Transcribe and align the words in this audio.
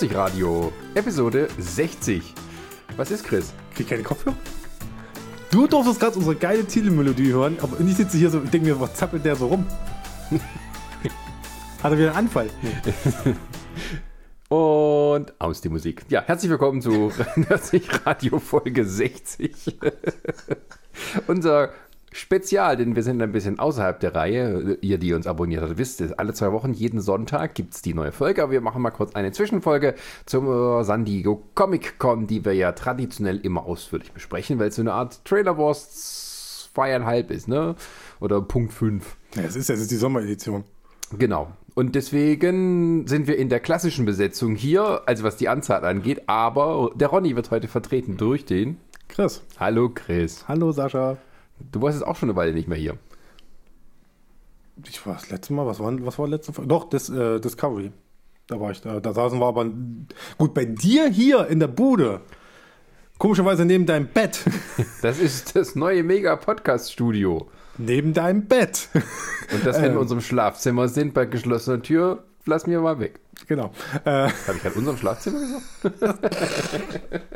Nerdsich 0.00 0.16
Radio, 0.16 0.72
Episode 0.94 1.48
60. 1.58 2.32
Was 2.96 3.10
ist, 3.10 3.22
Chris? 3.22 3.52
Krieg 3.74 3.80
ich 3.80 3.88
keine 3.88 4.02
Kopfhörer? 4.02 4.34
Du 5.50 5.66
durftest 5.66 6.00
gerade 6.00 6.16
unsere 6.16 6.36
geile 6.36 6.64
Titelmelodie 6.64 7.34
hören, 7.34 7.58
aber 7.60 7.78
ich 7.80 7.96
sitze 7.96 8.16
hier 8.16 8.30
so 8.30 8.38
und 8.38 8.50
denke 8.50 8.68
mir, 8.68 8.80
was 8.80 8.94
zappelt 8.94 9.26
der 9.26 9.36
so 9.36 9.48
rum? 9.48 9.66
Hat 11.82 11.92
er 11.92 11.98
wieder 11.98 12.08
einen 12.08 12.16
Anfall? 12.16 12.48
Und 14.48 15.38
aus 15.38 15.60
die 15.60 15.68
Musik. 15.68 16.06
Ja, 16.08 16.22
herzlich 16.22 16.50
willkommen 16.50 16.80
zu 16.80 17.12
Nerdsich 17.36 17.86
Radio 18.06 18.38
Folge 18.38 18.86
60. 18.86 19.78
Unser 21.26 21.74
Spezial, 22.12 22.76
denn 22.76 22.96
wir 22.96 23.04
sind 23.04 23.22
ein 23.22 23.30
bisschen 23.30 23.60
außerhalb 23.60 24.00
der 24.00 24.14
Reihe. 24.14 24.78
Ihr, 24.80 24.98
die 24.98 25.12
uns 25.12 25.28
abonniert 25.28 25.62
habt, 25.62 25.78
wisst 25.78 26.00
es, 26.00 26.12
alle 26.12 26.34
zwei 26.34 26.50
Wochen, 26.50 26.72
jeden 26.72 27.00
Sonntag 27.00 27.54
gibt 27.54 27.74
es 27.74 27.82
die 27.82 27.94
neue 27.94 28.10
Folge. 28.10 28.42
Aber 28.42 28.50
wir 28.50 28.60
machen 28.60 28.82
mal 28.82 28.90
kurz 28.90 29.14
eine 29.14 29.30
Zwischenfolge 29.30 29.94
zum 30.26 30.82
San 30.82 31.04
Diego 31.04 31.42
Comic 31.54 31.98
Con, 31.98 32.26
die 32.26 32.44
wir 32.44 32.52
ja 32.52 32.72
traditionell 32.72 33.38
immer 33.38 33.64
ausführlich 33.64 34.12
besprechen, 34.12 34.58
weil 34.58 34.68
es 34.68 34.76
so 34.76 34.82
eine 34.82 34.92
Art 34.92 35.24
Trailer 35.24 35.56
Wars 35.56 36.70
zweieinhalb 36.72 37.30
ist, 37.30 37.46
ne? 37.46 37.76
Oder 38.18 38.40
Punkt 38.40 38.72
5. 38.72 39.16
Ja, 39.36 39.42
es 39.42 39.54
ist, 39.54 39.70
es 39.70 39.80
ist 39.80 39.90
die 39.90 39.96
Sommeredition. 39.96 40.64
Genau. 41.16 41.52
Und 41.74 41.94
deswegen 41.94 43.06
sind 43.06 43.28
wir 43.28 43.38
in 43.38 43.48
der 43.48 43.60
klassischen 43.60 44.04
Besetzung 44.04 44.56
hier, 44.56 45.02
also 45.06 45.24
was 45.24 45.36
die 45.36 45.48
Anzahl 45.48 45.84
angeht. 45.84 46.22
Aber 46.26 46.90
der 46.94 47.08
Ronny 47.08 47.36
wird 47.36 47.50
heute 47.50 47.68
vertreten 47.68 48.16
durch 48.16 48.44
den. 48.44 48.78
Chris. 49.08 49.42
Hallo 49.58 49.88
Chris. 49.88 50.46
Hallo 50.48 50.72
Sascha. 50.72 51.16
Du 51.72 51.82
warst 51.82 51.98
jetzt 51.98 52.06
auch 52.06 52.16
schon 52.16 52.28
eine 52.30 52.36
Weile 52.36 52.52
nicht 52.52 52.68
mehr 52.68 52.78
hier. 52.78 52.96
Ich 54.86 55.04
war 55.06 55.14
das 55.14 55.30
letzte 55.30 55.52
Mal, 55.52 55.66
was 55.66 55.78
war, 55.80 55.92
was 56.06 56.18
war 56.18 56.26
letzte 56.28 56.52
Folge? 56.52 56.68
Doch, 56.68 56.88
das, 56.88 57.08
äh, 57.10 57.38
Discovery. 57.40 57.92
Da 58.46 58.58
war 58.60 58.70
ich 58.70 58.80
da. 58.80 58.98
Da 59.00 59.12
saßen 59.12 59.38
wir 59.38 59.46
aber. 59.46 59.66
Gut, 60.38 60.54
bei 60.54 60.64
dir 60.64 61.08
hier 61.08 61.46
in 61.48 61.60
der 61.60 61.68
Bude. 61.68 62.20
Komischerweise 63.18 63.64
neben 63.66 63.84
deinem 63.86 64.08
Bett. 64.08 64.40
Das 65.02 65.18
ist 65.18 65.54
das 65.54 65.74
neue 65.76 66.02
Mega-Podcast-Studio. 66.02 67.48
neben 67.78 68.12
deinem 68.14 68.46
Bett. 68.46 68.88
Und 69.52 69.64
das, 69.66 69.76
wenn 69.76 69.82
wir 69.82 69.88
Ähm. 69.90 69.92
in 69.96 69.98
unserem 69.98 70.20
Schlafzimmer 70.22 70.88
sind, 70.88 71.12
bei 71.14 71.26
geschlossener 71.26 71.82
Tür, 71.82 72.24
lass 72.46 72.66
mir 72.66 72.80
mal 72.80 72.98
weg. 72.98 73.20
genau. 73.46 73.72
Äh, 74.04 74.10
Habe 74.28 74.32
ich 74.56 74.62
gerade 74.62 74.76
unserem 74.76 74.96
Schlafzimmer 74.96 75.40
gesagt? 75.82 76.36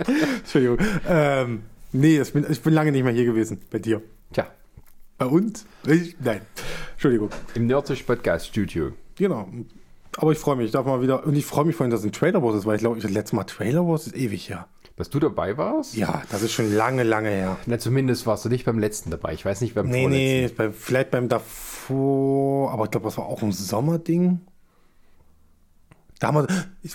Entschuldigung. 0.39 0.79
Ähm, 1.07 1.63
nee, 1.95 2.21
ich 2.21 2.33
bin, 2.33 2.45
ich 2.51 2.61
bin 2.61 2.75
lange 2.75 2.93
nicht 2.93 3.03
mehr 3.05 3.13
hier 3.13 3.25
gewesen. 3.25 3.61
Bei 3.71 3.79
dir. 3.79 4.03
Tja, 4.33 4.47
Bei 5.19 5.27
uns? 5.27 5.65
Ich, 5.87 6.17
nein. 6.21 6.43
Entschuldigung. 6.93 7.31
im 7.55 7.67
Nerdtisch 7.67 8.03
Podcast 8.03 8.47
Studio. 8.49 8.93
Genau. 9.17 9.49
Aber 10.17 10.33
ich 10.33 10.39
freue 10.39 10.57
mich. 10.57 10.67
Ich 10.67 10.73
darf 10.73 10.87
mal 10.87 11.01
wieder. 11.03 11.25
Und 11.27 11.35
ich 11.35 11.45
freue 11.47 11.65
mich 11.65 11.75
vorhin, 11.77 11.91
dass 11.91 12.01
es 12.01 12.07
ein 12.07 12.13
Trailer 12.13 12.43
Wars 12.43 12.57
ist, 12.57 12.67
weil 12.67 12.77
ich 12.77 12.81
glaube, 12.81 13.01
das 13.01 13.11
letzte 13.11 13.35
Mal 13.37 13.45
Trailer 13.45 13.87
Wars 13.87 14.07
ist 14.07 14.15
ewig 14.17 14.49
her. 14.49 14.69
Dass 14.97 15.11
du 15.11 15.19
dabei 15.19 15.57
warst? 15.57 15.97
Ja, 15.97 16.23
das 16.31 16.43
ist 16.43 16.53
schon 16.53 16.73
lange, 16.73 17.03
lange 17.03 17.29
her. 17.29 17.57
Na, 17.67 17.79
zumindest 17.81 18.27
warst 18.27 18.45
du 18.45 18.49
nicht 18.49 18.65
beim 18.65 18.79
letzten 18.79 19.11
dabei. 19.11 19.33
Ich 19.35 19.45
weiß 19.45 19.61
nicht, 19.61 19.75
beim 19.75 19.89
Nee, 19.89 20.03
vorletzten. 20.03 20.21
nee, 20.21 20.49
bei, 20.57 20.73
vielleicht 20.73 21.11
beim 21.11 21.29
davor, 21.29 22.71
aber 22.71 22.85
ich 22.85 22.91
glaube, 22.93 23.07
das 23.07 23.19
war 23.19 23.27
auch 23.27 23.43
ein 23.43 23.51
Sommerding. 23.51 24.41
Da 26.21 26.29
haben 26.29 26.37
wir, 26.37 26.47
ich, 26.83 26.95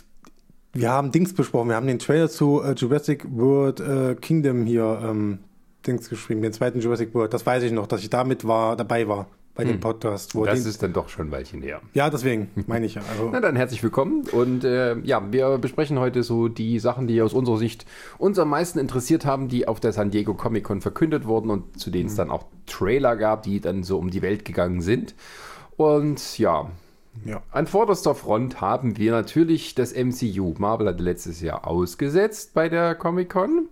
wir 0.74 0.92
haben 0.92 1.12
Dings 1.12 1.34
besprochen, 1.34 1.70
wir 1.70 1.76
haben 1.76 1.88
den 1.88 2.00
Trailer 2.00 2.30
zu 2.30 2.62
äh, 2.62 2.74
Jurassic 2.74 3.26
World 3.30 3.80
äh, 3.80 4.16
Kingdom 4.16 4.66
hier 4.66 5.02
ähm, 5.04 5.40
Dings 5.86 6.10
geschrieben, 6.10 6.42
den 6.42 6.54
zweiten 6.54 6.80
Jurassic 6.80 7.14
World. 7.14 7.34
Das 7.34 7.46
weiß 7.46 7.64
ich 7.64 7.72
noch, 7.72 7.88
dass 7.88 8.02
ich 8.02 8.10
damit 8.10 8.46
war, 8.46 8.76
dabei 8.76 9.08
war 9.08 9.28
bei 9.56 9.66
dem 9.66 9.80
Podcast. 9.82 10.36
Wo 10.36 10.46
Das 10.46 10.66
ist 10.66 10.82
dann 10.82 10.94
doch 10.94 11.10
schon 11.10 11.28
ein 11.28 11.32
Weilchen 11.32 11.62
her. 11.62 11.82
ja, 11.94 12.10
deswegen 12.10 12.50
meine 12.68 12.86
ich 12.86 12.96
ja. 12.96 13.02
Also, 13.12 13.30
Na 13.34 13.42
dann 13.42 13.58
herzlich 13.58 13.84
willkommen 13.84 14.24
und 14.32 14.64
äh, 14.64 14.98
ja, 15.00 15.22
wir 15.32 15.58
besprechen 15.58 16.00
heute 16.00 16.24
so 16.24 16.48
die 16.48 16.80
Sachen, 16.80 17.08
die 17.08 17.22
aus 17.22 17.34
unserer 17.34 17.58
Sicht 17.58 17.86
uns 18.18 18.40
am 18.40 18.50
meisten 18.50 18.80
interessiert 18.80 19.26
haben, 19.26 19.50
die 19.50 19.68
auf 19.68 19.82
der 19.82 19.92
San 19.92 20.12
Diego 20.12 20.34
Comic 20.34 20.64
Con 20.64 20.80
verkündet 20.80 21.26
wurden 21.26 21.50
und 21.50 21.78
zu 21.78 21.90
denen 21.90 22.08
es 22.08 22.16
dann 22.16 22.32
auch 22.32 22.46
Trailer 22.68 23.18
gab, 23.18 23.44
die 23.44 23.60
dann 23.60 23.84
so 23.84 23.98
um 23.98 24.10
die 24.10 24.22
Welt 24.22 24.46
gegangen 24.46 24.82
sind. 24.82 25.14
Und 25.76 26.38
ja, 26.38 26.70
ja. 27.26 27.42
an 27.52 27.68
vorderster 27.68 28.16
Front 28.16 28.62
haben 28.62 28.98
wir 28.98 29.12
natürlich 29.12 29.76
das 29.76 29.94
MCU. 29.94 30.54
Marvel 30.58 30.88
hatte 30.88 31.04
letztes 31.04 31.42
Jahr 31.42 31.68
ausgesetzt 31.68 32.54
bei 32.54 32.70
der 32.70 32.96
Comic 32.96 33.30
Con. 33.30 33.68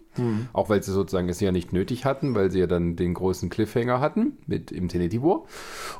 Auch 0.53 0.69
weil 0.69 0.81
sie 0.81 0.91
sozusagen 0.91 1.29
es 1.29 1.39
ja 1.39 1.51
nicht 1.51 1.73
nötig 1.73 2.05
hatten, 2.05 2.35
weil 2.35 2.51
sie 2.51 2.59
ja 2.59 2.67
dann 2.67 2.95
den 2.95 3.13
großen 3.13 3.49
Cliffhanger 3.49 3.99
hatten 3.99 4.37
mit 4.47 4.71
Infinity 4.71 5.21
War. 5.21 5.43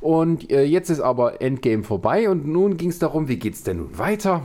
Und 0.01 0.51
äh, 0.51 0.63
jetzt 0.63 0.89
ist 0.89 0.99
aber 0.99 1.41
Endgame 1.41 1.83
vorbei 1.83 2.29
und 2.29 2.47
nun 2.47 2.77
ging 2.77 2.89
es 2.89 2.99
darum, 2.99 3.27
wie 3.27 3.37
geht 3.37 3.53
es 3.53 3.63
denn 3.63 3.77
nun 3.77 3.97
weiter? 3.97 4.43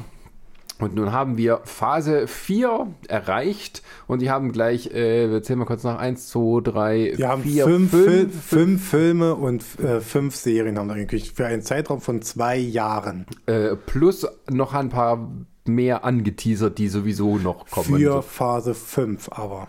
Und 0.83 0.97
nun 0.97 1.13
haben 1.13 1.37
wir 1.37 1.61
Phase 1.63 2.27
4 2.27 2.89
erreicht 3.07 3.83
und 4.09 4.21
die 4.21 4.31
haben 4.31 4.51
gleich, 4.51 4.89
äh, 4.91 5.31
wir 5.31 5.41
zählen 5.43 5.61
mal 5.61 5.65
kurz 5.65 5.85
nach, 5.85 5.97
1, 5.97 6.27
2, 6.29 6.61
3, 6.63 7.13
Wir 7.17 7.29
haben 7.29 7.45
4, 7.45 7.65
fünf, 7.65 7.91
5, 7.93 8.05
Fil 8.05 8.29
fünf 8.31 8.91
Filme 8.91 9.35
und 9.37 9.65
äh, 9.79 10.01
fünf 10.01 10.35
Serien 10.35 10.79
haben 10.79 10.89
wir 10.89 10.97
gekriegt 10.97 11.37
für 11.37 11.47
einen 11.47 11.63
Zeitraum 11.63 12.01
von 12.01 12.21
zwei 12.21 12.57
Jahren. 12.57 13.27
äh, 13.47 13.77
plus 13.77 14.27
noch 14.51 14.75
ein 14.75 14.89
paar 14.89 15.31
mehr 15.69 16.05
angeteasert, 16.05 16.79
die 16.79 16.89
sowieso 16.89 17.39
noch 17.39 17.71
kommen. 17.71 17.99
Für 18.01 18.21
Phase 18.21 18.75
5 18.75 19.29
aber. 19.31 19.69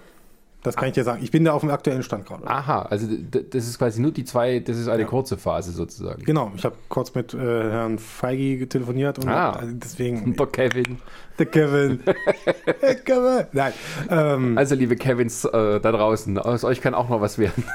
Das 0.64 0.76
kann 0.78 0.88
ich 0.88 0.94
dir 0.94 1.04
sagen. 1.04 1.22
Ich 1.22 1.30
bin 1.32 1.44
da 1.44 1.52
auf 1.54 1.62
dem 1.62 1.70
aktuellen 1.72 2.04
Stand 2.04 2.26
gerade. 2.26 2.48
Aha, 2.48 2.84
also 2.84 3.06
das 3.08 3.68
ist 3.68 3.78
quasi 3.78 4.02
nur 4.02 4.12
die 4.12 4.24
zwei, 4.24 4.60
das 4.60 4.78
ist 4.78 4.88
eine 4.88 5.06
kurze 5.06 5.38
Phase 5.38 5.72
sozusagen. 5.72 6.24
Genau, 6.24 6.52
ich 6.56 6.64
habe 6.64 6.76
kurz 6.88 7.14
mit 7.14 7.34
äh, 7.34 7.38
Herrn 7.38 8.00
Feige 8.00 8.68
telefoniert 8.70 9.20
und 9.20 9.28
Ah. 9.28 9.52
also 9.52 9.74
deswegen. 9.76 10.36
Der 10.36 10.46
Kevin. 10.48 11.00
Der 11.38 11.46
Kevin. 11.48 12.00
Der 12.82 12.96
Kevin. 12.96 13.46
Nein. 13.52 13.74
Ähm, 14.10 14.58
Also 14.58 14.76
liebe 14.76 14.96
Kevins 14.96 15.44
äh, 15.46 15.52
da 15.82 15.92
draußen, 15.92 16.38
aus 16.38 16.64
euch 16.64 16.80
kann 16.82 16.94
auch 16.94 17.10
noch 17.10 17.20
was 17.22 17.38
werden. 17.38 17.64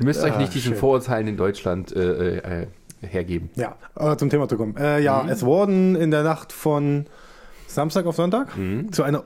Ihr 0.00 0.06
müsst 0.06 0.22
euch 0.22 0.32
Ah, 0.32 0.38
nicht 0.38 0.54
diesen 0.54 0.72
schön. 0.72 0.78
Vorurteilen 0.78 1.28
in 1.28 1.36
Deutschland 1.36 1.94
äh, 1.94 2.36
äh, 2.62 2.66
hergeben. 3.02 3.50
ja, 3.56 3.76
äh, 3.96 4.16
zum 4.16 4.30
Thema 4.30 4.48
zu 4.48 4.56
kommen. 4.56 4.76
Äh, 4.76 5.00
ja, 5.00 5.24
es 5.28 5.44
wurden 5.44 5.94
in 5.96 6.10
der 6.10 6.22
Nacht 6.22 6.52
von 6.52 7.06
Samstag 7.74 8.06
auf 8.06 8.16
Sonntag 8.16 8.48
zu 8.90 9.02
einer 9.02 9.24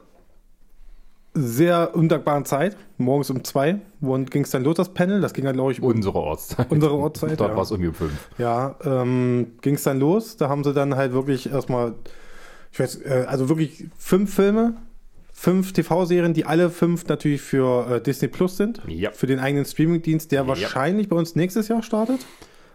sehr 1.37 1.95
undankbaren 1.95 2.45
Zeit, 2.45 2.77
morgens 2.97 3.31
um 3.31 3.45
zwei, 3.45 3.81
ging 4.01 4.43
es 4.43 4.51
dann 4.51 4.65
los, 4.65 4.77
das 4.77 4.95
Panel. 4.95 5.21
Das 5.21 5.35
ging 5.35 5.45
dann, 5.45 5.55
glaube 5.55 5.73
ich, 5.73 5.83
um 5.83 5.91
Unsere 5.91 6.19
Ortszeit. 6.19 6.71
unsere 6.71 6.95
Ortszeit. 6.95 7.39
Dort 7.41 7.51
ja. 7.51 7.57
war 7.57 7.63
es 7.63 7.71
irgendwie 7.71 7.89
um 7.89 7.95
fünf. 7.95 8.29
Ja, 8.39 8.77
ähm, 8.85 9.53
ging 9.61 9.75
es 9.75 9.83
dann 9.83 10.01
los. 10.01 10.37
Da 10.37 10.49
haben 10.49 10.65
sie 10.65 10.73
dann 10.73 10.97
halt 10.97 11.13
wirklich 11.13 11.51
erstmal, 11.51 11.95
ich 12.73 12.81
weiß, 12.81 13.03
äh, 13.03 13.27
also 13.29 13.49
wirklich 13.49 13.85
fünf 13.99 14.35
Filme, 14.35 14.75
fünf 15.33 15.73
TV-Serien, 15.75 16.33
die 16.33 16.47
alle 16.47 16.71
fünf 16.71 17.07
natürlich 17.07 17.43
für 17.43 17.97
äh, 17.97 18.01
Disney 18.01 18.29
Plus 18.29 18.57
sind. 18.57 18.81
Ja. 18.87 19.11
Für 19.13 19.27
den 19.27 19.39
eigenen 19.39 19.67
Streaming-Dienst, 19.67 20.33
der 20.33 20.49
wahrscheinlich 20.49 21.09
bei 21.09 21.17
uns 21.17 21.37
nächstes 21.37 21.69
Jahr 21.69 21.83
startet. 21.83 22.21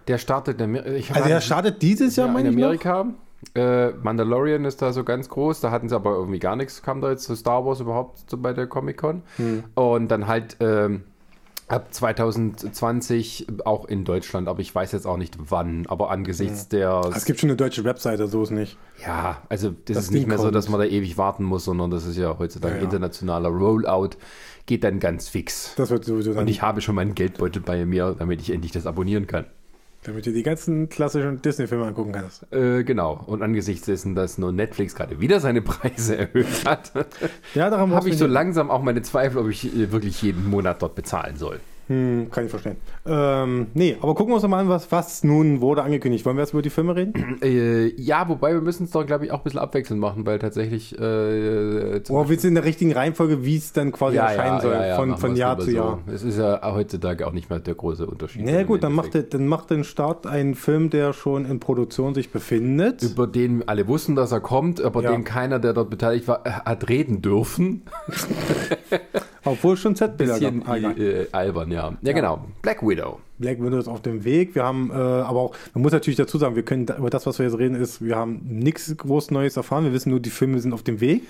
Der 0.08 0.20
startet 0.20 0.60
in 0.60 0.66
Amer 0.66 0.86
ich 0.86 1.14
Also 1.14 1.28
der 1.28 1.42
startet 1.42 1.82
dieses 1.82 2.16
Jahr, 2.16 2.28
ja, 2.28 2.32
in 2.40 2.56
meine 2.56 2.76
ich 2.76 2.84
noch. 2.84 3.14
Äh, 3.56 3.90
Mandalorian 3.92 4.66
ist 4.66 4.82
da 4.82 4.94
so 4.94 5.04
ganz 5.04 5.28
groß, 5.30 5.62
da 5.62 5.72
hatten 5.72 5.90
sie 5.90 5.96
aber 5.96 6.12
irgendwie 6.16 6.40
gar 6.40 6.56
nichts, 6.56 6.82
kam 6.84 7.02
da 7.02 7.10
jetzt 7.10 7.24
zu 7.24 7.36
Star 7.36 7.66
Wars 7.66 7.80
überhaupt 7.80 8.30
so 8.30 8.38
bei 8.38 8.54
der 8.54 8.68
Comic 8.68 8.98
Con. 8.98 9.24
Hm. 9.38 9.64
Und 9.74 10.10
dann 10.10 10.28
halt 10.28 10.58
ähm, 10.60 11.04
ab 11.68 11.94
2020 11.94 13.48
auch 13.66 13.86
in 13.86 14.04
Deutschland, 14.04 14.48
aber 14.48 14.60
ich 14.60 14.74
weiß 14.74 14.92
jetzt 14.92 15.06
auch 15.08 15.18
nicht 15.18 15.36
wann, 15.50 15.86
aber 15.88 16.12
angesichts 16.12 16.68
der. 16.68 17.02
Es 17.16 17.26
gibt 17.26 17.40
schon 17.40 17.50
eine 17.50 17.58
deutsche 17.58 17.84
Webseite, 17.84 18.28
so 18.28 18.44
ist 18.44 18.52
nicht. 18.52 18.78
Ja, 19.06 19.42
also 19.50 19.70
das, 19.70 19.96
Das 19.96 20.04
ist 20.06 20.12
nicht 20.12 20.28
mehr 20.28 20.38
so, 20.38 20.46
kommt. 20.46 20.56
dass 20.56 20.70
man 20.70 20.80
da 20.80 20.86
ewig 20.86 21.18
warten 21.18 21.44
muss, 21.44 21.66
sondern 21.66 21.90
das 21.90 22.06
ist 22.06 22.18
ja 22.18 22.38
heutzutage 22.38 22.76
Ja, 22.76 22.80
ja. 22.80 22.86
internationaler 22.86 23.50
Rollout, 23.50 24.12
geht 24.66 24.84
dann 24.84 25.00
ganz 25.00 25.30
fix. 25.30 25.74
Das 25.76 25.90
wird 25.90 26.06
sowieso 26.06 26.34
dann, 26.34 26.44
Und 26.44 26.48
ich 26.50 26.62
habe 26.62 26.82
schon 26.82 26.96
meinen 26.96 27.16
Geldbeutel 27.16 27.62
bei 27.62 27.86
mir, 27.86 28.16
damit 28.20 28.42
ich 28.42 28.52
endlich 28.52 28.72
das 28.72 28.86
abonnieren 28.86 29.28
kann. 29.28 29.46
Damit 30.04 30.26
du 30.26 30.32
die 30.34 30.44
ganzen 30.44 30.90
klassischen 30.90 31.42
Disney-Filme 31.42 31.86
angucken 31.86 32.12
kannst. 32.12 32.52
Äh, 32.52 32.84
genau. 32.84 33.22
Und 33.28 33.42
angesichts 33.44 33.86
dessen, 33.86 34.16
dass 34.16 34.38
nur 34.38 34.52
Netflix 34.52 34.96
gerade 34.96 35.20
wieder 35.20 35.40
seine 35.40 35.62
Preise 35.62 36.18
erhöht 36.20 36.66
hat, 36.66 36.92
Ja, 37.54 37.70
habe 37.72 38.10
ich 38.10 38.18
so 38.18 38.26
lang. 38.26 38.34
langsam 38.48 38.72
auch 38.72 38.82
meine 38.82 39.02
Zweifel, 39.04 39.38
ob 39.38 39.50
ich 39.50 39.66
äh, 39.76 39.92
wirklich 39.92 40.22
jeden 40.22 40.50
Monat 40.50 40.82
dort 40.82 40.96
bezahlen 40.96 41.36
soll. 41.38 41.60
Hm, 41.92 42.32
kann 42.32 42.46
ich 42.46 42.50
verstehen. 42.50 42.78
Ähm, 43.06 43.68
nee, 43.74 43.98
aber 44.00 44.16
gucken 44.16 44.32
wir 44.32 44.36
uns 44.36 44.44
doch 44.44 44.50
mal 44.50 44.60
an, 44.60 44.70
was, 44.70 44.90
was 44.94 45.26
nun 45.26 45.60
wurde 45.60 45.84
angekündigt. 45.84 46.26
Wollen 46.26 46.38
wir 46.38 46.44
jetzt 46.44 46.54
über 46.54 46.62
die 46.62 46.70
Filme 46.70 46.96
reden? 46.96 47.38
Äh, 47.42 47.88
ja, 48.00 48.30
wobei 48.30 48.54
wir 48.54 48.62
müssen 48.62 48.84
es 48.84 48.92
doch, 48.92 49.06
glaube 49.06 49.26
ich, 49.26 49.32
auch 49.32 49.40
ein 49.40 49.44
bisschen 49.44 49.60
abwechselnd 49.60 50.00
machen, 50.00 50.26
weil 50.28 50.38
tatsächlich 50.38 50.98
äh, 50.98 52.02
Oder 52.10 52.30
willst 52.30 52.44
du 52.44 52.48
in 52.48 52.56
der 52.56 52.64
richtigen 52.64 52.92
Reihenfolge, 52.92 53.44
wie 53.44 53.58
es 53.58 53.74
dann 53.74 53.92
quasi 53.92 54.18
erscheinen 54.18 54.62
soll, 54.62 54.74
von, 54.96 55.10
machen 55.10 55.20
von 55.20 55.30
wir's 55.32 55.40
Jahr 55.40 55.60
zu 55.60 55.72
Jahr? 55.72 56.00
So. 56.06 56.12
Es 56.14 56.24
ist 56.24 56.38
ja 56.38 56.62
heutzutage 56.64 57.26
auch 57.26 57.32
nicht 57.32 57.50
mehr 57.50 57.60
der 57.60 57.74
große 57.74 58.06
Unterschied. 58.06 58.44
Na 58.46 58.52
ja, 58.52 58.62
im 58.62 58.68
gut, 58.68 58.84
dann 58.84 58.94
macht, 58.94 59.34
dann 59.34 59.48
macht 59.48 59.72
den 59.72 59.84
Start 59.84 60.28
ein 60.28 60.54
Film, 60.56 60.92
der 60.92 61.14
schon 61.14 61.46
in 61.46 61.60
Produktion 61.60 62.14
sich 62.14 62.32
befindet. 62.32 63.02
über 63.02 63.26
den 63.28 63.68
alle 63.68 63.88
wussten, 63.88 64.16
dass 64.16 64.32
er 64.32 64.40
kommt, 64.40 64.82
aber 64.82 65.02
Ja. 65.02 65.12
dem 65.12 65.24
keiner, 65.24 65.58
der 65.60 65.74
dort 65.74 65.90
beteiligt 65.90 66.28
war, 66.28 66.44
hat 66.44 66.88
reden 66.90 67.22
dürfen. 67.22 67.84
Obwohl 69.44 69.76
schon 69.76 69.96
Z-Bilder 69.96 70.40
gab. 70.40 70.54
Ah, 70.68 70.78
äh, 70.78 71.28
albern, 71.32 71.72
ja. 71.72 71.81
Ja, 71.82 71.98
ja, 72.02 72.14
genau. 72.14 72.46
Black 72.62 72.82
Widow. 72.82 73.20
Black 73.40 73.62
Widow 73.62 73.78
ist 73.78 73.88
auf 73.88 74.02
dem 74.02 74.24
Weg. 74.24 74.56
Wir 74.56 74.64
haben 74.64 74.92
äh, 74.92 74.94
aber 74.94 75.40
auch, 75.40 75.56
man 75.74 75.82
muss 75.82 75.92
natürlich 75.92 76.18
dazu 76.18 76.38
sagen, 76.38 76.56
wir 76.56 76.64
können 76.64 76.86
da, 76.86 76.98
über 76.98 77.10
das, 77.10 77.26
was 77.26 77.40
wir 77.40 77.46
jetzt 77.46 77.58
reden, 77.58 77.76
ist, 77.76 78.04
wir 78.04 78.16
haben 78.16 78.42
nichts 78.46 78.96
groß 78.96 79.32
Neues 79.32 79.58
erfahren. 79.58 79.84
Wir 79.86 79.94
wissen 79.94 80.10
nur, 80.10 80.20
die 80.20 80.30
Filme 80.30 80.60
sind 80.60 80.74
auf 80.74 80.84
dem 80.84 81.02
Weg 81.02 81.24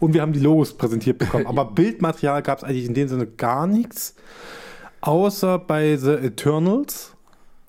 und 0.00 0.14
wir 0.14 0.22
haben 0.22 0.32
die 0.32 0.40
Logos 0.40 0.74
präsentiert 0.74 1.18
bekommen. 1.18 1.46
Aber 1.46 1.64
Bildmaterial 1.74 2.42
gab 2.42 2.58
es 2.58 2.64
eigentlich 2.64 2.86
in 2.86 2.94
dem 2.94 3.08
Sinne 3.08 3.26
gar 3.26 3.66
nichts, 3.66 4.14
außer 5.00 5.58
bei 5.58 5.96
The 5.96 6.12
Eternals, 6.12 7.14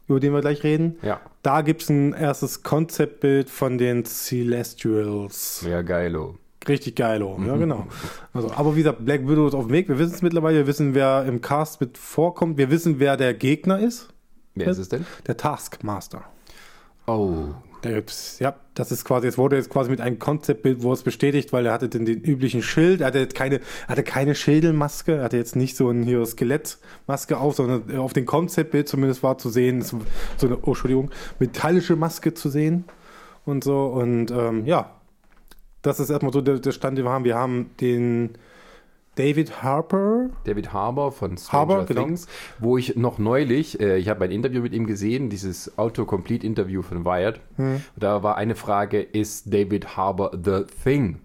über 0.07 0.19
den 0.19 0.33
wir 0.33 0.41
gleich 0.41 0.63
reden. 0.63 0.97
Ja. 1.01 1.21
Da 1.41 1.61
gibt 1.61 1.83
es 1.83 1.89
ein 1.89 2.13
erstes 2.13 2.63
Konzeptbild 2.63 3.49
von 3.49 3.77
den 3.77 4.03
Celestials. 4.03 5.65
Ja, 5.69 5.81
geilo. 5.83 6.35
Richtig 6.67 6.95
geil, 6.95 7.21
oh. 7.21 7.39
ja 7.45 7.57
genau. 7.57 7.87
Also, 8.33 8.51
aber 8.51 8.75
wie 8.75 8.79
gesagt, 8.79 9.05
Black 9.05 9.27
Widow 9.27 9.47
ist 9.47 9.53
auf 9.53 9.67
dem 9.67 9.73
Weg. 9.73 9.87
Wir 9.87 9.99
wissen 9.99 10.13
es 10.15 10.21
mittlerweile, 10.21 10.57
wir 10.57 10.67
wissen, 10.67 10.95
wer 10.95 11.25
im 11.25 11.41
Cast 11.41 11.79
mit 11.79 11.97
vorkommt. 11.97 12.57
Wir 12.57 12.71
wissen, 12.71 12.99
wer 12.99 13.17
der 13.17 13.33
Gegner 13.33 13.79
ist. 13.79 14.09
Wer 14.55 14.67
ist 14.67 14.77
es 14.77 14.89
denn? 14.89 15.05
Der 15.27 15.37
Taskmaster. 15.37 16.23
Oh. 17.07 17.49
Der, 17.83 18.03
ja, 18.39 18.55
das 18.73 18.91
ist 18.91 19.05
quasi, 19.05 19.27
es 19.27 19.37
wurde 19.37 19.57
jetzt 19.57 19.69
quasi 19.69 19.91
mit 19.91 20.01
einem 20.01 20.17
Konzeptbild, 20.17 20.81
wo 20.81 20.91
es 20.91 21.03
bestätigt, 21.03 21.53
weil 21.53 21.67
er 21.67 21.73
hatte 21.73 21.87
den, 21.87 22.05
den 22.05 22.19
üblichen 22.19 22.63
Schild, 22.63 23.01
er 23.01 23.07
hatte 23.07 23.19
jetzt 23.19 23.35
keine, 23.35 23.57
er 23.57 23.89
hatte 23.89 24.01
keine 24.01 24.33
Schädelmaske, 24.33 25.17
er 25.17 25.25
hatte 25.25 25.37
jetzt 25.37 25.55
nicht 25.55 25.77
so 25.77 25.91
ein 25.91 26.01
hier 26.01 26.25
Skelettmaske 26.25 27.37
auf, 27.37 27.55
sondern 27.55 27.95
auf 27.99 28.13
dem 28.13 28.25
Konzeptbild 28.25 28.89
zumindest 28.89 29.21
war 29.21 29.37
zu 29.37 29.49
sehen, 29.49 29.83
so 29.83 30.01
so 30.37 30.47
eine, 30.47 30.57
oh, 30.63 30.71
Entschuldigung, 30.71 31.11
metallische 31.37 31.95
Maske 31.95 32.33
zu 32.33 32.49
sehen 32.49 32.85
und 33.45 33.63
so 33.63 33.85
und 33.85 34.31
ähm, 34.31 34.65
ja, 34.65 34.95
das 35.85 35.99
ist 35.99 36.09
erstmal 36.09 36.33
so 36.33 36.41
der, 36.41 36.59
der 36.59 36.71
Stand, 36.71 36.97
den 36.97 37.05
wir 37.05 37.11
haben. 37.11 37.25
Wir 37.25 37.35
haben 37.35 37.71
den 37.79 38.31
David 39.15 39.63
Harper, 39.63 40.29
David 40.43 40.73
Harbour 40.73 41.11
von 41.11 41.37
Stranger 41.37 41.73
Harbour, 41.73 41.85
genau. 41.85 42.03
Things, 42.03 42.27
wo 42.59 42.77
ich 42.77 42.95
noch 42.95 43.17
neulich, 43.17 43.79
äh, 43.79 43.97
ich 43.97 44.09
habe 44.09 44.25
ein 44.25 44.31
Interview 44.31 44.61
mit 44.61 44.73
ihm 44.73 44.87
gesehen, 44.87 45.29
dieses 45.29 45.77
Autocomplete-Interview 45.77 46.81
von 46.81 47.05
Wired. 47.05 47.39
Hm. 47.55 47.81
Da 47.95 48.23
war 48.23 48.35
eine 48.35 48.55
Frage, 48.55 49.01
ist 49.01 49.53
David 49.53 49.95
Harbour 49.95 50.31
the 50.33 50.63
Thing? 50.83 51.19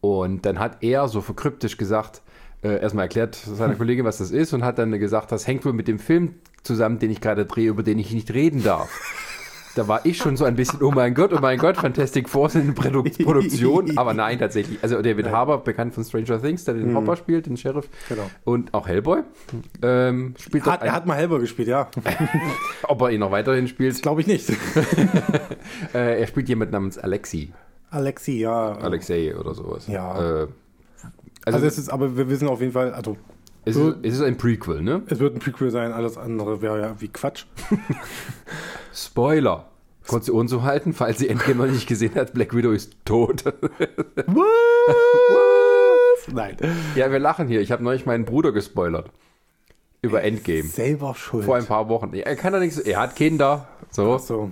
Und 0.00 0.46
dann 0.46 0.58
hat 0.58 0.82
er 0.82 1.08
so 1.08 1.20
verkryptisch 1.20 1.78
gesagt, 1.78 2.22
äh, 2.62 2.80
erstmal 2.80 3.06
erklärt 3.06 3.34
seiner 3.34 3.74
Kollegin, 3.76 4.04
was 4.04 4.18
das 4.18 4.30
ist 4.30 4.52
und 4.52 4.62
hat 4.62 4.78
dann 4.78 4.92
gesagt, 4.98 5.32
das 5.32 5.46
hängt 5.46 5.64
wohl 5.64 5.72
mit 5.72 5.88
dem 5.88 5.98
Film 5.98 6.36
zusammen, 6.62 6.98
den 6.98 7.10
ich 7.10 7.20
gerade 7.20 7.44
drehe, 7.44 7.68
über 7.68 7.82
den 7.82 7.98
ich 7.98 8.12
nicht 8.12 8.32
reden 8.32 8.62
darf. 8.62 8.90
Da 9.74 9.88
war 9.88 10.06
ich 10.06 10.18
schon 10.18 10.36
so 10.36 10.44
ein 10.44 10.54
bisschen, 10.54 10.82
oh 10.82 10.92
mein 10.92 11.14
Gott, 11.14 11.32
oh 11.32 11.40
mein 11.40 11.58
Gott, 11.58 11.76
Fantastic 11.76 12.28
Four 12.28 12.48
sind 12.48 12.68
in 12.68 12.74
Produ 12.74 13.02
Produktion. 13.02 13.98
Aber 13.98 14.14
nein, 14.14 14.38
tatsächlich. 14.38 14.78
Also 14.82 15.02
David 15.02 15.30
Harbour, 15.30 15.64
bekannt 15.64 15.94
von 15.94 16.04
Stranger 16.04 16.40
Things, 16.40 16.64
der 16.64 16.74
den 16.74 16.94
Hopper 16.94 17.16
spielt, 17.16 17.46
den 17.46 17.56
Sheriff. 17.56 17.88
Genau. 18.08 18.30
Und 18.44 18.72
auch 18.72 18.86
Hellboy. 18.86 19.22
Ähm, 19.82 20.34
spielt 20.38 20.64
hat, 20.66 20.82
er 20.82 20.92
hat 20.92 21.06
mal 21.06 21.16
Hellboy 21.16 21.40
gespielt, 21.40 21.68
ja. 21.68 21.88
ob 22.84 23.02
er 23.02 23.10
ihn 23.10 23.20
noch 23.20 23.32
weiterhin 23.32 23.66
spielt. 23.66 24.00
Glaube 24.02 24.20
ich 24.20 24.26
nicht. 24.26 24.50
Äh, 25.92 26.20
er 26.20 26.26
spielt 26.26 26.48
jemand 26.48 26.72
namens 26.72 26.98
Alexi. 26.98 27.52
Alexi, 27.90 28.38
ja. 28.40 28.72
Alexei 28.72 29.34
oder 29.36 29.54
sowas. 29.54 29.86
Ja. 29.86 30.42
Äh, 30.42 30.46
also, 31.44 31.56
Also 31.56 31.66
es 31.66 31.78
ist, 31.78 31.88
aber 31.88 32.16
wir 32.16 32.28
wissen 32.28 32.48
auf 32.48 32.60
jeden 32.60 32.72
Fall, 32.72 32.92
also 32.92 33.16
es, 33.64 33.76
ist, 33.76 33.96
es 34.02 34.14
ist 34.14 34.22
ein 34.22 34.36
Prequel, 34.36 34.82
ne? 34.82 35.02
es 35.06 35.18
wird 35.18 35.34
ein 35.34 35.40
Prequel 35.40 35.70
sein, 35.70 35.92
alles 35.92 36.16
andere 36.18 36.60
wäre 36.62 36.80
ja 36.80 37.00
wie 37.00 37.08
Quatsch. 37.08 37.46
Spoiler. 38.94 39.70
Kurz 40.06 40.26
die 40.26 40.32
Ohren 40.32 40.48
zu 40.48 40.62
halten, 40.64 40.92
falls 40.92 41.18
sie 41.18 41.28
Endgame 41.30 41.64
noch 41.64 41.72
nicht 41.72 41.86
gesehen 41.86 42.14
hat, 42.14 42.34
Black 42.34 42.54
Widow 42.54 42.72
ist 42.72 42.94
tot. 43.06 43.44
Nein. 46.32 46.56
ja, 46.94 47.10
wir 47.10 47.18
lachen 47.18 47.48
hier. 47.48 47.62
Ich 47.62 47.72
habe 47.72 47.82
neulich 47.82 48.04
meinen 48.04 48.26
Bruder 48.26 48.52
gespoilert. 48.52 49.10
Über 50.02 50.22
Endgame. 50.22 50.64
Selber 50.64 51.14
schuld. 51.14 51.46
Vor 51.46 51.56
ein 51.56 51.64
paar 51.64 51.88
Wochen. 51.88 52.12
Er 52.12 52.36
kann 52.36 52.52
doch 52.52 52.60
nichts. 52.60 52.78
Er 52.78 53.00
hat 53.00 53.16
Kinder. 53.16 53.66
So. 53.90 54.18
so. 54.18 54.50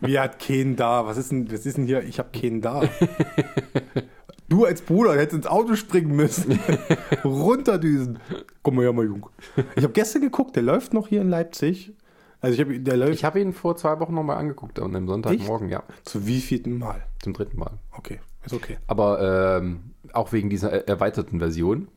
Wie 0.00 0.18
hat 0.18 0.38
keinen 0.38 0.76
da? 0.76 1.04
Was 1.06 1.18
ist 1.18 1.30
denn, 1.30 1.52
was 1.52 1.66
ist 1.66 1.76
denn 1.76 1.84
hier? 1.84 2.02
Ich 2.02 2.18
habe 2.18 2.30
keinen 2.32 2.62
da. 2.62 2.82
Du 4.48 4.64
als 4.64 4.80
Bruder 4.82 5.14
hättest 5.14 5.32
ins 5.34 5.46
Auto 5.46 5.74
springen 5.74 6.14
müssen. 6.14 6.58
Runterdüsen. 7.24 8.18
Komm 8.62 8.76
mal 8.76 8.82
her, 8.82 8.92
mal 8.92 9.04
Jung. 9.04 9.28
Ich 9.74 9.82
habe 9.82 9.92
gestern 9.92 10.22
geguckt, 10.22 10.56
der 10.56 10.62
läuft 10.62 10.94
noch 10.94 11.08
hier 11.08 11.20
in 11.20 11.28
Leipzig. 11.30 11.92
Also 12.40 12.54
ich 12.54 12.60
habe, 12.60 12.78
der 12.78 12.96
läuft 12.96 13.14
Ich 13.14 13.24
habe 13.24 13.40
ihn 13.40 13.52
vor 13.52 13.76
zwei 13.76 13.98
Wochen 13.98 14.14
nochmal 14.14 14.36
angeguckt 14.36 14.78
und 14.78 14.94
am 14.94 15.08
Sonntagmorgen, 15.08 15.68
ja. 15.68 15.82
zu 16.04 16.26
wievielten 16.26 16.78
Mal? 16.78 17.02
Zum 17.22 17.32
dritten 17.32 17.58
Mal. 17.58 17.72
Okay, 17.96 18.20
ist 18.44 18.52
okay. 18.54 18.76
Aber 18.86 19.58
ähm, 19.60 19.80
auch 20.12 20.32
wegen 20.32 20.50
dieser 20.50 20.70
er- 20.70 20.88
erweiterten 20.88 21.38
Version, 21.38 21.88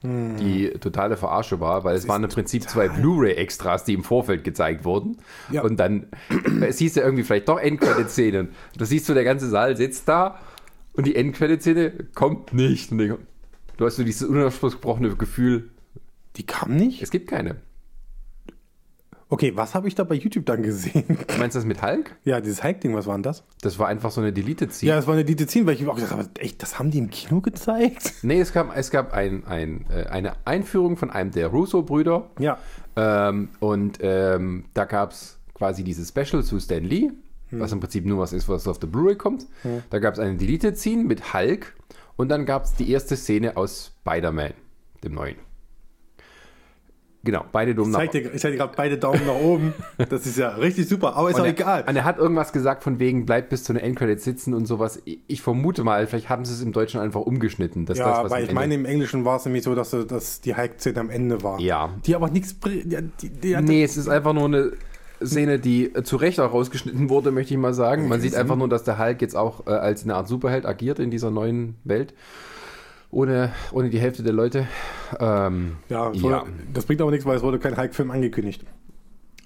die 0.00 0.70
totale 0.78 1.16
Verarsche 1.16 1.58
war, 1.58 1.82
weil 1.82 1.96
es 1.96 2.06
waren 2.06 2.22
im 2.22 2.30
Prinzip 2.30 2.62
zwei 2.70 2.88
Blu-ray-Extras, 2.88 3.82
die 3.82 3.94
im 3.94 4.04
Vorfeld 4.04 4.44
gezeigt 4.44 4.84
wurden. 4.84 5.18
Ja. 5.50 5.62
Und 5.62 5.78
dann 5.80 6.06
es 6.60 6.78
hieß 6.78 6.94
ja 6.94 7.02
irgendwie 7.02 7.24
vielleicht 7.24 7.48
doch 7.48 7.58
Endcredit-Szenen. 7.58 8.50
Da 8.76 8.84
siehst 8.84 9.08
du, 9.08 9.14
der 9.14 9.24
ganze 9.24 9.48
Saal 9.48 9.76
sitzt 9.76 10.06
da 10.08 10.38
und 10.98 11.06
die 11.06 11.14
Endcredit-Szene 11.14 11.92
kommt 12.14 12.52
nicht. 12.52 12.90
Und 12.90 13.18
du 13.76 13.86
hast 13.86 13.96
so 13.96 14.02
dieses 14.02 14.28
unausgesprochene 14.28 15.14
Gefühl, 15.14 15.70
Die 16.36 16.44
kam 16.44 16.74
nicht? 16.76 17.00
es 17.02 17.10
gibt 17.12 17.28
keine. 17.30 17.56
Okay, 19.30 19.52
was 19.54 19.74
habe 19.74 19.86
ich 19.86 19.94
da 19.94 20.04
bei 20.04 20.14
YouTube 20.16 20.46
dann 20.46 20.62
gesehen? 20.62 21.04
Du 21.28 21.38
meinst 21.38 21.54
das 21.54 21.64
mit 21.66 21.82
Hulk? 21.82 22.16
ja, 22.24 22.40
dieses 22.40 22.62
Hike-Ding, 22.64 22.94
was 22.96 23.06
war 23.06 23.14
denn 23.14 23.22
das? 23.22 23.44
Das 23.60 23.78
war 23.78 23.86
einfach 23.86 24.10
so 24.10 24.20
eine 24.22 24.32
Deleted-Scene. 24.32 24.88
Ja, 24.88 24.96
das 24.96 25.06
war 25.06 25.14
eine 25.14 25.24
Dizin, 25.24 25.66
weil 25.66 25.74
ich 25.74 25.86
auch 25.86 25.94
gedacht 25.94 26.10
habe, 26.12 26.28
echt, 26.38 26.62
das 26.62 26.78
haben 26.80 26.90
die 26.90 26.98
im 26.98 27.10
Kino 27.10 27.40
gezeigt? 27.42 28.14
Nee, 28.22 28.40
es 28.40 28.52
gab, 28.52 28.74
es 28.76 28.90
gab 28.90 29.12
ein, 29.12 29.44
ein, 29.46 29.84
äh, 29.90 30.06
eine 30.06 30.32
Einführung 30.46 30.96
von 30.96 31.10
einem 31.10 31.30
der 31.30 31.46
Russo-Brüder. 31.48 32.30
Ja. 32.40 32.58
Ähm, 32.96 33.50
und 33.60 33.98
ähm, 34.00 34.64
da 34.74 34.86
gab 34.86 35.12
es 35.12 35.38
quasi 35.54 35.84
dieses 35.84 36.08
Special 36.08 36.42
zu 36.42 36.58
Stan 36.58 36.82
Lee, 36.82 37.10
Hm. 37.50 37.60
was 37.60 37.72
im 37.72 37.80
Prinzip 37.80 38.04
nur 38.06 38.18
was 38.18 38.32
ist, 38.32 38.48
was 38.48 38.66
auf 38.68 38.78
der 38.78 38.86
Blu-ray 38.88 39.16
kommt. 39.16 39.46
Da 39.90 39.98
gab 39.98 40.14
es 40.14 40.20
eine 40.20 40.36
Deleted 40.36 40.78
Scene 40.78 41.04
mit 41.04 41.32
Hulk 41.34 41.74
und 42.16 42.28
dann 42.28 42.44
gab 42.46 42.64
es 42.64 42.74
die 42.74 42.90
erste 42.90 43.16
Szene 43.16 43.56
aus 43.56 43.92
Spider-Man, 44.02 44.52
dem 45.04 45.14
neuen. 45.14 45.36
Genau, 47.24 47.44
beide 47.50 47.72
Ich 47.72 47.76
nach 47.88 47.98
zeig 47.98 48.12
dir, 48.12 48.32
ich 48.32 48.40
zeig 48.40 48.52
dir 48.52 48.58
gerade 48.58 48.72
beide 48.76 48.96
Daumen 48.96 49.26
nach 49.26 49.34
oben. 49.34 49.74
Das 50.08 50.24
ist 50.24 50.38
ja 50.38 50.50
richtig 50.50 50.88
super, 50.88 51.16
aber 51.16 51.28
ist 51.30 51.34
und 51.34 51.40
auch 51.42 51.46
er, 51.46 51.50
egal. 51.52 51.84
Und 51.86 51.96
er 51.96 52.04
hat 52.04 52.16
irgendwas 52.16 52.52
gesagt 52.52 52.84
von 52.84 53.00
wegen, 53.00 53.26
bleibt 53.26 53.48
bis 53.50 53.64
zu 53.64 53.72
einer 53.72 53.82
Endcredit 53.82 54.20
sitzen 54.20 54.54
und 54.54 54.66
sowas. 54.66 55.02
Ich, 55.04 55.18
ich 55.26 55.42
vermute 55.42 55.82
mal, 55.82 56.06
vielleicht 56.06 56.28
haben 56.28 56.44
sie 56.44 56.54
es 56.54 56.62
im 56.62 56.72
Deutschen 56.72 57.00
einfach 57.00 57.20
umgeschnitten. 57.20 57.86
Dass 57.86 57.98
Ja, 57.98 58.08
das, 58.08 58.24
was 58.26 58.30
weil 58.30 58.44
ich 58.44 58.48
Ende- 58.50 58.60
meine, 58.60 58.74
im 58.76 58.84
Englischen 58.84 59.24
war 59.24 59.36
es 59.36 59.44
nämlich 59.44 59.64
so, 59.64 59.74
dass, 59.74 59.90
dass 59.90 60.40
die 60.40 60.54
Hike-Szene 60.54 61.00
am 61.00 61.10
Ende 61.10 61.42
war. 61.42 61.58
Ja. 61.60 61.90
Die 62.06 62.14
aber 62.14 62.30
nichts 62.30 62.56
die, 62.60 62.84
die 63.30 63.56
hat- 63.56 63.64
Nee, 63.64 63.82
es 63.82 63.96
ist 63.96 64.08
einfach 64.08 64.32
nur 64.32 64.44
eine 64.44 64.72
Szene, 65.24 65.58
die 65.58 65.94
äh, 65.94 66.02
zu 66.02 66.16
Recht 66.16 66.40
auch 66.40 66.52
rausgeschnitten 66.52 67.08
wurde, 67.10 67.30
möchte 67.30 67.54
ich 67.54 67.60
mal 67.60 67.74
sagen. 67.74 68.08
Man 68.08 68.20
sieht 68.20 68.34
einfach 68.34 68.56
nur, 68.56 68.68
dass 68.68 68.84
der 68.84 68.98
Hulk 68.98 69.20
jetzt 69.20 69.36
auch 69.36 69.66
äh, 69.66 69.70
als 69.70 70.04
eine 70.04 70.14
Art 70.14 70.28
Superheld 70.28 70.66
agiert 70.66 70.98
in 70.98 71.10
dieser 71.10 71.30
neuen 71.30 71.76
Welt. 71.84 72.14
Ohne, 73.10 73.52
ohne 73.72 73.88
die 73.88 73.98
Hälfte 73.98 74.22
der 74.22 74.34
Leute. 74.34 74.66
Ähm, 75.18 75.76
ja, 75.88 76.10
es 76.10 76.18
ja. 76.18 76.22
Wurde, 76.22 76.42
das 76.74 76.84
bringt 76.84 77.00
aber 77.00 77.10
nichts, 77.10 77.24
weil 77.24 77.36
es 77.36 77.42
wurde 77.42 77.58
kein 77.58 77.76
Hike-Film 77.76 78.10
angekündigt. 78.10 78.64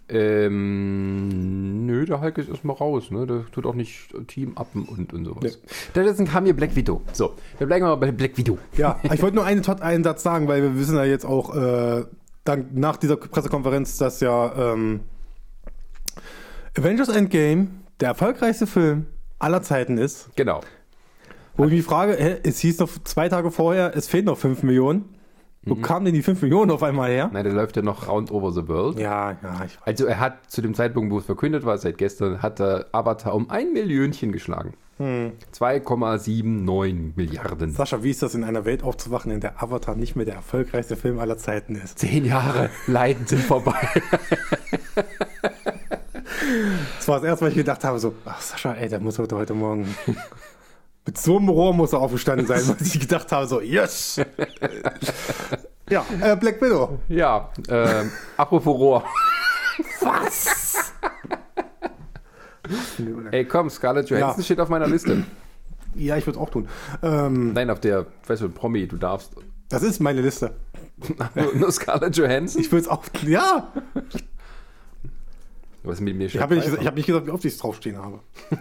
Ähm, 0.08 1.86
nö, 1.86 2.04
der 2.04 2.20
Hulk 2.20 2.36
ist 2.36 2.48
erstmal 2.48 2.76
raus, 2.76 3.10
ne? 3.10 3.26
Der 3.26 3.46
tut 3.50 3.64
auch 3.64 3.74
nicht 3.74 4.12
Team 4.26 4.54
uppen 4.58 4.84
und, 4.84 5.14
und 5.14 5.24
sowas. 5.24 5.58
Stattdessen 5.90 6.26
kam 6.26 6.44
hier 6.44 6.54
Black 6.54 6.76
Widow. 6.76 7.00
So, 7.12 7.34
wir 7.56 7.66
bleiben 7.66 7.84
mal 7.84 7.94
bei 7.94 8.12
Black 8.12 8.36
Widow. 8.36 8.58
Ja, 8.76 9.00
ich 9.12 9.22
wollte 9.22 9.36
nur 9.36 9.46
einen, 9.46 9.64
einen 9.64 10.04
Satz 10.04 10.22
sagen, 10.22 10.48
weil 10.48 10.60
wir 10.62 10.76
wissen 10.76 10.96
ja 10.96 11.04
jetzt 11.04 11.24
auch 11.24 11.54
äh, 11.56 12.04
dann 12.44 12.66
nach 12.74 12.96
dieser 12.96 13.16
Pressekonferenz, 13.16 13.96
dass 13.96 14.20
ja 14.20 14.72
ähm, 14.72 15.00
Avengers 16.76 17.10
Endgame 17.10 17.68
der 18.00 18.08
erfolgreichste 18.08 18.66
Film 18.66 19.06
aller 19.38 19.60
Zeiten 19.60 19.98
ist. 19.98 20.30
Genau. 20.36 20.62
Wo 21.54 21.66
ich 21.66 21.72
mich 21.72 21.82
frage, 21.82 22.14
hä, 22.14 22.38
es 22.44 22.60
hieß 22.60 22.78
noch 22.78 22.88
zwei 23.04 23.28
Tage 23.28 23.50
vorher, 23.50 23.94
es 23.94 24.08
fehlen 24.08 24.24
noch 24.24 24.38
5 24.38 24.62
Millionen. 24.62 25.04
Wo 25.64 25.76
kamen 25.76 26.06
denn 26.06 26.14
die 26.14 26.22
5 26.22 26.42
Millionen 26.42 26.70
auf 26.70 26.82
einmal 26.82 27.10
her? 27.10 27.30
Nein, 27.32 27.44
der 27.44 27.52
läuft 27.52 27.76
ja 27.76 27.82
noch 27.82 28.08
round 28.08 28.32
over 28.32 28.50
the 28.52 28.66
world. 28.66 28.98
Ja, 28.98 29.32
ja, 29.42 29.64
ich 29.66 29.78
Also 29.82 30.06
er 30.06 30.18
hat 30.18 30.50
zu 30.50 30.62
dem 30.62 30.74
Zeitpunkt, 30.74 31.12
wo 31.12 31.18
es 31.18 31.26
verkündet 31.26 31.64
war, 31.64 31.76
seit 31.78 31.98
gestern, 31.98 32.42
hat 32.42 32.58
der 32.58 32.86
Avatar 32.90 33.34
um 33.34 33.50
ein 33.50 33.72
Millionchen 33.72 34.32
geschlagen. 34.32 34.72
Hm. 34.96 35.32
2,79 35.54 37.12
Milliarden. 37.14 37.70
Sascha, 37.70 38.02
wie 38.02 38.10
ist 38.10 38.22
das 38.22 38.34
in 38.34 38.44
einer 38.44 38.64
Welt 38.64 38.82
aufzuwachen, 38.82 39.30
in 39.30 39.40
der 39.40 39.62
Avatar 39.62 39.94
nicht 39.94 40.16
mehr 40.16 40.24
der 40.24 40.36
erfolgreichste 40.36 40.96
Film 40.96 41.18
aller 41.18 41.36
Zeiten 41.38 41.76
ist? 41.76 41.98
Zehn 41.98 42.24
Jahre 42.24 42.70
Leiden 42.86 43.26
sind 43.26 43.42
vorbei. 43.42 43.76
Das 46.98 47.08
war 47.08 47.20
das 47.20 47.24
erste, 47.28 47.44
was 47.46 47.50
ich 47.52 47.58
gedacht 47.58 47.84
habe, 47.84 47.98
so, 47.98 48.14
ach 48.24 48.40
Sascha, 48.40 48.74
ey, 48.74 48.88
der 48.88 49.00
muss 49.00 49.18
heute, 49.18 49.36
heute 49.36 49.54
Morgen 49.54 49.94
mit 51.06 51.18
so 51.18 51.38
einem 51.38 51.48
Rohr 51.48 51.72
muss 51.74 51.92
er 51.92 52.00
aufgestanden 52.00 52.46
sein, 52.46 52.62
weil 52.68 52.76
ich 52.86 52.98
gedacht 53.00 53.30
habe, 53.32 53.46
so, 53.46 53.60
yes! 53.60 54.20
ja, 55.90 56.04
äh, 56.20 56.36
Black 56.36 56.60
Widow. 56.62 56.98
ja, 57.08 57.50
ähm, 57.68 58.10
apropos 58.36 58.74
Rohr. 58.78 59.04
Ey, 63.30 63.44
komm, 63.44 63.70
Scarlett 63.70 64.08
Johansson 64.10 64.40
Ja. 64.40 64.44
steht 64.44 64.60
auf 64.60 64.68
meiner 64.68 64.86
Liste. 64.86 65.24
Ja, 65.94 66.16
ich 66.16 66.26
würde 66.26 66.38
es 66.38 66.42
auch 66.42 66.50
tun. 66.50 66.68
Ähm, 67.02 67.52
Nein, 67.52 67.68
auf 67.70 67.80
der, 67.80 68.06
weißt 68.26 68.42
du, 68.42 68.48
Promi, 68.48 68.86
du 68.86 68.96
darfst. 68.96 69.32
das 69.68 69.82
ist 69.82 70.00
meine 70.00 70.20
Liste. 70.22 70.54
nur, 71.34 71.54
nur 71.54 71.72
Scarlett 71.72 72.16
Johansson? 72.16 72.60
Ich 72.62 72.70
würde 72.70 72.82
es 72.84 72.88
auch. 72.88 73.02
Ja! 73.26 73.72
Was 75.84 76.00
mit 76.00 76.16
mir 76.16 76.26
Ich 76.26 76.38
habe 76.38 76.54
nicht, 76.54 76.68
ich 76.68 76.86
hab 76.86 76.94
nicht 76.94 77.06
gesagt, 77.06 77.26
wie 77.26 77.30
oft 77.30 77.44
ich 77.44 77.54
es 77.54 77.58
draufstehen 77.58 77.98
habe. 77.98 78.20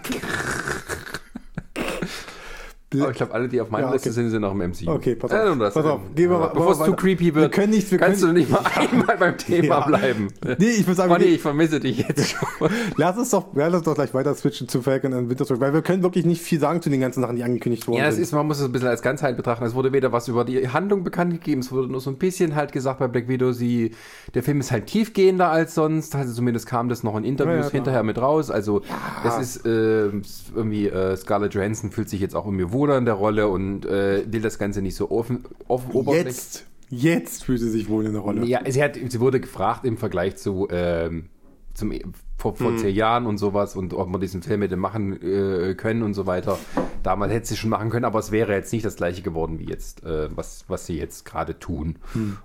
Aber 2.94 3.12
ich 3.12 3.16
glaube, 3.18 3.34
alle, 3.34 3.48
die 3.48 3.62
auf 3.62 3.70
meiner 3.70 3.84
Ja, 3.84 3.88
okay. 3.90 3.96
Liste 3.96 4.12
sind, 4.12 4.30
sind 4.32 4.42
noch 4.42 4.52
im 4.52 4.58
MCU. 4.60 4.92
Okay, 4.92 5.16
pass 5.16 5.32
Äh, 5.32 5.36
auf. 5.50 5.58
das, 5.60 5.74
Pass 5.74 5.86
auf, 5.86 6.02
gehen 6.14 6.30
wir 6.30 6.38
mal- 6.38 6.48
Bevor 6.50 6.72
es 6.74 6.80
zu 6.80 6.94
creepy 6.94 7.26
Wir 7.34 7.36
wird, 7.36 7.54
können 7.54 7.70
nicht- 7.72 7.90
wir 7.90 7.98
kannst 7.98 8.22
können- 8.22 8.34
du 8.36 8.40
nicht 8.42 8.52
mal 8.52 8.60
einmal 8.76 9.18
beim 9.18 9.38
Thema 9.38 9.66
Ja. 9.80 9.88
bleiben. 9.88 10.28
Nee, 10.58 10.66
ich 10.72 10.86
würde 10.86 10.96
sagen, 10.96 11.12
wir- 11.18 11.26
ich 11.26 11.42
vermisse 11.42 11.80
dich 11.80 12.00
jetzt 12.00 12.30
schon. 12.32 12.48
lass 12.98 13.18
uns 13.18 13.30
doch, 13.30 13.46
lass 13.54 13.74
uns 13.74 13.84
doch 13.84 13.96
gleich 13.96 14.14
weiter 14.14 14.36
switchen 14.36 14.68
zu 14.68 14.82
Falcon 14.82 15.14
und 15.14 15.30
Winter 15.30 15.46
Soldier, 15.46 15.62
weil 15.68 15.74
wir 15.74 15.82
können 15.84 16.04
wirklich 16.04 16.26
nicht 16.26 16.42
viel 16.42 16.60
sagen 16.60 16.82
zu 16.82 16.90
den 16.90 17.00
ganzen 17.00 17.22
Sachen, 17.22 17.38
die 17.38 17.44
angekündigt 17.44 17.88
wurden. 17.88 18.00
Ja, 18.00 18.06
das 18.06 18.18
ist, 18.18 18.34
man 18.34 18.46
muss 18.46 18.60
es 18.60 18.66
ein 18.66 18.72
bisschen 18.74 18.90
als 18.90 19.02
Ganzheit 19.02 19.38
betrachten. 19.38 19.64
Es 19.64 19.74
wurde 19.74 19.94
weder 19.94 20.12
was 20.12 20.28
über 20.28 20.44
die 20.44 20.68
Handlung 20.68 21.04
bekannt 21.06 21.32
gegeben, 21.34 21.62
es 21.62 21.72
wurde 21.72 21.88
nur 21.90 22.02
so 22.02 22.10
ein 22.10 22.18
bisschen 22.18 22.56
halt 22.56 22.74
gesagt 22.74 23.00
bei 23.00 23.08
Black 23.08 23.28
Widow, 23.30 23.54
sie, 23.54 23.92
der 24.34 24.44
Film 24.44 24.60
ist 24.60 24.72
halt 24.72 24.88
tiefgehender 24.88 25.50
als 25.50 25.76
sonst. 25.76 26.14
Also 26.16 26.34
zumindest 26.34 26.66
kam 26.68 26.90
das 26.90 27.04
noch 27.04 27.16
in 27.16 27.24
Interviews 27.24 27.68
Ja, 27.68 27.72
hinterher 27.72 28.04
mit 28.04 28.18
raus. 28.22 28.52
Also 28.52 28.82
es 29.26 29.38
ist 29.56 29.66
äh, 29.66 30.10
irgendwie, 30.56 30.88
äh, 30.88 31.16
Scarlett 31.16 31.54
Johansson 31.54 31.92
fühlt 31.92 32.10
sich 32.10 32.20
jetzt 32.20 32.36
auch 32.36 32.46
irgendwie 32.46 32.72
wohler 32.82 32.98
in 32.98 33.06
der 33.06 33.14
Rolle 33.14 33.48
und 33.48 33.86
äh, 33.86 34.24
will 34.32 34.42
das 34.42 34.58
Ganze 34.58 34.82
nicht 34.82 34.96
so 34.96 35.12
offen, 35.12 35.46
offen 35.68 35.92
oberflächlich. 35.92 36.36
Jetzt, 36.36 36.66
jetzt 36.90 37.44
fühlt 37.44 37.60
sie 37.60 37.70
sich 37.70 37.88
wohl 37.88 38.06
in 38.06 38.14
der 38.14 38.22
Rolle. 38.22 38.44
Ja, 38.46 38.62
sie, 38.68 38.82
hat, 38.82 38.96
sie 38.96 39.20
wurde 39.20 39.40
gefragt 39.40 39.86
im 39.86 39.98
Vergleich 39.98 40.38
zu 40.38 40.68
ähm, 40.72 41.30
zum, 41.74 41.94
vor, 42.42 42.56
vor 42.56 42.76
zehn 42.76 42.96
Jahren 42.96 43.28
und 43.28 43.38
sowas 43.38 43.76
und 43.76 43.94
ob 43.94 44.10
man 44.10 44.20
diesen 44.20 44.42
Film 44.42 44.64
hätte 44.64 44.76
machen 44.76 45.22
äh, 45.22 45.76
können 45.76 46.02
und 46.02 46.16
so 46.16 46.26
weiter. 46.26 46.58
Damals 47.04 47.32
hätte 47.32 47.48
sie 47.48 47.58
schon 47.58 47.70
machen 47.70 47.90
können, 47.90 48.06
aber 48.06 48.20
es 48.20 48.32
wäre 48.32 48.54
jetzt 48.54 48.74
nicht 48.74 48.84
das 48.84 48.96
gleiche 48.96 49.22
geworden 49.22 49.60
wie 49.60 49.66
jetzt, 49.66 50.04
äh, 50.04 50.30
was, 50.36 50.66
was 50.68 50.88
sie 50.88 50.98
jetzt 50.98 51.24
gerade 51.24 51.60
tun. 51.60 51.98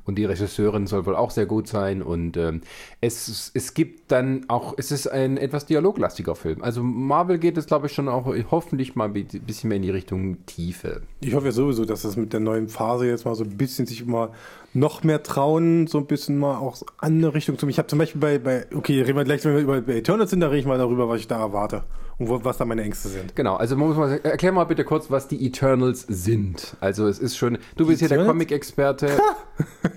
Und 0.04 0.16
die 0.16 0.24
Regisseurin 0.26 0.86
soll 0.86 1.06
wohl 1.06 1.16
auch 1.16 1.30
sehr 1.30 1.46
gut 1.46 1.66
sein 1.66 2.02
und 2.02 2.36
ähm, 2.36 2.60
es, 3.00 3.50
es 3.54 3.74
gibt 3.74 4.12
dann 4.12 4.44
auch, 4.48 4.74
es 4.76 4.92
ist 4.92 5.06
ein 5.06 5.38
etwas 5.38 5.64
dialoglastiger 5.64 6.34
Film. 6.34 6.62
Also 6.62 6.82
Marvel 6.82 7.38
geht 7.38 7.56
es, 7.56 7.66
glaube 7.66 7.86
ich, 7.86 7.92
schon 7.92 8.08
auch 8.08 8.26
hoffentlich 8.50 8.96
mal 8.96 9.08
ein 9.08 9.12
bisschen 9.12 9.68
mehr 9.68 9.76
in 9.76 9.82
die 9.82 9.90
Richtung 9.90 10.44
Tiefe. 10.44 11.02
Ich 11.20 11.34
hoffe 11.34 11.46
ja 11.46 11.52
sowieso, 11.52 11.84
dass 11.86 12.02
das 12.02 12.16
mit 12.16 12.32
der 12.32 12.40
neuen 12.40 12.68
Phase 12.68 13.06
jetzt 13.06 13.24
mal 13.24 13.34
so 13.34 13.44
ein 13.44 13.56
bisschen 13.56 13.86
sich 13.86 14.02
immer 14.02 14.30
noch 14.74 15.02
mehr 15.04 15.22
trauen, 15.22 15.86
so 15.86 15.98
ein 15.98 16.06
bisschen 16.06 16.38
mal 16.38 16.56
auch 16.58 16.76
an 16.98 17.14
eine 17.14 17.32
Richtung 17.34 17.58
zu. 17.58 17.66
Ich 17.68 17.78
habe 17.78 17.88
zum 17.88 17.98
Beispiel 17.98 18.20
bei, 18.20 18.38
bei, 18.38 18.66
okay, 18.74 19.00
reden 19.02 19.16
wir 19.16 19.24
gleich, 19.24 19.44
wenn 19.44 19.54
wir 19.54 19.60
über 19.62 19.80
bei 19.80 19.94
Eternals 19.96 20.30
sind, 20.30 20.40
da 20.40 20.48
rede 20.48 20.58
ich 20.60 20.66
mal 20.66 20.76
darüber, 20.78 21.08
was 21.08 21.20
ich 21.20 21.28
da 21.28 21.38
erwarte 21.40 21.84
und 22.18 22.28
wo, 22.28 22.44
was 22.44 22.58
da 22.58 22.64
meine 22.66 22.82
Ängste 22.82 23.08
sind. 23.08 23.34
Genau, 23.36 23.56
also 23.56 23.74
man 23.76 23.88
muss 23.88 23.96
mal 23.96 24.08
sagen, 24.10 24.24
erklär 24.24 24.52
mal 24.52 24.64
bitte 24.64 24.84
kurz, 24.84 25.10
was 25.10 25.28
die 25.28 25.46
Eternals 25.46 26.02
sind. 26.08 26.76
Also 26.80 27.06
es 27.08 27.18
ist 27.18 27.36
schon, 27.38 27.56
du 27.76 27.86
bist 27.86 28.00
hier 28.00 28.08
der 28.08 28.18
Eternals? 28.18 28.32
Comic-Experte. 28.32 29.08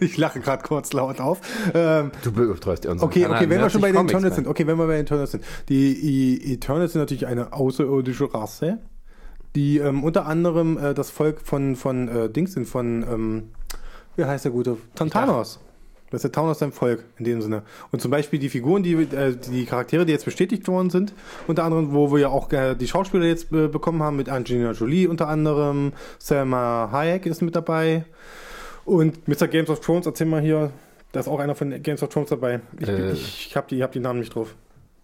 Ich 0.01 0.15
lache 0.15 0.39
gerade 0.39 0.63
kurz 0.63 0.93
laut 0.93 1.19
auf. 1.19 1.41
Ähm, 1.73 2.11
Du 2.23 2.31
betreust 2.31 2.85
ja 2.85 2.91
unseren 2.91 3.09
Okay, 3.09 3.23
Kanal, 3.23 3.37
okay, 3.37 3.49
wenn 3.49 3.59
wir 3.59 3.69
schon 3.69 3.81
bei 3.81 3.87
den 3.87 3.97
Comics, 3.97 4.11
Eternals 4.13 4.31
man. 4.37 4.43
sind. 4.45 4.47
Okay, 4.47 4.65
wenn 4.67 4.77
wir 4.77 4.87
bei 4.87 4.93
den 4.95 5.01
Eternals 5.01 5.31
sind. 5.31 5.43
Die 5.67 6.37
I- 6.37 6.53
Eternals 6.53 6.93
sind 6.93 7.01
natürlich 7.01 7.27
eine 7.27 7.51
außerirdische 7.51 8.33
Rasse, 8.33 8.77
die 9.57 9.79
ähm, 9.79 10.05
unter 10.05 10.25
anderem 10.27 10.77
äh, 10.77 10.93
das 10.93 11.09
Volk 11.09 11.41
von, 11.43 11.75
von 11.75 12.07
äh, 12.07 12.29
Dings 12.29 12.53
sind, 12.53 12.65
von, 12.67 13.03
ähm, 13.11 13.43
wie 14.19 14.25
heißt 14.25 14.45
der 14.45 14.51
gute? 14.51 14.77
Tantanos. 14.95 15.59
Das 16.11 16.19
ist 16.19 16.23
der 16.23 16.31
Thanos 16.31 16.57
sein 16.57 16.71
Volk 16.71 17.03
in 17.19 17.25
dem 17.25 17.39
Sinne. 17.39 17.61
Und 17.91 18.01
zum 18.01 18.09
Beispiel 18.09 18.39
die 18.39 18.49
Figuren, 18.49 18.81
die, 18.81 18.93
äh, 18.93 19.35
die 19.35 19.65
Charaktere, 19.65 20.05
die 20.07 20.11
jetzt 20.11 20.25
bestätigt 20.25 20.67
worden 20.67 20.89
sind, 20.89 21.13
unter 21.47 21.63
anderem, 21.63 21.93
wo 21.93 22.11
wir 22.11 22.17
ja 22.19 22.29
auch 22.29 22.51
äh, 22.51 22.73
die 22.73 22.87
Schauspieler 22.87 23.25
jetzt 23.25 23.51
äh, 23.53 23.67
bekommen 23.67 24.01
haben, 24.01 24.15
mit 24.17 24.27
Angelina 24.27 24.71
Jolie 24.71 25.07
unter 25.07 25.27
anderem, 25.27 25.93
Selma 26.17 26.89
Hayek 26.91 27.27
ist 27.27 27.43
mit 27.43 27.55
dabei 27.55 28.05
und 28.85 29.27
Mr. 29.27 29.47
Games 29.47 29.69
of 29.69 29.81
Thrones, 29.81 30.07
erzähl 30.07 30.25
mal 30.25 30.41
hier, 30.41 30.71
da 31.11 31.19
ist 31.19 31.27
auch 31.27 31.37
einer 31.39 31.53
von 31.53 31.79
Games 31.83 32.01
of 32.01 32.09
Thrones 32.09 32.29
dabei. 32.29 32.61
Ich, 32.79 32.89
Äh. 32.89 33.11
ich, 33.11 33.47
ich 33.49 33.55
habe 33.55 33.67
die, 33.69 33.83
hab 33.83 33.91
die 33.91 33.99
Namen 33.99 34.19
nicht 34.21 34.33
drauf. 34.33 34.55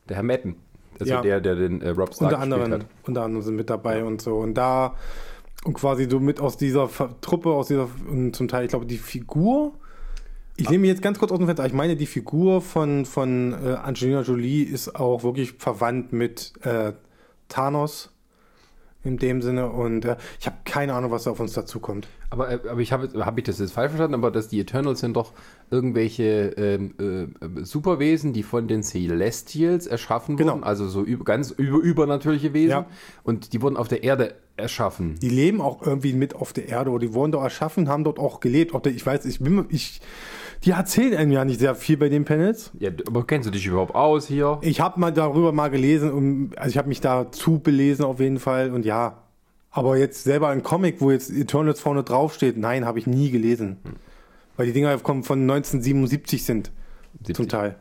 Der 0.09 0.15
Herr 0.15 0.23
Madden. 0.23 0.55
Also 0.99 1.13
Ja. 1.13 1.21
der, 1.21 1.39
der 1.39 1.53
den 1.55 1.81
äh, 1.81 1.89
Rob 1.89 2.15
Stark 2.15 2.31
Unter 2.31 2.41
anderem, 2.41 2.71
hat. 2.71 2.85
unter 3.05 3.21
anderem 3.23 3.43
sind 3.43 3.55
mit 3.57 3.69
dabei 3.69 4.03
und 4.03 4.23
so. 4.23 4.37
Und 4.37 4.55
da, 4.55 4.95
und 5.65 5.73
quasi 5.73 6.07
so 6.09 6.19
mit 6.19 6.39
aus 6.39 6.57
dieser 6.57 6.89
Truppe, 7.21 7.49
aus 7.49 7.67
dieser, 7.67 7.89
und 8.07 8.35
zum 8.35 8.47
Teil, 8.47 8.65
ich 8.65 8.69
glaube, 8.69 8.85
die 8.85 8.97
Figur, 8.97 9.73
ich 10.57 10.69
nehme 10.69 10.81
mich 10.81 10.91
jetzt 10.91 11.01
ganz 11.01 11.19
kurz 11.19 11.31
aus 11.31 11.39
dem 11.39 11.47
Fenster, 11.47 11.65
ich 11.65 11.73
meine, 11.73 11.95
die 11.95 12.05
Figur 12.05 12.61
von, 12.61 13.05
von 13.05 13.53
äh, 13.53 13.73
Angelina 13.73 14.21
Jolie 14.21 14.63
ist 14.63 14.95
auch 14.95 15.23
wirklich 15.23 15.53
verwandt 15.53 16.13
mit 16.13 16.53
äh, 16.61 16.93
Thanos 17.49 18.11
in 19.03 19.17
dem 19.17 19.41
Sinne 19.41 19.69
und 19.71 20.05
äh, 20.05 20.17
ich 20.39 20.45
habe 20.45 20.57
keine 20.65 20.93
Ahnung, 20.93 21.09
was 21.09 21.23
da 21.23 21.31
auf 21.31 21.39
uns 21.39 21.53
dazu 21.53 21.79
kommt. 21.79 22.07
Aber, 22.29 22.51
äh, 22.51 22.59
aber 22.69 22.81
ich 22.81 22.91
habe 22.91 23.25
hab 23.25 23.37
ich 23.37 23.43
das 23.43 23.57
jetzt 23.57 23.73
falsch 23.73 23.89
verstanden, 23.89 24.13
aber 24.13 24.29
dass 24.29 24.47
die 24.47 24.59
Eternals 24.59 24.99
sind 24.99 25.15
doch 25.15 25.33
irgendwelche 25.71 26.53
ähm, 26.57 26.93
äh, 27.41 27.65
Superwesen, 27.65 28.33
die 28.33 28.43
von 28.43 28.67
den 28.67 28.83
Celestials 28.83 29.87
erschaffen 29.87 30.37
Genau. 30.37 30.53
wurden, 30.53 30.63
also 30.63 30.87
so 30.87 31.01
über, 31.01 31.25
ganz 31.25 31.49
über, 31.51 31.79
übernatürliche 31.79 32.53
Wesen. 32.53 32.69
Ja. 32.69 32.85
Und 33.23 33.53
die 33.53 33.61
wurden 33.63 33.77
auf 33.77 33.87
der 33.87 34.03
Erde 34.03 34.35
erschaffen. 34.57 35.15
Die 35.19 35.29
leben 35.29 35.61
auch 35.61 35.81
irgendwie 35.85 36.13
mit 36.13 36.35
auf 36.35 36.53
der 36.53 36.69
Erde 36.69 36.91
oder 36.91 37.05
die 37.05 37.13
wurden 37.13 37.31
dort 37.31 37.43
erschaffen, 37.43 37.89
haben 37.89 38.03
dort 38.03 38.19
auch 38.19 38.39
gelebt. 38.39 38.73
Ob 38.73 38.83
der, 38.83 38.93
ich 38.93 39.05
weiß, 39.05 39.25
ich 39.25 39.39
bin, 39.39 39.65
ich, 39.69 40.01
die 40.63 40.71
erzählen 40.71 41.15
einem 41.15 41.31
ja 41.31 41.45
nicht 41.45 41.59
sehr 41.59 41.75
viel 41.75 41.97
bei 41.97 42.09
den 42.09 42.25
Panels. 42.25 42.71
Ja, 42.79 42.89
aber 43.07 43.25
kennst 43.25 43.47
du 43.47 43.51
dich 43.51 43.65
überhaupt 43.65 43.95
aus 43.95 44.27
hier? 44.27 44.59
Ich 44.61 44.79
habe 44.79 44.99
mal 44.99 45.11
darüber 45.11 45.51
mal 45.51 45.69
gelesen, 45.69 46.11
und, 46.11 46.57
also 46.57 46.69
ich 46.69 46.77
habe 46.77 46.87
mich 46.87 47.01
dazu 47.01 47.59
belesen 47.59 48.05
auf 48.05 48.19
jeden 48.19 48.39
Fall 48.39 48.71
und 48.71 48.85
ja. 48.85 49.21
Aber 49.71 49.97
jetzt 49.97 50.23
selber 50.23 50.47
ein 50.47 50.63
Comic, 50.63 51.01
wo 51.01 51.11
jetzt 51.11 51.29
Eternals 51.29 51.81
vorne 51.81 52.03
draufsteht, 52.03 52.55
nein, 52.55 52.85
habe 52.85 52.97
ich 52.97 53.07
nie 53.07 53.29
gelesen. 53.29 53.77
Weil 54.55 54.67
die 54.67 54.73
Dinger 54.73 54.97
kommen 54.99 55.23
von 55.23 55.41
1977 55.41 56.45
sind, 56.45 56.71
zum 57.23 57.45
70. 57.45 57.47
Teil. 57.47 57.75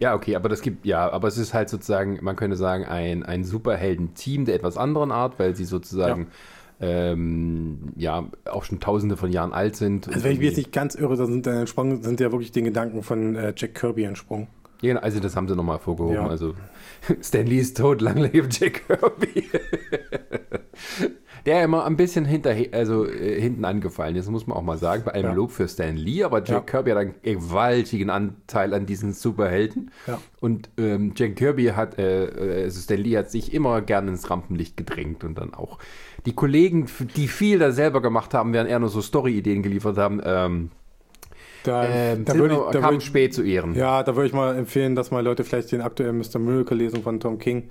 Ja, 0.00 0.14
okay, 0.14 0.36
aber 0.36 0.48
das 0.48 0.62
gibt, 0.62 0.86
ja, 0.86 1.10
aber 1.10 1.28
es 1.28 1.38
ist 1.38 1.54
halt 1.54 1.68
sozusagen, 1.68 2.18
man 2.22 2.36
könnte 2.36 2.56
sagen, 2.56 2.84
ein, 2.84 3.22
ein 3.22 3.44
Superhelden-Team 3.44 4.44
der 4.44 4.54
etwas 4.54 4.76
anderen 4.76 5.12
Art, 5.12 5.38
weil 5.38 5.54
sie 5.54 5.64
sozusagen, 5.64 6.28
ähm, 6.80 7.92
ja, 7.96 8.28
auch 8.50 8.64
schon 8.64 8.80
tausende 8.80 9.16
von 9.16 9.30
Jahren 9.30 9.52
alt 9.52 9.76
sind. 9.76 10.08
Also 10.08 10.24
wenn 10.24 10.32
ich 10.32 10.38
mich 10.38 10.48
jetzt 10.48 10.56
nicht 10.56 10.72
ganz 10.72 10.94
irre, 10.94 11.16
dann 11.16 11.26
sind, 11.26 11.46
dann 11.46 11.58
entsprungen, 11.58 12.02
sind 12.02 12.20
ja 12.20 12.30
wirklich 12.32 12.52
den 12.52 12.64
Gedanken 12.64 13.02
von 13.02 13.36
äh, 13.36 13.52
Jack 13.56 13.74
Kirby 13.74 14.04
entsprungen. 14.04 14.48
Ja, 14.80 14.94
genau, 14.94 15.00
also 15.00 15.18
das 15.18 15.34
haben 15.34 15.48
sie 15.48 15.56
nochmal 15.56 15.80
vorgehoben. 15.80 16.14
Ja. 16.14 16.28
Also 16.28 16.54
Stan 17.20 17.46
Lee 17.46 17.58
ist 17.58 17.76
tot, 17.76 18.00
lang 18.00 18.16
lebe 18.16 18.48
Jack 18.50 18.86
Kirby. 18.86 19.44
Der 21.46 21.64
immer 21.64 21.84
ein 21.86 21.96
bisschen 21.96 22.24
hinter, 22.24 22.54
also, 22.72 23.06
äh, 23.06 23.40
hinten 23.40 23.64
angefallen 23.64 24.16
ist, 24.16 24.30
muss 24.30 24.46
man 24.46 24.56
auch 24.56 24.62
mal 24.62 24.78
sagen, 24.78 25.02
bei 25.04 25.12
einem 25.14 25.30
Ja. 25.30 25.32
Lob 25.34 25.50
für 25.52 25.68
Stan 25.68 25.96
Lee, 25.96 26.22
aber 26.24 26.38
Jack 26.38 26.48
Ja. 26.48 26.60
Kirby 26.60 26.90
hat 26.90 26.98
einen 26.98 27.14
gewaltigen 27.22 28.10
Anteil 28.10 28.74
an 28.74 28.86
diesen 28.86 29.12
Superhelden. 29.12 29.90
Ja. 30.06 30.20
Und 30.40 30.70
ähm, 30.78 31.12
Jack 31.16 31.36
Kirby 31.36 31.66
hat, 31.66 31.98
äh, 31.98 32.24
äh, 32.26 32.62
also 32.64 32.80
Stan 32.80 32.98
Lee 32.98 33.16
hat 33.16 33.30
sich 33.30 33.52
immer 33.54 33.80
gerne 33.80 34.10
ins 34.10 34.28
Rampenlicht 34.30 34.76
gedrängt 34.76 35.24
und 35.24 35.38
dann 35.38 35.54
auch 35.54 35.78
die 36.26 36.34
Kollegen, 36.34 36.86
die 37.16 37.28
viel 37.28 37.58
da 37.58 37.70
selber 37.72 38.02
gemacht 38.02 38.34
haben, 38.34 38.52
während 38.52 38.68
eher 38.70 38.78
nur 38.80 38.88
so 38.88 39.00
Story-Ideen 39.00 39.62
geliefert 39.62 39.96
haben, 39.98 40.20
ähm, 40.24 40.70
Da, 41.68 41.86
ähm, 41.86 42.24
da 42.24 42.34
würde 42.34 42.54
ich, 42.54 42.60
da 42.72 42.80
kamen 42.80 42.94
würd 42.94 43.02
ich, 43.02 43.06
spät 43.08 43.34
zu 43.34 43.42
Ehren. 43.42 43.74
ja, 43.74 44.02
da 44.02 44.16
würde 44.16 44.26
ich 44.28 44.32
mal 44.32 44.56
empfehlen, 44.56 44.94
dass 44.94 45.10
mal 45.10 45.22
Leute 45.22 45.44
vielleicht 45.44 45.70
den 45.72 45.80
aktuellen 45.82 46.18
Mr. 46.18 46.38
Miracle 46.38 46.76
lesen 46.76 47.02
von 47.02 47.20
Tom 47.20 47.38
King. 47.38 47.70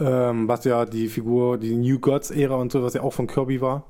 Ähm, 0.00 0.48
was 0.48 0.64
ja 0.64 0.84
die 0.84 1.08
Figur, 1.08 1.58
die 1.58 1.74
New 1.76 1.98
Gods-Ära 1.98 2.56
und 2.56 2.72
so, 2.72 2.82
was 2.82 2.94
ja 2.94 3.02
auch 3.02 3.12
von 3.12 3.26
Kirby 3.26 3.60
war. 3.60 3.84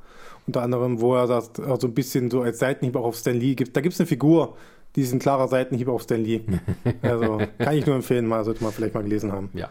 Unter 0.46 0.62
anderem, 0.62 1.00
wo 1.00 1.14
er 1.14 1.26
das 1.26 1.50
auch 1.60 1.80
so 1.80 1.86
ein 1.86 1.94
bisschen 1.94 2.30
so 2.30 2.42
als 2.42 2.58
Seitenhieb 2.58 2.96
auch 2.96 3.04
auf 3.04 3.16
Stan 3.16 3.34
Lee 3.34 3.54
gibt. 3.54 3.76
Da 3.76 3.80
gibt 3.80 3.94
es 3.94 4.00
eine 4.00 4.06
Figur, 4.06 4.56
die 4.96 5.02
ist 5.02 5.12
ein 5.12 5.18
klarer 5.18 5.48
Seitenhieb 5.48 5.88
auf 5.88 6.02
Stan 6.02 6.22
Lee. 6.22 6.40
Also 7.02 7.38
kann 7.58 7.76
ich 7.76 7.86
nur 7.86 7.96
empfehlen, 7.96 8.26
mal 8.26 8.44
sollte 8.44 8.62
man 8.62 8.72
vielleicht 8.72 8.94
mal 8.94 9.02
gelesen 9.02 9.32
haben. 9.32 9.50
ja. 9.54 9.68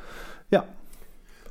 Ja, 0.50 0.64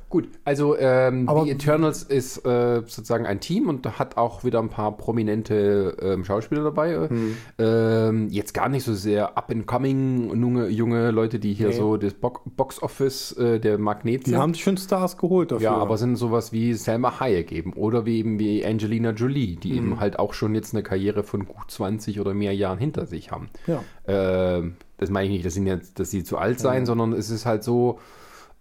Gut, 0.09 0.29
also 0.45 0.77
ähm, 0.77 1.27
Aber- 1.27 1.43
die 1.43 1.51
Eternals 1.51 2.01
ist 2.01 2.45
äh, 2.45 2.81
sozusagen 2.85 3.25
ein 3.25 3.41
Team 3.41 3.67
und 3.67 3.99
hat 3.99 4.15
auch 4.15 4.45
wieder 4.45 4.59
ein 4.59 4.69
paar 4.69 4.95
prominente 4.95 5.97
ähm, 6.01 6.23
Schauspieler 6.23 6.63
dabei. 6.63 6.91
äh. 6.93 7.09
Hm. 7.09 7.37
Ähm, 7.59 8.27
jetzt 8.29 8.53
gar 8.53 8.69
nicht 8.69 8.85
so 8.85 8.93
sehr 8.93 9.37
up-and-coming 9.37 10.29
junge, 10.41 10.67
junge 10.69 11.11
Leute, 11.11 11.39
die 11.39 11.53
hier 11.53 11.67
Nee. 11.67 11.73
so 11.73 11.97
das 11.97 12.13
Bo 12.13 12.39
Box-Office 12.45 13.33
äh, 13.33 13.59
der 13.59 13.77
Magnet 13.77 14.25
die 14.27 14.29
sind. 14.31 14.39
haben 14.39 14.53
sich 14.53 14.63
schon 14.63 14.77
Stars 14.77 15.17
geholt 15.17 15.51
dafür. 15.51 15.63
ja, 15.65 15.75
aber 15.75 15.97
sind 15.97 16.15
sowas 16.15 16.53
wie 16.53 16.73
Selma 16.73 17.19
Hayek 17.19 17.51
eben 17.51 17.73
oder 17.73 18.05
wie 18.05 18.19
eben 18.19 18.39
wie 18.39 18.65
Angelina 18.65 19.11
Jolie, 19.11 19.57
die 19.57 19.71
Hm. 19.71 19.77
eben 19.77 19.99
halt 19.99 20.19
auch 20.19 20.33
schon 20.33 20.55
jetzt 20.55 20.73
eine 20.73 20.83
Karriere 20.83 21.23
von 21.23 21.45
gut 21.45 21.69
20 21.69 22.21
oder 22.21 22.33
mehr 22.33 22.55
Jahren 22.55 22.77
hinter 22.79 23.05
sich 23.07 23.31
haben. 23.31 23.49
Ja. 23.67 23.83
Ähm, 24.07 24.75
das 24.99 25.09
meine 25.09 25.25
ich 25.25 25.31
nicht, 25.33 25.45
dass 25.45 25.53
sie, 25.55 25.65
jetzt, 25.65 25.99
dass 25.99 26.11
sie 26.11 26.23
zu 26.23 26.37
alt 26.37 26.59
seien, 26.61 26.85
sondern 26.85 27.11
es 27.11 27.29
ist 27.29 27.45
halt 27.45 27.61
so, 27.63 27.99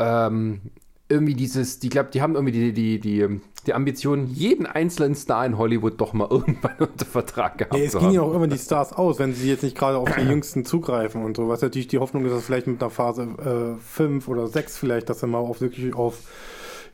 ähm, 0.00 0.60
irgendwie 1.08 1.34
dieses, 1.34 1.78
die 1.78 1.88
glaube, 1.88 2.08
die 2.12 2.20
haben 2.22 2.34
irgendwie 2.34 2.52
die, 2.52 2.72
die, 2.72 2.98
die, 2.98 3.40
die 3.66 3.74
Ambition, 3.74 4.26
jeden 4.26 4.66
einzelnen 4.66 5.14
Star 5.14 5.46
in 5.46 5.56
Hollywood 5.58 6.00
doch 6.00 6.12
mal 6.12 6.26
irgendwann 6.30 6.76
unter 6.78 7.04
Vertrag 7.04 7.58
gehabt 7.58 7.74
Ja, 7.76 7.84
es 7.84 7.92
zu 7.92 8.00
haben. 8.00 8.12
ja 8.12 8.22
auch 8.22 8.34
immer 8.34 8.48
die 8.48 8.58
Stars 8.58 8.92
aus, 8.92 9.18
wenn 9.18 9.32
sie 9.34 9.48
jetzt 9.48 9.62
nicht 9.62 9.76
gerade 9.76 9.98
auf 9.98 10.08
die 10.16 10.22
Jüngsten 10.28 10.64
zugreifen 10.64 11.22
und 11.24 11.36
so. 11.36 11.48
Was 11.48 11.62
natürlich 11.62 11.88
die 11.88 11.98
Hoffnung 11.98 12.24
ist, 12.24 12.32
dass 12.32 12.44
vielleicht 12.44 12.66
mit 12.66 12.80
einer 12.82 12.90
Phase 12.90 13.76
5 13.80 14.28
oder 14.28 14.48
6 14.48 14.76
vielleicht, 14.78 15.08
dass 15.08 15.20
sie 15.20 15.26
mal 15.26 15.38
auf 15.38 15.60
wirklich 15.60 15.94
auf 15.94 16.18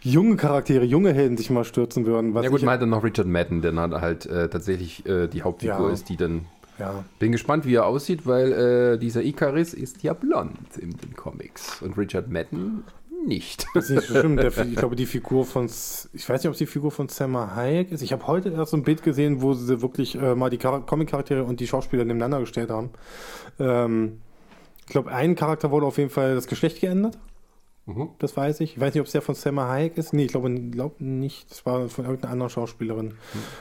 junge 0.03 0.37
Charaktere, 0.37 0.85
junge 0.85 1.13
Helden 1.15 1.37
sich 1.37 1.49
mal 1.51 1.65
stürzen 1.65 2.05
würden. 2.07 2.35
Was 2.35 2.45
ja 2.45 2.51
gut, 2.51 2.59
ich, 2.59 2.65
man 2.65 2.75
hat 2.75 2.83
dann 2.83 2.91
noch 2.91 3.05
Richard 3.05 3.29
Madden, 3.29 3.63
der 3.63 3.73
dann 3.73 4.01
halt 4.01 4.27
äh, 4.27 4.49
tatsächlich 4.49 5.07
äh, 5.07 5.29
die 5.29 5.43
Hauptfigur 5.43 5.87
Ja. 5.89 5.91
ist, 5.93 6.09
die 6.09 6.17
dann 6.17 6.47
Ja. 6.79 7.05
Bin 7.19 7.33
gespannt, 7.33 7.65
wie 7.67 7.75
er 7.77 7.87
aussieht, 7.87 8.27
weil 8.27 8.53
äh, 8.53 8.99
dieser 8.99 9.23
Icaris 9.23 9.73
ist 9.75 10.03
ja 10.03 10.13
blond 10.13 10.57
in 10.79 10.91
den 10.97 11.15
Comics 11.15 11.81
und 11.83 11.97
Richard 11.97 12.31
Madden 12.31 12.83
nicht. 13.27 13.67
Das 13.75 13.85
ist 13.91 13.97
nicht 13.97 14.09
so 14.09 14.19
schlimm. 14.21 14.37
Der, 14.37 14.57
ich 14.57 14.77
glaube, 14.77 14.97
die 14.97 15.07
Figur 15.07 15.45
von, 15.45 15.67
ich 15.67 16.29
weiß 16.29 16.43
nicht, 16.43 16.47
ob 16.49 16.53
es 16.53 16.59
die 16.59 16.67
Figur 16.67 16.91
von 16.91 17.09
Selma 17.09 17.55
Hayek 17.55 17.91
ist. 17.93 18.03
Ich 18.03 18.13
habe 18.13 18.27
heute 18.27 18.51
erst 18.51 18.71
so 18.73 18.77
ein 18.77 18.83
Bild 18.83 19.03
gesehen, 19.03 19.43
wo 19.43 19.55
sie 19.55 19.81
wirklich 19.83 20.15
äh, 20.17 20.35
mal 20.35 20.51
die 20.51 20.59
Char- 20.59 20.85
Comic-Charaktere 20.85 21.45
und 21.45 21.61
die 21.61 21.67
Schauspieler 21.67 22.05
nebeneinander 22.05 22.41
gestellt 22.41 22.71
haben. 22.71 22.91
Ähm, 23.59 24.21
ich 24.81 24.93
glaube, 24.93 25.11
ein 25.13 25.35
Charakter 25.37 25.71
wurde 25.71 25.87
auf 25.87 25.99
jeden 25.99 26.11
Fall 26.11 26.35
das 26.35 26.47
Geschlecht 26.47 26.81
geändert. 26.81 27.19
Mhm. 27.87 28.11
Das 28.19 28.37
weiß 28.37 28.61
ich. 28.61 28.75
Ich 28.75 28.81
weiß 28.81 28.95
nicht, 28.95 29.01
ob 29.01 29.07
es 29.07 29.13
der 29.13 29.23
von 29.23 29.35
Selma 29.35 29.67
Hayek 29.69 29.97
ist. 29.97 30.13
Nee, 30.13 30.25
ich 30.27 30.31
glaube 30.31 30.53
glaub 30.71 31.01
nicht. 31.01 31.51
Das 31.51 31.65
war 31.67 31.89
von 31.89 32.05
irgendeiner 32.05 32.33
anderen 32.33 32.51
Schauspielerin. 32.51 33.15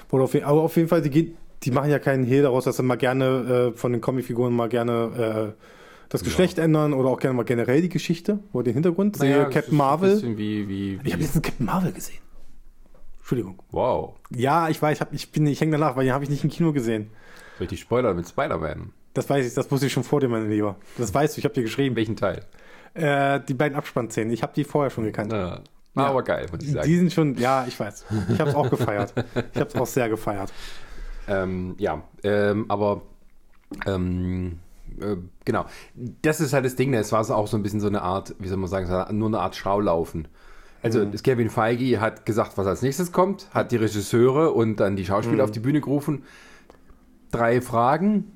Wurde 0.10 0.24
auf, 0.24 0.36
aber 0.36 0.62
auf 0.62 0.76
jeden 0.76 0.88
Fall, 0.90 1.02
die, 1.02 1.36
die 1.64 1.72
machen 1.72 1.90
ja 1.90 2.00
keinen 2.00 2.24
Hehl 2.26 2.44
daraus, 2.44 2.66
dass 2.66 2.78
sie 2.78 2.84
mal 2.84 2.98
gerne 2.98 3.72
äh, 3.74 3.78
von 3.78 3.92
den 3.92 4.02
Comicfiguren 4.02 4.54
mal 4.54 4.70
gerne 4.70 5.54
äh, 5.58 5.64
das 6.12 6.24
Geschlecht 6.24 6.58
ändern 6.58 6.94
oder 6.94 7.10
auch 7.10 7.20
gerne 7.20 7.36
mal 7.36 7.44
generell 7.44 7.82
die 7.82 7.90
Geschichte 7.90 8.40
oder 8.52 8.66
den 8.66 8.74
Hintergrund. 8.74 9.18
Naja, 9.20 9.46
Captain 9.46 9.78
Marvel. 9.78 10.38
Wie, 10.38 10.68
wie, 10.68 11.00
Ich 11.04 11.14
habe 11.14 11.24
letztens 11.24 11.42
Captain 11.42 11.66
Marvel 11.66 11.94
gesehen. 11.94 12.20
Entschuldigung. 13.20 13.60
wow. 13.72 14.16
Ja, 14.30 14.68
ich 14.68 14.82
weiß, 14.82 14.98
ich, 14.98 15.02
hab, 15.02 15.14
ich 15.14 15.32
bin, 15.32 15.48
ich 15.48 15.62
hänge 15.62 15.72
danach, 15.72 15.96
weil 15.96 16.04
den 16.04 16.14
habe 16.14 16.26
ich 16.26 16.30
nicht 16.30 16.44
im 16.44 16.50
Kino 16.50 16.74
gesehen. 16.74 17.12
Soll 17.58 17.64
ich 17.64 17.70
die 17.70 17.78
Spoiler 17.78 18.14
mit 18.14 18.28
Spider-Man? 18.28 18.92
Das 19.14 19.30
weiß 19.30 19.48
ich, 19.48 19.54
das 19.54 19.72
wusste 19.72 19.88
ich 19.88 19.94
schon 19.94 20.04
vor 20.04 20.20
dir, 20.20 20.28
mein 20.28 20.50
Lieber. 20.50 20.76
Das 20.98 21.14
weißt 21.14 21.36
du, 21.36 21.40
ich 21.40 21.46
habe 21.46 21.54
dir 21.54 21.64
geschrieben. 21.64 21.96
Welchen 21.96 22.18
Teil? 22.18 22.46
Äh, 22.94 23.40
die 23.48 23.54
beiden 23.54 23.78
Abspannszenen, 23.78 24.34
ich 24.34 24.44
habe 24.44 24.52
die 24.54 24.66
vorher 24.66 24.90
schon 24.90 25.06
gekannt. 25.06 25.32
Ja. 25.32 25.62
Ja. 25.96 26.06
aber 26.06 26.24
geil, 26.24 26.48
muss 26.52 26.64
ich 26.64 26.72
sagen. 26.72 26.88
Die 26.88 26.98
sind 26.98 27.12
schon, 27.14 27.36
ja, 27.36 27.66
ich 27.68 27.80
weiß. 27.80 28.06
Ich 28.34 28.40
habe 28.40 28.50
es 28.50 28.56
auch 28.56 28.70
gefeiert. 28.70 29.14
Ich 29.54 29.60
habe 29.60 29.70
es 29.70 29.76
auch 29.76 29.88
sehr 29.88 30.10
gefeiert. 30.10 30.52
Ähm, 31.28 31.76
ja, 31.78 32.02
ähm, 32.24 32.66
aber 32.68 33.04
ähm, 33.86 34.58
äh, 35.00 35.18
genau. 35.46 35.66
Das 36.22 36.42
ist 36.42 36.54
halt 36.54 36.66
das 36.66 36.76
Ding, 36.76 36.94
es 36.94 37.12
war 37.12 37.22
auch 37.30 37.48
so 37.48 37.58
ein 37.58 37.64
bisschen 37.64 37.80
so 37.80 37.88
eine 37.88 38.02
Art, 38.02 38.36
wie 38.40 38.48
soll 38.48 38.58
man 38.58 38.70
sagen, 38.70 39.18
nur 39.18 39.28
eine 39.30 39.40
Art 39.40 39.56
Schaulaufen. 39.56 40.28
Also 40.84 41.06
das 41.06 41.22
Kevin 41.22 41.50
Feige 41.52 42.00
hat 42.02 42.26
gesagt, 42.26 42.58
was 42.58 42.66
als 42.66 42.82
nächstes 42.82 43.12
kommt, 43.12 43.48
hat 43.54 43.72
die 43.72 43.76
Regisseure 43.78 44.52
und 44.52 44.78
dann 44.80 44.96
die 44.96 45.06
Schauspieler 45.06 45.44
auf 45.44 45.52
die 45.52 45.60
Bühne 45.60 45.80
gerufen. 45.80 46.24
Drei 47.32 47.62
Fragen, 47.62 48.32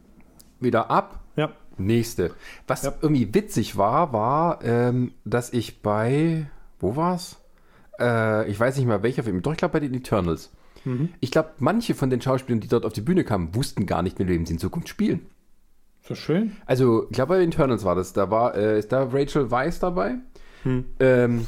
wieder 0.60 0.90
ab, 0.92 1.22
Ja. 1.36 1.52
nächste. 1.78 2.32
Was 2.68 2.84
Ja. 2.84 2.94
irgendwie 3.02 3.34
witzig 3.34 3.78
war, 3.78 4.14
war, 4.14 4.64
ähm, 4.64 5.12
dass 5.26 5.52
ich 5.54 5.82
bei, 5.82 6.48
wo 6.80 6.96
war's? 6.96 7.38
Äh, 8.00 8.50
ich 8.50 8.60
weiß 8.60 8.78
nicht 8.78 8.86
mal 8.86 9.04
welcher 9.04 9.24
Film, 9.24 9.42
doch 9.42 9.52
ich 9.52 9.58
glaube 9.58 9.74
bei 9.74 9.80
den 9.80 9.94
Eternals. 9.94 10.52
Ich 11.20 11.32
glaube, 11.32 11.50
manche 11.58 11.96
von 11.96 12.12
den 12.12 12.22
Schauspielern, 12.22 12.60
die 12.60 12.68
dort 12.68 12.86
auf 12.86 12.94
die 12.94 13.02
Bühne 13.02 13.24
kamen, 13.24 13.56
wussten 13.56 13.88
gar 13.88 14.04
nicht, 14.04 14.20
mit 14.20 14.28
wem 14.28 14.46
sie 14.46 14.54
in 14.54 14.60
Zukunft 14.60 14.88
spielen. 14.88 15.26
So 16.08 16.16
schön. 16.16 16.56
Also, 16.66 17.06
ich 17.10 17.16
glaube, 17.16 17.34
bei 17.34 17.40
den 17.40 17.50
Eternals 17.52 17.84
war 17.84 17.96
das. 17.96 18.14
Da 18.14 18.30
war, 18.30 18.56
äh, 18.56 18.78
ist 18.80 18.92
da 18.92 19.04
Rachel 19.12 19.50
Weisz 19.50 19.80
dabei? 19.80 20.16
Ähm, 21.00 21.46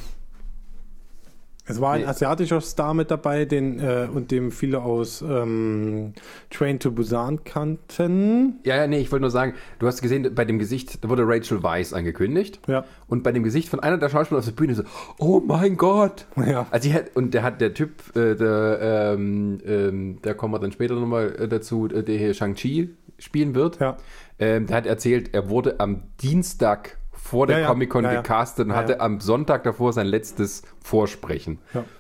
Es 1.70 1.82
war 1.82 1.94
ein 1.94 2.02
Nee. 2.02 2.08
asiatischer 2.08 2.62
Star 2.62 2.94
mit 2.94 3.12
dabei, 3.12 3.44
den, 3.44 3.80
äh, 3.80 4.08
und 4.14 4.32
dem 4.32 4.52
viele 4.52 4.82
aus 4.82 5.22
ähm, 5.22 6.14
Train 6.50 6.80
to 6.80 6.92
Busan 6.92 7.44
kannten. 7.44 8.60
ja, 8.64 8.78
ja, 8.78 8.88
nee, 8.88 9.00
ich 9.00 9.12
wollte 9.12 9.22
nur 9.22 9.32
sagen, 9.32 9.54
du 9.80 9.86
hast 9.88 10.02
gesehen, 10.02 10.34
bei 10.34 10.46
dem 10.46 10.60
Gesicht, 10.60 11.04
da 11.04 11.10
wurde 11.10 11.24
Rachel 11.28 11.62
Weisz 11.64 11.92
angekündigt. 11.92 12.62
Ja. 12.68 12.86
Und 13.08 13.24
bei 13.24 13.34
dem 13.34 13.44
Gesicht 13.44 13.68
von 13.68 13.82
einer 13.82 13.98
der 13.98 14.08
Schauspieler 14.10 14.40
auf 14.40 14.46
der 14.46 14.54
Bühne 14.54 14.76
so, 14.76 14.84
oh 15.20 15.42
mein 15.46 15.76
Gott. 15.76 16.26
Ja. 16.38 16.68
Also, 16.72 16.92
hat, 16.94 17.16
und 17.16 17.34
der 17.34 17.44
hat 17.44 17.60
der 17.60 17.74
Typ, 17.74 18.16
äh, 18.16 18.36
der, 18.36 19.14
ähm, 19.16 19.60
ähm, 19.66 20.18
da 20.22 20.34
kommen 20.34 20.54
wir 20.54 20.60
dann 20.60 20.72
später 20.72 20.96
nochmal 20.96 21.36
äh, 21.38 21.48
dazu, 21.50 21.88
äh, 21.90 22.02
der 22.02 22.18
hier 22.18 22.34
Shang-Chi 22.34 22.96
spielen 23.20 23.56
wird. 23.56 23.80
Ja. 23.82 23.98
Ähm, 24.40 24.68
der 24.68 24.78
hat 24.78 24.86
erzählt, 24.86 25.34
er 25.34 25.50
wurde 25.50 25.80
am 25.80 26.04
Dienstag 26.22 26.98
vor 27.12 27.48
der 27.48 27.58
Ja, 27.58 27.62
ja. 27.64 27.68
Comic-Con 27.70 28.04
Ja, 28.04 28.22
gecastet 28.22 28.68
und 28.68 28.76
hatte 28.76 29.00
am 29.02 29.20
Sonntag 29.20 29.64
davor 29.64 29.94
sein 29.94 30.08
letztes 30.08 30.62
Vorsprechen. 30.84 31.60
ja. 31.74 31.84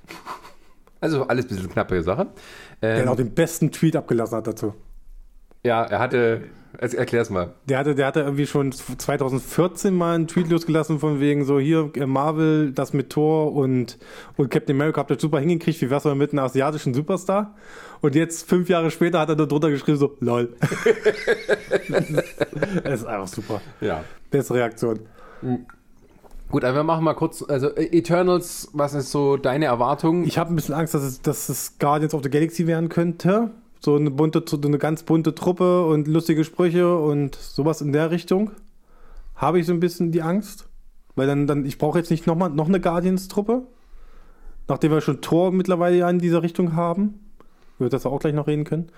Also 1.00 1.28
alles 1.28 1.46
ein 1.46 1.50
bisschen 1.50 1.70
knappe 1.70 2.02
Sache. 2.02 2.28
Der 2.82 3.04
Ähm, 3.04 3.08
auch 3.10 3.16
den 3.16 3.34
besten 3.36 3.72
Tweet 3.72 3.96
abgelassen 3.96 4.36
hat 4.38 4.48
dazu. 4.48 4.74
ja, 5.64 5.84
er 5.84 6.00
hatte, 6.00 6.42
erklär's 6.78 7.30
mal. 7.30 7.54
Der 7.68 7.80
hatte, 7.80 7.96
der 7.96 8.06
hatte 8.06 8.20
irgendwie 8.22 8.46
schon 8.46 8.72
2014 8.72 9.96
mal 9.96 10.16
einen 10.16 10.28
Tweet 10.28 10.50
losgelassen 10.50 11.00
von 11.00 11.20
wegen 11.20 11.44
so 11.44 11.60
hier 11.60 11.90
äh, 11.96 12.06
Marvel, 12.06 12.72
das 12.72 12.94
mit 12.94 13.10
Thor 13.10 13.54
und, 13.54 13.98
und 14.36 14.52
Captain 14.52 14.76
America 14.76 15.00
habt 15.00 15.10
ihr 15.10 15.20
super 15.20 15.40
hingekriegt, 15.40 15.82
wie 15.82 15.90
wär's 15.90 16.06
mal 16.06 16.16
mit 16.16 16.32
einem 16.32 16.44
asiatischen 16.46 16.94
Superstar? 16.94 17.56
Und 18.02 18.14
jetzt, 18.14 18.48
fünf 18.48 18.70
Jahre 18.70 18.92
später, 18.92 19.20
hat 19.20 19.30
er 19.30 19.36
da 19.36 19.46
drunter 19.46 19.72
geschrieben 19.72 19.98
so, 19.98 20.16
lol. 20.20 20.56
das 22.84 23.02
ist 23.02 23.08
einfach 23.08 23.28
super. 23.28 23.62
Ja. 23.82 24.04
Beste 24.30 24.54
Reaktion. 24.54 25.00
Gut, 26.50 26.64
aber 26.64 26.76
wir 26.76 26.84
machen 26.84 27.04
mal 27.04 27.14
kurz, 27.14 27.44
also 27.48 27.70
äh, 27.76 27.98
Eternals, 27.98 28.70
was 28.74 28.94
ist 28.94 29.12
so 29.12 29.36
deine 29.36 29.66
Erwartung? 29.66 30.24
Ich 30.26 30.38
habe 30.38 30.54
ein 30.54 30.56
bisschen 30.56 30.76
Angst, 30.76 30.94
dass 30.94 31.04
es, 31.04 31.22
dass 31.22 31.50
es 31.50 31.78
Guardians 31.80 32.14
of 32.14 32.24
the 32.24 32.30
Galaxy 32.30 32.68
werden 32.68 32.88
könnte. 32.88 33.52
So 33.80 33.96
eine 33.96 34.12
bunte, 34.12 34.44
eine 34.64 34.78
ganz 34.78 35.04
bunte 35.04 35.36
Truppe 35.36 35.86
und 35.86 36.08
lustige 36.08 36.44
Sprüche 36.44 36.98
und 36.98 37.36
sowas 37.36 37.82
in 37.82 37.94
der 37.94 38.12
Richtung. 38.12 38.52
Habe 39.36 39.60
ich 39.60 39.66
so 39.66 39.74
ein 39.74 39.80
bisschen 39.80 40.12
die 40.12 40.22
Angst. 40.22 40.68
Weil 41.16 41.28
dann, 41.28 41.48
dann 41.48 41.66
ich 41.66 41.78
brauche 41.78 41.98
jetzt 41.98 42.12
nicht 42.12 42.28
noch 42.28 42.36
mal 42.36 42.50
noch 42.50 42.68
eine 42.68 42.80
Guardians-Truppe. 42.80 43.64
Nachdem 44.68 44.92
wir 44.92 45.02
schon 45.02 45.22
Tor 45.22 45.52
mittlerweile 45.52 45.98
ja 45.98 46.10
in 46.10 46.20
dieser 46.20 46.44
Richtung 46.44 46.76
haben. 46.76 47.20
Wird 47.80 47.94
das 47.94 48.06
auch 48.06 48.20
gleich 48.20 48.34
noch 48.34 48.48
reden 48.48 48.64
können. 48.64 48.92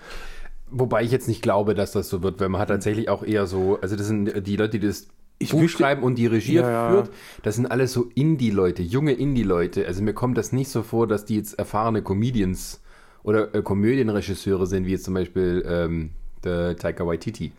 Wobei 0.70 1.02
ich 1.02 1.10
jetzt 1.10 1.28
nicht 1.28 1.42
glaube, 1.42 1.74
dass 1.74 1.92
das 1.92 2.08
so 2.08 2.22
wird, 2.22 2.40
weil 2.40 2.48
man 2.48 2.60
hat 2.60 2.68
tatsächlich 2.68 3.08
auch 3.08 3.24
eher 3.24 3.46
so, 3.46 3.78
also 3.80 3.96
das 3.96 4.06
sind 4.06 4.46
die 4.46 4.56
Leute, 4.56 4.78
die 4.78 4.86
das 4.86 5.08
Ich 5.38 5.50
Buch 5.50 5.68
schreiben 5.68 6.02
und 6.02 6.16
die 6.16 6.26
Regie 6.26 6.54
ja. 6.54 6.90
führt, 6.90 7.10
das 7.42 7.56
sind 7.56 7.66
alles 7.66 7.92
so 7.92 8.08
Indie-Leute, 8.14 8.82
junge 8.82 9.12
Indie-Leute. 9.12 9.86
Also 9.86 10.02
mir 10.02 10.14
kommt 10.14 10.38
das 10.38 10.52
nicht 10.52 10.68
so 10.68 10.82
vor, 10.82 11.06
dass 11.06 11.24
die 11.24 11.36
jetzt 11.36 11.58
erfahrene 11.58 12.02
Comedians 12.02 12.80
oder 13.22 13.54
äh, 13.54 13.62
Komödienregisseure 13.62 14.66
sind, 14.66 14.86
wie 14.86 14.92
jetzt 14.92 15.04
zum 15.04 15.14
Beispiel 15.14 15.64
ähm, 15.68 16.10
der 16.44 16.76
Taika 16.76 17.06
Waititi. 17.06 17.52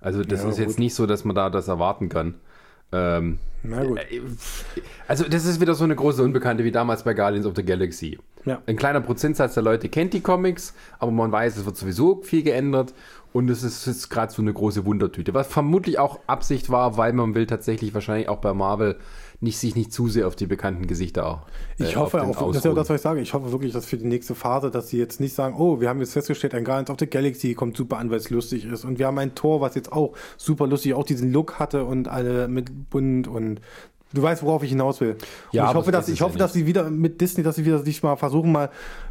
Also 0.00 0.22
das 0.22 0.42
Ja, 0.44 0.48
ist 0.50 0.58
jetzt 0.58 0.68
gut. 0.70 0.78
nicht 0.78 0.94
so, 0.94 1.06
dass 1.06 1.24
man 1.24 1.34
da 1.34 1.50
das 1.50 1.68
erwarten 1.68 2.08
kann. 2.08 2.34
Ähm, 2.90 3.38
Na 3.62 3.84
gut. 3.84 3.98
äh, 3.98 4.20
also 5.08 5.24
das 5.28 5.44
ist 5.44 5.60
wieder 5.60 5.74
so 5.74 5.84
eine 5.84 5.94
große 5.96 6.22
Unbekannte 6.22 6.64
wie 6.64 6.70
damals 6.70 7.02
bei 7.02 7.12
Guardians 7.14 7.46
of 7.46 7.54
the 7.56 7.64
Galaxy. 7.64 8.18
Ja. 8.44 8.62
Ein 8.66 8.76
kleiner 8.76 9.00
Prozentsatz 9.00 9.54
der 9.54 9.62
Leute 9.62 9.88
kennt 9.88 10.14
die 10.14 10.20
Comics, 10.20 10.72
aber 10.98 11.10
man 11.10 11.30
weiß, 11.30 11.56
es 11.58 11.66
wird 11.66 11.76
sowieso 11.76 12.22
viel 12.22 12.42
geändert 12.42 12.94
und 13.34 13.50
es 13.50 13.62
ist, 13.62 13.86
ist 13.86 14.08
gerade 14.08 14.32
so 14.32 14.40
eine 14.40 14.54
große 14.54 14.86
Wundertüte, 14.86 15.34
was 15.34 15.48
vermutlich 15.48 15.98
auch 15.98 16.20
Absicht 16.26 16.70
war, 16.70 16.96
weil 16.96 17.12
man 17.12 17.34
will 17.34 17.46
tatsächlich 17.46 17.92
wahrscheinlich 17.92 18.28
auch 18.30 18.38
bei 18.38 18.54
Marvel 18.54 18.96
nicht 19.40 19.58
sich 19.58 19.76
nicht 19.76 19.92
zu 19.92 20.08
sehr 20.08 20.26
auf 20.26 20.34
die 20.34 20.46
bekannten 20.46 20.86
Gesichter 20.86 21.26
auch. 21.26 21.40
Ich 21.76 21.92
äh, 21.92 21.96
hoffe 21.96 22.22
auf 22.22 22.38
auch, 22.38 22.48
das 22.48 22.58
ist 22.58 22.64
ja 22.64 22.72
das, 22.72 22.88
was 22.88 22.96
ich 22.96 23.02
sage. 23.02 23.20
Ich 23.20 23.34
hoffe 23.34 23.52
wirklich, 23.52 23.72
dass 23.72 23.86
für 23.86 23.96
die 23.96 24.06
nächste 24.06 24.34
Phase, 24.34 24.70
dass 24.70 24.88
sie 24.88 24.98
jetzt 24.98 25.20
nicht 25.20 25.34
sagen, 25.34 25.54
oh, 25.56 25.80
wir 25.80 25.88
haben 25.88 26.00
jetzt 26.00 26.12
festgestellt, 26.12 26.54
ein 26.54 26.64
Guardians 26.64 26.90
of 26.90 26.96
the 26.98 27.06
Galaxy 27.06 27.54
kommt 27.54 27.76
super 27.76 27.98
an, 27.98 28.10
weil 28.10 28.18
es 28.18 28.30
lustig 28.30 28.64
ist. 28.64 28.84
Und 28.84 28.98
wir 28.98 29.06
haben 29.06 29.18
ein 29.18 29.36
Tor, 29.36 29.60
was 29.60 29.76
jetzt 29.76 29.92
auch 29.92 30.14
super 30.36 30.66
lustig, 30.66 30.94
auch 30.94 31.04
diesen 31.04 31.32
Look 31.32 31.60
hatte 31.60 31.84
und 31.84 32.08
alle 32.08 32.48
mit 32.48 32.90
bunt 32.90 33.28
und 33.28 33.60
du 34.12 34.22
weißt, 34.22 34.42
worauf 34.42 34.64
ich 34.64 34.70
hinaus 34.70 35.00
will. 35.00 35.16
Ja, 35.52 35.62
und 35.62 35.66
ich 35.66 35.70
aber 35.70 35.78
hoffe, 35.80 35.92
das 35.92 36.06
dass, 36.06 36.12
ich 36.12 36.20
ja 36.20 36.26
hoffe, 36.26 36.38
dass 36.38 36.52
sie 36.52 36.66
wieder 36.66 36.90
mit 36.90 37.20
Disney, 37.20 37.44
dass 37.44 37.56
sie 37.56 37.64
wieder 37.64 37.78
sich 37.78 38.02
mal 38.02 38.16
versuchen, 38.16 38.50
mal 38.50 38.70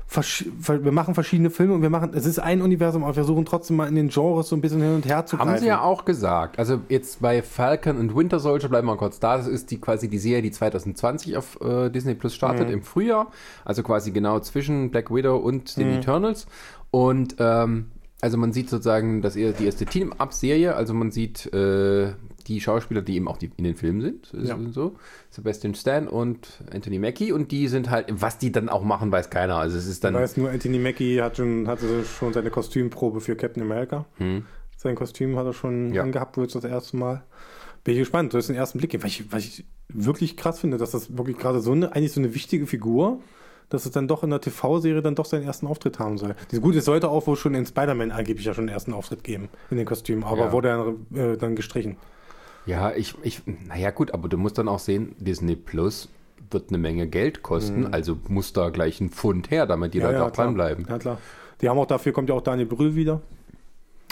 wir 0.09 0.91
machen 0.91 1.13
verschiedene 1.13 1.49
Filme 1.49 1.73
und 1.73 1.81
wir 1.81 1.89
machen, 1.89 2.11
es 2.13 2.25
ist 2.25 2.39
ein 2.39 2.61
Universum, 2.61 3.03
aber 3.03 3.11
wir 3.11 3.23
versuchen 3.25 3.45
trotzdem 3.45 3.75
mal 3.75 3.87
in 3.87 3.95
den 3.95 4.09
Genres 4.09 4.47
so 4.47 4.55
ein 4.55 4.61
bisschen 4.61 4.81
hin 4.81 4.95
und 4.95 5.05
her 5.05 5.25
zu 5.25 5.37
Haben 5.37 5.49
greifen. 5.49 5.61
sie 5.61 5.67
ja 5.67 5.81
auch 5.81 6.05
gesagt. 6.05 6.57
Also 6.59 6.79
jetzt 6.89 7.21
bei 7.21 7.41
Falcon 7.41 7.97
und 7.97 8.15
Winter 8.15 8.39
Soldier 8.39 8.69
bleiben 8.69 8.87
wir 8.87 8.95
kurz 8.95 9.19
da. 9.19 9.37
Das 9.37 9.47
ist 9.47 9.69
die 9.69 9.79
quasi 9.79 10.07
die 10.07 10.17
Serie, 10.17 10.41
die 10.41 10.51
2020 10.51 11.35
auf 11.35 11.59
äh, 11.61 11.89
Disney 11.89 12.15
Plus 12.15 12.33
startet 12.33 12.69
im 12.69 12.83
Frühjahr. 12.83 13.27
Also 13.65 13.83
quasi 13.83 14.11
genau 14.11 14.39
zwischen 14.39 14.91
Black 14.91 15.13
Widow 15.13 15.37
und 15.37 15.75
den 15.77 15.89
Eternals. 15.89 16.47
Und 16.89 17.35
ähm, 17.39 17.87
also 18.21 18.37
man 18.37 18.53
sieht 18.53 18.69
sozusagen, 18.69 19.21
dass 19.21 19.35
eher 19.35 19.51
die 19.51 19.65
erste 19.65 19.85
Team-Up-Serie, 19.85 20.75
also 20.75 20.93
man 20.93 21.11
sieht 21.11 21.53
äh, 21.53 22.13
die 22.47 22.61
Schauspieler, 22.61 23.01
die 23.01 23.15
eben 23.15 23.27
auch 23.27 23.37
die 23.37 23.51
in 23.57 23.63
den 23.63 23.75
Filmen 23.75 24.01
sind, 24.01 24.31
Ja. 24.33 24.57
so. 24.71 24.95
Sebastian 25.29 25.75
Stan 25.75 26.07
und 26.07 26.63
Anthony 26.73 26.99
Mackie 26.99 27.31
und 27.31 27.51
die 27.51 27.67
sind 27.67 27.89
halt, 27.89 28.07
was 28.09 28.37
die 28.37 28.51
dann 28.51 28.69
auch 28.69 28.83
machen, 28.83 29.11
weiß 29.11 29.29
keiner. 29.29 29.55
Also 29.57 29.77
es 29.77 29.87
ist 29.87 30.03
dann. 30.03 30.15
Ich 30.15 30.21
weiß 30.21 30.37
nur, 30.37 30.49
Anthony 30.49 30.79
Mackie 30.79 31.21
hat 31.21 31.37
schon, 31.37 31.67
hatte 31.67 32.03
schon 32.05 32.33
seine 32.33 32.49
Kostümprobe 32.49 33.19
für 33.21 33.35
Captain 33.35 33.61
America. 33.63 34.05
Sein 34.77 34.95
Kostüm 34.95 35.35
hat 35.37 35.45
er 35.45 35.53
schon 35.53 35.87
Hm. 35.89 35.93
Ja. 35.93 36.03
angehabt, 36.03 36.37
wird 36.37 36.53
das 36.53 36.63
erste 36.63 36.97
Mal. 36.97 37.23
Bin 37.83 37.93
ich 37.93 37.99
gespannt, 37.99 38.33
du 38.33 38.37
hast 38.37 38.47
den 38.47 38.55
ersten 38.55 38.79
Blick. 38.79 38.93
Weil 39.01 39.07
ich, 39.07 39.31
weil 39.31 39.39
ich 39.39 39.65
wirklich 39.89 40.35
krass 40.37 40.59
finde, 40.59 40.77
dass 40.77 40.91
das 40.91 41.17
wirklich 41.17 41.37
gerade 41.37 41.61
so 41.61 41.71
eine, 41.71 41.93
eigentlich 41.95 42.11
so 42.11 42.19
eine 42.19 42.33
wichtige 42.33 42.67
Figur, 42.67 43.21
dass 43.69 43.85
es 43.85 43.91
dann 43.91 44.07
doch 44.07 44.23
in 44.23 44.29
der 44.29 44.39
TV-Serie 44.41 45.01
dann 45.01 45.15
doch 45.15 45.25
seinen 45.25 45.43
ersten 45.43 45.67
Auftritt 45.67 45.99
haben 45.99 46.17
soll. 46.17 46.35
Gute, 46.61 46.77
es 46.79 46.85
sollte 46.85 47.09
auch 47.09 47.27
wohl 47.27 47.35
schon 47.35 47.53
in 47.53 47.65
Spider-Man 47.65 48.11
angeblich 48.11 48.45
ja 48.45 48.53
schon 48.53 48.67
den 48.67 48.73
ersten 48.73 48.93
Auftritt 48.93 49.23
geben 49.23 49.49
in 49.71 49.77
den 49.77 49.85
Kostümen, 49.85 50.23
aber 50.23 50.45
Ja. 50.47 50.51
wurde 50.53 50.67
dann, 51.11 51.17
äh, 51.17 51.37
dann 51.37 51.55
gestrichen. 51.55 51.97
Ja, 52.67 52.91
ich, 52.93 53.15
ich, 53.23 53.41
naja 53.67 53.89
gut, 53.91 54.13
aber 54.13 54.27
du 54.29 54.37
musst 54.37 54.57
dann 54.57 54.67
auch 54.67 54.79
sehen, 54.79 55.15
Disney 55.19 55.55
Plus 55.55 56.09
wird 56.51 56.69
eine 56.69 56.77
Menge 56.77 57.07
Geld 57.07 57.41
kosten, 57.43 57.87
also 57.93 58.17
muss 58.27 58.53
da 58.53 58.69
gleich 58.69 59.01
ein 59.01 59.09
Pfund 59.09 59.49
her, 59.51 59.65
damit 59.65 59.93
die 59.93 59.99
Leute 59.99 60.23
auch 60.23 60.31
klar. 60.31 60.45
dranbleiben. 60.47 60.85
Ja, 60.87 60.97
klar. 60.99 61.17
Die 61.61 61.67
haben 61.69 61.79
auch 61.79 61.87
dafür, 61.87 62.11
kommt 62.13 62.29
ja 62.29 62.35
auch 62.35 62.41
Daniel 62.41 62.67
Brühl 62.67 62.93
wieder. 62.95 63.21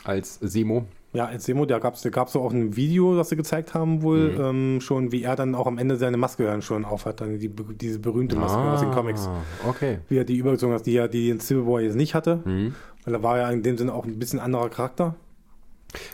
Als 0.04 0.36
Semo. 0.42 0.86
Ja, 1.14 1.28
als 1.28 1.46
Semo, 1.46 1.66
da 1.66 1.80
gab 1.80 1.94
es 1.96 2.02
da 2.02 2.10
gab's 2.10 2.36
auch 2.36 2.52
ein 2.52 2.76
Video, 2.76 3.16
das 3.16 3.30
sie 3.30 3.36
gezeigt 3.38 3.74
haben, 3.74 4.02
wohl 4.02 4.34
Mhm. 4.34 4.42
ähm, 4.76 4.82
schon, 4.82 5.12
wie 5.14 5.24
er 5.24 5.36
dann 5.38 5.56
auch 5.56 5.66
am 5.66 5.78
Ende 5.78 5.96
seine 5.96 6.18
Maske 6.18 6.44
dann 6.44 6.62
schon 6.62 6.84
aufhat, 6.84 7.22
dann 7.22 7.40
die, 7.40 7.50
diese 7.50 8.00
berühmte 8.00 8.36
Maske 8.36 8.58
aus 8.60 8.82
den 8.82 8.92
Comics. 8.92 9.28
Ah, 9.28 9.70
Okay. 9.70 10.00
Wie 10.10 10.18
er 10.18 10.26
die 10.26 10.36
übergezogen 10.38 10.76
hat, 10.76 10.86
die 10.86 10.98
er 10.98 11.08
die 11.08 11.30
in 11.30 11.40
Civil 11.40 11.66
War 11.66 11.82
jetzt 11.82 11.96
nicht 11.96 12.14
hatte. 12.16 12.42
Mhm. 12.44 12.76
Weil 13.06 13.14
er 13.14 13.24
war 13.24 13.38
ja 13.38 13.50
in 13.50 13.64
dem 13.64 13.78
Sinne 13.78 13.94
auch 13.94 14.06
ein 14.06 14.20
bisschen 14.20 14.40
anderer 14.40 14.70
Charakter. 14.70 15.16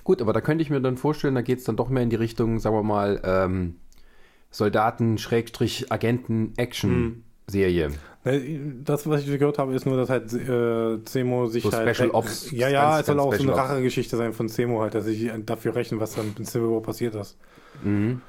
Gut, 0.04 0.22
aber 0.22 0.34
da 0.34 0.42
könnte 0.42 0.62
ich 0.62 0.70
mir 0.70 0.82
dann 0.82 0.98
vorstellen, 0.98 1.36
da 1.36 1.42
geht 1.42 1.60
es 1.60 1.64
dann 1.66 1.76
doch 1.78 1.90
mehr 1.90 2.04
in 2.04 2.10
die 2.10 2.16
Richtung, 2.16 2.60
sagen 2.60 2.76
wir 2.76 2.84
mal, 2.84 3.22
ähm, 3.24 3.76
Soldaten, 4.50 5.18
Schrägstrich, 5.18 5.92
Agenten, 5.92 6.54
Action-Serie. 6.58 7.92
Ne, 8.24 8.42
Das, 8.84 9.10
was 9.10 9.22
ich 9.22 9.28
gehört 9.40 9.58
habe, 9.58 9.74
ist 9.74 9.86
nur, 9.86 9.98
dass 9.98 10.10
halt 10.10 10.32
äh, 10.34 11.04
Zemo 11.06 11.48
sich 11.48 11.64
So 11.64 11.72
halt. 11.72 11.96
Special 11.96 12.12
Ops, 12.12 12.52
Ja, 12.52 12.68
ja, 12.70 12.84
ganz- 12.92 13.00
es 13.02 13.06
soll 13.08 13.20
auch 13.20 13.34
so 13.34 13.44
eine. 13.44 13.56
Rachegeschichte 13.56 14.18
sein 14.18 14.34
von 14.34 14.48
Zemo 14.50 14.82
halt, 14.82 14.94
dass 14.94 15.06
sich 15.06 15.32
dafür 15.46 15.74
rechnen, 15.76 16.00
was 16.00 16.16
dann 16.16 16.34
in 16.38 16.46
Civil 16.46 16.70
War 16.70 16.82
passiert 16.82 17.16
ist. 17.16 17.38
Mhm. 17.84 18.22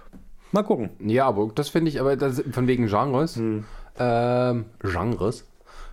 Mal 0.53 0.63
gucken. 0.63 0.91
Ja, 1.01 1.27
aber 1.27 1.51
das 1.55 1.69
finde 1.71 1.89
ich, 1.91 2.01
aber 2.01 2.17
das, 2.17 2.43
von 2.53 2.67
wegen 2.67 2.87
Genres. 2.87 3.37
Ähm, 3.99 4.65
Genres. 4.81 5.45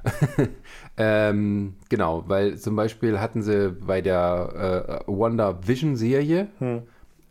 ähm, 1.00 1.74
genau, 1.90 2.24
weil 2.28 2.58
zum 2.58 2.76
Beispiel 2.76 3.20
hatten 3.20 3.42
sie 3.42 3.72
bei 3.72 4.02
der 4.02 5.02
äh, 5.08 5.12
Wonder 5.12 5.66
Vision 5.68 5.96
Serie, 5.96 6.48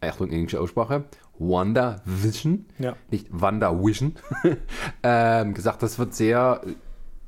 Achtung, 0.00 0.30
englische 0.30 0.60
Aussprache, 0.60 1.04
Wonder 1.38 2.00
Vision, 2.04 2.64
Ja. 2.78 2.94
nicht 3.10 3.28
Wonder 3.30 3.78
Vision, 3.84 4.14
ähm, 5.02 5.54
gesagt, 5.54 5.82
das 5.82 5.98
wird 5.98 6.14
sehr 6.14 6.60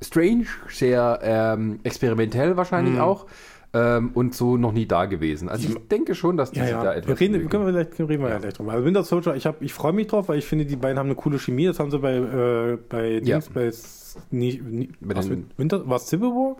strange, 0.02 0.46
sehr 0.68 1.20
ähm, 1.22 1.80
experimentell 1.84 2.56
wahrscheinlich 2.56 2.98
auch. 2.98 3.26
Ähm, 3.72 4.10
und 4.14 4.34
so 4.34 4.56
noch 4.56 4.72
nie 4.72 4.84
da 4.86 5.04
gewesen. 5.04 5.48
Also 5.48 5.68
ich 5.68 5.86
denke 5.86 6.16
schon, 6.16 6.36
dass 6.36 6.50
die 6.50 6.58
Ja, 6.58 6.64
sich 6.64 6.72
ja. 6.74 6.82
da 6.82 6.90
Wir 6.90 6.96
etwas 6.96 7.20
reden, 7.20 7.34
bewegen. 7.34 7.50
können 7.50 7.66
wir 7.66 7.72
gleich, 7.84 8.00
reden 8.08 8.22
wir 8.24 8.30
ja. 8.30 8.38
gleich 8.38 8.54
drüber. 8.54 8.72
Also 8.72 8.84
Winter 8.84 9.04
Soldier, 9.04 9.36
ich, 9.36 9.46
hab- 9.46 9.62
ich 9.62 9.72
freue 9.72 9.92
mich 9.92 10.08
drauf, 10.08 10.28
weil 10.28 10.38
ich 10.38 10.44
finde, 10.46 10.66
die 10.66 10.74
beiden 10.74 10.98
haben 10.98 11.06
eine 11.06 11.14
coole 11.14 11.38
Chemie. 11.38 11.66
Das 11.66 11.78
haben 11.78 11.88
sie 11.92 11.98
bei, 12.00 12.14
äh, 12.16 12.78
bei. 12.88 13.20
Dings, 13.20 13.48
bei 13.50 13.70
S- 14.16 14.22
nie, 14.30 14.60
nie, 14.60 14.90
Bei 15.00 15.16
was, 15.16 15.28
den- 15.28 15.50
Winter, 15.56 15.88
war 15.88 15.96
es 15.96 16.06
Civil 16.08 16.28
War? 16.28 16.56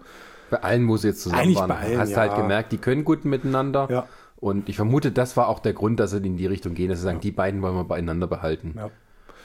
Bei 0.51 0.63
allen, 0.63 0.89
wo 0.89 0.97
sie 0.97 1.09
jetzt 1.09 1.23
zusammen 1.23 1.43
Eigentlich 1.43 1.59
waren, 1.59 1.69
bei 1.69 1.77
allen, 1.77 1.99
hast 1.99 2.11
ja. 2.11 2.17
halt 2.19 2.35
gemerkt, 2.37 2.73
die 2.73 2.79
können 2.79 3.05
gut 3.05 3.25
miteinander. 3.25 3.87
Ja. 3.91 4.07
Und 4.41 4.69
ich 4.69 4.77
vermute, 4.77 5.13
das 5.13 5.37
war 5.37 5.49
auch 5.49 5.59
der 5.61 5.75
Grund, 5.75 6.01
dass 6.01 6.11
sie 6.13 6.17
in 6.19 6.37
die 6.37 6.47
Richtung 6.47 6.75
gehen, 6.75 6.89
dass 6.89 6.99
sie 6.99 7.05
sagen, 7.05 7.21
die 7.21 7.31
beiden 7.31 7.61
wollen 7.63 7.75
wir 7.75 7.85
beieinander 7.85 8.27
behalten. 8.27 8.73
Ja. 8.77 8.85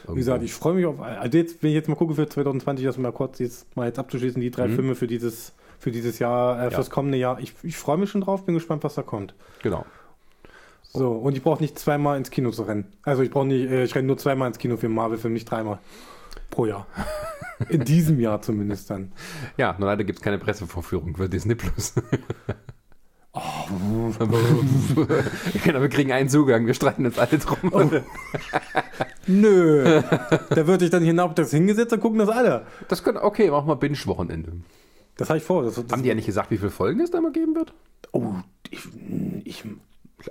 Irgendwo. 0.04 0.14
Wie 0.16 0.20
gesagt, 0.20 0.44
ich 0.44 0.54
freue 0.54 0.76
mich 0.76 0.86
auf. 0.86 1.02
Also 1.02 1.38
jetzt, 1.38 1.62
wenn 1.64 1.70
ich 1.70 1.76
jetzt 1.76 1.90
mal 1.90 1.96
gucke 1.96 2.14
für 2.16 2.28
2020, 2.30 2.86
das 2.86 2.98
mal 2.98 3.12
kurz 3.12 3.40
jetzt 3.40 3.76
mal 3.76 3.88
jetzt 3.88 4.00
abzuschließen, 4.00 4.40
die 4.42 4.50
Mhm. 4.50 4.54
drei 4.54 4.70
Filme 4.70 4.96
für 4.96 5.08
dieses, 5.08 5.54
für 5.80 5.92
dieses 5.92 6.20
Jahr, 6.20 6.62
äh, 6.64 6.72
fürs 6.72 6.90
kommende 6.90 7.18
Jahr. 7.18 7.40
Ich, 7.40 7.54
ich 7.64 7.76
freue 7.78 7.98
mich 7.98 8.10
schon 8.10 8.22
drauf, 8.22 8.46
bin 8.46 8.56
gespannt, 8.56 8.84
was 8.84 8.96
da 8.96 9.02
kommt. 9.04 9.34
Genau. 9.64 9.86
So, 10.94 11.12
und 11.12 11.36
ich 11.36 11.44
brauche 11.44 11.62
nicht 11.62 11.78
zweimal 11.78 12.18
ins 12.18 12.30
Kino 12.32 12.52
zu 12.52 12.64
rennen. 12.64 12.86
Also 13.04 13.22
ich 13.22 13.30
brauche 13.32 13.48
nicht, 13.48 13.70
äh, 13.70 13.84
ich 13.84 13.94
renne 13.96 14.08
nur 14.08 14.18
zweimal 14.18 14.48
ins 14.48 14.60
Kino 14.60 14.78
für 14.78 14.86
einen 14.86 14.96
Marvel-Film, 14.96 15.34
nicht 15.34 15.50
dreimal. 15.52 15.80
Pro 16.56 16.66
Jahr. 16.66 16.88
In 17.70 17.84
diesem 17.84 18.20
Jahr 18.20 18.42
zumindest 18.42 18.90
dann. 18.90 19.12
Ja, 19.58 19.76
nur 19.78 19.88
leider 19.88 20.06
gibt 20.06 20.20
es 20.20 20.24
keine 20.24 20.38
Pressevorführung 20.38 21.16
für 21.16 21.28
Disney 21.28 21.56
Plus. 21.56 21.94
Oh. 23.34 23.42
genau, 25.66 25.82
wir 25.82 25.90
kriegen 25.90 26.14
einen 26.14 26.30
Zugang, 26.30 26.66
wir 26.66 26.74
streiten 26.74 27.06
uns 27.06 27.20
alle 27.20 27.38
drum. 27.38 27.74
Oh. 27.74 27.90
Nö. 29.28 30.02
da 30.50 30.68
würde 30.68 30.86
ich 30.86 30.92
dann 30.92 31.04
hinauf 31.04 31.34
das 31.34 31.52
hingesetzt 31.52 31.92
und 31.92 32.00
gucken 32.00 32.20
das 32.20 32.30
alle. 32.30 32.66
Das 32.88 33.04
können, 33.04 33.18
okay, 33.18 33.52
machen 33.52 33.68
wir 33.68 33.76
Binge-Wochenende. 33.76 34.54
Das 35.18 35.30
habe 35.30 35.40
ich 35.40 35.44
vor. 35.44 35.64
Das, 35.64 35.76
das, 35.76 35.92
Haben 35.92 36.04
die 36.04 36.10
ja 36.10 36.16
nicht 36.16 36.28
gesagt, 36.28 36.52
wie 36.52 36.58
viele 36.58 36.72
Folgen 36.72 37.02
es 37.02 37.12
da 37.12 37.20
mal 37.20 37.34
geben 37.34 37.56
wird? 37.56 37.74
oh, 38.16 38.36
ich, 38.70 38.88
ich, 39.44 39.64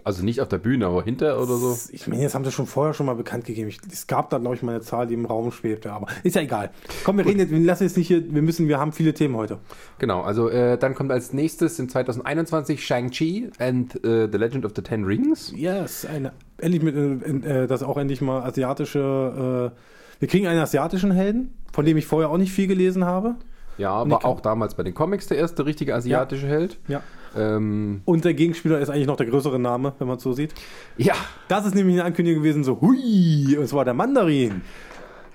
Also 0.03 0.25
nicht 0.25 0.41
auf 0.41 0.49
der 0.49 0.59
Bühne, 0.59 0.87
aber 0.87 1.03
hinter 1.03 1.37
oder 1.41 1.57
so. 1.57 1.77
Ich 1.93 2.07
meine, 2.09 2.23
jetzt 2.23 2.35
haben 2.35 2.45
sie 2.45 2.51
schon 2.51 2.67
vorher 2.67 2.95
schon 2.95 3.07
mal 3.07 3.15
bekannt 3.15 3.45
gegeben. 3.45 3.69
Ich, 3.69 3.79
es 3.93 4.07
gab 4.07 4.31
da, 4.31 4.39
glaube 4.39 4.57
ich, 4.57 4.63
mal 4.63 4.73
eine 4.73 4.81
Zahl, 4.81 5.07
die 5.07 5.15
im 5.15 5.27
Raum 5.27 5.53
schwebte, 5.53 5.93
aber 5.93 6.07
ist 6.23 6.35
ja 6.37 6.43
egal. 6.43 6.71
Komm, 7.05 7.19
wir 7.19 7.27
reden 7.27 7.39
jetzt, 7.39 7.51
wir 7.51 7.59
lassen 7.61 7.85
jetzt 7.85 7.97
nicht 7.97 8.09
hier, 8.09 8.25
wir 8.35 8.43
müssen, 8.43 8.67
wir 8.67 8.79
haben 8.79 8.93
viele 8.93 9.13
Themen 9.15 9.37
heute. 9.37 9.59
Genau, 9.99 10.23
also 10.23 10.49
äh, 10.49 10.79
dann 10.79 10.95
kommt 10.95 11.13
als 11.13 11.33
nächstes 11.33 11.79
in 11.79 11.89
2021 11.89 12.85
Shang-Chi 12.85 13.51
and 13.59 13.95
äh, 14.05 14.27
The 14.33 14.39
Legend 14.39 14.65
of 14.65 14.73
the 14.75 14.83
Ten 14.83 15.05
Rings. 15.05 15.53
Yes, 15.55 16.07
eine, 16.07 16.33
endlich 16.59 16.83
mit, 16.83 16.97
äh, 16.97 17.63
äh, 17.65 17.67
das 17.67 17.83
auch 17.83 17.97
endlich 17.99 18.21
mal 18.21 18.43
asiatische, 18.43 19.71
äh, 19.75 20.21
wir 20.21 20.29
kriegen 20.29 20.47
einen 20.47 20.61
asiatischen 20.61 21.11
Helden, 21.13 21.53
von 21.73 21.85
dem 21.85 21.97
ich 21.99 22.07
vorher 22.07 22.31
auch 22.31 22.39
nicht 22.39 22.53
viel 22.53 22.67
gelesen 22.69 23.05
habe. 23.05 23.37
Ja, 23.77 24.03
kann- 24.03 24.13
auch 24.13 24.41
damals 24.41 24.75
bei 24.77 24.83
den 24.83 24.95
Comics 24.95 25.27
der 25.27 25.37
erste 25.37 25.67
richtige 25.67 25.95
asiatische 25.95 26.47
Held. 26.47 26.79
Ja. 26.89 27.03
Ähm, 27.37 28.03
Und 28.05 28.25
der 28.25 28.35
Gegenspieler 28.35 28.79
ist 28.81 28.91
eigentlich 28.91 29.07
noch 29.07 29.17
der 29.17 29.27
größere 29.27 29.59
Name, 29.59 29.95
wenn 29.99 30.07
man 30.09 30.17
es 30.19 30.23
so 30.23 30.33
sieht. 30.33 30.55
ja, 30.97 31.15
Das 31.49 31.67
ist 31.67 31.75
nämlich 31.75 31.97
eine 31.97 32.05
Ankündigung 32.05 32.43
gewesen, 32.43 32.65
so, 32.65 32.81
hui, 32.81 33.57
und 33.59 33.67
zwar 33.69 33.85
der 33.85 33.95
Mandarin. 33.95 34.63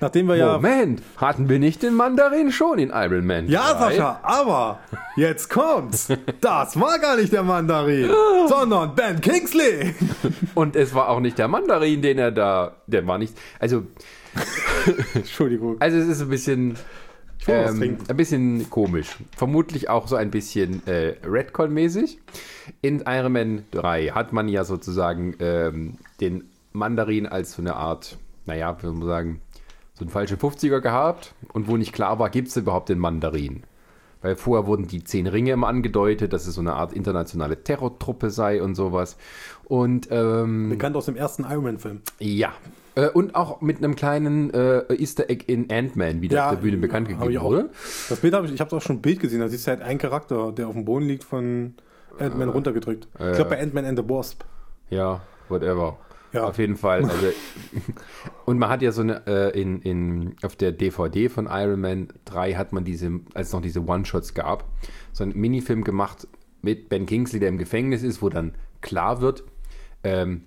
Nachdem 0.01 0.27
wir 0.29 0.38
ja. 0.38 0.53
Moment, 0.53 1.01
hatten 1.17 1.49
wir 1.49 1.59
nicht 1.59 1.83
den 1.83 1.93
Mandarin 1.93 2.53
schon 2.53 2.79
in 2.79 2.89
Iron 2.89 3.25
Man? 3.25 3.49
Ja, 3.49 3.73
3? 3.73 3.79
Sascha, 3.97 4.19
aber 4.23 4.79
jetzt 5.17 5.49
kommt's. 5.49 6.07
Das 6.39 6.79
war 6.79 6.99
gar 6.99 7.17
nicht 7.17 7.33
der 7.33 7.43
Mandarin, 7.43 8.09
sondern 8.47 8.95
Ben 8.95 9.19
Kingsley. 9.19 9.93
Und 10.55 10.77
es 10.77 10.93
war 10.93 11.09
auch 11.09 11.19
nicht 11.19 11.38
der 11.38 11.49
Mandarin, 11.49 12.01
den 12.01 12.17
er 12.17 12.31
da, 12.31 12.77
der 12.88 13.05
war 13.07 13.17
nicht, 13.17 13.33
also, 13.59 13.83
Entschuldigung. 15.15 15.75
also 15.79 15.97
es 15.97 16.07
ist 16.07 16.21
ein 16.21 16.29
bisschen, 16.29 16.75
ähm, 17.47 17.97
ein 18.08 18.17
bisschen 18.17 18.69
komisch. 18.69 19.17
Vermutlich 19.36 19.89
auch 19.89 20.08
so 20.08 20.15
ein 20.15 20.32
bisschen 20.32 20.86
äh, 20.88 21.15
Redcon-mäßig. 21.23 22.17
In 22.82 23.04
Iron 23.08 23.32
Man 23.32 23.63
3 23.71 24.08
hat 24.10 24.34
man 24.34 24.47
ja 24.47 24.63
sozusagen 24.63 25.36
ähm, 25.39 25.97
den 26.21 26.45
Mandarin 26.73 27.25
als 27.25 27.54
so 27.54 27.62
eine 27.62 27.75
Art, 27.75 28.17
naja, 28.45 28.78
soll 28.82 28.93
man 28.93 29.08
sagen, 29.08 29.41
so 29.93 30.04
einen 30.04 30.12
falschen 30.12 30.38
50er 30.38 30.80
gehabt 30.80 31.34
und 31.54 31.67
wo 31.67 31.78
nicht 31.78 31.93
klar 31.93 32.19
war, 32.19 32.30
gibt 32.30 32.49
es 32.49 32.58
überhaupt 32.58 32.89
den 32.89 32.99
Mandarin? 32.99 33.63
Weil 34.21 34.36
vorher 34.36 34.67
wurden 34.67 34.88
die 34.88 35.04
zehn 35.04 35.28
Ringe 35.28 35.52
immer 35.52 35.67
angedeutet, 35.67 36.34
dass 36.34 36.45
es 36.45 36.56
so 36.56 36.62
eine 36.62 36.73
Art 36.73 36.91
internationale 36.91 37.63
Terrortruppe 37.63 38.30
sei 38.32 38.62
und 38.62 38.75
sowas. 38.75 39.17
Und 39.63 40.10
ähm, 40.12 40.69
Bekannt 40.69 40.95
aus 40.97 41.06
dem 41.06 41.15
ersten 41.15 41.43
Iron 41.43 41.63
Man-Film. 41.63 42.02
ja. 42.19 42.52
Äh, 42.99 43.09
und 43.09 43.35
auch 43.35 43.62
mit 43.62 43.77
einem 43.77 43.95
kleinen 43.95 44.53
äh, 44.53 44.93
Easter 44.93 45.29
Egg 45.29 45.45
in 45.47 45.69
Ant-Man 45.71 46.21
wieder 46.21 46.45
auf 46.45 46.51
der 46.55 46.62
Bühne 46.62 46.77
bekannt 46.77 47.07
gegeben 47.07 47.31
ich 47.31 47.38
auch. 47.38 47.45
wurde. 47.45 47.69
Das 48.09 48.19
Bild 48.19 48.33
habe 48.33 48.47
ich, 48.47 48.53
ich 48.53 48.59
habe 48.59 48.75
auch 48.75 48.81
schon 48.81 48.97
ein 48.97 49.01
Bild 49.01 49.19
gesehen. 49.19 49.39
Da 49.39 49.47
siehst 49.47 49.67
du 49.67 49.71
halt 49.71 49.81
einen 49.81 49.99
Charakter, 49.99 50.51
der 50.51 50.67
auf 50.67 50.73
dem 50.73 50.85
Boden 50.85 51.05
liegt, 51.05 51.23
von 51.23 51.75
Ant-Man 52.17 52.49
runtergedrückt. 52.49 53.07
ich 53.13 53.35
glaube 53.35 53.51
bei 53.51 53.62
Ant-Man 53.62 53.85
and 53.85 53.99
the 53.99 54.09
Wasp. 54.09 54.43
Ja, 54.89 55.21
whatever. 55.47 55.97
Ja. 56.31 56.43
Auf 56.43 56.59
jeden 56.59 56.75
Fall. 56.75 57.03
Also, 57.03 57.27
und 58.45 58.59
man 58.59 58.69
hat 58.69 58.81
ja 58.81 58.91
so 58.91 59.01
eine, 59.01 59.25
äh, 59.25 59.59
in, 59.59 59.81
in, 59.81 60.35
auf 60.43 60.55
der 60.55 60.71
DVD 60.71 61.29
von 61.29 61.47
Iron 61.49 61.81
Man 61.81 62.09
3 62.25 62.53
hat 62.53 62.71
man 62.71 62.83
diese, 62.83 63.19
als 63.33 63.47
es 63.47 63.53
noch 63.53 63.62
diese 63.62 63.83
One-Shots 63.85 64.35
gab, 64.35 64.65
so 65.12 65.23
einen 65.23 65.35
Minifilm 65.39 65.83
gemacht 65.83 66.27
mit 66.62 66.89
Ben 66.89 67.05
Kingsley, 67.05 67.39
der 67.39 67.49
im 67.49 67.57
Gefängnis 67.57 68.03
ist, 68.03 68.21
wo 68.21 68.29
dann 68.29 68.53
klar 68.81 69.21
wird, 69.21 69.43
ähm, 70.03 70.43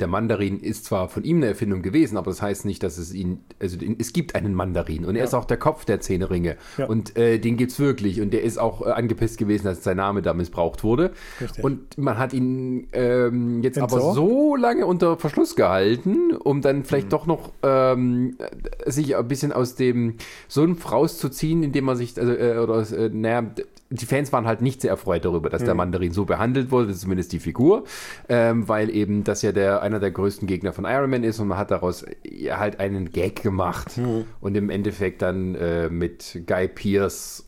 der 0.00 0.08
Mandarin 0.08 0.60
ist 0.60 0.84
zwar 0.84 1.08
von 1.08 1.24
ihm 1.24 1.38
eine 1.38 1.46
Erfindung 1.46 1.82
gewesen, 1.82 2.16
aber 2.16 2.30
das 2.30 2.42
heißt 2.42 2.64
nicht, 2.64 2.82
dass 2.82 2.98
es 2.98 3.12
ihn, 3.14 3.40
also 3.60 3.76
es 3.98 4.12
gibt 4.12 4.34
einen 4.34 4.54
Mandarin 4.54 5.04
und 5.04 5.16
er 5.16 5.24
ist 5.24 5.34
auch 5.34 5.44
der 5.44 5.56
Kopf 5.56 5.84
der 5.84 6.00
zehn 6.00 6.22
Ringe 6.22 6.56
Ja. 6.78 6.86
und 6.86 7.16
äh, 7.16 7.38
den 7.38 7.56
gibt's 7.56 7.78
wirklich 7.78 8.20
und 8.20 8.32
der 8.32 8.42
ist 8.42 8.58
auch 8.58 8.86
äh, 8.86 8.90
angepisst 8.90 9.38
gewesen, 9.38 9.64
dass 9.64 9.82
sein 9.84 9.96
Name 9.96 10.22
da 10.22 10.34
missbraucht 10.34 10.84
wurde 10.84 11.12
Richtig. 11.40 11.64
und 11.64 11.98
man 11.98 12.18
hat 12.18 12.32
ihn 12.32 12.88
ähm, 12.92 13.62
jetzt 13.62 13.78
aber 13.78 13.92
Entsorgt? 13.94 14.14
so 14.16 14.56
lange 14.56 14.86
unter 14.86 15.16
Verschluss 15.16 15.56
gehalten, 15.56 16.32
um 16.32 16.60
dann 16.62 16.78
Mhm. 16.78 16.84
vielleicht 16.84 17.12
doch 17.12 17.26
noch 17.26 17.52
ähm, 17.62 18.36
äh, 18.84 18.90
sich 18.90 19.16
ein 19.16 19.28
bisschen 19.28 19.52
aus 19.52 19.74
dem 19.74 20.14
Sumpf 20.48 20.90
rauszuziehen, 20.92 21.62
indem 21.62 21.84
man 21.84 21.96
sich, 21.96 22.18
also, 22.18 22.32
äh, 22.32 22.58
oder, 22.58 22.80
äh, 22.92 23.08
naja, 23.12 23.50
die 23.90 24.06
Fans 24.06 24.32
waren 24.32 24.46
halt 24.46 24.62
nicht 24.62 24.80
sehr 24.80 24.90
erfreut 24.90 25.24
darüber, 25.24 25.48
dass 25.48 25.62
der 25.64 25.74
Mhm. 25.74 25.78
Mandarin 25.78 26.12
so 26.12 26.24
behandelt 26.24 26.70
wurde, 26.70 26.92
zumindest 26.94 27.32
die 27.32 27.38
Figur, 27.38 27.84
ähm, 28.28 28.68
weil 28.68 28.90
eben 28.90 29.22
das 29.24 29.42
ja 29.42 29.52
der, 29.52 29.82
einer 29.82 30.00
der 30.00 30.10
größten 30.10 30.48
Gegner 30.48 30.72
von 30.72 30.84
Iron 30.84 31.08
Man 31.10 31.22
ist 31.24 31.38
und 31.38 31.48
man 31.48 31.58
hat 31.58 31.70
daraus 31.70 32.04
halt 32.50 32.80
einen 32.80 33.12
Gag 33.12 33.42
gemacht 33.42 33.96
Mhm. 33.98 34.24
und 34.40 34.56
im 34.56 34.70
Endeffekt 34.70 35.22
dann 35.22 35.54
äh, 35.54 35.88
mit 35.88 36.42
Guy 36.46 36.68
Pierce 36.68 37.44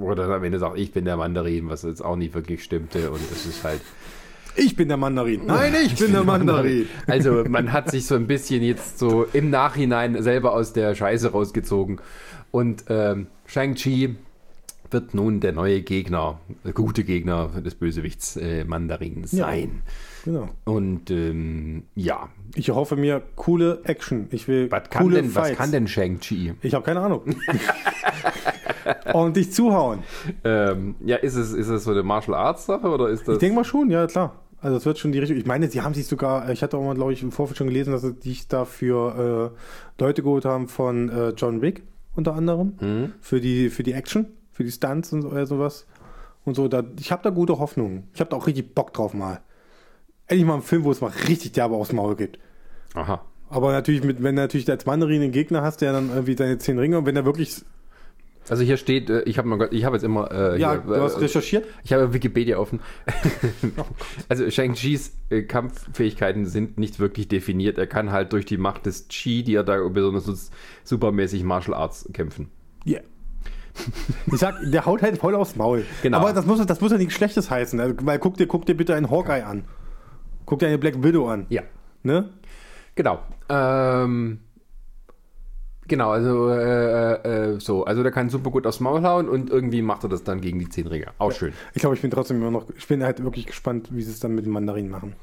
wo 0.00 0.14
dann 0.14 0.30
am 0.30 0.44
Ende 0.44 0.60
sagt, 0.60 0.78
ich 0.78 0.92
bin 0.92 1.04
der 1.06 1.16
Mandarin, 1.16 1.68
was 1.68 1.82
jetzt 1.82 2.04
auch 2.04 2.14
nicht 2.14 2.32
wirklich 2.32 2.62
stimmte 2.62 3.10
und 3.10 3.20
das 3.32 3.46
ist 3.46 3.64
halt 3.64 3.80
Ich 4.54 4.76
bin 4.76 4.86
der 4.86 4.96
Mandarin. 4.96 5.42
Nein, 5.46 5.72
ich, 5.84 5.96
bin 5.98 6.12
der 6.12 6.22
Mandarin. 6.22 6.86
also 7.08 7.42
man 7.48 7.72
hat 7.72 7.90
sich 7.90 8.06
so 8.06 8.14
ein 8.14 8.28
bisschen 8.28 8.62
jetzt 8.62 9.00
so 9.00 9.24
im 9.32 9.50
Nachhinein 9.50 10.22
selber 10.22 10.52
aus 10.52 10.72
der 10.72 10.94
Scheiße 10.94 11.32
rausgezogen. 11.32 12.00
Und 12.52 12.84
ähm, 12.88 13.26
Shang-Chi 13.46 14.14
wird 14.92 15.14
nun 15.14 15.40
der 15.40 15.52
neue 15.52 15.82
Gegner, 15.82 16.40
der 16.64 16.72
gute 16.72 17.04
Gegner 17.04 17.48
des 17.64 17.74
Bösewichts 17.74 18.36
äh, 18.36 18.64
Mandarin 18.64 19.24
sein. 19.26 19.82
Genau. 20.24 20.48
Und 20.64 21.10
ähm, 21.10 21.84
ja, 21.94 22.28
Ich 22.54 22.70
hoffe 22.70 22.96
mir 22.96 23.22
coole 23.36 23.80
Action. 23.84 24.26
Ich 24.30 24.48
will 24.48 24.70
was 24.70 24.90
kann, 24.90 25.02
coole 25.02 25.16
denn, 25.22 25.34
was 25.34 25.48
Fights. 25.48 25.58
kann 25.58 25.72
denn 25.72 25.88
Shang-Chi? 25.88 26.54
Ich 26.62 26.74
habe 26.74 26.84
keine 26.84 27.00
Ahnung. 27.00 27.22
Und 29.12 29.36
dich 29.36 29.52
zuhauen. 29.52 30.00
Ähm, 30.44 30.94
ja, 31.04 31.16
ist 31.16 31.34
es, 31.36 31.52
ist 31.52 31.68
es 31.68 31.84
so 31.84 31.90
eine 31.90 32.02
Martial 32.02 32.36
Arts 32.36 32.66
Sache 32.66 32.88
oder 32.88 33.08
ist 33.08 33.26
das? 33.28 33.34
Ich 33.34 33.40
denke 33.40 33.56
mal 33.56 33.64
schon, 33.64 33.90
ja 33.90 34.06
klar. 34.06 34.34
Also 34.60 34.76
es 34.76 34.86
wird 34.86 34.98
schon 34.98 35.12
die 35.12 35.18
Richtung. 35.18 35.36
Ich 35.36 35.46
meine, 35.46 35.68
sie 35.68 35.82
haben 35.82 35.94
sich 35.94 36.06
sogar, 36.06 36.50
ich 36.50 36.62
hatte 36.62 36.76
auch 36.76 36.84
mal, 36.84 36.94
glaube 36.94 37.12
ich, 37.12 37.22
im 37.22 37.30
Vorfeld 37.30 37.58
schon 37.58 37.68
gelesen, 37.68 37.92
dass 37.92 38.02
sie 38.02 38.14
sich 38.20 38.48
dafür 38.48 39.52
äh, 39.54 40.02
Leute 40.02 40.22
geholt 40.22 40.44
haben 40.44 40.68
von 40.68 41.08
äh, 41.10 41.28
John 41.30 41.62
Wick 41.62 41.82
unter 42.16 42.34
anderem. 42.34 42.74
Mhm. 42.80 43.12
Für 43.20 43.40
die, 43.40 43.70
für 43.70 43.82
die 43.84 43.92
Action, 43.92 44.26
für 44.58 44.64
die 44.64 44.72
Stunts 44.72 45.12
und 45.12 45.22
so, 45.22 45.30
äh, 45.36 45.46
sowas. 45.46 45.86
Und 46.44 46.54
so. 46.54 46.66
Da, 46.66 46.82
ich 46.98 47.12
habe 47.12 47.22
da 47.22 47.30
gute 47.30 47.60
Hoffnung. 47.60 48.08
Ich 48.12 48.18
habe 48.18 48.30
da 48.30 48.36
auch 48.36 48.48
richtig 48.48 48.74
Bock 48.74 48.92
drauf 48.92 49.14
mal. 49.14 49.40
Endlich 50.26 50.48
mal 50.48 50.54
einen 50.54 50.62
Film, 50.62 50.82
wo 50.82 50.90
es 50.90 51.00
mal 51.00 51.12
richtig 51.28 51.52
derbe 51.52 51.76
aufs 51.76 51.92
Maul 51.92 52.16
gibt. 52.16 52.40
Aha. 52.94 53.24
Aber 53.50 53.70
natürlich, 53.70 54.02
mit, 54.02 54.20
wenn 54.20 54.34
du 54.34 54.42
natürlich 54.42 54.68
als 54.68 54.84
Mandarin 54.84 55.22
einen 55.22 55.30
Gegner 55.30 55.62
hast, 55.62 55.80
der 55.80 55.92
dann 55.92 56.10
irgendwie 56.10 56.36
seine 56.36 56.58
zehn 56.58 56.76
Ringe 56.76 56.98
und 56.98 57.06
wenn 57.06 57.14
er 57.14 57.24
wirklich. 57.24 57.62
Also 58.48 58.64
hier 58.64 58.78
steht, 58.78 59.10
äh, 59.10 59.22
ich 59.26 59.38
habe 59.38 59.46
mal, 59.46 59.68
ich 59.70 59.84
habe 59.84 59.94
jetzt 59.94 60.02
immer, 60.02 60.28
äh, 60.32 60.58
Ja, 60.58 60.72
hier, 60.72 60.80
du 60.80 61.00
hast 61.02 61.14
äh, 61.14 61.20
recherchiert? 61.20 61.64
ich 61.84 61.92
habe 61.92 62.12
Wikipedia 62.12 62.58
offen. 62.58 62.80
also 64.28 64.50
Shang-Chis 64.50 65.12
äh, 65.30 65.42
Kampffähigkeiten 65.42 66.46
sind 66.46 66.78
nicht 66.78 66.98
wirklich 66.98 67.28
definiert. 67.28 67.78
Er 67.78 67.86
kann 67.86 68.10
halt 68.10 68.32
durch 68.32 68.44
die 68.44 68.56
Macht 68.56 68.86
des 68.86 69.06
Chi, 69.06 69.44
die 69.44 69.54
er 69.54 69.62
da 69.62 69.86
besonders 69.86 70.26
nutzt, 70.26 70.52
supermäßig 70.82 71.44
Martial 71.44 71.76
Arts 71.76 72.08
kämpfen. 72.12 72.50
Ja. 72.84 72.98
Ich 74.32 74.38
sag, 74.38 74.56
der 74.62 74.84
haut 74.84 75.02
halt 75.02 75.18
voll 75.18 75.34
aufs 75.34 75.56
Maul. 75.56 75.84
Genau. 76.02 76.18
Aber 76.18 76.32
das 76.32 76.44
muss, 76.44 76.64
das 76.64 76.80
muss 76.80 76.92
ja 76.92 76.98
nichts 76.98 77.14
Schlechtes 77.14 77.50
heißen. 77.50 77.80
Also, 77.80 77.94
weil 78.02 78.18
guck 78.18 78.36
dir, 78.36 78.46
guck 78.46 78.66
dir 78.66 78.76
bitte 78.76 78.94
einen 78.94 79.10
Hawkeye 79.10 79.42
an. 79.42 79.64
Guck 80.44 80.58
dir 80.58 80.66
eine 80.66 80.78
Black 80.78 81.02
Widow 81.02 81.28
an. 81.28 81.46
Ja. 81.48 81.62
Ne? 82.02 82.30
Genau. 82.94 83.20
Ähm, 83.48 84.40
genau, 85.86 86.10
also 86.10 86.50
äh, 86.50 87.52
äh, 87.52 87.60
so, 87.60 87.84
also 87.84 88.02
der 88.02 88.12
kann 88.12 88.28
super 88.28 88.50
gut 88.50 88.66
aufs 88.66 88.80
Maul 88.80 89.02
hauen 89.02 89.28
und 89.28 89.50
irgendwie 89.50 89.82
macht 89.82 90.04
er 90.04 90.08
das 90.08 90.24
dann 90.24 90.40
gegen 90.40 90.58
die 90.58 90.68
Zehnringe. 90.68 91.06
Auch 91.18 91.32
schön. 91.32 91.52
Ich 91.74 91.80
glaube, 91.80 91.96
ich 91.96 92.02
bin 92.02 92.10
trotzdem 92.10 92.38
immer 92.38 92.50
noch, 92.50 92.66
ich 92.76 92.86
bin 92.86 93.02
halt 93.02 93.22
wirklich 93.22 93.46
gespannt, 93.46 93.88
wie 93.92 94.02
sie 94.02 94.10
es 94.10 94.20
dann 94.20 94.34
mit 94.34 94.46
dem 94.46 94.52
Mandarin 94.52 94.88
machen. 94.88 95.14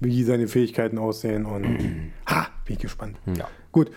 Wie 0.00 0.22
seine 0.24 0.48
Fähigkeiten 0.48 0.98
aussehen 0.98 1.46
und 1.46 1.64
ha, 2.26 2.46
bin 2.64 2.76
ich 2.76 2.82
gespannt. 2.82 3.18
Ja. 3.36 3.48
Gut. 3.72 3.90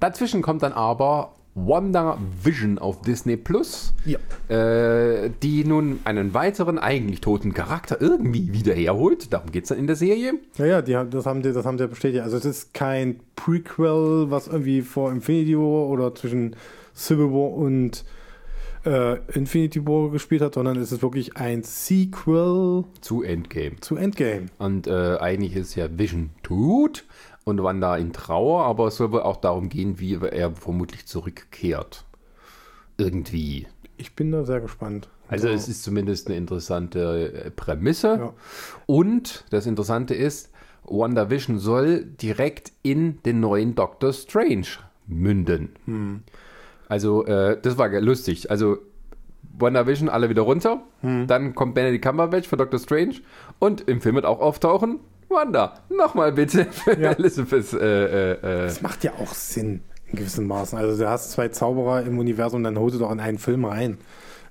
Dazwischen 0.00 0.42
kommt 0.42 0.62
dann 0.62 0.72
aber 0.72 1.34
Wonder 1.56 2.18
Vision 2.42 2.78
auf 2.78 3.02
Disney 3.02 3.36
Plus, 3.36 3.94
Ja. 4.04 4.18
äh, 4.48 5.30
die 5.42 5.64
nun 5.64 6.00
einen 6.04 6.34
weiteren 6.34 6.78
eigentlich 6.78 7.20
toten 7.20 7.54
Charakter 7.54 8.00
irgendwie 8.00 8.52
wieder 8.52 8.74
herholt. 8.74 9.32
Darum 9.32 9.52
geht 9.52 9.62
es 9.64 9.68
dann 9.68 9.78
in 9.78 9.86
der 9.86 9.94
Serie. 9.96 10.34
Ja, 10.58 10.66
ja, 10.66 10.82
die, 10.82 10.98
das 11.10 11.26
haben 11.26 11.42
die, 11.42 11.52
das 11.52 11.64
haben 11.64 11.78
sie 11.78 11.84
ja 11.84 11.88
bestätigt. 11.88 12.22
Also 12.22 12.36
es 12.36 12.44
ist 12.44 12.74
kein 12.74 13.20
Prequel, 13.36 14.26
was 14.30 14.48
irgendwie 14.48 14.82
vor 14.82 15.12
Infinity 15.12 15.56
War 15.56 15.88
oder 15.88 16.14
zwischen 16.14 16.56
Civil 16.94 17.26
War 17.30 17.52
und 17.52 18.04
äh, 18.84 19.16
Infinity 19.32 19.86
War 19.86 20.10
gespielt 20.10 20.42
hat, 20.42 20.54
sondern 20.54 20.76
es 20.76 20.90
ist 20.92 21.02
wirklich 21.02 21.36
ein 21.36 21.62
Sequel 21.62 22.84
Zu 23.00 23.22
Endgame. 23.22 23.76
zu 23.80 23.96
Endgame. 23.96 24.46
Und 24.58 24.86
äh, 24.86 25.16
eigentlich 25.18 25.54
ist 25.56 25.74
ja 25.76 25.86
Vision 25.96 26.30
tot 26.42 27.04
und 27.44 27.62
Wanda 27.62 27.96
in 27.96 28.12
Trauer, 28.12 28.64
aber 28.64 28.88
es 28.88 28.96
soll 28.96 29.12
wohl 29.12 29.22
auch 29.22 29.36
darum 29.36 29.68
gehen, 29.68 30.00
wie 30.00 30.14
er 30.14 30.52
vermutlich 30.52 31.06
zurückkehrt. 31.06 32.04
Irgendwie. 32.96 33.66
Ich 33.96 34.16
bin 34.16 34.32
da 34.32 34.44
sehr 34.44 34.60
gespannt. 34.60 35.08
Also 35.28 35.48
es 35.48 35.68
ist 35.68 35.82
zumindest 35.82 36.28
eine 36.28 36.36
interessante 36.36 37.32
äh, 37.32 37.50
Prämisse. 37.50 38.16
Ja. 38.18 38.32
Und 38.86 39.44
das 39.50 39.66
Interessante 39.66 40.14
ist, 40.14 40.50
WandaVision 40.84 41.58
soll 41.58 42.04
direkt 42.04 42.72
in 42.82 43.22
den 43.22 43.40
neuen 43.40 43.74
Doctor 43.74 44.12
Strange 44.12 44.66
münden. 45.06 45.70
Hm. 45.86 46.22
Also 46.88 47.24
äh, 47.24 47.58
das 47.60 47.78
war 47.78 47.88
lustig. 48.00 48.50
Also 48.50 48.78
WandaVision 49.58 50.08
alle 50.08 50.28
wieder 50.28 50.42
runter. 50.42 50.82
Hm. 51.00 51.26
Dann 51.26 51.54
kommt 51.54 51.74
Benedict 51.74 52.04
Cumberbatch 52.04 52.48
für 52.48 52.56
Doctor 52.56 52.78
Strange. 52.78 53.16
Und 53.58 53.82
im 53.82 54.00
Film 54.00 54.16
wird 54.16 54.26
auch 54.26 54.40
auftauchen, 54.40 55.00
Wanda, 55.34 55.74
nochmal 55.90 56.32
bitte 56.32 56.66
für 56.70 56.98
Ja. 56.98 57.12
Elizabeth. 57.12 57.72
Äh, 57.74 58.04
äh, 58.04 58.32
äh, 58.32 58.66
Das 58.66 58.80
macht 58.82 59.04
ja 59.04 59.12
auch 59.20 59.34
Sinn 59.34 59.82
in 60.06 60.16
gewissem 60.18 60.46
Maßen. 60.46 60.78
Also 60.78 61.02
du 61.02 61.08
hast 61.08 61.32
zwei 61.32 61.48
Zauberer 61.48 62.02
im 62.04 62.18
Universum, 62.18 62.62
dann 62.62 62.78
holst 62.78 62.96
du 62.96 63.00
doch 63.00 63.10
in 63.12 63.20
einen 63.20 63.38
Film 63.38 63.64
rein. 63.64 63.98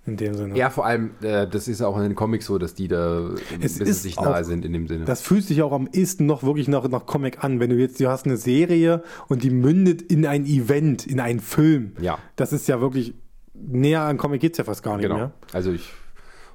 In 0.05 0.17
dem 0.17 0.33
Sinne. 0.33 0.57
ja, 0.57 0.69
vor 0.69 0.85
allem, 0.85 1.11
äh, 1.21 1.47
das 1.47 1.69
ist 1.69 1.81
auch 1.81 1.95
in 1.95 2.03
den 2.03 2.13
Comics 2.15 2.47
so, 2.47 2.57
dass 2.57 2.73
die 2.73 2.89
da 2.89 3.19
ein 3.19 3.35
Es 3.61 3.75
bisschen 3.79 3.87
ist 3.87 4.03
sich 4.03 4.17
auch- 4.17 4.25
nahe 4.25 4.43
sind 4.43 4.65
in 4.65 4.73
dem 4.73 4.85
Sinne. 4.85 5.05
Das 5.05 5.21
fühlt 5.21 5.45
sich 5.45 5.61
auch 5.61 5.71
am 5.71 5.87
ehesten 5.93 6.25
noch 6.25 6.43
wirklich 6.43 6.67
nach, 6.67 6.85
nach 6.89 7.05
Comic 7.05 7.41
an, 7.41 7.61
wenn 7.61 7.69
du 7.69 7.77
jetzt, 7.77 8.01
du 8.01 8.09
hast 8.09 8.25
eine 8.25 8.35
Serie 8.35 9.01
und 9.29 9.43
die 9.43 9.49
mündet 9.49 10.01
in 10.01 10.25
ein 10.25 10.45
Event, 10.45 11.07
in 11.07 11.21
einen 11.21 11.39
Film. 11.39 11.93
Ja. 12.01 12.17
Das 12.35 12.51
ist 12.51 12.67
ja 12.67 12.81
wirklich, 12.81 13.13
näher 13.53 14.01
an 14.01 14.17
Comic 14.17 14.41
geht's 14.41 14.57
ja 14.57 14.65
fast 14.65 14.83
gar 14.83 14.97
nicht 14.97 15.03
Genau. 15.03 15.15
mehr. 15.15 15.31
Also 15.53 15.71
ich. 15.71 15.89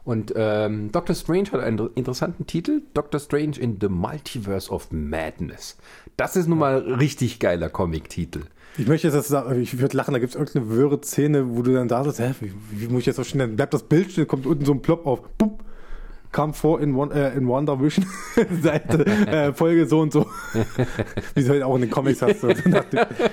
Und 0.09 0.33
ähm, 0.37 0.91
Doctor 0.91 1.15
Strange 1.15 1.53
hat 1.53 1.61
einen 1.61 1.91
interessanten 1.95 2.47
Titel: 2.47 2.81
Doctor 2.95 3.21
Strange 3.21 3.59
in 3.61 3.77
the 3.79 3.91
Multiverse 3.91 4.71
of 4.71 4.91
Madness. 4.91 5.77
Das 6.17 6.35
ist 6.35 6.49
nun 6.49 6.57
mal 6.57 6.79
richtig 6.79 7.41
geiler 7.41 7.69
Comic-Titel. 7.69 8.45
Ich 8.79 8.87
möchte 8.87 9.09
jetzt, 9.09 9.35
ich 9.61 9.79
würde 9.81 9.97
lachen, 9.99 10.15
da 10.15 10.19
gibt 10.19 10.31
es 10.31 10.41
irgendeine 10.41 10.75
wirre 10.75 10.99
Szene, 11.03 11.55
wo 11.55 11.61
du 11.61 11.75
dann 11.75 11.89
da 11.89 12.05
sitzt, 12.05 12.21
hä, 12.21 12.33
wie, 12.41 12.53
wie 12.71 12.89
muss 12.89 13.01
ich 13.01 13.07
jetzt 13.07 13.17
so 13.17 13.25
schnell, 13.25 13.49
bleibt 13.49 13.75
das 13.75 13.83
Bild 13.83 14.11
stehen, 14.11 14.27
kommt 14.27 14.47
unten 14.47 14.65
so 14.65 14.73
ein 14.73 14.81
Plop 14.81 15.05
auf, 15.05 15.21
Bup, 15.37 15.63
kam 16.33 16.55
vor 16.55 16.81
in, 16.81 16.95
One, 16.95 17.15
äh, 17.15 17.37
in 17.37 17.47
Wonder 17.49 17.81
Vision, 17.81 18.07
Seite, 18.63 19.07
äh, 19.07 19.53
Folge 19.53 19.87
so 19.87 20.01
und 20.01 20.13
so. 20.13 20.27
wie 21.35 21.43
du 21.43 21.51
halt 21.51 21.63
auch 21.63 21.75
in 21.77 21.83
den 21.83 21.91
Comics 21.91 22.23
hast. 22.23 22.41
So. 22.41 22.49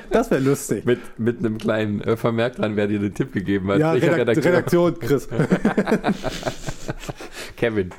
Das 0.10 0.32
wäre 0.32 0.42
lustig. 0.42 0.86
Mit, 0.86 1.00
mit 1.18 1.40
einem 1.40 1.58
kleinen 1.58 2.02
äh, 2.02 2.16
Vermerk 2.16 2.56
dran, 2.56 2.76
wer 2.76 2.88
dir 2.88 3.00
den 3.00 3.14
Tipp 3.14 3.34
gegeben 3.34 3.70
hat. 3.70 3.80
Ja, 3.80 3.94
Welcher 3.94 4.18
Redakt 4.18 4.46
Redaktion, 4.46 5.00
Chris. 5.00 5.28
Kevin. 7.58 7.90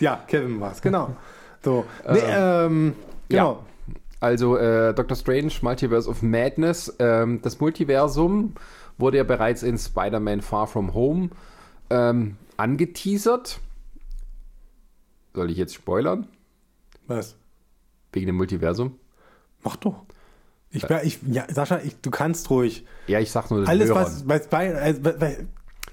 ja, 0.00 0.20
Kevin 0.26 0.60
war's, 0.60 0.82
genau. 0.82 1.16
So. 1.64 1.84
Nee, 2.10 2.18
ähm, 2.28 2.94
genau. 3.28 3.64
Also 4.20 4.56
äh, 4.56 4.94
Doctor 4.94 5.16
Strange, 5.16 5.52
Multiverse 5.62 6.08
of 6.08 6.22
Madness. 6.22 6.94
Ähm, 6.98 7.40
das 7.42 7.60
Multiversum 7.60 8.54
wurde 8.98 9.18
ja 9.18 9.24
bereits 9.24 9.62
in 9.62 9.78
Spider-Man 9.78 10.40
Far 10.40 10.66
From 10.66 10.94
Home 10.94 11.30
ähm, 11.90 12.36
angeteasert. 12.56 13.60
Soll 15.36 15.50
ich 15.50 15.58
jetzt 15.58 15.74
spoilern? 15.74 16.26
Was? 17.06 17.36
Wegen 18.12 18.26
dem 18.26 18.36
Multiversum? 18.36 18.98
Mach 19.62 19.76
doch. 19.76 20.06
Ich, 20.70 20.88
wär- 20.88 21.04
ich, 21.04 21.18
ja, 21.30 21.44
Sascha, 21.52 21.78
ich, 21.84 21.94
du 22.00 22.10
kannst 22.10 22.48
ruhig. 22.48 22.86
Ja, 23.06 23.20
ich 23.20 23.30
sag 23.30 23.50
nur 23.50 23.60
den 23.60 23.68
Alles, 23.68 23.90
Hörern. 23.90 24.04
was, 24.04 24.26
was 24.26 24.48
bei, 24.48 24.74
also, 24.74 25.00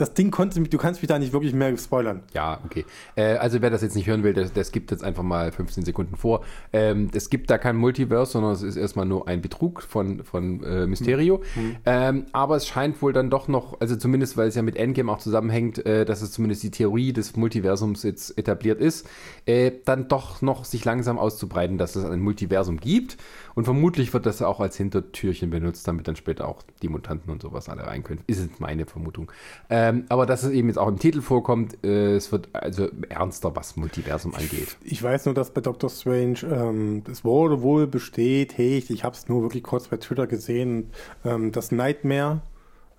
das 0.04 0.14
Ding 0.14 0.32
konnte 0.32 0.60
mich, 0.60 0.70
du 0.70 0.78
kannst 0.78 1.02
mich 1.02 1.08
da 1.08 1.18
nicht 1.18 1.32
wirklich 1.32 1.54
mehr 1.54 1.78
spoilern. 1.78 2.24
Ja, 2.34 2.60
okay. 2.66 2.86
Äh, 3.16 3.38
also 3.38 3.62
wer 3.62 3.70
das 3.70 3.82
jetzt 3.82 3.96
nicht 3.96 4.08
hören 4.08 4.24
will, 4.24 4.34
der, 4.34 4.46
der 4.50 4.64
skippt 4.66 4.92
jetzt 4.92 5.04
einfach 5.04 5.24
mal 5.24 5.52
15 5.54 5.86
Sekunden 5.86 6.18
vor. 6.18 6.44
Ähm, 6.74 7.10
es 7.14 7.30
gibt 7.30 7.50
da 7.50 7.58
kein 7.58 7.78
Multiverse, 7.78 8.34
sondern 8.34 8.52
es 8.52 8.64
ist 8.64 8.76
erstmal 8.76 9.06
nur 9.06 9.30
ein 9.30 9.42
Betrug 9.42 9.82
von, 9.82 10.26
von 10.26 10.62
äh, 10.64 10.88
Mysterio. 10.88 11.42
Ähm, 11.86 12.26
aber 12.34 12.58
es 12.58 12.68
scheint 12.68 13.02
wohl 13.02 13.14
dann 13.14 13.30
doch 13.30 13.48
noch, 13.48 13.80
also 13.80 13.96
zumindest, 13.96 14.36
weil 14.36 14.50
es 14.50 14.56
ja 14.56 14.62
mit 14.62 14.76
Endgame 14.76 15.10
auch 15.10 15.20
zusammenhängt, 15.20 15.86
äh, 15.86 16.04
dass 16.04 16.22
es 16.22 16.34
zumindest 16.34 16.64
die 16.64 16.72
Theorie 16.72 17.14
des 17.14 17.38
Multiversums 17.38 18.04
jetzt 18.04 18.38
etabliert 18.38 18.82
ist, 18.82 19.08
äh, 19.46 19.72
dann 19.86 20.10
doch 20.10 20.42
noch 20.42 20.66
sich 20.66 20.84
langsam 20.84 21.18
auszubreiten, 21.18 21.78
dass 21.78 21.96
es 21.96 22.04
ein 22.04 22.20
Multiversum 22.20 22.78
gibt. 22.78 23.16
Und 23.56 23.66
vermutlich 23.66 24.14
wird 24.14 24.26
das 24.26 24.42
auch 24.42 24.60
als 24.60 24.78
Hintertürchen 24.78 25.50
benutzt, 25.50 25.88
damit 25.88 26.08
dann 26.08 26.16
später 26.16 26.48
auch 26.48 26.64
die 26.82 26.90
Mutanten 26.90 27.32
und 27.32 27.42
sowas 27.42 27.70
alle 27.70 27.86
rein 27.86 28.04
können. 28.04 28.22
Ist 28.28 28.60
meine 28.60 28.86
Vermutung. 28.86 29.32
Ähm, 29.70 30.06
aber 30.10 30.26
dass 30.26 30.44
es 30.44 30.52
eben 30.52 30.68
jetzt 30.68 30.78
auch 30.78 30.88
im 30.88 31.00
Titel 31.00 31.22
vorkommt, 31.22 31.84
äh, 31.84 32.16
es 32.16 32.32
wird 32.32 32.50
also 32.54 32.90
ernster, 33.10 33.56
was 33.56 33.76
Multiversum 33.76 34.34
angeht. 34.36 34.78
Ich 34.84 35.02
weiß 35.02 35.26
nur, 35.26 35.36
dass 35.36 35.52
bei 35.52 35.62
Doctor 35.62 35.90
Strange, 35.90 36.40
ähm, 36.44 37.04
es 37.10 37.24
wurde 37.24 37.62
wohl 37.62 37.88
bestätigt, 37.88 38.90
ich 38.90 39.04
habe 39.04 39.16
es 39.16 39.28
nur 39.28 39.42
wirklich 39.44 39.64
kurz 39.64 39.88
bei 39.88 39.98
Twitter 39.98 40.28
gesehen, 40.28 40.90
ähm, 41.24 41.52
dass 41.52 41.72
Nightmare 41.72 42.42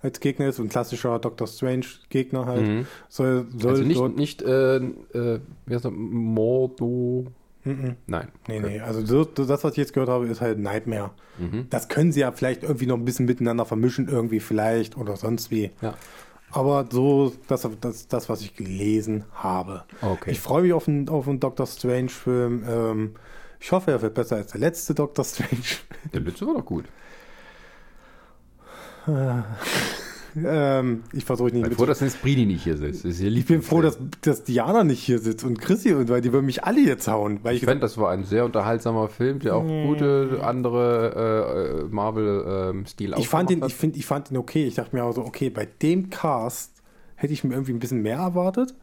als 0.01 0.19
Gegner 0.19 0.47
ist, 0.47 0.59
ein 0.59 0.69
klassischer 0.69 1.17
Doctor 1.19 1.47
Strange 1.47 1.85
Gegner 2.09 2.45
halt. 2.45 2.85
Soll, 3.09 3.47
soll 3.57 3.71
Also 3.71 3.83
nicht, 3.83 3.99
dort, 3.99 4.15
nicht 4.17 4.41
äh, 4.41 4.77
äh, 4.77 5.39
wie 5.65 5.73
heißt 5.73 5.85
das, 5.85 5.91
Mordo? 5.95 7.25
Nein. 7.65 8.27
Nee, 8.47 8.59
nee, 8.59 8.79
also 8.79 9.03
so, 9.05 9.25
das, 9.25 9.63
was 9.63 9.71
ich 9.71 9.77
jetzt 9.77 9.93
gehört 9.93 10.09
habe, 10.09 10.27
ist 10.27 10.39
halt 10.39 10.59
Nightmare. 10.59 11.11
Mhm. 11.39 11.67
Das 11.69 11.87
können 11.87 12.11
sie 12.11 12.19
ja 12.19 12.31
vielleicht 12.31 12.63
irgendwie 12.63 12.85
noch 12.85 12.95
ein 12.95 13.05
bisschen 13.05 13.25
miteinander 13.25 13.65
vermischen, 13.65 14.07
irgendwie 14.07 14.39
vielleicht 14.39 14.97
oder 14.97 15.17
sonst 15.17 15.49
wie. 15.49 15.71
Ja. 15.81 15.95
Aber 16.51 16.85
so, 16.89 17.33
das, 17.47 17.67
das, 17.81 18.07
das 18.07 18.29
was 18.29 18.41
ich 18.41 18.55
gelesen 18.55 19.25
habe. 19.33 19.83
Okay. 20.01 20.31
Ich 20.31 20.39
freue 20.39 20.61
mich 20.61 20.73
auf 20.73 20.87
einen, 20.87 21.09
auf 21.09 21.27
einen 21.27 21.39
Doctor 21.39 21.65
Strange-Film. 21.65 22.63
Ähm, 22.67 23.15
ich 23.59 23.71
hoffe, 23.71 23.91
er 23.91 24.01
wird 24.01 24.13
besser 24.13 24.35
als 24.35 24.51
der 24.51 24.61
letzte 24.61 24.93
Doctor 24.93 25.25
Strange. 25.25 25.79
Der 26.13 26.21
letzte 26.21 26.45
war 26.45 26.53
doch 26.53 26.65
gut. 26.65 26.85
Ähm, 30.43 31.03
ich 31.13 31.25
versuche 31.25 31.47
nicht 31.51 31.63
Ich 31.63 31.69
bin 31.69 31.77
froh, 31.77 31.85
dass 31.85 31.99
jetzt 31.99 32.21
Bridi 32.21 32.45
nicht 32.45 32.63
hier 32.63 32.77
sitzt. 32.77 33.05
Ich 33.05 33.45
bin 33.45 33.61
froh, 33.61 33.81
dass, 33.81 33.97
dass 34.21 34.43
Diana 34.43 34.83
nicht 34.83 35.01
hier 35.03 35.19
sitzt 35.19 35.43
und 35.43 35.59
Chrissy 35.61 35.93
und 35.93 36.09
weil 36.09 36.21
die 36.21 36.33
würden 36.33 36.45
mich 36.45 36.63
alle 36.63 36.81
jetzt 36.81 37.07
hauen. 37.07 37.39
Weil 37.43 37.55
ich, 37.55 37.61
Ich 37.63 37.67
fand, 37.67 37.81
das 37.83 37.97
war 37.97 38.11
ein 38.11 38.23
sehr 38.23 38.45
unterhaltsamer 38.45 39.07
Film, 39.07 39.39
der 39.39 39.55
auch 39.55 39.65
gute 39.65 40.39
andere 40.43 41.85
äh, 41.89 41.93
Marvel-Stil 41.93 43.13
ich 43.17 43.27
fand 43.29 43.51
ihn, 43.51 43.63
ich 43.65 43.75
finde, 43.75 43.97
ich 43.99 44.05
fand 44.05 44.31
ihn 44.31 44.37
okay. 44.37 44.65
Ich 44.65 44.75
dachte 44.75 44.95
mir 44.95 45.03
auch 45.03 45.13
so, 45.13 45.21
okay, 45.25 45.49
bei 45.49 45.65
dem 45.81 46.09
Cast 46.09 46.81
hätte 47.15 47.33
ich 47.33 47.43
mir 47.43 47.53
irgendwie 47.53 47.73
ein 47.73 47.79
bisschen 47.79 48.01
mehr 48.01 48.17
erwartet. 48.17 48.75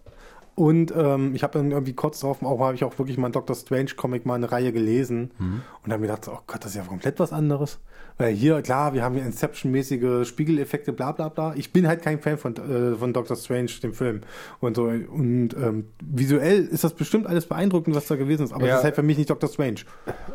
Und 0.55 0.93
ähm, 0.95 1.35
ich 1.35 1.43
habe 1.45 1.59
dann 1.59 1.71
irgendwie 1.71 1.95
kurz 1.95 2.21
drauf, 2.21 2.43
auch 2.43 2.61
habe 2.61 2.75
ich 2.75 2.85
auch 2.85 2.99
wirklich 2.99 3.17
mal 3.17 3.27
einen 3.29 3.33
Doctor 3.33 3.57
Strange 3.57 3.93
Comic 3.97 4.27
mal 4.27 4.35
eine 4.35 4.53
Reihe 4.53 4.71
gelesen 4.73 5.31
Mhm. 5.39 5.63
und 5.83 5.91
dann 5.91 6.01
mir 6.01 6.09
gedacht, 6.09 6.29
oh 6.29 6.39
Gott, 6.47 6.63
das 6.63 6.73
ist 6.73 6.77
ja 6.77 6.83
komplett 6.83 7.19
was 7.19 7.33
anderes. 7.33 7.79
Weil 8.23 8.35
hier, 8.35 8.63
klar, 8.63 8.95
wir 8.95 9.03
haben 9.03 9.17
hier 9.17 9.25
Inception-mäßige 9.25 10.25
Spiegeleffekte, 10.27 10.93
bla 10.93 11.11
bla 11.13 11.29
bla. 11.29 11.55
Ich 11.57 11.73
bin 11.73 11.89
halt 11.89 12.03
kein 12.03 12.21
Fan 12.21 12.39
von, 12.39 12.55
äh, 12.57 12.95
von 12.97 13.13
Doctor 13.13 13.37
Strange, 13.37 13.71
dem 13.83 13.93
Film. 13.93 14.21
Und 14.61 14.77
so. 14.77 14.85
Und 14.85 15.51
ähm, 15.61 15.87
visuell 16.01 16.65
ist 16.67 16.85
das 16.85 16.95
bestimmt 16.95 17.27
alles 17.27 17.47
beeindruckend, 17.47 17.97
was 17.97 18.07
da 18.07 18.15
gewesen 18.17 18.45
ist. 18.45 18.53
Aber 18.53 18.63
Ja. 18.65 18.71
das 18.75 18.79
ist 18.81 18.85
halt 18.85 18.95
für 18.95 19.03
mich 19.03 19.19
nicht 19.19 19.29
Doctor 19.29 19.49
Strange. 19.49 19.81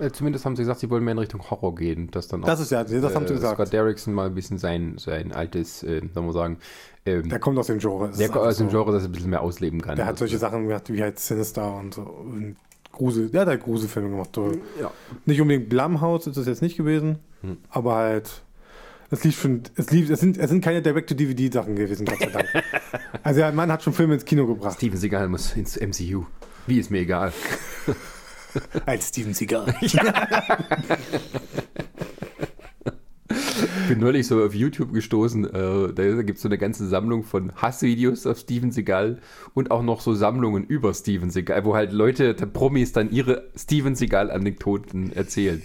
Äh, 0.01 0.11
zumindest 0.11 0.43
haben 0.45 0.55
sie 0.57 0.63
gesagt, 0.63 0.81
sie 0.81 0.89
wollen 0.89 1.03
mehr 1.05 1.13
in 1.13 1.19
Richtung 1.19 1.49
Horror 1.49 1.75
gehen. 1.75 2.11
Dass 2.11 2.27
dann 2.27 2.43
auch, 2.43 2.47
Das 2.47 2.59
ist 2.59 2.71
ja, 2.71 2.83
das 2.83 3.15
haben 3.15 3.25
sie 3.25 3.33
äh, 3.33 3.37
gesagt. 3.37 3.55
Scott 3.55 3.71
Derrickson 3.71 4.13
mal 4.13 4.25
ein 4.27 4.35
bisschen 4.35 4.57
sein, 4.57 4.95
sein 4.97 5.31
altes, 5.31 5.81
äh, 5.83 6.01
sagen 6.13 6.27
wir 6.27 6.33
sagen, 6.33 6.57
ähm, 7.05 7.29
Der 7.29 7.39
kommt 7.39 7.57
aus 7.57 7.67
dem 7.67 7.79
Genre. 7.79 8.07
Das 8.09 8.17
der 8.17 8.27
einfach 8.27 8.41
aus 8.41 8.57
dem. 8.57 8.67
Genre, 8.69 8.91
das 8.91 9.03
er 9.03 9.09
ein 9.09 9.11
bisschen 9.13 9.29
mehr 9.29 9.41
ausleben 9.41 9.81
kann. 9.81 9.95
Der 9.95 10.05
hat 10.05 10.17
solche 10.17 10.37
Sachen 10.37 10.67
gemacht, 10.67 10.91
wie 10.91 11.01
halt 11.01 11.19
Sinister 11.19 11.73
und 11.77 11.93
so. 11.93 12.01
Und 12.01 12.57
Grusel. 12.97 13.29
Der 13.29 13.41
hat 13.41 13.47
halt 13.47 13.63
Gruselfilme 13.63 14.09
gemacht. 14.09 14.31
So. 14.35 14.51
ja. 14.81 14.91
Nicht 15.25 15.39
unbedingt 15.41 15.69
Blumhouse 15.69 16.27
ist 16.27 16.37
es 16.37 16.47
jetzt 16.47 16.61
nicht 16.61 16.77
gewesen, 16.77 17.19
Hm. 17.41 17.57
aber 17.69 17.95
halt. 17.95 18.41
Es 19.09 19.23
lief 19.23 19.39
schon, 19.39 19.61
es 19.75 19.89
lief, 19.91 20.09
es 20.09 20.19
sind, 20.19 20.37
es 20.37 20.49
sind 20.49 20.61
keine 20.61 20.81
Direct-to-DVD-Sachen 20.81 21.75
gewesen, 21.77 22.05
Gott 22.05 22.19
sei 22.19 22.25
Dank. 22.25 22.45
also 23.23 23.39
der 23.39 23.53
Mann 23.53 23.71
hat 23.71 23.81
schon 23.81 23.93
Filme 23.93 24.15
ins 24.15 24.25
Kino 24.25 24.45
gebracht. 24.45 24.75
Steven 24.75 24.97
Seagal 24.97 25.29
muss 25.29 25.55
ins 25.55 25.79
MCU. 25.79 26.25
Wie 26.65 26.77
ist 26.79 26.91
mir 26.91 26.99
egal. 26.99 27.31
Als 28.85 29.07
Steven 29.07 29.33
Seagal. 29.33 29.73
Ich 29.81 29.97
bin 33.87 33.99
neulich 33.99 34.27
so 34.27 34.43
auf 34.43 34.53
YouTube 34.53 34.93
gestoßen, 34.93 35.45
äh, 35.45 35.93
da 35.93 36.21
gibt 36.21 36.37
es 36.37 36.41
so 36.41 36.49
eine 36.49 36.57
ganze 36.57 36.87
Sammlung 36.87 37.23
von 37.23 37.51
Hassvideos 37.55 38.27
auf 38.27 38.39
Steven 38.39 38.71
Seagal 38.71 39.19
und 39.53 39.71
auch 39.71 39.83
noch 39.83 40.01
so 40.01 40.13
Sammlungen 40.13 40.63
über 40.65 40.93
Steven 40.93 41.29
Seagal, 41.29 41.65
wo 41.65 41.75
halt 41.75 41.91
Leute, 41.91 42.33
der 42.33 42.45
Promis 42.45 42.91
dann 42.91 43.11
ihre 43.11 43.49
Steven 43.55 43.95
Seagal-Anekdoten 43.95 45.13
erzählen. 45.13 45.61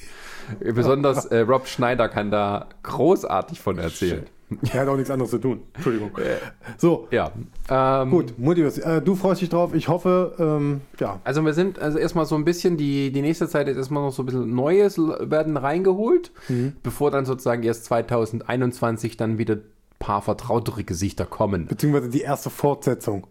Äh, 0.61 0.73
Besonders 0.73 1.27
äh, 1.27 1.41
Rob 1.41 1.67
Schneider 1.69 2.09
kann 2.09 2.31
da 2.31 2.69
großartig 2.83 3.61
von 3.61 3.79
erzählen. 3.79 4.25
Er 4.73 4.81
hat 4.81 4.89
auch 4.89 4.97
nichts 4.97 5.11
anderes 5.11 5.31
zu 5.31 5.39
tun. 5.39 5.61
Entschuldigung. 5.75 6.11
So, 6.79 7.09
Ja. 7.11 7.33
Ähm, 7.71 8.11
gut, 8.11 8.35
Multiverse. 8.39 8.83
Äh, 8.85 9.01
du 9.03 9.15
freust 9.15 9.41
dich 9.41 9.49
drauf. 9.49 9.75
Ich 9.75 9.89
hoffe, 9.89 10.35
ähm, 10.39 10.81
ja. 11.01 11.21
Also 11.25 11.45
wir 11.45 11.55
sind 11.55 11.79
also 11.79 11.99
erstmal 11.99 12.27
so 12.27 12.35
ein 12.35 12.45
bisschen, 12.45 12.77
die, 12.77 13.13
die 13.13 13.23
nächste 13.23 13.49
Zeit 13.49 13.69
ist 13.69 13.77
erstmal 13.77 14.03
noch 14.03 14.13
so 14.13 14.23
ein 14.23 14.27
bisschen 14.27 14.55
Neues 14.55 14.99
werden 14.99 15.57
reingeholt, 15.57 16.33
bevor 16.83 17.11
dann 17.11 17.25
sozusagen 17.25 17.63
erst 17.63 17.85
2021 17.87 19.17
dann 19.17 19.39
wieder 19.39 19.55
ein 19.55 19.63
paar 19.99 20.23
vertrautere 20.23 20.85
Gesichter 20.85 21.25
kommen. 21.27 21.67
Beziehungsweise 21.67 22.09
die 22.11 22.21
erste 22.23 22.51
Fortsetzung. 22.51 23.27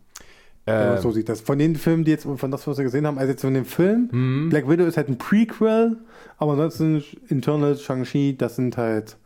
Äh, 0.66 0.98
so 1.00 1.12
sieht 1.12 1.28
das. 1.28 1.42
Von 1.42 1.58
den 1.58 1.76
Filmen, 1.76 2.04
die 2.04 2.12
jetzt, 2.12 2.24
von 2.36 2.52
das, 2.52 2.68
was 2.68 2.78
wir 2.78 2.84
gesehen 2.84 3.08
haben, 3.08 3.18
also 3.18 3.32
jetzt 3.32 3.42
von 3.42 3.54
dem 3.54 3.66
Film, 3.66 4.10
Mhm. 4.12 4.50
Black 4.50 4.70
Widow 4.70 4.86
ist 4.86 4.96
halt 4.96 5.10
ein 5.10 5.18
Prequel, 5.18 5.98
aber 6.38 6.52
ansonsten 6.52 7.04
Internal, 7.30 7.78
Shang-Chi, 7.78 8.38
das 8.38 8.56
sind 8.58 8.78
halt. 8.78 9.18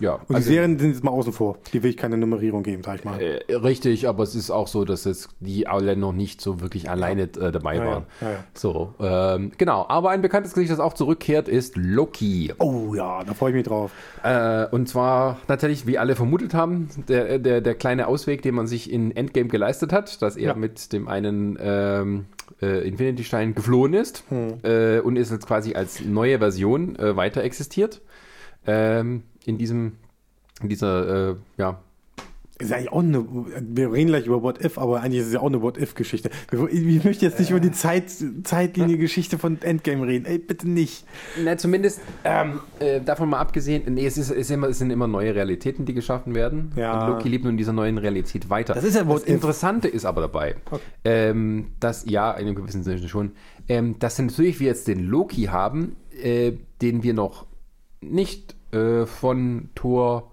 Ja, 0.00 0.14
Und 0.28 0.34
also, 0.36 0.48
die 0.48 0.54
Serien 0.54 0.78
sind 0.78 0.92
jetzt 0.92 1.04
mal 1.04 1.10
außen 1.10 1.32
vor. 1.32 1.58
Die 1.72 1.82
will 1.82 1.90
ich 1.90 1.96
keine 1.96 2.16
Nummerierung 2.16 2.62
geben, 2.62 2.82
sag 2.84 2.96
ich 2.96 3.04
mal. 3.04 3.20
äh, 3.20 3.54
richtig, 3.54 4.08
aber 4.08 4.22
es 4.22 4.34
ist 4.34 4.50
auch 4.50 4.68
so, 4.68 4.84
dass 4.84 5.06
es 5.06 5.28
die 5.40 5.66
alle 5.66 5.96
noch 5.96 6.12
nicht 6.12 6.40
so 6.40 6.60
wirklich 6.60 6.90
alleine 6.90 7.22
äh, 7.22 7.52
dabei 7.52 7.76
Ja, 7.76 7.86
waren. 7.86 8.06
ja, 8.20 8.30
ja. 8.30 8.44
So, 8.54 8.94
ähm, 9.00 9.52
genau. 9.58 9.86
Aber 9.88 10.10
ein 10.10 10.22
bekanntes 10.22 10.52
Gesicht, 10.54 10.70
das 10.72 10.80
auch 10.80 10.94
zurückkehrt, 10.94 11.48
ist 11.48 11.76
Loki. 11.76 12.52
Oh 12.58 12.94
ja, 12.94 13.24
da 13.24 13.34
freue 13.34 13.50
ich 13.50 13.56
mich 13.56 13.66
drauf. 13.66 13.90
Äh, 14.22 14.66
und 14.66 14.88
zwar 14.88 15.38
natürlich, 15.48 15.86
wie 15.86 15.98
alle 15.98 16.14
vermutet 16.16 16.54
haben, 16.54 16.88
der, 17.08 17.38
der, 17.38 17.60
der 17.60 17.74
kleine 17.74 18.06
Ausweg, 18.06 18.42
den 18.42 18.54
man 18.54 18.66
sich 18.66 18.90
in 18.92 19.14
Endgame 19.16 19.48
geleistet 19.48 19.92
hat, 19.92 20.20
dass 20.22 20.36
er 20.36 20.56
mit 20.56 20.92
dem 20.92 21.08
einen 21.08 21.58
ähm, 21.60 22.24
äh, 22.62 22.86
Infinity-Stein 22.86 23.54
geflohen 23.54 23.94
ist 23.94 24.24
Hm. 24.28 24.54
äh, 24.62 25.00
und 25.00 25.16
ist 25.16 25.30
jetzt 25.30 25.46
quasi 25.46 25.74
als 25.74 26.04
neue 26.04 26.38
Version 26.38 26.96
äh, 26.96 27.16
weiter 27.16 27.42
existiert. 27.42 28.00
Ähm, 28.66 29.22
in 29.46 29.58
diesem, 29.58 29.92
in 30.62 30.68
dieser, 30.68 31.30
äh, 31.30 31.36
ja, 31.56 31.78
Ist 32.58 32.72
eigentlich 32.72 32.90
auch 32.90 33.00
eine, 33.00 33.22
wir 33.60 33.92
reden 33.92 34.06
gleich 34.08 34.24
über 34.26 34.42
What 34.42 34.64
If, 34.64 34.78
aber 34.78 35.02
eigentlich 35.02 35.20
ist 35.20 35.26
es 35.26 35.34
ja 35.34 35.40
auch 35.40 35.48
eine 35.48 35.60
What 35.60 35.76
If-Geschichte. 35.76 36.30
Ich 36.70 37.04
möchte 37.04 37.26
jetzt 37.26 37.38
nicht 37.38 37.50
über 37.50 37.60
die 37.60 37.70
Zeit, 37.70 38.10
Zeitlinie-Geschichte 38.44 39.36
von 39.36 39.60
Endgame 39.60 40.06
reden. 40.06 40.24
Ey, 40.24 40.38
bitte 40.38 40.66
nicht. 40.66 41.04
Na, 41.44 41.58
zumindest 41.58 42.00
ähm, 42.24 42.60
äh, 42.78 43.02
davon 43.02 43.28
mal 43.28 43.40
abgesehen, 43.40 43.82
nee, 43.92 44.06
es, 44.06 44.16
ist, 44.16 44.30
es, 44.30 44.36
ist 44.38 44.50
immer, 44.50 44.68
es 44.68 44.78
sind 44.78 44.90
immer 44.90 45.06
neue 45.06 45.34
Realitäten, 45.34 45.84
die 45.84 45.92
geschaffen 45.92 46.34
werden. 46.34 46.72
Ja. 46.76 47.04
Und 47.04 47.12
Loki 47.12 47.28
lebt 47.28 47.44
nun 47.44 47.52
in 47.52 47.58
dieser 47.58 47.74
neuen 47.74 47.98
Realität 47.98 48.48
weiter. 48.48 48.72
Das 48.72 48.84
ist 48.84 48.96
ja 48.96 49.06
What 49.06 49.16
das 49.16 49.22
if. 49.24 49.34
Interessante 49.34 49.88
ist 49.88 50.06
aber 50.06 50.22
dabei, 50.22 50.56
Okay. 50.70 50.80
ähm, 51.04 51.72
dass, 51.78 52.06
ja, 52.08 52.32
in 52.32 52.46
einem 52.46 52.54
gewissen 52.54 52.82
Sinne 52.82 53.06
schon, 53.06 53.32
ähm, 53.68 53.98
dass 53.98 54.18
natürlich 54.18 54.60
wir 54.60 54.68
jetzt 54.68 54.88
den 54.88 55.04
Loki 55.04 55.42
haben, 55.44 55.96
äh, 56.22 56.52
den 56.80 57.02
wir 57.02 57.12
noch 57.12 57.44
nicht 58.00 58.55
äh, 58.72 59.06
von 59.06 59.70
Tor 59.74 60.32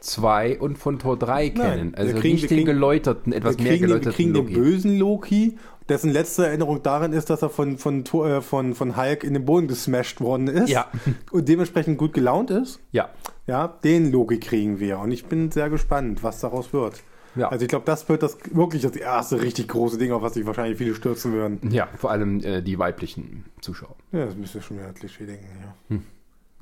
2 0.00 0.58
und 0.60 0.78
von 0.78 0.98
Tor 0.98 1.18
3 1.18 1.50
kennen. 1.50 1.94
Also 1.94 2.14
wir 2.14 2.20
kriegen- 2.20 2.34
nicht 2.34 2.42
wir 2.42 2.48
den 2.48 2.56
kriegen- 2.58 2.66
geläuterten, 2.66 3.32
etwas 3.32 3.58
wir 3.58 3.64
mehr 3.64 3.72
kriegen, 3.72 3.82
wir 3.82 3.88
geläuterten 3.88 4.16
kriegen 4.16 4.32
den 4.34 4.42
Loki. 4.44 4.54
bösen 4.54 4.98
Loki, 4.98 5.58
dessen 5.90 6.10
letzte 6.10 6.46
Erinnerung 6.46 6.82
daran 6.82 7.12
ist, 7.12 7.28
dass 7.28 7.42
er 7.42 7.50
von, 7.50 7.76
von, 7.76 8.04
äh, 8.24 8.40
von, 8.40 8.74
von 8.74 8.96
Hulk 8.96 9.24
in 9.24 9.34
den 9.34 9.44
Boden 9.44 9.68
gesmashed 9.68 10.20
worden 10.22 10.48
ist. 10.48 10.70
Ja. 10.70 10.86
Und 11.32 11.48
dementsprechend 11.48 11.98
gut 11.98 12.14
gelaunt 12.14 12.50
ist. 12.50 12.80
Ja, 12.92 13.10
Ja, 13.46 13.68
den 13.68 14.10
Loki 14.10 14.38
kriegen 14.40 14.80
wir. 14.80 15.00
Und 15.00 15.10
ich 15.10 15.26
bin 15.26 15.50
sehr 15.50 15.68
gespannt, 15.68 16.22
was 16.22 16.40
daraus 16.40 16.72
wird. 16.72 17.02
Ja. 17.36 17.48
Also 17.48 17.64
ich 17.64 17.68
glaube, 17.68 17.84
das 17.84 18.08
wird 18.08 18.22
das 18.22 18.38
wirklich 18.52 18.82
das 18.82 18.96
erste 18.96 19.40
richtig 19.42 19.68
große 19.68 19.98
Ding, 19.98 20.10
auf 20.12 20.22
was 20.22 20.34
sich 20.34 20.46
wahrscheinlich 20.46 20.78
viele 20.78 20.94
stürzen 20.94 21.32
würden. 21.32 21.70
ja, 21.70 21.88
vor 21.96 22.10
allem 22.10 22.40
äh, 22.42 22.60
die 22.62 22.78
weiblichen 22.78 23.44
Zuschauer. 23.60 23.94
Ja, 24.12 24.24
das 24.26 24.34
müsste 24.36 24.60
schon 24.62 24.78
wieder 24.78 24.92
Klischee 24.92 25.26
denken, 25.26 25.46
ja. 25.90 25.96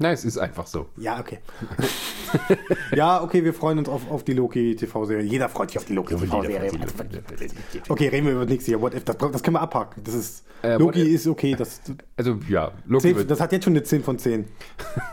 Na, 0.01 0.13
es 0.13 0.25
ist 0.25 0.39
einfach 0.39 0.67
so. 0.69 0.87
Ja, 0.97 1.19
okay. 1.19 1.39
ja, 2.95 3.23
okay, 3.23 3.43
wir 3.45 3.53
freuen 3.53 3.79
uns 3.79 3.89
auf, 3.89 4.09
auf 4.11 4.23
die 4.23 4.33
Loki-TV-Serie. 4.33 5.25
Jeder 5.25 5.49
freut 5.49 5.71
sich 5.71 5.79
auf 5.79 5.85
die 5.87 5.95
Loki-TV-Serie. 5.95 6.71
Okay, 7.89 8.09
reden 8.09 8.27
wir 8.27 8.35
über 8.35 8.45
nächste 8.47 8.71
Jahr. 8.71 8.81
What 8.81 8.95
if? 8.95 9.05
Das, 9.05 9.17
das 9.19 9.43
können 9.43 9.55
wir 9.57 9.61
abhaken. 9.61 10.03
Das 10.05 10.15
ist, 10.15 10.45
Äh, 10.63 10.77
Loki 10.77 11.03
if- 11.03 11.09
ist 11.15 11.27
okay. 11.27 11.57
Das, 11.59 11.81
Also 12.17 12.39
ja, 12.49 12.73
Loki 12.87 13.09
10, 13.09 13.17
wird 13.17 13.31
das 13.31 13.41
hat 13.41 13.51
jetzt 13.53 13.65
schon 13.65 13.73
eine 13.73 13.83
10 13.83 14.03
von 14.05 14.19
10. 14.19 14.45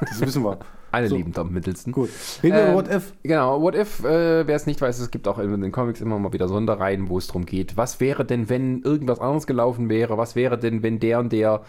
Das 0.01 0.21
wissen 0.21 0.43
wir. 0.43 0.59
alle 0.91 1.07
so. 1.09 1.15
lieben 1.17 1.33
Tom 1.33 1.51
Middleton. 1.51 1.91
Gut. 1.91 2.09
Reden 2.43 2.55
wir 2.55 2.61
Ähm, 2.63 2.67
über 2.73 2.77
What 2.77 2.87
If. 2.93 3.13
Genau, 3.23 3.61
What 3.61 3.75
If, 3.75 3.99
äh, 4.03 4.45
wer 4.47 4.55
es 4.55 4.65
nicht 4.67 4.81
weiß, 4.81 4.99
es 4.99 5.09
gibt 5.11 5.27
auch 5.27 5.39
in 5.39 5.61
den 5.61 5.71
Comics 5.71 5.99
immer 5.99 6.19
mal 6.19 6.31
wieder 6.31 6.47
Sonderreihen, 6.47 7.09
wo 7.09 7.17
es 7.17 7.27
darum 7.27 7.45
geht, 7.45 7.75
was 7.75 7.99
wäre 7.99 8.23
denn, 8.23 8.49
wenn 8.49 8.81
irgendwas 8.83 9.19
anderes 9.19 9.47
gelaufen 9.47 9.89
wäre, 9.89 10.17
was 10.17 10.35
wäre 10.35 10.57
denn, 10.59 10.83
wenn 10.83 10.99
der 10.99 11.19
und 11.19 11.31
der 11.33 11.63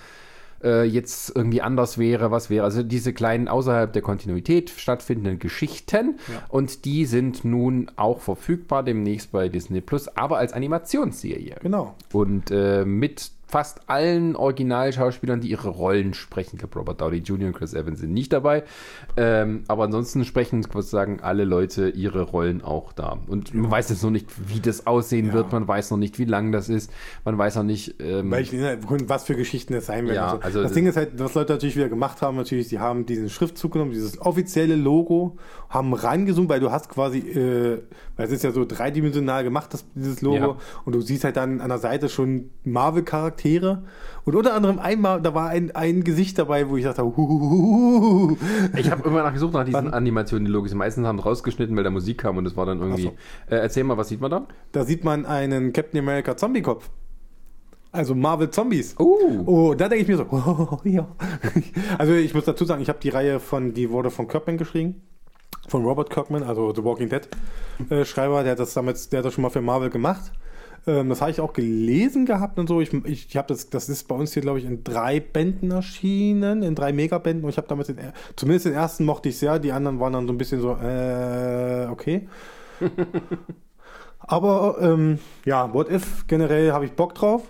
äh, 0.63 0.85
jetzt 0.85 1.35
irgendwie 1.35 1.63
anders 1.63 1.99
wäre, 1.99 2.31
was 2.31 2.51
wäre, 2.51 2.65
also 2.65 2.83
diese 2.83 3.13
kleinen 3.13 3.49
außerhalb 3.49 3.93
der 3.93 4.03
Kontinuität 4.03 4.71
stattfindenden 4.71 5.39
Geschichten 5.39 6.19
und 6.49 6.85
die 6.85 7.07
sind 7.07 7.45
nun 7.45 7.91
auch 7.97 8.21
verfügbar 8.21 8.83
demnächst 8.83 9.33
bei 9.33 9.49
Disney 9.49 9.81
Plus, 9.81 10.09
aber 10.09 10.39
als 10.39 10.53
Animationsserie. 10.53 11.57
Genau. 11.61 11.95
Und 12.13 12.51
äh, 12.51 12.85
mit 12.85 13.31
fast 13.47 13.89
allen 13.89 14.35
Originalschauspielern, 14.35 15.41
die 15.41 15.51
ihre 15.51 15.69
Rollen 15.69 16.15
sprechen. 16.15 16.57
Ich 16.57 16.59
glaube, 16.59 16.79
Robert 16.79 17.01
Downey 17.01 17.19
Jr. 17.19 17.49
und 17.49 17.57
Chris 17.57 17.75
Evans 17.75 18.01
sind 18.01 18.13
nicht 18.13 18.33
dabei. 18.33 18.65
Ähm, 19.19 19.65
aber 19.69 19.85
ansonsten 19.85 20.25
sprechen 20.25 20.63
sozusagen 20.63 21.21
alle 21.21 21.45
Leute 21.45 21.89
ihre 21.89 22.23
Rollen 22.23 22.61
auch 22.63 22.93
da. 22.93 23.19
Und 23.27 23.55
man 23.55 23.71
weiß 23.71 23.89
jetzt 23.89 24.03
noch 24.03 24.11
nicht, 24.11 24.27
wie 24.53 24.61
das 24.61 24.87
aussehen 24.87 25.29
Ja. 25.29 25.33
wird. 25.33 25.53
Man 25.53 25.67
weiß 25.67 25.91
noch 25.91 25.97
nicht, 25.97 26.19
wie 26.19 26.27
lang 26.27 26.53
das 26.53 26.69
ist. 26.69 26.93
Man 27.25 27.39
weiß 27.39 27.57
noch 27.57 27.63
nicht. 27.63 27.95
Ähm, 28.01 28.31
Welche, 28.31 28.79
was 29.09 29.25
für 29.25 29.35
Geschichten 29.35 29.73
es 29.75 29.87
sein 29.87 30.05
werden. 30.07 30.17
Ja, 30.17 30.31
so. 30.33 30.39
also 30.41 30.63
das 30.63 30.73
Ding 30.73 30.87
ist 30.87 30.97
halt, 30.97 31.19
was 31.19 31.35
Leute 31.35 31.55
natürlich 31.55 31.77
wieder 31.77 31.89
gemacht 31.89 32.21
haben, 32.21 32.37
natürlich, 32.37 32.69
sie 32.69 32.79
haben 32.79 33.07
diesen 33.07 33.31
Schriftzug 33.31 33.73
genommen, 33.73 33.93
dieses 33.93 34.21
offizielle 34.21 34.77
Logo, 34.77 35.37
haben 35.71 35.95
reingezoomt, 35.95 36.49
weil 36.51 36.61
du 36.61 36.71
hast 36.71 36.89
quasi, 36.91 37.19
äh, 37.21 37.83
weil 38.17 38.27
es 38.27 38.33
ist 38.33 38.45
ja 38.45 38.51
so 38.51 38.65
dreidimensional 38.67 39.45
gemacht, 39.45 39.73
das, 39.73 39.87
dieses 39.95 40.21
Logo, 40.21 40.37
Ja. 40.37 40.57
und 40.85 40.95
du 40.95 41.01
siehst 41.01 41.25
halt 41.25 41.37
dann 41.37 41.61
an 41.61 41.69
der 41.71 41.79
Seite 41.79 42.09
schon 42.09 42.51
Marvel-Charaktere 42.65 43.83
und 44.27 44.35
unter 44.35 44.55
anderem 44.55 44.81
einmal, 44.81 45.23
da 45.23 45.35
war 45.35 45.51
ein, 45.51 45.71
ein 45.77 46.03
Gesicht 46.03 46.37
dabei, 46.37 46.69
wo 46.69 46.77
ich 46.77 46.83
dachte, 46.83 47.05
huhuhuhu. 47.05 48.37
ich 48.77 48.91
habe 48.91 49.09
immer 49.09 49.23
nachgesucht 49.23 49.55
nach 49.55 49.65
diesen 49.65 49.95
Animationen, 49.95 50.45
die 50.45 50.51
logisch. 50.51 50.73
Die 50.73 50.77
meisten 50.77 51.07
haben 51.07 51.21
rausgeschnitten, 51.21 51.77
weil 51.77 51.85
da 51.85 51.91
Musik 51.91 52.19
kam 52.19 52.37
und 52.37 52.43
das 52.43 52.57
war 52.57 52.67
dann 52.67 52.81
irgendwie. 52.81 53.13
Ach 53.15 53.53
Äh, 53.53 53.59
erzähl 53.59 53.85
mal, 53.85 53.97
was 53.97 54.09
sieht 54.09 54.21
man 54.21 54.33
da? 54.33 54.49
da 54.73 54.85
sieht 54.85 55.05
man 55.05 55.27
einen 55.27 55.73
Captain 55.73 56.01
America 56.01 56.37
Zombie-Kopf. 56.37 56.91
Also 57.93 58.17
Marvel 58.17 58.51
Zombies. 58.51 58.97
Oh. 58.99 59.45
Oh, 59.47 59.75
da 59.75 59.89
denke 59.89 60.03
ich 60.03 60.09
mir 60.09 60.17
so, 60.17 60.27
oh, 60.29 60.81
ja. 60.89 61.07
Also 61.97 62.15
ich 62.15 62.35
muss 62.35 62.45
dazu 62.45 62.65
sagen, 62.65 62.83
ich 62.83 62.89
habe 62.89 62.99
die 63.01 63.11
Reihe 63.11 63.39
von, 63.39 63.75
die 63.75 63.91
wurde 63.91 64.11
von 64.11 64.27
Kirkman 64.27 64.59
geschrieben. 64.59 65.03
Von 65.69 65.85
Robert 65.85 66.11
Kirkman, 66.11 66.43
also 66.43 66.75
The 66.75 66.83
Walking 66.83 67.09
Dead 67.09 67.29
äh, 67.91 68.05
Schreiber, 68.05 68.43
der 68.43 68.53
hat 68.53 68.59
das 68.59 68.75
damals, 68.75 69.09
der 69.09 69.19
hat 69.19 69.25
das 69.27 69.35
schon 69.35 69.43
mal 69.43 69.51
für 69.51 69.61
Marvel 69.61 69.91
gemacht. 69.91 70.33
Ähm, 70.87 71.09
das 71.09 71.21
habe 71.21 71.31
ich 71.31 71.41
auch 71.41 71.53
gelesen 71.53 72.27
gehabt 72.27 72.59
und 72.59 72.69
so. 72.69 72.81
Ich, 72.81 72.93
ich, 72.93 73.29
ich 73.29 73.37
habe 73.37 73.49
das, 73.49 73.71
das 73.71 73.89
ist 73.89 74.07
bei 74.07 74.15
uns 74.15 74.33
hier, 74.33 74.43
glaube 74.43 74.59
ich, 74.59 74.65
in 74.65 74.85
drei 74.85 75.21
Bänden 75.21 75.71
erschienen, 75.71 76.63
in 76.63 76.75
drei 76.75 76.93
Megabänden. 76.93 77.45
Und 77.45 77.51
ich 77.51 77.57
habe 77.57 77.67
damals, 77.67 77.89
den, 77.89 77.99
zumindest 78.37 78.67
den 78.67 78.75
ersten 78.75 79.05
mochte 79.05 79.29
ich 79.29 79.39
sehr, 79.39 79.59
die 79.59 79.73
anderen 79.73 79.99
waren 79.99 80.13
dann 80.13 80.27
so 80.27 80.33
ein 80.33 80.39
bisschen 80.39 80.61
so, 80.61 80.77
äh, 80.77 81.89
okay. 81.91 82.29
Aber 84.19 84.79
ähm, 84.81 85.19
ja, 85.45 85.73
What 85.73 85.91
If 85.91 86.27
generell 86.27 86.73
habe 86.73 86.85
ich 86.85 86.93
Bock 86.93 87.15
drauf. 87.15 87.43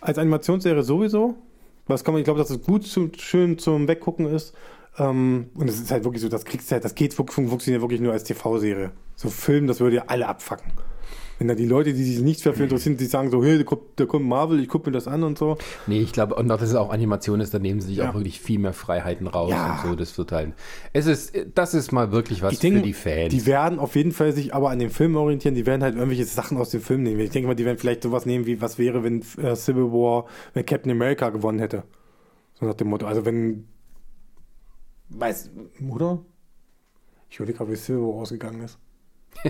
Als 0.00 0.18
Animationsserie 0.18 0.82
sowieso. 0.82 1.34
Was 1.86 2.04
kann 2.04 2.14
man, 2.14 2.20
ich 2.20 2.24
glaube, 2.24 2.38
dass 2.38 2.50
es 2.50 2.62
gut 2.62 2.86
zum, 2.86 3.12
schön 3.14 3.58
zum 3.58 3.88
Weggucken 3.88 4.26
ist. 4.26 4.54
Ähm, 4.98 5.50
und 5.54 5.68
es 5.68 5.80
ist 5.80 5.90
halt 5.90 6.04
wirklich 6.04 6.22
so, 6.22 6.28
das 6.28 6.44
kriegst 6.44 6.70
du 6.70 6.74
halt, 6.74 6.84
das 6.84 6.94
geht 6.94 7.14
funktioniert 7.14 7.82
wirklich 7.82 8.00
nur 8.00 8.12
als 8.12 8.24
TV-Serie. 8.24 8.92
So 9.16 9.28
Film, 9.28 9.66
das 9.66 9.80
würde 9.80 9.96
ja 9.96 10.04
alle 10.06 10.28
abfacken. 10.28 10.72
Wenn 11.40 11.48
da 11.48 11.54
die 11.54 11.64
Leute, 11.64 11.94
die 11.94 12.04
sich 12.04 12.20
nicht 12.20 12.44
dafür 12.44 12.64
interessieren, 12.64 12.98
die 12.98 13.06
sagen 13.06 13.30
so, 13.30 13.42
hey, 13.42 13.56
da 13.56 13.64
kommt, 13.64 13.80
da 13.96 14.04
kommt 14.04 14.26
Marvel, 14.26 14.60
ich 14.60 14.68
gucke 14.68 14.90
mir 14.90 14.92
das 14.92 15.08
an 15.08 15.22
und 15.24 15.38
so. 15.38 15.56
Nee, 15.86 16.00
ich 16.00 16.12
glaube, 16.12 16.34
und 16.34 16.50
auch, 16.52 16.58
dass 16.58 16.68
es 16.68 16.74
auch 16.74 16.90
Animation 16.90 17.40
ist, 17.40 17.54
da 17.54 17.58
nehmen 17.58 17.80
sie 17.80 17.88
sich 17.88 17.96
Ja. 17.96 18.10
auch 18.10 18.14
wirklich 18.14 18.38
viel 18.42 18.58
mehr 18.58 18.74
Freiheiten 18.74 19.26
raus 19.26 19.50
Ja. 19.50 19.80
und 19.82 19.88
so, 19.88 19.96
das 19.96 20.18
wird 20.18 20.32
halt. 20.32 20.52
Es 20.92 21.06
ist, 21.06 21.32
das 21.54 21.72
ist 21.72 21.92
mal 21.92 22.12
wirklich 22.12 22.42
was 22.42 22.52
Ich 22.52 22.58
denke, 22.58 22.80
für 22.80 22.84
die 22.84 22.92
Fans. 22.92 23.30
die 23.32 23.46
werden 23.46 23.78
auf 23.78 23.96
jeden 23.96 24.12
Fall 24.12 24.32
sich 24.34 24.52
aber 24.54 24.68
an 24.68 24.78
den 24.80 24.90
Film 24.90 25.16
orientieren. 25.16 25.54
Die 25.54 25.64
werden 25.64 25.82
halt 25.82 25.94
irgendwelche 25.94 26.26
Sachen 26.26 26.58
aus 26.58 26.68
dem 26.68 26.82
Film 26.82 27.04
nehmen. 27.04 27.20
Ich 27.20 27.30
denke 27.30 27.48
mal, 27.48 27.54
die 27.54 27.64
werden 27.64 27.78
vielleicht 27.78 28.02
sowas 28.02 28.26
nehmen 28.26 28.44
wie, 28.44 28.60
was 28.60 28.76
wäre, 28.78 29.02
wenn 29.02 29.22
äh, 29.42 29.56
Civil 29.56 29.84
War, 29.92 30.26
wenn 30.52 30.66
Captain 30.66 30.92
America 30.92 31.30
gewonnen 31.30 31.58
hätte. 31.58 31.84
So 32.52 32.66
nach 32.66 32.74
dem 32.74 32.88
Motto. 32.88 33.06
Also 33.06 33.24
wenn, 33.24 33.66
weiß, 35.08 35.52
oder? 35.88 36.20
Ich 37.30 37.36
überlege 37.38 37.56
gerade, 37.56 37.70
wie 37.72 37.76
Civil 37.76 38.02
War 38.02 38.20
ausgegangen 38.20 38.60
ist. 38.60 38.78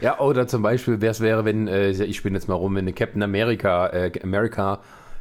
Ja, 0.00 0.18
oder 0.20 0.46
zum 0.46 0.62
Beispiel, 0.62 1.00
wer 1.00 1.10
es 1.10 1.20
wäre, 1.20 1.44
wenn, 1.44 1.68
äh, 1.68 1.90
ich 1.90 2.16
spinne 2.16 2.36
jetzt 2.38 2.48
mal 2.48 2.54
rum, 2.54 2.74
wenn 2.76 2.94
Captain 2.94 3.22
America, 3.22 3.88
äh, 3.88 4.12
America 4.22 4.80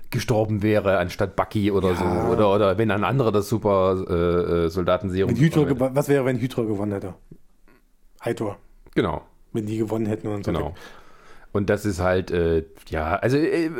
gestorben 0.09 0.63
wäre 0.63 0.97
anstatt 0.97 1.35
Bucky 1.35 1.71
oder 1.71 1.95
so. 1.95 2.03
Oder, 2.05 2.53
oder 2.53 2.77
wenn 2.77 2.89
ein 2.89 3.03
anderer 3.03 3.31
das 3.31 3.47
super 3.49 4.03
äh, 4.09 4.65
äh, 4.65 4.69
Soldatenserum 4.69 5.35
hätte. 5.35 5.79
was 5.95 6.09
wäre, 6.09 6.25
wenn 6.25 6.39
Hydra 6.39 6.63
gewonnen 6.63 6.93
hätte? 6.93 7.13
Hydra. 8.21 8.57
Genau, 8.95 9.21
Wenn 9.53 9.65
die 9.67 9.77
gewonnen 9.77 10.07
hätten 10.07 10.27
und 10.27 10.43
so. 10.45 10.51
genau. 10.51 10.73
Und 11.51 11.69
das 11.69 11.83
ist 11.85 11.99
halt, 11.99 12.29
äh, 12.31 12.63
ja, 12.89 13.15
also 13.15 13.37
äh, 13.37 13.65
äh, 13.65 13.71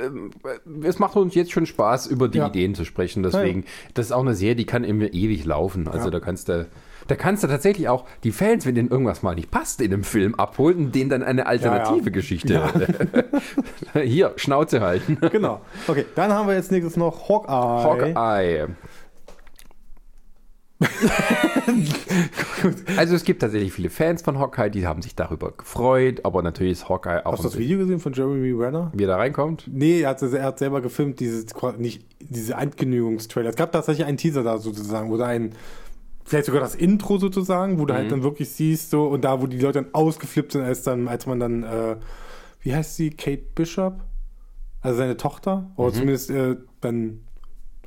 es 0.83 0.97
macht 0.99 1.15
uns 1.15 1.35
jetzt 1.35 1.51
schon 1.51 1.65
Spaß, 1.67 2.07
über 2.07 2.27
die 2.27 2.39
Ja. 2.39 2.47
Ideen 2.47 2.73
zu 2.73 2.83
sprechen. 2.85 3.21
Deswegen, 3.21 3.65
das 3.93 4.07
ist 4.07 4.11
auch 4.11 4.21
eine 4.21 4.33
Serie, 4.33 4.55
die 4.55 4.65
kann 4.65 4.83
immer 4.83 5.13
ewig 5.13 5.45
laufen. 5.45 5.87
Also 5.87 6.05
Ja. 6.05 6.11
da 6.11 6.19
kannst 6.19 6.49
du, 6.49 6.67
da 7.09 7.15
kannst 7.15 7.43
du 7.43 7.47
tatsächlich 7.47 7.89
auch 7.89 8.05
die 8.23 8.31
Fans, 8.31 8.65
wenn 8.65 8.75
denen 8.75 8.89
irgendwas 8.89 9.23
mal 9.23 9.33
nicht 9.33 9.49
passt 9.49 9.81
in 9.81 9.91
einem 9.91 10.03
Film, 10.03 10.35
abholen 10.35 10.77
und 10.77 10.95
denen 10.95 11.09
dann 11.09 11.23
eine 11.23 11.47
alternative 11.47 11.97
Ja, 11.97 12.05
ja. 12.05 12.11
Geschichte 12.11 12.61
hier 14.03 14.33
Schnauze 14.35 14.81
halten. 14.81 15.17
Genau. 15.31 15.61
Okay, 15.87 16.05
dann 16.15 16.33
haben 16.33 16.47
wir 16.47 16.55
jetzt 16.55 16.71
nächstes 16.71 16.97
noch 16.97 17.29
Hawkeye. 17.29 17.51
Hawkeye. 17.51 18.67
also 22.97 23.15
es 23.15 23.23
gibt 23.23 23.41
tatsächlich 23.41 23.73
viele 23.73 23.89
Fans 23.89 24.21
von 24.21 24.39
Hawkeye, 24.39 24.69
die 24.69 24.87
haben 24.87 25.01
sich 25.01 25.15
darüber 25.15 25.51
gefreut, 25.51 26.21
aber 26.23 26.41
natürlich 26.41 26.73
ist 26.73 26.89
Hawkeye 26.89 27.25
auch 27.25 27.33
Hast 27.33 27.43
du 27.43 27.49
das 27.49 27.57
Video 27.57 27.79
gesehen 27.79 27.99
von 27.99 28.13
Jeremy 28.13 28.51
Renner? 28.51 28.91
wie 28.93 29.03
er 29.03 29.07
da 29.07 29.17
reinkommt. 29.17 29.65
Nee, 29.67 30.01
er 30.01 30.09
hat, 30.09 30.21
er 30.21 30.43
hat 30.43 30.59
selber 30.59 30.81
gefilmt, 30.81 31.19
dieses, 31.19 31.47
nicht, 31.77 32.05
diese 32.21 32.57
Ankündigungstrailer. 32.57 33.49
Es 33.49 33.55
gab 33.55 33.71
tatsächlich 33.71 34.07
einen 34.07 34.17
Teaser 34.17 34.43
da 34.43 34.57
sozusagen, 34.57 35.09
wo 35.09 35.17
da 35.17 35.25
ein, 35.25 35.53
vielleicht 36.29 36.45
sogar 36.45 36.61
das 36.61 36.75
Intro 36.75 37.17
sozusagen, 37.17 37.79
wo 37.79 37.85
du 37.85 37.93
Mhm. 37.93 37.97
halt 37.97 38.11
dann 38.11 38.23
wirklich 38.23 38.49
siehst, 38.49 38.91
so, 38.91 39.07
und 39.07 39.23
da, 39.23 39.41
wo 39.41 39.47
die 39.47 39.57
Leute 39.59 39.81
dann 39.81 39.93
ausgeflippt 39.93 40.51
sind, 40.53 40.61
als 40.63 40.83
dann, 40.83 41.07
als 41.07 41.25
man 41.25 41.39
dann, 41.39 41.63
äh, 41.63 41.95
wie 42.61 42.73
heißt 42.75 42.95
sie, 42.95 43.09
Kate 43.09 43.43
Bishop? 43.55 43.95
Also 44.81 44.97
seine 44.99 45.17
Tochter, 45.17 45.57
Mhm. 45.61 45.67
oder 45.75 45.93
zumindest 45.93 46.29
äh, 46.29 46.55
dann, 46.81 47.21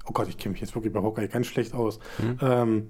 oh 0.06 0.12
Gott, 0.12 0.28
ich 0.28 0.36
kenne 0.36 0.52
mich 0.52 0.60
jetzt 0.60 0.74
wirklich 0.74 0.92
bei 0.92 1.00
Hawkeye 1.00 1.28
ganz 1.28 1.46
schlecht 1.46 1.72
aus. 1.74 1.98
Mhm. 2.18 2.38
Ähm, 2.42 2.88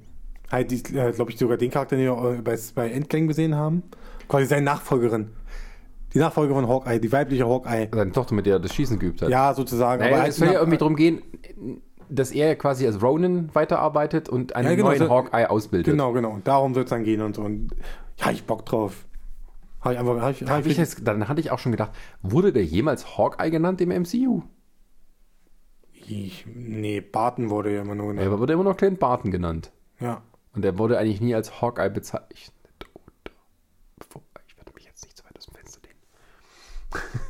halt, 0.50 0.70
die, 0.70 0.76
äh, 0.96 1.12
glaube 1.12 1.30
ich, 1.30 1.38
sogar 1.38 1.56
den 1.56 1.70
Charakter, 1.70 1.96
den 1.96 2.06
wir 2.06 2.32
äh, 2.38 2.42
bei, 2.42 2.58
bei 2.74 2.90
Endgame 2.90 3.26
gesehen 3.26 3.54
haben. 3.54 3.82
Quasi 4.28 4.46
seine 4.46 4.62
Nachfolgerin. 4.62 5.28
Die 6.14 6.18
Nachfolgerin 6.18 6.62
von 6.64 6.68
Hawkeye, 6.70 6.98
die 6.98 7.10
weibliche 7.12 7.46
Hawkeye. 7.46 7.88
Seine 7.92 8.12
Tochter, 8.12 8.34
mit 8.34 8.44
der 8.46 8.54
er 8.56 8.60
das 8.60 8.74
Schießen 8.74 8.98
geübt 8.98 9.22
hat. 9.22 9.28
Ja, 9.30 9.54
sozusagen. 9.54 10.02
Naja, 10.02 10.18
halt 10.20 10.28
es 10.30 10.36
soll 10.36 10.48
ja 10.48 10.54
irgendwie 10.58 10.78
darum 10.78 10.96
gehen, 10.96 11.22
dass 12.14 12.30
er 12.32 12.56
quasi 12.56 12.86
als 12.86 13.00
Ronin 13.02 13.50
weiterarbeitet 13.54 14.28
und 14.28 14.54
einen 14.56 14.68
Ja, 14.68 14.74
genau, 14.74 14.88
neuen 14.88 14.98
so- 14.98 15.08
Hawkeye 15.10 15.48
ausbildet. 15.50 15.90
Genau, 15.92 16.12
genau. 16.12 16.30
Und 16.30 16.46
darum 16.46 16.74
wird 16.74 16.86
es 16.86 16.90
dann 16.90 17.04
gehen 17.04 17.20
und 17.22 17.36
so. 17.36 17.42
Und 17.42 17.74
ja, 18.18 18.30
ich 18.30 18.44
Bock 18.44 18.64
drauf. 18.66 19.06
Habe 19.80 19.94
ich 19.94 20.00
einfach. 20.00 20.20
Hab 20.20 20.30
ich, 20.30 20.42
hab 20.42 20.50
hab 20.50 20.66
ich 20.66 20.76
jetzt, 20.76 21.06
dann 21.06 21.28
hatte 21.28 21.40
ich 21.40 21.50
auch 21.50 21.58
schon 21.58 21.72
gedacht, 21.72 21.90
wurde 22.22 22.52
der 22.52 22.64
jemals 22.64 23.16
Hawkeye 23.18 23.50
genannt 23.50 23.80
im 23.80 23.88
MCU? 23.90 24.42
ich, 26.04 26.44
nee, 26.46 27.00
Barton 27.00 27.48
wurde 27.48 27.74
ja 27.74 27.82
immer 27.82 27.94
nur 27.94 28.08
genannt. 28.08 28.26
Er 28.28 28.38
wurde 28.38 28.52
immer 28.52 28.64
noch 28.64 28.76
Clint 28.76 28.98
Barton 29.00 29.30
genannt. 29.30 29.72
Ja. 29.98 30.20
Und 30.52 30.64
er 30.64 30.76
wurde 30.78 30.98
eigentlich 30.98 31.20
nie 31.22 31.34
als 31.34 31.62
Hawkeye 31.62 31.88
bezeichnet. 31.88 32.52
Bevor, 33.96 34.20
ich 34.46 34.56
werde 34.58 34.72
mich 34.74 34.84
jetzt 34.84 35.04
nicht 35.04 35.16
zu 35.16 35.24
weit 35.24 35.38
aus 35.38 35.46
dem 35.46 35.54
Fenster 35.54 35.80
lehnen. 35.82 37.20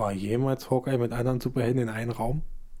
War 0.00 0.12
jemals 0.12 0.70
Hawkeye 0.70 0.96
mit 0.96 1.12
anderen 1.12 1.40
Superhelden 1.40 1.82
in 1.82 1.90
einem 1.90 2.12
Raum? 2.12 2.40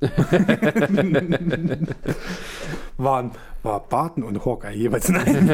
Waren, 2.96 3.32
war 3.62 3.80
Barton 3.86 4.24
und 4.24 4.42
Hawkeye 4.42 4.72
jeweils 4.72 5.10
in 5.10 5.16
einem. 5.16 5.46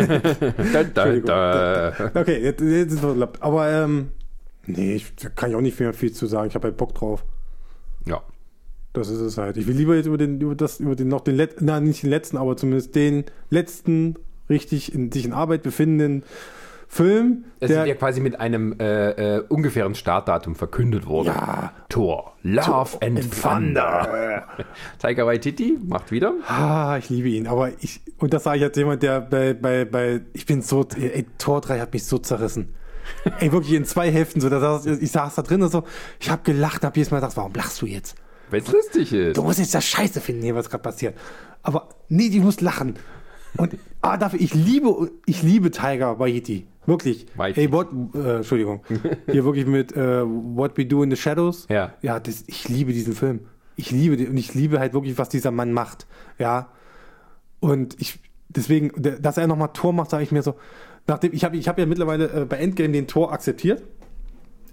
Da, 0.72 0.84
da, 0.84 1.12
da. 1.18 2.12
Okay, 2.14 2.40
jetzt, 2.40 2.60
jetzt 2.60 2.92
ist 2.92 3.02
es. 3.02 3.28
Aber, 3.40 3.68
ähm, 3.68 4.12
nee, 4.66 4.94
ich, 4.94 5.16
da 5.16 5.28
kann 5.28 5.50
ich 5.50 5.56
auch 5.56 5.60
nicht 5.60 5.80
mehr 5.80 5.92
viel 5.92 6.12
zu 6.12 6.26
sagen. 6.26 6.46
Ich 6.46 6.54
habe 6.54 6.68
halt 6.68 6.76
Bock 6.76 6.94
drauf. 6.94 7.24
Ja. 8.04 8.22
Das 8.92 9.08
ist 9.08 9.18
es 9.18 9.36
halt. 9.36 9.56
Ich 9.56 9.66
will 9.66 9.74
lieber 9.74 9.96
jetzt 9.96 10.06
über 10.06 10.18
den, 10.18 10.40
über 10.40 10.54
das, 10.54 10.78
über 10.78 10.94
den 10.94 11.08
noch 11.08 11.22
den 11.22 11.34
letzten, 11.34 11.64
nein, 11.64 11.82
nicht 11.82 12.04
den 12.04 12.10
letzten, 12.10 12.36
aber 12.36 12.56
zumindest 12.56 12.94
den 12.94 13.24
letzten 13.50 14.14
richtig 14.48 14.94
in 14.94 15.10
sich 15.10 15.24
in 15.24 15.32
Arbeit 15.32 15.64
befindenden 15.64 16.22
Film, 16.88 17.44
Es 17.60 17.68
der 17.68 17.82
ist 17.82 17.88
ja 17.88 17.94
quasi 17.94 18.20
mit 18.20 18.40
einem 18.40 18.78
äh, 18.78 19.36
äh, 19.36 19.44
ungefähren 19.48 19.94
Startdatum 19.94 20.54
verkündet 20.54 21.06
worden. 21.06 21.28
Ja. 21.28 21.72
Tor. 21.88 22.34
Love 22.42 22.98
and, 23.02 23.18
and 23.18 23.42
Thunder. 23.42 24.46
Taika 24.98 25.26
Waititi 25.26 25.78
macht 25.84 26.12
wieder. 26.12 26.34
Ah, 26.46 26.96
ich 26.98 27.10
liebe 27.10 27.28
ihn, 27.28 27.46
aber 27.48 27.70
ich, 27.80 28.00
und 28.18 28.32
das 28.32 28.44
sage 28.44 28.58
ich 28.58 28.64
als 28.64 28.76
jemand, 28.76 29.02
der 29.02 29.20
bei, 29.20 29.52
bei, 29.52 29.84
bei, 29.84 30.20
ich 30.32 30.46
bin 30.46 30.62
so, 30.62 30.86
ey, 30.96 31.26
Tor 31.38 31.60
3 31.60 31.80
hat 31.80 31.92
mich 31.92 32.04
so 32.04 32.18
zerrissen. 32.18 32.74
ey, 33.40 33.52
wirklich 33.52 33.74
in 33.74 33.84
zwei 33.84 34.10
Hälften, 34.10 34.40
so, 34.40 34.48
saß, 34.48 34.86
ich 34.86 35.10
saß 35.10 35.34
da 35.34 35.42
drin 35.42 35.62
und 35.62 35.70
so, 35.70 35.84
ich 36.20 36.30
habe 36.30 36.42
gelacht, 36.44 36.84
hab 36.84 36.96
jedes 36.96 37.10
Mal 37.10 37.18
gedacht, 37.18 37.36
warum 37.36 37.52
lachst 37.54 37.82
du 37.82 37.86
jetzt? 37.86 38.16
Wenn 38.50 38.62
es 38.62 38.70
lustig 38.70 39.12
ist. 39.12 39.36
Du 39.36 39.42
musst 39.42 39.58
jetzt 39.58 39.74
das 39.74 39.84
Scheiße 39.84 40.20
finden 40.20 40.42
hier, 40.42 40.54
was 40.54 40.70
gerade 40.70 40.82
passiert. 40.82 41.16
Aber 41.62 41.88
nee, 42.08 42.28
die 42.28 42.40
muss 42.40 42.60
lachen. 42.60 42.94
Und 43.56 43.76
ah, 44.02 44.16
dafür, 44.16 44.40
ich 44.40 44.54
liebe, 44.54 45.10
ich 45.24 45.42
liebe 45.42 45.70
Tiger 45.70 46.18
Waititi. 46.18 46.66
Wirklich. 46.86 47.26
Waititi. 47.36 47.66
Ey, 47.66 47.72
what, 47.72 47.88
äh, 48.14 48.36
Entschuldigung. 48.36 48.82
Hier 49.30 49.44
wirklich 49.44 49.66
mit 49.66 49.96
äh, 49.96 50.22
What 50.24 50.76
We 50.76 50.86
Do 50.86 51.02
in 51.02 51.10
the 51.10 51.16
Shadows. 51.16 51.66
Ja. 51.68 51.94
Ja, 52.02 52.20
das, 52.20 52.44
ich 52.46 52.68
liebe 52.68 52.92
diesen 52.92 53.14
Film. 53.14 53.40
Ich 53.76 53.90
liebe 53.90 54.16
den 54.16 54.28
und 54.28 54.36
ich 54.36 54.54
liebe 54.54 54.78
halt 54.78 54.94
wirklich, 54.94 55.18
was 55.18 55.28
dieser 55.28 55.50
Mann 55.50 55.72
macht. 55.72 56.06
Ja. 56.38 56.68
Und 57.60 58.00
ich, 58.00 58.20
deswegen, 58.48 58.92
dass 59.20 59.36
er 59.36 59.46
nochmal 59.46 59.70
Tor 59.72 59.92
macht, 59.92 60.10
sage 60.10 60.22
ich 60.22 60.32
mir 60.32 60.42
so, 60.42 60.54
nachdem, 61.06 61.32
ich 61.32 61.44
habe 61.44 61.56
ich 61.56 61.68
hab 61.68 61.78
ja 61.78 61.86
mittlerweile 61.86 62.42
äh, 62.42 62.44
bei 62.44 62.56
Endgame 62.56 62.92
den 62.92 63.06
Tor 63.06 63.32
akzeptiert. 63.32 63.82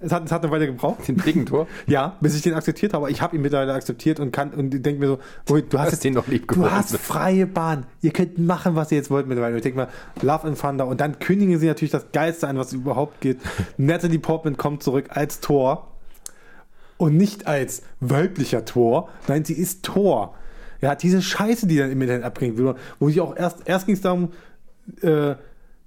Es 0.04 0.12
hat, 0.12 0.26
es 0.26 0.32
hat 0.32 0.44
eine 0.44 0.52
Weile 0.52 0.68
gebraucht. 0.68 1.08
Den 1.08 1.16
Blickentor. 1.16 1.68
Ja, 1.88 2.18
bis 2.20 2.36
ich 2.36 2.42
den 2.42 2.54
akzeptiert 2.54 2.94
habe. 2.94 3.06
Aber 3.06 3.12
ich 3.12 3.22
habe 3.22 3.36
ihn 3.36 3.42
mittlerweile 3.42 3.74
akzeptiert 3.74 4.20
und 4.20 4.32
kann 4.32 4.52
und 4.52 4.72
denke 4.72 5.00
mir 5.00 5.08
so, 5.08 5.20
oh, 5.50 5.58
du 5.58 5.78
hast, 5.78 5.86
Hast 5.86 5.92
jetzt, 5.94 6.04
den 6.04 6.14
noch 6.14 6.28
lieb 6.28 6.48
du 6.48 6.56
gewonnen. 6.56 6.72
hast 6.72 6.98
freie 6.98 7.48
Bahn. 7.48 7.86
Ihr 8.02 8.12
könnt 8.12 8.38
machen, 8.38 8.76
was 8.76 8.92
ihr 8.92 8.98
jetzt 8.98 9.10
wollt 9.10 9.28
mittlerweile. 9.28 9.56
Ich 9.56 9.64
denke 9.64 9.78
mal, 9.78 9.88
Love 10.22 10.48
and 10.48 10.60
Thunder. 10.60 10.88
Und 10.88 11.00
dann 11.02 11.20
kündigen 11.20 11.58
sie 11.60 11.68
natürlich 11.68 11.92
das 11.92 12.12
Geilste 12.12 12.48
an, 12.48 12.58
was 12.58 12.74
überhaupt 12.74 13.22
geht. 13.22 13.40
Natalie 13.78 14.20
Portman 14.20 14.58
kommt 14.58 14.84
zurück 14.84 15.06
als 15.10 15.40
Tor. 15.40 15.88
Und 16.98 17.18
nicht 17.18 17.48
als 17.48 17.82
weiblicher 18.00 18.66
Tor. 18.66 19.10
Nein, 19.28 19.44
sie 19.46 19.54
ist 19.54 19.84
Tor. 19.84 20.36
Ja, 20.82 20.96
diese 20.96 21.22
Scheiße, 21.22 21.66
die 21.66 21.78
dann 21.78 21.92
im 21.92 22.02
Internet 22.02 22.24
abging, 22.26 22.58
wo 22.58 22.76
wo 23.00 23.10
ich 23.10 23.20
auch 23.22 23.36
erst, 23.36 23.60
erst 23.66 23.86
ging 23.86 23.96
es 23.96 24.02
darum, 24.02 24.30
äh, 25.02 25.36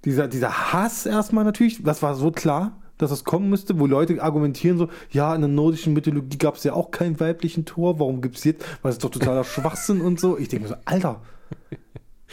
dieser, 0.05 0.27
dieser 0.27 0.73
Hass 0.73 1.05
erstmal 1.05 1.43
natürlich, 1.43 1.83
das 1.83 2.01
war 2.01 2.15
so 2.15 2.31
klar, 2.31 2.71
dass 2.97 3.11
es 3.11 3.23
kommen 3.23 3.49
müsste, 3.49 3.79
wo 3.79 3.85
Leute 3.85 4.21
argumentieren 4.21 4.77
so, 4.77 4.89
ja, 5.11 5.33
in 5.33 5.41
der 5.41 5.49
nordischen 5.49 5.93
Mythologie 5.93 6.37
gab 6.37 6.55
es 6.55 6.63
ja 6.63 6.73
auch 6.73 6.91
keinen 6.91 7.19
weiblichen 7.19 7.65
Tor, 7.65 7.99
warum 7.99 8.21
gibt 8.21 8.37
es 8.37 8.43
jetzt, 8.43 8.65
weil 8.81 8.91
es 8.91 8.97
doch 8.97 9.11
totaler 9.11 9.43
Schwachsinn 9.45 10.01
und 10.01 10.19
so. 10.19 10.37
Ich 10.37 10.49
denke 10.49 10.63
mir 10.63 10.69
so, 10.69 10.75
Alter, 10.85 11.21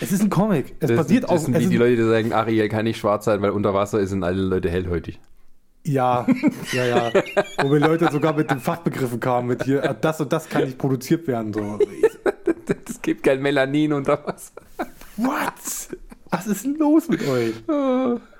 es 0.00 0.10
ist 0.10 0.22
ein 0.22 0.30
Comic, 0.30 0.74
es 0.80 0.88
Das, 0.88 0.96
basiert 0.96 1.24
das 1.24 1.30
auf... 1.30 1.40
sind 1.40 1.58
wie 1.58 1.66
die 1.66 1.76
Leute, 1.76 1.96
die 1.96 2.08
sagen, 2.08 2.32
Ariel 2.32 2.68
kann 2.68 2.84
nicht 2.84 2.98
schwarz 2.98 3.24
sein, 3.24 3.42
weil 3.42 3.50
unter 3.50 3.74
Wasser 3.74 4.04
sind 4.06 4.24
alle 4.24 4.42
Leute 4.42 4.70
hellhäutig. 4.70 5.20
Ja, 5.86 6.26
ja, 6.72 6.86
ja. 6.86 7.12
Wo 7.62 7.68
mir 7.68 7.78
Leute 7.78 8.10
sogar 8.10 8.34
mit 8.34 8.50
den 8.50 8.58
Fachbegriffen 8.58 9.20
kamen, 9.20 9.48
mit 9.48 9.64
hier, 9.64 9.88
ah, 9.88 9.92
das 9.92 10.20
und 10.20 10.32
das 10.32 10.48
kann 10.48 10.64
nicht 10.64 10.78
produziert 10.78 11.26
werden. 11.26 11.52
So. 11.52 11.78
Es 12.88 13.02
gibt 13.02 13.22
kein 13.22 13.42
Melanin 13.42 13.92
unter 13.92 14.24
Wasser. 14.24 14.52
What? 15.18 15.52
Was 16.30 16.46
ist 16.46 16.64
denn 16.64 16.76
los 16.76 17.08
mit 17.08 17.26
euch? 17.28 17.52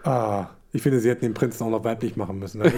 Ah, 0.03 0.49
ich 0.75 0.83
finde, 0.83 0.99
sie 0.99 1.09
hätten 1.09 1.25
den 1.25 1.35
Prinzen 1.35 1.63
auch 1.65 1.71
noch 1.71 1.85
weiblich 1.85 2.17
machen 2.17 2.41
müssen. 2.41 2.61
Also, 2.61 2.77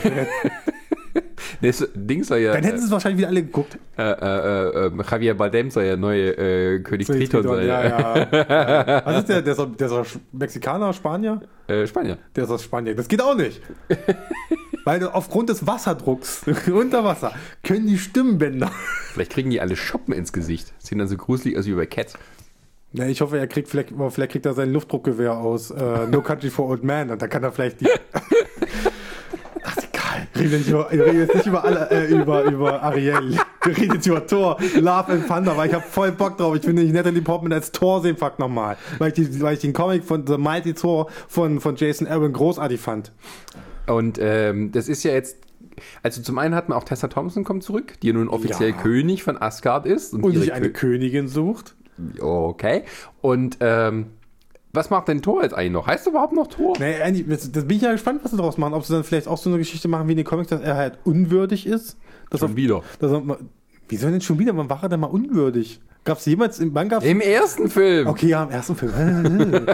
Das 1.63 1.89
Ding 1.95 2.23
soll 2.25 2.39
ja. 2.39 2.53
Dann 2.53 2.63
hätten 2.63 2.79
sie 2.79 2.85
es 2.85 2.91
wahrscheinlich 2.91 3.19
wieder 3.19 3.29
alle 3.29 3.43
geguckt. 3.43 3.79
Äh, 3.97 4.03
äh, 4.03 4.87
äh, 4.89 4.91
Javier 5.11 5.35
Bardem 5.35 5.71
soll 5.71 5.85
ja 5.85 5.97
neue 5.97 6.31
äh, 6.37 6.81
König 6.81 7.07
Triton 7.07 7.43
sein. 7.43 7.67
ja, 7.67 7.85
ja, 7.85 8.19
ja. 8.19 9.03
Was 9.07 9.19
ist 9.21 9.29
der? 9.31 9.41
Der 9.41 9.53
ist, 9.59 9.81
der 9.81 10.01
ist 10.03 10.19
Mexikaner, 10.33 10.93
Spanier? 10.93 11.41
Äh, 11.67 11.87
Spanier. 11.87 12.19
Der 12.37 12.45
ist 12.45 12.51
aus 12.51 12.63
Spanien. 12.63 12.97
Das 12.97 13.09
geht 13.09 13.23
auch 13.23 13.35
nicht. 13.35 13.63
Weil 14.85 15.03
aufgrund 15.09 15.49
des 15.49 15.67
Wasserdrucks 15.67 16.43
unter 16.71 17.03
Wasser 17.03 17.33
können 17.65 17.87
die 17.87 17.99
Stimmbänder. 17.99 18.71
Vielleicht 19.15 19.33
kriegen 19.33 19.49
die 19.51 19.61
alle 19.61 19.75
Schoppen 19.75 20.13
ins 20.13 20.35
Gesicht. 20.35 20.75
Sehen 20.79 20.99
dann 20.99 21.09
so 21.09 21.17
gruselig 21.17 21.57
aus 21.57 21.65
wie 21.67 21.73
bei 21.73 21.87
Cats. 21.87 22.19
Ja, 22.93 23.07
ich 23.07 23.21
hoffe, 23.21 23.39
er 23.39 23.47
kriegt 23.47 23.69
vielleicht, 23.69 23.91
vielleicht 24.11 24.33
kriegt 24.33 24.47
er 24.47 24.55
sein 24.55 24.73
Luftdruckgewehr 24.73 25.37
aus 25.37 25.71
äh, 25.71 26.07
No 26.07 26.23
Country 26.23 26.51
for 26.51 26.69
Old 26.69 26.83
Man 26.85 27.11
und 27.11 27.21
dann 27.21 27.29
kann 27.29 27.43
er 27.43 27.53
vielleicht 27.53 27.81
die. 27.83 27.89
Ach, 29.65 29.77
egal. 29.77 30.27
Reden, 30.37 30.59
nicht 30.59 30.69
über, 30.69 30.91
reden 30.91 31.19
jetzt 31.19 31.35
nicht 31.35 31.47
über, 31.47 31.65
alle, 31.65 31.91
äh, 31.91 32.07
über, 32.07 32.45
über 32.45 32.83
Ariel. 32.83 33.39
Wir 33.65 33.77
reden 33.77 33.95
jetzt 33.95 34.07
über 34.07 34.27
Thor, 34.27 34.57
Love 34.77 35.13
and 35.13 35.27
Thunder, 35.27 35.57
weil 35.57 35.69
ich 35.69 35.75
habe 35.75 35.85
voll 35.85 36.13
Bock 36.13 36.39
drauf. 36.39 36.55
Ich 36.57 36.63
finde 36.63 36.83
nicht 36.83 36.95
Natalie 36.95 37.23
Portman 37.23 37.53
als 37.53 37.73
Thor 37.73 38.01
sehen, 38.03 38.17
fuck 38.17 38.39
nochmal. 38.39 38.77
Weil 38.99 39.09
ich, 39.09 39.15
die, 39.15 39.41
weil 39.43 39.55
ich 39.55 39.61
den 39.61 39.73
Comic 39.73 40.05
von 40.05 40.27
The 40.27 40.39
Mighty 40.39 40.75
Thor 40.75 41.09
von, 41.29 41.61
von 41.61 41.77
Jason 41.77 42.07
Aaron 42.07 42.33
großartig 42.33 42.81
fand. 42.81 43.13
Und 43.87 44.19
ähm, 44.21 44.73
das 44.73 44.89
ist 44.89 45.03
ja 45.03 45.13
jetzt. 45.13 45.37
Also 46.03 46.23
zum 46.23 46.39
einen 46.39 46.55
hat 46.55 46.71
man 46.71 46.79
auch 46.79 46.85
Tessa 46.85 47.09
Thompson 47.09 47.45
kommt 47.45 47.63
zurück, 47.63 47.95
die 48.03 48.07
ja 48.07 48.13
nun 48.15 48.29
offiziell 48.29 48.71
Ja. 48.71 48.77
König 48.77 49.23
von 49.23 49.37
Asgard 49.41 49.85
ist. 49.85 50.15
Und 50.15 50.25
ihre 50.33 50.39
sich 50.41 50.53
eine 50.55 50.69
Kö- 50.69 50.73
Königin 50.73 51.29
sucht. 51.29 51.76
Okay. 52.21 52.85
Und 53.21 53.59
ähm, 53.61 54.07
was 54.73 54.91
macht 54.91 55.09
denn 55.09 55.23
Thor 55.23 55.43
jetzt 55.43 55.55
eigentlich 55.55 55.73
noch? 55.73 55.87
Heißt 55.87 56.07
er 56.07 56.11
überhaupt 56.11 56.35
noch 56.35 56.49
Thor? 56.49 56.75
Nee, 56.79 57.01
eigentlich, 57.01 57.27
das, 57.29 57.51
das 57.51 57.67
bin 57.67 57.77
ich 57.79 57.83
ja 57.83 57.93
gespannt, 57.93 58.21
was 58.23 58.31
sie 58.33 58.37
daraus 58.37 58.59
machen. 58.59 58.75
Ob 58.75 58.85
sie 58.85 58.93
dann 58.93 59.05
vielleicht 59.05 59.27
auch 59.29 59.39
so 59.39 59.49
eine 59.49 59.59
Geschichte 59.59 59.89
machen 59.89 60.07
wie 60.09 60.13
in 60.13 60.19
den 60.19 60.27
Comics, 60.27 60.49
dass 60.51 60.61
er 60.61 60.77
halt 60.77 60.99
unwürdig 61.05 61.67
ist. 61.67 61.97
Dass 62.31 62.41
Schon 62.41 62.51
er, 62.53 62.57
wieder. 62.57 62.83
dass 62.99 63.13
er, 63.13 63.23
wieso 63.89 64.11
denn 64.11 64.21
schon 64.21 64.39
wieder? 64.39 64.57
Wann 64.57 64.69
war 64.69 64.83
er 64.83 64.89
denn 64.89 65.01
mal 65.01 65.07
unwürdig? 65.07 65.81
Gab 66.05 66.19
es 66.19 66.27
jemals, 66.27 66.61
im- 66.61 66.75
wann 66.75 66.89
gab's? 66.89 67.05
Im 67.07 67.21
ersten 67.21 67.69
Film. 67.71 68.07
Okay, 68.07 68.29
ja, 68.29 68.43
im 68.45 68.51
ersten 68.51 68.77
Film. 68.77 68.93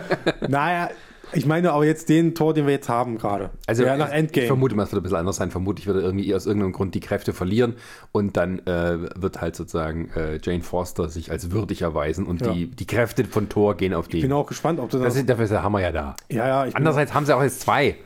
naja, 0.49 0.91
ich 1.33 1.47
meine 1.47 1.72
aber 1.72 1.85
jetzt 1.85 2.09
den 2.09 2.35
Tor, 2.35 2.55
den 2.55 2.66
wir 2.66 2.72
jetzt 2.72 2.89
haben 2.89 3.18
gerade. 3.18 3.51
Also 3.66 3.85
ja, 3.85 3.97
nach 3.97 4.09
ich 4.09 4.14
Endgame. 4.14 4.47
vermute 4.47 4.74
mal, 4.74 4.85
es 4.85 4.93
wird 4.93 5.01
ein 5.01 5.05
bisschen 5.05 5.18
anders 5.18 5.37
sein. 5.37 5.51
Vermutlich 5.51 5.87
wird 5.87 5.97
er 5.99 6.03
irgendwie 6.03 6.35
aus 6.35 6.47
irgendeinem 6.47 6.72
Grund 6.72 6.95
die 6.95 7.01
Kräfte 7.01 7.33
verlieren 7.33 7.74
und 8.12 8.37
dann 8.37 8.59
äh, 8.66 8.99
wird 9.20 9.41
halt 9.41 9.57
sozusagen 9.57 10.11
äh, 10.16 10.39
Jane 10.43 10.62
Foster 10.62 11.09
sich 11.09 11.30
als 11.30 11.51
würdig 11.51 11.83
erweisen 11.83 12.26
und 12.26 12.41
Ja. 12.45 12.53
die, 12.53 12.66
die 12.66 12.87
Kräfte 12.87 13.24
von 13.24 13.49
Thor 13.49 13.76
gehen 13.76 13.95
auf 13.95 14.07
ich 14.07 14.12
bin 14.20 14.30
die. 14.30 14.33
auch 14.33 14.47
gespannt, 14.47 14.80
ob 14.80 14.91
du 14.91 14.99
Das 14.99 15.09
das. 15.09 15.16
ist, 15.16 15.28
dafür 15.28 15.45
ist 15.45 15.51
der 15.51 15.62
Hammer 15.62 15.80
ja 15.80 15.93
da. 15.93 16.16
ja, 16.30 16.47
ja, 16.47 16.66
ich 16.66 16.76
Andererseits 16.76 17.14
haben 17.14 17.26
sie 17.26 17.35
auch 17.37 17.43
jetzt 17.43 17.61
zwei, 17.61 17.97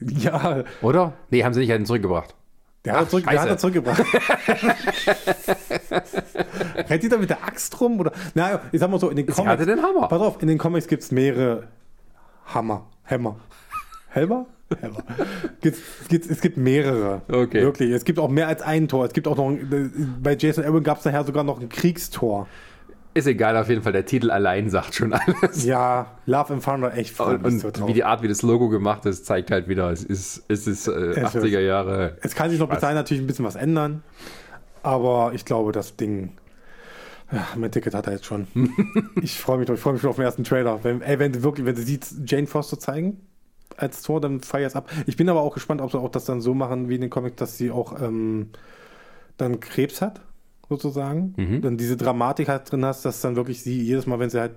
ja, 0.00 0.64
oder? 0.82 1.12
Nee, 1.30 1.44
haben 1.44 1.54
sie 1.54 1.60
nicht 1.60 1.72
einen 1.72 1.86
zurückgebracht. 1.86 2.34
der 2.84 2.94
hat, 2.94 3.00
er 3.02 3.08
zurück, 3.08 3.24
der 3.28 3.40
hat 3.42 3.48
er 3.48 3.58
zurückgebracht. 3.58 4.02
Rennt 6.88 7.02
die 7.02 7.08
da 7.08 7.16
mit 7.16 7.30
der 7.30 7.42
Axt 7.44 7.80
rum? 7.80 7.98
Oder? 8.00 8.12
Na, 8.34 8.60
ich 8.72 8.80
sag 8.80 8.90
mal 8.90 9.00
so, 9.00 9.08
in 9.10 9.16
den 9.16 9.26
Sie 9.26 9.32
Comics. 9.32 9.52
hatte 9.52 9.66
den 9.66 9.82
Hammer. 9.82 10.08
Pass 10.08 10.20
auf, 10.20 10.40
in 10.42 10.48
den 10.48 10.58
Comics 10.58 10.86
gibt 10.86 11.02
es 11.02 11.10
mehrere 11.10 11.64
Hammer. 12.54 12.86
Hämmer. 13.04 13.36
Helmer? 14.10 14.46
Hämmer. 14.80 15.02
Gibt's, 15.60 15.80
gibt's, 16.08 16.28
es 16.28 16.40
gibt 16.40 16.56
mehrere. 16.58 17.22
Okay. 17.28 17.62
Wirklich. 17.62 17.90
Es 17.90 18.04
gibt 18.04 18.18
auch 18.18 18.28
mehr 18.28 18.48
als 18.48 18.60
ein 18.62 18.86
Tor. 18.88 19.06
Es 19.06 19.12
gibt 19.12 19.26
auch 19.26 19.36
noch, 19.36 19.48
ein, 19.48 20.18
bei 20.22 20.36
Jason 20.36 20.64
Aaron 20.64 20.82
gab 20.82 20.98
es 20.98 21.04
nachher 21.06 21.24
sogar 21.24 21.42
noch 21.44 21.60
ein 21.60 21.68
Kriegstor. 21.68 22.46
Ist 23.14 23.26
egal, 23.26 23.56
auf 23.56 23.68
jeden 23.70 23.82
Fall, 23.82 23.92
der 23.92 24.04
Titel 24.04 24.30
allein 24.30 24.68
sagt 24.68 24.94
schon 24.94 25.12
alles. 25.14 25.64
Ja, 25.64 26.18
Love 26.26 26.52
and 26.54 26.62
Thunder, 26.64 26.94
echt 26.96 27.14
voll. 27.16 27.36
Und, 27.42 27.64
und 27.64 27.88
wie 27.88 27.94
die 27.94 28.04
Art, 28.04 28.22
wie 28.22 28.28
das 28.28 28.42
Logo 28.42 28.68
gemacht 28.68 29.06
ist, 29.06 29.24
zeigt 29.24 29.50
halt 29.50 29.66
wieder, 29.68 29.90
es 29.90 30.04
ist, 30.04 30.44
es 30.48 30.66
ist 30.66 30.86
äh, 30.86 30.92
Es 30.92 31.34
ist- 31.34 31.42
80er 31.42 31.60
Jahre. 31.60 32.16
Es 32.20 32.34
kann 32.34 32.50
sich 32.50 32.58
noch 32.60 32.68
bis 32.68 32.80
dahin 32.80 32.94
natürlich 32.96 33.22
ein 33.22 33.26
bisschen 33.26 33.44
was 33.46 33.56
ändern. 33.56 34.02
Aber 34.82 35.32
ich 35.34 35.44
glaube, 35.44 35.72
das 35.72 35.96
Ding. 35.96 36.32
Ja, 37.30 37.46
mein 37.56 37.70
Ticket 37.70 37.94
hat 37.94 38.06
er 38.06 38.14
jetzt 38.14 38.24
schon. 38.26 38.46
ich 39.22 39.38
freue 39.38 39.58
mich, 39.58 39.68
ich 39.68 39.80
freue 39.80 39.92
mich 39.94 40.02
schon 40.02 40.10
auf 40.10 40.16
den 40.16 40.24
ersten 40.24 40.44
Trailer. 40.44 40.82
Wenn, 40.82 41.02
ey, 41.02 41.18
wenn 41.18 41.32
sie 41.34 41.42
wirklich, 41.42 41.66
wenn 41.66 41.76
sie 41.76 41.82
sieht, 41.82 42.06
Jane 42.26 42.46
Foster 42.46 42.78
zeigen 42.78 43.20
als 43.76 44.02
Tor, 44.02 44.20
dann 44.20 44.40
feier 44.40 44.66
es 44.66 44.74
ab. 44.74 44.90
Ich 45.06 45.16
bin 45.16 45.28
aber 45.28 45.42
auch 45.42 45.54
gespannt, 45.54 45.80
ob 45.82 45.90
sie 45.92 45.98
auch 45.98 46.10
das 46.10 46.24
dann 46.24 46.40
so 46.40 46.54
machen 46.54 46.88
wie 46.88 46.94
in 46.96 47.00
den 47.02 47.10
Comics, 47.10 47.36
dass 47.36 47.58
sie 47.58 47.70
auch 47.70 48.00
ähm, 48.00 48.48
dann 49.36 49.60
Krebs 49.60 50.00
hat, 50.00 50.20
sozusagen. 50.68 51.34
Dann 51.62 51.76
diese 51.76 51.96
Dramatik 51.96 52.48
halt 52.48 52.70
drin 52.72 52.84
hast, 52.84 53.04
dass 53.04 53.20
dann 53.20 53.36
wirklich 53.36 53.62
sie 53.62 53.80
jedes 53.80 54.06
Mal, 54.06 54.18
wenn 54.18 54.30
sie 54.30 54.40
halt 54.40 54.52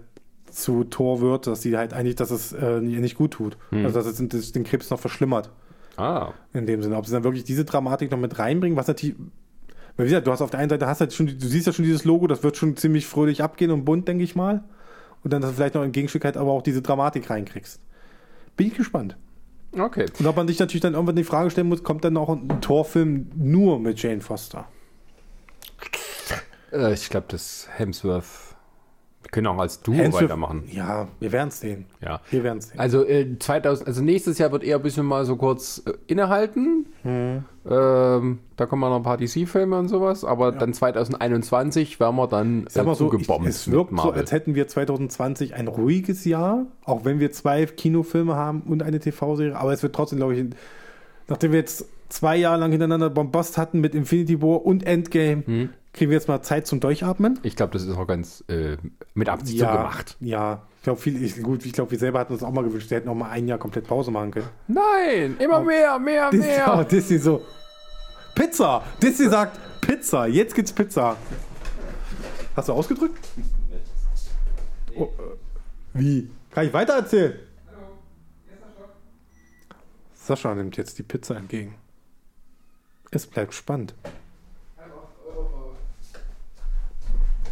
zu 0.50 0.84
Tor 0.86 1.22
wird, 1.22 1.48
dass 1.48 1.62
sie 1.62 1.78
halt 1.78 1.94
eigentlich, 1.94 2.16
dass 2.16 2.32
es 2.32 2.52
äh, 2.54 2.80
ihr 2.80 3.00
nicht 3.00 3.16
gut 3.16 3.32
tut. 3.32 3.58
Also 3.86 4.02
dass 4.02 4.20
es 4.20 4.52
den 4.54 4.64
Krebs 4.64 4.90
noch 4.90 5.00
verschlimmert. 5.00 5.50
Ah, 5.98 6.32
In 6.54 6.66
dem 6.66 6.82
Sinne, 6.82 6.96
ob 6.98 7.06
sie 7.06 7.12
dann 7.12 7.24
wirklich 7.24 7.44
diese 7.44 7.64
Dramatik 7.66 8.12
noch 8.12 8.18
mit 8.18 8.40
reinbringen, 8.40 8.78
was 8.78 8.88
natürlich. 8.88 9.16
Weil 10.02 10.08
wie 10.08 10.10
gesagt, 10.10 10.26
du 10.26 10.32
hast 10.32 10.42
auf 10.42 10.50
der 10.50 10.60
einen 10.60 10.72
Seite 10.72 10.88
hast 10.88 11.00
halt 11.00 11.14
schon, 11.14 11.28
du 11.28 11.48
siehst 11.48 11.68
ja 11.68 11.74
schon 11.74 11.86
dieses 11.86 12.06
Logo, 12.06 12.26
das 12.26 12.42
wird 12.42 12.58
schon 12.58 12.76
ziemlich 12.76 13.06
fröhlich 13.06 13.44
abgehen 13.44 13.70
und 13.70 13.86
bunt, 13.86 14.08
denke 14.08 14.24
ich 14.24 14.36
mal. 14.36 14.64
Und 15.24 15.32
dann 15.32 15.44
dass 15.44 15.52
du 15.52 15.58
vielleicht 15.58 15.76
noch 15.76 15.84
im 15.84 15.92
Gegenstück 15.92 16.26
halt 16.26 16.38
aber 16.38 16.50
auch 16.50 16.64
diese 16.64 16.82
Dramatik 16.82 17.30
reinkriegst. 17.30 17.80
Bin 18.58 18.66
ich 18.66 18.74
gespannt. 18.74 19.16
okay. 19.78 20.08
Und 20.18 20.26
ob 20.26 20.38
man 20.38 20.48
sich 20.48 20.58
natürlich 20.58 20.82
dann 20.82 20.96
irgendwann 20.96 21.18
die 21.18 21.24
Frage 21.24 21.52
stellen 21.52 21.68
muss, 21.68 21.84
kommt 21.84 22.04
dann 22.04 22.18
auch 22.18 22.30
ein 22.30 22.62
Torfilm 22.62 23.30
nur 23.36 23.80
mit 23.80 24.02
Jane 24.02 24.22
Foster? 24.22 24.68
Äh, 26.72 26.96
ich 26.96 27.12
glaube, 27.12 27.28
das 27.30 27.68
Hemsworth. 27.72 28.51
Wir 29.32 29.36
können 29.44 29.48
auch 29.48 29.60
als 29.60 29.82
Duo 29.82 29.96
Hemsworth- 29.96 30.24
weitermachen. 30.24 30.64
Ja, 30.74 31.08
wir 31.22 31.32
werden 31.32 31.48
es 31.48 31.62
sehen. 31.62 31.86
Ja. 32.02 32.20
Wir 32.30 32.44
werden 32.44 32.58
es 32.58 32.68
sehen. 32.68 32.80
Also 32.80 33.06
äh, 33.06 33.40
2000, 33.40 33.88
also 33.88 34.04
nächstes 34.04 34.38
Jahr 34.40 34.52
wird 34.52 34.62
eher 34.66 34.76
ein 34.76 34.82
bisschen 34.82 35.06
mal 35.06 35.24
so 35.24 35.38
kurz 35.38 35.82
äh, 35.86 35.94
innehalten. 36.08 36.88
Hm. 37.04 37.46
Ähm, 37.70 38.40
da 38.58 38.66
kommen 38.66 38.82
noch 38.82 38.94
ein 38.98 39.04
paar 39.04 39.16
DC-Filme 39.16 39.80
und 39.80 39.88
sowas, 39.88 40.26
aber 40.26 40.52
dann 40.52 40.74
2021 40.74 42.02
werden 42.02 42.18
wir 42.18 42.28
dann 42.28 42.66
Sag 42.68 42.84
äh, 42.84 42.88
mal 42.88 42.96
so, 42.96 43.14
ich, 43.14 43.30
es 43.46 43.72
wirkt 43.72 43.98
so, 43.98 44.12
als 44.12 44.34
hätten 44.34 44.54
wir 44.54 44.68
2020 44.68 45.54
ein 45.54 45.70
ruhiges 45.70 46.26
Jahr, 46.26 46.66
auch 46.84 47.06
wenn 47.06 47.22
wir 47.22 47.32
zwei 47.32 47.66
Kinofilme 47.68 48.36
haben 48.36 48.64
und 48.64 48.84
eine 48.84 49.00
TV-Serie, 49.00 49.56
aber 49.56 49.72
es 49.72 49.82
wird 49.82 49.96
trotzdem, 49.96 50.18
glaube 50.18 50.36
ich, 50.36 50.46
nachdem 51.30 51.54
wir 51.54 51.60
jetzt 51.60 51.86
zwei 52.10 52.36
Jahre 52.36 52.60
lang 52.60 52.72
hintereinander 52.72 53.10
Bombast 53.10 53.58
hatten 53.58 53.80
mit 53.80 53.96
Infinity 53.96 54.42
War 54.42 54.66
und 54.66 54.86
Endgame, 54.86 55.44
Hm. 55.46 55.70
Kriegen 55.94 56.12
wir 56.12 56.18
jetzt 56.18 56.28
mal 56.28 56.42
Zeit 56.42 56.68
zum 56.68 56.80
Durchatmen. 56.80 57.40
Ich 57.44 57.56
glaube, 57.56 57.74
das 57.74 57.84
ist 57.84 57.96
auch 57.96 58.08
ganz 58.08 58.44
äh, 58.48 58.78
mit 59.14 59.30
Absicht 59.30 59.60
so 59.60 59.66
gemacht. 59.66 60.18
ja. 60.20 60.64
Ich 60.78 60.84
glaube, 60.84 61.00
viel, 61.00 61.24
ich, 61.24 61.44
gut, 61.44 61.64
ich 61.64 61.74
glaube, 61.74 61.92
wir 61.92 62.00
selber 62.00 62.20
hatten 62.20 62.34
uns 62.34 62.42
auch 62.42 62.52
mal 62.52 62.64
gewünscht, 62.64 62.90
wir 62.90 62.98
hätten 62.98 63.08
auch 63.08 63.14
mal 63.14 63.30
ein 63.30 63.48
Jahr 63.48 63.60
komplett 63.60 63.86
Pause 63.86 64.10
machen 64.10 64.32
können. 64.32 64.48
Nein, 64.68 65.36
immer 65.38 65.62
mehr, 65.62 66.00
mehr, 66.00 66.32
Disney, 66.32 66.48
oh, 66.66 66.76
mehr. 66.78 66.86
Disney 66.86 67.20
so, 67.20 67.46
Pizza! 68.34 68.84
Disney 69.00 69.30
sagt 69.30 69.60
Pizza, 69.80 70.26
jetzt 70.26 70.56
gibt's 70.56 70.74
Pizza. 70.74 71.18
Hast 72.56 72.70
du 72.70 72.74
ausgedrückt? 72.74 73.20
Oh, 74.96 75.04
äh, 75.04 75.10
wie? 75.94 76.32
Kann 76.50 76.66
ich 76.66 76.74
weiter 76.74 76.94
erzählen? 76.94 77.40
Sascha 80.16 80.54
nimmt 80.56 80.78
jetzt 80.78 80.98
die 80.98 81.04
Pizza 81.04 81.36
entgegen. 81.36 81.76
Es 83.12 83.28
bleibt 83.28 83.54
spannend. 83.54 83.94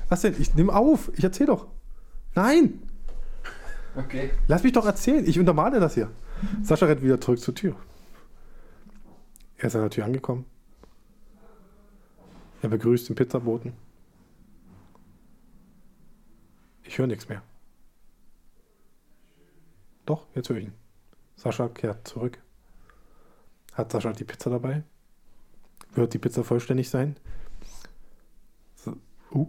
Was 0.09 0.21
denn? 0.21 0.35
Ich 0.39 0.55
nehme 0.55 0.73
auf. 0.73 1.11
Ich 1.15 1.23
erzähle 1.23 1.47
doch. 1.47 1.67
Nein! 2.35 2.81
Okay. 3.95 4.31
Lass 4.47 4.63
mich 4.63 4.73
doch 4.73 4.85
erzählen. 4.85 5.25
Ich 5.27 5.39
untermale 5.39 5.79
das 5.79 5.93
hier. 5.93 6.11
Sascha 6.63 6.85
rennt 6.85 7.01
wieder 7.01 7.19
zurück 7.19 7.39
zur 7.39 7.55
Tür. 7.55 7.75
Er 9.57 9.65
ist 9.65 9.75
an 9.75 9.81
der 9.81 9.89
Tür 9.89 10.05
angekommen. 10.05 10.45
Er 12.61 12.69
begrüßt 12.69 13.09
den 13.09 13.15
Pizzaboten. 13.15 13.73
Ich 16.83 16.97
höre 16.97 17.07
nichts 17.07 17.29
mehr. 17.29 17.41
Doch, 20.05 20.25
jetzt 20.33 20.49
höre 20.49 20.57
ich 20.57 20.65
ihn. 20.65 20.73
Sascha 21.35 21.69
kehrt 21.69 22.07
zurück. 22.07 22.41
Hat 23.73 23.91
Sascha 23.91 24.11
die 24.11 24.23
Pizza 24.23 24.49
dabei? 24.49 24.83
Wird 25.93 26.13
die 26.13 26.19
Pizza 26.19 26.43
vollständig 26.43 26.89
sein? 26.89 27.15
So, 28.75 28.95
uh. 29.31 29.47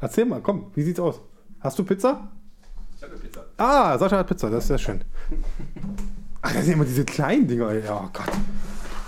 Erzähl 0.00 0.24
mal, 0.24 0.40
komm, 0.40 0.70
wie 0.74 0.82
sieht's 0.82 1.00
aus? 1.00 1.20
Hast 1.60 1.78
du 1.78 1.84
Pizza? 1.84 2.30
Ich 2.96 3.02
habe 3.02 3.16
Pizza. 3.16 3.44
Ah, 3.56 3.98
Sascha 3.98 4.18
hat 4.18 4.26
Pizza, 4.26 4.50
das 4.50 4.64
ist 4.64 4.68
sehr 4.68 4.78
schön. 4.78 5.04
Ach, 6.42 6.52
das 6.52 6.64
sind 6.64 6.74
immer 6.74 6.84
diese 6.84 7.04
kleinen 7.04 7.46
Dinger. 7.48 7.70
ey. 7.70 7.84
Ja, 7.84 7.96
oh 8.04 8.10
Gott. 8.12 8.30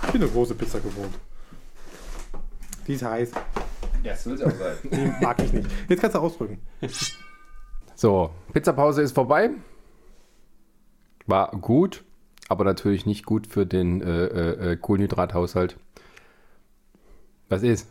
Ich 0.03 0.11
bin 0.11 0.21
eine 0.21 0.31
große 0.31 0.55
Pizza 0.55 0.79
gewohnt. 0.79 1.17
Die 2.87 2.93
ist 2.93 3.03
heiß. 3.03 3.31
Ja, 4.03 4.11
das 4.11 4.23
soll 4.23 4.33
es 4.33 4.41
auch 4.41 4.51
sein. 4.51 4.75
Die 4.83 5.23
mag 5.23 5.41
ich 5.41 5.53
nicht. 5.53 5.69
Jetzt 5.87 6.01
kannst 6.01 6.15
du 6.15 6.19
ausdrücken. 6.19 6.59
So, 7.95 8.31
Pizzapause 8.51 9.01
ist 9.01 9.13
vorbei. 9.13 9.51
War 11.27 11.51
gut, 11.51 12.03
aber 12.49 12.63
natürlich 12.65 13.05
nicht 13.05 13.25
gut 13.25 13.47
für 13.47 13.65
den 13.65 14.01
äh, 14.01 14.25
äh, 14.25 14.71
äh, 14.71 14.75
Kohlenhydrathaushalt. 14.77 15.77
Was 17.47 17.63
ist? 17.63 17.87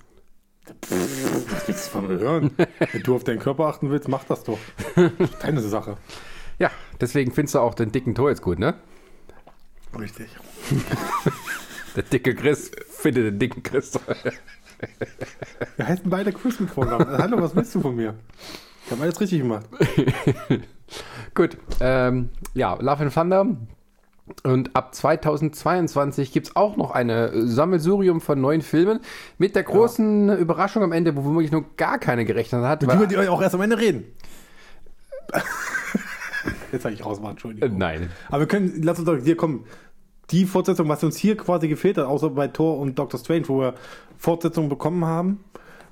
Was 0.91 1.69
willst 1.69 1.87
du 1.87 1.91
von 1.91 2.09
mir 2.09 2.19
hören? 2.19 2.51
Wenn 2.93 3.03
du 3.03 3.15
auf 3.15 3.25
deinen 3.25 3.39
Körper 3.39 3.67
achten 3.67 3.91
willst, 3.91 4.09
mach 4.09 4.25
das 4.25 4.45
doch. 4.45 4.59
Deine 5.43 5.61
Sache. 5.61 5.97
Ja, 6.59 6.71
deswegen 7.01 7.33
findest 7.33 7.55
du 7.55 7.61
auch 7.61 7.75
den 7.75 7.93
dicken 7.93 8.15
Tor 8.15 8.31
jetzt 8.31 8.43
gut, 8.43 8.59
ne? 8.59 8.75
Richtig. 9.99 10.29
Der 11.97 12.05
dicke 12.05 12.35
Chris 12.35 12.71
findet 12.89 13.27
den 13.27 13.39
dicken 13.39 13.63
Chris. 13.63 13.99
Wir 15.77 15.87
heißen 15.87 16.09
beide 16.09 16.33
Chris 16.33 16.61
mit 16.61 16.71
Vornamen. 16.71 17.07
Hallo, 17.19 17.41
was 17.43 17.55
willst 17.55 17.75
du 17.75 17.81
von 17.81 17.97
mir? 17.97 18.15
Ich 18.87 18.93
habe 18.93 19.03
alles 19.03 19.21
richtig 19.21 19.41
gemacht. 19.41 19.67
Gut, 21.35 21.57
ähm, 21.81 22.31
ja, 22.55 22.75
Love 22.75 23.05
and 23.05 23.15
Thunder. 23.15 23.47
Und 24.43 24.75
ab 24.77 24.95
2022 24.95 26.33
gibt 26.33 26.49
es 26.49 26.57
auch 26.57 26.77
noch 26.77 26.91
eine 26.91 27.47
Sammelsurium 27.47 28.21
von 28.21 28.41
neuen 28.41 28.63
Filmen 28.63 29.01
mit 29.39 29.55
der 29.57 29.63
großen 29.65 30.37
Überraschung 30.39 30.83
am 30.83 30.93
Ende, 30.93 31.17
wo 31.17 31.25
womöglich 31.25 31.53
nur 31.53 31.65
gar 31.77 31.99
keine 31.99 32.25
gerechnet 32.25 32.63
hat. 32.65 32.83
Über 32.83 33.07
die 33.07 33.17
wir 33.17 33.33
auch 33.33 33.43
erst 33.43 33.55
am 33.55 33.61
Ende 33.61 33.79
reden. 33.79 34.05
Jetzt 36.73 36.85
habe 36.85 36.95
ich 36.95 37.05
rausgemacht, 37.05 37.31
Äh, 37.31 37.35
Entschuldigung. 37.35 37.79
Nein. 37.79 38.11
Aber 38.29 38.41
wir 38.41 38.47
können, 38.47 38.81
lass 38.83 38.99
uns 38.99 39.07
doch 39.07 39.17
hier 39.17 39.37
kommen. 39.37 39.65
Die 40.31 40.45
Fortsetzung, 40.45 40.89
was 40.89 41.03
uns 41.03 41.17
hier 41.17 41.37
quasi 41.37 41.67
gefehlt 41.69 41.99
hat, 41.99 42.07
außer 42.07 42.31
bei 42.31 42.49
Thor 42.49 42.79
und 42.79 42.99
Doctor 42.99 43.19
Strange, 43.19 43.49
wo 43.49 43.61
wir 43.61 43.75
Fortsetzungen 44.17 44.69
bekommen 44.69 45.05
haben, 45.05 45.45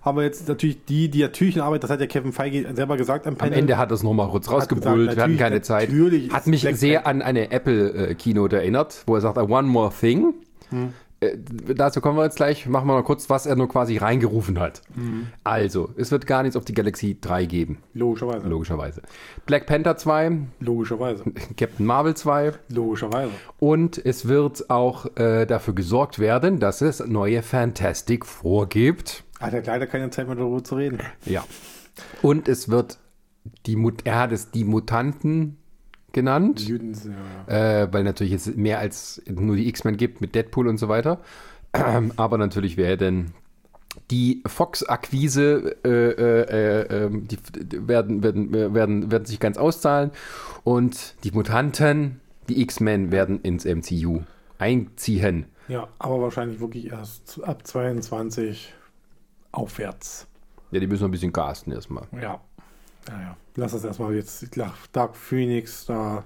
haben 0.03 0.17
wir 0.19 0.25
jetzt 0.25 0.49
natürlich 0.49 0.85
die, 0.87 1.09
die 1.11 1.23
natürlichen 1.23 1.61
Arbeit, 1.63 1.83
das 1.85 1.91
hat 1.91 2.01
ja 2.01 2.07
Kevin 2.07 2.33
Feige 2.33 2.67
selber 2.75 2.97
gesagt 2.97 3.27
am 3.27 3.35
Am 3.35 3.39
Panel. 3.39 3.59
Ende 3.59 3.77
hat 3.79 3.91
es 3.93 4.03
nochmal 4.03 4.29
kurz 4.29 4.51
rausgebrüllt, 4.51 4.85
wir 4.97 5.11
hatten 5.11 5.17
natürlich- 5.17 5.39
keine 5.39 5.63
Zeit. 5.63 5.89
natürlich 5.91 6.33
Hat 6.33 6.47
mich 6.47 6.63
Black 6.63 6.77
sehr 6.77 7.07
an 7.07 7.21
eine 7.23 7.51
Apple-Keynote 7.51 8.57
erinnert, 8.57 9.03
wo 9.07 9.15
er 9.15 9.21
sagt, 9.21 9.39
One 9.39 9.69
More 9.69 9.93
Thing. 9.99 10.35
Hm. 10.71 10.93
Äh, 11.21 11.37
dazu 11.75 12.01
kommen 12.01 12.17
wir 12.17 12.23
jetzt 12.23 12.37
gleich. 12.37 12.67
Machen 12.67 12.87
wir 12.87 12.95
mal 12.95 13.03
kurz, 13.03 13.29
was 13.29 13.45
er 13.45 13.57
nur 13.57 13.69
quasi 13.69 13.97
reingerufen 13.97 14.61
hat. 14.61 14.83
Hm. 14.95 15.27
Also, 15.43 15.91
es 15.97 16.13
wird 16.13 16.29
gar 16.29 16.45
nichts 16.45 16.57
auf 16.57 16.65
die 16.65 16.75
Galaxy 16.75 17.19
3 17.21 17.45
geben, 17.47 17.79
Logischerweise. 17.93 18.47
logischerweise. 18.47 19.03
Black 19.45 19.67
Panther 19.67 19.97
2, 19.97 20.43
Logischerweise. 20.61 21.25
Captain 21.57 21.85
Marvel 21.85 22.15
2 22.15 22.53
Logischerweise. 22.69 23.33
und 23.59 23.99
es 23.99 24.29
wird 24.29 24.71
auch 24.71 25.07
äh, 25.17 25.45
dafür 25.47 25.75
gesorgt 25.75 26.21
werden, 26.21 26.61
dass 26.61 26.83
es 26.83 27.05
neue 27.05 27.43
Fantastic 27.43 28.25
vorgibt. 28.25 29.25
Hat 29.41 29.53
er 29.53 29.63
leider 29.63 29.87
keine 29.87 30.11
Zeit 30.11 30.27
mehr 30.27 30.37
darüber 30.37 30.63
zu 30.63 30.77
reden. 30.77 30.99
Ja. 31.25 31.45
Und 32.23 32.49
es 32.49 32.69
wird 32.69 32.99
die 33.67 33.77
Mut 33.77 34.03
er 34.05 34.19
hat 34.19 34.33
es 34.33 34.51
die 34.51 34.65
Mutanten 34.65 35.57
genannt. 36.13 36.61
Judens, 36.61 37.09
ja. 37.49 37.83
äh, 37.83 37.93
weil 37.93 38.05
natürlich 38.05 38.33
es 38.33 38.55
mehr 38.57 38.79
als 38.79 39.23
nur 39.29 39.57
die 39.57 39.69
X-Men 39.69 39.97
gibt 39.97 40.21
mit 40.21 40.35
Deadpool 40.35 40.69
und 40.69 40.79
so 40.79 40.89
weiter. 40.89 41.21
Ähm, 41.73 42.13
aber 42.17 42.39
natürlich 42.39 42.77
werden 42.77 43.35
die 44.11 44.43
Fox-Akquise 44.47 45.77
äh, 45.85 45.89
äh, 45.89 46.41
äh, 46.43 47.05
ähm, 47.05 47.27
die, 47.27 47.39
werden, 47.89 48.23
werden, 48.23 48.53
werden, 48.53 49.11
werden 49.11 49.25
sich 49.25 49.41
ganz 49.41 49.59
auszahlen 49.59 50.11
und 50.65 51.15
die 51.25 51.31
Mutanten, 51.33 52.21
die 52.49 52.61
X-Men 52.63 53.11
werden 53.11 53.41
ins 53.41 53.65
MCU 53.65 54.21
einziehen. 54.59 55.47
ja, 55.69 55.89
aber 55.99 56.21
wahrscheinlich 56.21 56.61
wirklich 56.61 56.91
erst 56.91 57.43
ab 57.43 57.67
22 57.67 58.73
aufwärts. 59.59 60.27
Ja, 60.71 60.81
die 60.81 60.87
müssen 60.87 61.05
ein 61.05 61.11
bisschen 61.11 61.33
casten 61.33 61.73
erstmal. 61.73 62.07
Ja. 62.13 62.41
Ja, 63.09 63.21
ja. 63.21 63.37
Lass 63.57 63.73
das 63.73 63.85
erstmal 63.85 64.15
jetzt. 64.15 64.47
Dark 64.93 65.17
Phoenix, 65.17 65.87
da. 65.87 66.25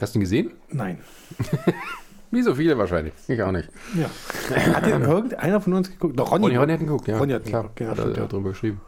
Hast 0.00 0.14
du 0.14 0.18
ihn 0.18 0.22
gesehen? 0.22 0.52
Nein. 0.70 0.98
Wie 2.30 2.42
so 2.42 2.54
viele 2.54 2.78
wahrscheinlich. 2.78 3.12
Ich 3.28 3.42
auch 3.42 3.52
nicht. 3.52 3.68
Ja. 3.94 4.08
Hat 4.74 4.86
denn 4.86 5.02
irgendeiner 5.02 5.60
von 5.60 5.74
uns 5.74 5.90
geguckt? 5.90 6.18
Doch, 6.18 6.32
Ronny. 6.32 6.46
Ronny, 6.46 6.56
Ronny 6.56 6.72
hat 6.72 6.80
ihn 6.80 6.86
geguckt, 6.86 7.08
ja. 7.08 7.18
Ronny 7.18 7.32
hat 7.32 7.42
ihn 7.44 7.48
klar. 7.48 7.62
geguckt, 7.62 7.80
ja, 7.80 7.88
hat 7.88 7.98
stimmt, 7.98 8.16
ja. 8.16 8.22
hat 8.22 8.32
drüber 8.32 8.50
geschrieben. 8.50 8.80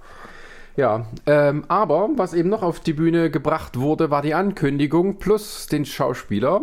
Ja, 0.76 1.07
ähm, 1.26 1.64
aber 1.68 2.09
was 2.16 2.35
eben 2.35 2.49
noch 2.49 2.62
auf 2.62 2.80
die 2.80 2.95
Bühne 2.95 3.30
gebracht 3.30 3.78
wurde, 3.78 4.11
war 4.11 4.22
die 4.22 4.35
Ankündigung 4.35 5.18
plus 5.18 5.66
den 5.66 5.85
Schauspieler 5.85 6.62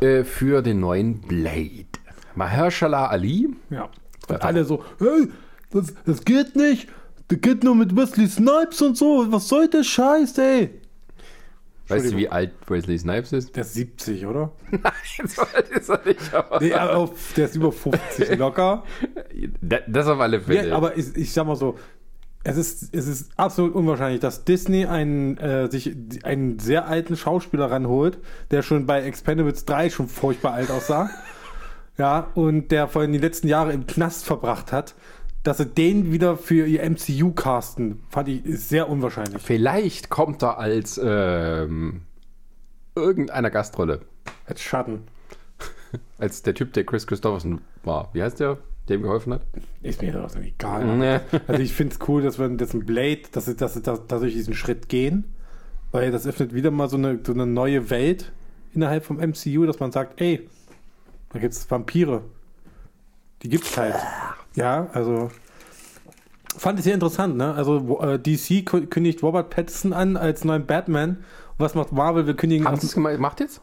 äh, 0.00 0.24
für 0.24 0.62
den 0.62 0.80
neuen 0.80 1.20
Blade. 1.20 1.86
Mahershala 2.36 3.08
Ali. 3.08 3.48
Ja. 3.70 3.88
Und 4.28 4.42
alle 4.42 4.64
so, 4.64 4.84
hey, 4.98 5.28
das, 5.70 5.94
das 6.04 6.24
geht 6.24 6.56
nicht. 6.56 6.88
Das 7.28 7.40
geht 7.40 7.62
nur 7.62 7.74
mit 7.74 7.94
Wesley 7.94 8.26
Snipes 8.26 8.80
und 8.82 8.96
so. 8.96 9.26
Was 9.30 9.48
soll 9.48 9.68
der 9.68 9.84
Scheiß, 9.84 10.38
ey? 10.38 10.70
Weißt 11.88 12.12
du, 12.12 12.16
wie 12.16 12.28
alt 12.28 12.52
Wesley 12.66 12.98
Snipes 12.98 13.32
ist? 13.32 13.56
Der 13.56 13.62
ist 13.62 13.74
70, 13.74 14.26
oder? 14.26 14.52
Nein, 14.70 15.26
so 15.26 15.42
alt 15.42 15.68
ist 15.70 15.88
er 15.88 16.00
nicht. 16.04 16.34
Aber 16.34 16.60
Nee, 16.60 16.74
aber 16.74 17.10
der 17.36 17.44
ist 17.46 17.56
über 17.56 17.72
50 17.72 18.36
locker. 18.38 18.84
Da- 19.60 19.80
das 19.86 20.06
auf 20.06 20.20
alle 20.20 20.40
Fälle. 20.40 20.68
Ja, 20.68 20.76
aber 20.76 20.96
ich, 20.96 21.16
ich 21.16 21.32
sag 21.32 21.46
mal 21.46 21.56
so, 21.56 21.76
es 22.44 22.56
ist, 22.56 22.94
es 22.94 23.06
ist 23.06 23.30
absolut 23.36 23.74
unwahrscheinlich, 23.74 24.20
dass 24.20 24.44
Disney 24.44 24.86
einen, 24.86 25.36
äh, 25.38 25.70
sich 25.70 25.94
einen 26.24 26.58
sehr 26.58 26.86
alten 26.88 27.16
Schauspieler 27.16 27.70
ranholt, 27.70 28.18
der 28.50 28.62
schon 28.62 28.86
bei 28.86 29.02
Expendables 29.02 29.64
3 29.64 29.90
schon 29.90 30.08
furchtbar 30.08 30.54
alt 30.54 30.70
aussah. 30.70 31.10
ja, 31.98 32.28
und 32.34 32.70
der 32.70 32.88
vor 32.88 33.02
allem 33.02 33.12
die 33.12 33.18
letzten 33.18 33.48
Jahre 33.48 33.72
im 33.72 33.86
Knast 33.86 34.24
verbracht 34.24 34.72
hat, 34.72 34.94
dass 35.42 35.58
sie 35.58 35.66
den 35.66 36.12
wieder 36.12 36.36
für 36.36 36.66
ihr 36.66 36.88
MCU 36.88 37.32
casten, 37.32 38.02
fand 38.10 38.28
ich 38.28 38.42
sehr 38.44 38.88
unwahrscheinlich. 38.88 39.42
Vielleicht 39.42 40.10
kommt 40.10 40.42
er 40.42 40.58
als 40.58 41.00
ähm, 41.02 42.02
irgendeiner 42.94 43.50
Gastrolle. 43.50 44.00
Als 44.46 44.60
Schatten. 44.60 45.04
Als 46.18 46.42
der 46.42 46.54
Typ, 46.54 46.72
der 46.74 46.84
Chris 46.84 47.06
Christopherson 47.06 47.60
war. 47.82 48.10
Wie 48.12 48.22
heißt 48.22 48.40
der, 48.40 48.58
der 48.88 48.96
ihm 48.96 49.02
geholfen 49.02 49.32
hat? 49.32 49.42
Ist 49.82 50.02
mir 50.02 50.12
das 50.12 50.36
egal. 50.36 50.84
Nee. 50.84 51.20
Also 51.46 51.62
ich 51.62 51.72
finde 51.72 51.94
es 51.94 52.08
cool, 52.08 52.22
dass 52.22 52.38
wir 52.38 52.48
das 52.50 52.74
ein 52.74 52.84
Blade, 52.84 53.22
dass 53.32 53.46
sie, 53.46 53.56
dass 53.56 53.74
sie 53.74 53.82
dass, 53.82 54.06
dass 54.06 54.20
sie 54.20 54.30
diesen 54.30 54.54
Schritt 54.54 54.88
gehen, 54.88 55.24
weil 55.92 56.10
das 56.10 56.26
öffnet 56.26 56.54
wieder 56.54 56.70
mal 56.70 56.88
so 56.88 56.96
eine, 56.96 57.20
so 57.24 57.32
eine 57.32 57.46
neue 57.46 57.90
Welt 57.90 58.32
innerhalb 58.74 59.04
vom 59.04 59.16
MCU, 59.16 59.64
dass 59.66 59.80
man 59.80 59.92
sagt, 59.92 60.20
ey, 60.20 60.48
da 61.30 61.38
gibt 61.38 61.54
es 61.54 61.70
Vampire. 61.70 62.22
Die 63.42 63.48
gibt's 63.48 63.76
halt. 63.76 63.94
Ja, 64.58 64.88
also 64.92 65.30
fand 66.56 66.78
ich 66.78 66.84
sehr 66.84 66.94
interessant, 66.94 67.36
ne? 67.36 67.54
Also 67.54 68.00
äh, 68.00 68.18
DC 68.18 68.64
kü- 68.68 68.86
kündigt 68.88 69.22
Robert 69.22 69.50
Pattinson 69.50 69.92
an 69.92 70.16
als 70.16 70.44
neuen 70.44 70.66
Batman. 70.66 71.10
Und 71.10 71.64
was 71.64 71.74
macht 71.74 71.92
Marvel? 71.92 72.26
Wir 72.26 72.34
kündigen 72.34 72.66
Haben 72.66 72.76
sie 72.80 72.86
es 72.86 72.94
gemacht 72.94 73.40
jetzt? 73.40 73.60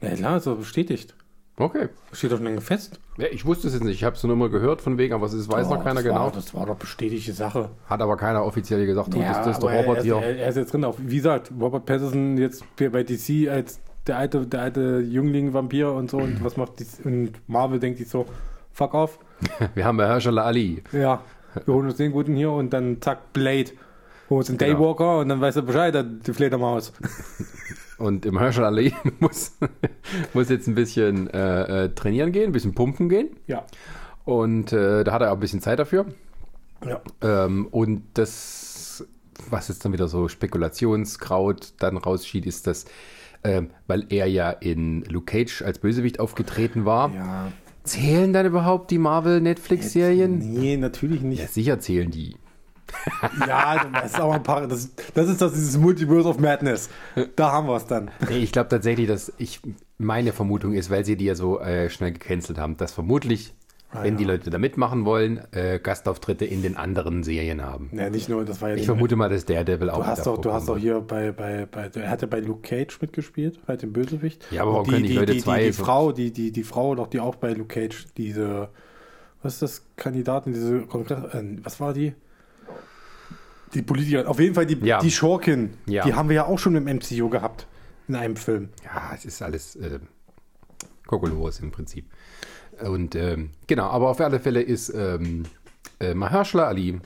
Ja 0.00 0.10
klar, 0.14 0.36
ist 0.38 0.46
doch 0.46 0.56
bestätigt. 0.56 1.14
Okay. 1.60 1.88
Steht 2.12 2.30
doch 2.30 2.40
lange 2.40 2.60
fest. 2.60 3.00
Ja, 3.16 3.26
ich 3.32 3.44
wusste 3.44 3.66
es 3.66 3.74
jetzt 3.74 3.82
nicht. 3.82 3.96
Ich 3.96 4.04
habe 4.04 4.14
es 4.14 4.22
nur 4.22 4.36
mal 4.36 4.48
gehört 4.48 4.80
von 4.80 4.96
wegen, 4.96 5.12
aber 5.12 5.26
es 5.26 5.32
ist, 5.32 5.50
weiß 5.50 5.66
Oh, 5.66 5.74
noch 5.74 5.82
keiner 5.82 6.04
genau. 6.04 6.20
War, 6.26 6.30
das 6.30 6.54
war 6.54 6.66
doch 6.66 6.76
bestätigte 6.76 7.32
Sache. 7.32 7.70
Hat 7.86 8.00
aber 8.00 8.16
keiner 8.16 8.44
offiziell 8.44 8.86
gesagt, 8.86 9.12
du, 9.12 9.18
das, 9.18 9.38
das 9.38 9.58
ist 9.58 9.64
aber 9.64 9.72
Robert 9.74 9.98
er, 9.98 10.02
hier. 10.04 10.16
Er, 10.16 10.36
er 10.36 10.48
ist 10.50 10.56
jetzt 10.56 10.72
drin. 10.72 10.84
Auf, 10.84 10.96
wie 10.98 11.16
gesagt, 11.16 11.50
Robert 11.60 11.84
Pattinson 11.84 12.38
jetzt 12.38 12.62
bei 12.76 13.02
DC 13.02 13.48
als 13.50 13.80
der 14.06 14.18
alte, 14.18 14.46
der 14.46 14.60
alte 14.62 15.00
Jüngling 15.00 15.52
Vampir 15.52 15.92
und 15.92 16.10
so. 16.10 16.18
Und 16.18 16.44
was 16.44 16.56
macht 16.56 16.78
DC, 16.78 17.04
und 17.04 17.32
Marvel 17.48 17.80
denkt 17.80 17.98
sich 17.98 18.08
so, 18.08 18.24
fuck 18.72 18.94
off. 18.94 19.18
Wir 19.74 19.84
haben 19.84 20.00
Herrscher 20.00 20.36
Ali. 20.36 20.82
Ja, 20.92 21.22
wir 21.64 21.74
holen 21.74 21.86
uns 21.86 21.96
den 21.96 22.12
Guten 22.12 22.34
hier 22.36 22.50
und 22.50 22.72
dann 22.72 23.00
zack, 23.00 23.32
Blade. 23.32 23.70
Holen 24.30 24.38
uns 24.40 24.48
einen 24.50 24.58
Genau. 24.58 24.72
Daywalker 24.74 25.18
und 25.20 25.28
dann 25.28 25.40
weiß 25.40 25.56
er 25.56 25.62
Bescheid, 25.62 26.04
die 26.26 26.32
Fledermaus. 26.32 26.92
Und 27.98 28.24
im 28.26 28.38
Herrscher 28.38 28.64
Ali 28.64 28.94
muss, 29.18 29.56
muss 30.32 30.48
jetzt 30.50 30.68
ein 30.68 30.76
bisschen 30.76 31.28
äh, 31.30 31.86
äh, 31.86 31.88
trainieren 31.96 32.30
gehen, 32.30 32.50
ein 32.50 32.52
bisschen 32.52 32.72
pumpen 32.72 33.08
gehen. 33.08 33.30
Ja. 33.48 33.64
Und 34.24 34.72
äh, 34.72 35.02
da 35.02 35.12
hat 35.12 35.22
er 35.22 35.30
auch 35.32 35.34
ein 35.36 35.40
bisschen 35.40 35.60
Zeit 35.60 35.80
dafür. 35.80 36.06
Ja. 36.86 37.00
Ähm, 37.22 37.66
und 37.66 38.04
das, 38.14 39.04
was 39.50 39.66
jetzt 39.66 39.84
dann 39.84 39.92
wieder 39.92 40.06
so 40.06 40.28
Spekulationskraut 40.28 41.72
dann 41.80 41.96
rausschied, 41.96 42.46
ist, 42.46 42.68
dass, 42.68 42.84
ähm, 43.42 43.70
weil 43.88 44.06
er 44.10 44.26
ja 44.26 44.50
in 44.50 45.02
Luke 45.02 45.26
Cage 45.26 45.62
als 45.62 45.80
Bösewicht 45.80 46.20
aufgetreten 46.20 46.84
war, 46.84 47.12
Ja. 47.12 47.52
Zählen 47.88 48.32
dann 48.32 48.46
überhaupt 48.46 48.90
die 48.90 48.98
Marvel-Netflix-Serien? 48.98 50.38
Nee, 50.38 50.76
natürlich 50.76 51.22
nicht. 51.22 51.40
Ja, 51.40 51.48
sicher 51.48 51.80
zählen 51.80 52.10
die. 52.10 52.36
Ja, 53.46 53.84
das 53.92 54.12
ist 54.12 54.20
aber 54.20 54.34
ein 54.34 54.42
paar. 54.42 54.66
Das, 54.66 54.90
das 55.14 55.28
ist 55.28 55.42
das 55.42 55.52
dieses 55.52 55.76
Multiverse 55.76 56.28
of 56.28 56.38
Madness. 56.38 56.88
Da 57.36 57.52
haben 57.52 57.68
wir 57.68 57.76
es 57.76 57.86
dann. 57.86 58.10
Nee, 58.28 58.38
ich 58.38 58.52
glaube 58.52 58.68
tatsächlich, 58.68 59.06
dass 59.06 59.32
ich, 59.38 59.60
meine 59.98 60.32
Vermutung 60.32 60.72
ist, 60.72 60.90
weil 60.90 61.04
sie 61.04 61.16
die 61.16 61.26
ja 61.26 61.34
so 61.34 61.60
äh, 61.60 61.90
schnell 61.90 62.12
gecancelt 62.12 62.58
haben, 62.58 62.76
dass 62.76 62.92
vermutlich, 62.92 63.54
Ah, 63.90 64.02
wenn 64.02 64.14
ja. 64.14 64.18
die 64.18 64.24
Leute 64.24 64.50
da 64.50 64.58
mitmachen 64.58 65.06
wollen, 65.06 65.40
äh, 65.52 65.80
Gastauftritte 65.82 66.44
in 66.44 66.60
den 66.60 66.76
anderen 66.76 67.22
Serien 67.22 67.62
haben. 67.64 67.88
Ja, 67.94 68.10
nicht 68.10 68.28
nur, 68.28 68.44
das 68.44 68.60
war 68.60 68.68
ja 68.68 68.74
Ich 68.74 68.82
die- 68.82 68.86
vermute 68.86 69.16
mal, 69.16 69.30
dass 69.30 69.46
Daredevil 69.46 69.88
auch 69.88 70.00
Du 70.00 70.06
hast 70.06 70.26
doch, 70.26 70.38
du 70.38 70.52
hast 70.52 70.68
doch 70.68 70.76
hier 70.76 71.00
bei, 71.00 71.32
bei, 71.32 71.64
bei, 71.64 71.90
er 71.94 72.10
hat 72.10 72.20
ja 72.20 72.28
bei 72.28 72.40
Luke 72.40 72.60
Cage 72.60 73.00
mitgespielt, 73.00 73.64
bei 73.66 73.76
dem 73.76 73.94
Bösewicht. 73.94 74.44
Ja, 74.50 74.62
aber 74.62 74.74
warum 74.74 74.88
können 74.88 75.04
die 75.04 75.14
Leute 75.14 75.32
die, 75.32 75.40
zwei 75.40 75.60
Die, 75.60 75.66
die 75.68 75.72
Frau, 75.72 76.12
die, 76.12 76.32
die, 76.34 76.52
die 76.52 76.64
Frau, 76.64 76.94
doch 76.96 77.06
die 77.06 77.18
auch 77.18 77.36
bei 77.36 77.54
Luke 77.54 77.68
Cage, 77.80 78.04
diese, 78.18 78.68
was 79.42 79.54
ist 79.54 79.62
das, 79.62 79.82
Kandidatin, 79.96 80.52
diese 80.52 80.82
Kongress, 80.82 81.32
äh, 81.34 81.56
was 81.62 81.80
war 81.80 81.94
die? 81.94 82.12
Die 83.72 83.80
Politikerin, 83.82 84.26
auf 84.26 84.38
jeden 84.38 84.54
Fall 84.54 84.66
die, 84.66 84.78
Ja. 84.86 84.98
die 85.00 85.10
Schurkin, 85.10 85.70
Ja. 85.86 86.04
die 86.04 86.12
haben 86.12 86.28
wir 86.28 86.36
ja 86.36 86.44
auch 86.46 86.58
schon 86.58 86.74
im 86.76 86.84
MCU 86.86 87.30
gehabt, 87.30 87.66
in 88.06 88.16
einem 88.16 88.36
Film. 88.36 88.68
Ja, 88.84 89.12
es 89.14 89.24
ist 89.24 89.40
alles 89.42 89.76
äh, 89.76 89.98
Kokolores 91.06 91.60
im 91.60 91.70
Prinzip. 91.70 92.06
Und 92.86 93.14
ähm, 93.14 93.50
genau, 93.66 93.88
aber 93.88 94.08
auf 94.08 94.20
alle 94.20 94.40
Fälle 94.40 94.62
ist 94.62 94.90
ähm, 94.94 95.44
äh, 96.00 96.14
Mahershala 96.14 96.66
Ali 96.66 97.00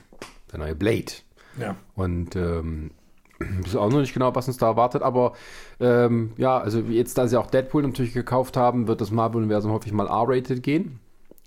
der 0.51 0.59
neue 0.59 0.75
Blade. 0.75 1.13
Ja. 1.59 1.75
Und 1.95 2.35
ähm, 2.35 2.91
wissen 3.39 3.77
auch 3.77 3.89
noch 3.89 3.99
nicht 3.99 4.13
genau, 4.13 4.33
was 4.35 4.47
uns 4.47 4.57
da 4.57 4.67
erwartet, 4.67 5.01
aber 5.01 5.33
ähm, 5.79 6.33
ja, 6.37 6.57
also 6.59 6.79
jetzt, 6.79 7.17
da 7.17 7.27
sie 7.27 7.39
auch 7.39 7.47
Deadpool 7.47 7.83
natürlich 7.83 8.13
gekauft 8.13 8.57
haben, 8.57 8.87
wird 8.87 9.01
das 9.01 9.11
Marvel-Universum 9.11 9.71
hoffe 9.71 9.87
ich 9.87 9.93
mal 9.93 10.07
R-rated 10.07 10.63
gehen. 10.63 10.99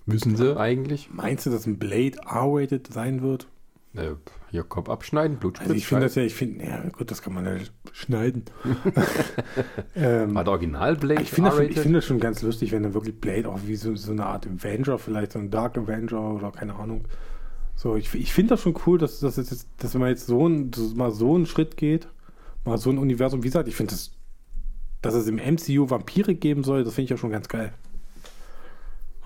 Müssen 0.05 0.37
sie 0.37 0.57
eigentlich. 0.57 1.09
Meinst 1.13 1.47
du, 1.47 1.51
dass 1.51 1.67
ein 1.67 1.79
Blade 1.79 2.17
R-rated 2.29 2.93
sein 2.93 3.23
wird? 3.23 3.49
Äh, 3.95 4.13
hier 4.57 4.65
Kopf 4.65 4.89
abschneiden, 4.89 5.37
Blut 5.39 5.61
Also 5.61 5.75
ich 5.75 5.87
finde 5.87 6.05
das 6.07 6.15
ja, 6.15 6.23
ich 6.23 6.35
finde, 6.35 6.65
ja 6.65 6.83
gut, 6.89 7.11
das 7.11 7.23
kann 7.23 7.35
man 7.35 7.45
ja 7.45 7.57
schneiden. 7.93 8.45
ähm, 9.95 10.35
War 10.35 10.45
der 10.45 10.53
Original 10.53 10.97
Blade 10.97 11.23
ich 11.23 11.31
finde 11.31 11.51
das, 11.51 11.59
schon- 11.59 11.69
ich 11.71 11.79
finde 11.79 11.99
das 11.99 12.05
schon 12.05 12.21
ganz 12.21 12.43
lustig, 12.43 12.73
wenn 12.73 12.83
dann 12.83 12.95
wirklich 12.95 13.21
Blade 13.21 13.49
auch 13.49 13.61
wie 13.67 13.77
so, 13.77 13.95
so 13.97 14.13
eine 14.13 14.27
Art 14.27 14.47
Avenger, 14.47 14.99
vielleicht 14.99 15.33
so 15.33 15.39
ein 15.39 15.51
Dark 15.51 15.77
Avenger 15.77 16.35
oder 16.35 16.51
keine 16.53 16.75
Ahnung. 16.75 17.05
So, 17.75 17.97
ich, 17.97 18.15
ich 18.15 18.33
finde 18.33 18.55
das 18.55 18.63
schon 18.63 18.75
cool, 18.87 18.99
dass, 18.99 19.21
dass, 19.21 19.37
jetzt, 19.37 19.69
dass 19.79 19.95
man 19.95 20.09
jetzt 20.09 20.27
so 20.27 20.49
ein, 20.49 20.71
mal 20.95 21.11
so 21.11 21.35
einen 21.35 21.47
Schritt 21.47 21.77
geht, 21.77 22.09
mal 22.65 22.79
so 22.79 22.91
ein 22.91 22.99
Universum. 22.99 23.43
Wie 23.43 23.49
gesagt, 23.49 23.69
ich 23.69 23.77
finde 23.77 23.93
das, 23.93 24.13
dass 25.03 25.15
es 25.15 25.29
im 25.29 25.37
MCU 25.37 25.91
Vampire 25.91 26.35
geben 26.35 26.65
soll, 26.65 26.85
das 26.85 26.95
finde 26.95 27.05
ich 27.05 27.11
ja 27.11 27.17
schon 27.19 27.31
ganz 27.31 27.49
geil. 27.49 27.73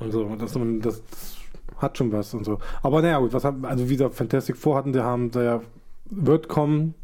Und 0.01 0.12
so, 0.12 0.24
dass 0.35 0.55
man, 0.57 0.81
das, 0.81 1.03
das 1.11 1.37
hat 1.81 1.99
schon 1.99 2.12
was 2.12 2.35
und 2.35 2.45
so. 2.45 2.59
Aber 2.83 3.03
naja, 3.03 3.18
gut, 3.18 3.33
was 3.33 3.45
haben, 3.45 3.64
also 3.64 3.89
wie 3.89 3.97
gesagt, 3.97 4.14
Fantastic 4.14 4.57
Four 4.57 4.76
hatten, 4.76 4.93
die 4.93 5.01
haben, 5.01 5.31
der 5.31 5.62
wird 6.07 6.49
kommen, 6.49 6.95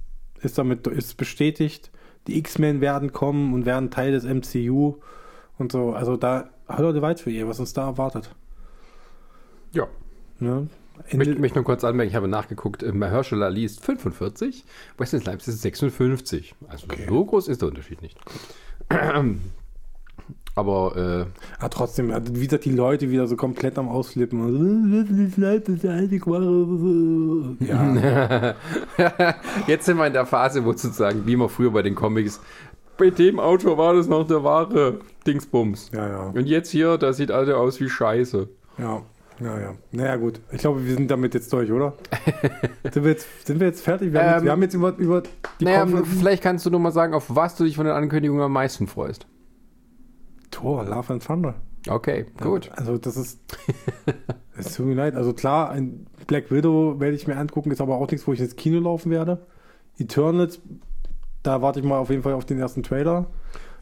ist 0.40 0.58
damit, 0.58 0.86
ist 0.86 1.16
bestätigt. 1.16 1.90
Die 2.26 2.38
X-Men 2.38 2.80
werden 2.80 3.12
kommen 3.12 3.54
und 3.54 3.66
werden 3.66 3.90
Teil 3.90 4.12
des 4.12 4.24
MCU 4.24 4.96
und 5.58 5.72
so. 5.72 5.92
Also 5.92 6.16
da, 6.16 6.50
hallo 6.68 6.92
die 6.92 7.02
weit 7.02 7.20
für 7.20 7.30
ihr, 7.30 7.48
was 7.48 7.60
uns 7.60 7.72
da 7.72 7.86
erwartet. 7.86 8.34
Ja. 9.72 9.86
Ne? 10.38 10.68
Ich 11.08 11.14
möchte 11.14 11.34
mich 11.36 11.54
nur 11.54 11.64
kurz 11.64 11.84
anmerken, 11.84 12.10
ich 12.10 12.16
habe 12.16 12.26
nachgeguckt, 12.26 12.82
äh, 12.82 12.92
Herschel 12.92 13.42
Ali 13.42 13.64
ist 13.64 13.84
45, 13.84 14.64
Wesley 14.96 15.20
Snipes 15.20 15.46
ist 15.48 15.62
56. 15.62 16.54
Also 16.68 16.86
Okay. 16.90 17.06
so 17.08 17.24
groß 17.24 17.48
ist 17.48 17.62
der 17.62 17.68
Unterschied 17.68 18.02
nicht. 18.02 18.18
Aber 20.58 20.96
äh, 20.96 21.26
ah, 21.62 21.68
trotzdem, 21.68 22.10
also 22.10 22.34
wie 22.34 22.46
gesagt, 22.46 22.64
die 22.64 22.70
Leute 22.72 23.10
wieder 23.10 23.26
so 23.26 23.36
komplett 23.36 23.76
am 23.78 23.88
Ausflippen. 23.90 24.40
Wahre- 26.26 27.56
Ja, 27.60 28.54
jetzt 29.66 29.84
sind 29.84 29.98
wir 29.98 30.06
in 30.06 30.14
der 30.14 30.24
Phase, 30.24 30.64
wo 30.64 30.72
sozusagen, 30.72 31.26
wie 31.26 31.34
immer 31.34 31.50
früher 31.50 31.70
bei 31.70 31.82
den 31.82 31.94
Comics, 31.94 32.40
bei 32.96 33.10
dem 33.10 33.38
Autor 33.38 33.76
war 33.76 33.92
das 33.92 34.08
noch 34.08 34.26
der 34.26 34.42
wahre 34.44 35.00
Dingsbums. 35.26 35.90
ja, 35.92 36.08
ja. 36.08 36.22
Und 36.34 36.46
jetzt 36.46 36.70
hier, 36.70 36.96
da 36.96 37.12
sieht 37.12 37.30
alle 37.30 37.58
aus 37.58 37.78
wie 37.80 37.90
Scheiße. 37.90 38.48
Ja, 38.78 39.02
ja, 39.40 39.60
ja. 39.60 39.74
Naja, 39.92 40.16
gut. 40.16 40.40
Ich 40.52 40.58
glaube, 40.60 40.86
wir 40.86 40.94
sind 40.94 41.10
damit 41.10 41.34
jetzt 41.34 41.52
durch, 41.52 41.70
oder? 41.70 41.92
sind, 42.90 43.04
wir 43.04 43.10
jetzt, 43.10 43.46
sind 43.46 43.60
wir 43.60 43.66
jetzt 43.66 43.82
fertig? 43.82 44.10
Wir 44.14 44.20
haben, 44.22 44.28
jetzt, 44.30 44.38
Ähm, 44.38 44.44
wir 44.46 44.52
haben 44.52 44.62
jetzt 44.62 44.74
über, 44.74 44.96
über 44.96 45.22
die 45.60 45.64
Naja, 45.66 45.86
vielleicht 46.18 46.42
kannst 46.42 46.64
du 46.64 46.70
nur 46.70 46.80
mal 46.80 46.92
sagen, 46.92 47.12
auf 47.12 47.26
was 47.28 47.56
du 47.56 47.64
dich 47.64 47.76
von 47.76 47.84
den 47.84 47.94
Ankündigungen 47.94 48.42
am 48.42 48.52
meisten 48.52 48.86
freust. 48.86 49.26
Tor, 50.56 50.84
Love 50.84 51.12
and 51.12 51.22
Thunder. 51.24 51.54
Okay, 51.86 52.24
gut. 52.42 52.70
Also 52.74 52.96
das 52.98 53.16
ist. 53.16 53.40
Es 54.58 54.74
tut 54.74 54.86
mir 54.86 54.94
leid. 54.94 55.14
Also 55.14 55.34
klar, 55.34 55.68
ein 55.68 56.06
Black 56.26 56.50
Widow 56.50 56.98
werde 56.98 57.14
ich 57.14 57.26
mir 57.26 57.36
angucken, 57.36 57.70
ist 57.72 57.82
aber 57.82 57.96
auch 57.96 58.10
nichts, 58.10 58.26
wo 58.26 58.32
ich 58.32 58.40
ins 58.40 58.56
Kino 58.56 58.80
laufen 58.80 59.10
werde. 59.10 59.46
Eternals, 59.98 60.62
da 61.42 61.60
warte 61.60 61.80
ich 61.80 61.84
mal 61.84 61.98
auf 61.98 62.08
jeden 62.08 62.22
Fall 62.22 62.32
auf 62.32 62.46
den 62.46 62.58
ersten 62.58 62.82
Trailer. 62.82 63.26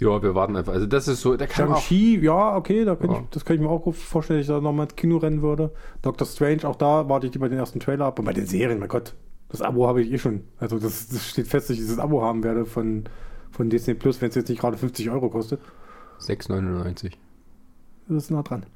Ja, 0.00 0.20
wir 0.20 0.34
warten 0.34 0.56
einfach. 0.56 0.72
Also 0.72 0.86
das 0.86 1.06
ist 1.06 1.20
so, 1.20 1.36
da 1.36 1.46
kann 1.46 1.68
auch, 1.70 1.76
Shang-Chi, 1.76 2.18
ja, 2.24 2.56
okay, 2.56 2.84
da 2.84 2.94
Ja. 3.00 3.04
ich, 3.04 3.28
das 3.30 3.44
kann 3.44 3.54
ich 3.54 3.62
mir 3.62 3.68
auch 3.68 3.82
gut 3.82 3.94
vorstellen, 3.94 4.40
dass 4.40 4.48
ich 4.48 4.52
da 4.52 4.60
nochmal 4.60 4.86
ins 4.86 4.96
Kino 4.96 5.18
rennen 5.18 5.42
würde. 5.42 5.70
Doctor 6.02 6.26
Strange, 6.26 6.64
auch 6.68 6.74
da 6.74 7.08
warte 7.08 7.28
ich 7.28 7.32
lieber 7.34 7.48
den 7.48 7.58
ersten 7.58 7.78
Trailer 7.78 8.06
ab. 8.06 8.18
Und 8.18 8.24
bei 8.24 8.32
den 8.32 8.46
Serien, 8.46 8.80
mein 8.80 8.88
Gott, 8.88 9.14
das 9.50 9.62
Abo 9.62 9.86
habe 9.86 10.02
ich 10.02 10.10
eh 10.12 10.18
schon. 10.18 10.42
Also 10.58 10.80
das, 10.80 11.06
das 11.06 11.28
steht 11.28 11.46
fest, 11.46 11.70
dass 11.70 11.74
ich 11.76 11.80
dieses 11.82 12.00
Abo 12.00 12.20
haben 12.22 12.42
werde 12.42 12.64
von, 12.66 13.04
von 13.52 13.70
Disney 13.70 13.94
Plus, 13.94 14.20
wenn 14.20 14.30
es 14.30 14.34
jetzt 14.34 14.48
nicht 14.48 14.60
gerade 14.60 14.76
50 14.76 15.08
Euro 15.10 15.30
kostet. 15.30 15.60
6,99. 16.28 17.12
Das 18.08 18.24
ist 18.24 18.30
nah 18.30 18.42
dran. 18.42 18.64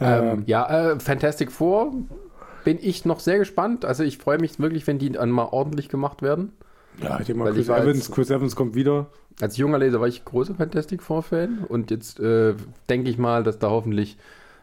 Ähm, 0.00 0.44
ja, 0.46 0.92
äh, 0.92 1.00
Fantastic 1.00 1.52
Four 1.52 1.92
bin 2.64 2.78
ich 2.80 3.04
noch 3.04 3.20
sehr 3.20 3.38
gespannt. 3.38 3.84
Also 3.84 4.04
ich 4.04 4.16
freue 4.16 4.38
mich 4.38 4.58
wirklich, 4.58 4.86
wenn 4.86 4.98
die 4.98 5.10
dann 5.12 5.30
mal 5.30 5.44
ordentlich 5.50 5.88
gemacht 5.90 6.22
werden. 6.22 6.52
Ja, 7.02 7.18
ich 7.20 7.26
denke 7.26 7.40
mal, 7.40 7.44
Weil 7.46 7.52
Chris 7.54 7.62
ich 7.64 7.68
war 7.68 7.78
Evans, 7.82 7.98
jetzt- 7.98 8.12
Chris 8.14 8.30
Evans 8.30 8.56
kommt 8.56 8.74
wieder. 8.74 9.06
Als 9.40 9.56
junger 9.58 9.78
Leser 9.78 10.00
war 10.00 10.08
ich 10.08 10.24
großer 10.24 10.54
Fantastic 10.54 11.02
Four-Fan 11.02 11.64
und 11.68 11.90
jetzt 11.90 12.20
äh, 12.20 12.54
denke 12.88 13.10
ich 13.10 13.18
mal, 13.18 13.42
dass 13.42 13.58
da 13.58 13.70
hoffentlich 13.70 14.16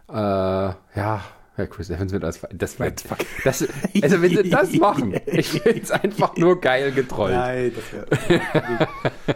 äh, 0.10 0.14
ja, 0.14 0.76
ja, 0.96 1.66
Chris 1.70 1.90
Evans 1.90 2.12
wird 2.12 2.24
als 2.24 2.40
das, 2.54 2.80
wird, 2.80 3.04
das 3.44 3.68
also 4.02 4.22
wenn 4.22 4.30
sie 4.36 4.50
das 4.50 4.74
machen, 4.76 5.16
ich 5.26 5.50
finde 5.50 5.82
es 5.82 5.92
einfach 5.92 6.36
nur 6.38 6.60
geil 6.62 6.92
getrollt. 6.92 7.34
Nein, 7.36 7.72
das 7.76 7.94
wäre. 8.30 8.88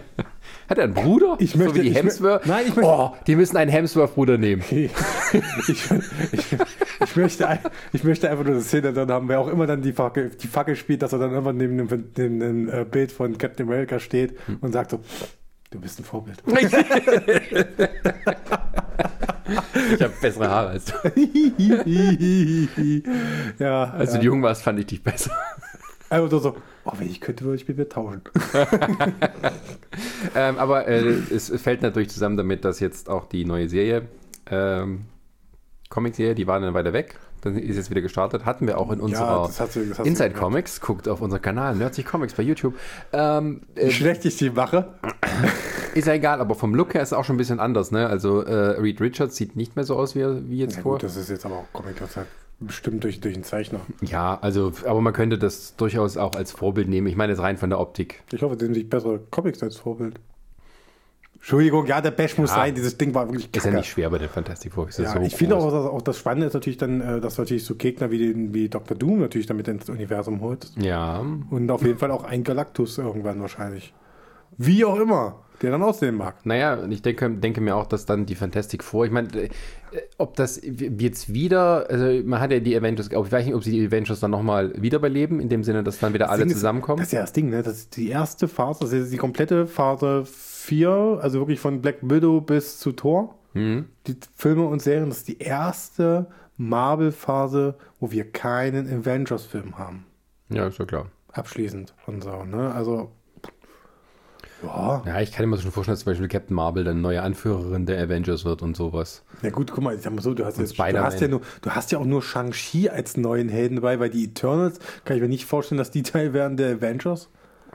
Hat 0.69 0.77
er 0.77 0.85
einen 0.85 0.93
Bruder? 0.93 1.35
Ich 1.39 1.55
möchte- 1.55 1.75
so 1.75 1.81
wie 1.83 1.89
die 1.89 1.95
Hemsworth? 1.95 2.45
Nein, 2.45 2.65
ich 2.67 2.75
möchte- 2.75 2.89
Oh, 2.91 3.13
die 3.27 3.35
müssen 3.35 3.57
einen 3.57 3.71
Hemsworth-Bruder 3.71 4.37
nehmen. 4.37 4.63
ich, 4.71 4.91
ich, 5.67 5.91
ich, 7.01 7.15
möchte, 7.15 7.59
ich 7.91 8.03
möchte 8.03 8.29
einfach 8.29 8.43
nur 8.45 8.53
eine 8.55 8.63
Szene 8.63 8.93
dann 8.93 9.11
haben, 9.11 9.27
wer 9.29 9.39
auch 9.39 9.47
immer 9.49 9.67
dann 9.67 9.81
die 9.81 9.93
Fackel, 9.93 10.29
die 10.29 10.47
Fackel 10.47 10.75
spielt, 10.75 11.01
dass 11.01 11.13
er 11.13 11.19
dann 11.19 11.35
einfach 11.35 11.53
neben 11.53 11.77
dem, 11.77 11.87
neben 12.17 12.39
dem 12.39 12.69
äh, 12.69 12.85
Bild 12.85 13.11
von 13.11 13.37
Captain 13.37 13.67
America 13.67 13.99
steht 13.99 14.37
und 14.61 14.71
sagt 14.71 14.91
so, 14.91 14.99
du 15.71 15.79
bist 15.79 15.99
ein 15.99 16.05
Vorbild. 16.05 16.41
Ich 19.95 20.01
habe 20.01 20.13
bessere 20.21 20.47
Haare 20.49 20.69
als 20.69 20.85
du. 20.85 20.93
ja, 23.59 23.83
Als 23.91 24.13
ja. 24.13 24.19
du 24.19 24.25
jung 24.25 24.41
warst, 24.41 24.63
fand 24.63 24.79
ich 24.79 24.85
dich 24.85 25.03
besser. 25.03 25.31
einfach 26.09 26.31
nur 26.31 26.39
so, 26.41 26.55
oh, 26.85 26.91
wenn 26.97 27.09
ich 27.09 27.21
könnte, 27.21 27.43
würde 27.45 27.55
ich 27.57 27.67
mit 27.67 27.77
mir 27.77 27.89
tauschen. 27.89 28.21
Ähm, 30.35 30.57
aber 30.57 30.87
äh, 30.87 30.99
es, 31.31 31.49
fällt 31.61 31.81
natürlich 31.81 32.09
zusammen 32.09 32.37
damit, 32.37 32.65
dass 32.65 32.79
jetzt 32.79 33.09
auch 33.09 33.25
die 33.27 33.45
neue 33.45 33.69
Serie, 33.69 34.07
ähm, 34.49 35.05
Comic-Serie, 35.89 36.33
die 36.33 36.47
war 36.47 36.59
dann 36.59 36.73
weiter 36.73 36.93
weg. 36.93 37.19
Dann 37.41 37.57
ist 37.57 37.75
jetzt 37.75 37.89
wieder 37.91 38.01
gestartet. 38.01 38.45
Hatten 38.45 38.65
wir 38.65 38.77
auch 38.79 38.89
in 38.91 38.99
unserer 39.01 39.47
hast 39.47 39.75
du- 39.75 39.81
Inside. 40.03 40.31
Comics. 40.31 40.79
Guckt 40.81 41.07
auf 41.09 41.21
unseren 41.21 41.41
Kanal, 41.41 41.75
Nerdsy 41.75 42.01
Comics 42.03 42.33
bei 42.33 42.41
YouTube. 42.43 42.73
Ähm, 43.11 43.61
äh, 43.75 43.87
Wie 43.87 43.91
schlecht 43.91 44.25
ich 44.25 44.37
die 44.37 44.49
mache. 44.49 44.93
ist 45.93 46.07
ja 46.07 46.13
egal, 46.13 46.39
aber 46.39 46.55
vom 46.55 46.73
Look 46.73 46.93
her 46.93 47.01
ist 47.03 47.09
es 47.09 47.13
auch 47.13 47.25
schon 47.25 47.35
ein 47.35 47.37
bisschen 47.37 47.59
anders. 47.59 47.91
Ne? 47.91 48.07
Also 48.07 48.41
äh, 48.41 48.79
Reed 48.79 49.01
Richards 49.01 49.35
sieht 49.35 49.55
nicht 49.57 49.75
mehr 49.75 49.83
so 49.85 49.97
aus 49.97 50.15
wie, 50.15 50.23
wie 50.49 50.57
jetzt 50.59 50.77
Ja, 50.77 50.81
vor. 50.81 50.93
gut, 50.93 51.03
das 51.03 51.17
ist 51.17 51.29
jetzt 51.29 51.45
aber 51.45 51.55
auch 51.57 51.67
Comic, 51.73 51.97
das 51.99 52.15
bestimmt 52.59 53.03
durch, 53.03 53.19
durch 53.19 53.35
einen 53.35 53.43
Zeichner. 53.43 53.81
Ja, 54.01 54.37
also, 54.41 54.71
aber 54.85 55.01
man 55.01 55.13
könnte 55.13 55.37
das 55.37 55.75
durchaus 55.75 56.17
auch 56.17 56.35
als 56.35 56.51
Vorbild 56.51 56.87
nehmen. 56.87 57.07
Ich 57.07 57.15
meine 57.15 57.33
jetzt 57.33 57.41
rein 57.41 57.57
von 57.57 57.69
der 57.69 57.79
Optik. 57.79 58.23
Ich 58.31 58.41
hoffe, 58.41 58.55
dem 58.57 58.73
sich 58.73 58.89
bessere 58.89 59.19
Comics 59.31 59.61
als 59.63 59.75
Vorbild. 59.77 60.19
Entschuldigung, 61.35 61.85
ja, 61.87 61.99
der 61.99 62.11
Bash 62.11 62.37
muss 62.37 62.51
Ja. 62.51 62.55
sein. 62.57 62.73
Dieses 62.75 62.97
Ding 62.97 63.13
war 63.13 63.27
wirklich 63.27 63.47
Ist 63.47 63.55
ja 63.57 63.61
kacke. 63.63 63.75
nicht 63.75 63.89
schwer 63.89 64.09
bei 64.09 64.17
den 64.17 64.29
Fantastic 64.29 64.71
Four. 64.71 64.87
Ist 64.87 64.97
ja 64.99 65.11
so 65.11 65.19
ich 65.19 65.35
finde 65.35 65.57
auch, 65.57 65.65
dass 65.71 65.85
auch 65.85 66.01
das 66.01 66.17
Spannende 66.17 66.47
ist 66.47 66.53
natürlich 66.53 66.77
dann, 66.77 67.01
äh, 67.01 67.19
dass 67.19 67.37
natürlich 67.37 67.65
so 67.65 67.75
Gegner 67.75 68.11
wie, 68.11 68.17
den, 68.17 68.53
wie 68.53 68.69
Dr. 68.69 68.95
Doom 68.95 69.19
natürlich 69.19 69.47
damit 69.47 69.67
ins 69.67 69.89
Universum 69.89 70.39
holt. 70.39 70.71
Ja, 70.77 71.19
Und 71.49 71.69
auf 71.69 71.81
jeden 71.83 71.99
Fall 71.99 72.11
auch 72.11 72.23
ein 72.23 72.45
Galactus 72.45 72.97
irgendwann 72.97 73.41
wahrscheinlich. 73.41 73.93
Wie 74.57 74.85
auch 74.85 74.97
immer, 74.97 75.41
der 75.61 75.71
dann 75.71 75.83
aussehen 75.83 76.15
mag. 76.15 76.45
Naja, 76.45 76.75
und 76.75 76.93
ich 76.93 77.01
denke, 77.01 77.29
denke 77.29 77.59
mir 77.59 77.75
auch, 77.75 77.87
dass 77.87 78.05
dann 78.05 78.25
die 78.25 78.35
Fantastic 78.35 78.81
Four, 78.81 79.05
ich 79.05 79.11
meine, 79.11 79.27
ob 80.17 80.35
das 80.35 80.59
jetzt 80.63 81.33
wieder, 81.33 81.89
also 81.89 82.05
man 82.25 82.39
hat 82.39 82.51
ja 82.51 82.59
die 82.59 82.75
Avengers, 82.75 83.07
ich 83.11 83.13
weiß 83.31 83.45
nicht, 83.45 83.55
ob 83.55 83.63
sie 83.63 83.71
die 83.71 83.85
Avengers 83.87 84.19
dann 84.19 84.31
nochmal 84.31 84.73
wiederbeleben, 84.81 85.39
in 85.39 85.49
dem 85.49 85.63
Sinne, 85.63 85.83
dass 85.83 85.99
dann 85.99 86.13
wieder 86.13 86.29
alle 86.29 86.39
Ding 86.41 86.49
ist- 86.49 86.55
zusammenkommen. 86.55 86.97
Das 86.99 87.07
ist 87.07 87.13
ja 87.13 87.21
das 87.21 87.33
Ding, 87.33 87.49
ne? 87.49 87.63
Das 87.63 87.73
ist 87.77 87.97
die 87.97 88.09
erste 88.09 88.47
Phase, 88.47 88.81
das 88.81 88.93
ist 88.93 89.13
die 89.13 89.17
komplette 89.17 89.67
Phase 89.67 90.23
4, 90.25 91.19
also 91.21 91.39
wirklich 91.39 91.59
von 91.59 91.81
Black 91.81 91.97
Widow 92.01 92.41
bis 92.41 92.79
zu 92.79 92.91
Thor. 92.91 93.35
Mhm. 93.53 93.85
Die 94.07 94.15
Filme 94.35 94.65
und 94.65 94.81
Serien, 94.81 95.09
das 95.09 95.19
ist 95.19 95.27
die 95.27 95.39
erste 95.39 96.27
Marvel-Phase, 96.57 97.75
wo 97.99 98.11
wir 98.11 98.29
keinen 98.31 98.87
Avengers-Film 98.87 99.77
haben. 99.77 100.05
Ja, 100.49 100.67
ist 100.67 100.79
ja 100.79 100.85
klar. 100.85 101.07
Abschließend 101.31 101.93
und 102.05 102.23
so, 102.23 102.43
ne? 102.43 102.71
Also, 102.73 103.11
ja. 104.63 105.03
Ja, 105.05 105.21
ich 105.21 105.31
kann 105.31 105.49
mir 105.49 105.57
schon 105.57 105.71
vorstellen, 105.71 105.93
dass 105.93 106.01
zum 106.03 106.11
Beispiel 106.11 106.27
Captain 106.27 106.55
Marvel 106.55 106.83
dann 106.83 107.01
neue 107.01 107.21
Anführerin 107.21 107.85
der 107.85 108.01
Avengers 108.01 108.45
wird 108.45 108.61
und 108.61 108.75
sowas. 108.75 109.23
Ja 109.41 109.49
gut, 109.49 109.71
guck 109.71 109.83
mal, 109.83 109.95
ich 109.95 110.01
sag 110.01 110.13
mal 110.13 110.21
so, 110.21 110.33
du 110.33 110.45
hast, 110.45 110.57
jetzt, 110.59 110.77
du 110.77 110.83
hast 111.03 111.21
ja 111.21 111.27
nur, 111.27 111.41
du 111.61 111.69
hast 111.71 111.91
ja 111.91 111.99
auch 111.99 112.05
nur 112.05 112.21
Shang-Chi 112.21 112.89
als 112.89 113.17
neuen 113.17 113.49
Helden 113.49 113.75
dabei, 113.75 113.99
weil 113.99 114.09
die 114.09 114.25
Eternals, 114.25 114.79
kann 115.05 115.17
ich 115.17 115.21
mir 115.21 115.29
nicht 115.29 115.45
vorstellen, 115.45 115.77
dass 115.77 115.91
die 115.91 116.03
Teil 116.03 116.33
werden 116.33 116.57
der 116.57 116.75
Avengers. 116.77 117.29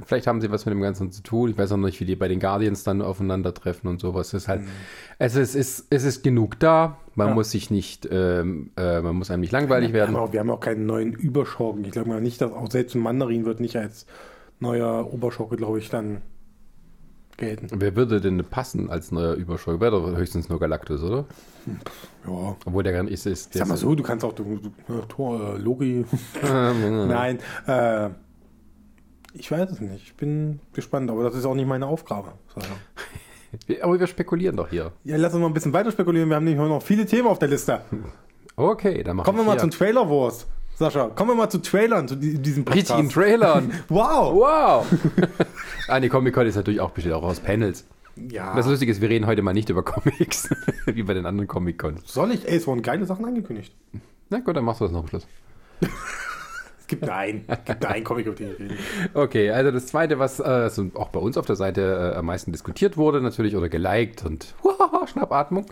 Vielleicht 0.07 0.29
haben 0.29 0.41
sie 0.41 0.49
was 0.53 0.65
mit 0.65 0.73
dem 0.73 0.81
Ganzen 0.81 1.11
zu 1.11 1.25
tun. 1.25 1.51
Ich 1.51 1.59
weiß 1.59 1.73
auch 1.73 1.77
nicht, 1.77 1.99
wie 1.99 2.05
die 2.05 2.15
bei 2.15 2.29
den 2.29 2.39
Guardians 2.39 2.85
dann 2.85 3.03
aufeinandertreffen 3.03 3.91
und 3.91 4.01
sowas. 4.01 4.29
Es 4.29 4.43
ist 4.45 4.49
halt, 4.49 4.63
es, 5.19 5.35
ist, 5.35 5.57
es, 5.57 5.81
ist, 5.81 5.87
es 5.91 6.05
ist 6.05 6.23
genug 6.23 6.61
da. 6.61 6.99
Man 7.17 7.27
Mhm. 7.27 7.31
Ja. 7.31 7.35
muss 7.35 7.51
sich 7.51 7.71
nicht, 7.73 8.09
ähm, 8.13 8.71
äh, 8.77 9.01
man 9.01 9.17
muss 9.17 9.33
einem 9.33 9.41
nicht 9.41 9.51
langweilig 9.51 9.89
Wir 9.89 9.95
werden. 9.95 10.15
haben, 10.17 10.23
auch, 10.29 10.33
wir 10.33 10.39
haben 10.39 10.51
auch 10.51 10.61
keinen 10.61 10.87
neuen 10.87 11.15
Überschurken. 11.15 11.85
Ich 11.85 11.91
glaube 11.91 12.11
mal 12.11 12.21
nicht, 12.21 12.41
dass 12.41 12.53
auch 12.53 12.71
selbst 12.71 12.95
ein 12.95 13.01
Mandarin 13.01 13.45
wird 13.45 13.59
nicht 13.59 13.75
als 13.77 14.07
neuer 14.61 15.13
Oberschurke, 15.13 15.57
glaube 15.57 15.81
ich, 15.81 15.89
dann 15.91 16.19
gelten. 17.39 17.69
Wer 17.73 17.97
würde 17.97 18.21
denn 18.21 18.45
passen 18.45 18.91
als 18.91 19.11
neuer 19.11 19.35
Überschurke? 19.35 19.81
Wäre 19.81 19.93
doch 19.93 20.17
höchstens 20.17 20.49
nur 20.49 20.61
Galactus, 20.61 21.03
oder? 21.03 21.25
Ja. 22.27 22.57
Obwohl 22.67 22.83
der 22.83 22.93
gar 22.93 23.03
nicht 23.05 23.15
ist. 23.15 23.27
ist 23.27 23.55
sag 23.55 23.69
mal 23.69 23.77
so, 23.77 23.95
du 23.95 24.03
kannst 24.03 24.25
auch 24.25 24.35
du, 24.35 24.61
du, 24.87 25.01
Tor, 25.09 25.55
äh, 25.55 25.59
Logi. 25.59 26.05
Nein, 26.43 27.39
äh, 27.67 28.11
Ich 29.33 29.51
weiß 29.51 29.71
es 29.71 29.81
nicht. 29.81 30.05
Ich 30.05 30.17
bin 30.17 30.61
gespannt, 30.75 31.11
aber 31.11 31.25
das 31.25 31.35
ist 31.35 31.47
auch 31.47 31.55
nicht 31.55 31.69
meine 31.69 31.87
Aufgabe. 31.87 32.33
Aber 33.81 33.99
wir 33.99 34.07
spekulieren 34.07 34.59
doch 34.59 34.69
hier. 34.69 34.93
Ja, 35.05 35.17
lass 35.17 35.33
uns 35.33 35.41
mal 35.41 35.47
ein 35.47 35.55
bisschen 35.55 35.73
weiter 35.73 35.91
spekulieren. 35.91 36.29
Wir 36.29 36.37
haben 36.37 36.45
nämlich 36.45 36.69
noch 36.69 36.83
viele 36.83 37.07
Themen 37.07 37.29
auf 37.29 37.39
der 37.39 37.49
Liste. 37.49 37.81
Okay, 38.57 39.03
dann 39.03 39.17
machen 39.17 39.25
Kommen 39.25 39.39
wir 39.39 39.45
mal 39.45 39.59
zum 39.59 39.71
Trailer 39.71 40.11
Wars. 40.11 40.47
Sascha, 40.79 41.09
kommen 41.09 41.31
wir 41.31 41.35
mal 41.35 41.51
zu 41.51 41.59
Trailern, 41.61 42.07
zu 42.07 42.15
die- 42.15 42.39
diesem 42.39 42.65
Podcast. 42.65 42.91
richtigen 42.93 43.09
Trailern. 43.11 43.73
Wow! 43.89 44.35
Wow! 44.35 44.87
ah, 45.89 45.99
die 45.99 46.09
Comic-Con 46.09 46.47
ist 46.47 46.55
natürlich 46.55 46.81
auch 46.81 46.91
besteht 46.91 47.13
auch 47.13 47.23
aus 47.25 47.41
Panels. 47.41 47.85
Ja. 48.31 48.55
Das 48.55 48.67
Lustige 48.67 48.91
ist, 48.93 49.01
wir 49.01 49.09
reden 49.09 49.27
heute 49.27 49.43
mal 49.43 49.53
nicht 49.55 49.71
über 49.71 49.83
Comics, 49.83 50.49
wie 50.87 51.03
bei 51.03 51.15
den 51.15 51.27
anderen 51.27 51.49
Comic-Cons. 51.49 52.03
Soll 52.07 52.33
ich? 52.33 52.47
Ey, 52.49 52.57
es 52.57 52.67
wurden 52.67 52.83
geile 52.83 53.05
Sachen 53.07 53.25
angekündigt. 53.25 53.75
Na 54.31 54.39
gut, 54.39 54.57
dann 54.57 54.65
machst 54.65 54.81
du 54.81 54.85
das 54.85 54.93
noch 54.93 55.01
am 55.03 55.09
Schluss. 55.09 55.27
Es 56.81 56.87
gibt 56.87 57.09
einen. 57.09 57.45
Es 57.49 57.65
gibt 57.65 57.85
einen 57.85 58.05
Comic, 58.05 58.29
auf 58.29 58.35
den 58.37 58.53
ich 58.53 58.59
rede. 58.61 58.75
Okay, 59.15 59.51
also 59.51 59.71
das 59.73 59.87
Zweite, 59.89 60.19
was 60.19 60.39
äh, 60.41 60.69
so 60.71 60.91
auch 60.95 61.09
bei 61.09 61.21
uns 61.21 61.37
auf 61.37 61.47
der 61.47 61.57
Seite 61.57 62.13
äh, 62.15 62.19
am 62.19 62.27
meisten 62.27 62.51
diskutiert 62.53 62.97
wurde, 62.97 63.21
natürlich, 63.21 63.57
oder 63.57 63.69
geliked 63.69 64.25
und 64.25 64.55
Schnappatmung. 65.13 65.67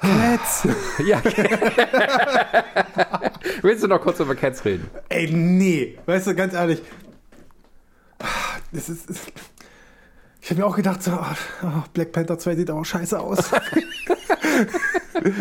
Cats! 0.00 0.68
Ja. 1.04 1.20
Willst 3.62 3.82
du 3.82 3.88
noch 3.88 4.00
kurz 4.00 4.20
über 4.20 4.34
Cats 4.34 4.64
reden? 4.64 4.88
Ey, 5.08 5.30
nee. 5.30 5.98
Weißt 6.06 6.28
du, 6.28 6.34
ganz 6.34 6.54
ehrlich. 6.54 6.82
Das 8.72 8.88
ist. 8.88 9.08
Ich 10.40 10.50
habe 10.50 10.60
mir 10.60 10.66
auch 10.66 10.76
gedacht, 10.76 11.02
so, 11.02 11.12
oh, 11.12 11.82
Black 11.94 12.12
Panther 12.12 12.38
2 12.38 12.56
sieht 12.56 12.70
auch 12.70 12.84
scheiße 12.84 13.18
aus. 13.18 13.38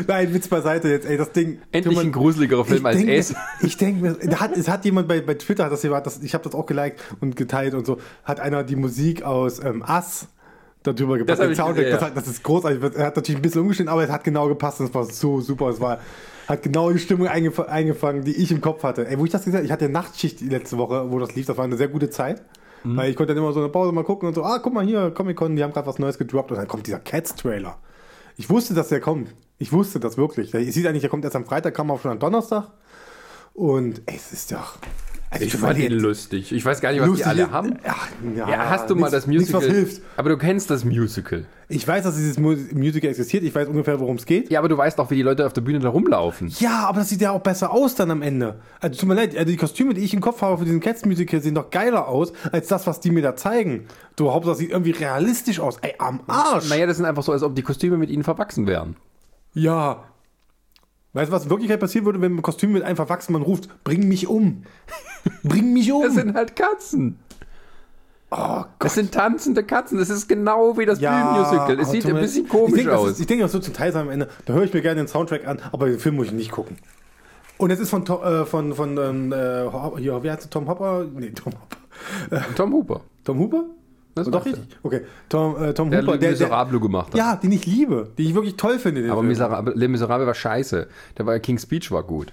Nein, 0.08 0.34
Witz 0.34 0.48
beiseite 0.48 0.88
jetzt, 0.88 1.06
ey, 1.06 1.18
das 1.18 1.34
Ding. 1.34 1.62
Endlich 1.72 1.96
mal, 1.96 2.06
ein 2.06 2.14
gruseligerer 2.14 2.64
Film 2.64 2.86
als 2.86 2.98
denk, 2.98 3.10
Ace. 3.10 3.36
Ich 3.62 3.76
denke 3.76 4.02
mir, 4.02 4.40
hat, 4.40 4.56
es 4.56 4.70
hat 4.70 4.86
jemand 4.86 5.10
bei, 5.10 5.20
bei 5.20 5.34
Twitter, 5.34 5.66
hat 5.66 6.06
das, 6.06 6.24
ich 6.24 6.34
habe 6.34 6.44
das 6.44 6.56
auch 6.56 6.66
geliked 6.66 7.02
und 7.20 7.36
geteilt 7.36 7.74
und 7.74 7.86
so, 7.86 8.00
hat 8.24 8.40
einer 8.40 8.64
die 8.64 8.78
Musik 8.78 9.24
aus 9.24 9.60
ähm, 9.60 9.84
Ass 9.84 10.28
darüber 10.84 11.18
gepackt. 11.18 11.40
Das 11.40 11.58
Soundtrack, 11.58 11.90
das, 11.90 12.02
ja. 12.02 12.08
hat, 12.08 12.18
das 12.18 12.28
ist 12.28 12.44
großartig. 12.44 12.82
Er 12.96 13.08
hat 13.08 13.16
natürlich 13.16 13.40
ein 13.40 13.42
bisschen 13.42 13.62
umgeschnitten, 13.62 13.92
aber 13.92 14.04
es 14.04 14.10
hat 14.10 14.24
genau 14.24 14.48
gepasst 14.48 14.80
und 14.80 14.88
es 14.88 14.94
war 14.94 15.06
so 15.06 15.42
super. 15.42 15.70
Es 15.70 15.80
war, 15.80 16.00
hat 16.48 16.64
genau 16.64 16.92
die 16.92 17.00
Stimmung 17.00 17.28
eingef 17.28 17.60
eingefangen, 17.60 18.24
die 18.24 18.34
ich 18.34 18.52
im 18.52 18.62
Kopf 18.62 18.84
hatte. 18.84 19.08
Ey, 19.08 19.18
wo 19.18 19.26
ich 19.26 19.32
das 19.32 19.46
gesagt 19.46 19.60
habe, 19.60 19.66
ich 19.66 19.72
hatte 19.72 19.90
Nachtschicht 19.90 20.40
die 20.42 20.50
letzte 20.50 20.78
Woche, 20.78 21.12
wo 21.12 21.20
das 21.20 21.36
lief, 21.36 21.46
das 21.46 21.58
war 21.58 21.66
eine 21.66 21.78
sehr 21.78 21.88
gute 21.88 22.10
Zeit. 22.10 22.44
Mhm. 22.84 22.98
Weil 22.98 23.10
ich 23.10 23.16
konnte 23.16 23.34
dann 23.34 23.44
immer 23.44 23.54
so 23.54 23.60
eine 23.60 23.70
Pause 23.70 23.92
mal 23.92 24.04
gucken 24.04 24.28
und 24.28 24.36
so, 24.36 24.44
ah, 24.44 24.60
guck 24.60 24.74
mal 24.74 24.86
hier, 24.86 25.12
Comic-Con, 25.12 25.56
die 25.56 25.64
haben 25.64 25.74
gerade 25.74 25.88
was 25.88 26.00
Neues 26.00 26.18
gedroppt 26.18 26.52
und 26.52 26.58
dann 26.58 26.68
kommt 26.68 26.86
dieser 26.86 27.00
Cats-Trailer. 27.00 27.78
Ich 28.36 28.50
wusste, 28.50 28.74
dass 28.74 28.90
der 28.90 29.00
kommt. 29.00 29.34
Ich 29.58 29.72
wusste 29.72 30.00
das 30.00 30.18
wirklich. 30.18 30.54
Ich 30.54 30.74
sehe 30.74 30.88
eigentlich, 30.88 31.02
der 31.02 31.10
kommt 31.10 31.24
erst 31.24 31.36
am 31.36 31.46
Freitag, 31.46 31.74
kam 31.74 31.92
auch 31.92 32.02
schon 32.02 32.12
am 32.12 32.20
Donnerstag. 32.20 32.68
Und 33.54 34.02
ey, 34.08 34.16
es 34.16 34.34
ist 34.34 34.52
doch. 34.52 34.78
Also 35.34 35.46
Ich 35.46 35.56
fand 35.56 35.80
ihn 35.80 35.92
lustig. 35.94 36.52
Ich 36.52 36.64
weiß 36.64 36.80
gar 36.80 36.92
nicht, 36.92 37.02
was 37.02 37.08
lustig 37.08 37.24
die 37.26 37.30
alle 37.42 37.52
haben. 37.52 37.78
Ach, 37.88 38.08
ja, 38.36 38.50
Ja, 38.50 38.70
hast 38.70 38.90
du 38.90 38.96
mal 38.96 39.02
nichts- 39.08 39.12
das 39.14 39.28
Musical? 39.28 39.40
Nichts, 39.40 39.54
was 39.54 39.76
hilft. 39.76 40.02
Aber 40.16 40.30
du 40.30 40.38
kennst 40.38 40.70
das 40.70 40.86
Musical. 40.86 41.46
Ich 41.70 41.88
weiß, 41.88 42.04
dass 42.04 42.16
dieses 42.16 42.38
Mu- 42.38 42.56
Musical 42.74 43.10
existiert. 43.10 43.44
Ich 43.44 43.56
weiß 43.56 43.68
ungefähr, 43.68 44.00
worum 44.00 44.18
es 44.18 44.26
geht. 44.28 44.52
Ja, 44.52 44.60
aber 44.60 44.70
du 44.70 44.78
weißt 44.78 45.00
auch, 45.00 45.10
wie 45.10 45.16
die 45.16 45.22
Leute 45.24 45.46
auf 45.48 45.54
der 45.54 45.62
Bühne 45.62 45.80
da 45.80 45.90
rumlaufen. 45.90 46.54
Ja, 46.60 46.86
aber 46.88 47.00
das 47.00 47.10
sieht 47.10 47.22
ja 47.22 47.32
auch 47.32 47.42
besser 47.42 47.72
aus 47.72 47.96
dann 47.96 48.12
am 48.12 48.22
Ende. 48.22 48.60
Also 48.80 49.00
tut 49.00 49.10
mir 49.10 49.16
leid, 49.16 49.36
also 49.36 49.50
die 49.52 49.58
Kostüme, 49.58 49.94
die 49.96 50.02
ich 50.02 50.14
im 50.14 50.22
Kopf 50.22 50.42
habe 50.44 50.60
für 50.60 50.66
diesen 50.66 50.82
Cats-Musical, 50.82 51.42
sehen 51.42 51.56
doch 51.56 51.72
geiler 51.72 52.08
aus, 52.08 52.32
als 52.52 52.68
das, 52.68 52.86
was 52.86 53.00
die 53.00 53.10
mir 53.10 53.24
da 53.24 53.36
zeigen. 53.36 53.86
Du, 54.16 54.32
Hauptsache, 54.32 54.52
das 54.52 54.60
sieht 54.60 54.70
irgendwie 54.72 54.92
realistisch 54.92 55.60
aus. 55.60 55.78
Ey, 55.82 55.96
am 55.98 56.20
Arsch. 56.28 56.70
Naja, 56.70 56.86
das 56.86 56.98
sind 56.98 57.06
einfach 57.08 57.24
so, 57.24 57.32
als 57.32 57.42
ob 57.42 57.56
die 57.56 57.64
Kostüme 57.64 57.98
mit 57.98 58.12
ihnen 58.12 58.24
verwachsen 58.24 58.68
wären. 58.68 58.96
Ja. 59.54 60.04
Weißt 61.14 61.30
du, 61.32 61.36
was 61.36 61.44
in 61.44 61.50
Wirklichkeit 61.52 61.80
passieren 61.80 62.06
würde, 62.06 62.20
wenn 62.22 62.36
ein 62.36 62.42
Kostüm 62.42 62.74
mit 62.74 62.84
einem 62.84 62.96
verwachsenen 62.96 63.44
ruft, 63.44 63.70
bring 63.84 64.08
mich 64.08 64.28
um. 64.28 64.64
bring 65.44 65.72
mich 65.74 65.92
um. 65.92 66.02
Das 66.02 66.16
sind 66.16 66.34
halt 66.34 66.56
Katzen. 66.56 67.20
oh 68.32 68.38
Gott. 68.38 68.68
Das 68.80 68.96
sind 68.96 69.12
tanzende 69.12 69.64
Katzen. 69.64 70.00
Das 70.00 70.10
ist 70.10 70.28
genau 70.28 70.76
wie 70.78 70.86
das 70.86 71.00
Bühnenmusical. 71.00 71.80
Es 71.80 71.88
aber 71.88 71.92
sieht 71.92 72.06
ein 72.08 72.16
bisschen 72.16 72.46
ich 72.46 72.50
komisch 72.50 72.74
denke, 72.74 72.92
das 72.92 73.00
aus. 73.00 73.10
Ist, 73.12 73.20
ich 73.20 73.28
denke, 73.28 73.44
das 73.44 73.54
wird 73.54 73.64
zum 73.64 73.74
Teil 73.76 73.92
sein 73.92 74.04
am 74.04 74.10
Ende. 74.10 74.28
Da 74.46 74.54
höre 74.54 74.64
ich 74.64 74.74
mir 74.74 74.82
gerne 74.82 75.02
den 75.02 75.08
Soundtrack 75.08 75.48
an, 75.48 75.60
aber 75.72 75.86
den 75.86 76.00
Film 76.00 76.16
muss 76.16 76.28
ich 76.28 76.34
nicht 76.34 76.52
gucken. 76.52 76.78
Und 77.58 77.70
es 77.70 77.80
ist 77.80 77.92
von, 77.92 78.06
äh, 78.08 78.46
von, 78.46 78.74
von 78.74 78.98
ähm, 78.98 79.32
äh, 79.32 79.70
hier, 80.00 80.24
wie 80.24 80.32
heißt 80.32 80.42
es, 80.42 80.50
Tom 80.50 80.68
Hopper? 80.68 81.06
Nee, 81.14 81.30
Tom 81.30 81.54
Hopper. 81.54 82.46
Tom 82.56 82.74
Hooper. 82.74 83.02
Tom 83.24 83.40
Hooper? 83.40 83.66
Das 84.16 84.28
Doch 84.28 84.34
macht 84.34 84.46
er. 84.48 84.54
richtig? 84.60 84.78
Okay. 84.84 85.02
Tom, 85.30 85.62
äh, 85.62 85.74
Tom 85.74 85.90
Der 85.90 86.02
Hooper, 86.04 86.18
Le 86.18 86.30
Miserable 86.30 86.80
gemacht 86.80 87.08
hat. 87.08 87.16
Ja, 87.18 87.36
den 87.36 87.52
ich 87.52 87.66
liebe, 87.66 88.12
den 88.18 88.28
ich 88.28 88.36
wirklich 88.36 88.56
toll 88.58 88.78
finde. 88.80 89.04
Aber 89.12 89.22
Film. 89.22 89.28
Miserable, 89.30 89.74
Le 89.76 89.88
Miserable 89.88 90.28
war 90.28 90.34
scheiße. 90.36 90.88
Der 91.18 91.26
war 91.26 91.40
King's 91.40 91.64
Speech 91.64 91.92
war 91.92 92.04
gut. 92.04 92.32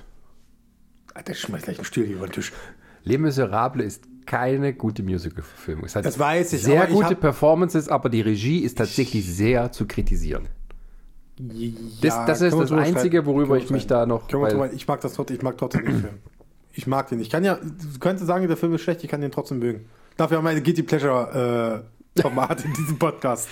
Alter, 1.14 1.34
schmeiß 1.34 1.62
gleich 1.62 1.78
einen 1.78 1.84
Stuhl 1.86 2.04
hier 2.04 2.16
über 2.16 2.26
den 2.26 2.32
Tisch. 2.32 2.52
Le 3.04 3.16
Miserable 3.18 3.82
ist 3.82 4.04
keine 4.26 4.74
gute 4.74 5.02
Musical-Verfilmung. 5.02 5.86
Es 5.86 5.96
hat 5.96 6.04
Das 6.04 6.18
weiß 6.18 6.52
ich, 6.52 6.62
sehr 6.62 6.84
ich 6.86 6.94
gute 6.94 7.06
hab- 7.06 7.20
Performances, 7.20 7.88
aber 7.88 8.10
die 8.10 8.20
Regie 8.20 8.58
ist 8.60 8.76
tatsächlich 8.78 9.26
sehr 9.26 9.72
zu 9.72 9.86
kritisieren. 9.86 10.48
Das, 11.38 12.14
Ja, 12.14 12.26
das 12.26 12.40
ist 12.42 12.50
können 12.50 12.68
wir 12.70 12.76
das 12.76 12.86
Einzige, 12.88 13.24
worüber 13.24 13.56
ich 13.56 13.70
mich 13.70 13.86
da 13.86 14.04
noch. 14.04 14.30
Weil- 14.32 14.74
ich 14.74 14.86
mag 14.86 15.00
das 15.00 15.14
trotzdem, 15.14 15.36
ich 15.38 15.42
mag 15.42 15.56
trotzdem 15.56 15.84
den 15.86 16.00
Film. 16.00 16.14
Ich 16.72 16.86
mag 16.86 17.08
den. 17.08 17.20
Ich 17.20 17.30
kann 17.30 17.42
ja, 17.42 17.54
du 17.56 17.98
könntest 17.98 18.26
sagen, 18.26 18.46
der 18.46 18.56
Film 18.58 18.74
ist 18.74 18.82
schlecht, 18.82 19.02
ich 19.02 19.10
kann 19.10 19.20
den 19.22 19.32
trotzdem 19.32 19.58
mögen. 19.58 19.86
Dafür 20.16 20.38
haben 20.38 20.44
wir 20.44 20.50
eine 20.50 20.62
Guilty 20.62 20.82
Pleasure 20.82 21.84
äh, 22.16 22.20
Format 22.20 22.64
in 22.64 22.72
diesem 22.74 22.98
Podcast. 22.98 23.48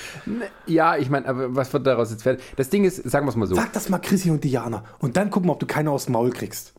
Ja, 0.67 0.97
ich 0.97 1.09
meine, 1.11 1.27
aber 1.27 1.55
was 1.55 1.73
wird 1.73 1.87
daraus 1.87 2.11
jetzt 2.11 2.25
werden? 2.25 2.41
Das 2.57 2.69
Ding 2.71 2.85
ist, 2.85 2.97
sagen 3.09 3.27
wir 3.27 3.31
es 3.31 3.37
mal 3.37 3.47
so: 3.47 3.55
Sag 3.55 3.73
das 3.73 3.89
mal 3.89 3.99
Chrissy 3.99 4.31
und 4.31 4.45
Diana 4.45 4.85
und 4.99 5.17
dann 5.17 5.31
gucken 5.31 5.49
wir, 5.49 5.53
ob 5.53 5.61
du 5.61 5.67
keine 5.67 5.91
aufs 5.91 6.09
Maul 6.09 6.31
kriegst. 6.31 6.75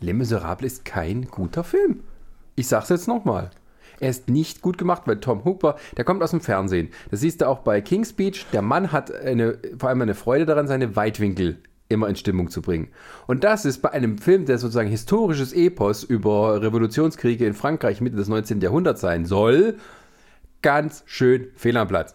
Le 0.00 0.14
Miserable 0.14 0.66
ist 0.66 0.84
kein 0.84 1.26
guter 1.26 1.64
Film. 1.64 2.00
Ich 2.54 2.68
sag's 2.68 2.88
jetzt 2.90 3.08
nochmal. 3.08 3.50
Er 4.00 4.10
ist 4.10 4.28
nicht 4.28 4.62
gut 4.62 4.78
gemacht, 4.78 5.02
weil 5.06 5.20
Tom 5.20 5.44
Hooper, 5.44 5.76
der 5.96 6.04
kommt 6.04 6.22
aus 6.24 6.32
dem 6.32 6.40
Fernsehen. 6.40 6.88
Das 7.10 7.20
siehst 7.20 7.40
du 7.40 7.48
auch 7.48 7.60
bei 7.60 7.80
King's 7.80 8.10
Speech. 8.10 8.46
Der 8.52 8.60
Mann 8.62 8.90
hat 8.90 9.14
eine, 9.14 9.58
vor 9.78 9.88
allem 9.90 10.02
eine 10.02 10.14
Freude 10.14 10.44
daran, 10.44 10.66
seine 10.66 10.96
Weitwinkel 10.96 11.58
immer 11.92 12.08
in 12.08 12.16
Stimmung 12.16 12.50
zu 12.50 12.62
bringen. 12.62 12.88
Und 13.26 13.44
das 13.44 13.64
ist 13.64 13.82
bei 13.82 13.90
einem 13.90 14.18
Film, 14.18 14.46
der 14.46 14.58
sozusagen 14.58 14.88
historisches 14.88 15.52
Epos 15.52 16.02
über 16.04 16.60
Revolutionskriege 16.62 17.46
in 17.46 17.54
Frankreich 17.54 18.00
Mitte 18.00 18.16
des 18.16 18.28
19. 18.28 18.60
Jahrhunderts 18.60 19.00
sein 19.00 19.24
soll, 19.26 19.76
ganz 20.62 21.02
schön 21.06 21.48
fehl 21.54 21.76
am 21.76 21.88
Platz. 21.88 22.14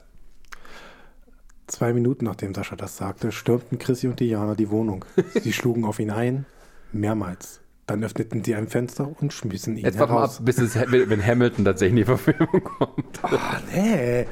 Zwei 1.67 1.91
Minuten 1.91 2.25
nachdem 2.25 2.53
Sascha 2.53 2.77
das 2.77 2.95
sagte, 2.95 3.31
stürmten 3.31 3.77
Chrissy 3.77 4.07
und 4.07 4.19
Diana 4.19 4.55
die 4.55 4.69
Wohnung. 4.69 5.03
Sie 5.41 5.51
schlugen 5.51 5.83
auf 5.83 5.99
ihn 5.99 6.11
ein, 6.11 6.45
mehrmals. 6.93 7.59
Dann 7.87 8.03
öffneten 8.03 8.43
sie 8.43 8.55
ein 8.55 8.67
Fenster 8.67 9.09
und 9.19 9.31
schmissen 9.31 9.77
ihn 9.77 9.85
Jetzt 9.85 9.97
warte 9.99 10.13
mal 10.13 10.23
ab, 10.23 10.29
heraus. 10.29 10.43
bis 10.43 10.57
es, 10.59 10.75
wenn 10.75 11.25
Hamilton 11.25 11.65
tatsächlich 11.65 11.91
in 11.91 11.95
die 11.97 12.03
Verfilmung 12.05 12.63
kommt. 12.63 13.23
Ah, 13.23 13.61
nee. 13.73 14.25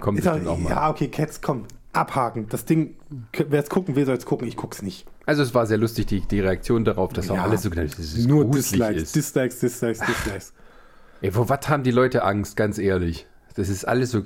Kommt 0.00 0.26
auch, 0.26 0.44
auch 0.46 0.58
mal. 0.58 0.70
ja, 0.70 0.90
okay, 0.90 1.08
Cats, 1.08 1.40
komm. 1.40 1.64
Abhaken. 1.96 2.48
Das 2.48 2.64
Ding, 2.64 2.96
wer 3.32 3.62
es 3.62 3.68
gucken 3.70 3.96
will, 3.96 4.06
soll 4.06 4.16
es 4.16 4.26
gucken. 4.26 4.46
Ich 4.46 4.56
guck's 4.56 4.82
nicht. 4.82 5.06
Also 5.24 5.42
es 5.42 5.54
war 5.54 5.66
sehr 5.66 5.78
lustig, 5.78 6.06
die, 6.06 6.20
die 6.20 6.40
Reaktion 6.40 6.84
darauf, 6.84 7.12
dass 7.12 7.30
auch 7.30 7.36
Ja, 7.36 7.44
alles 7.44 7.62
so 7.62 7.70
dass 7.70 7.98
es 7.98 8.26
Nur 8.26 8.44
Dislikes, 8.50 9.02
ist. 9.02 9.16
Dislikes, 9.16 9.58
Dislikes, 9.60 10.00
Dislikes. 10.00 10.52
Ey, 11.20 11.32
vor 11.32 11.48
was 11.48 11.68
haben 11.68 11.82
die 11.82 11.90
Leute 11.90 12.22
Angst, 12.22 12.56
ganz 12.56 12.78
ehrlich? 12.78 13.26
Das 13.54 13.68
ist 13.68 13.84
alles 13.84 14.10
so. 14.10 14.22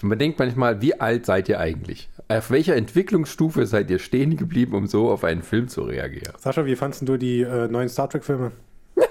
Man 0.00 0.18
denkt 0.18 0.38
manchmal, 0.38 0.80
wie 0.80 0.98
alt 1.00 1.26
seid 1.26 1.48
ihr 1.48 1.60
eigentlich? 1.60 2.08
Auf 2.28 2.50
welcher 2.50 2.74
Entwicklungsstufe 2.76 3.66
seid 3.66 3.90
ihr 3.90 3.98
stehen 3.98 4.36
geblieben, 4.36 4.74
um 4.74 4.86
so 4.86 5.10
auf 5.10 5.22
einen 5.22 5.42
Film 5.42 5.68
zu 5.68 5.82
reagieren? 5.82 6.32
Sascha, 6.38 6.64
wie 6.64 6.74
fandest 6.74 7.06
du 7.08 7.16
die 7.16 7.42
äh, 7.42 7.68
neuen 7.68 7.88
Star 7.88 8.08
Trek-Filme? 8.08 8.52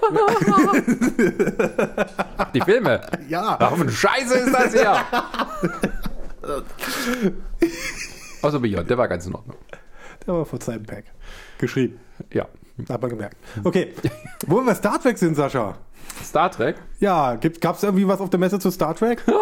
Die 2.54 2.60
Filme! 2.60 3.00
Ja. 3.28 3.56
Eine 3.58 3.90
Scheiße 3.90 4.34
ist 4.34 4.52
das 4.52 4.72
hier! 4.72 4.96
Außer 8.42 8.60
Beyond, 8.60 8.90
der 8.90 8.98
war 8.98 9.08
ganz 9.08 9.26
in 9.26 9.34
Ordnung. 9.34 9.56
Der 10.26 10.34
war 10.34 10.44
vor 10.44 10.60
seinem 10.60 10.84
Pack. 10.84 11.04
Geschrieben. 11.58 11.98
Ja. 12.32 12.46
Hat 12.88 13.00
man 13.00 13.10
gemerkt. 13.10 13.36
Okay. 13.62 13.92
Wo 14.46 14.56
wir 14.56 14.64
bei 14.64 14.74
Star 14.74 15.00
Trek 15.00 15.18
sind, 15.18 15.34
Sascha. 15.34 15.76
Star 16.24 16.50
Trek? 16.50 16.76
Ja, 17.00 17.36
gab 17.60 17.76
es 17.76 17.82
irgendwie 17.82 18.06
was 18.08 18.20
auf 18.20 18.30
der 18.30 18.40
Messe 18.40 18.58
zu 18.58 18.70
Star 18.70 18.94
Trek? 18.94 19.22
Ich 19.26 19.32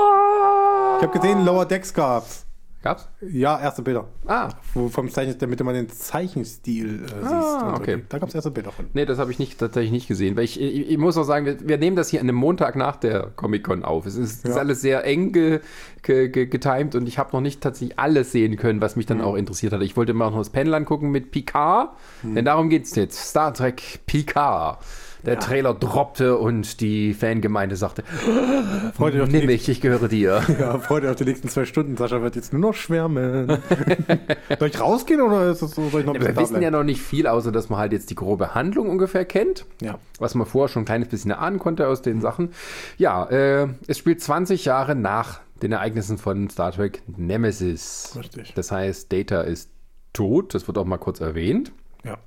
habe 1.03 1.19
gesehen, 1.19 1.45
Lower 1.45 1.65
Decks 1.65 1.95
gab's. 1.95 2.47
Gab's? 2.83 3.09
Ja, 3.21 3.61
erste 3.61 3.83
Bilder. 3.83 4.07
Ah, 4.27 4.49
Wo 4.73 4.89
vom 4.89 5.11
Zeichen, 5.11 5.37
damit 5.39 5.63
man 5.63 5.75
den 5.75 5.91
Zeichenstil 5.91 7.05
äh, 7.05 7.09
siehst. 7.09 7.13
Ah, 7.33 7.69
Und 7.69 7.77
so. 7.77 7.83
okay. 7.83 8.03
Da 8.09 8.19
gab's 8.19 8.35
erste 8.35 8.51
Bilder 8.51 8.73
von. 8.73 8.87
Nee, 8.95 9.05
das 9.05 9.19
habe 9.19 9.31
ich 9.31 9.39
nicht, 9.39 9.59
tatsächlich 9.59 9.93
nicht 9.93 10.09
gesehen. 10.09 10.35
Weil 10.35 10.45
ich, 10.45 10.59
ich, 10.59 10.89
ich 10.91 10.97
muss 10.99 11.19
auch 11.19 11.25
sagen, 11.25 11.45
wir, 11.45 11.57
wir 11.69 11.77
nehmen 11.77 11.95
das 11.97 12.09
hier 12.09 12.21
an 12.21 12.27
einem 12.29 12.37
Montag 12.37 12.77
nach 12.77 12.97
der 12.97 13.33
Comic-Con 13.37 13.85
auf. 13.85 14.07
Es 14.07 14.17
ist, 14.17 14.39
es 14.39 14.45
ist 14.51 14.55
Ja. 14.55 14.61
alles 14.63 14.81
sehr 14.81 15.05
eng 15.05 15.33
ge, 15.33 15.61
ge, 16.03 16.31
ge, 16.31 16.47
getimed 16.47 16.95
und 16.95 17.07
ich 17.07 17.19
habe 17.19 17.31
noch 17.35 17.43
nicht 17.43 17.61
tatsächlich 17.61 17.99
alles 17.99 18.33
sehen 18.33 18.57
können, 18.57 18.81
was 18.81 18.97
mich 18.97 19.05
dann 19.05 19.21
auch 19.21 19.35
interessiert 19.37 19.75
hat. 19.75 19.83
Ich 19.83 19.97
wollte 19.99 20.15
mal 20.15 20.31
noch 20.31 20.39
das 20.39 20.49
Panel 20.51 20.73
angucken 20.73 21.11
mit 21.11 21.33
Picard, 21.33 21.91
denn 22.23 22.47
darum 22.47 22.71
geht 22.71 22.85
es 22.85 22.95
jetzt. 22.95 23.19
Star 23.29 23.53
Trek 23.53 24.01
Picard. 24.07 24.79
Der 25.25 25.39
Trailer 25.39 25.75
droppte 25.75 26.37
und 26.39 26.81
die 26.81 27.15
Fangemeinde 27.15 27.77
sagte, 27.77 28.03
die 28.99 29.27
nimm 29.27 29.47
mich, 29.47 29.69
ich 29.69 29.81
gehöre 29.81 30.09
dir. 30.09 30.43
Ja, 30.61 30.79
freut 30.79 31.05
euch 31.05 31.11
auf 31.11 31.17
die 31.17 31.25
nächsten 31.25 31.49
zwei 31.49 31.65
Stunden. 31.65 31.97
Sascha 31.97 32.21
wird 32.21 32.37
jetzt 32.37 32.53
nur 32.53 32.61
noch 32.61 32.75
schwärmen. 32.75 33.47
soll 34.59 34.69
ich 34.69 34.81
rausgehen 34.81 35.23
oder 35.23 35.51
ist 35.51 35.63
das 35.63 35.71
so, 35.71 35.89
soll 35.89 36.01
ich 36.01 36.07
noch 36.07 36.15
ein 36.15 36.21
Wir 36.21 36.37
wissen 36.37 36.61
ja 36.61 36.71
noch 36.71 36.83
nicht 36.83 37.01
viel, 37.01 37.27
außer 37.27 37.51
dass 37.51 37.71
man 37.71 37.79
halt 37.79 37.93
jetzt 37.93 38.11
die 38.11 38.15
grobe 38.15 38.55
Handlung 38.55 38.91
ungefähr 38.91 39.25
kennt. 39.25 39.65
Ja. 39.81 39.99
Was 40.19 40.35
man 40.35 40.47
vorher 40.47 40.69
schon 40.69 40.83
ein 40.83 40.87
kleines 40.87 41.09
bisschen 41.09 41.31
erahnen 41.31 41.59
konnte 41.59 41.89
aus 41.89 42.03
den 42.03 42.21
Sachen. 42.21 42.53
Ja, 42.99 43.25
äh, 43.27 43.69
es 43.87 43.97
spielt 43.97 44.21
20 44.21 44.67
Jahre 44.67 44.95
nach 44.95 45.41
den 45.63 45.73
Ereignissen 45.73 46.19
von 46.19 46.51
Star 46.51 46.73
Trek 46.73 47.03
Nemesis. 47.07 48.15
Richtig. 48.19 48.53
Das 48.55 48.71
heißt, 48.71 49.13
Data 49.13 49.43
ist 49.43 49.71
tot, 50.13 50.55
das 50.55 50.67
wird 50.67 50.79
auch 50.79 50.85
mal 50.85 50.99
kurz 50.99 51.21
erwähnt. 51.21 51.73
Ja. 52.05 52.19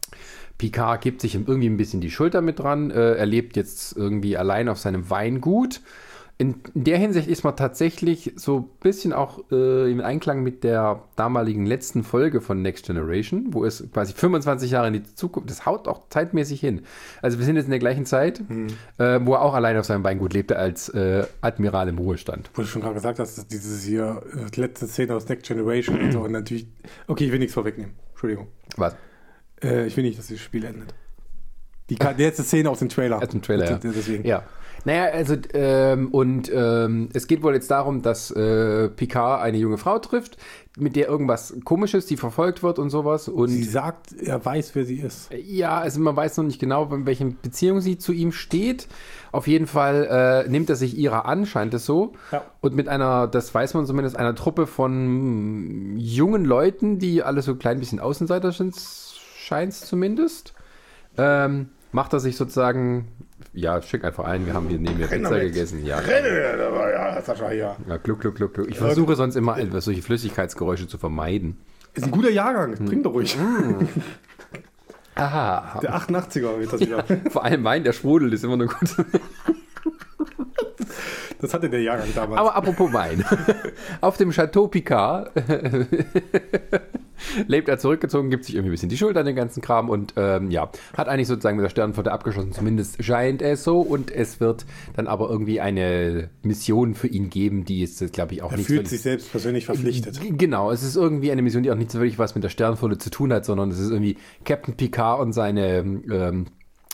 Picard 0.58 1.02
gibt 1.02 1.22
sich 1.22 1.36
ihm 1.36 1.46
irgendwie 1.48 1.70
ein 1.70 1.78
bisschen 1.78 2.02
die 2.02 2.12
Schulter 2.12 2.42
mit 2.42 2.60
dran. 2.60 2.92
Äh, 2.92 3.16
er 3.16 3.26
lebt 3.26 3.56
jetzt 3.56 3.96
irgendwie 3.98 4.38
allein 4.38 4.70
auf 4.70 4.80
seinem 4.80 5.10
Weingut. 5.10 5.82
In, 6.40 6.56
in 6.74 6.84
der 6.84 6.98
Hinsicht 6.98 7.28
ist 7.28 7.44
man 7.44 7.56
tatsächlich 7.56 8.34
so 8.36 8.58
ein 8.58 8.66
bisschen 8.82 9.14
auch 9.14 9.44
äh, 9.52 9.92
im 9.92 10.02
Einklang 10.02 10.42
mit 10.42 10.64
der 10.64 11.04
damaligen 11.16 11.66
letzten 11.68 12.04
Folge 12.04 12.42
von 12.42 12.62
Next 12.62 12.88
Generation, 12.88 13.54
wo 13.54 13.64
es 13.64 13.88
quasi 13.94 14.14
25 14.14 14.72
Jahre 14.72 14.88
in 14.88 14.94
die 14.94 15.04
Zukunft, 15.04 15.52
das 15.52 15.68
haut 15.68 15.88
auch 15.88 16.10
zeitmäßig 16.10 16.60
hin. 16.60 16.82
Also 17.22 17.38
wir 17.38 17.46
sind 17.46 17.56
jetzt 17.56 17.66
in 17.66 17.72
der 17.72 17.80
gleichen 17.80 18.08
Zeit, 18.08 18.42
äh, 18.98 19.20
wo 19.24 19.34
er 19.34 19.42
auch 19.42 19.54
allein 19.54 19.78
auf 19.78 19.86
seinem 19.86 20.04
Weingut 20.04 20.34
lebte 20.34 20.58
als 20.58 20.90
äh, 20.90 21.26
Admiral 21.42 21.88
im 21.88 22.00
Ruhestand. 22.00 22.50
Wo 22.56 22.64
du 22.64 22.68
schon 22.68 22.82
gerade 22.82 22.96
gesagt 22.96 23.20
hast, 23.20 23.38
dass 23.38 23.48
dieses 23.48 23.84
hier 23.84 24.24
äh, 24.36 24.60
letzte 24.60 24.88
Szene 24.88 25.16
aus 25.16 25.30
Next 25.30 25.48
Generation 25.48 26.02
und 26.02 26.12
so 26.12 26.22
und 26.24 26.32
natürlich. 26.32 26.68
Okay, 27.06 27.26
ich 27.26 27.32
will 27.32 27.40
nichts 27.40 27.54
vorwegnehmen. 27.54 27.94
Entschuldigung. 28.12 28.48
Was? 28.76 28.96
Äh, 29.64 29.88
ich 29.88 29.98
will 29.98 30.04
nicht, 30.04 30.20
dass 30.20 30.28
dieses 30.28 30.44
Spiel 30.44 30.66
endet. 30.66 30.94
Die, 31.90 31.96
die 31.96 32.24
letzte 32.24 32.44
Szene 32.44 32.70
aus 32.70 32.80
dem 32.80 32.90
Trailer. 32.90 33.22
Aus 33.22 33.30
dem 33.30 33.42
Trailer, 33.42 33.70
ja. 33.70 33.78
Deswegen. 33.78 34.26
Ja. 34.26 34.44
Naja, 34.86 35.06
also, 35.14 35.36
ähm, 35.54 36.10
und 36.12 36.52
ähm, 36.54 37.10
es 37.14 37.28
geht 37.28 37.42
wohl 37.42 37.54
jetzt 37.54 37.72
darum, 37.72 38.02
dass 38.02 38.32
äh, 38.32 38.90
Picard 38.90 39.42
eine 39.42 39.58
junge 39.58 39.78
Frau 39.78 39.98
trifft, 40.00 40.38
mit 40.78 40.96
der 40.96 41.08
irgendwas 41.08 41.54
Komisches, 41.64 42.06
die 42.06 42.18
verfolgt 42.18 42.64
wird 42.64 42.80
und 42.80 42.90
sowas. 42.90 43.30
Und 43.30 43.50
Sie 43.50 43.64
sagt, 43.64 44.12
er 44.12 44.44
weiß, 44.44 44.76
wer 44.76 44.86
sie 44.86 45.00
ist. 45.00 45.30
ja, 45.32 45.78
also 45.80 46.02
man 46.02 46.16
weiß 46.16 46.36
noch 46.38 46.44
nicht 46.44 46.60
genau, 46.60 46.94
in 46.94 47.06
welchen 47.06 47.38
Beziehung 47.42 47.80
sie 47.80 47.98
zu 47.98 48.12
ihm 48.12 48.32
steht. 48.32 48.88
Auf 49.32 49.48
jeden 49.48 49.68
Fall 49.68 50.44
äh, 50.46 50.50
nimmt 50.50 50.70
er 50.70 50.76
sich 50.76 50.98
ihrer 50.98 51.26
an, 51.26 51.46
scheint 51.46 51.74
es 51.74 51.86
so. 51.86 52.14
Ja. 52.32 52.44
Und 52.60 52.76
mit 52.76 52.90
einer, 52.90 53.28
das 53.28 53.54
weiß 53.54 53.76
man 53.76 53.86
zumindest, 53.86 54.18
einer 54.18 54.36
Truppe 54.36 54.68
von 54.68 55.96
jungen 55.98 56.44
Leuten, 56.44 57.00
die 57.00 57.24
alle 57.24 57.42
so 57.42 57.52
ein 57.54 57.60
klein 57.60 57.80
bisschen 57.80 58.00
Außenseiter 58.00 58.52
sind, 58.52 58.76
scheint 59.44 59.74
es 59.74 59.82
zumindest. 59.82 60.54
Ähm, 61.18 61.70
macht 61.92 62.14
er 62.14 62.20
sich 62.20 62.36
sozusagen, 62.38 63.08
ja, 63.54 63.82
schick 63.82 64.04
einfach 64.04 64.26
ein, 64.26 64.46
wir 64.46 64.54
haben 64.54 64.68
hier 64.68 64.80
neben 64.80 64.98
mir 64.98 65.08
Pizza 65.08 65.30
damit. 65.30 65.54
gegessen. 65.54 65.86
Ja, 65.86 66.02
ja, 66.02 67.22
Sascha, 67.22 67.52
ja. 67.52 67.76
ja 67.88 67.98
gluck, 67.98 68.22
gluck, 68.22 68.36
gluck, 68.36 68.54
gluck. 68.54 68.70
Ich 68.70 68.78
versuche 68.78 69.16
sonst 69.16 69.36
immer 69.36 69.58
etwas, 69.58 69.86
solche 69.86 70.02
Flüssigkeitsgeräusche 70.02 70.88
zu 70.88 70.98
vermeiden. 70.98 71.58
Ist 71.94 72.06
ein 72.06 72.12
guter 72.12 72.32
Jahrgang. 72.32 72.74
Trink 72.88 73.04
doch 73.04 73.14
ruhig. 73.14 73.38
Aha. 75.16 75.80
Der 75.80 75.96
88er 75.96 76.60
wird 76.60 76.74
das 76.74 76.82
wieder. 76.82 77.06
Vor 77.30 77.44
allem 77.44 77.64
Wein, 77.64 77.84
der 77.84 77.94
sprudelt, 77.94 78.34
ist 78.34 78.44
immer 78.44 78.58
nur 78.58 78.68
gut. 78.68 78.96
Das 81.40 81.54
hatte 81.54 81.70
der 81.70 81.82
Jahrgang 81.82 82.08
damals. 82.16 82.40
Aber 82.40 82.56
apropos 82.56 82.94
Wein. 82.94 83.24
Auf 84.02 84.16
dem 84.16 84.32
Chateau 84.32 84.68
Picard 84.70 85.30
lebt 87.48 87.70
er 87.70 87.78
zurückgezogen, 87.78 88.30
gibt 88.30 88.46
sich 88.46 88.56
irgendwie 88.56 88.70
ein 88.70 88.74
bisschen 88.74 88.90
die 88.90 88.98
Schuld 88.98 89.18
an 89.18 89.26
den 89.26 89.36
ganzen 89.36 89.62
Kram 89.62 89.90
und 89.90 90.14
ähm, 90.18 90.52
ja, 90.52 90.70
hat 90.96 91.08
eigentlich 91.08 91.28
sozusagen 91.28 91.58
mit 91.58 91.64
der 91.64 91.70
Sternenflotte 91.70 92.12
abgeschlossen, 92.12 92.54
zumindest 92.54 93.04
scheint 93.04 93.42
es 93.42 93.64
so. 93.64 93.82
Und 93.82 94.12
es 94.12 94.40
wird 94.40 94.66
dann 94.96 95.08
aber 95.08 95.30
irgendwie 95.30 95.62
eine 95.62 96.30
Mission 96.44 96.96
für 96.96 97.08
ihn 97.08 97.30
geben, 97.30 97.66
die 97.66 97.82
ist, 97.82 98.14
glaube 98.14 98.34
ich, 98.34 98.44
auch 98.44 98.52
er 98.52 98.58
nicht 98.58 98.68
fühlt 98.68 98.88
sich 98.88 99.02
selbst 99.02 99.32
persönlich 99.32 99.66
verpflichtet. 99.66 100.20
Genau, 100.38 100.72
es 100.72 100.84
ist 100.84 100.96
irgendwie 100.96 101.32
eine 101.32 101.42
Mission, 101.42 101.64
die 101.64 101.72
auch 101.72 101.76
nicht 101.76 101.92
so 101.92 102.00
wirklich 102.00 102.20
was 102.20 102.36
mit 102.36 102.44
der 102.44 102.50
Sternenflotte 102.50 102.98
zu 102.98 103.10
tun 103.10 103.34
hat, 103.34 103.46
sondern 103.46 103.72
es 103.72 103.80
ist 103.80 103.92
irgendwie 103.92 104.18
Captain 104.46 104.76
Picard 104.76 105.22
und 105.22 105.34
seine, 105.34 105.78
ähm, 105.78 106.46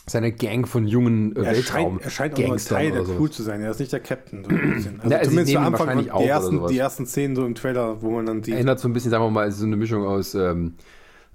seine 0.06 0.32
Gang 0.32 0.66
von 0.66 0.86
jungen 0.86 1.36
äh, 1.36 1.40
Er 1.40 1.52
Weltraum 1.54 2.00
scheint, 2.00 2.04
er 2.04 2.10
scheint 2.10 2.34
auch 2.34 2.38
nur 2.38 2.46
ein 2.46 2.50
Gangstern 2.50 2.78
Teil 2.78 2.90
der 2.92 3.02
Crew 3.02 3.12
sowas. 3.14 3.30
zu 3.32 3.42
sein. 3.42 3.60
Er 3.60 3.70
ist 3.70 3.78
nicht 3.80 3.92
der 3.92 4.00
Captain. 4.00 4.44
So 4.44 4.50
ein 4.50 4.70
bisschen. 4.74 5.00
Also 5.00 5.14
Ja, 5.14 5.22
zumindest 5.22 5.56
am 5.56 5.64
Anfang 5.66 5.98
die 6.02 6.08
ersten, 6.08 6.66
die 6.68 6.78
ersten 6.78 7.06
Szenen 7.06 7.36
so 7.36 7.46
im 7.46 7.54
Trailer, 7.54 8.02
wo 8.02 8.10
man 8.10 8.26
dann 8.26 8.42
sieht. 8.42 8.54
Erinnert 8.54 8.80
so 8.80 8.88
ein 8.88 8.92
bisschen, 8.92 9.10
sagen 9.10 9.24
wir 9.24 9.30
mal, 9.30 9.50
so 9.52 9.64
eine 9.66 9.76
Mischung 9.76 10.04
aus, 10.06 10.34
ähm, 10.34 10.74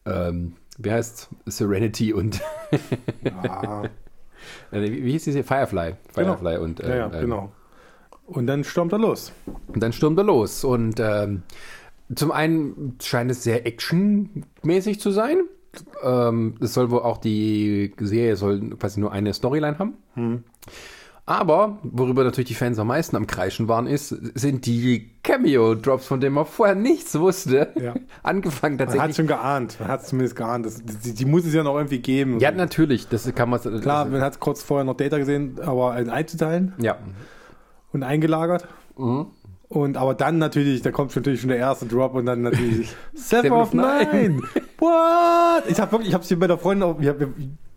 ähm, 0.05 0.53
wie 0.77 0.91
heißt 0.91 1.29
Serenity 1.45 2.11
und 2.13 2.41
Ja, 3.23 3.83
äh, 4.71 4.81
wie 4.81 5.03
wie 5.05 5.11
hieß 5.11 5.23
diese 5.23 5.43
Firefly? 5.43 5.95
Firefly 6.13 6.57
und 6.57 6.79
ja, 6.79 6.95
ja, 6.95 7.05
ähm, 7.13 7.21
genau. 7.21 7.51
Und 8.25 8.47
dann 8.47 8.63
stürmt 8.63 8.91
er 8.91 8.99
los. 8.99 9.31
Und 9.67 9.81
dann 9.83 9.93
stürmt 9.93 10.17
er 10.17 10.23
los. 10.23 10.63
Und 10.63 10.99
ähm, 10.99 11.43
zum 12.13 12.31
einen 12.31 12.97
scheint 13.01 13.29
es 13.31 13.43
sehr 13.43 13.65
actionmäßig 13.67 14.99
zu 14.99 15.11
sein. 15.11 15.37
Ähm, 16.03 16.55
es 16.61 16.73
soll 16.73 16.91
wohl 16.91 16.99
auch 16.99 17.17
die 17.17 17.93
Serie 17.99 18.35
soll 18.35 18.71
quasi 18.79 18.99
nur 18.99 19.11
eine 19.11 19.33
Storyline 19.33 19.77
haben. 19.79 20.43
Aber, 21.27 21.79
worüber 21.81 22.23
natürlich 22.23 22.49
die 22.49 22.53
Fans 22.53 22.77
am 22.77 22.85
meisten 22.87 23.15
am 23.15 23.25
Kreischen 23.25 23.67
waren, 23.67 23.87
ist, 23.87 24.09
sind 24.09 24.67
die 24.67 25.09
Cameo-Drops, 25.23 26.05
von 26.05 26.19
denen 26.19 26.35
man 26.35 26.45
vorher 26.45 26.75
nichts 26.75 27.17
wusste. 27.19 27.73
Ja. 27.81 27.95
Angefangen 28.23 28.75
Man 28.77 28.87
hat 28.87 28.93
tatsächlich. 28.93 29.15
schon 29.15 29.27
geahnt. 29.27 29.77
Man 29.79 29.89
hat 29.89 30.01
es 30.03 30.07
zumindest 30.09 30.35
geahnt. 30.35 30.67
Das, 30.67 30.83
die, 30.85 31.13
die 31.15 31.25
muss 31.25 31.43
es 31.45 31.53
ja 31.55 31.63
noch 31.63 31.75
irgendwie 31.77 31.97
geben. 31.97 32.39
Ja, 32.39 32.51
natürlich, 32.51 33.07
das 33.07 33.33
kann 33.33 33.49
man. 33.49 33.59
Klar, 33.81 34.05
man 34.05 34.21
hat 34.21 34.39
kurz 34.39 34.61
vorher 34.61 34.83
noch 34.85 34.97
Data 34.97 35.17
gesehen, 35.17 35.59
aber 35.63 35.97
in 35.97 36.11
einzuteilen 36.11 36.73
Ja. 36.77 36.97
und 37.91 38.03
eingelagert. 38.03 38.67
Mhm. 38.95 39.25
Und 39.67 39.97
aber 39.97 40.13
dann 40.13 40.37
natürlich, 40.37 40.83
da 40.83 40.91
kommt 40.91 41.15
natürlich 41.15 41.41
schon 41.41 41.49
der 41.49 41.57
erste 41.57 41.87
Drop 41.87 42.13
und 42.13 42.27
dann 42.27 42.43
natürlich 42.43 42.95
Seven 43.15 43.51
of 43.51 43.73
Nine. 43.73 44.41
What? 44.79 45.63
Ich 45.67 45.79
habe 45.79 45.91
wirklich, 45.91 46.09
ich 46.09 46.13
habe 46.13 46.23
es 46.23 46.27
hier 46.27 46.39
bei 46.39 46.47
der 46.47 46.57
Freundin, 46.57 46.83
auf, 46.83 46.97
hab, 46.97 47.17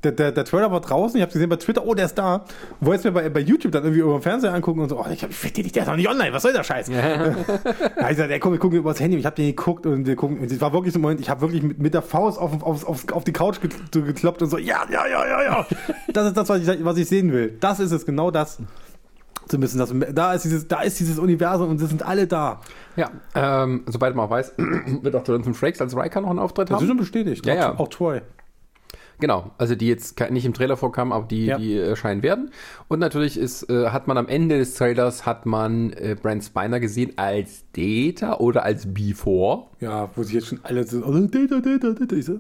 der, 0.04 0.12
der, 0.12 0.30
der 0.30 0.44
Trailer 0.44 0.70
war 0.70 0.80
draußen, 0.80 1.16
ich 1.16 1.22
habe 1.22 1.32
gesehen 1.32 1.48
bei 1.48 1.56
Twitter, 1.56 1.84
oh, 1.84 1.92
der 1.92 2.06
ist 2.06 2.16
da. 2.16 2.44
Wollte 2.80 2.98
es 2.98 3.04
mir 3.04 3.12
bei, 3.12 3.28
bei 3.28 3.40
YouTube 3.40 3.72
dann 3.72 3.82
irgendwie 3.82 4.02
über 4.02 4.12
den 4.12 4.22
Fernseher 4.22 4.54
angucken 4.54 4.80
und 4.80 4.88
so, 4.88 4.98
oh, 4.98 5.06
ich, 5.10 5.24
hab, 5.24 5.30
ich 5.30 5.36
fick 5.36 5.54
den 5.54 5.64
nicht, 5.64 5.74
der 5.74 5.82
ist 5.82 5.88
noch 5.88 5.96
nicht 5.96 6.08
online, 6.08 6.32
was 6.32 6.42
soll 6.42 6.52
der 6.52 6.62
Scheiß? 6.62 6.88
ja, 6.88 7.26
ich 8.10 8.16
sagte, 8.16 8.32
ey, 8.32 8.38
komm, 8.38 8.52
wir 8.52 8.60
gucken 8.60 8.78
über 8.78 8.90
das 8.90 9.00
Handy, 9.00 9.16
ich 9.16 9.26
habe 9.26 9.34
den 9.34 9.46
geguckt 9.46 9.86
und 9.86 10.06
wir 10.06 10.14
gucken, 10.14 10.38
und 10.38 10.50
es 10.50 10.60
war 10.60 10.72
wirklich 10.72 10.92
so 10.92 11.00
ein 11.00 11.02
Moment, 11.02 11.20
ich 11.20 11.28
habe 11.28 11.40
wirklich 11.40 11.62
mit, 11.62 11.80
mit 11.80 11.94
der 11.94 12.02
Faust 12.02 12.38
auf, 12.38 12.62
auf, 12.62 12.88
auf, 12.88 13.12
auf 13.12 13.24
die 13.24 13.32
Couch 13.32 13.60
gekloppt 13.60 14.42
und 14.42 14.50
so, 14.50 14.58
ja, 14.58 14.84
ja, 14.90 15.06
ja, 15.06 15.26
ja, 15.26 15.42
ja. 15.42 15.66
Das 16.12 16.26
ist 16.26 16.36
das, 16.36 16.48
was 16.48 16.60
ich, 16.60 16.84
was 16.84 16.96
ich 16.96 17.08
sehen 17.08 17.32
will. 17.32 17.56
Das 17.60 17.80
ist 17.80 17.90
es, 17.90 18.06
genau 18.06 18.30
das. 18.30 18.58
Zu 19.48 19.58
müssen, 19.58 19.78
das, 19.78 19.92
da, 20.14 20.34
ist 20.34 20.44
dieses, 20.44 20.68
da 20.68 20.82
ist 20.82 21.00
dieses 21.00 21.18
Universum 21.18 21.70
und 21.70 21.80
es 21.80 21.88
sind 21.88 22.02
alle 22.04 22.26
da. 22.26 22.60
Ja, 22.96 23.10
ähm, 23.34 23.82
sobald 23.86 24.14
man 24.14 24.26
auch 24.26 24.30
weiß, 24.30 24.52
wird 25.02 25.16
auch 25.16 25.26
Jonathan 25.26 25.54
Frakes 25.54 25.80
als 25.80 25.96
Riker 25.96 26.20
noch 26.20 26.30
einen 26.30 26.38
Auftritt 26.38 26.70
Das 26.70 26.76
ist 26.76 26.80
haben. 26.82 26.88
schon 26.88 26.96
bestätigt. 26.98 27.44
Ja, 27.46 27.54
auch, 27.54 27.58
ja. 27.58 27.78
auch 27.78 27.88
Troy. 27.88 28.20
Genau, 29.20 29.50
also 29.58 29.74
die 29.74 29.88
jetzt 29.88 30.20
nicht 30.30 30.44
im 30.46 30.54
Trailer 30.54 30.76
vorkamen, 30.76 31.12
aber 31.12 31.26
die, 31.26 31.46
Ja. 31.46 31.58
die 31.58 31.76
erscheinen 31.76 32.22
werden. 32.22 32.50
Und 32.86 33.00
natürlich 33.00 33.36
ist, 33.36 33.68
äh, 33.68 33.88
hat 33.88 34.06
man 34.06 34.16
am 34.16 34.28
Ende 34.28 34.58
des 34.58 34.74
Trailers 34.74 35.26
hat 35.26 35.44
man 35.44 35.92
äh, 35.94 36.14
Brent 36.20 36.44
Spiner 36.44 36.78
gesehen 36.78 37.14
als 37.16 37.64
Data 37.76 38.36
oder 38.36 38.62
als 38.62 38.86
Before. 38.94 39.64
Ja, 39.80 40.08
wo 40.14 40.22
sich 40.22 40.34
jetzt 40.34 40.46
schon 40.46 40.60
alle 40.62 40.84
so, 40.86 40.98
oh, 41.04 41.12
Data, 41.12 41.58
Data, 41.58 41.90
Data. 41.98 42.14
Ich 42.14 42.26
so, 42.26 42.38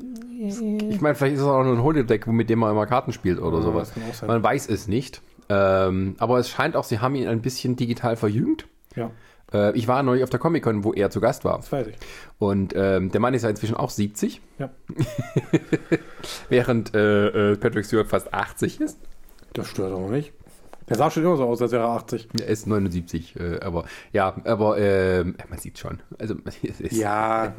Ich 0.88 1.00
meine, 1.00 1.16
vielleicht 1.16 1.34
ist 1.34 1.40
es 1.40 1.46
auch 1.48 1.64
nur 1.64 1.72
ein 1.72 1.82
Holodeck, 1.82 2.28
mit 2.28 2.48
dem 2.48 2.60
man 2.60 2.70
immer 2.70 2.86
Karten 2.86 3.12
spielt 3.12 3.40
oder 3.40 3.56
Ja, 3.56 3.62
sowas. 3.64 3.92
das. 4.20 4.22
Man 4.28 4.40
weiß 4.40 4.68
es 4.68 4.86
nicht. 4.86 5.20
Ähm, 5.48 6.14
aber 6.18 6.38
es 6.38 6.50
scheint 6.50 6.76
auch, 6.76 6.84
sie 6.84 6.98
haben 7.00 7.14
ihn 7.14 7.28
ein 7.28 7.40
bisschen 7.42 7.76
digital 7.76 8.16
verjüngt. 8.16 8.66
ja, 8.96 9.10
Äh, 9.52 9.72
ich 9.76 9.88
war 9.88 10.02
neulich 10.02 10.22
auf 10.24 10.30
der 10.30 10.38
Comic-Con, 10.40 10.84
wo 10.84 10.92
er 10.92 11.08
zu 11.10 11.20
Gast 11.20 11.44
war. 11.44 11.56
das 11.56 11.72
weiß 11.72 11.86
ich. 11.86 11.96
Und 12.38 12.74
ähm, 12.76 13.10
der 13.10 13.20
Mann 13.20 13.32
ist 13.34 13.42
ja 13.44 13.48
inzwischen 13.50 13.76
auch 13.76 13.90
70, 13.90 14.40
Ja, 14.58 14.70
während 16.48 16.94
äh, 16.94 17.52
äh, 17.52 17.56
Patrick 17.56 17.84
Stewart 17.86 18.06
fast 18.08 18.32
80 18.32 18.80
ist. 18.80 18.98
das 19.54 19.68
stört 19.68 19.92
auch 19.92 20.10
nicht. 20.10 20.32
Der 20.88 20.96
sah 20.96 21.10
schon 21.10 21.22
immer 21.22 21.36
so 21.36 21.44
aus, 21.44 21.60
als 21.60 21.72
wäre 21.72 21.82
er 21.84 21.90
80. 21.90 22.28
Er 22.40 22.46
ist 22.46 22.66
79, 22.66 23.36
äh, 23.38 23.60
aber 23.60 23.84
ja, 24.12 24.36
aber 24.44 24.78
ähm, 24.78 25.36
man 25.50 25.58
sieht 25.58 25.78
schon. 25.78 26.00
Also 26.18 26.34
es 26.62 26.80
ist, 26.80 26.92
Ja, 26.92 27.52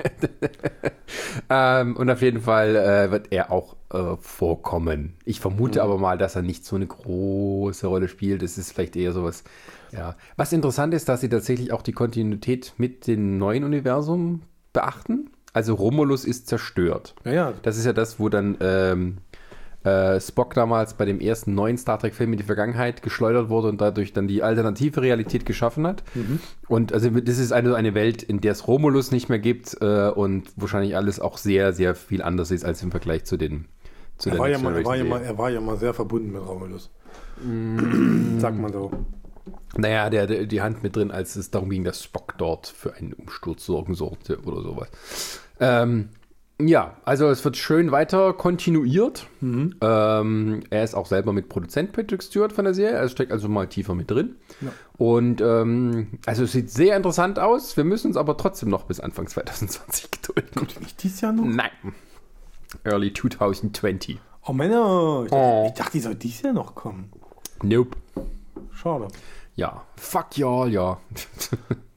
ähm, 1.49 1.95
und 1.95 2.09
auf 2.09 2.21
jeden 2.21 2.41
Fall 2.41 2.75
äh, 2.75 3.11
wird 3.11 3.27
er 3.31 3.51
auch 3.51 3.75
äh, 3.91 4.15
vorkommen. 4.19 5.15
Ich 5.25 5.39
vermute 5.39 5.81
aber 5.83 5.97
mal, 5.97 6.17
dass 6.17 6.35
er 6.35 6.41
nicht 6.41 6.65
so 6.65 6.75
eine 6.75 6.87
große 6.87 7.87
Rolle 7.87 8.07
spielt. 8.07 8.43
Es 8.43 8.57
ist 8.57 8.71
vielleicht 8.71 8.95
eher 8.95 9.13
sowas. 9.13 9.43
Ja. 9.91 10.15
Was 10.37 10.53
interessant 10.53 10.93
ist, 10.93 11.09
dass 11.09 11.21
sie 11.21 11.29
tatsächlich 11.29 11.71
auch 11.71 11.81
die 11.81 11.93
Kontinuität 11.93 12.73
mit 12.77 13.07
dem 13.07 13.37
neuen 13.37 13.63
Universum 13.63 14.43
beachten. 14.73 15.31
Also 15.53 15.73
Romulus 15.73 16.25
ist 16.25 16.47
zerstört. 16.47 17.15
ja, 17.25 17.31
ja. 17.31 17.53
Das 17.63 17.77
ist 17.77 17.85
ja 17.85 17.93
das, 17.93 18.19
wo 18.19 18.29
dann 18.29 18.57
ähm, 18.61 19.17
äh, 19.83 20.19
Spock 20.19 20.53
damals 20.53 20.93
bei 20.93 21.05
dem 21.05 21.19
ersten 21.19 21.55
neuen 21.55 21.77
Star 21.77 21.97
Trek-Film 21.97 22.33
in 22.33 22.37
die 22.37 22.43
Vergangenheit 22.43 23.01
geschleudert 23.01 23.49
wurde 23.49 23.69
und 23.69 23.81
dadurch 23.81 24.13
dann 24.13 24.27
die 24.27 24.43
alternative 24.43 25.01
Realität 25.01 25.45
geschaffen 25.45 25.87
hat. 25.87 26.03
Und 26.67 26.93
also 26.93 27.09
das 27.09 27.39
ist 27.39 27.51
eine, 27.51 27.75
eine 27.75 27.93
Welt, 27.93 28.21
in 28.21 28.41
der 28.41 28.51
es 28.51 28.67
Romulus 28.67 29.11
nicht 29.11 29.29
mehr 29.29 29.39
gibt 29.39 29.77
äh, 29.81 30.09
und 30.09 30.51
wahrscheinlich 30.55 30.95
alles 30.95 31.19
auch 31.19 31.37
sehr, 31.37 31.73
sehr 31.73 31.95
viel 31.95 32.21
anders 32.21 32.51
ist 32.51 32.65
als 32.65 32.83
im 32.83 32.91
Vergleich 32.91 33.23
zu 33.23 33.37
den 33.37 33.65
zu 34.19 34.29
Er 34.29 34.33
der 34.33 34.39
war, 34.39 34.49
ja 34.49 34.57
mal, 34.59 34.75
er, 34.75 34.85
war 34.85 34.95
ja 34.95 35.03
mal, 35.03 35.21
er 35.21 35.37
war 35.37 35.49
ja 35.49 35.61
mal 35.61 35.77
sehr 35.77 35.93
verbunden 35.93 36.31
mit 36.31 36.47
Romulus. 36.47 36.91
Mm. 37.41 38.39
Sagt 38.39 38.57
man 38.57 38.71
so. 38.71 38.91
Naja, 39.77 40.09
der 40.09 40.23
hatte 40.23 40.47
die 40.47 40.61
Hand 40.61 40.83
mit 40.83 40.95
drin, 40.95 41.11
als 41.11 41.35
es 41.35 41.51
darum 41.51 41.69
ging, 41.69 41.83
dass 41.83 42.03
Spock 42.03 42.35
dort 42.37 42.67
für 42.67 42.93
einen 42.93 43.13
Umsturz 43.13 43.65
sorgen 43.65 43.95
sollte 43.95 44.39
oder 44.41 44.61
sowas. 44.61 44.89
Ähm, 45.59 46.09
ja, 46.61 46.97
also 47.05 47.29
es 47.29 47.45
wird 47.45 47.55
schön 47.55 47.91
weiter 47.91 48.33
kontinuiert. 48.33 49.27
Mhm. 49.39 49.75
Ähm, 49.79 50.59
er 50.69 50.83
ist 50.83 50.93
auch 50.93 51.05
selber 51.05 51.31
mit 51.31 51.47
Produzent 51.47 51.93
Patrick 51.93 52.21
Stewart 52.21 52.51
von 52.51 52.65
der 52.65 52.73
Serie, 52.73 52.97
er 52.97 53.07
steckt 53.07 53.31
also 53.31 53.47
mal 53.47 53.67
tiefer 53.67 53.95
mit 53.95 54.11
drin. 54.11 54.35
Ja. 54.59 54.73
Und 54.97 55.39
ähm, 55.39 56.19
also 56.25 56.43
es 56.43 56.51
sieht 56.51 56.69
sehr 56.69 56.97
interessant 56.97 57.39
aus. 57.39 57.77
Wir 57.77 57.85
müssen 57.85 58.07
uns 58.07 58.17
aber 58.17 58.35
trotzdem 58.35 58.69
noch 58.69 58.83
bis 58.83 58.99
Anfang 58.99 59.27
2020 59.29 60.11
gedulden. 60.11 60.51
Kommt 60.53 60.81
nicht 60.81 61.01
dieses 61.01 61.21
Jahr 61.21 61.31
noch? 61.31 61.45
Nein. 61.45 61.71
Early 62.83 63.13
2020. 63.13 64.19
Oh 64.47 64.53
Männer, 64.53 65.23
ich 65.25 65.31
dachte, 65.31 65.35
Oh. 65.43 65.65
ich 65.67 65.73
dachte, 65.73 65.91
die 65.93 65.99
soll 65.99 66.15
dieses 66.15 66.41
Jahr 66.41 66.53
noch 66.53 66.75
kommen. 66.75 67.11
Nope. 67.63 67.97
Schade. 68.73 69.07
Ja. 69.55 69.83
Fuck 69.97 70.37
y'all, 70.37 70.71
ja. 70.71 70.97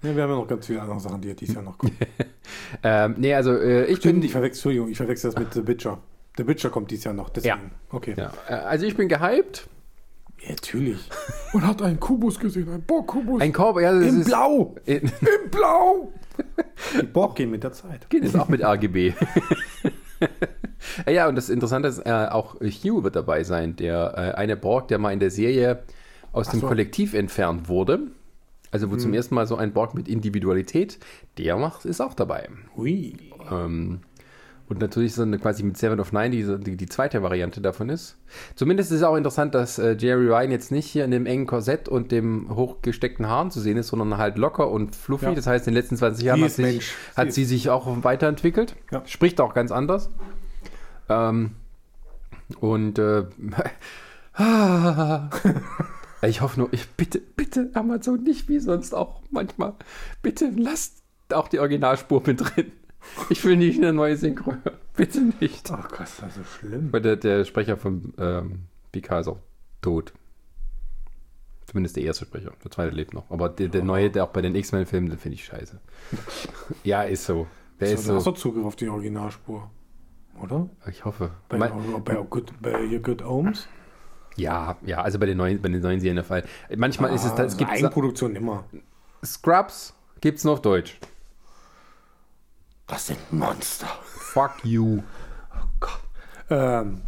Ja, 0.05 0.17
wir 0.17 0.25
haben 0.25 0.31
ja 0.31 0.37
noch 0.37 0.49
ganz 0.49 0.67
viele 0.67 0.83
andere 0.83 0.99
Sachen, 0.99 1.21
die 1.21 1.33
dieses 1.33 1.55
Jahr 1.55 1.63
noch 1.63 1.79
kommen. 1.79 1.97
ähm, 2.83 3.15
nee, 3.19 3.33
also 3.35 3.53
äh, 3.57 3.85
ich 3.85 3.99
Stimmt, 3.99 4.15
bin. 4.17 4.23
ich 4.25 4.33
verwechsel, 4.33 4.57
Entschuldigung, 4.59 4.89
ich 4.89 4.97
verwechsel 4.97 5.31
das 5.31 5.39
mit 5.39 5.55
The 5.55 5.65
Witcher. 5.65 5.99
The 6.37 6.49
Witcher 6.49 6.71
kommt 6.71 6.91
dieses 6.91 7.05
Jahr 7.05 7.15
noch, 7.15 7.29
deswegen. 7.31 7.71
Okay. 7.91 8.15
Ja, 8.17 8.33
äh, 8.49 8.55
also 8.55 8.85
ich 8.85 8.97
bin 8.97 9.09
gehypt. 9.09 9.69
Ja, 10.41 10.51
natürlich. 10.51 11.09
Man 11.53 11.65
hat 11.69 11.83
einen 11.83 12.01
Kubus 12.01 12.41
gesehen, 12.41 12.69
einen 12.69 12.83
Borg-Kubus. 12.83 13.41
Ein 13.41 13.53
Korb, 13.53 13.81
ja, 13.81 13.93
das 13.93 14.09
Im 14.09 14.21
ist. 14.23 14.27
Blau! 14.27 14.75
In, 14.87 15.03
Im 15.03 15.51
Blau! 15.53 16.13
Die 17.01 17.07
Borg 17.07 17.37
gehen 17.37 17.53
mit 17.53 17.63
der 17.63 17.73
Zeit. 17.73 18.11
geht 18.11 18.25
es 18.25 18.35
auch 18.35 18.49
mit 18.49 18.61
RGB. 18.61 19.13
ja, 21.11 21.29
und 21.29 21.37
das 21.37 21.49
Interessante 21.49 21.89
ist, 21.89 21.99
äh, 21.99 22.11
auch 22.31 22.57
Hugh 22.61 23.05
wird 23.05 23.17
dabei 23.17 23.45
sein, 23.45 23.77
der 23.77 24.15
äh, 24.17 24.39
eine 24.39 24.57
Borg, 24.57 24.89
der 24.89 24.99
mal 24.99 25.13
in 25.13 25.21
der 25.21 25.31
Serie 25.31 25.83
aus 26.33 26.49
dem 26.49 26.61
so. 26.61 26.69
Kollektiv 26.69 27.15
entfernt 27.15 27.69
wurde. 27.69 28.01
Also 28.71 28.91
wo 28.91 28.97
zum 28.97 29.13
ersten 29.13 29.35
Mal 29.35 29.47
so 29.47 29.57
ein 29.57 29.75
Borg 29.75 29.95
mit 29.95 30.09
Individualität, 30.09 30.99
der 31.37 31.59
macht, 31.59 31.85
ist 31.85 32.01
auch 32.01 32.15
dabei. 32.15 32.49
Hui. 32.75 33.15
Ähm, 33.51 34.01
und 34.73 34.81
natürlich 34.81 35.15
so 35.15 35.21
eine 35.21 35.39
quasi 35.39 35.63
mit 35.63 35.77
Seven 35.77 36.01
of 36.01 36.13
Nine, 36.13 36.31
die, 36.31 36.59
die, 36.59 36.77
die 36.79 36.87
zweite 36.87 37.23
Variante 37.23 37.61
davon 37.61 37.91
ist. 37.91 38.17
Zumindest 38.55 38.91
ist 38.91 38.99
es 38.99 39.03
auch 39.03 39.17
interessant, 39.17 39.55
dass 39.55 39.79
äh, 39.79 39.95
Jerry 39.99 40.27
Ryan 40.27 40.51
jetzt 40.51 40.73
nicht 40.73 40.87
hier 40.87 41.05
in 41.05 41.11
dem 41.11 41.27
engen 41.27 41.47
Korsett 41.47 41.91
und 41.91 42.11
dem 42.11 42.49
hochgesteckten 42.55 43.29
Haaren 43.29 43.51
zu 43.51 43.61
sehen 43.61 43.77
ist, 43.77 43.89
sondern 43.89 44.17
halt 44.17 44.39
locker 44.39 44.71
und 44.71 44.97
fluffy. 44.97 45.27
Ja. 45.27 45.35
Das 45.35 45.47
heißt, 45.47 45.69
in 45.69 45.75
den 45.75 45.83
letzten 45.83 45.99
20 45.99 46.25
Jahren 46.25 46.43
hat, 46.43 46.53
sich, 46.53 46.91
hat 47.15 47.35
Sie 47.35 47.45
sie 47.45 47.57
sich 47.57 47.69
auch 47.69 47.87
weiterentwickelt. 48.03 48.75
Ja. 48.91 49.03
Spricht 49.05 49.43
auch 49.43 49.53
ganz 49.53 49.71
anders. 49.73 50.09
Ähm, 51.09 51.53
und 52.61 52.99
äh, 52.99 53.25
ich 56.27 56.41
hoffe 56.41 56.61
nur, 56.61 56.73
ich 56.73 56.89
bitte, 56.91 57.21
bitte 57.21 57.71
Amazon 57.75 58.23
nicht 58.23 58.49
wie 58.49 58.59
sonst 58.61 58.95
auch 58.95 59.23
manchmal. 59.31 59.75
Bitte 60.23 60.51
lasst 60.57 61.03
auch 61.33 61.49
die 61.49 61.59
Originalspur 61.61 62.23
mit 62.27 62.41
drin. 62.41 62.73
Ich 63.31 63.45
will 63.45 63.57
nicht 63.57 63.79
eine 63.79 63.93
neue 63.93 64.17
Synchro. 64.17 64.55
Bitte 64.97 65.33
nicht. 65.41 65.71
Ach 65.73 65.89
Gott, 65.89 66.01
das 66.01 66.21
ist 66.21 66.35
so 66.37 66.45
schlimm. 66.45 66.93
Weil 66.93 67.01
der, 67.01 67.17
der 67.17 67.45
Sprecher 67.45 67.77
von 67.77 68.15
ähm, 68.19 68.61
Picard 68.93 69.23
ist 69.23 69.29
auch 69.29 69.39
tot. 69.81 70.13
Zumindest 71.67 71.97
der 71.97 72.05
erste 72.05 72.27
Sprecher. 72.27 72.53
Der 72.63 72.71
zweite 72.71 72.95
lebt 72.95 73.15
noch. 73.15 73.31
Aber 73.31 73.49
der, 73.49 73.69
der 73.69 73.83
neue, 73.83 74.11
der 74.11 74.25
auch 74.25 74.29
bei 74.29 74.43
den 74.43 74.55
X-Men-Filmen, 74.55 75.09
den 75.11 75.19
finde 75.19 75.35
ich 75.37 75.45
scheiße. 75.45 75.81
ja, 76.85 77.03
ist 77.03 77.25
so. 77.25 77.47
Der 77.81 77.93
ist 77.93 78.09
Du 78.09 78.15
hast 78.15 78.25
so. 78.25 78.31
doch 78.31 78.39
Zugriff 78.39 78.65
auf 78.65 78.77
die 78.77 78.89
Originalspur. 78.89 79.71
Oder? 80.43 80.69
Ich 80.91 81.05
hoffe. 81.05 81.31
Bei, 81.49 81.57
Mein- 81.59 82.03
bei, 82.05 82.15
Good, 82.17 82.53
bei 82.61 82.73
Your 82.87 82.99
Good 83.01 83.25
Ohms? 83.25 83.69
ja, 84.37 84.77
ja, 84.85 85.01
also 85.03 85.19
bei 85.19 85.27
den 85.27 85.37
neuen, 85.39 85.61
bei 85.63 85.69
den 85.69 85.81
neuen 85.81 86.01
Serien 86.01 86.17
der 86.17 86.25
Fall. 86.25 86.45
Manchmal 86.77 87.15
ist 87.15 87.25
es, 87.25 87.33
es 87.33 87.55
Ah, 87.55 87.57
gibt 87.59 87.71
Eigenproduktion 87.71 88.35
immer. 88.35 88.65
Scrubs 89.25 89.95
gibt 90.21 90.39
es 90.39 90.45
nur 90.45 90.55
auf 90.55 90.63
Deutsch. 90.63 90.99
Das 92.87 93.07
sind 93.07 93.19
Monster. 93.33 93.87
Fuck 94.05 94.65
you. 94.65 95.03
Ähm, 96.51 97.01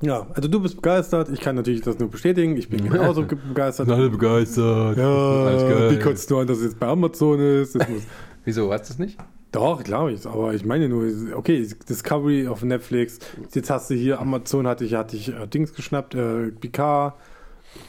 ja, 0.00 0.26
also 0.34 0.48
du 0.48 0.60
bist 0.60 0.76
begeistert. 0.76 1.28
Ich 1.30 1.40
kann 1.40 1.56
natürlich 1.56 1.80
das 1.82 1.98
nur 1.98 2.10
bestätigen. 2.10 2.56
Ich 2.56 2.68
bin 2.68 2.84
genauso 2.90 3.26
ge- 3.26 3.38
begeistert. 3.48 3.90
alle 3.90 4.08
begeistert. 4.10 4.96
Ja, 4.96 5.90
wie 5.90 5.98
kotzt 5.98 6.30
du 6.30 6.38
an, 6.38 6.46
dass 6.46 6.58
es 6.58 6.64
jetzt 6.64 6.78
bei 6.78 6.86
Amazon 6.86 7.40
ist? 7.40 7.76
Wieso, 8.44 8.72
hast 8.72 8.88
du 8.88 8.92
es 8.94 8.98
nicht? 8.98 9.18
Doch, 9.54 9.82
glaube 9.84 10.12
ich. 10.12 10.26
Aber 10.26 10.52
ich 10.54 10.64
meine 10.64 10.88
nur, 10.88 11.06
okay, 11.36 11.66
Discovery 11.88 12.48
auf 12.48 12.62
Netflix. 12.62 13.18
Jetzt 13.52 13.70
hast 13.70 13.90
du 13.90 13.94
hier 13.94 14.20
Amazon, 14.20 14.66
hatte 14.66 14.84
ich, 14.84 14.94
hatte 14.94 15.16
ich 15.16 15.28
äh, 15.28 15.46
Dings 15.46 15.74
geschnappt, 15.74 16.14
äh, 16.14 16.50
Picard. 16.50 17.14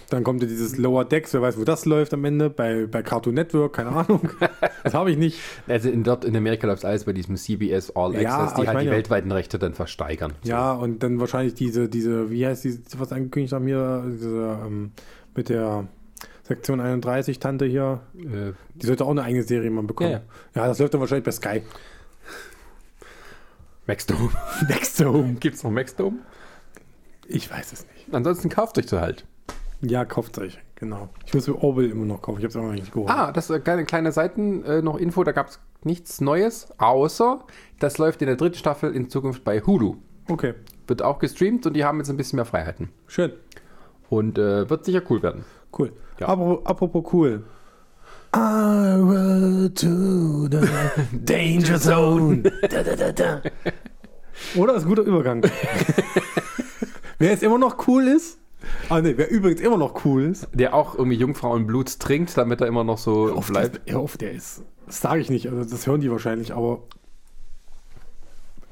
Dann 0.10 0.24
kommt 0.24 0.42
ja 0.42 0.48
dieses 0.48 0.78
Lower 0.78 1.06
Decks, 1.06 1.34
wer 1.34 1.42
weiß, 1.42 1.60
wo 1.60 1.64
das 1.64 1.86
läuft 1.86 2.14
am 2.14 2.26
Ende, 2.26 2.50
bei, 2.50 2.88
bei 2.88 3.04
Cartoon 3.04 3.36
Network, 3.36 3.74
keine 3.74 3.90
Ahnung. 3.92 4.30
das 4.84 4.94
habe 4.94 5.12
ich 5.12 5.18
nicht. 5.18 5.40
Also 5.68 5.90
in, 5.90 6.04
dort 6.04 6.26
in 6.26 6.36
Amerika 6.36 6.66
läuft 6.68 6.86
alles 6.86 7.04
bei 7.04 7.14
diesem 7.14 7.36
CBS 7.36 7.96
All 7.96 8.20
Ja, 8.20 8.36
Access, 8.38 8.54
die 8.56 8.68
halt 8.68 8.70
die 8.70 8.74
meine- 8.86 8.92
weltweiten 8.92 9.32
Rechte 9.32 9.60
dann 9.60 9.74
versteigern. 9.74 10.34
Ja, 10.44 10.74
und 10.74 11.04
dann 11.04 11.20
wahrscheinlich 11.20 11.54
diese, 11.54 11.88
diese, 11.88 12.32
wie 12.32 12.46
heißt 12.46 12.64
die, 12.64 12.80
was 12.98 13.12
angekündigt 13.12 13.54
haben 13.54 13.68
hier, 13.68 14.04
diese, 14.12 14.60
ähm, 14.66 14.92
mit 15.36 15.50
der 15.50 15.88
Sektion 16.48 16.80
31 16.80 17.40
Tante 17.40 17.66
hier, 17.66 18.02
Äh, 18.16 18.54
die 18.76 18.86
sollte 18.86 19.04
auch 19.06 19.10
eine 19.12 19.24
eigene 19.24 19.44
Serie 19.44 19.70
mal 19.72 19.84
bekommen. 19.84 20.12
Ja, 20.12 20.22
Ja, 20.54 20.68
das 20.68 20.80
läuft 20.80 20.94
dann 20.94 21.02
wahrscheinlich 21.02 21.26
bei 21.26 21.32
Sky. 21.32 21.62
Maxdome. 23.88 24.30
Maxdome. 24.70 25.34
Gibt 25.36 25.56
es 25.58 25.64
noch 25.64 25.72
Maxdome? 25.72 26.18
Ich 27.28 27.50
weiß 27.52 27.74
es 27.74 27.86
nicht. 27.88 28.14
Ansonsten 28.14 28.50
kauft 28.50 28.78
euch 28.78 28.88
so 28.88 29.00
halt. 29.00 29.26
Ja, 29.82 30.06
kauft 30.06 30.38
euch, 30.40 30.60
genau. 30.76 31.10
Ich 31.26 31.34
muss 31.34 31.48
mir 31.48 31.56
Orwell 31.62 31.90
immer 31.92 32.06
noch 32.06 32.22
kaufen, 32.22 32.38
ich 32.40 32.44
habe 32.44 32.50
es 32.50 32.56
aber 32.56 32.68
noch 32.68 32.74
nicht 32.74 32.92
geholt. 32.92 33.10
Ah, 33.10 33.32
das 33.32 33.50
ist 33.50 33.68
eine 33.68 33.86
kleine 33.86 34.12
Seiten 34.12 34.64
äh, 34.64 34.82
noch 34.82 34.98
Info, 34.98 35.24
da 35.24 35.32
gab 35.32 35.48
es 35.50 35.60
nichts 35.84 36.22
Neues, 36.22 36.68
außer 36.78 37.44
das 37.80 37.98
läuft 37.98 38.22
in 38.22 38.28
der 38.28 38.38
dritten 38.38 38.58
Staffel 38.58 38.96
in 38.96 39.10
Zukunft 39.10 39.44
bei 39.44 39.60
Hulu. 39.62 39.98
Okay, 40.30 40.54
Wird 40.88 41.02
auch 41.04 41.20
gestreamt 41.20 41.66
und 41.68 41.74
die 41.74 41.84
haben 41.84 41.98
jetzt 42.00 42.10
ein 42.10 42.18
bisschen 42.18 42.38
mehr 42.38 42.46
Freiheiten. 42.46 42.90
schön. 43.08 43.34
Und 44.08 44.38
äh, 44.38 44.70
wird 44.70 44.86
sicher 44.86 45.02
cool 45.10 45.22
werden. 45.24 45.46
Cool. 45.78 45.92
Ja. 46.20 46.28
Apropos, 46.28 47.04
cool. 47.14 47.44
I 48.36 48.96
will 48.98 49.70
to 49.70 50.48
the 50.50 50.68
danger 51.24 51.80
zone. 51.80 52.44
da, 52.70 52.84
da, 52.84 53.12
da. 53.12 53.42
Oder? 54.56 54.76
Ist 54.76 54.84
ein 54.84 54.90
guter 54.90 55.04
Übergang. 55.04 55.44
wer 57.20 57.30
jetzt 57.30 57.44
immer 57.44 57.58
noch 57.58 57.88
cool 57.88 58.08
ist. 58.08 58.38
Ah, 58.90 59.02
ne, 59.02 59.18
wer 59.18 59.30
übrigens 59.30 59.62
immer 59.62 59.78
noch 59.78 60.04
cool 60.06 60.24
ist. 60.24 60.48
Der 60.54 60.74
auch 60.74 60.96
irgendwie 60.96 61.18
Jungfrauenblut 61.18 62.00
trinkt, 62.00 62.38
damit 62.38 62.62
er 62.62 62.68
immer 62.68 62.84
noch 62.84 62.98
so 62.98 63.32
Auf 63.34 63.48
bleibt. 63.48 63.88
der, 63.88 63.96
hör 63.96 64.02
auf, 64.02 64.18
der 64.18 64.32
ist. 64.34 64.64
Das 64.86 65.02
sage 65.02 65.22
ich 65.22 65.30
nicht, 65.30 65.48
also 65.50 65.64
das 65.64 65.88
hören 65.88 66.02
die 66.02 66.12
wahrscheinlich, 66.12 66.54
aber. 66.54 66.84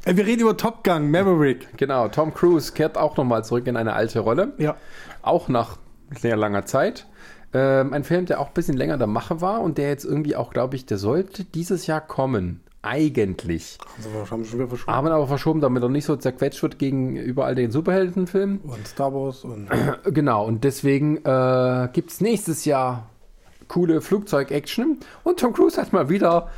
Ey, 0.06 0.18
wir 0.18 0.26
reden 0.26 0.41
über 0.41 0.58
Top 0.58 0.84
Gun, 0.84 1.10
Maverick. 1.10 1.78
Genau, 1.78 2.10
Tom 2.10 2.34
Cruise 2.34 2.74
kehrt 2.74 2.97
auch 2.97 3.16
nochmal 3.16 3.45
zurück 3.45 3.68
in 3.68 3.78
eine 3.78 3.93
alte 3.93 4.20
Rolle. 4.20 4.54
Ja. 4.58 4.76
Auch 5.22 5.47
nach 5.47 5.78
sehr 6.18 6.38
langer 6.38 6.66
Zeit. 6.66 7.07
Ähm, 7.53 7.93
ein 7.93 8.03
Film, 8.03 8.26
der 8.26 8.39
auch 8.39 8.47
ein 8.47 8.53
bisschen 8.53 8.78
länger 8.78 8.97
der 8.97 9.07
Mache 9.07 9.41
war 9.41 9.61
und 9.61 9.78
der 9.78 9.89
jetzt 9.89 10.05
irgendwie 10.05 10.36
auch, 10.36 10.51
glaube 10.51 10.76
ich, 10.76 10.86
der 10.86 10.97
sollte 10.97 11.43
dieses 11.43 11.86
Jahr 11.88 12.01
kommen. 12.01 12.61
Eigentlich. 12.82 13.78
Also, 13.95 14.09
wir 14.11 14.30
haben 14.30 14.43
schon 14.43 14.59
wieder 14.59 14.68
verschoben. 14.68 14.93
Haben 14.93 15.07
aber 15.07 15.28
verschoben, 15.28 15.61
damit 15.61 15.84
er 15.84 15.89
nicht 15.89 16.03
so 16.03 16.18
zerquetscht 16.18 16.61
wird 16.64 16.80
gegenüber 16.80 17.45
all 17.45 17.55
den 17.55 17.72
Superheldenfilmen. 17.72 18.59
Und 18.59 18.88
Star 18.88 19.14
Wars 19.14 19.45
und. 19.45 19.70
Genau, 20.03 20.45
und 20.45 20.66
deswegen 20.66 21.18
äh, 21.24 21.89
gibt 21.93 22.12
es 22.12 22.20
nächstes 22.20 22.66
Jahr 22.66 23.09
coole 23.70 24.01
Flugzeug-Action. 24.01 25.00
Und 25.24 25.39
Tom 25.39 25.54
Cruise 25.54 25.79
hat 25.79 25.93
mal 25.93 26.09
wieder, 26.09 26.50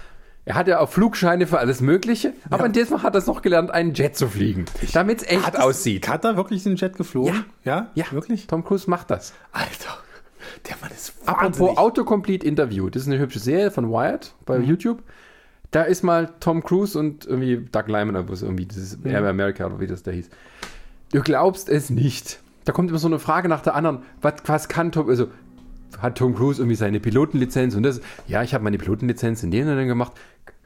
er 0.45 0.55
hat 0.55 0.67
ja 0.67 0.79
auch 0.79 0.89
Flugscheine 0.89 1.47
für 1.47 1.57
alles 1.59 1.81
Mögliche, 1.81 2.33
aber 2.49 2.69
diesmal 2.69 3.01
hat 3.03 3.15
er 3.15 3.19
es 3.19 3.25
noch 3.27 3.41
gelernt, 3.41 3.71
einen 3.71 3.93
Jet 3.93 4.15
zu 4.15 4.27
fliegen, 4.27 4.65
damit 4.93 5.21
es 5.23 5.27
echt 5.27 5.45
Hat 5.45 5.55
das- 5.55 5.61
aussieht. 5.63 6.07
Hat 6.07 6.23
er 6.23 6.37
wirklich 6.37 6.63
den 6.63 6.75
Jet 6.75 6.95
geflogen? 6.97 7.45
Ja. 7.63 7.87
Ja? 7.95 8.05
Wirklich? 8.11 8.47
Tom 8.47 8.63
Cruise 8.63 8.89
macht 8.89 9.09
das. 9.11 9.33
Alter, 9.51 9.97
der 10.69 10.75
Mann 10.81 10.91
ist 10.91 11.13
Apropos 11.25 11.43
wahnsinnig. 11.59 11.77
Autocomplete 11.77 12.45
Interview, 12.47 12.89
das 12.89 13.03
ist 13.03 13.07
eine 13.07 13.19
hübsche 13.19 13.39
Serie 13.39 13.71
von 13.71 13.89
Wired 13.89 14.33
bei 14.45 14.57
YouTube. 14.59 15.01
Da 15.71 15.81
ist 15.81 16.03
mal 16.03 16.29
Tom 16.39 16.63
Cruise 16.63 16.97
und 16.97 17.25
irgendwie 17.25 17.57
Doug 17.71 17.87
Lyman 17.87 18.11
oder 18.11 18.29
was 18.29 18.41
irgendwie, 18.43 18.65
dieses 18.65 18.97
Air 19.03 19.27
America 19.27 19.65
oder 19.65 19.79
wie 19.79 19.87
das 19.87 20.03
da 20.03 20.11
hieß. 20.11 20.29
Du 21.11 21.21
glaubst 21.21 21.67
es 21.69 21.89
nicht. 21.89 22.39
Da 22.63 22.71
kommt 22.71 22.89
immer 22.89 22.99
so 22.99 23.07
eine 23.07 23.19
Frage 23.19 23.49
nach 23.49 23.61
der 23.61 23.75
anderen. 23.75 24.03
Was, 24.21 24.35
was 24.45 24.67
kann 24.69 24.91
Tom, 24.91 25.09
also 25.09 25.27
hat 25.99 26.17
Tom 26.17 26.35
Cruise 26.35 26.61
irgendwie 26.61 26.75
seine 26.75 26.99
Pilotenlizenz 26.99 27.75
und 27.75 27.83
das, 27.83 28.01
ja, 28.27 28.43
ich 28.43 28.53
habe 28.53 28.63
meine 28.63 28.77
Pilotenlizenz 28.77 29.43
in 29.43 29.51
den 29.51 29.67
und 29.67 29.77
den 29.77 29.87
gemacht. 29.87 30.13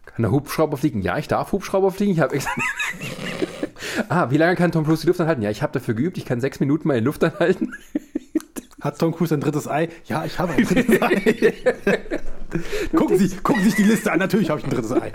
Kann 0.06 0.26
er 0.26 0.32
Hubschrauber 0.32 0.78
fliegen? 0.78 1.02
Ja, 1.02 1.18
ich 1.18 1.28
darf 1.28 1.52
Hubschrauber 1.52 1.92
fliegen. 1.92 2.12
Ich 2.12 2.20
habe 2.20 2.36
extra. 2.36 2.52
ah, 4.10 4.32
wie 4.32 4.38
lange 4.38 4.56
kann 4.56 4.72
Tom 4.72 4.86
Cruise 4.86 5.02
die 5.02 5.08
Luft 5.08 5.22
anhalten? 5.22 5.42
Ja, 5.42 5.50
ich 5.50 5.62
habe 5.62 5.72
dafür 5.72 5.94
geübt. 5.94 6.18
Ich 6.18 6.26
kann 6.26 6.42
sechs 6.42 6.60
Minuten 6.60 6.88
mal 6.88 6.98
in 6.98 7.06
Luft 7.06 7.24
anhalten. 7.24 7.74
Hat 8.82 8.98
Tom 8.98 9.14
Cruise 9.14 9.34
ein 9.34 9.42
drittes 9.42 9.68
Ei? 9.68 9.90
Ja, 10.06 10.26
ich 10.26 10.40
habe 10.40 10.54
ein 10.54 10.64
drittes 10.64 11.02
Ei. 11.02 11.54
gucken, 12.96 13.18
Sie, 13.18 13.30
gucken 13.38 13.62
Sie 13.64 13.70
sich 13.70 13.76
die 13.78 13.84
Liste 13.84 14.12
an. 14.12 14.20
Natürlich 14.20 14.50
habe 14.50 14.60
ich 14.60 14.66
ein 14.66 14.72
drittes 14.72 14.92
Ei. 14.92 15.12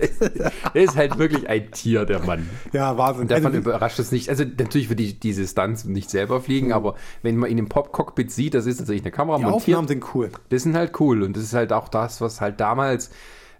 er 0.74 0.82
ist 0.82 0.96
halt 0.96 1.18
wirklich 1.18 1.48
ein 1.48 1.70
Tier, 1.70 2.04
der 2.04 2.20
Mann. 2.20 2.48
Ja, 2.72 2.96
Wahnsinn. 2.98 3.22
Und 3.22 3.30
davon 3.30 3.46
Also, 3.46 3.58
überrascht 3.58 3.98
es 3.98 4.12
nicht. 4.12 4.28
Also 4.28 4.44
natürlich 4.44 4.88
für 4.88 4.96
die, 4.96 5.18
diese 5.18 5.46
Stunts 5.46 5.84
nicht 5.84 6.10
selber 6.10 6.40
fliegen, 6.40 6.72
aber 6.72 6.94
wenn 7.22 7.36
man 7.36 7.50
ihn 7.50 7.58
im 7.58 7.68
Pop-Cockpit 7.68 8.30
sieht, 8.30 8.54
das 8.54 8.66
ist 8.66 8.78
tatsächlich 8.78 9.02
eine 9.04 9.12
Kamera 9.12 9.38
die 9.38 9.44
montiert. 9.44 9.62
Aufnahmen 9.76 9.88
sind 9.88 10.04
cool. 10.14 10.30
Das 10.50 10.62
sind 10.62 10.76
halt 10.76 10.98
cool 11.00 11.22
und 11.22 11.36
das 11.36 11.44
ist 11.44 11.54
halt 11.54 11.72
auch 11.72 11.88
das, 11.88 12.20
was 12.20 12.40
halt 12.40 12.60
damals 12.60 13.10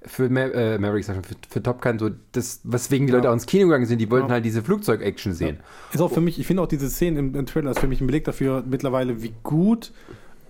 für 0.06 0.28
Ma 0.28 0.40
äh, 0.42 0.78
Maverick, 0.78 1.04
sag 1.04 1.16
ich 1.16 1.24
schon, 1.26 1.36
für, 1.36 1.48
für 1.48 1.62
Top 1.62 1.80
Gun 1.82 1.98
so, 1.98 2.10
das, 2.32 2.60
weswegen 2.64 3.06
die 3.06 3.12
Leute 3.12 3.28
auch 3.30 3.34
ins 3.34 3.46
Kino 3.46 3.66
gegangen 3.66 3.86
sind, 3.86 3.98
die 4.00 4.10
wollten 4.10 4.28
Ja. 4.28 4.34
halt 4.34 4.44
diese 4.44 4.62
Flugzeug-Action 4.62 5.32
sehen. 5.34 5.58
Ist 5.92 6.00
auch 6.00 6.12
für 6.12 6.20
mich, 6.20 6.38
ich 6.38 6.46
finde 6.46 6.62
auch 6.62 6.68
diese 6.68 6.88
Szene 6.90 7.18
im, 7.18 7.34
im 7.34 7.46
Trailer 7.46 7.70
ist 7.70 7.80
für 7.80 7.86
mich 7.88 8.00
ein 8.00 8.06
Beleg 8.06 8.24
dafür 8.24 8.62
mittlerweile, 8.66 9.22
wie 9.22 9.32
gut 9.42 9.92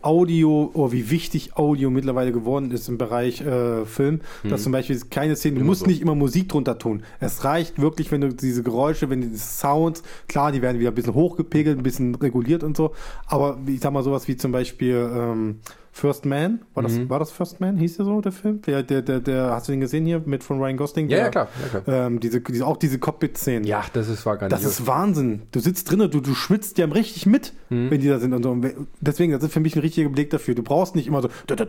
Audio 0.01 0.69
oder 0.75 0.91
wie 0.91 1.11
wichtig 1.11 1.57
Audio 1.57 1.89
mittlerweile 1.89 2.33
geworden 2.33 2.73
ist 2.73 2.89
im 2.89 2.99
Bereich 2.99 3.41
äh, 3.41 3.85
Film. 3.85 4.21
Dass 4.43 4.65
zum 4.65 4.73
Beispiel 4.73 5.01
keine 5.11 5.37
Szene, 5.37 5.55
du 5.55 5.61
Immer 5.61 5.69
musst 5.69 5.83
so. 5.83 5.87
nicht 5.87 6.03
immer 6.03 6.17
Musik 6.17 6.49
drunter 6.49 6.77
tun. 6.77 7.05
Es 7.21 7.45
reicht 7.45 7.81
wirklich, 7.81 8.11
wenn 8.11 8.21
du 8.21 8.31
diese 8.35 8.65
Geräusche, 8.65 9.11
wenn 9.11 9.21
die 9.21 9.37
Sounds, 9.37 10.03
klar, 10.27 10.51
die 10.51 10.61
werden 10.61 10.81
wieder 10.81 10.91
ein 10.91 10.95
bisschen 10.97 11.15
hochgepegelt, 11.15 11.79
ein 11.79 11.85
bisschen 11.85 12.17
reguliert 12.17 12.65
und 12.65 12.77
so. 12.77 12.93
Aber 13.27 13.61
ich 13.67 13.79
sag 13.79 13.93
mal 13.93 14.03
sowas 14.03 14.27
wie 14.27 14.37
zum 14.37 14.51
Beispiel 14.51 15.09
ähm, 15.15 15.61
First 15.95 16.25
Man, 16.25 16.61
war 16.73 16.83
das, 16.83 17.09
war 17.11 17.19
das 17.19 17.31
First 17.31 17.61
Man, 17.61 17.77
hieß 17.77 17.97
der 17.99 18.07
so, 18.07 18.21
der 18.23 18.33
Film? 18.33 18.63
Der, 18.63 18.83
der, 18.83 19.03
der, 19.03 19.21
der, 19.21 19.51
hast 19.51 19.69
du 19.69 19.73
den 19.73 19.81
gesehen 19.81 20.07
hier 20.07 20.23
mit 20.25 20.43
von 20.43 20.59
Ryan 20.59 20.79
Gosling? 20.79 21.09
Ja, 21.11 21.17
Der, 21.17 21.25
ja, 21.27 21.31
klar. 21.31 21.49
Ja, 21.75 21.81
klar. 21.81 22.07
Ähm, 22.07 22.19
diese, 22.19 22.41
diese, 22.41 22.67
auch 22.67 22.79
diese 22.79 22.99
Cockpit-Szenen. 22.99 23.65
Ja, 23.65 23.85
das 23.93 24.09
ist, 24.09 24.25
war 24.25 24.39
gar 24.39 24.49
Das 24.49 24.61
nicht. 24.63 24.71
ist 24.71 24.87
Wahnsinn. 24.87 25.43
Du 25.53 25.61
sitzt 25.61 25.91
drinnen, 25.91 26.11
du, 26.11 26.21
du 26.21 26.35
schwitzt 26.35 26.79
ja 26.79 26.87
richtig 26.87 27.27
mit, 27.27 27.53
Mhm. 27.69 27.91
wenn 27.91 28.01
die 28.01 28.09
da 28.09 28.19
sind 28.19 28.33
und 28.33 28.43
so. 28.43 28.51
Und 28.51 28.63
we- 28.63 28.75
Deswegen, 29.03 29.33
das 29.33 29.43
ist 29.43 29.53
für 29.53 29.61
mich 29.61 29.77
ein 29.77 29.81
richtiger 29.81 30.09
Beleg 30.09 30.31
dafür. 30.31 30.55
Du 30.55 30.63
brauchst 30.63 30.95
nicht 30.97 31.07
immer 31.07 31.21
so. 31.21 31.29
Das 31.47 31.61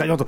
reicht 0.00 0.10
auch 0.10 0.18
so. 0.18 0.26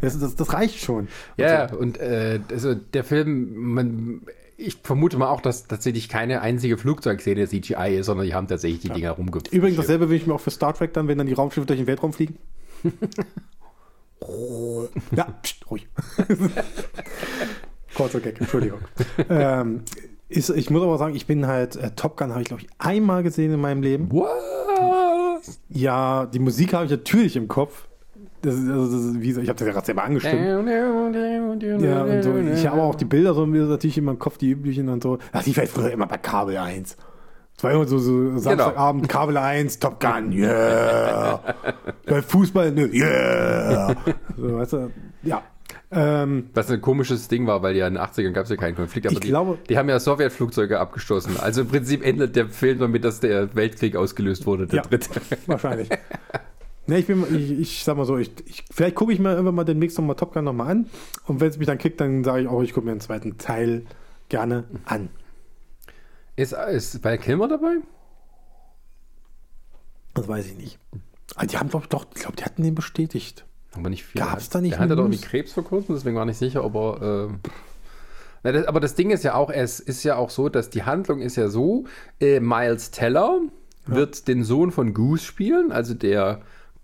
Das, 0.00 0.18
das, 0.18 0.36
das 0.36 0.52
reicht 0.52 0.78
schon. 0.80 1.08
ja, 1.36 1.66
ja, 1.66 1.72
und 1.74 1.98
äh, 1.98 2.40
also 2.50 2.74
der 2.74 3.04
Film, 3.04 3.54
man, 3.74 4.20
ich 4.60 4.76
vermute 4.82 5.16
mal 5.16 5.28
auch, 5.28 5.40
dass 5.40 5.66
tatsächlich 5.66 6.08
keine 6.08 6.42
einzige 6.42 6.76
Flugzeugszene 6.76 7.48
CGI 7.48 7.96
ist, 7.98 8.06
sondern 8.06 8.26
die 8.26 8.34
haben 8.34 8.46
tatsächlich 8.46 8.80
die 8.80 8.90
Dinger 8.90 9.12
rumgeführt. 9.12 9.52
Übrigens, 9.52 9.78
dasselbe 9.78 10.10
will 10.10 10.16
ich 10.16 10.26
mir 10.26 10.34
auch 10.34 10.40
für 10.40 10.50
Star 10.50 10.74
Trek 10.74 10.92
dann, 10.92 11.08
wenn 11.08 11.18
dann 11.18 11.26
die 11.26 11.32
Raumschiffe 11.32 11.66
durch 11.66 11.78
den 11.78 11.86
Weltraum 11.86 12.12
fliegen. 12.12 12.38
ja, 15.16 15.24
pst, 15.42 15.70
ruhig. 15.70 15.88
Kurzer 17.94 18.20
Gag, 18.20 18.40
Entschuldigung. 18.40 18.80
ähm, 19.28 19.82
ist, 20.28 20.50
ich 20.50 20.70
muss 20.70 20.82
aber 20.82 20.98
sagen, 20.98 21.16
ich 21.16 21.26
bin 21.26 21.46
halt, 21.46 21.76
äh, 21.76 21.90
Top 21.96 22.16
Gun 22.16 22.30
habe 22.30 22.42
ich, 22.42 22.48
glaube 22.48 22.62
ich, 22.62 22.68
einmal 22.78 23.22
gesehen 23.22 23.52
in 23.52 23.60
meinem 23.60 23.82
Leben. 23.82 24.12
What? 24.12 24.28
Ja, 25.68 26.26
die 26.26 26.38
Musik 26.38 26.74
habe 26.74 26.84
ich 26.84 26.90
natürlich 26.90 27.36
im 27.36 27.48
Kopf. 27.48 27.88
Das 28.42 28.54
ist, 28.54 28.68
also, 28.70 28.84
das 28.96 29.04
ist, 29.04 29.20
wie, 29.20 29.32
so- 29.32 29.40
ich 29.40 29.48
habe 29.48 29.58
das 29.58 29.66
ja 29.66 29.72
gerade 29.72 29.86
selber 29.86 30.04
angestimmt. 30.04 30.42
Ja, 30.44 30.58
und 32.02 32.22
so. 32.22 32.36
Ich 32.38 32.66
habe 32.66 32.80
auch 32.82 32.94
die 32.94 33.04
Bilder 33.04 33.34
so 33.34 33.44
mir 33.46 33.64
natürlich 33.64 33.98
immer 33.98 34.12
im 34.12 34.18
Kopf, 34.18 34.38
die 34.38 34.50
üblichen 34.50 34.88
und 34.88 35.02
so. 35.02 35.18
Das 35.32 35.46
lief 35.46 35.58
halt 35.58 35.68
früher 35.68 35.90
immer 35.90 36.06
bei 36.06 36.16
Kabel 36.18 36.56
1. 36.56 36.96
Es 37.56 37.64
war 37.64 37.72
immer 37.72 37.86
so, 37.86 37.98
so 37.98 38.38
Samstagabend, 38.38 39.08
Kabel 39.10 39.36
1, 39.36 39.78
Top 39.80 40.00
Gun, 40.00 40.32
yeah. 40.32 41.42
bei 42.06 42.22
Fußball, 42.22 42.72
ne, 42.72 42.86
yeah. 42.90 43.94
So, 44.38 44.56
weißt 44.56 44.72
du, 44.72 44.90
ja. 45.22 45.42
Ähm, 45.92 46.48
Was 46.54 46.70
ein 46.70 46.80
komisches 46.80 47.28
Ding 47.28 47.46
war, 47.46 47.62
weil 47.62 47.76
ja 47.76 47.86
in 47.88 47.94
den 47.94 48.02
80ern 48.02 48.30
gab 48.30 48.44
es 48.44 48.50
ja 48.50 48.56
keinen 48.56 48.76
Konflikt. 48.76 49.06
Aber 49.08 49.12
Ich 49.14 49.20
die, 49.20 49.28
glaube- 49.28 49.58
die 49.68 49.76
haben 49.76 49.88
ja 49.90 49.98
Sowjetflugzeuge 50.00 50.78
abgestoßen. 50.80 51.38
Also 51.40 51.62
im 51.62 51.68
Prinzip 51.68 52.02
endet 52.06 52.36
der 52.36 52.46
Film 52.48 52.78
damit, 52.78 53.04
dass 53.04 53.20
der 53.20 53.54
Weltkrieg 53.54 53.96
ausgelöst 53.96 54.46
wurde, 54.46 54.66
der 54.66 54.76
Ja. 54.78 54.82
dritte. 54.82 55.10
wahrscheinlich. 55.46 55.88
Ne, 56.90 56.98
ich, 56.98 57.06
bin, 57.06 57.24
ich, 57.32 57.52
ich 57.52 57.84
sag 57.84 57.96
mal 57.96 58.04
so, 58.04 58.18
ich, 58.18 58.32
ich, 58.46 58.64
vielleicht 58.68 58.96
gucke 58.96 59.12
ich 59.12 59.20
mir 59.20 59.30
irgendwann 59.30 59.54
mal 59.54 59.62
demnächst 59.62 59.96
nochmal 59.96 60.16
Top 60.16 60.34
Gun 60.34 60.42
nochmal 60.42 60.72
an. 60.72 60.90
Und 61.24 61.38
wenn 61.38 61.48
es 61.48 61.56
mich 61.56 61.68
dann 61.68 61.78
kriegt, 61.78 62.00
dann 62.00 62.24
sage 62.24 62.42
ich 62.42 62.48
auch, 62.48 62.62
ich 62.62 62.72
gucke 62.72 62.84
mir 62.84 62.92
den 62.92 63.00
zweiten 63.00 63.38
Teil 63.38 63.86
gerne 64.28 64.64
an. 64.86 65.08
Ist, 66.34 66.52
ist 66.52 67.04
Val 67.04 67.16
Kilmer 67.18 67.46
dabei? 67.46 67.76
Das 70.14 70.26
weiß 70.26 70.46
ich 70.46 70.56
nicht. 70.56 70.80
Ah, 71.36 71.46
die 71.46 71.56
haben 71.58 71.70
doch, 71.70 71.86
doch, 71.86 72.06
ich 72.12 72.22
glaube, 72.22 72.34
die 72.34 72.44
hatten 72.44 72.64
den 72.64 72.74
bestätigt. 72.74 73.44
Aber 73.70 73.88
nicht 73.88 74.02
viel. 74.02 74.20
Gab's 74.20 74.48
da 74.48 74.60
nicht 74.60 74.72
Der 74.72 74.80
hatte 74.80 74.96
doch 74.96 75.04
irgendwie 75.04 75.20
Krebs 75.24 75.52
vor 75.52 75.62
kurzem, 75.62 75.94
deswegen 75.94 76.16
war 76.16 76.24
ich 76.24 76.30
nicht 76.30 76.38
sicher, 76.38 76.64
ob 76.64 76.74
er. 76.74 77.28
ähm, 77.28 77.38
na, 78.42 78.50
das, 78.50 78.66
aber 78.66 78.80
das 78.80 78.96
Ding 78.96 79.10
ist 79.10 79.22
ja 79.22 79.34
auch, 79.34 79.50
es 79.50 79.78
ist 79.78 80.02
ja 80.02 80.16
auch 80.16 80.30
so, 80.30 80.48
dass 80.48 80.70
die 80.70 80.82
Handlung 80.82 81.20
ist 81.20 81.36
ja 81.36 81.50
so: 81.50 81.84
äh, 82.18 82.40
Miles 82.40 82.90
Teller 82.90 83.42
wird 83.86 84.26
den 84.26 84.42
Sohn 84.42 84.72
von 84.72 84.92
Goose 84.92 85.24
spielen, 85.24 85.70
also 85.70 85.94
der 85.94 86.40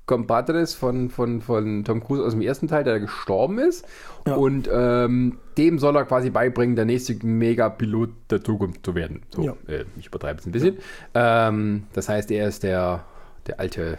Compadres 0.06 0.74
von, 0.74 1.10
von, 1.10 1.40
von 1.42 1.84
Tom 1.84 2.02
Cruise 2.02 2.22
aus 2.24 2.32
dem 2.32 2.40
ersten 2.42 2.68
Teil, 2.68 2.84
der 2.84 3.00
gestorben 3.00 3.58
ist. 3.58 3.84
Ja. 4.26 4.34
Und 4.36 4.68
ähm, 4.72 5.38
dem 5.58 5.78
soll 5.80 5.96
er 5.96 6.04
quasi 6.04 6.30
beibringen, 6.30 6.76
der 6.76 6.84
nächste 6.84 7.14
Megapilot 7.26 8.10
der 8.30 8.42
Zukunft 8.42 8.84
zu 8.86 8.94
werden. 8.94 9.22
So, 9.34 9.42
Ja. 9.42 9.56
äh, 9.66 9.84
ich 9.98 10.06
übertreibe 10.06 10.38
es 10.40 10.46
ein 10.46 10.52
bisschen. 10.52 10.78
Ähm, 11.14 11.84
das 11.92 12.08
heißt, 12.08 12.30
er 12.30 12.46
ist 12.48 12.62
der, 12.62 13.04
der 13.48 13.58
alte, 13.60 13.98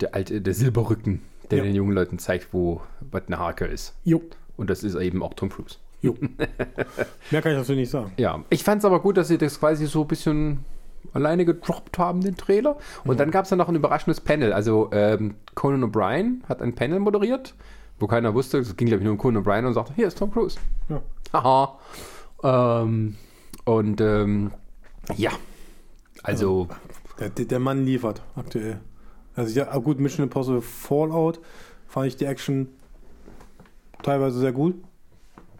der 0.00 0.14
alte, 0.14 0.40
der 0.40 0.54
Silberrücken, 0.54 1.20
der 1.50 1.58
Ja. 1.58 1.64
den 1.64 1.74
jungen 1.74 1.92
Leuten 1.92 2.18
zeigt, 2.18 2.48
wo 2.52 2.80
was 3.00 3.22
eine 3.26 3.38
Hake 3.38 3.66
ist. 3.66 3.94
Jo, 4.04 4.22
Und 4.56 4.70
das 4.70 4.82
ist 4.82 4.94
eben 4.96 5.22
auch 5.22 5.34
Tom 5.34 5.50
Cruise. 5.50 5.76
jo. 6.00 6.16
Mehr 7.30 7.42
kann 7.42 7.52
ich 7.52 7.58
dazu 7.58 7.72
nicht 7.74 7.90
sagen. 7.90 8.12
Ja, 8.16 8.42
ich 8.50 8.64
fand 8.64 8.78
es 8.80 8.84
aber 8.86 9.00
gut, 9.00 9.16
dass 9.18 9.28
sie 9.28 9.38
das 9.38 9.58
quasi 9.60 9.86
so 9.86 10.02
ein 10.02 10.08
bisschen 10.08 10.64
alleine 11.16 11.44
gedroppt 11.44 11.98
haben, 11.98 12.20
den 12.20 12.36
Trailer. 12.36 12.76
Und 13.04 13.18
dann 13.18 13.30
gab 13.30 13.44
es 13.44 13.50
dann 13.50 13.58
noch 13.58 13.68
ein 13.68 13.74
überraschendes 13.74 14.20
Panel. 14.20 14.52
Also 14.52 14.90
ähm, 14.92 15.34
Conan 15.54 15.82
O'Brien 15.84 16.44
hat 16.48 16.62
ein 16.62 16.74
Panel 16.74 17.00
moderiert, 17.00 17.54
wo 17.98 18.06
keiner 18.06 18.34
wusste, 18.34 18.58
es 18.58 18.76
ging 18.76 18.86
glaube 18.86 19.00
ich 19.00 19.04
nur 19.04 19.12
um 19.12 19.18
Conan 19.18 19.42
O'Brien 19.42 19.66
und 19.66 19.74
sagte, 19.74 19.92
hier 19.94 20.06
ist 20.06 20.18
Tom 20.18 20.30
Cruise. 20.30 20.58
Ja. 20.88 21.02
Haha. 21.32 21.78
Ähm, 22.82 23.16
und 23.64 24.00
ähm, 24.00 24.52
ja, 25.16 25.30
also 26.22 26.68
Der, 27.18 27.30
der, 27.30 27.46
der 27.46 27.58
Mann 27.58 27.84
liefert 27.84 28.22
aktuell. 28.36 28.80
Also 29.34 29.58
ja, 29.58 29.76
gut, 29.78 29.98
Mission 30.00 30.24
Impossible 30.24 30.62
Fallout 30.62 31.40
fand 31.88 32.06
ich 32.08 32.16
die 32.16 32.24
Action 32.26 32.68
teilweise 34.02 34.38
sehr 34.38 34.52
gut. 34.52 34.76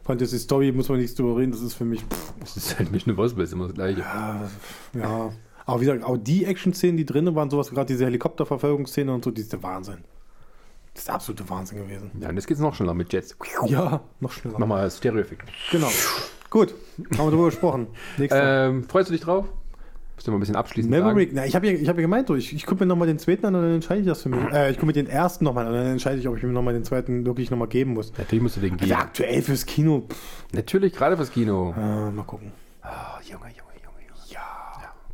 Fand 0.05 0.21
jetzt 0.21 0.33
die 0.33 0.39
Story, 0.39 0.71
muss 0.71 0.89
man 0.89 0.99
nichts 0.99 1.17
drüber 1.17 1.37
reden, 1.37 1.51
das 1.51 1.63
ist 1.63 1.75
für 1.75 1.85
mich, 1.85 2.01
pff, 2.03 2.33
es 2.43 2.57
ist 2.57 2.79
halt 2.79 2.93
Mission 2.93 3.11
Impossible, 3.11 3.43
ist 3.43 3.53
immer 3.53 3.65
das 3.67 3.75
gleiche. 3.75 4.01
ja, 4.01 4.49
ja. 4.95 5.31
Aber 5.67 5.81
wie 5.81 5.85
gesagt, 5.87 6.05
auch 6.05 6.17
die 6.17 6.45
Action-Szenen, 6.45 6.97
die 6.97 7.05
drinnen 7.05 7.35
waren, 7.35 7.51
sowas, 7.51 7.71
gerade 7.71 7.87
diese 7.87 8.05
Helikopterverfolgungsszene 8.07 9.13
und 9.13 9.25
so, 9.25 9.31
die 9.31 9.41
ist 9.43 9.53
der 9.53 9.63
Wahnsinn. 9.63 9.99
Das 10.95 11.03
ist 11.03 11.09
der 11.09 11.15
absolute 11.17 11.51
Wahnsinn 11.51 11.79
gewesen. 11.79 12.11
Ja, 12.21 12.29
und 12.31 12.37
jetzt 12.37 12.47
geht's 12.47 12.61
noch 12.61 12.75
schneller 12.75 12.95
mit 12.95 13.13
Jets. 13.13 13.37
Ja, 13.67 14.01
noch 14.21 14.33
schneller. 14.33 14.59
Nochmal 14.59 14.91
Stereo-Effekt. 14.91 15.43
Genau. 15.71 15.89
Gut, 16.49 16.75
haben 17.19 17.27
wir 17.27 17.31
drüber 17.31 17.47
gesprochen. 17.47 17.89
Ähm, 18.19 18.85
freust 18.85 19.11
du 19.11 19.13
dich 19.13 19.21
drauf? 19.21 19.45
Musst 20.15 20.27
du 20.27 20.31
mal 20.31 20.39
ein 20.39 20.41
bisschen 20.41 20.57
abschließend? 20.57 20.91
Maverick, 20.91 21.33
na, 21.35 21.45
ich 21.45 21.55
habe 21.55 21.67
ja, 21.67 21.75
ich 21.75 21.89
hab 21.91 21.97
ja 21.97 22.01
gemeint, 22.03 22.29
so, 22.29 22.37
ich, 22.37 22.55
ich 22.55 22.65
gucke 22.65 22.85
mir 22.85 22.87
nochmal 22.87 23.07
den 23.09 23.19
zweiten 23.19 23.45
an 23.45 23.55
und 23.55 23.61
dann 23.63 23.75
entscheide 23.75 24.01
ich 24.01 24.07
das 24.07 24.23
für 24.23 24.31
mich. 24.31 24.41
Äh, 24.51 24.71
ich 24.71 24.77
gucke 24.77 24.87
mir 24.87 24.95
den 24.95 25.09
ersten 25.09 25.45
nochmal 25.45 25.67
an 25.67 25.73
und 25.73 25.79
dann 25.79 25.87
entscheide 25.89 26.19
ich, 26.19 26.27
ob 26.29 26.37
ich 26.39 26.43
mir 26.43 26.53
nochmal 26.53 26.73
den 26.73 26.85
zweiten 26.85 27.27
wirklich 27.27 27.51
nochmal 27.51 27.69
geben 27.69 27.93
muss. 27.93 28.17
Natürlich 28.17 28.43
musst 28.43 28.57
du 28.57 28.61
den 28.61 28.79
geben. 28.79 28.91
Also 28.91 28.95
aktuell 28.95 29.43
fürs 29.43 29.67
Kino, 29.67 30.05
pff, 30.09 30.45
Natürlich, 30.55 30.95
gerade 30.95 31.17
fürs 31.17 31.31
Kino. 31.31 31.75
äh, 31.77 32.11
mal 32.11 32.23
gucken. 32.25 32.53
Ah, 32.81 33.19
Junge, 33.25 33.45
Junge. 33.49 33.56
Ja. 33.56 33.56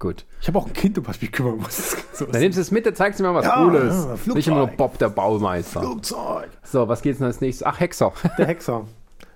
Gut. 0.03 0.27
Ich 0.41 0.49
habe 0.49 0.59
auch 0.59 0.67
ein 0.67 0.73
Kind, 0.73 0.99
um 0.99 1.07
was 1.07 1.15
ich 1.15 1.23
mich 1.23 1.31
kümmern 1.33 1.59
muss. 1.59 1.97
So 2.13 2.27
Dann 2.27 2.41
nimmst 2.41 2.59
du 2.59 2.61
es 2.61 2.73
mit, 2.73 2.85
dann 2.85 2.97
zeigst 2.97 3.21
du 3.21 3.23
mir 3.23 3.31
mal 3.31 3.39
was 3.39 3.45
Ja, 3.47 3.63
Cooles. 3.63 3.95
ja, 3.95 4.17
Flugzeug. 4.17 4.35
Nicht 4.35 4.49
immer 4.49 4.57
nur 4.57 4.67
Bob, 4.67 4.99
der 4.99 5.11
Baumeister. 5.11 5.79
Flugzeug. 5.81 6.49
So, 6.65 6.89
was 6.89 7.03
geht's 7.03 7.19
denn 7.19 7.29
als 7.29 7.41
nächstes? 7.41 7.65
Ach, 7.65 7.79
Hexer. 7.79 8.13
Der 8.37 8.49
Hexer. 8.49 8.89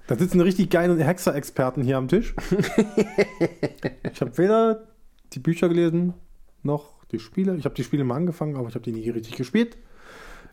Da 0.09 0.17
sitzen 0.17 0.41
richtig 0.41 0.69
geile 0.71 1.01
Hexer-Experten 1.03 1.83
hier 1.83 1.99
am 1.99 2.09
Tisch. 2.09 2.35
ich 4.13 4.21
habe 4.21 4.37
weder 4.39 4.83
die 5.35 5.39
Bücher 5.39 5.69
gelesen, 5.69 6.15
noch 6.65 7.05
die 7.13 7.21
Spiele. 7.21 7.55
Ich 7.55 7.65
habe 7.65 7.77
die 7.77 7.85
Spiele 7.85 8.03
mal 8.03 8.17
angefangen, 8.17 8.57
aber 8.57 8.69
ich 8.69 8.75
habe 8.75 8.83
die 8.83 8.93
nie 8.93 9.09
richtig 9.09 9.37
gespielt. 9.37 9.77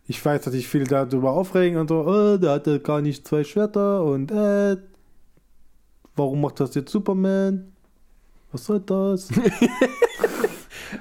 Ich 0.06 0.24
weiß, 0.24 0.44
dass 0.44 0.54
sich 0.54 0.68
viele 0.68 0.86
darüber 0.86 1.32
aufregen 1.32 1.80
und 1.80 1.88
so, 1.88 2.06
oh, 2.06 2.38
der 2.38 2.52
hatte 2.52 2.80
gar 2.82 3.02
nicht 3.02 3.28
zwei 3.28 3.44
Schwerter 3.44 4.04
und 4.04 4.32
äh, 4.32 4.78
warum 6.16 6.42
macht 6.42 6.60
das 6.60 6.76
jetzt 6.76 6.92
Superman? 6.92 7.73
Was 8.54 8.66
soll 8.66 8.80
das? 8.80 9.30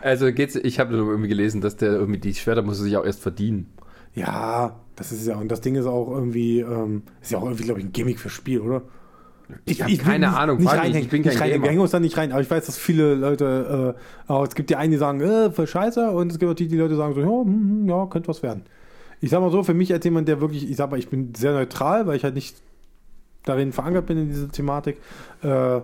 Also 0.01 0.33
geht's, 0.33 0.57
ich 0.57 0.81
habe 0.81 0.95
irgendwie 0.97 1.29
gelesen, 1.29 1.61
dass 1.61 1.77
der 1.77 1.93
irgendwie 1.93 2.19
die 2.19 2.35
Schwerter 2.35 2.63
muss 2.63 2.79
sich 2.79 2.97
auch 2.97 3.05
erst 3.05 3.21
verdienen. 3.21 3.71
ja, 4.15 4.77
das 4.97 5.13
ist 5.13 5.27
ja, 5.27 5.37
und 5.37 5.49
das 5.51 5.61
Ding 5.61 5.75
ist 5.75 5.87
auch 5.87 6.11
irgendwie, 6.11 6.61
ähm, 6.61 7.03
ist 7.21 7.31
ja 7.31 7.39
auch 7.39 7.45
irgendwie, 7.45 7.65
glaube 7.65 7.81
ich, 7.81 7.87
ein 7.87 7.93
Gimmick 7.93 8.19
fürs 8.19 8.33
Spiel, 8.33 8.61
oder? 8.61 8.83
Ich 9.67 9.83
hab 9.83 9.89
will 9.91 9.99
keine 9.99 10.29
nicht- 10.29 10.37
Ahnung, 10.39 10.59
Nicht 10.59 10.71
reinhängen, 10.73 11.03
ich 11.05 11.09
bin 11.11 11.21
nicht 11.23 11.33
kein 11.33 11.39
reinhängen. 11.43 11.63
Gamer. 11.69 11.83
Uns 11.83 11.91
da 11.91 12.01
nicht 12.01 12.17
rein. 12.17 12.33
Aber 12.33 12.41
ich 12.41 12.51
weiß, 12.51 12.65
dass 12.67 12.79
viele 12.79 13.15
Leute, 13.15 13.95
äh, 14.29 14.33
auch, 14.33 14.47
es 14.47 14.55
gibt 14.55 14.71
die 14.71 14.77
einen, 14.77 14.93
die 14.93 14.99
sagen, 14.99 15.21
äh, 15.21 15.51
für 15.51 15.67
Scheiße. 15.67 16.11
Und 16.11 16.33
es 16.33 16.39
gibt 16.39 16.51
auch 16.51 16.55
die, 16.55 16.69
die 16.69 16.77
Leute 16.79 16.97
sagen 16.97 17.15
so, 17.15 17.21
ja, 17.21 17.27
hm, 17.27 17.47
hm, 17.83 17.89
ja, 17.89 18.07
könnte 18.07 18.29
was 18.29 18.43
werden. 18.43 18.63
Ich 19.21 19.31
sag 19.31 19.41
mal 19.41 19.51
so, 19.51 19.63
für 19.63 19.75
mich 19.75 19.93
als 19.93 20.05
jemand, 20.05 20.27
der 20.29 20.41
wirklich, 20.41 20.69
ich 20.71 20.77
sag 20.77 20.91
mal, 20.91 20.99
ich 20.99 21.09
bin 21.09 21.35
sehr 21.35 21.53
neutral, 21.53 22.07
weil 22.07 22.17
ich 22.17 22.25
halt 22.25 22.35
nicht 22.35 22.57
darin 23.45 23.73
verankert 23.73 24.07
bin 24.07 24.17
in 24.19 24.29
dieser 24.29 24.49
Thematik. 24.51 24.99
Äh, 25.43 25.81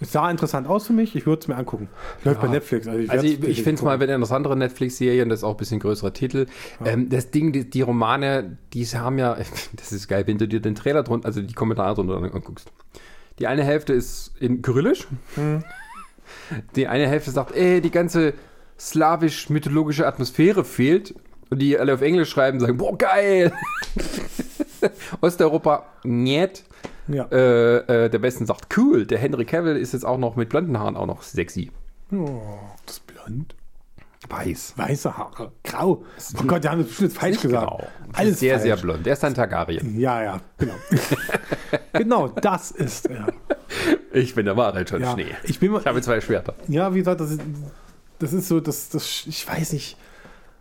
Es 0.00 0.12
sah 0.12 0.30
interessant 0.30 0.68
aus 0.68 0.86
für 0.86 0.92
mich, 0.92 1.16
ich 1.16 1.26
würde 1.26 1.40
es 1.40 1.48
mir 1.48 1.56
angucken. 1.56 1.88
Läuft 2.22 2.40
Ja. 2.40 2.46
bei 2.46 2.52
Netflix. 2.52 2.86
Also 2.86 3.00
ich, 3.00 3.10
Also 3.10 3.26
ich, 3.26 3.42
ich 3.42 3.62
finde 3.62 3.74
es 3.74 3.82
mal 3.82 3.98
bei 3.98 4.04
interessantere 4.04 4.56
Netflix-Serien, 4.56 5.28
das 5.28 5.40
ist 5.40 5.44
auch 5.44 5.52
ein 5.52 5.56
bisschen 5.56 5.80
größerer 5.80 6.12
Titel. 6.12 6.46
Ähm, 6.84 7.08
das 7.08 7.30
Ding, 7.32 7.52
die, 7.52 7.68
die 7.68 7.82
Romane, 7.82 8.58
die 8.72 8.84
haben 8.86 9.18
ja, 9.18 9.36
das 9.76 9.92
ist 9.92 10.06
geil, 10.06 10.24
wenn 10.26 10.38
du 10.38 10.46
dir 10.46 10.60
den 10.60 10.76
Trailer 10.76 11.02
drunter, 11.02 11.26
also 11.26 11.42
die 11.42 11.54
Kommentare 11.54 11.94
drunter 11.94 12.14
anguckst. 12.16 12.70
Die 13.40 13.46
eine 13.46 13.64
Hälfte 13.64 13.92
ist 13.92 14.32
in 14.40 14.62
Kyrillisch. 14.62 15.06
Die 16.76 16.86
eine 16.86 17.06
Hälfte 17.08 17.30
sagt, 17.30 17.54
ey, 17.54 17.80
die 17.80 17.90
ganze 17.90 18.34
slawisch-mythologische 18.78 20.06
Atmosphäre 20.06 20.64
fehlt. 20.64 21.14
Und 21.50 21.60
die 21.60 21.78
alle 21.78 21.94
auf 21.94 22.02
Englisch 22.02 22.28
schreiben, 22.28 22.60
sagen, 22.60 22.76
boah, 22.76 22.96
geil. 22.96 23.52
Osteuropa, 25.20 25.84
niet. 26.04 26.64
Ja. 27.08 27.24
Äh, 27.32 28.04
äh, 28.04 28.10
der 28.10 28.20
Westen 28.22 28.44
sagt, 28.46 28.76
cool. 28.76 29.06
Der 29.06 29.18
Henry 29.18 29.44
Cavill 29.46 29.76
ist 29.76 29.92
jetzt 29.92 30.04
auch 30.04 30.18
noch 30.18 30.36
mit 30.36 30.50
blonden 30.50 30.78
Haaren 30.78 30.96
auch 30.96 31.06
noch 31.06 31.22
sexy. 31.22 31.70
Oh, 32.12 32.40
das 32.84 32.96
ist 32.96 33.06
blond. 33.06 33.54
Weiß. 34.28 34.74
Weiße 34.76 35.16
Haare. 35.16 35.52
Grau. 35.64 36.04
Oh 36.38 36.42
Gott, 36.46 36.64
die 36.64 36.68
haben 36.68 36.80
das 36.80 36.88
bestimmt 36.88 37.12
falsch 37.14 37.40
gesagt. 37.40 37.64
Genau. 37.70 37.86
Alles 38.12 38.40
sehr, 38.40 38.54
falsch. 38.54 38.62
sehr 38.64 38.76
blond. 38.76 39.06
Der 39.06 39.12
ist 39.14 39.24
ein 39.24 39.32
Targaryen. 39.32 39.98
Ja, 39.98 40.22
ja, 40.22 40.40
genau. 40.58 40.74
genau, 41.94 42.28
das 42.28 42.72
ist 42.72 43.06
er. 43.08 43.28
Ich 44.12 44.34
bin 44.34 44.44
der 44.46 44.56
wahre 44.56 44.82
John 44.82 45.00
Ja, 45.00 45.12
Schnee. 45.12 45.26
ich 45.44 45.58
bin 45.60 45.70
mal, 45.72 45.80
Ich 45.80 45.86
habe 45.86 46.02
zwei 46.02 46.20
Schwerter. 46.20 46.54
ja, 46.66 46.92
wie 46.92 46.98
gesagt, 46.98 47.20
das 47.20 47.30
ist, 47.30 47.40
das 48.18 48.32
ist 48.34 48.48
so, 48.48 48.60
das, 48.60 48.88
das, 48.90 49.24
ich 49.26 49.46
weiß 49.48 49.72
nicht. 49.72 49.96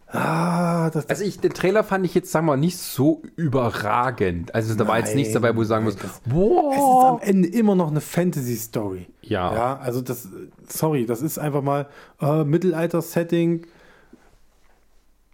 Ah, 0.09 0.89
das, 0.91 1.09
Also 1.09 1.23
ich, 1.25 1.39
den 1.41 1.53
Trailer 1.53 1.83
fand 1.83 2.05
ich 2.05 2.15
jetzt, 2.15 2.31
sagen 2.31 2.45
wir 2.45 2.53
mal, 2.53 2.57
nicht 2.57 2.77
so 2.77 3.21
überragend. 3.35 4.55
Also 4.55 4.73
da 4.75 4.87
war 4.87 4.97
jetzt 4.99 5.09
Nein, 5.09 5.17
nichts 5.17 5.33
dabei, 5.33 5.53
wo 5.55 5.59
du 5.59 5.65
sagen 5.65 5.83
nein, 5.85 5.93
musst, 5.93 6.03
das- 6.03 6.11
es 6.11 6.17
ist 6.17 6.33
boah. 6.33 7.09
am 7.09 7.19
Ende 7.19 7.49
immer 7.49 7.75
noch 7.75 7.91
eine 7.91 7.99
Fantasy-Story. 7.99 9.07
Ja. 9.21 9.53
Ja, 9.53 9.77
also 9.79 9.99
das, 10.01 10.29
sorry, 10.69 11.05
das 11.05 11.21
ist 11.21 11.37
einfach 11.37 11.61
mal 11.61 11.87
äh, 12.21 12.45
Mittelalter-Setting. 12.45 13.67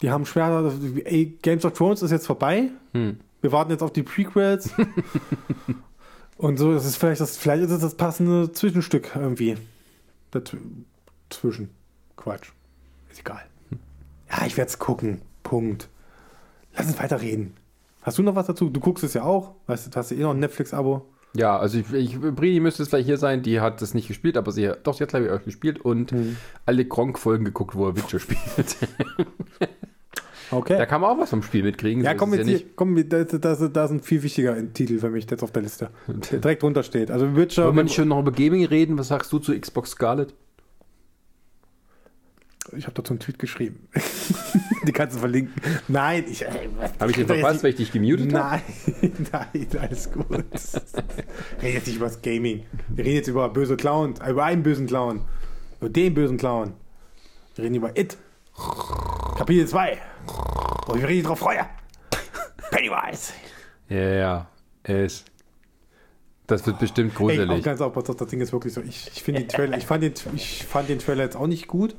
Die 0.02 0.10
haben 0.10 0.26
Schwerter. 0.26 0.74
Ey, 1.06 1.38
Games 1.44 1.64
of 1.66 1.74
Thrones 1.74 2.02
ist 2.02 2.10
jetzt 2.12 2.26
vorbei. 2.26 2.72
Hm. 2.94 3.20
Wir 3.42 3.52
warten 3.52 3.70
jetzt 3.72 3.84
auf 3.84 3.94
die 3.94 4.04
Prequels. 4.04 4.72
Und 6.38 6.58
so, 6.58 6.74
das 6.74 6.86
ist 6.86 6.98
vielleicht 6.98 7.22
das, 7.22 7.38
vielleicht 7.38 7.64
ist 7.64 7.72
es 7.72 7.82
das 7.82 7.96
passende 7.96 8.52
Zwischenstück 8.52 9.12
irgendwie. 9.16 9.56
Dazwischen. 10.32 11.70
Quatsch. 12.18 12.50
Ist 13.12 13.20
egal. 13.20 13.44
Ja, 14.36 14.46
ich 14.46 14.58
werde 14.58 14.70
es 14.70 14.80
gucken. 14.80 15.22
Punkt. 15.44 15.90
Lass 16.76 16.88
uns 16.88 17.00
weiterreden. 17.00 17.54
Hast 18.02 18.18
du 18.18 18.24
noch 18.24 18.36
was 18.36 18.48
dazu? 18.48 18.70
Du 18.70 18.80
guckst 18.80 19.04
es 19.04 19.14
ja 19.14 19.24
auch. 19.24 19.54
Weißt 19.68 19.86
du, 19.86 19.92
du 19.92 19.96
hast 19.98 20.12
ja 20.12 20.18
eh 20.18 20.22
noch 20.22 20.32
ein 20.32 20.40
Netflix-Abo. 20.40 21.06
Ja, 21.36 21.58
also 21.58 21.80
ich, 21.80 21.92
ich, 21.94 22.20
Brini 22.20 22.60
müsste 22.60 22.84
es 22.84 22.90
vielleicht 22.90 23.08
hier 23.08 23.18
sein, 23.18 23.42
die 23.42 23.60
hat 23.60 23.82
das 23.82 23.94
nicht 23.96 24.08
gespielt, 24.08 24.38
aber 24.38 24.52
sie 24.52 24.72
doch, 24.84 24.94
sie 24.94 25.04
hat 25.04 25.10
glaube 25.10 25.26
ich 25.26 25.32
auch 25.32 25.44
gespielt 25.44 25.80
und 25.84 26.12
Hm. 26.12 26.38
alle 26.66 26.86
Gronk-Folgen 26.86 27.44
geguckt, 27.46 27.76
wo 27.76 27.88
er 27.88 27.96
Witcher 27.96 28.20
spielt. 28.20 28.78
Okay. 30.52 30.78
da 30.78 30.86
kann 30.86 31.02
man 31.02 31.10
auch 31.10 31.18
was 31.18 31.32
vom 31.32 31.42
Spiel 31.42 31.64
mitkriegen. 31.64 32.04
Ja, 32.04 32.12
so 32.12 32.18
komm, 32.18 32.34
ist 32.34 32.40
jetzt 32.40 32.50
es 32.50 32.60
hier, 32.62 32.70
komm, 32.76 33.10
da, 33.10 33.24
da, 33.24 33.56
da 33.56 33.88
sind 33.88 34.06
viel 34.06 34.22
wichtiger 34.22 34.56
Titel 34.72 35.00
für 35.00 35.10
mich 35.10 35.26
jetzt 35.32 35.42
auf 35.42 35.52
der 35.52 35.64
Liste. 35.64 35.90
Der 36.32 36.40
direkt 36.40 36.62
drunter 36.62 36.84
steht. 36.84 37.10
Also 37.10 37.36
Witcher. 37.36 37.66
Wollen 37.66 37.76
wir 37.78 37.84
nicht 37.84 37.96
schon 37.96 38.10
noch 38.10 38.20
über 38.20 38.32
Gaming 38.32 38.64
reden? 38.66 39.00
Was 39.00 39.08
sagst 39.08 39.32
du 39.34 39.40
zu 39.40 39.58
Xbox 39.60 39.92
Scarlet? 39.92 40.36
Ich 42.72 42.86
habe 42.86 42.94
dazu 42.94 43.14
einen 43.14 43.20
Tweet 43.20 43.40
geschrieben. 43.40 43.88
Die 44.88 44.92
kannst 44.92 45.16
du 45.16 45.20
verlinken. 45.20 45.54
Nein, 45.88 46.26
ich. 46.30 46.46
Habe 46.46 47.12
ich 47.12 47.18
den 47.18 47.28
verpasst, 47.28 47.64
weil 47.64 47.72
ich 47.72 47.76
dich 47.76 47.92
gemutet 47.92 48.34
habe? 48.34 48.62
Nein, 49.02 49.28
nein, 49.54 49.68
alles 49.80 50.12
gut. 50.12 50.30
Wir 50.30 50.44
reden 51.62 51.74
jetzt 51.74 51.88
nicht 51.88 51.98
über 51.98 52.06
das 52.06 52.22
Gaming. 52.22 52.66
Wir 52.90 53.06
reden 53.06 53.16
jetzt 53.16 53.28
über 53.28 53.50
böse 53.50 53.76
Clown, 53.76 54.16
äh, 54.24 54.32
über 54.32 54.46
einen 54.46 54.64
bösen 54.64 54.88
Clown. 54.88 55.22
Über 55.80 55.90
den 55.90 56.14
bösen 56.14 56.38
Clown. 56.38 56.74
Wir 57.56 57.66
reden 57.66 57.76
über 57.76 57.96
It. 57.98 58.18
Kapitel 59.38 59.68
2. 59.68 59.98
Wo 60.86 60.94
ich 60.94 61.02
mich 61.02 61.10
richtig 61.10 61.26
drauf 61.26 61.40
freue. 61.40 61.66
Pennywise. 62.72 63.34
Ja, 63.90 63.98
ja, 63.98 64.50
es. 64.84 65.26
Das 66.54 66.68
wird 66.68 66.80
bestimmt 66.80 67.12
Ey, 67.12 67.16
auch 67.16 67.20
gruselig. 67.20 67.64
ganz 67.64 67.82
aufpassen, 67.82 68.16
das 68.18 68.28
Ding 68.28 68.40
ist 68.40 68.54
wirklich 68.54 68.74
so. 68.74 68.82
Ich, 68.82 69.10
ich 69.12 69.24
finde 69.24 69.42
den 69.42 69.50
Trailer, 69.50 69.78
ich 69.78 69.86
fand 69.86 70.04
den, 70.04 70.14
ich 70.36 70.64
fand 70.64 70.88
den 70.88 71.00
Trailer 71.00 71.24
jetzt 71.24 71.36
auch 71.36 71.48
nicht 71.48 71.68
gut. 71.68 71.96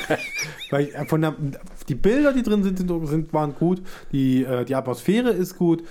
Weil 0.70 0.84
ich, 0.84 0.94
äh, 0.94 1.06
von 1.06 1.22
der, 1.22 1.34
die 1.88 1.94
Bilder, 1.94 2.34
die 2.34 2.42
drin 2.42 2.62
sind, 2.62 2.78
sind, 2.78 3.32
waren 3.32 3.54
gut. 3.54 3.82
Die, 4.12 4.44
äh, 4.44 4.66
die 4.66 4.74
Atmosphäre 4.74 5.30
ist 5.30 5.56
gut. 5.56 5.84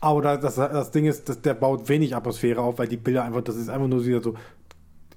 Aber 0.00 0.20
da, 0.20 0.36
das, 0.36 0.56
das 0.56 0.90
Ding 0.90 1.06
ist, 1.06 1.28
dass 1.28 1.40
der 1.40 1.54
baut 1.54 1.88
wenig 1.88 2.16
Atmosphäre 2.16 2.60
auf, 2.60 2.78
weil 2.78 2.88
die 2.88 2.96
Bilder 2.96 3.24
einfach, 3.24 3.42
das 3.42 3.56
ist 3.56 3.68
einfach 3.68 3.88
nur 3.88 4.04
wieder 4.04 4.20
so. 4.20 4.34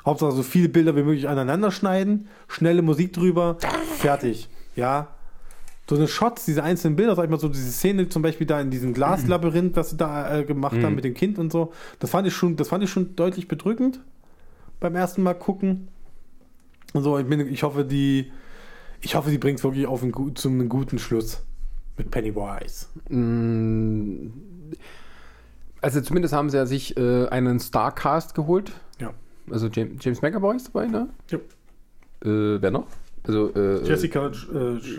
Hauptsache 0.06 0.32
so 0.32 0.44
viele 0.44 0.70
Bilder 0.70 0.96
wie 0.96 1.04
möglich 1.04 1.28
aneinander 1.28 1.72
schneiden, 1.72 2.30
schnelle 2.48 2.82
Musik 2.82 3.12
drüber, 3.14 3.58
fertig. 3.98 4.48
Ja. 4.76 5.17
So 5.90 5.96
eine 5.96 6.08
Shots, 6.08 6.44
diese 6.46 6.64
einzelnen 6.64 6.96
Bilder, 6.98 7.16
sag 7.16 7.24
ich 7.26 7.30
mal 7.30 7.40
so, 7.40 7.48
diese 7.48 7.72
Szene 7.72 8.10
zum 8.10 8.22
Beispiel 8.22 8.46
da 8.46 8.60
in 8.60 8.70
diesem 8.72 8.94
Glaslabyrinth, 8.94 9.76
was 9.78 9.92
sie 9.92 9.98
da 9.98 10.40
äh, 10.40 10.44
gemacht 10.44 10.84
haben 10.84 10.96
mit 10.96 11.06
dem 11.06 11.14
Kind 11.14 11.40
und 11.40 11.52
so, 11.52 11.72
das 12.00 12.10
fand 12.10 12.28
ich 12.28 12.34
schon, 12.36 12.58
das 12.58 12.68
fand 12.68 12.84
ich 12.84 12.90
schon 12.90 13.16
deutlich 13.16 13.48
bedrückend 13.48 14.02
beim 14.80 14.96
ersten 14.96 15.24
Mal 15.24 15.34
gucken. 15.34 15.88
Und 16.94 17.04
so, 17.04 17.18
ich, 17.18 17.26
bin, 17.26 17.40
ich 17.52 17.64
hoffe, 17.64 17.86
die, 17.86 18.32
ich 19.02 19.16
hoffe, 19.16 19.30
die 19.30 19.38
bringt 19.38 19.60
es 19.60 19.64
wirklich 19.64 19.88
auf 19.88 20.04
einen, 20.04 20.36
zu 20.36 20.50
einem 20.50 20.68
guten 20.68 21.00
Schluss 21.00 21.42
mit 21.98 22.12
Pennywise. 22.12 22.88
Mm, 23.10 24.28
Also 25.82 26.02
zumindest 26.02 26.34
haben 26.34 26.50
sie 26.50 26.58
ja 26.58 26.66
sich 26.66 26.98
äh, 26.98 27.28
einen 27.28 27.60
Starcast 27.60 28.36
geholt. 28.36 28.72
Ja. 29.00 29.14
Also 29.50 29.68
James, 29.68 30.04
James 30.04 30.22
McAvoy 30.22 30.56
ist 30.58 30.68
dabei, 30.68 30.88
ne? 30.88 31.10
Ja. 31.30 31.38
Äh, 32.26 32.62
wer 32.62 32.72
noch? 32.72 32.88
Also 33.28 33.54
äh, 33.56 33.84
Jessica 33.84 34.28
äh, 34.28 34.32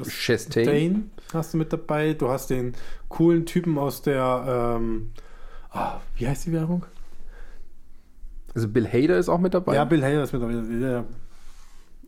Chastain. 0.04 0.64
Chastain 0.64 1.10
hast 1.32 1.54
du 1.54 1.58
mit 1.58 1.72
dabei. 1.72 2.12
Du 2.12 2.28
hast 2.28 2.50
den 2.50 2.74
coolen 3.08 3.46
Typen 3.46 3.78
aus 3.78 4.02
der, 4.02 4.76
ähm, 4.78 5.10
ah, 5.70 6.00
wie 6.16 6.28
heißt 6.28 6.46
die 6.46 6.52
Werbung? 6.52 6.84
Also 8.54 8.68
Bill 8.68 8.86
Hader 8.86 9.18
ist 9.18 9.28
auch 9.28 9.38
mit 9.38 9.54
dabei. 9.54 9.74
Ja, 9.74 9.84
Bill 9.84 10.02
Hader 10.02 10.24
ist 10.24 10.32
mit 10.32 10.42
dabei. 10.42 10.52
Ja, 10.52 11.04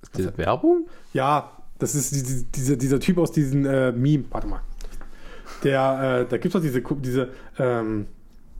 ist 0.03 0.19
das 0.19 0.39
Werbung? 0.39 0.89
Ja, 1.13 1.51
das 1.79 1.95
ist 1.95 2.15
die, 2.15 2.23
die, 2.23 2.45
dieser, 2.45 2.77
dieser 2.77 3.01
Typ 3.01 3.19
aus 3.19 3.33
diesem 3.33 3.65
äh, 3.65 3.93
Meme. 3.93 4.25
Warte 4.31 4.47
mal. 4.47 4.61
Der, 5.65 6.23
äh, 6.23 6.29
da 6.29 6.37
gibt 6.37 6.47
es 6.47 6.53
doch 6.53 6.61
diese, 6.61 6.81
diese, 6.81 7.29
ähm, 7.59 8.07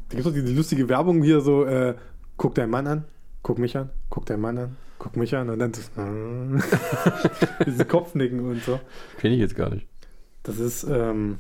da 0.09 0.17
gibt 0.17 0.27
doch 0.27 0.33
diese 0.33 0.53
lustige 0.53 0.89
Werbung 0.89 1.23
hier 1.23 1.41
so, 1.41 1.65
äh, 1.65 1.95
guck 2.37 2.55
deinen 2.55 2.71
Mann 2.71 2.87
an, 2.87 3.05
guck 3.43 3.59
mich 3.59 3.77
an, 3.77 3.91
guck 4.09 4.27
deinen 4.27 4.41
Mann 4.41 4.59
an, 4.59 4.77
guck 5.01 5.17
mich 5.17 5.35
an 5.35 5.49
und 5.49 5.59
dann 5.59 5.73
das, 5.73 5.89
äh, 5.97 7.65
diese 7.67 7.85
Kopfnicken 7.85 8.39
und 8.41 8.63
so. 8.63 8.79
Kenne 9.19 9.35
ich 9.35 9.41
jetzt 9.41 9.57
gar 9.57 9.71
nicht. 9.71 9.87
Das 10.45 10.59
ist, 10.61 10.85
ähm, 10.85 11.39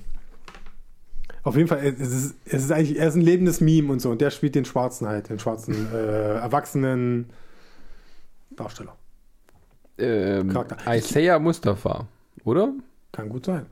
auf 1.42 1.56
jeden 1.56 1.68
Fall, 1.68 1.78
es 1.78 2.00
ist, 2.00 2.34
es 2.46 2.64
ist 2.64 2.72
eigentlich, 2.72 2.98
er 2.98 3.06
ist 3.06 3.14
ein 3.14 3.20
lebendes 3.20 3.60
Meme 3.60 3.92
und 3.92 4.00
so 4.00 4.10
und 4.10 4.20
der 4.20 4.30
spielt 4.30 4.54
den 4.54 4.64
Schwarzen 4.64 5.06
halt, 5.06 5.28
den 5.28 5.38
schwarzen, 5.38 5.92
äh, 5.92 6.34
erwachsenen 6.38 7.30
Darsteller. 8.50 8.96
Ähm, 9.98 10.48
Charakter. 10.48 10.96
Isaiah 10.96 11.38
Mustafa, 11.38 12.08
oder? 12.44 12.72
Kann 13.12 13.28
gut 13.28 13.44
sein. 13.44 13.66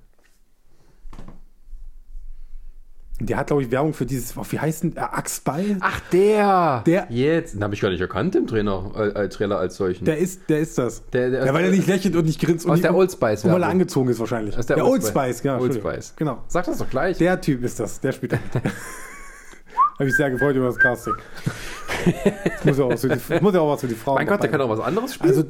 Der 3.20 3.36
hat, 3.36 3.48
glaube 3.48 3.62
ich, 3.62 3.70
Werbung 3.72 3.94
für 3.94 4.06
dieses, 4.06 4.36
wie 4.52 4.58
heißt 4.60 4.84
denn, 4.84 4.96
äh, 4.96 5.00
Axtball? 5.00 5.76
Ach, 5.80 5.98
der! 6.12 6.82
Der- 6.86 7.06
Jetzt. 7.10 7.54
Den 7.54 7.64
habe 7.64 7.74
ich 7.74 7.80
gar 7.80 7.90
nicht 7.90 8.00
erkannt 8.00 8.36
im 8.36 8.46
Trainer, 8.46 8.92
äh, 8.96 9.24
äh, 9.24 9.28
Trailer 9.28 9.58
als 9.58 9.76
solchen. 9.76 10.04
Der 10.04 10.18
ist, 10.18 10.48
der 10.48 10.60
ist 10.60 10.78
das. 10.78 11.02
Der- 11.10 11.30
der- 11.30 11.46
ja, 11.46 11.52
weil 11.52 11.64
er 11.64 11.70
nicht 11.70 11.88
lächelt 11.88 12.14
und 12.14 12.26
nicht 12.26 12.40
grinst. 12.40 12.64
und 12.64 12.70
aus 12.70 12.76
nicht, 12.76 12.84
der 12.84 12.94
Old 12.94 13.10
Spice 13.10 13.44
Und 13.44 13.52
weil 13.52 13.62
er 13.62 13.68
angezogen 13.70 14.08
ist 14.08 14.20
wahrscheinlich. 14.20 14.56
Aus 14.56 14.66
der 14.66 14.76
der, 14.76 14.84
Old 14.86 15.02
Old 15.02 15.06
Spice. 15.06 15.42
Genau. 15.42 15.58
Old. 15.60 15.74
Spice. 15.74 16.12
Genau. 16.16 16.38
Sag 16.46 16.66
das 16.66 16.78
doch 16.78 16.88
gleich. 16.88 17.18
Der 17.18 17.40
Typ 17.40 17.64
ist 17.64 17.80
das. 17.80 17.98
Der 18.00 18.12
spielt 18.12 18.32
da 18.34 18.36
mit. 18.54 18.64
Habe 19.94 20.04
mich 20.04 20.14
sehr 20.16 20.30
gefreut 20.30 20.54
über 20.54 20.66
das 20.66 20.78
Casting. 20.78 21.14
Das 22.44 22.64
muss 22.64 22.78
ja 22.78 22.84
auch, 22.84 22.96
so 22.96 23.08
die, 23.08 23.18
muss 23.40 23.52
ja 23.52 23.60
auch 23.60 23.72
was 23.72 23.80
für 23.80 23.88
die 23.88 23.96
Frauen 23.96 24.14
mein 24.14 24.28
Gott, 24.28 24.40
der 24.44 24.48
kann 24.50 24.60
auch 24.60 24.68
was 24.70 24.78
anderes 24.78 25.14
spielen. 25.14 25.30
Also, 25.30 25.44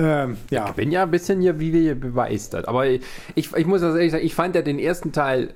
ähm, 0.00 0.36
ja. 0.50 0.68
Ich 0.68 0.74
bin 0.74 0.90
ja 0.90 1.02
ein 1.04 1.10
bisschen 1.10 1.40
hier, 1.40 1.60
wie 1.60 1.72
wir 1.72 1.80
hier 1.80 1.94
beweistert. 2.00 2.66
Aber 2.68 2.86
ich, 2.86 3.02
ich 3.34 3.66
muss 3.66 3.80
das 3.80 3.94
ehrlich 3.94 4.12
sagen, 4.12 4.24
ich 4.24 4.34
fand 4.34 4.54
ja 4.54 4.62
den 4.62 4.78
ersten 4.78 5.12
Teil 5.12 5.54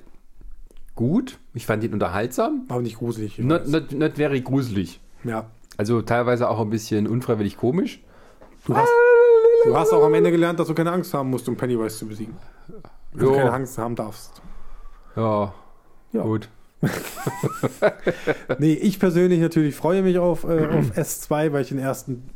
gut. 0.95 1.37
Ich 1.53 1.65
fand 1.65 1.83
ihn 1.83 1.93
unterhaltsam. 1.93 2.63
Aber 2.69 2.81
nicht 2.81 2.97
gruselig. 2.97 3.37
Not, 3.39 3.67
not, 3.67 3.91
not 3.91 4.13
very 4.15 4.41
gruselig. 4.41 4.99
ja. 5.23 5.47
Also 5.77 6.01
teilweise 6.01 6.49
auch 6.49 6.61
ein 6.61 6.69
bisschen 6.69 7.05
unfreiwillig 7.05 7.57
komisch. 7.57 8.01
Du 8.65 8.77
hast, 8.77 8.89
du 9.65 9.75
hast 9.77 9.91
auch 9.91 10.05
am 10.05 10.13
Ende 10.13 10.31
gelernt, 10.31 10.57
dass 10.57 10.67
du 10.69 10.73
keine 10.73 10.93
Angst 10.93 11.13
haben 11.13 11.29
musst, 11.29 11.49
um 11.49 11.57
Pennywise 11.57 11.97
zu 11.97 12.07
besiegen. 12.07 12.33
Dass 13.11 13.21
du 13.21 13.33
keine 13.33 13.51
Angst 13.51 13.77
haben 13.77 13.93
darfst. 13.95 14.41
Ja, 15.17 15.53
Ja. 16.13 16.21
gut. 16.23 16.47
Nee, 18.59 18.73
ich 18.73 18.99
persönlich 18.99 19.39
natürlich 19.39 19.75
freue 19.75 20.01
mich 20.01 20.17
auf, 20.17 20.43
äh, 20.43 20.67
auf 20.67 20.91
S2, 20.97 21.51
weil 21.51 21.61
ich 21.63 21.69
den 21.69 21.79
ersten. 21.79 22.29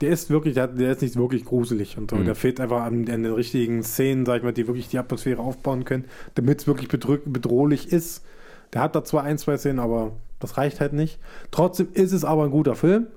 Der 0.00 0.10
ist 0.10 0.30
wirklich, 0.30 0.54
der, 0.54 0.68
der 0.68 0.92
ist 0.92 1.02
nicht 1.02 1.16
wirklich 1.16 1.44
gruselig 1.44 1.98
und 1.98 2.10
so. 2.10 2.16
Mhm. 2.16 2.24
Der 2.24 2.34
fehlt 2.34 2.60
einfach 2.60 2.82
an, 2.82 3.08
an 3.08 3.22
den 3.22 3.32
richtigen 3.32 3.82
Szenen, 3.82 4.24
sag 4.26 4.38
ich 4.38 4.42
mal, 4.42 4.52
die 4.52 4.66
wirklich 4.66 4.88
die 4.88 4.98
Atmosphäre 4.98 5.40
aufbauen 5.42 5.84
können, 5.84 6.04
damit 6.34 6.60
es 6.60 6.66
wirklich 6.66 6.88
bedrohlich 6.88 7.92
ist. 7.92 8.24
Der 8.72 8.82
hat 8.82 8.94
da 8.94 9.02
zwar 9.04 9.24
ein, 9.24 9.38
zwei 9.38 9.56
Szenen, 9.56 9.78
aber 9.78 10.12
Das 10.40 10.56
reicht 10.56 10.80
halt 10.80 10.92
nicht. 10.92 11.18
Trotzdem 11.50 11.88
ist 11.94 12.12
es 12.12 12.24
aber 12.24 12.44
ein 12.44 12.50
guter 12.50 12.76
Film, 12.76 13.08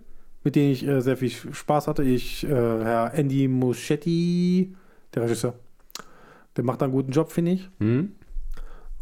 mit 0.44 0.56
dem 0.56 0.72
ich 0.72 0.88
äh, 0.88 1.02
sehr 1.02 1.18
viel 1.18 1.30
Spaß 1.30 1.88
hatte. 1.88 2.04
Ich, 2.04 2.44
äh, 2.44 2.50
Herr 2.50 3.14
Andy 3.14 3.48
Muschietti, 3.48 4.76
der 5.14 5.24
Regisseur, 5.24 5.54
der 6.58 6.64
macht 6.64 6.82
da 6.82 6.86
einen 6.86 6.94
guten 6.94 7.12
Job, 7.12 7.32
finde 7.32 7.52
ich. 7.52 7.70
Hm? 7.80 8.14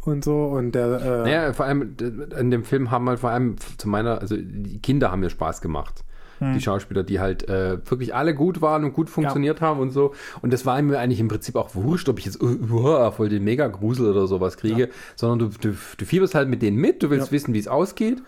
Und 0.04 0.24
so. 0.24 0.44
Und 0.44 0.72
der. 0.74 1.00
Äh, 1.00 1.22
Naja, 1.22 1.52
vor 1.52 1.66
allem 1.66 1.96
in 2.38 2.50
dem 2.50 2.64
Film 2.64 2.90
haben 2.90 3.08
halt 3.08 3.20
vor 3.20 3.30
allem 3.30 3.56
zu 3.78 3.88
meiner, 3.88 4.20
also 4.20 4.36
die 4.36 4.80
Kinder 4.80 5.10
haben 5.10 5.20
mir 5.20 5.30
Spaß 5.30 5.60
gemacht. 5.60 6.04
Hm. 6.40 6.54
Die 6.54 6.60
Schauspieler, 6.60 7.02
die 7.04 7.20
halt 7.20 7.48
äh, 7.48 7.78
wirklich 7.88 8.14
alle 8.14 8.34
gut 8.34 8.60
waren 8.60 8.84
und 8.84 8.92
gut 8.92 9.08
funktioniert 9.08 9.60
haben 9.60 9.78
und 9.78 9.90
so. 9.90 10.14
Und 10.42 10.52
das 10.52 10.66
war 10.66 10.80
mir 10.82 10.98
eigentlich 10.98 11.20
im 11.20 11.28
Prinzip 11.28 11.54
auch 11.54 11.74
wurscht, 11.74 12.08
ob 12.08 12.18
ich 12.18 12.24
jetzt 12.24 12.42
uh, 12.42 13.10
voll 13.12 13.28
den 13.28 13.44
Mega-Grusel 13.44 14.10
oder 14.10 14.26
sowas 14.26 14.56
kriege, 14.56 14.88
sondern 15.16 15.38
du, 15.50 15.58
du, 15.70 15.76
du 15.96 16.04
fieberst 16.04 16.34
halt 16.34 16.48
mit 16.48 16.62
denen 16.62 16.78
mit, 16.78 17.02
du 17.02 17.10
willst 17.10 17.28
Ja. 17.28 17.32
wissen, 17.32 17.54
wie 17.54 17.58
es 17.58 17.68
ausgeht. 17.68 18.22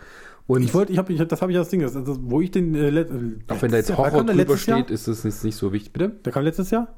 Und 0.45 0.61
ich 0.61 0.73
wollte, 0.73 0.91
ich 0.91 0.97
habe, 0.97 1.11
ich, 1.13 1.21
das 1.27 1.41
habe 1.41 1.51
ich 1.51 1.57
das 1.57 1.69
Ding, 1.69 1.81
das, 1.81 1.93
das, 1.93 2.19
wo 2.21 2.41
ich 2.41 2.51
den. 2.51 2.75
Äh, 2.75 2.89
let, 2.89 3.09
auch 3.47 3.61
wenn 3.61 3.71
da 3.71 3.77
jetzt 3.77 3.89
Jahr- 3.89 3.97
Horror 3.97 4.23
der 4.25 4.35
drüber 4.35 4.49
Jahr? 4.49 4.57
steht, 4.57 4.91
ist 4.91 5.07
das 5.07 5.23
jetzt 5.23 5.43
nicht 5.43 5.55
so 5.55 5.71
wichtig. 5.73 5.93
Bitte? 5.93 6.09
Der 6.09 6.31
kam 6.33 6.43
letztes 6.43 6.69
Jahr? 6.69 6.89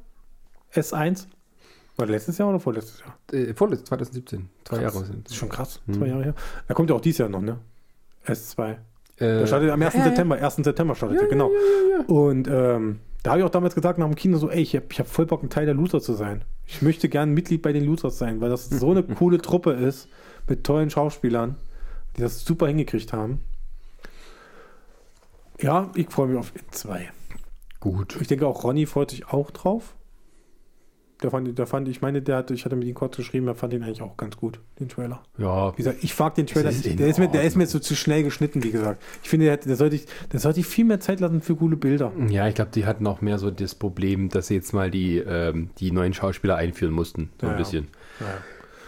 S1? 0.74 1.28
War 1.98 2.08
letztes 2.08 2.38
Jahr 2.40 2.50
oder 2.50 2.60
vorletztes 2.60 3.00
Jahr? 3.02 3.18
Äh, 3.32 3.54
vorletztes, 3.54 3.88
2017. 3.88 4.50
Zwei 4.66 4.78
Krass. 4.80 4.94
Jahre 4.96 5.06
sind 5.06 5.26
Das 5.26 5.32
ist 5.32 5.38
schon 5.38 5.50
krass. 5.50 5.82
Mhm. 5.86 5.94
Zwei 5.94 6.08
Jahre 6.08 6.24
her. 6.24 6.36
Da 6.68 6.74
kommt 6.74 6.90
ja 6.90 6.96
auch 6.96 7.02
dieses 7.02 7.20
Jahr 7.20 7.30
noch, 7.30 7.42
ne? 7.42 7.60
S2. 8.26 8.78
Äh, 9.18 9.40
Der 9.40 9.48
startet 9.48 9.70
am 9.70 9.82
1. 9.82 9.94
ja, 9.94 10.00
ja. 10.00 10.06
September. 10.06 10.36
1. 10.36 10.56
September 10.58 10.96
startet 10.96 11.18
Ja, 11.18 11.24
er, 11.24 11.30
genau. 11.30 11.50
ja, 11.52 11.98
ja. 12.00 12.06
Und 12.06 12.48
ähm, 12.48 13.00
da 13.24 13.32
habe 13.32 13.40
ich 13.40 13.46
auch 13.46 13.50
damals 13.52 13.74
gesagt 13.76 13.98
nach 13.98 14.06
dem 14.06 14.16
Kino 14.16 14.38
so, 14.38 14.50
ey, 14.50 14.62
ich 14.62 14.76
habe 14.76 14.86
ich 14.92 15.00
hab 15.00 15.08
voll 15.08 15.26
Bock, 15.26 15.42
ein 15.42 15.50
Teil 15.50 15.66
der 15.66 15.74
Loser 15.76 16.00
zu 16.02 16.14
sein. 16.14 16.44
Ich 16.66 16.82
möchte 16.82 17.10
gern 17.10 17.32
Mitglied 17.32 17.62
bei 17.62 17.74
den 17.74 17.86
Losers 17.86 18.18
sein, 18.18 18.42
weil 18.42 18.50
das 18.50 18.70
so 18.70 18.92
eine 18.92 19.04
coole 19.04 19.40
Truppe 19.40 19.72
ist 19.72 20.08
mit 20.48 20.64
tollen 20.64 20.90
Schauspielern, 20.90 21.56
die 22.18 22.22
das 22.22 22.46
super 22.46 22.68
hingekriegt 22.68 23.14
haben. 23.14 23.40
Ja, 25.60 25.90
ich 25.96 26.10
freue 26.10 26.28
mich 26.28 26.38
auf 26.38 26.52
zwei. 26.72 27.10
Gut. 27.80 28.18
Ich 28.20 28.28
denke 28.28 28.48
auch 28.48 28.64
Ronny 28.64 28.86
freut 28.86 29.12
sich 29.12 29.30
auch 29.30 29.52
drauf. 29.52 29.96
Der 31.24 31.32
fand, 31.32 31.58
der 31.58 31.66
fand, 31.66 31.88
ich 31.88 32.02
meine, 32.02 32.22
der 32.22 32.36
hatte, 32.38 32.54
ich 32.54 32.66
hatte 32.66 32.76
mit 32.76 32.88
ihm 32.88 32.94
kurz 32.94 33.16
geschrieben, 33.16 33.48
er 33.48 33.56
fand 33.56 33.74
ihn 33.74 33.84
eigentlich 33.84 34.02
auch 34.02 34.18
ganz 34.18 34.36
gut, 34.36 34.60
den 34.80 34.90
Trailer. 34.90 35.24
Ja, 35.38 35.72
Wie 35.74 35.78
gesagt, 35.78 36.00
ich 36.04 36.18
mag 36.20 36.36
den 36.36 36.46
Trailer. 36.46 36.70
ist 36.70 36.84
Der 36.86 37.08
ist, 37.08 37.20
mir, 37.20 37.30
der 37.30 37.44
ist 37.44 37.56
mir 37.56 37.66
so 37.68 37.80
zu 37.80 37.96
schnell 37.96 38.24
geschnitten, 38.24 38.64
wie 38.64 38.72
gesagt. 38.72 39.02
Ich 39.24 39.30
finde, 39.30 39.46
der, 39.46 39.58
der, 39.58 39.78
sollte, 39.78 39.96
ich, 39.96 40.06
der 40.34 40.40
sollte 40.42 40.60
ich 40.60 40.66
viel 40.66 40.84
mehr 40.84 41.00
Zeit 41.00 41.22
lassen 41.22 41.42
für 41.42 41.56
coole 41.56 41.78
Bilder. 41.78 42.12
Ja, 42.30 42.48
ich 42.50 42.56
glaube, 42.56 42.72
die 42.76 42.86
hatten 42.86 43.08
auch 43.08 43.22
mehr 43.22 43.38
so 43.38 43.50
das 43.50 43.76
Problem, 43.76 44.28
dass 44.30 44.48
sie 44.48 44.56
jetzt 44.56 44.74
mal 44.74 44.92
die, 44.92 45.18
ähm, 45.20 45.70
die 45.80 45.92
neuen 45.92 46.14
Schauspieler 46.14 46.58
einführen 46.58 46.94
mussten. 46.94 47.30
So 47.40 47.48
ein 47.48 47.54
Ja, 47.54 47.58
ja. 47.58 47.58
bisschen. 47.64 47.88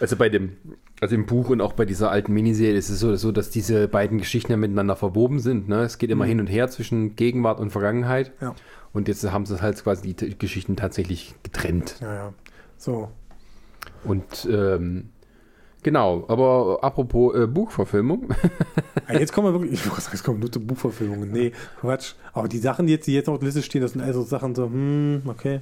Also 0.02 0.16
bei 0.18 0.30
dem, 0.30 0.58
also 1.00 1.16
im 1.16 1.26
Buch 1.26 1.50
und 1.50 1.62
auch 1.62 1.74
bei 1.74 1.86
dieser 1.86 2.12
alten 2.12 2.34
Miniserie 2.34 2.78
ist 2.78 2.90
es 2.90 3.00
so, 3.00 3.16
so 3.16 3.32
dass 3.32 3.50
diese 3.50 3.88
beiden 3.88 4.18
Geschichten 4.18 4.52
ja 4.52 4.58
miteinander 4.58 4.96
verwoben 4.96 5.40
sind. 5.40 5.70
Ne? 5.70 5.82
Es 5.84 5.98
geht 5.98 6.10
immer 6.10 6.26
hin 6.26 6.40
und 6.40 6.48
her 6.48 6.70
zwischen 6.70 7.16
Gegenwart 7.16 7.60
und 7.60 7.70
Vergangenheit. 7.72 8.32
Ja. 8.42 8.54
Und 8.98 9.08
jetzt 9.08 9.24
haben 9.32 9.46
sie 9.46 9.62
halt 9.62 9.84
quasi 9.84 10.16
die 10.16 10.40
Geschichten 10.40 10.76
tatsächlich 10.76 11.36
getrennt. 11.44 11.98
Ja, 12.02 12.16
ja. 12.16 12.34
So. 12.78 13.10
Und 14.04 14.48
ähm, 14.52 15.10
genau, 15.84 16.26
aber 16.28 16.80
apropos 16.82 17.36
äh, 17.36 17.46
Buchverfilmung. 17.46 18.34
Ja, 19.08 19.20
jetzt 19.20 19.34
kommen 19.34 19.54
wir 19.54 19.62
wirklich, 19.62 19.80
ich 19.86 19.88
wollte 19.88 20.02
sagen, 20.02 20.16
jetzt 20.16 20.24
kommen 20.24 20.40
nur 20.40 20.52
zu 20.52 20.60
Buchverfilmungen. 20.66 21.32
Nee, 21.32 21.52
Quatsch. 21.80 22.16
Aber 22.34 22.48
die 22.48 22.58
Sachen, 22.58 22.88
die 22.88 22.94
jetzt, 22.94 23.06
die 23.06 23.14
jetzt 23.14 23.30
auf 23.30 23.38
der 23.38 23.46
Liste 23.46 23.62
stehen, 23.62 23.84
das 23.84 23.92
sind 23.92 24.02
also 24.02 24.24
Sachen 24.24 24.56
so, 24.56 24.66
hm, 24.66 25.22
okay. 25.28 25.62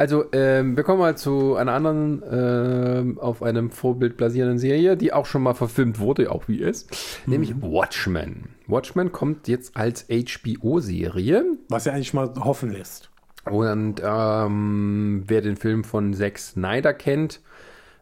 Also, 0.00 0.24
ähm, 0.32 0.78
wir 0.78 0.82
kommen 0.82 0.98
mal 0.98 1.18
zu 1.18 1.56
einer 1.56 1.74
anderen, 1.74 2.22
ähm, 2.32 3.18
auf 3.18 3.42
einem 3.42 3.70
Vorbild 3.70 4.16
basierenden 4.16 4.58
Serie, 4.58 4.96
die 4.96 5.12
auch 5.12 5.26
schon 5.26 5.42
mal 5.42 5.52
verfilmt 5.52 5.98
wurde, 5.98 6.32
auch 6.32 6.48
wie 6.48 6.62
es, 6.62 6.86
nämlich 7.26 7.60
Watchmen. 7.60 8.48
Watchmen 8.66 9.12
kommt 9.12 9.46
jetzt 9.46 9.76
als 9.76 10.06
HBO-Serie 10.08 11.44
Was 11.68 11.84
ja 11.84 11.92
eigentlich 11.92 12.14
mal 12.14 12.32
hoffen 12.34 12.70
lässt. 12.72 13.10
und 13.44 14.00
ähm, 14.02 15.24
wer 15.26 15.42
den 15.42 15.56
Film 15.56 15.84
von 15.84 16.14
Zack 16.14 16.38
Snyder 16.38 16.94
kennt, 16.94 17.42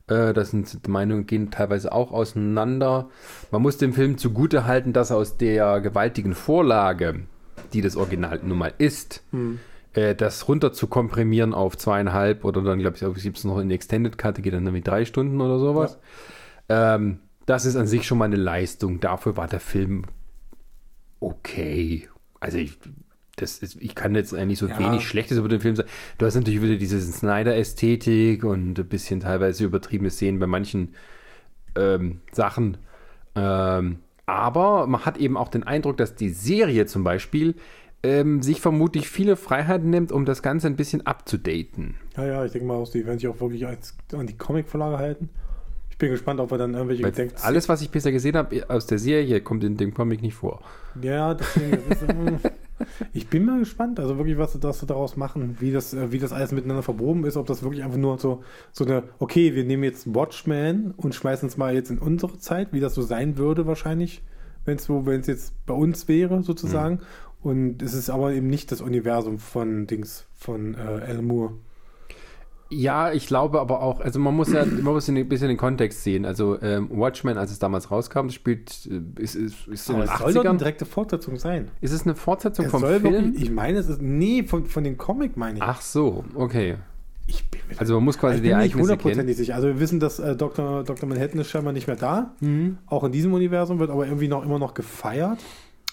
äh, 0.07 0.33
das 0.33 0.53
sind 0.53 0.87
die 0.87 0.91
Meinungen 0.93 1.27
gehen 1.27 1.51
teilweise 1.51 1.91
auch 1.91 2.13
auseinander. 2.13 3.09
Man 3.51 3.61
muss 3.61 3.77
dem 3.77 3.93
Film 3.93 4.19
zugute 4.19 4.67
halten, 4.67 4.93
dass 4.93 5.11
er 5.11 5.17
aus 5.17 5.37
der 5.37 5.81
gewaltigen 5.81 6.37
Vorlage, 6.37 7.23
die 7.73 7.81
das 7.81 7.97
Original 7.97 8.39
nun 8.45 8.59
mal 8.59 8.73
ist, 8.79 9.25
äh, 9.99 10.15
das 10.15 10.49
runter 10.49 10.73
zu 10.73 10.87
komprimieren 10.87 11.53
auf 11.55 11.77
zweieinhalb 11.77 12.45
oder 12.45 12.63
dann, 12.63 12.79
glaube 12.79 12.97
ich, 12.97 13.23
gibt 13.23 13.39
es 13.39 13.45
noch 13.45 13.59
in 13.59 13.71
Extended 13.71 14.17
Cut, 14.17 14.43
geht 14.43 14.53
dann 14.53 14.65
nämlich 14.65 14.85
drei 14.85 15.05
Stunden 15.05 15.41
oder 15.41 15.59
sowas. 15.59 15.99
Ähm, 16.69 17.21
das 17.47 17.65
ist 17.65 17.77
an 17.77 17.87
sich 17.87 18.07
schon 18.07 18.19
mal 18.19 18.27
eine 18.27 18.37
Leistung. 18.37 19.01
Dafür 19.01 19.37
war 19.37 19.49
der 19.49 19.61
Film 19.61 20.05
okay. 21.21 22.09
Also 22.41 22.59
ich, 22.59 22.79
das 23.37 23.59
ist, 23.59 23.77
ich 23.81 23.95
kann 23.95 24.15
jetzt 24.15 24.35
eigentlich 24.35 24.59
so 24.59 24.67
Ja. 24.69 24.79
wenig 24.79 25.07
Schlechtes 25.07 25.39
über 25.39 25.49
den 25.49 25.61
Film 25.61 25.75
sagen. 25.77 25.89
Du 26.19 26.27
hast 26.27 26.35
natürlich 26.35 26.63
wieder 26.63 26.77
diese 26.77 27.01
Snyder-Ästhetik 27.01 28.45
und 28.45 28.79
ein 28.79 28.89
bisschen 28.89 29.21
teilweise 29.21 29.65
übertriebene 29.65 30.11
Szenen 30.11 30.39
bei 30.39 30.47
manchen 30.47 30.95
ähm, 31.77 32.21
Sachen. 32.33 32.77
Ähm, 33.35 34.01
aber 34.27 34.87
man 34.87 35.05
hat 35.07 35.17
eben 35.17 35.37
auch 35.37 35.49
den 35.49 35.63
Eindruck, 35.63 35.97
dass 35.97 36.15
die 36.15 36.29
Serie 36.31 36.87
zum 36.87 37.03
Beispiel 37.03 37.55
ähm, 38.03 38.43
sich 38.43 38.61
vermutlich 38.61 39.09
viele 39.09 39.37
Freiheiten 39.37 39.91
nimmt, 39.91 40.13
um 40.13 40.25
das 40.25 40.43
Ganze 40.43 40.67
ein 40.69 40.77
bisschen 40.77 41.07
abzudaten. 41.07 41.97
Ja, 42.17 42.27
ja, 42.27 42.45
ich 42.45 42.53
denke 42.53 42.67
mal, 42.67 42.85
die 42.93 43.05
werden 43.07 43.19
sich 43.19 43.29
auch 43.29 43.41
wirklich 43.41 43.67
als, 43.67 43.97
an 44.13 44.27
die 44.27 44.37
Comic-Verlage 44.37 44.99
halten. 44.99 45.29
Ich 45.91 45.99
bin 45.99 46.11
gespannt, 46.13 46.39
ob 46.39 46.53
wir 46.53 46.59
dann 46.59 46.75
irgendwelche 46.75 47.03
Weil 47.03 47.11
Gedenks... 47.11 47.43
alles, 47.43 47.69
was 47.69 47.83
ich 47.83 47.91
bisher 47.91 48.13
gesehen 48.13 48.37
habe 48.37 48.65
aus 48.69 48.87
der 48.87 49.01
Serie, 49.01 49.41
kommt 49.41 49.65
in 49.65 49.77
dem 49.77 49.95
Comic 49.95 50.23
nicht 50.23 50.35
vor. 50.35 50.61
Ja, 51.03 51.35
deswegen, 51.35 51.91
ist, 51.91 52.03
ähm, 52.09 52.39
ich 53.13 53.27
bin 53.27 53.45
mal 53.45 53.59
gespannt, 53.59 53.99
also 53.99 54.17
wirklich, 54.17 54.39
was 54.39 54.53
sie, 54.53 54.63
was 54.63 54.79
sie 54.79 54.87
daraus 54.87 55.17
machen, 55.17 55.57
wie 55.59 55.73
das, 55.73 55.95
äh, 55.95 56.13
wie 56.13 56.21
das 56.21 56.33
alles 56.33 56.53
miteinander 56.53 56.85
verwoben 56.85 57.25
ist, 57.25 57.37
ob 57.37 57.47
das 57.47 57.65
wirklich 57.65 57.83
einfach 57.83 57.99
nur 57.99 58.17
so, 58.19 58.45
so 58.71 58.85
eine, 58.85 59.03
okay, 59.19 59.57
wir 59.57 59.65
nehmen 59.65 59.83
jetzt 59.83 60.15
Watchmen 60.15 60.95
und 60.97 61.17
schmeißen 61.17 61.49
es 61.49 61.57
mal 61.57 61.75
jetzt 61.75 61.91
in 61.91 61.99
unsere 61.99 62.39
Zeit, 62.39 62.73
wie 62.73 62.79
das 62.79 62.95
so 62.95 63.03
sein 63.03 63.37
würde 63.37 63.67
wahrscheinlich, 63.67 64.23
wenn 64.65 64.77
es 64.77 64.85
so, 64.85 65.05
wenn 65.05 65.21
es 65.21 65.27
jetzt 65.27 65.67
bei 65.67 65.75
uns 65.75 66.07
wäre, 66.07 66.45
sozusagen. 66.45 67.01
Und 67.41 67.83
es 67.83 67.95
ist 67.95 68.11
aber 68.11 68.33
eben 68.33 68.49
nicht 68.49 68.73
das 68.73 68.81
Universum 68.81 69.39
von 69.39 69.87
Dings, 69.87 70.27
von 70.35 70.75
äh, 70.75 70.79
Alan 70.79 71.25
Moore. 71.25 71.53
Ja, 72.71 73.13
ich 73.13 73.27
glaube 73.27 73.61
aber 73.61 73.81
auch, 73.81 74.01
also 74.01 74.19
man 74.19 74.35
muss 74.37 74.53
ja, 74.53 74.63
man 74.67 74.83
muss 74.93 75.09
ein 75.09 75.27
bisschen 75.29 75.49
den 75.49 75.57
Kontext 75.57 76.03
sehen. 76.05 76.27
Also 76.27 76.61
ähm, 76.61 76.91
Watchmen, 76.91 77.39
als 77.39 77.51
es 77.51 77.59
damals 77.59 77.91
rauskam, 77.91 78.25
das 78.27 78.35
spielt, 78.35 78.87
äh, 78.91 79.23
ist, 79.23 79.37
ist, 79.37 79.67
ist 79.69 79.89
in 79.89 79.95
Aber 79.97 80.05
den 80.05 80.13
es 80.13 80.19
soll 80.19 80.35
doch 80.35 80.41
eine 80.45 80.51
80ern. 80.51 80.59
direkte 80.59 80.85
Fortsetzung 80.85 81.37
sein. 81.39 81.71
Ist 81.81 81.93
es 81.93 82.03
eine 82.05 82.15
Fortsetzung 82.15 82.67
Es 82.67 82.71
vom 82.71 82.83
Film? 82.83 83.03
wirklich, 83.05 83.43
ich 83.43 83.51
meine, 83.51 83.79
es 83.79 83.89
ist, 83.89 84.03
nee, 84.03 84.43
von, 84.43 84.67
von 84.67 84.85
den 84.85 84.99
Comic 84.99 85.37
meine 85.39 85.57
ich. 85.59 85.63
Ach 85.63 85.81
so, 85.81 86.25
okay. 86.35 86.77
ich 87.27 87.43
Also 87.79 87.95
man 87.95 88.05
muss 88.05 88.19
quasi 88.19 88.35
ich 88.37 88.43
die 88.43 88.49
bin 88.49 88.59
nicht 88.59 88.73
Ereignisse 88.75 88.77
kennen. 88.77 88.91
hundertprozentig 88.99 89.37
sicher. 89.39 89.55
Also 89.55 89.69
wir 89.69 89.81
wissen, 89.81 89.99
dass 89.99 90.19
äh, 90.19 90.37
Dr. 90.37 90.85
Dr. 90.85 91.09
Manhattan 91.09 91.41
ist 91.41 91.49
scheinbar 91.49 91.73
nicht 91.73 91.87
mehr 91.87 91.97
da. 91.97 92.35
Mhm. 92.41 92.77
Auch 92.85 93.05
in 93.05 93.13
diesem 93.13 93.33
Universum 93.33 93.79
wird 93.79 93.89
aber 93.91 94.05
irgendwie 94.07 94.29
noch 94.29 94.45
immer 94.45 94.59
noch 94.59 94.75
gefeiert. 94.75 95.39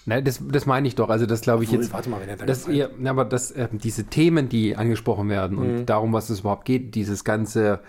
Nein, 0.08 0.24
das, 0.24 0.40
das 0.46 0.66
meine 0.66 0.86
ich 0.88 0.94
doch. 0.94 1.08
Also 1.08 1.26
das 1.26 1.40
glaube 1.40 1.64
ich 1.64 1.70
Obwohl, 1.70 1.82
jetzt. 1.82 1.92
warte 1.92 2.08
mal, 2.08 2.20
wenn 2.20 2.28
er 2.28 2.36
da 2.36 2.46
Das 2.46 2.66
eher, 2.68 2.90
na, 2.98 3.10
aber 3.10 3.24
das, 3.24 3.50
äh, 3.50 3.68
diese 3.72 4.04
Themen, 4.04 4.48
die 4.48 4.76
angesprochen 4.76 5.28
werden 5.28 5.58
und 5.58 5.80
Mhm. 5.80 5.86
darum, 5.86 6.12
was 6.12 6.30
es 6.30 6.40
überhaupt 6.40 6.64
geht, 6.64 6.94
dieses 6.94 7.24
ganze, 7.24 7.80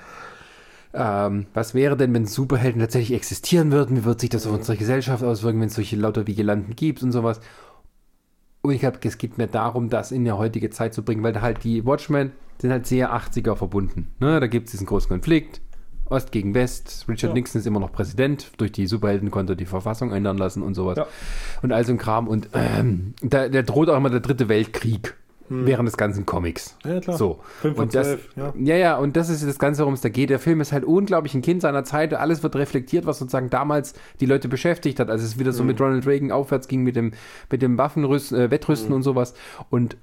ähm, 0.94 1.46
was 1.54 1.74
wäre 1.76 1.96
denn, 1.96 2.14
wenn 2.14 2.26
Superhelden 2.26 2.82
tatsächlich 2.82 3.16
existieren 3.16 3.72
würden? 3.72 3.98
Wie 3.98 4.04
wird 4.06 4.20
sich 4.20 4.30
das 4.32 4.46
Mhm. 4.46 4.52
auf 4.52 4.58
unsere 4.58 4.78
Gesellschaft 4.78 5.24
auswirken, 5.24 5.62
wenn 5.62 5.68
es 5.68 5.76
solche 5.76 5.96
lauter 5.96 6.26
Vigilanten 6.26 6.76
gibt 6.76 7.04
und 7.04 7.12
sowas? 7.12 7.40
Und 8.64 8.74
ich 8.74 8.80
glaube, 8.80 8.98
es 9.04 9.18
geht 9.20 9.38
mir 9.38 9.48
darum, 9.48 9.90
das 9.90 10.12
in 10.12 10.26
die 10.26 10.32
heutige 10.32 10.70
Zeit 10.72 10.94
zu 10.94 11.04
bringen, 11.04 11.24
weil 11.24 11.40
halt 11.42 11.64
die 11.64 11.86
Watchmen 11.86 12.32
sind 12.60 12.72
halt 12.72 12.88
sehr 12.88 13.14
80er 13.14 13.56
verbunden. 13.56 14.08
Ne? 14.20 14.40
Da 14.40 14.48
gibt 14.48 14.66
es 14.66 14.72
diesen 14.72 14.88
großen 14.88 15.08
Konflikt. 15.10 15.62
Ost 16.10 16.32
gegen 16.32 16.54
West. 16.54 17.06
Richard 17.08 17.32
Ja. 17.32 17.34
Nixon 17.34 17.60
ist 17.60 17.68
immer 17.68 17.80
noch 17.80 17.92
Präsident. 17.92 18.52
Durch 18.58 18.72
die 18.72 18.88
Superhelden 18.88 19.32
konnte 19.32 19.54
er 19.54 19.56
die 19.58 19.66
Verfassung 19.66 20.12
ändern 20.12 20.38
lassen 20.38 20.64
und 20.64 20.74
sowas. 20.74 20.98
Ja. 20.98 21.08
Und 21.62 21.72
all 21.72 21.86
so 21.86 21.92
ein 21.92 21.98
Kram. 21.98 22.28
Und 22.28 22.50
ähm, 22.54 23.14
da, 23.22 23.50
der 23.50 23.64
droht 23.64 23.90
auch 23.90 23.98
immer 23.98 24.10
der 24.10 24.20
dritte 24.22 24.50
Weltkrieg 24.50 25.16
während 25.50 25.88
des 25.88 25.96
ganzen 25.96 26.26
Comics. 26.26 26.76
Hm. 26.84 26.92
Ja, 26.92 27.00
klar. 27.00 27.18
So. 27.18 27.40
Fünf 27.62 27.78
von 27.78 27.86
und 27.86 27.96
das, 27.96 28.08
zwölf, 28.08 28.30
ja. 28.36 28.54
ja, 28.58 28.76
ja, 28.76 28.98
und 28.98 29.16
das 29.16 29.30
ist 29.30 29.48
das 29.48 29.58
Ganze, 29.58 29.80
worum 29.84 29.94
es 29.94 30.02
da 30.02 30.10
geht. 30.10 30.30
Der 30.30 30.40
Film 30.40 30.60
ist 30.60 30.74
halt 30.74 30.84
unglaublich 30.84 31.34
ein 31.36 31.42
Kind 31.42 31.62
seiner 31.62 31.86
Zeit. 31.86 32.14
Alles 32.14 32.44
wird 32.44 32.58
reflektiert, 32.58 33.06
was 33.06 33.20
sozusagen 33.20 33.50
damals 33.50 33.94
die 34.20 34.26
Leute 34.26 34.50
beschäftigt 34.50 35.00
hat. 35.00 35.10
Also 35.10 35.24
es 35.24 35.40
wieder 35.40 35.54
so 35.54 35.62
Hm. 35.62 35.68
mit 35.68 35.80
Ronald 35.80 36.06
Reagan 36.06 36.32
aufwärts 36.34 36.68
ging 36.68 36.84
mit 36.84 36.98
dem, 36.98 37.14
mit 37.50 37.62
dem 37.62 37.78
Waffenrüsten, 37.78 38.38
äh, 38.38 38.52
Wettrüsten 38.52 38.90
Hm. 38.90 38.96
und 38.98 39.04
sowas. 39.04 39.36
Und 39.70 39.96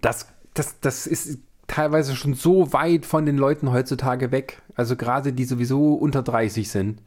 das, 0.00 0.26
das, 0.54 0.80
das 0.80 1.06
ist 1.06 1.38
teilweise 1.68 2.16
schon 2.16 2.34
so 2.34 2.72
weit 2.72 3.06
von 3.06 3.24
den 3.24 3.38
Leuten 3.38 3.70
heutzutage 3.70 4.32
weg. 4.32 4.60
Also 4.74 4.96
gerade 4.96 5.32
die 5.32 5.44
sowieso 5.44 5.94
unter 5.94 6.22
30 6.22 6.68
sind, 6.68 7.00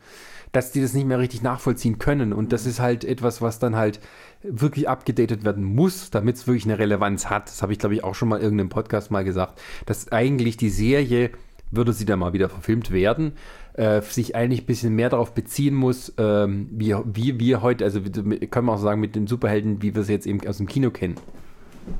dass 0.54 0.72
die 0.72 0.82
das 0.82 0.94
nicht 0.94 1.08
mehr 1.08 1.20
richtig 1.20 1.42
nachvollziehen 1.42 2.00
können. 2.00 2.32
Und 2.32 2.54
das 2.54 2.66
ist 2.66 2.80
halt 2.80 3.04
etwas, 3.04 3.42
was 3.42 3.60
dann 3.60 3.76
halt 3.76 4.00
wirklich 4.44 4.88
abgedatet 4.88 5.44
werden 5.44 5.64
muss, 5.64 6.10
damit 6.12 6.38
es 6.38 6.48
wirklich 6.48 6.66
eine 6.66 6.80
Relevanz 6.80 7.30
hat. 7.30 7.48
Das 7.48 7.62
habe 7.62 7.74
ich, 7.74 7.80
glaube 7.80 7.96
ich, 7.96 8.04
auch 8.04 8.16
schon 8.16 8.30
mal 8.30 8.38
in 8.38 8.44
irgendeinem 8.44 8.70
Podcast 8.70 9.12
mal 9.12 9.24
gesagt, 9.24 9.60
dass 9.86 10.12
eigentlich 10.12 10.58
die 10.58 10.70
Serie, 10.70 11.32
würde 11.72 11.94
sie 11.94 12.06
dann 12.06 12.20
mal 12.20 12.34
wieder 12.34 12.50
verfilmt 12.50 12.92
werden, 12.92 13.34
äh, 13.74 14.02
sich 14.02 14.36
eigentlich 14.36 14.64
ein 14.64 14.66
bisschen 14.66 14.94
mehr 14.94 15.10
darauf 15.10 15.34
beziehen 15.34 15.74
muss, 15.74 16.14
ähm, 16.18 16.68
wie, 16.72 16.94
wie 17.06 17.40
wir 17.40 17.62
heute, 17.62 17.86
also 17.86 18.02
können 18.02 18.66
wir 18.66 18.74
auch 18.74 18.78
sagen, 18.78 19.00
mit 19.00 19.16
den 19.16 19.26
Superhelden, 19.26 19.82
wie 19.82 19.96
wir 19.96 20.04
sie 20.04 20.12
jetzt 20.12 20.28
eben 20.28 20.46
aus 20.46 20.58
dem 20.58 20.68
Kino 20.68 20.92
kennen. 20.92 21.16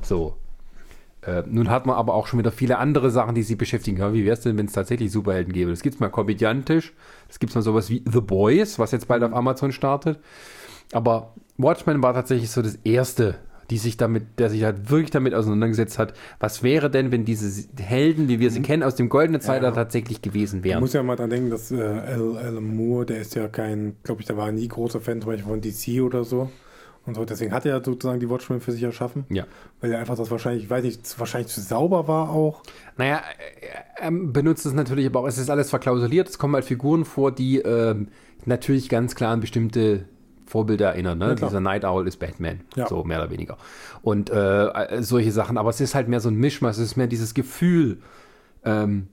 So. 0.02 0.36
Äh, 1.24 1.44
nun 1.46 1.70
hat 1.70 1.86
man 1.86 1.96
aber 1.96 2.14
auch 2.14 2.26
schon 2.26 2.38
wieder 2.38 2.50
viele 2.50 2.78
andere 2.78 3.10
Sachen, 3.10 3.34
die 3.34 3.42
sie 3.42 3.54
beschäftigen. 3.54 3.98
Ja, 3.98 4.12
wie 4.12 4.24
wäre 4.24 4.34
es 4.34 4.40
denn, 4.40 4.58
wenn 4.58 4.66
es 4.66 4.72
tatsächlich 4.72 5.12
Superhelden 5.12 5.52
gäbe? 5.52 5.70
Das 5.70 5.82
gibt 5.82 5.94
es 5.94 6.00
mal 6.00 6.08
komödiantisch. 6.08 6.92
Das 7.28 7.38
gibt 7.38 7.50
es 7.50 7.54
mal 7.54 7.62
sowas 7.62 7.90
wie 7.90 8.02
The 8.10 8.20
Boys, 8.20 8.78
was 8.78 8.90
jetzt 8.90 9.06
bald 9.06 9.22
auf 9.22 9.32
Amazon 9.32 9.70
startet. 9.70 10.18
Aber 10.92 11.34
Watchmen 11.58 12.02
war 12.02 12.12
tatsächlich 12.12 12.50
so 12.50 12.60
das 12.60 12.76
erste, 12.82 13.36
die 13.70 13.78
sich 13.78 13.96
damit, 13.96 14.40
der 14.40 14.50
sich 14.50 14.64
halt 14.64 14.90
wirklich 14.90 15.12
damit 15.12 15.32
auseinandergesetzt 15.32 15.98
hat, 15.98 16.12
was 16.40 16.64
wäre 16.64 16.90
denn, 16.90 17.12
wenn 17.12 17.24
diese 17.24 17.68
Helden, 17.80 18.28
wie 18.28 18.40
wir 18.40 18.50
sie 18.50 18.58
mhm. 18.58 18.64
kennen, 18.64 18.82
aus 18.82 18.96
dem 18.96 19.08
goldenen 19.08 19.40
Zeitalter 19.40 19.76
ja. 19.76 19.84
tatsächlich 19.84 20.22
gewesen 20.22 20.64
wären. 20.64 20.78
Ich 20.78 20.80
muss 20.80 20.92
ja 20.92 21.04
mal 21.04 21.14
dran 21.14 21.30
denken, 21.30 21.50
dass 21.50 21.70
äh, 21.70 21.80
Alan 21.80 22.76
Moore, 22.76 23.06
der 23.06 23.20
ist 23.20 23.36
ja 23.36 23.46
kein, 23.46 23.94
glaube 24.02 24.20
ich, 24.22 24.26
der 24.26 24.36
war 24.36 24.50
nie 24.50 24.66
großer 24.66 25.00
Fan 25.00 25.20
zum 25.20 25.30
Beispiel 25.30 25.48
von 25.48 25.60
DC 25.60 26.02
oder 26.02 26.24
so 26.24 26.50
und 27.04 27.14
so. 27.14 27.24
Deswegen 27.24 27.52
hat 27.52 27.66
er 27.66 27.82
sozusagen 27.84 28.20
die 28.20 28.30
Watchmen 28.30 28.60
für 28.60 28.72
sich 28.72 28.82
erschaffen. 28.82 29.24
Ja. 29.28 29.44
Weil 29.80 29.92
er 29.92 29.98
einfach 29.98 30.16
das 30.16 30.30
wahrscheinlich, 30.30 30.64
ich 30.64 30.70
weiß 30.70 30.84
nicht, 30.84 31.18
wahrscheinlich 31.18 31.52
zu 31.52 31.60
sauber 31.60 32.06
war 32.08 32.30
auch. 32.30 32.62
Naja, 32.96 33.22
er 33.96 34.10
benutzt 34.10 34.66
es 34.66 34.72
natürlich, 34.72 35.06
aber 35.06 35.20
auch 35.20 35.26
es 35.26 35.38
ist 35.38 35.50
alles 35.50 35.70
verklausuliert. 35.70 36.28
Es 36.28 36.38
kommen 36.38 36.54
halt 36.54 36.64
Figuren 36.64 37.04
vor, 37.04 37.32
die 37.32 37.58
ähm, 37.58 38.08
natürlich 38.44 38.88
ganz 38.88 39.14
klar 39.14 39.32
an 39.32 39.40
bestimmte 39.40 40.04
Vorbilder 40.46 40.90
erinnern. 40.90 41.18
Ne? 41.18 41.28
Ja, 41.28 41.34
Dieser 41.34 41.60
Night 41.60 41.84
Owl 41.84 42.06
ist 42.06 42.18
Batman, 42.18 42.60
ja. 42.76 42.86
so 42.86 43.04
mehr 43.04 43.18
oder 43.18 43.30
weniger. 43.30 43.56
Und 44.02 44.30
äh, 44.30 45.02
solche 45.02 45.32
Sachen. 45.32 45.58
Aber 45.58 45.70
es 45.70 45.80
ist 45.80 45.94
halt 45.94 46.08
mehr 46.08 46.20
so 46.20 46.28
ein 46.28 46.36
Mischmasch. 46.36 46.76
Es 46.76 46.82
ist 46.82 46.96
mehr 46.96 47.06
dieses 47.06 47.34
Gefühl, 47.34 47.98
ähm, 48.64 49.08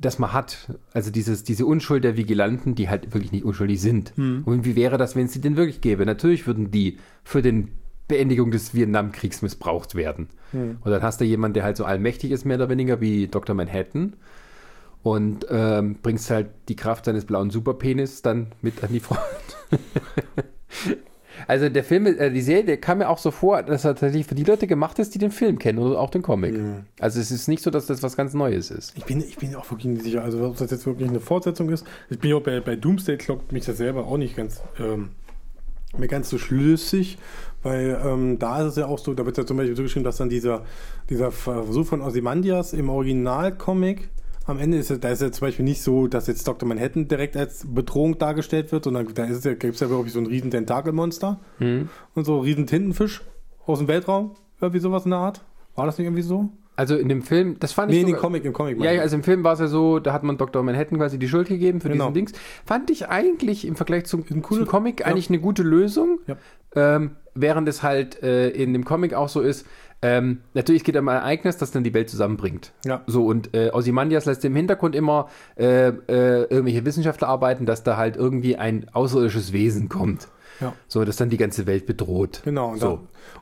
das 0.00 0.18
man 0.18 0.32
hat. 0.32 0.78
Also 0.92 1.10
dieses, 1.10 1.44
diese 1.44 1.66
Unschuld 1.66 2.04
der 2.04 2.16
Vigilanten, 2.16 2.74
die 2.74 2.88
halt 2.88 3.12
wirklich 3.14 3.32
nicht 3.32 3.44
unschuldig 3.44 3.80
sind. 3.80 4.12
Hm. 4.16 4.42
Und 4.44 4.64
wie 4.64 4.76
wäre 4.76 4.98
das, 4.98 5.16
wenn 5.16 5.26
es 5.26 5.32
sie 5.32 5.40
denn 5.40 5.56
wirklich 5.56 5.80
gäbe? 5.80 6.06
Natürlich 6.06 6.46
würden 6.46 6.70
die 6.70 6.98
für 7.24 7.42
den 7.42 7.72
Beendigung 8.06 8.50
des 8.50 8.74
Vietnamkriegs 8.74 9.42
missbraucht 9.42 9.94
werden. 9.94 10.28
Hm. 10.52 10.78
Und 10.80 10.90
dann 10.90 11.02
hast 11.02 11.20
du 11.20 11.24
jemanden, 11.24 11.54
der 11.54 11.64
halt 11.64 11.76
so 11.76 11.84
allmächtig 11.84 12.30
ist, 12.30 12.44
mehr 12.44 12.56
oder 12.56 12.68
weniger, 12.68 13.00
wie 13.00 13.28
Dr. 13.28 13.54
Manhattan. 13.54 14.16
Und 15.02 15.46
ähm, 15.50 15.96
bringst 16.02 16.30
halt 16.30 16.50
die 16.68 16.76
Kraft 16.76 17.04
seines 17.04 17.24
blauen 17.24 17.50
Superpenis 17.50 18.22
dann 18.22 18.48
mit 18.62 18.82
an 18.82 18.92
die 18.92 19.00
Front. 19.00 19.20
Also 21.48 21.70
der 21.70 21.82
Film, 21.82 22.06
äh, 22.06 22.30
die 22.30 22.42
Serie 22.42 22.76
kam 22.76 22.98
mir 22.98 23.08
auch 23.08 23.16
so 23.16 23.30
vor, 23.30 23.62
dass 23.62 23.84
er 23.84 23.94
tatsächlich 23.94 24.26
für 24.26 24.34
die 24.34 24.44
Leute 24.44 24.66
gemacht 24.66 24.98
ist, 24.98 25.14
die 25.14 25.18
den 25.18 25.30
Film 25.30 25.58
kennen 25.58 25.78
oder 25.78 25.98
auch 25.98 26.10
den 26.10 26.20
Comic. 26.20 26.52
Mhm. 26.52 26.84
Also 27.00 27.18
es 27.18 27.30
ist 27.30 27.48
nicht 27.48 27.62
so, 27.62 27.70
dass 27.70 27.86
das 27.86 28.02
was 28.02 28.16
ganz 28.16 28.34
Neues 28.34 28.70
ist. 28.70 28.92
Ich 28.96 29.06
bin, 29.06 29.20
ich 29.20 29.38
bin 29.38 29.56
auch 29.56 29.68
wirklich 29.70 29.86
nicht 29.86 30.04
sicher, 30.04 30.22
also 30.22 30.44
ob 30.46 30.58
das 30.58 30.70
jetzt 30.70 30.86
wirklich 30.86 31.08
eine 31.08 31.20
Fortsetzung 31.20 31.70
ist. 31.70 31.86
Ich 32.10 32.18
bin 32.18 32.34
auch 32.34 32.42
bei, 32.42 32.60
bei 32.60 32.76
Doomsday 32.76 33.16
Clock 33.16 33.50
mich 33.50 33.64
das 33.64 33.78
selber 33.78 34.06
auch 34.06 34.18
nicht 34.18 34.36
ganz 34.36 34.60
ähm, 34.78 35.08
mir 35.96 36.06
ganz 36.06 36.28
so 36.28 36.36
schlüssig, 36.36 37.16
weil 37.62 37.98
ähm, 38.04 38.38
da 38.38 38.60
ist 38.60 38.72
es 38.72 38.76
ja 38.76 38.86
auch 38.86 38.98
so, 38.98 39.14
da 39.14 39.24
wird 39.24 39.38
ja 39.38 39.46
zum 39.46 39.56
Beispiel 39.56 39.74
so 39.74 39.82
geschrieben, 39.82 40.04
dass 40.04 40.18
dann 40.18 40.28
dieser, 40.28 40.64
dieser 41.08 41.30
Versuch 41.30 41.86
von 41.86 42.02
Ozymandias 42.02 42.74
im 42.74 42.90
Originalcomic 42.90 44.10
am 44.48 44.58
Ende 44.58 44.78
ist 44.78 44.90
es, 44.90 45.00
da 45.00 45.10
ist 45.10 45.22
ja 45.22 45.30
zum 45.30 45.46
Beispiel 45.46 45.64
nicht 45.64 45.82
so, 45.82 46.06
dass 46.06 46.26
jetzt 46.26 46.46
Dr. 46.48 46.68
Manhattan 46.68 47.08
direkt 47.08 47.36
als 47.36 47.64
Bedrohung 47.66 48.18
dargestellt 48.18 48.72
wird, 48.72 48.84
sondern 48.84 49.12
da 49.14 49.24
ist 49.24 49.38
es 49.38 49.44
ja, 49.44 49.54
gibt 49.54 49.74
es 49.74 49.80
ja 49.80 49.90
wirklich 49.90 50.12
so 50.12 50.20
ein 50.20 50.26
riesen 50.26 50.50
Tentakelmonster 50.50 51.38
mhm. 51.58 51.88
und 52.14 52.24
so 52.24 52.36
ein 52.36 52.42
riesen 52.42 52.66
Tintenfisch 52.66 53.22
aus 53.66 53.78
dem 53.78 53.88
Weltraum, 53.88 54.32
irgendwie 54.60 54.80
sowas 54.80 55.04
in 55.04 55.10
der 55.10 55.20
Art. 55.20 55.42
War 55.74 55.86
das 55.86 55.98
nicht 55.98 56.06
irgendwie 56.06 56.22
so? 56.22 56.50
Also 56.76 56.96
in 56.96 57.08
dem 57.08 57.22
Film, 57.22 57.56
das 57.58 57.72
fand 57.72 57.90
nee, 57.90 57.98
ich. 57.98 58.04
Nee, 58.04 58.12
im 58.12 58.16
Comic, 58.16 58.44
im 58.44 58.52
Comic. 58.52 58.80
Ja, 58.80 58.92
ja, 58.92 59.02
also 59.02 59.16
im 59.16 59.24
Film 59.24 59.42
war 59.42 59.54
es 59.54 59.58
ja 59.58 59.66
so, 59.66 59.98
da 59.98 60.12
hat 60.12 60.22
man 60.22 60.38
Dr. 60.38 60.62
Manhattan 60.62 60.96
quasi 60.98 61.18
die 61.18 61.28
Schuld 61.28 61.48
gegeben 61.48 61.80
für 61.80 61.88
genau. 61.88 62.04
diesen 62.04 62.14
Dings. 62.14 62.32
Fand 62.64 62.90
ich 62.90 63.08
eigentlich 63.08 63.66
im 63.66 63.74
Vergleich 63.74 64.06
zum, 64.06 64.24
zum 64.26 64.66
Comic 64.66 65.00
ja. 65.00 65.06
eigentlich 65.06 65.28
eine 65.28 65.40
gute 65.40 65.64
Lösung. 65.64 66.20
Ja. 66.28 66.36
Ähm, 66.76 67.16
während 67.34 67.68
es 67.68 67.82
halt 67.82 68.22
äh, 68.22 68.50
in 68.50 68.72
dem 68.72 68.84
Comic 68.84 69.14
auch 69.14 69.28
so 69.28 69.40
ist, 69.40 69.66
ähm, 70.00 70.42
natürlich 70.54 70.84
geht 70.84 70.96
um 70.96 71.08
ein 71.08 71.16
Ereignis, 71.16 71.56
das 71.56 71.70
dann 71.70 71.84
die 71.84 71.94
Welt 71.94 72.08
zusammenbringt. 72.08 72.72
Ja. 72.84 73.02
So, 73.06 73.26
und 73.26 73.54
äh, 73.54 73.70
Ozymandias 73.72 74.26
lässt 74.26 74.44
im 74.44 74.54
Hintergrund 74.54 74.94
immer 74.94 75.28
äh, 75.56 75.88
äh, 75.88 75.92
irgendwelche 76.44 76.84
Wissenschaftler 76.84 77.28
arbeiten, 77.28 77.66
dass 77.66 77.82
da 77.82 77.96
halt 77.96 78.16
irgendwie 78.16 78.56
ein 78.56 78.86
außerirdisches 78.92 79.52
Wesen 79.52 79.88
kommt. 79.88 80.28
Ja. 80.60 80.74
So, 80.88 81.04
das 81.04 81.16
dann 81.16 81.30
die 81.30 81.36
ganze 81.36 81.66
Welt 81.66 81.86
bedroht. 81.86 82.42
Genau. 82.44 82.70
Und, 82.70 82.80
so. 82.80 82.86
da, 82.86 82.92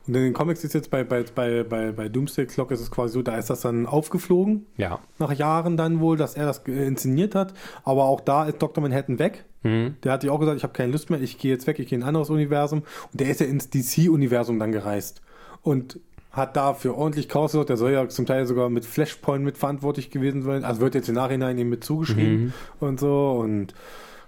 und 0.07 0.15
in 0.15 0.23
den 0.23 0.33
Comics 0.33 0.63
ist 0.63 0.73
jetzt 0.73 0.89
bei, 0.89 1.03
bei, 1.03 1.23
bei, 1.23 1.63
bei, 1.63 1.91
bei 1.91 2.09
Doomsday 2.09 2.45
Clock 2.45 2.71
ist 2.71 2.81
es 2.81 2.91
quasi 2.91 3.13
so, 3.13 3.21
da 3.21 3.37
ist 3.37 3.49
das 3.49 3.61
dann 3.61 3.85
aufgeflogen. 3.85 4.65
Ja. 4.77 4.99
Nach 5.19 5.31
Jahren 5.33 5.77
dann 5.77 5.99
wohl, 5.99 6.17
dass 6.17 6.35
er 6.35 6.45
das 6.45 6.59
inszeniert 6.59 7.35
hat. 7.35 7.53
Aber 7.83 8.05
auch 8.05 8.21
da 8.21 8.45
ist 8.45 8.61
Dr. 8.61 8.81
Manhattan 8.81 9.19
weg. 9.19 9.45
Mhm. 9.63 9.95
Der 10.03 10.11
hat 10.11 10.23
ja 10.23 10.31
auch 10.31 10.39
gesagt, 10.39 10.57
ich 10.57 10.63
habe 10.63 10.73
keine 10.73 10.91
Lust 10.91 11.09
mehr, 11.09 11.21
ich 11.21 11.37
gehe 11.37 11.51
jetzt 11.51 11.65
weg, 11.65 11.79
ich 11.79 11.87
gehe 11.87 11.97
in 11.97 12.03
ein 12.03 12.07
anderes 12.07 12.29
Universum. 12.29 12.83
Und 13.11 13.19
der 13.19 13.29
ist 13.29 13.41
ja 13.41 13.47
ins 13.47 13.69
DC-Universum 13.69 14.59
dann 14.59 14.71
gereist. 14.71 15.21
Und 15.63 15.99
hat 16.37 16.55
dafür 16.55 16.95
ordentlich 16.95 17.27
Chaos 17.27 17.51
gesorgt. 17.51 17.69
Der 17.69 17.77
soll 17.77 17.91
ja 17.91 18.07
zum 18.07 18.25
Teil 18.25 18.45
sogar 18.45 18.69
mit 18.69 18.85
Flashpoint 18.85 19.43
mitverantwortlich 19.43 20.11
gewesen 20.11 20.43
sein. 20.43 20.63
Also 20.63 20.81
wird 20.81 20.95
jetzt 20.95 21.09
im 21.09 21.15
Nachhinein 21.15 21.57
ihm 21.57 21.69
mit 21.69 21.83
zugeschrieben 21.83 22.45
mhm. 22.45 22.53
und 22.79 22.99
so. 22.99 23.31
Und 23.31 23.73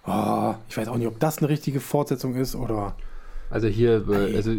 oh, 0.05 0.55
ich 0.67 0.75
weiß 0.75 0.87
auch 0.87 0.97
nicht, 0.97 1.07
ob 1.07 1.19
das 1.19 1.37
eine 1.37 1.49
richtige 1.49 1.79
Fortsetzung 1.79 2.35
ist 2.35 2.55
oder. 2.55 2.95
Also 3.51 3.67
hier, 3.67 4.07
äh, 4.09 4.35
also 4.35 4.51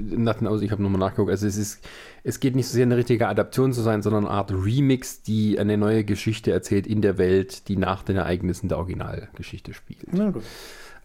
Aus, 0.49 0.63
ich 0.63 0.73
habe 0.73 0.83
nochmal 0.83 0.99
nachgeguckt, 0.99 1.31
also 1.31 1.47
es 1.47 1.57
ist, 1.57 1.81
es 2.25 2.41
geht 2.41 2.57
nicht 2.57 2.67
so 2.67 2.75
sehr 2.75 2.87
eine 2.87 2.97
richtige 2.97 3.29
Adaption 3.29 3.73
zu 3.73 3.83
sein, 3.83 4.03
sondern 4.03 4.27
eine 4.27 4.35
Art 4.35 4.51
Remix, 4.51 5.23
die 5.23 5.61
eine 5.61 5.77
neue 5.77 6.03
Geschichte 6.03 6.51
erzählt 6.51 6.89
in 6.89 7.01
der 7.01 7.17
Welt, 7.17 7.69
die 7.69 7.77
nach 7.77 8.03
den 8.03 8.17
Ereignissen 8.17 8.69
der 8.69 8.79
Originalgeschichte 8.79 9.75
spielt. 9.75 10.13
Na 10.13 10.31
gut. 10.31 10.43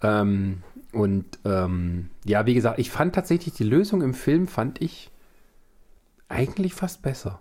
Ähm, 0.02 0.64
und 0.94 1.26
ähm, 1.46 2.10
ja, 2.26 2.46
wie 2.46 2.56
gesagt, 2.56 2.80
ich 2.80 2.90
fand 2.90 3.14
tatsächlich 3.14 3.54
die 3.54 3.64
Lösung 3.64 4.02
im 4.02 4.14
Film, 4.14 4.48
fand 4.48 4.82
ich 4.82 5.12
eigentlich 6.30 6.74
fast 6.74 7.02
besser. 7.02 7.40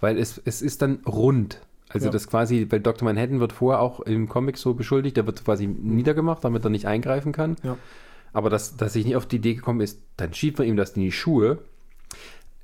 Weil 0.00 0.18
es, 0.18 0.40
es 0.44 0.62
ist 0.62 0.82
dann 0.82 1.00
rund. 1.06 1.60
Also 1.88 2.06
ja. 2.06 2.12
das 2.12 2.26
quasi, 2.26 2.66
weil 2.70 2.80
Dr. 2.80 3.04
Manhattan 3.04 3.40
wird 3.40 3.52
vorher 3.52 3.80
auch 3.80 4.00
im 4.00 4.28
Comic 4.28 4.56
so 4.56 4.74
beschuldigt, 4.74 5.16
der 5.16 5.26
wird 5.26 5.44
quasi 5.44 5.66
niedergemacht, 5.66 6.42
damit 6.42 6.64
er 6.64 6.70
nicht 6.70 6.86
eingreifen 6.86 7.32
kann. 7.32 7.56
Ja. 7.62 7.76
Aber 8.32 8.48
dass, 8.48 8.76
dass 8.76 8.96
ich 8.96 9.04
nicht 9.04 9.16
auf 9.16 9.26
die 9.26 9.36
Idee 9.36 9.54
gekommen 9.54 9.80
ist, 9.80 10.00
dann 10.16 10.32
schiebt 10.32 10.58
man 10.58 10.66
ihm 10.66 10.76
das 10.76 10.92
in 10.92 11.02
die 11.02 11.12
Schuhe. 11.12 11.58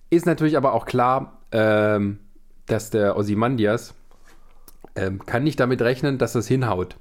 Ist 0.09 0.25
natürlich 0.25 0.57
aber 0.57 0.73
auch 0.73 0.87
klar, 0.87 1.41
ähm, 1.53 2.19
dass 2.67 2.91
der 2.91 3.17
Ozymandias 3.17 3.95
ähm, 4.95 5.25
kann 5.27 5.45
nicht 5.45 5.61
damit 5.61 5.83
rechnen, 5.83 6.17
dass 6.17 6.33
das 6.33 6.49
hinhaut. 6.49 6.97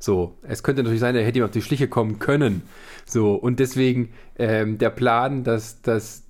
So, 0.00 0.36
es 0.42 0.62
könnte 0.62 0.82
natürlich 0.82 1.00
sein, 1.00 1.16
er 1.16 1.24
hätte 1.24 1.38
ihm 1.38 1.44
auf 1.44 1.50
die 1.50 1.62
Schliche 1.62 1.88
kommen 1.88 2.18
können. 2.18 2.62
So, 3.04 3.34
und 3.34 3.58
deswegen 3.58 4.10
ähm, 4.38 4.78
der 4.78 4.90
Plan, 4.90 5.44
dass, 5.44 5.82
dass 5.82 6.24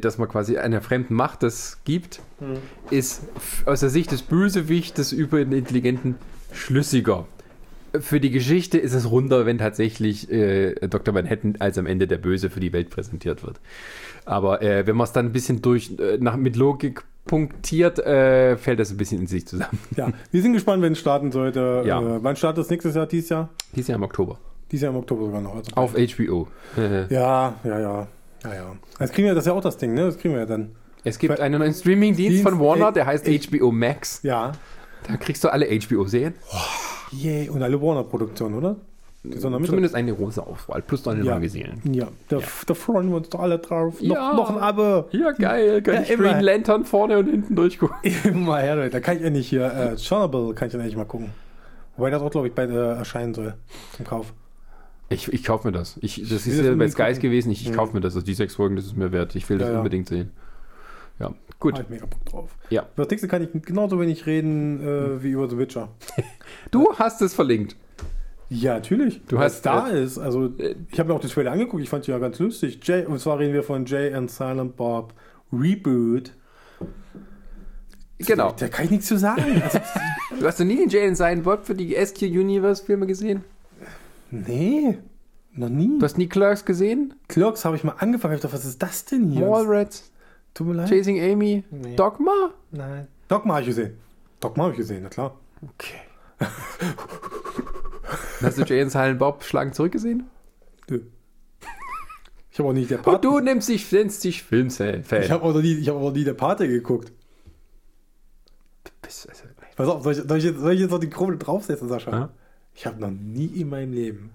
dass 0.00 0.16
man 0.16 0.28
quasi 0.28 0.56
einer 0.56 0.80
fremden 0.80 1.14
Macht 1.14 1.42
das 1.42 1.78
gibt, 1.84 2.20
mhm. 2.40 2.56
ist 2.90 3.22
aus 3.66 3.80
der 3.80 3.90
Sicht 3.90 4.12
des 4.12 4.22
Bösewichtes 4.22 5.12
über 5.12 5.38
den 5.38 5.52
Intelligenten 5.52 6.14
schlüssiger. 6.52 7.26
Für 7.98 8.20
die 8.20 8.30
Geschichte 8.30 8.78
ist 8.78 8.92
es 8.92 9.10
runder, 9.10 9.46
wenn 9.46 9.58
tatsächlich 9.58 10.30
äh, 10.30 10.74
Dr. 10.88 11.14
Manhattan 11.14 11.56
als 11.58 11.78
am 11.78 11.86
Ende 11.86 12.06
der 12.06 12.18
Böse 12.18 12.50
für 12.50 12.60
die 12.60 12.72
Welt 12.72 12.90
präsentiert 12.90 13.44
wird. 13.44 13.60
Aber 14.26 14.60
äh, 14.60 14.86
wenn 14.86 14.96
man 14.96 15.04
es 15.04 15.12
dann 15.12 15.26
ein 15.26 15.32
bisschen 15.32 15.62
durch, 15.62 15.92
äh, 15.98 16.18
nach, 16.18 16.36
mit 16.36 16.56
Logik 16.56 17.02
punktiert, 17.24 17.98
äh, 17.98 18.56
fällt 18.58 18.78
das 18.78 18.90
ein 18.90 18.98
bisschen 18.98 19.22
in 19.22 19.26
sich 19.26 19.46
zusammen. 19.46 19.78
Ja, 19.96 20.12
wir 20.30 20.42
sind 20.42 20.52
gespannt, 20.52 20.82
wenn 20.82 20.92
es 20.92 20.98
starten 20.98 21.32
sollte. 21.32 21.82
Ja. 21.86 22.00
Äh, 22.00 22.22
wann 22.22 22.36
startet 22.36 22.64
es 22.64 22.70
nächstes 22.70 22.94
Jahr, 22.94 23.06
dieses 23.06 23.30
Jahr? 23.30 23.48
Dieses 23.74 23.88
Jahr 23.88 23.96
im 23.96 24.02
Oktober. 24.02 24.38
Dieses 24.70 24.82
Jahr 24.82 24.92
im 24.92 24.98
Oktober 24.98 25.26
sogar 25.26 25.40
noch. 25.40 25.56
Also 25.56 25.72
Auf 25.74 25.94
HBO. 25.94 26.48
ja, 27.08 27.54
ja, 27.64 27.80
ja. 27.80 28.08
Ja, 28.44 28.54
ja. 28.54 28.76
Das 28.98 29.12
kriegen 29.12 29.26
wir, 29.26 29.34
das 29.34 29.44
ist 29.44 29.48
ja 29.48 29.52
auch 29.54 29.62
das 29.62 29.76
Ding, 29.76 29.94
ne? 29.94 30.06
Das 30.06 30.18
kriegen 30.18 30.34
wir 30.34 30.40
ja 30.40 30.46
dann. 30.46 30.72
Es 31.04 31.18
gibt 31.18 31.38
einen 31.40 31.60
neuen 31.60 31.72
Streaming-Dienst 31.72 32.42
von 32.42 32.58
Warner, 32.58 32.92
der 32.92 33.06
heißt 33.06 33.26
HBO 33.26 33.70
Max. 33.70 34.20
Ja. 34.22 34.52
Da 35.06 35.16
kriegst 35.16 35.42
du 35.44 35.48
alle 35.48 35.66
HBO-Serien. 35.66 36.34
Oh, 36.52 37.16
yeah. 37.16 37.50
Und 37.50 37.62
alle 37.62 37.80
Warner-Produktionen, 37.80 38.56
oder? 38.56 38.76
Zumindest 39.40 39.94
eine 39.94 40.14
große 40.14 40.44
Auswahl, 40.44 40.80
plus 40.80 41.04
noch 41.04 41.12
eine 41.12 41.24
ja. 41.24 41.38
neue 41.38 41.48
Serien. 41.48 41.80
Ja, 41.92 42.06
da, 42.28 42.38
ja. 42.38 42.42
da, 42.66 42.74
freuen 42.74 43.10
wir 43.10 43.16
uns 43.16 43.28
doch 43.28 43.40
alle 43.40 43.58
drauf. 43.58 44.00
Ja. 44.00 44.32
Noch, 44.32 44.36
noch 44.36 44.50
ein 44.50 44.58
Abo. 44.58 45.08
Ja, 45.10 45.32
geil. 45.32 45.82
Kann 45.82 45.94
ja, 45.94 46.02
ich 46.02 46.16
Green 46.16 46.40
Lantern 46.40 46.84
vorne 46.84 47.18
und 47.18 47.28
hinten 47.28 47.56
durchgucken. 47.56 47.96
Immer 48.24 48.58
her, 48.58 48.76
Leute. 48.76 48.90
Da 48.90 49.00
kann 49.00 49.16
ich 49.16 49.24
endlich 49.24 49.48
hier, 49.48 49.66
äh, 49.66 49.96
Chernobyl 49.96 50.54
kann 50.54 50.68
ich 50.68 50.72
dann 50.72 50.80
endlich 50.80 50.96
mal 50.96 51.04
gucken. 51.04 51.30
Wobei 51.96 52.10
das 52.10 52.22
auch, 52.22 52.30
glaube 52.30 52.46
ich, 52.46 52.54
bald 52.54 52.70
äh, 52.70 52.94
erscheinen 52.94 53.34
soll 53.34 53.54
zum 53.96 54.06
Kauf. 54.06 54.32
Ich, 55.10 55.32
ich 55.32 55.44
kaufe 55.44 55.66
mir 55.66 55.72
das. 55.72 55.96
Ich, 56.02 56.28
das 56.28 56.46
ist 56.46 56.62
ja 56.62 56.74
bei 56.74 56.88
Skies 56.88 57.18
gewesen. 57.18 57.50
Ich, 57.50 57.66
ich 57.66 57.72
kaufe 57.72 57.94
mir 57.94 58.00
das. 58.00 58.14
Also 58.14 58.26
die 58.26 58.34
sechs 58.34 58.56
Folgen, 58.56 58.76
das 58.76 58.86
ist 58.86 58.96
mir 58.96 59.10
wert. 59.12 59.34
Ich 59.34 59.48
will 59.48 59.58
das 59.58 59.70
ja, 59.70 59.78
unbedingt 59.78 60.08
sehen. 60.08 60.32
Ja, 61.18 61.34
gut. 61.58 61.74
Halt 61.74 61.90
mega 61.90 62.06
Bock 62.06 62.24
drauf. 62.26 62.50
Ja. 62.70 62.86
Über 62.94 63.06
nächste 63.06 63.26
kann 63.26 63.42
ich 63.42 63.62
genauso 63.62 63.98
wenig 64.00 64.26
reden 64.26 64.80
äh, 64.80 65.22
wie 65.22 65.30
über 65.30 65.48
The 65.48 65.58
Witcher. 65.58 65.88
du 66.70 66.92
hast 66.98 67.22
es 67.22 67.34
verlinkt. 67.34 67.76
Ja, 68.50 68.74
natürlich. 68.74 69.20
Du 69.26 69.38
hast 69.38 69.62
da 69.62 69.88
äh, 69.88 70.04
ist. 70.04 70.18
Also, 70.18 70.52
ich 70.90 70.98
habe 70.98 71.08
mir 71.08 71.14
auch 71.14 71.20
den 71.20 71.30
Trailer 71.30 71.52
angeguckt. 71.52 71.82
Ich 71.82 71.88
fand 71.88 72.06
die 72.06 72.10
ja 72.10 72.18
ganz 72.18 72.38
lustig. 72.38 72.78
Jay, 72.82 73.04
und 73.04 73.18
zwar 73.18 73.38
reden 73.38 73.54
wir 73.54 73.62
von 73.62 73.86
Jay 73.86 74.12
and 74.12 74.30
Silent 74.30 74.76
Bob 74.76 75.14
Reboot. 75.52 76.32
Genau. 78.18 78.52
Da 78.58 78.68
kann 78.68 78.84
ich 78.86 78.90
nichts 78.90 79.06
zu 79.06 79.18
sagen. 79.18 79.62
Also, 79.62 79.78
Du 80.38 80.46
hast 80.46 80.60
noch 80.60 80.66
nie 80.66 80.76
den 80.76 80.88
Jay 80.88 81.06
and 81.06 81.16
Silent 81.16 81.44
Bob 81.44 81.64
für 81.66 81.74
die 81.74 81.94
SQ 81.94 82.22
Universe 82.22 82.84
Filme 82.84 83.06
gesehen? 83.06 83.44
Nee, 84.30 84.98
noch 85.52 85.68
nie. 85.68 85.98
Du 85.98 86.04
hast 86.04 86.18
nie 86.18 86.28
Clerks 86.28 86.64
gesehen? 86.64 87.14
Clerks 87.28 87.64
habe 87.64 87.76
ich 87.76 87.84
mal 87.84 87.94
angefangen. 87.98 88.34
Ich 88.34 88.40
dachte, 88.40 88.54
was 88.54 88.64
ist 88.64 88.82
das 88.82 89.04
denn 89.04 89.30
hier? 89.30 89.46
Mallrats, 89.48 90.10
Tut 90.54 90.66
mir 90.66 90.74
leid. 90.74 90.88
Chasing 90.88 91.20
Amy, 91.20 91.64
Nee. 91.70 91.96
Dogma? 91.96 92.50
Nein. 92.70 93.06
Dogma 93.28 93.54
habe 93.54 93.62
ich 93.62 93.68
gesehen. 93.68 93.96
Dogma 94.40 94.64
habe 94.64 94.72
ich 94.72 94.78
gesehen, 94.78 95.02
na 95.02 95.08
klar. 95.08 95.36
Okay. 95.62 95.98
hast 98.40 98.58
du 98.58 98.62
Jay 98.64 98.80
and 98.82 98.90
Silent 98.92 99.18
Bob 99.18 99.42
Schlagen 99.44 99.72
zurückgesehen? 99.72 100.24
Nö. 100.88 101.00
Ich 102.50 102.58
habe 102.58 102.70
auch 102.70 102.72
nie 102.72 102.86
der 102.86 102.98
Und 102.98 103.04
Pate. 103.04 103.20
du 103.28 103.38
nimmst 103.40 103.68
dich, 103.68 103.90
nennst 103.92 104.24
dich 104.24 104.42
Filmfan. 104.42 105.02
Ich 105.22 105.30
habe 105.30 105.42
auch, 105.44 105.54
noch 105.54 105.60
nie- 105.62 105.74
ich 105.74 105.88
hab 105.88 105.96
auch 105.96 106.00
noch 106.02 106.12
nie 106.12 106.24
der 106.24 106.34
Pate 106.34 106.66
geguckt. 106.68 107.12
Bist- 109.02 109.28
also, 109.28 109.44
Pass 109.76 109.88
auf, 109.88 110.02
soll 110.02 110.12
ich, 110.14 110.18
soll 110.26 110.38
ich, 110.38 110.44
jetzt, 110.44 110.58
soll 110.58 110.72
ich 110.72 110.80
jetzt 110.80 110.90
noch 110.90 110.98
die 110.98 111.10
Krone 111.10 111.36
draufsetzen, 111.36 111.88
Sascha? 111.88 112.10
Ja. 112.10 112.30
Ich 112.78 112.86
habe 112.86 113.00
noch 113.00 113.10
nie 113.10 113.46
in 113.60 113.70
meinem 113.70 113.92
Leben 113.92 114.30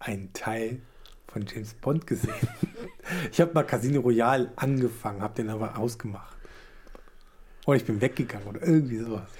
einen 0.00 0.30
Teil 0.34 0.82
von 1.28 1.46
James 1.46 1.72
Bond 1.72 2.06
gesehen. 2.06 2.34
ich 3.32 3.40
habe 3.40 3.54
mal 3.54 3.62
Casino 3.62 4.02
Royale 4.02 4.52
angefangen, 4.56 5.22
habe 5.22 5.34
den 5.34 5.48
aber 5.48 5.78
ausgemacht. 5.78 6.36
Oder 7.64 7.78
ich 7.78 7.86
bin 7.86 8.02
weggegangen 8.02 8.46
oder 8.48 8.60
irgendwie 8.60 8.98
sowas. 8.98 9.30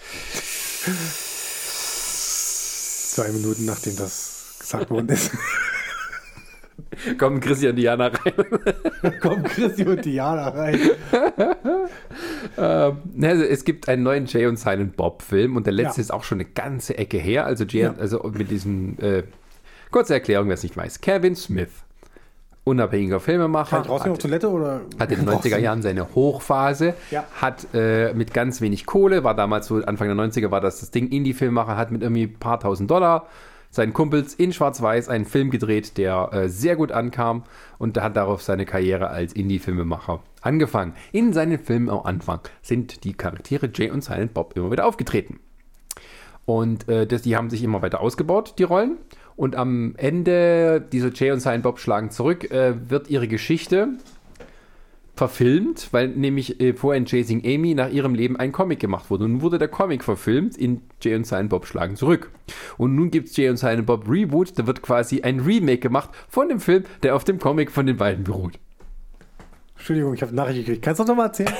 Zwei 3.14 3.28
Minuten 3.28 3.66
nachdem 3.66 3.94
das 3.96 4.56
gesagt 4.58 4.88
worden 4.88 5.10
ist, 5.10 5.30
Komm, 7.18 7.40
Christian 7.40 7.76
Diana 7.76 8.06
rein. 8.08 8.32
kommt 9.20 9.44
Christi 9.44 9.84
und 9.84 10.04
Diana 10.04 10.48
rein. 10.48 10.78
Ähm, 12.56 12.98
ne, 13.14 13.28
also 13.28 13.44
es 13.44 13.64
gibt 13.64 13.88
einen 13.88 14.02
neuen 14.02 14.26
Jay 14.26 14.46
und 14.46 14.58
Silent 14.58 14.96
Bob 14.96 15.22
Film 15.22 15.56
und 15.56 15.66
der 15.66 15.72
letzte 15.72 16.00
Ja. 16.00 16.02
ist 16.02 16.10
auch 16.12 16.24
schon 16.24 16.38
eine 16.40 16.48
ganze 16.48 16.98
Ecke 16.98 17.18
her. 17.18 17.46
Also 17.46 17.64
Jay, 17.64 17.82
Ja. 17.82 17.94
also 17.98 18.22
mit 18.36 18.50
diesem, 18.50 18.96
äh, 19.00 19.22
kurze 19.90 20.14
Erklärung, 20.14 20.48
wer 20.48 20.54
es 20.54 20.62
nicht 20.62 20.76
weiß. 20.76 21.00
Kevin 21.00 21.36
Smith, 21.36 21.70
unabhängiger 22.64 23.20
Filmemacher, 23.20 23.76
Kann 23.76 23.82
ich 23.84 23.88
rausgehen 23.90 24.12
auf 24.12 24.18
hat, 24.18 24.22
Toilette 24.22 24.48
oder? 24.50 24.80
hat 24.98 25.12
in 25.12 25.20
den 25.20 25.28
90er 25.34 25.58
Jahren 25.58 25.82
seine 25.82 26.14
Hochphase, 26.14 26.94
Ja. 27.10 27.24
hat 27.40 27.68
äh, 27.74 28.12
mit 28.14 28.34
ganz 28.34 28.60
wenig 28.60 28.86
Kohle, 28.86 29.22
war 29.24 29.34
damals 29.34 29.68
so 29.68 29.76
Anfang 29.76 30.08
der 30.08 30.16
90er 30.16 30.50
war 30.50 30.60
das 30.60 30.80
das 30.80 30.90
Ding, 30.90 31.08
Indie-Filmmacher, 31.10 31.76
hat 31.76 31.92
mit 31.92 32.02
irgendwie 32.02 32.24
ein 32.24 32.34
paar 32.38 32.58
tausend 32.60 32.90
Dollar 32.90 33.26
seinen 33.70 33.92
Kumpels 33.92 34.34
in 34.34 34.52
Schwarz-Weiß 34.52 35.08
einen 35.08 35.24
Film 35.24 35.50
gedreht, 35.50 35.98
der 35.98 36.30
äh, 36.32 36.48
sehr 36.48 36.76
gut 36.76 36.92
ankam 36.92 37.44
und 37.78 38.00
hat 38.00 38.16
darauf 38.16 38.42
seine 38.42 38.64
Karriere 38.64 39.08
als 39.08 39.32
Indie-Filmemacher 39.32 40.22
angefangen. 40.40 40.94
In 41.12 41.32
seinen 41.32 41.58
Filmen 41.58 41.90
am 41.90 42.00
Anfang 42.00 42.40
sind 42.62 43.04
die 43.04 43.14
Charaktere 43.14 43.70
Jay 43.72 43.90
und 43.90 44.02
Silent 44.02 44.34
Bob 44.34 44.56
immer 44.56 44.70
wieder 44.70 44.86
aufgetreten. 44.86 45.40
Und 46.46 46.88
äh, 46.88 47.06
das, 47.06 47.22
die 47.22 47.36
haben 47.36 47.50
sich 47.50 47.62
immer 47.62 47.82
weiter 47.82 48.00
ausgebaut, 48.00 48.54
die 48.58 48.62
Rollen. 48.62 48.96
Und 49.36 49.54
am 49.54 49.94
Ende 49.96 50.80
dieser 50.80 51.12
Jay 51.12 51.30
und 51.30 51.40
Silent 51.40 51.62
Bob 51.62 51.78
schlagen 51.78 52.10
zurück, 52.10 52.50
äh, 52.50 52.90
wird 52.90 53.10
ihre 53.10 53.28
Geschichte 53.28 53.88
verfilmt, 55.18 55.88
weil 55.92 56.08
nämlich 56.08 56.60
äh, 56.60 56.70
in 56.94 57.04
Chasing 57.06 57.42
Amy 57.44 57.74
nach 57.74 57.90
ihrem 57.90 58.14
Leben 58.14 58.36
ein 58.36 58.52
Comic 58.52 58.78
gemacht 58.80 59.10
wurde. 59.10 59.24
Und 59.24 59.32
nun 59.32 59.42
wurde 59.42 59.58
der 59.58 59.68
Comic 59.68 60.02
verfilmt 60.04 60.56
in 60.56 60.80
Jay 61.02 61.14
und 61.16 61.26
Silent 61.26 61.50
Bob 61.50 61.66
schlagen 61.66 61.96
zurück. 61.96 62.30
Und 62.78 62.94
nun 62.94 63.10
gibt 63.10 63.28
es 63.28 63.36
Jay 63.36 63.48
und 63.50 63.56
Silent 63.58 63.84
Bob 63.86 64.08
Reboot, 64.08 64.58
da 64.58 64.66
wird 64.66 64.80
quasi 64.80 65.20
ein 65.22 65.40
Remake 65.40 65.78
gemacht 65.80 66.10
von 66.28 66.48
dem 66.48 66.60
Film, 66.60 66.84
der 67.02 67.14
auf 67.16 67.24
dem 67.24 67.38
Comic 67.38 67.70
von 67.70 67.84
den 67.86 67.96
beiden 67.96 68.24
beruht. 68.24 68.58
Entschuldigung, 69.76 70.14
ich 70.14 70.22
habe 70.22 70.34
Nachricht 70.34 70.58
gekriegt. 70.66 70.82
Kannst 70.84 70.98
du 70.98 71.04
das 71.04 71.08
nochmal 71.08 71.26
erzählen? 71.28 71.52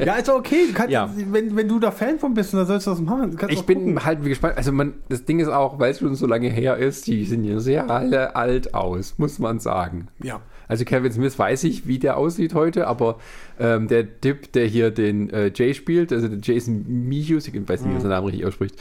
ja, 0.04 0.14
ist 0.14 0.28
okay. 0.28 0.66
Du 0.68 0.74
kannst, 0.74 0.90
Ja. 0.90 1.08
wenn, 1.14 1.54
wenn 1.56 1.68
du 1.68 1.78
da 1.78 1.92
Fan 1.92 2.18
von 2.18 2.34
bist, 2.34 2.52
dann 2.52 2.66
sollst 2.66 2.86
du 2.86 2.90
das 2.90 3.00
machen. 3.00 3.36
Du 3.36 3.46
Ich 3.48 3.62
bin 3.62 3.78
gucken. 3.78 4.04
halt 4.04 4.24
gespannt. 4.24 4.56
Also 4.56 4.72
man, 4.72 4.94
das 5.08 5.24
Ding 5.24 5.38
ist 5.38 5.48
auch, 5.48 5.78
weil 5.78 5.92
es 5.92 6.00
schon 6.00 6.14
so 6.16 6.26
lange 6.26 6.48
her 6.48 6.76
ist, 6.76 7.06
die 7.06 7.24
sehen 7.24 7.44
ja 7.44 7.60
sehr 7.60 7.88
alle 7.90 8.34
alt 8.34 8.74
aus, 8.74 9.14
muss 9.18 9.38
man 9.38 9.60
sagen. 9.60 10.08
Ja. 10.22 10.40
Also 10.68 10.84
Kevin 10.84 11.10
Smith 11.12 11.38
weiß 11.38 11.64
ich, 11.64 11.86
wie 11.86 11.98
der 11.98 12.16
aussieht 12.18 12.54
heute, 12.54 12.86
aber 12.86 13.18
ähm, 13.58 13.88
der 13.88 14.20
Typ, 14.20 14.52
der 14.52 14.66
hier 14.66 14.90
den 14.90 15.30
äh, 15.30 15.50
Jay 15.54 15.74
spielt, 15.74 16.12
also 16.12 16.28
der 16.28 16.38
Jason 16.42 16.84
Michus, 17.08 17.48
ich 17.48 17.54
weiß 17.54 17.80
nicht, 17.80 17.88
wie 17.88 17.94
man 17.94 18.00
seinen 18.02 18.10
Namen 18.10 18.26
richtig 18.26 18.46
ausspricht, 18.46 18.76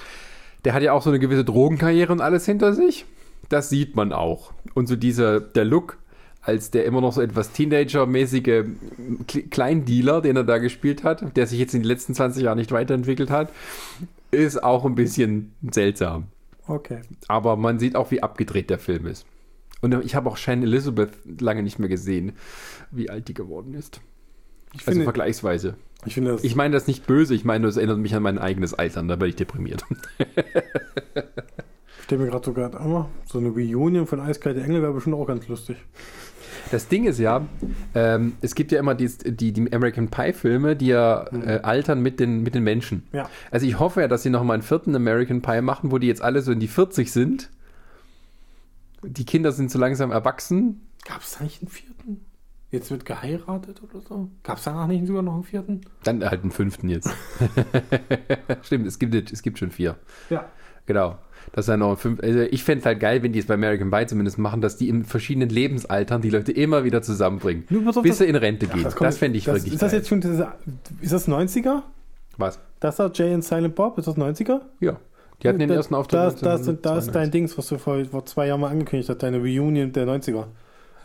der 0.66 0.74
hat 0.74 0.84
ja 0.84 0.92
auch 0.92 1.02
so 1.02 1.10
eine 1.10 1.20
gewisse 1.20 1.46
Drogenkarriere 1.46 2.12
und 2.12 2.20
alles 2.22 2.46
hinter 2.46 2.74
sich. 2.74 3.06
Das 3.50 3.70
sieht 3.70 3.96
man 3.96 4.12
auch. 4.12 4.52
Und 4.74 4.88
so 4.88 4.96
dieser, 4.98 5.40
der 5.40 5.64
Look, 5.64 5.98
als 6.42 6.72
der 6.72 6.86
immer 6.86 7.00
noch 7.02 7.14
so 7.14 7.22
etwas 7.22 7.52
Teenager-mäßige 7.54 8.66
Kle- 9.28 9.50
Kleindealer, 9.50 10.22
den 10.22 10.36
er 10.36 10.44
da 10.44 10.58
gespielt 10.58 11.04
hat, 11.04 11.36
der 11.38 11.48
sich 11.48 11.60
jetzt 11.60 11.74
in 11.74 11.82
den 11.82 11.88
letzten 11.88 12.14
20 12.14 12.44
Jahren 12.44 12.58
nicht 12.58 12.72
weiterentwickelt 12.72 13.30
hat, 13.30 13.52
ist 14.32 14.62
auch 14.62 14.84
ein 14.86 14.96
bisschen 14.96 15.54
seltsam. 15.72 16.26
Okay. 16.68 17.00
Aber 17.30 17.56
man 17.56 17.80
sieht 17.80 17.96
auch, 17.96 18.12
wie 18.12 18.22
abgedreht 18.24 18.70
der 18.70 18.80
Film 18.80 19.08
ist. 19.08 19.26
Und 19.82 19.94
ich 20.04 20.16
habe 20.16 20.30
auch 20.30 20.38
Shane 20.38 20.64
Elizabeth 20.64 21.12
lange 21.40 21.64
nicht 21.64 21.80
mehr 21.80 21.90
gesehen, 21.90 22.34
wie 22.92 23.10
alt 23.10 23.28
die 23.28 23.34
geworden 23.34 23.74
ist. 23.74 24.02
Ich 24.74 24.80
Also 24.82 24.92
finde, 24.92 25.04
vergleichsweise. 25.04 25.76
ich 26.06 26.16
finde 26.16 26.32
das. 26.32 26.44
Ich 26.44 26.56
meine 26.56 26.74
das 26.74 26.88
nicht 26.88 27.06
böse, 27.08 27.34
ich 27.34 27.46
meine, 27.46 27.68
das 27.68 27.78
erinnert 27.78 28.00
mich 28.00 28.16
an 28.16 28.24
mein 28.24 28.40
eigenes 28.40 28.74
Alter 28.74 29.04
da 29.04 29.10
werde 29.10 29.28
ich 29.28 29.36
deprimiert. 29.36 29.84
Ich 32.00 32.04
stelle 32.04 32.24
mir 32.24 32.30
gerade 32.30 32.46
so 32.46 32.54
gerade 32.54 32.78
oh, 32.80 33.06
so 33.26 33.38
eine 33.38 33.50
Reunion 33.50 34.08
von 34.08 34.22
Eiskalte 34.22 34.62
Engel 34.62 34.82
wäre 34.82 34.94
bestimmt 34.94 35.16
auch 35.16 35.26
ganz 35.26 35.48
lustig. 35.50 35.78
Das 36.72 36.88
Ding 36.88 37.06
ist 37.06 37.20
ja, 37.20 37.46
ähm, 37.96 38.34
es 38.42 38.56
gibt 38.56 38.72
ja 38.72 38.80
immer 38.80 38.96
die, 38.96 39.10
die, 39.26 39.52
die 39.54 39.74
American 39.74 40.10
Pie-Filme, 40.10 40.76
die 40.76 40.88
ja 40.88 41.26
äh, 41.32 41.60
altern 41.64 42.02
mit 42.02 42.20
den, 42.20 42.44
mit 42.44 42.56
den 42.56 42.64
Menschen. 42.64 43.04
Ja. 43.14 43.30
Also 43.52 43.66
ich 43.66 43.80
hoffe 43.80 44.02
ja, 44.02 44.08
dass 44.08 44.24
sie 44.24 44.30
nochmal 44.30 44.56
einen 44.56 44.64
vierten 44.64 44.96
American 44.96 45.42
Pie 45.42 45.62
machen, 45.62 45.92
wo 45.92 45.98
die 45.98 46.08
jetzt 46.08 46.22
alle 46.22 46.42
so 46.42 46.52
in 46.52 46.60
die 46.60 46.68
40 46.68 47.12
sind. 47.12 47.50
Die 49.04 49.26
Kinder 49.26 49.52
sind 49.52 49.72
so 49.72 49.80
langsam 49.80 50.12
erwachsen. 50.12 50.88
Gab 51.06 51.22
es 51.22 51.38
da 51.38 51.44
nicht 51.44 51.62
einen 51.62 51.70
vierten? 51.70 52.26
Jetzt 52.70 52.92
wird 52.92 53.06
geheiratet 53.06 53.82
oder 53.82 54.02
so? 54.02 54.30
Gab 54.44 54.58
es 54.58 54.66
danach 54.66 54.88
nicht 54.88 55.08
sogar 55.08 55.22
noch 55.22 55.36
einen 55.36 55.44
vierten? 55.44 55.82
Dann 56.04 56.24
halt 56.24 56.42
einen 56.42 56.52
fünften 56.52 56.90
jetzt. 56.90 57.10
Stimmt, 58.64 58.88
es 58.88 59.00
gibt, 59.00 59.32
es 59.32 59.42
gibt 59.42 59.58
schon 59.60 59.72
vier. 59.72 59.96
Ja. 60.30 60.46
Genau. 60.86 61.18
Das 61.54 61.66
ist 61.66 61.70
ja 61.70 61.78
noch 61.78 61.98
fünf. 61.98 62.22
Also 62.22 62.40
ich 62.42 62.64
fände 62.64 62.80
es 62.82 62.86
halt 62.86 63.00
geil, 63.00 63.24
wenn 63.24 63.32
die 63.32 63.40
es 63.40 63.46
bei 63.46 63.54
American 63.54 63.90
Pie 63.90 64.06
zumindest 64.08 64.38
machen, 64.38 64.60
dass 64.60 64.76
die 64.76 64.90
in 64.90 65.06
verschiedenen 65.06 65.48
Lebensaltern 65.50 66.22
die 66.22 66.30
Leute 66.30 66.52
immer 66.52 66.84
wieder 66.84 67.02
zusammenbringen. 67.02 67.64
Auf, 67.88 68.02
bis 68.02 68.18
sie 68.18 68.26
in 68.26 68.36
Rente 68.36 68.68
gehen. 68.68 68.84
das 68.84 68.96
Das, 68.96 69.18
fände 69.18 69.38
ich 69.38 69.46
das, 69.46 69.56
wirklich 69.56 69.74
Ist 69.74 69.82
das 69.82 69.92
geil. 69.92 70.00
jetzt 70.00 70.10
schon 70.10 70.22
Ist 71.02 71.14
das 71.14 71.28
90er? 71.30 71.84
Was? 72.38 72.60
Das 72.82 72.98
da 72.98 73.10
Jay 73.14 73.34
and 73.34 73.46
Silent 73.46 73.76
Bob? 73.76 73.98
Ist 73.98 74.08
das 74.08 74.18
90er? 74.18 74.60
Ja. 74.82 75.00
Die 75.44 75.48
hatten 75.48 75.60
den 75.60 75.70
Da- 75.70 75.76
ersten 75.76 75.94
Auftritt. 75.96 76.20
Da, 76.20 76.28
ist- 76.30 76.44
da, 76.44 76.56
ist- 76.56 76.66
da 76.68 76.72
ist 76.98 77.10
1992. 77.10 77.14
dein 77.14 77.32
Dings, 77.32 77.58
was 77.58 77.68
du 77.68 77.78
vor, 77.78 78.04
vor 78.06 78.26
zwei 78.26 78.48
Jahren 78.48 78.60
mal 78.62 78.70
angekündigt 78.72 79.10
hast, 79.10 79.22
deine 79.22 79.38
Reunion 79.38 79.92
der 79.94 80.06
90er. 80.08 80.48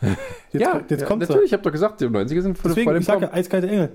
Jetzt, 0.01 0.15
ja, 0.61 0.81
jetzt 0.89 1.01
ja, 1.01 1.07
kommt 1.07 1.21
natürlich. 1.21 1.45
Ich 1.45 1.53
habe 1.53 1.63
doch 1.63 1.71
gesagt, 1.71 2.01
die 2.01 2.05
90er 2.05 2.41
sind 2.41 2.57
voll, 2.57 2.71
Deswegen, 2.71 2.95
ich 2.97 3.05
sage 3.05 3.21
ja, 3.25 3.33
eiskalte 3.33 3.69
Engel. 3.69 3.89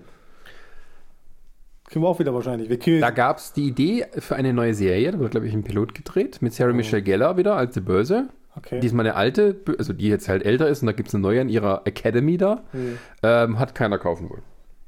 Kriegen 1.85 2.03
wir 2.05 2.09
auch 2.09 2.19
wieder 2.19 2.35
wahrscheinlich. 2.35 2.69
Wir 2.69 3.01
Da 3.01 3.11
gab 3.11 3.39
es 3.39 3.53
die 3.53 3.67
Idee 3.67 4.07
für 4.19 4.37
eine 4.37 4.53
neue 4.53 4.75
Serie. 4.75 5.11
Da 5.13 5.19
wird, 5.19 5.31
glaube 5.31 5.47
ich, 5.47 5.55
ein 5.55 5.65
Pilot 5.65 5.95
gedreht 5.95 6.41
mit 6.43 6.53
Sarah 6.55 6.73
Michelle 6.73 7.03
Gellar 7.03 7.37
wieder 7.37 7.57
als 7.57 7.75
die 7.75 7.81
Böse. 7.81 8.29
okay. 8.57 8.81
Diesmal 8.81 9.07
eine 9.07 9.17
alte, 9.17 9.57
also 9.79 9.93
die 9.95 10.09
jetzt 10.09 10.29
halt 10.29 10.45
älter 10.45 10.69
ist 10.69 10.83
und 10.83 10.87
da 10.87 10.93
gibt 10.93 11.09
es 11.09 11.15
eine 11.15 11.23
neue 11.23 11.41
in 11.41 11.49
ihrer 11.49 11.83
Academy 11.87 12.37
da. 12.37 12.63
Hm. 12.73 12.99
Ähm, 13.23 13.59
hat 13.59 13.75
keiner 13.75 13.99
kaufen 13.99 14.29
wollen. 14.31 14.43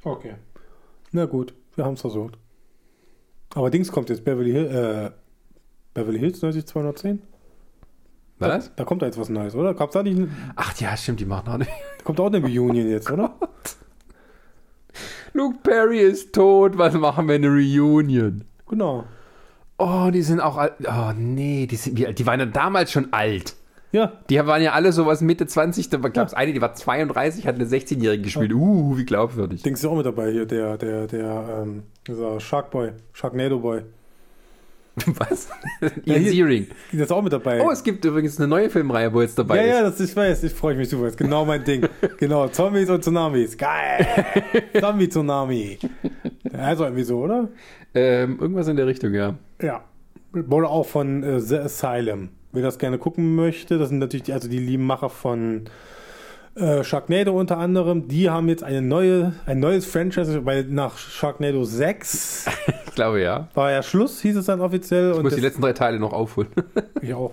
Okay. 0.05 0.35
Na 1.13 1.25
gut, 1.27 1.55
wir 1.75 1.85
haben 1.85 1.95
es 1.95 2.01
versucht. 2.03 2.39
Aber 3.55 3.71
Dings 3.71 3.91
kommt 3.93 4.11
jetzt, 4.11 4.25
Beverly, 4.25 4.53
Hill, 4.53 4.67
äh, 4.67 5.11
Beverly 5.95 6.19
Hills 6.19 6.41
90210? 6.43 7.23
Was? 8.39 8.75
Da 8.75 8.85
kommt 8.85 9.03
da 9.03 9.07
jetzt 9.07 9.19
was 9.19 9.29
Neues, 9.29 9.55
oder? 9.55 9.75
Gab's 9.75 9.93
da 9.93 10.03
nicht, 10.03 10.19
Ach 10.57 10.75
ja, 10.81 10.97
stimmt, 10.97 11.21
die 11.21 11.27
machen 11.27 11.49
auch 11.49 11.59
nicht. 11.59 11.71
da 11.99 12.05
kommt 12.05 12.21
auch 12.21 12.27
eine 12.27 12.41
Reunion 12.41 12.89
jetzt, 12.89 13.11
oder? 13.11 13.35
Luke 15.33 15.59
Perry 15.63 16.01
ist 16.01 16.33
tot, 16.33 16.79
was 16.79 16.95
machen 16.95 17.29
wir 17.29 17.35
eine 17.37 17.49
Reunion? 17.49 18.45
Genau. 18.69 19.05
Oh, 19.79 20.11
die 20.13 20.23
sind 20.23 20.41
auch 20.41 20.57
alt. 20.57 20.75
Oh 20.87 21.13
nee, 21.17 21.67
die, 21.67 21.77
sind, 21.77 21.97
wie 21.99 22.07
alt? 22.07 22.19
die 22.19 22.27
waren 22.27 22.41
ja 22.41 22.47
damals 22.47 22.93
schon 22.93 23.13
alt. 23.13 23.57
Ja, 23.93 24.13
Die 24.29 24.39
waren 24.47 24.63
ja 24.63 24.73
alle 24.73 24.93
sowas 24.93 25.21
Mitte 25.21 25.47
20. 25.49 25.89
Da 25.89 25.99
gab 25.99 26.29
es 26.29 26.35
eine, 26.35 26.53
die 26.53 26.61
war 26.61 26.75
32, 26.75 27.47
hat 27.47 27.57
eine 27.57 27.65
16-Jährige 27.65 28.23
gespielt. 28.23 28.53
Uh, 28.53 28.97
wie 28.97 29.05
glaubwürdig. 29.05 29.63
Dings 29.63 29.81
ist 29.81 29.87
auch 29.87 29.97
mit 29.97 30.07
dabei 30.07 30.31
hier, 30.31 30.47
der, 30.47 30.79
der, 30.79 31.09
der, 31.09 31.63
ähm, 31.63 31.83
dieser 32.07 32.39
Sharkboy, 32.39 32.93
Sharknado 33.13 33.59
Boy. 33.59 33.83
Was? 35.19 35.49
Ja, 36.05 36.15
Ian 36.15 36.25
Searing. 36.25 36.67
Der 36.93 37.05
ist 37.05 37.13
auch 37.13 37.23
mit 37.23 37.33
dabei. 37.33 37.63
Oh, 37.63 37.71
es 37.71 37.83
gibt 37.83 38.05
übrigens 38.05 38.39
eine 38.39 38.49
neue 38.49 38.71
Filmreihe, 38.71 39.13
wo 39.13 39.21
jetzt 39.21 39.39
dabei 39.39 39.57
ja, 39.57 39.63
ist. 39.63 39.69
ja, 39.69 39.83
das, 39.83 40.01
ich 40.01 40.17
weiß, 40.17 40.43
ich 40.45 40.53
freue 40.53 40.75
mich 40.75 40.89
super. 40.89 41.05
Das 41.05 41.13
ist 41.13 41.19
genau 41.19 41.45
mein 41.45 41.65
Ding. 41.65 41.87
genau, 42.19 42.49
Zombies 42.49 42.91
und 42.91 43.03
Tsunamis. 43.03 43.57
Geil. 43.57 44.07
Zombie-Tsunami. 44.81 45.79
Also 46.53 46.85
irgendwie 46.85 47.05
so, 47.05 47.19
oder? 47.19 47.49
Ähm, 47.95 48.39
irgendwas 48.41 48.69
in 48.69 48.77
der 48.77 48.87
Richtung, 48.87 49.15
ja. 49.15 49.37
Ja. 49.61 49.85
Wurde 50.33 50.69
auch 50.69 50.87
von 50.87 51.23
äh, 51.23 51.41
The 51.41 51.59
Asylum. 51.59 52.31
Wer 52.53 52.63
das 52.63 52.79
gerne 52.79 52.99
gucken 52.99 53.37
möchte, 53.37 53.79
das 53.79 53.91
sind 53.91 53.99
natürlich 53.99 54.25
die, 54.25 54.33
also 54.33 54.49
die 54.49 54.59
lieben 54.59 54.85
Macher 54.85 55.09
von 55.09 55.65
Äh, 56.57 56.83
Sharknado 56.83 57.39
unter 57.39 57.59
anderem, 57.59 58.09
die 58.09 58.29
haben 58.29 58.49
jetzt 58.49 58.65
eine 58.65 58.83
neue, 58.83 59.35
ein 59.47 59.61
neues 59.61 59.87
Franchise, 59.87 60.45
weil 60.45 60.65
nach 60.65 60.99
Sharknado 60.99 61.65
6 61.65 62.47
Ich 62.91 62.97
glaube 62.97 63.23
ja. 63.23 63.49
war 63.55 63.71
ja 63.71 63.85
Schluss, 63.85 64.21
hieß 64.21 64.37
es 64.37 64.47
dann 64.47 64.61
offiziell. 64.61 65.13
Ich 65.13 65.17
und 65.17 65.23
muss 65.23 65.35
die 65.37 65.41
letzten 65.41 65.63
drei 65.63 65.73
Teile 65.73 66.01
noch 66.01 66.13
aufholen. 66.13 66.51
ich 67.01 67.15
auch. 67.15 67.33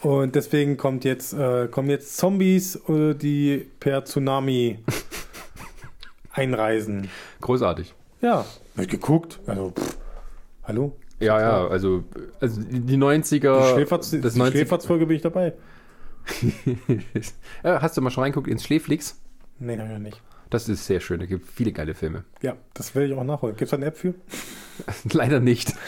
Und 0.00 0.34
deswegen 0.34 0.78
kommt 0.78 1.04
jetzt, 1.04 1.34
äh, 1.34 1.68
kommen 1.68 1.90
jetzt 1.90 2.16
Zombies, 2.16 2.76
äh, 2.88 3.14
die 3.14 3.66
per 3.80 4.06
Tsunami 4.06 4.78
einreisen. 6.32 7.10
Großartig. 7.42 7.94
Ja, 8.22 8.46
hab 8.76 8.82
ich 8.82 8.88
geguckt. 8.88 9.40
Also, 9.46 9.72
pff, 9.78 9.98
hallo? 10.64 10.96
Ja, 11.20 11.38
ja, 11.38 11.68
also, 11.68 12.04
also 12.40 12.60
die 12.62 12.96
90er. 12.96 13.68
Die 13.68 13.74
Schläferz, 13.74 14.10
das 14.10 14.32
die 14.32 14.38
90 14.38 14.60
Schläferz-Folge 14.60 15.06
bin 15.06 15.16
ich 15.16 15.22
dabei. 15.22 15.52
Ja, 17.62 17.82
Hast 17.82 17.96
du 17.96 18.00
mal 18.00 18.10
schon 18.10 18.24
reinguckt 18.24 18.48
ins 18.48 18.64
Schläflix? 18.64 19.20
Nee, 19.58 19.78
hab 19.78 19.86
ich 19.86 19.92
noch 19.92 19.98
nicht. 19.98 20.20
Das 20.50 20.68
ist 20.68 20.86
sehr 20.86 21.00
schön. 21.00 21.20
Da 21.20 21.26
gibt 21.26 21.48
viele 21.48 21.72
geile 21.72 21.94
Filme. 21.94 22.24
Ja, 22.42 22.56
das 22.74 22.94
will 22.94 23.10
ich 23.10 23.16
auch 23.16 23.24
nachholen. 23.24 23.56
Gibt 23.56 23.64
es 23.66 23.70
da 23.70 23.76
eine 23.76 23.86
App 23.86 23.96
für? 23.96 24.14
Leider 25.12 25.40
nicht. 25.40 25.74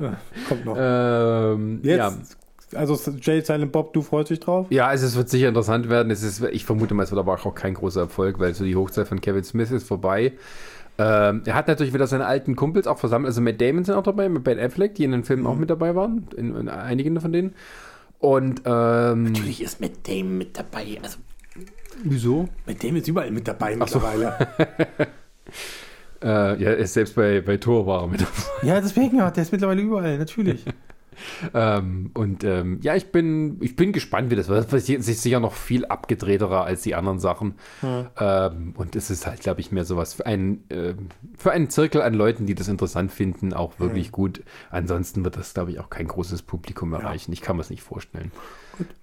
Ja, 0.00 0.18
kommt 0.48 0.64
noch. 0.64 0.76
Ähm, 0.78 1.80
ja. 1.84 2.10
Jetzt, 2.10 2.36
also 2.74 2.98
Jay 3.20 3.40
Silent 3.40 3.70
Bob, 3.70 3.92
du 3.92 4.02
freust 4.02 4.30
dich 4.30 4.40
drauf? 4.40 4.66
Ja, 4.70 4.88
also 4.88 5.06
es 5.06 5.16
wird 5.16 5.28
sicher 5.28 5.48
interessant 5.48 5.88
werden. 5.88 6.10
Es 6.10 6.22
ist, 6.22 6.42
ich 6.42 6.64
vermute 6.64 6.94
mal, 6.94 7.04
es 7.04 7.12
wird 7.12 7.20
aber 7.20 7.32
auch 7.32 7.54
kein 7.54 7.74
großer 7.74 8.00
Erfolg, 8.00 8.40
weil 8.40 8.52
so 8.54 8.64
die 8.64 8.74
Hochzeit 8.74 9.06
von 9.06 9.20
Kevin 9.20 9.44
Smith 9.44 9.70
ist 9.70 9.86
vorbei. 9.86 10.32
Ähm, 10.98 11.42
er 11.44 11.54
hat 11.54 11.68
natürlich 11.68 11.92
wieder 11.92 12.06
seine 12.06 12.26
alten 12.26 12.56
Kumpels 12.56 12.86
auch 12.86 12.98
versammelt. 12.98 13.28
Also 13.28 13.40
Matt 13.40 13.60
Damon 13.60 13.84
sind 13.84 13.94
auch 13.94 14.02
dabei, 14.02 14.28
mit 14.28 14.44
Ben 14.44 14.58
Affleck, 14.58 14.94
die 14.94 15.04
in 15.04 15.12
den 15.12 15.24
Filmen 15.24 15.46
auch 15.46 15.56
mit 15.56 15.70
dabei 15.70 15.94
waren, 15.94 16.26
in, 16.36 16.54
in 16.54 16.68
einigen 16.68 17.20
von 17.20 17.32
denen. 17.32 17.54
Und 18.24 18.62
ähm, 18.64 19.24
Natürlich 19.24 19.60
ist 19.62 19.80
mit 19.82 20.08
dem 20.08 20.38
mit 20.38 20.56
dabei. 20.56 20.98
Also 21.02 21.18
wieso? 22.02 22.48
mit 22.64 22.82
dem 22.82 22.96
ist 22.96 23.06
überall 23.06 23.30
mit 23.30 23.46
dabei 23.46 23.76
mittlerweile. 23.76 24.34
Äh, 26.22 26.26
ja, 26.62 26.70
er 26.70 26.78
ist 26.78 26.94
selbst 26.94 27.16
bei, 27.16 27.42
bei 27.42 27.58
Thor 27.58 27.86
war 27.86 28.00
er 28.00 28.08
mit 28.08 28.22
dabei. 28.22 28.32
ja, 28.66 28.80
deswegen, 28.80 29.18
ja, 29.18 29.30
der 29.30 29.42
ist 29.42 29.52
mittlerweile 29.52 29.82
überall, 29.82 30.16
natürlich. 30.16 30.64
Ähm, 31.52 32.10
und 32.14 32.44
ähm, 32.44 32.78
ja, 32.82 32.94
ich 32.94 33.12
bin, 33.12 33.58
ich 33.60 33.76
bin 33.76 33.92
gespannt, 33.92 34.30
wie 34.30 34.36
das 34.36 34.48
wird. 34.48 34.72
Das 34.72 34.88
ist 34.88 35.22
sicher 35.22 35.40
noch 35.40 35.52
viel 35.52 35.84
abgedrehterer 35.86 36.64
als 36.64 36.82
die 36.82 36.94
anderen 36.94 37.18
Sachen. 37.18 37.54
Ähm, 37.82 38.74
und 38.76 38.96
es 38.96 39.10
ist 39.10 39.26
halt, 39.26 39.40
glaube 39.40 39.60
ich, 39.60 39.72
mehr 39.72 39.84
sowas 39.84 40.14
für 40.14 40.26
einen, 40.26 40.64
ähm, 40.70 41.08
für 41.36 41.52
einen 41.52 41.70
Zirkel 41.70 42.02
an 42.02 42.14
Leuten, 42.14 42.46
die 42.46 42.54
das 42.54 42.68
interessant 42.68 43.12
finden, 43.12 43.52
auch 43.52 43.78
wirklich 43.78 44.12
gut. 44.12 44.42
Ansonsten 44.70 45.24
wird 45.24 45.36
das, 45.36 45.54
glaube 45.54 45.70
ich, 45.70 45.80
auch 45.80 45.90
kein 45.90 46.08
großes 46.08 46.42
Publikum 46.42 46.92
erreichen. 46.92 47.32
Ich 47.32 47.40
kann 47.40 47.56
mir 47.56 47.62
das 47.62 47.70
nicht 47.70 47.82
vorstellen. 47.82 48.32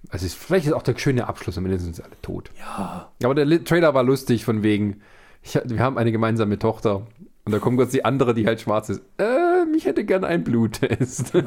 Also 0.08 0.26
es, 0.26 0.34
vielleicht 0.34 0.66
ist 0.66 0.72
auch 0.72 0.82
der 0.82 0.98
schöne 0.98 1.26
Abschluss, 1.26 1.56
am 1.56 1.64
Ende 1.64 1.78
sind 1.78 1.96
sie 1.96 2.04
alle 2.04 2.20
tot. 2.20 2.50
Ja. 2.58 3.10
Aber 3.22 3.34
der 3.34 3.64
Trailer 3.64 3.94
war 3.94 4.02
lustig, 4.02 4.44
von 4.44 4.62
wegen, 4.62 5.00
ich, 5.42 5.58
wir 5.64 5.80
haben 5.80 5.98
eine 5.98 6.12
gemeinsame 6.12 6.58
Tochter. 6.58 7.06
Und 7.44 7.52
da 7.52 7.58
kommt 7.58 7.76
kurz 7.76 7.90
die 7.90 8.04
andere, 8.04 8.34
die 8.34 8.46
halt 8.46 8.60
schwarz 8.60 8.88
ist. 8.88 9.02
Äh, 9.18 9.64
ich 9.76 9.84
hätte 9.84 10.04
gern 10.04 10.24
einen 10.24 10.44
Bluttest. 10.44 11.32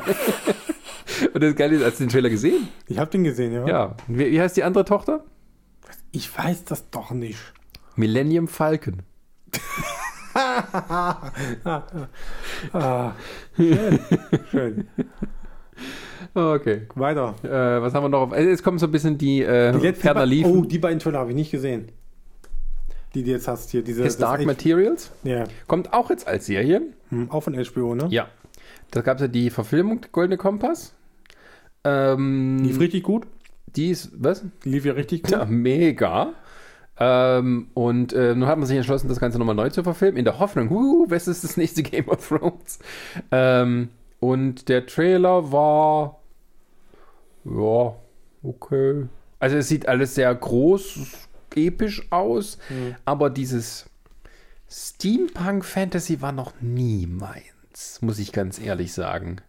Und 1.33 1.41
das 1.43 1.55
Geile 1.55 1.75
ist, 1.77 1.83
hast 1.85 1.99
du 1.99 2.05
den 2.05 2.09
Trailer 2.09 2.29
gesehen? 2.29 2.67
Ich 2.87 2.97
habe 2.97 3.09
den 3.11 3.23
gesehen, 3.23 3.53
ja. 3.53 3.67
Ja. 3.67 3.95
Wie, 4.07 4.31
wie 4.31 4.39
heißt 4.41 4.55
die 4.57 4.63
andere 4.63 4.85
Tochter? 4.85 5.23
Ich 6.11 6.35
weiß 6.37 6.65
das 6.65 6.89
doch 6.89 7.11
nicht. 7.11 7.39
Millennium 7.95 8.47
Falcon. 8.47 9.01
Ah, 12.73 13.13
schön. 13.55 13.99
schön. 14.51 14.87
Okay. 16.33 16.87
Weiter. 16.95 17.35
Äh, 17.43 17.81
was 17.81 17.93
haben 17.93 18.03
wir 18.03 18.09
noch? 18.09 18.21
Auf, 18.21 18.33
äh, 18.33 18.49
jetzt 18.49 18.63
kommen 18.63 18.77
so 18.79 18.85
ein 18.87 18.91
bisschen 18.91 19.17
die, 19.17 19.41
äh, 19.41 19.71
Die 19.71 19.79
letzten 19.79 20.17
liefen. 20.23 20.51
Oh, 20.59 20.65
die 20.65 20.79
beiden 20.79 20.99
Trailer 20.99 21.19
habe 21.19 21.29
ich 21.31 21.35
nicht 21.35 21.51
gesehen. 21.51 21.89
Die 23.13 23.23
du 23.23 23.31
jetzt 23.31 23.47
hast 23.47 23.69
hier. 23.71 23.81
Diese, 23.83 24.03
His 24.03 24.17
das 24.17 24.21
Dark 24.27 24.39
echt- 24.39 24.47
Materials. 24.47 25.11
Ja, 25.23 25.45
Kommt 25.67 25.93
auch 25.93 26.09
jetzt 26.09 26.27
als 26.27 26.45
Serie. 26.45 26.81
hm, 27.09 27.31
auch 27.31 27.41
von 27.41 27.53
HBO, 27.55 27.95
ne? 27.95 28.07
Ja. 28.09 28.27
Da 28.91 29.01
gab 29.01 29.17
es 29.17 29.21
ja 29.21 29.27
die 29.27 29.49
Verfilmung, 29.49 30.01
Goldene 30.11 30.37
Kompass. 30.37 30.93
Ähm, 31.85 32.59
Lief 32.63 32.79
richtig 32.79 33.03
gut. 33.03 33.27
die 33.75 33.91
ist, 33.91 34.11
was? 34.17 34.43
Lief 34.63 34.83
ja 34.85 34.93
richtig 34.93 35.23
gut. 35.23 35.31
Ja, 35.31 35.45
mega. 35.45 36.33
Ähm, 36.97 37.67
und 37.73 38.13
äh, 38.13 38.33
nun 38.35 38.47
hat 38.47 38.57
man 38.57 38.67
sich 38.67 38.77
entschlossen, 38.77 39.07
das 39.09 39.19
Ganze 39.19 39.37
nochmal 39.37 39.55
neu 39.55 39.69
zu 39.69 39.83
verfilmen, 39.83 40.17
in 40.17 40.25
der 40.25 40.39
Hoffnung, 40.39 40.69
huh, 40.69 41.05
was 41.09 41.27
ist 41.27 41.43
das 41.43 41.57
nächste 41.57 41.83
Game 41.83 42.07
of 42.07 42.27
Thrones? 42.27 42.79
Ähm, 43.31 43.89
und 44.19 44.69
der 44.69 44.85
Trailer 44.85 45.51
war, 45.51 46.19
ja, 47.43 47.95
okay. 48.43 49.05
Also 49.39 49.57
es 49.57 49.67
sieht 49.67 49.87
alles 49.87 50.15
sehr 50.15 50.33
groß, 50.33 50.99
episch 51.55 52.01
aus, 52.11 52.57
aber 53.03 53.29
dieses 53.29 53.85
Steampunk-Fantasy 54.69 56.21
war 56.21 56.31
noch 56.31 56.53
nie 56.61 57.05
meins, 57.05 58.01
muss 58.01 58.19
ich 58.19 58.31
ganz 58.31 58.59
ehrlich 58.59 58.93
sagen. 58.93 59.41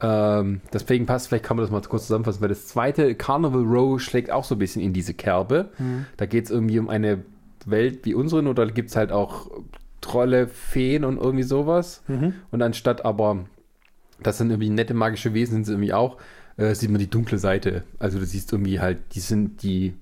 Ähm, 0.00 0.60
deswegen 0.72 1.06
passt, 1.06 1.28
vielleicht 1.28 1.44
kann 1.44 1.56
man 1.56 1.64
das 1.64 1.70
mal 1.70 1.80
kurz 1.82 2.02
zusammenfassen, 2.02 2.42
weil 2.42 2.50
das 2.50 2.66
zweite 2.66 3.14
Carnival 3.14 3.62
Row 3.62 4.00
schlägt 4.00 4.30
auch 4.30 4.44
so 4.44 4.54
ein 4.54 4.58
bisschen 4.58 4.82
in 4.82 4.92
diese 4.92 5.14
Kerbe. 5.14 5.70
Da 6.16 6.26
geht 6.26 6.44
es 6.44 6.50
irgendwie 6.50 6.78
um 6.78 6.90
eine 6.90 7.22
Welt 7.64 8.04
wie 8.04 8.14
unseren 8.14 8.46
oder 8.46 8.66
gibt 8.66 8.90
es 8.90 8.96
halt 8.96 9.10
auch 9.10 9.50
Trolle, 10.02 10.48
Feen 10.48 11.04
und 11.04 11.16
irgendwie 11.18 11.42
sowas. 11.42 12.02
Und 12.50 12.62
anstatt 12.62 13.04
aber, 13.04 13.46
das 14.22 14.38
sind 14.38 14.50
irgendwie 14.50 14.70
nette 14.70 14.94
magische 14.94 15.34
Wesen, 15.34 15.54
sind 15.54 15.64
sie 15.64 15.72
irgendwie 15.72 15.94
auch, 15.94 16.18
äh, 16.58 16.74
sieht 16.74 16.90
man 16.90 17.00
die 17.00 17.10
dunkle 17.10 17.38
Seite. 17.38 17.82
Also 17.98 18.18
du 18.18 18.26
siehst 18.26 18.52
irgendwie 18.52 18.80
halt, 18.80 18.98
die 19.14 19.20
sind 19.20 19.62
die 19.62 19.94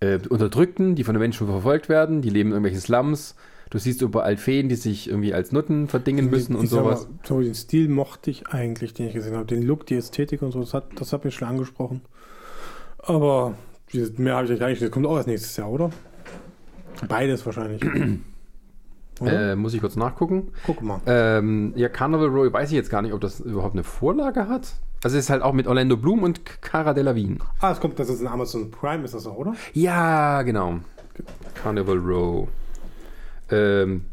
äh, 0.00 0.18
Unterdrückten, 0.28 0.94
die 0.94 1.04
von 1.04 1.14
den 1.14 1.20
Menschen 1.20 1.46
verfolgt 1.46 1.88
werden, 1.88 2.22
die 2.22 2.30
leben 2.30 2.50
in 2.50 2.54
irgendwelchen 2.54 2.80
Slums. 2.80 3.34
Du 3.74 3.80
siehst 3.80 4.02
überall 4.02 4.36
Feen, 4.36 4.68
die 4.68 4.76
sich 4.76 5.08
irgendwie 5.08 5.34
als 5.34 5.50
Nutten 5.50 5.88
verdingen 5.88 6.30
müssen 6.30 6.54
und 6.54 6.62
Ich 6.62 6.70
sag 6.70 6.84
sowas. 6.84 7.08
So 7.24 7.40
den 7.40 7.56
Stil 7.56 7.88
mochte 7.88 8.30
ich 8.30 8.46
eigentlich, 8.46 8.94
den 8.94 9.08
ich 9.08 9.14
gesehen 9.14 9.34
habe. 9.34 9.46
Den 9.46 9.62
Look, 9.62 9.84
die 9.86 9.96
Ästhetik 9.96 10.42
und 10.42 10.52
so, 10.52 10.60
das 10.60 10.74
hat, 10.74 10.84
das 10.94 11.12
hat 11.12 11.24
mich 11.24 11.34
schon 11.34 11.48
angesprochen. 11.48 12.02
Aber 12.98 13.56
mehr 14.16 14.36
habe 14.36 14.52
ich 14.52 14.60
gar 14.60 14.68
nicht. 14.68 14.80
Das 14.80 14.92
kommt 14.92 15.06
auch 15.06 15.16
erst 15.16 15.26
nächstes 15.26 15.56
Jahr, 15.56 15.68
oder? 15.72 15.90
Beides 17.08 17.44
wahrscheinlich. 17.44 17.82
Äh, 19.20 19.54
muss 19.54 19.72
ich 19.72 19.80
kurz 19.80 19.94
nachgucken. 19.94 20.50
Guck 20.66 20.82
mal. 20.82 21.00
Ähm, 21.06 21.72
ja, 21.76 21.88
Carnival 21.88 22.26
Row, 22.26 22.52
weiß 22.52 22.70
ich 22.70 22.74
jetzt 22.74 22.90
gar 22.90 23.00
nicht, 23.00 23.12
ob 23.12 23.20
das 23.20 23.38
überhaupt 23.38 23.74
eine 23.74 23.84
Vorlage 23.84 24.48
hat. 24.48 24.72
Also 25.04 25.16
es 25.16 25.26
ist 25.26 25.30
halt 25.30 25.40
auch 25.40 25.52
mit 25.52 25.68
Orlando 25.68 25.96
Bloom 25.96 26.24
und 26.24 26.60
Cara 26.60 26.94
Delevingne. 26.94 27.38
Ah, 27.60 27.70
es 27.70 27.78
kommt, 27.78 27.96
das 28.00 28.08
ist 28.08 28.20
ein 28.20 28.26
Amazon 28.26 28.72
Prime, 28.72 29.04
ist 29.04 29.14
das 29.14 29.28
auch, 29.28 29.36
oder? 29.36 29.54
Ja, 29.72 30.42
genau. 30.42 30.80
Carnival 31.54 31.98
Row. 31.98 32.48
Ähm, 33.50 34.04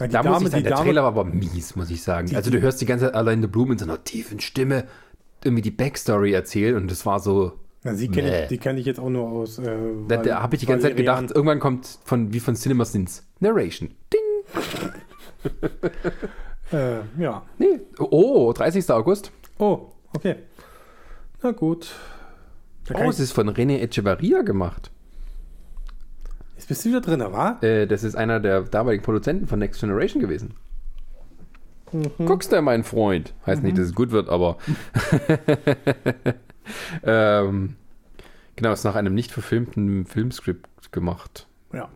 die 0.00 0.08
da 0.08 0.22
muss 0.22 0.32
Dame, 0.32 0.44
ich 0.46 0.50
sagen, 0.50 0.56
die 0.56 0.62
der 0.62 0.72
Dame, 0.72 0.84
Trailer 0.84 1.02
war 1.02 1.08
aber 1.08 1.24
mies, 1.24 1.76
muss 1.76 1.90
ich 1.90 2.02
sagen. 2.02 2.34
also 2.34 2.50
du 2.50 2.60
hörst 2.60 2.80
die 2.80 2.86
ganze 2.86 3.06
Zeit 3.06 3.14
Orlando 3.14 3.48
Bloom 3.48 3.72
in 3.72 3.78
so 3.78 3.84
einer 3.84 4.02
tiefen 4.02 4.40
Stimme 4.40 4.84
irgendwie 5.44 5.62
die 5.62 5.70
Backstory 5.70 6.32
erzählen 6.32 6.76
und 6.76 6.90
das 6.90 7.04
war 7.06 7.20
so, 7.20 7.52
na, 7.84 7.94
sie 7.94 8.08
kenn 8.08 8.24
Nee. 8.24 8.42
ich, 8.42 8.48
die 8.48 8.58
kenne 8.58 8.78
ich 8.78 8.86
jetzt 8.86 9.00
auch 9.00 9.10
nur 9.10 9.28
aus. 9.28 9.58
Äh, 9.58 9.76
da, 10.08 10.18
da 10.18 10.42
habe 10.42 10.54
ich 10.54 10.60
die 10.60 10.66
ganze 10.66 10.86
Zeit 10.86 10.96
gedacht, 10.96 11.30
irgendwann 11.30 11.58
kommt 11.58 11.98
von 12.04 12.32
wie 12.32 12.40
von 12.40 12.54
Cinema 12.54 12.84
Sins 12.84 13.24
Narration. 13.40 13.90
Ding. 14.12 14.20
Äh, 16.72 17.00
ja. 17.18 17.42
Nee. 17.58 17.80
Oh, 17.98 18.52
30. 18.52 18.88
August. 18.92 19.30
Oh, 19.58 19.88
okay. 20.14 20.36
Na 21.42 21.50
gut. 21.50 21.90
Oh, 22.94 23.10
es 23.10 23.20
ist 23.20 23.32
von 23.32 23.50
René 23.50 23.80
Echevarria 23.80 24.42
gemacht. 24.42 24.91
Jetzt 26.62 26.68
bist 26.68 26.84
du 26.84 26.90
wieder 26.90 27.00
drin, 27.00 27.20
wa? 27.20 27.58
Äh, 27.60 27.88
das 27.88 28.04
ist 28.04 28.14
einer 28.14 28.38
der 28.38 28.62
damaligen 28.62 29.02
Produzenten 29.02 29.48
von 29.48 29.58
Next 29.58 29.80
Generation 29.80 30.22
gewesen. 30.22 30.54
Guckst 32.24 32.52
du, 32.52 32.62
mein 32.62 32.84
Freund. 32.84 33.34
Heißt 33.44 33.62
nicht, 33.62 33.76
dass 33.76 33.86
es 33.86 33.94
gut 33.94 34.12
wird, 34.12 34.28
aber. 34.28 34.56
ähm, 37.02 37.74
genau, 38.56 38.72
ist 38.72 38.84
nach 38.84 38.94
einem 38.94 39.12
nicht 39.12 39.30
verfilmten 39.30 40.06
Filmskript 40.06 40.92
gemacht. 40.92 41.48
Ja. 41.72 41.90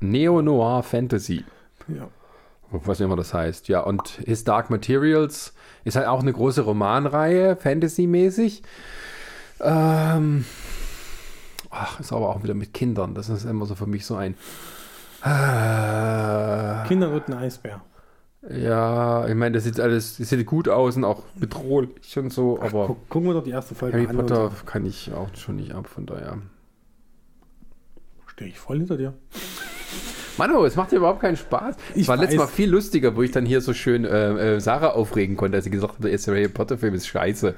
Neo-Noir 0.00 0.82
Fantasy. 0.84 1.44
ja. 1.88 2.08
Was 2.70 3.00
immer 3.00 3.16
das 3.16 3.34
heißt. 3.34 3.68
Ja, 3.68 3.80
und 3.80 4.08
His 4.24 4.44
Dark 4.44 4.70
Materials 4.70 5.52
ist 5.84 5.96
halt 5.96 6.06
auch 6.06 6.22
eine 6.22 6.32
große 6.32 6.62
Romanreihe, 6.62 7.56
Fantasy-mäßig. 7.56 8.62
Ähm, 9.60 10.44
ach, 11.74 12.00
ist 12.00 12.12
aber 12.12 12.28
auch 12.28 12.42
wieder 12.42 12.54
mit 12.54 12.72
Kindern. 12.72 13.14
Das 13.14 13.28
ist 13.28 13.44
immer 13.44 13.66
so 13.66 13.74
für 13.74 13.86
mich 13.86 14.06
so 14.06 14.16
ein. 14.16 14.34
Äh, 15.22 16.86
Kinder 16.86 17.12
wird 17.12 17.28
ein 17.28 17.34
Eisbär. 17.34 17.80
ja, 18.48 19.26
ich 19.26 19.34
meine, 19.34 19.54
das 19.54 19.64
sieht 19.64 19.80
alles, 19.80 20.18
das 20.18 20.28
sieht 20.28 20.46
gut 20.46 20.68
aus 20.68 20.96
und 20.96 21.04
auch 21.04 21.22
bedrohlich 21.36 22.18
und 22.18 22.32
so, 22.32 22.60
aber 22.60 22.88
Guck, 22.88 23.08
gucken 23.08 23.28
wir 23.30 23.34
doch 23.34 23.44
die 23.44 23.50
erste 23.50 23.74
Folge 23.74 23.96
Harry 23.96 24.06
an. 24.08 24.16
Potter 24.16 24.50
kann 24.66 24.84
ich 24.84 25.12
auch 25.12 25.34
schon 25.34 25.56
nicht 25.56 25.72
ab, 25.72 25.86
von 25.86 26.06
daher. 26.06 26.38
Stehe 28.26 28.50
ich 28.50 28.58
voll 28.58 28.78
hinter 28.78 28.96
dir. 28.96 29.14
Manu, 30.36 30.64
es 30.64 30.74
macht 30.74 30.90
dir 30.90 30.96
überhaupt 30.96 31.20
keinen 31.20 31.36
Spaß. 31.36 31.76
Es 31.90 31.96
Ich 31.96 32.08
war 32.08 32.16
letztes 32.16 32.38
Mal 32.38 32.48
viel 32.48 32.68
lustiger, 32.68 33.14
wo 33.16 33.22
ich 33.22 33.30
dann 33.30 33.46
hier 33.46 33.60
so 33.60 33.72
schön 33.72 34.04
äh, 34.04 34.56
äh, 34.56 34.60
Sarah 34.60 34.88
aufregen 34.88 35.36
konnte, 35.36 35.56
als 35.56 35.64
sie 35.64 35.70
gesagt 35.70 35.94
hat, 35.94 36.04
der 36.04 36.10
erste 36.10 36.32
Harry 36.32 36.48
Potter-Film 36.48 36.94
ist 36.94 37.06
scheiße. 37.06 37.54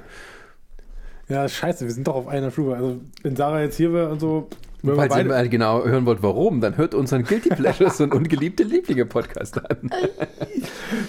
Ja, 1.29 1.47
scheiße, 1.47 1.85
wir 1.85 1.91
sind 1.91 2.07
doch 2.07 2.15
auf 2.15 2.27
einer 2.27 2.51
Stufe. 2.51 2.75
Also, 2.75 2.97
wenn 3.23 3.35
Sarah 3.35 3.61
jetzt 3.61 3.75
hier 3.75 3.91
wäre 3.93 4.09
und 4.09 4.19
so, 4.19 4.47
Wenn 4.81 4.95
Falls 4.95 5.11
ihr 5.13 5.17
beide- 5.23 5.29
mal 5.29 5.49
genau 5.49 5.83
hören 5.83 6.05
wollt, 6.05 6.23
warum, 6.23 6.61
dann 6.61 6.77
hört 6.77 6.93
unseren 6.93 7.23
Guilty 7.23 7.49
Pleasures 7.49 7.99
und 7.99 8.13
ungeliebte 8.13 8.63
Lieblinge-Podcast 8.63 9.57
an. 9.69 9.89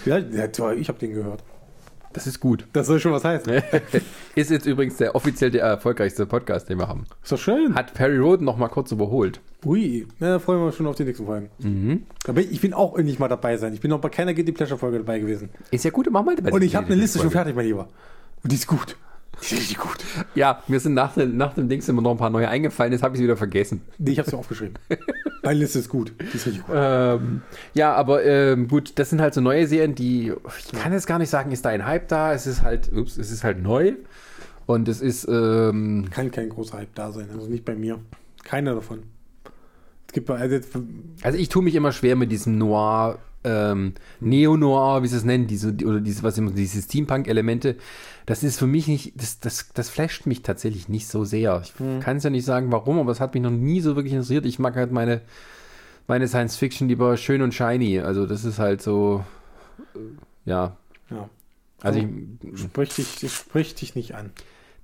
Ja, 0.05 0.19
ja 0.19 0.49
toll, 0.49 0.77
ich 0.81 0.89
habe 0.89 0.99
den 0.99 1.13
gehört. 1.15 1.43
Das 2.15 2.27
ist 2.27 2.41
gut. 2.41 2.67
Das 2.73 2.87
soll 2.87 2.99
schon 2.99 3.13
was 3.13 3.23
heißen. 3.23 3.63
Ist 4.35 4.51
jetzt 4.51 4.67
übrigens 4.67 4.97
der 4.97 5.15
offiziell 5.15 5.51
der 5.51 5.63
erfolgreichste 5.63 6.25
Podcast, 6.27 6.69
den 6.69 6.79
wir 6.79 6.89
haben. 6.89 7.05
Ist 7.23 7.31
doch 7.31 7.39
schön. 7.39 7.75
Hat 7.75 7.93
Perry 7.95 8.17
Roden 8.17 8.45
noch 8.47 8.57
mal 8.57 8.69
kurz 8.69 8.91
überholt. 8.91 9.41
Ui, 9.65 10.07
na, 10.19 10.31
da 10.31 10.39
freuen 10.39 10.61
wir 10.61 10.67
uns 10.67 10.77
schon 10.77 10.87
auf 10.87 10.97
die 10.97 11.05
nächsten 11.05 11.27
Folgen. 11.27 11.51
Mhm. 11.59 12.05
Aber 12.27 12.41
ich 12.41 12.63
will 12.63 12.73
auch 12.73 12.97
endlich 12.97 13.19
mal 13.19 13.29
dabei 13.29 13.57
sein. 13.59 13.75
Ich 13.75 13.81
bin 13.81 13.91
noch 13.91 14.01
bei 14.01 14.09
keiner 14.09 14.33
Guilty 14.33 14.53
Pleasure 14.53 14.79
Folge 14.79 14.99
dabei 14.99 15.19
gewesen. 15.19 15.51
Ist 15.71 15.85
ja 15.85 15.91
gut, 15.91 16.09
mach 16.11 16.25
mal 16.25 16.35
bei 16.37 16.51
Und 16.51 16.63
ich 16.63 16.75
habe 16.75 16.87
eine 16.87 16.95
Liste 16.97 17.19
schon 17.19 17.31
fertig, 17.31 17.55
mein 17.55 17.67
Lieber. 17.67 17.89
Und 18.43 18.51
die 18.53 18.57
ist 18.57 18.67
gut. 18.67 18.97
Richtig 19.41 19.79
gut. 19.79 19.97
Ja, 20.35 20.63
mir 20.69 20.81
sind 20.81 20.95
nach, 20.95 21.15
dem- 21.15 21.37
nach 21.37 21.55
dem 21.55 21.69
Ding 21.69 21.81
sind 21.81 21.95
mir 21.97 22.03
noch 22.03 22.11
ein 22.13 22.17
paar 22.17 22.31
neue 22.31 22.49
eingefallen, 22.49 22.93
jetzt 22.93 23.03
habe 23.03 23.15
ich 23.15 23.19
sie 23.19 23.25
wieder 23.25 23.37
vergessen. 23.37 23.83
Nee, 23.99 24.13
ich 24.13 24.19
habe 24.19 24.29
sie 24.29 24.37
aufgeschrieben. 24.37 24.75
Meine 25.43 25.61
Liste 25.61 25.79
ist 25.79 25.89
gut. 25.89 26.13
Die 26.21 26.37
ist 26.37 26.47
richtig 26.47 26.67
gut. 26.67 26.75
Ähm, 26.77 27.43
ja, 27.75 27.95
aber 27.95 28.25
ähm, 28.25 28.69
gut, 28.69 28.93
das 28.99 29.11
sind 29.11 29.21
halt 29.21 29.35
so 29.35 29.41
neue 29.41 29.67
Serien, 29.67 29.95
die 29.95 30.33
ich 30.59 30.73
kann 30.81 30.93
jetzt 30.93 31.07
gar 31.07 31.19
nicht 31.19 31.31
sagen, 31.31 31.53
ist 31.53 31.65
da 31.65 31.69
ein 31.71 31.87
Hype 31.87 32.09
da? 32.09 32.33
Es 32.35 32.47
ist 32.47 32.63
halt, 32.63 32.93
ups, 32.93 33.17
es 33.17 33.31
ist 33.31 33.45
halt 33.45 33.63
neu 33.63 33.95
und 34.67 34.89
es 34.89 35.01
ist 35.01 35.27
ähm, 35.29 36.07
Kann 36.11 36.31
kein 36.31 36.49
großer 36.49 36.79
Hype 36.79 36.95
da 36.95 37.13
sein. 37.13 37.29
Also 37.33 37.47
nicht 37.49 37.65
bei 37.65 37.75
mir. 37.75 37.99
Keiner 38.45 38.75
davon. 38.75 39.05
Es 40.07 40.13
gibt 40.15 40.29
also 40.31 40.55
jetzt, 40.55 40.71
also 41.23 41.39
ich 41.39 41.49
tue 41.49 41.63
mich 41.63 41.75
immer 41.75 41.93
schwer 41.93 42.17
mit 42.17 42.33
diesem 42.33 42.57
Noir, 42.59 43.19
ähm, 43.45 43.93
Neo-Noir, 44.21 45.03
wie 45.03 45.07
sie 45.07 45.17
es 45.17 45.25
nennen, 45.25 45.47
diese 45.47 45.69
oder 45.85 46.01
diese 46.01 46.23
was 46.23 46.39
immer 46.39 46.51
diese 46.51 46.81
Steampunk-Elemente. 46.83 47.77
Das 48.29 48.43
ist 48.43 48.59
für 48.59 48.67
mich 48.67 48.89
nicht, 48.89 49.13
das, 49.17 49.41
das, 49.41 49.71
das 49.73 49.89
flasht 49.89 50.27
mich 50.27 50.43
tatsächlich 50.43 50.89
nicht 50.89 51.09
so 51.09 51.25
sehr. 51.25 51.63
Ich 51.65 51.73
kann 52.03 52.19
es 52.19 52.25
ja 52.25 52.31
nicht 52.31 52.45
sagen, 52.45 52.71
warum, 52.71 52.99
aber 52.99 53.11
es 53.11 53.21
hat 53.21 53.33
mich 53.33 53.43
noch 53.43 53.51
nie 53.51 53.81
so 53.81 53.97
wirklich 53.97 54.13
interessiert. 54.13 54.45
Ich 54.45 54.59
mag 54.59 54.77
halt 54.77 54.93
meine 54.93 55.23
meine 56.09 56.27
Science 56.27 56.57
Fiction 56.57 56.89
lieber 56.89 57.17
schön 57.17 57.43
und 57.43 57.55
shiny. 57.55 58.01
Also 58.01 58.27
das 58.27 58.45
ist 58.45 58.59
halt 58.59 58.83
so, 58.83 59.25
äh, 59.95 59.99
ja. 60.51 60.77
ja, 61.11 61.29
Also 61.83 62.01
ich, 62.01 62.61
sprich 62.61 62.95
dich, 62.95 63.33
sprich 63.33 63.75
dich 63.75 63.95
nicht 63.95 64.15
an. 64.15 64.31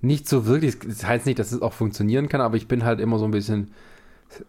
nicht 0.01 0.29
so 0.29 0.45
wirklich. 0.45 0.79
Das 0.79 1.05
heißt 1.05 1.25
nicht, 1.25 1.39
dass 1.39 1.51
es 1.51 1.61
auch 1.61 1.73
funktionieren 1.73 2.29
kann, 2.29 2.41
aber 2.41 2.57
ich 2.57 2.67
bin 2.67 2.83
halt 2.83 2.99
immer 2.99 3.19
so 3.19 3.25
ein 3.25 3.31
bisschen 3.31 3.71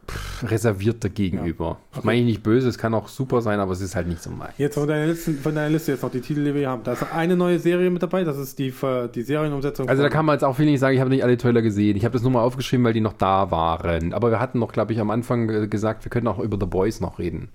pff, 0.08 0.50
reservierter 0.50 1.08
gegenüber. 1.08 1.78
Ich 1.96 2.04
meine 2.04 2.24
nicht 2.24 2.42
böse, 2.42 2.68
es 2.68 2.78
kann 2.78 2.94
auch 2.94 3.08
super 3.08 3.40
sein, 3.42 3.60
aber 3.60 3.72
es 3.72 3.80
ist 3.80 3.94
halt 3.96 4.08
nicht 4.08 4.22
so 4.22 4.30
mein. 4.30 4.50
Jetzt 4.58 4.74
von 4.74 4.88
deiner 4.88 5.06
Liste, 5.06 5.32
von 5.34 5.54
deiner 5.54 5.70
Liste 5.70 5.92
jetzt 5.92 6.02
noch 6.02 6.10
die 6.10 6.20
Titel, 6.20 6.44
die 6.44 6.52
wir 6.54 6.60
hier 6.60 6.70
haben. 6.70 6.82
Da 6.84 6.92
ist 6.92 7.04
eine 7.12 7.36
neue 7.36 7.58
Serie 7.58 7.90
mit 7.90 8.02
dabei. 8.02 8.24
Das 8.24 8.36
ist 8.38 8.58
die, 8.58 8.70
Ver- 8.70 9.08
die 9.08 9.22
Serienumsetzung. 9.22 9.88
Also 9.88 10.02
da 10.02 10.08
kann 10.08 10.24
man 10.26 10.34
jetzt 10.34 10.42
auch 10.44 10.56
viel 10.56 10.66
nicht 10.66 10.80
sagen, 10.80 10.94
ich 10.94 11.00
habe 11.00 11.10
nicht 11.10 11.22
alle 11.24 11.36
Trailer 11.36 11.62
gesehen. 11.62 11.96
Ich 11.96 12.04
habe 12.04 12.12
das 12.12 12.22
nur 12.22 12.30
mal 12.32 12.42
aufgeschrieben, 12.42 12.84
weil 12.84 12.92
die 12.92 13.00
noch 13.00 13.14
da 13.14 13.50
waren. 13.50 14.12
Aber 14.12 14.30
wir 14.30 14.40
hatten 14.40 14.58
noch, 14.58 14.72
glaube 14.72 14.92
ich, 14.92 15.00
am 15.00 15.10
Anfang 15.10 15.48
äh, 15.48 15.68
gesagt, 15.68 16.04
wir 16.04 16.10
könnten 16.10 16.28
auch 16.28 16.38
über 16.38 16.56
The 16.60 16.66
Boys 16.66 17.00
noch 17.00 17.18
reden. 17.18 17.48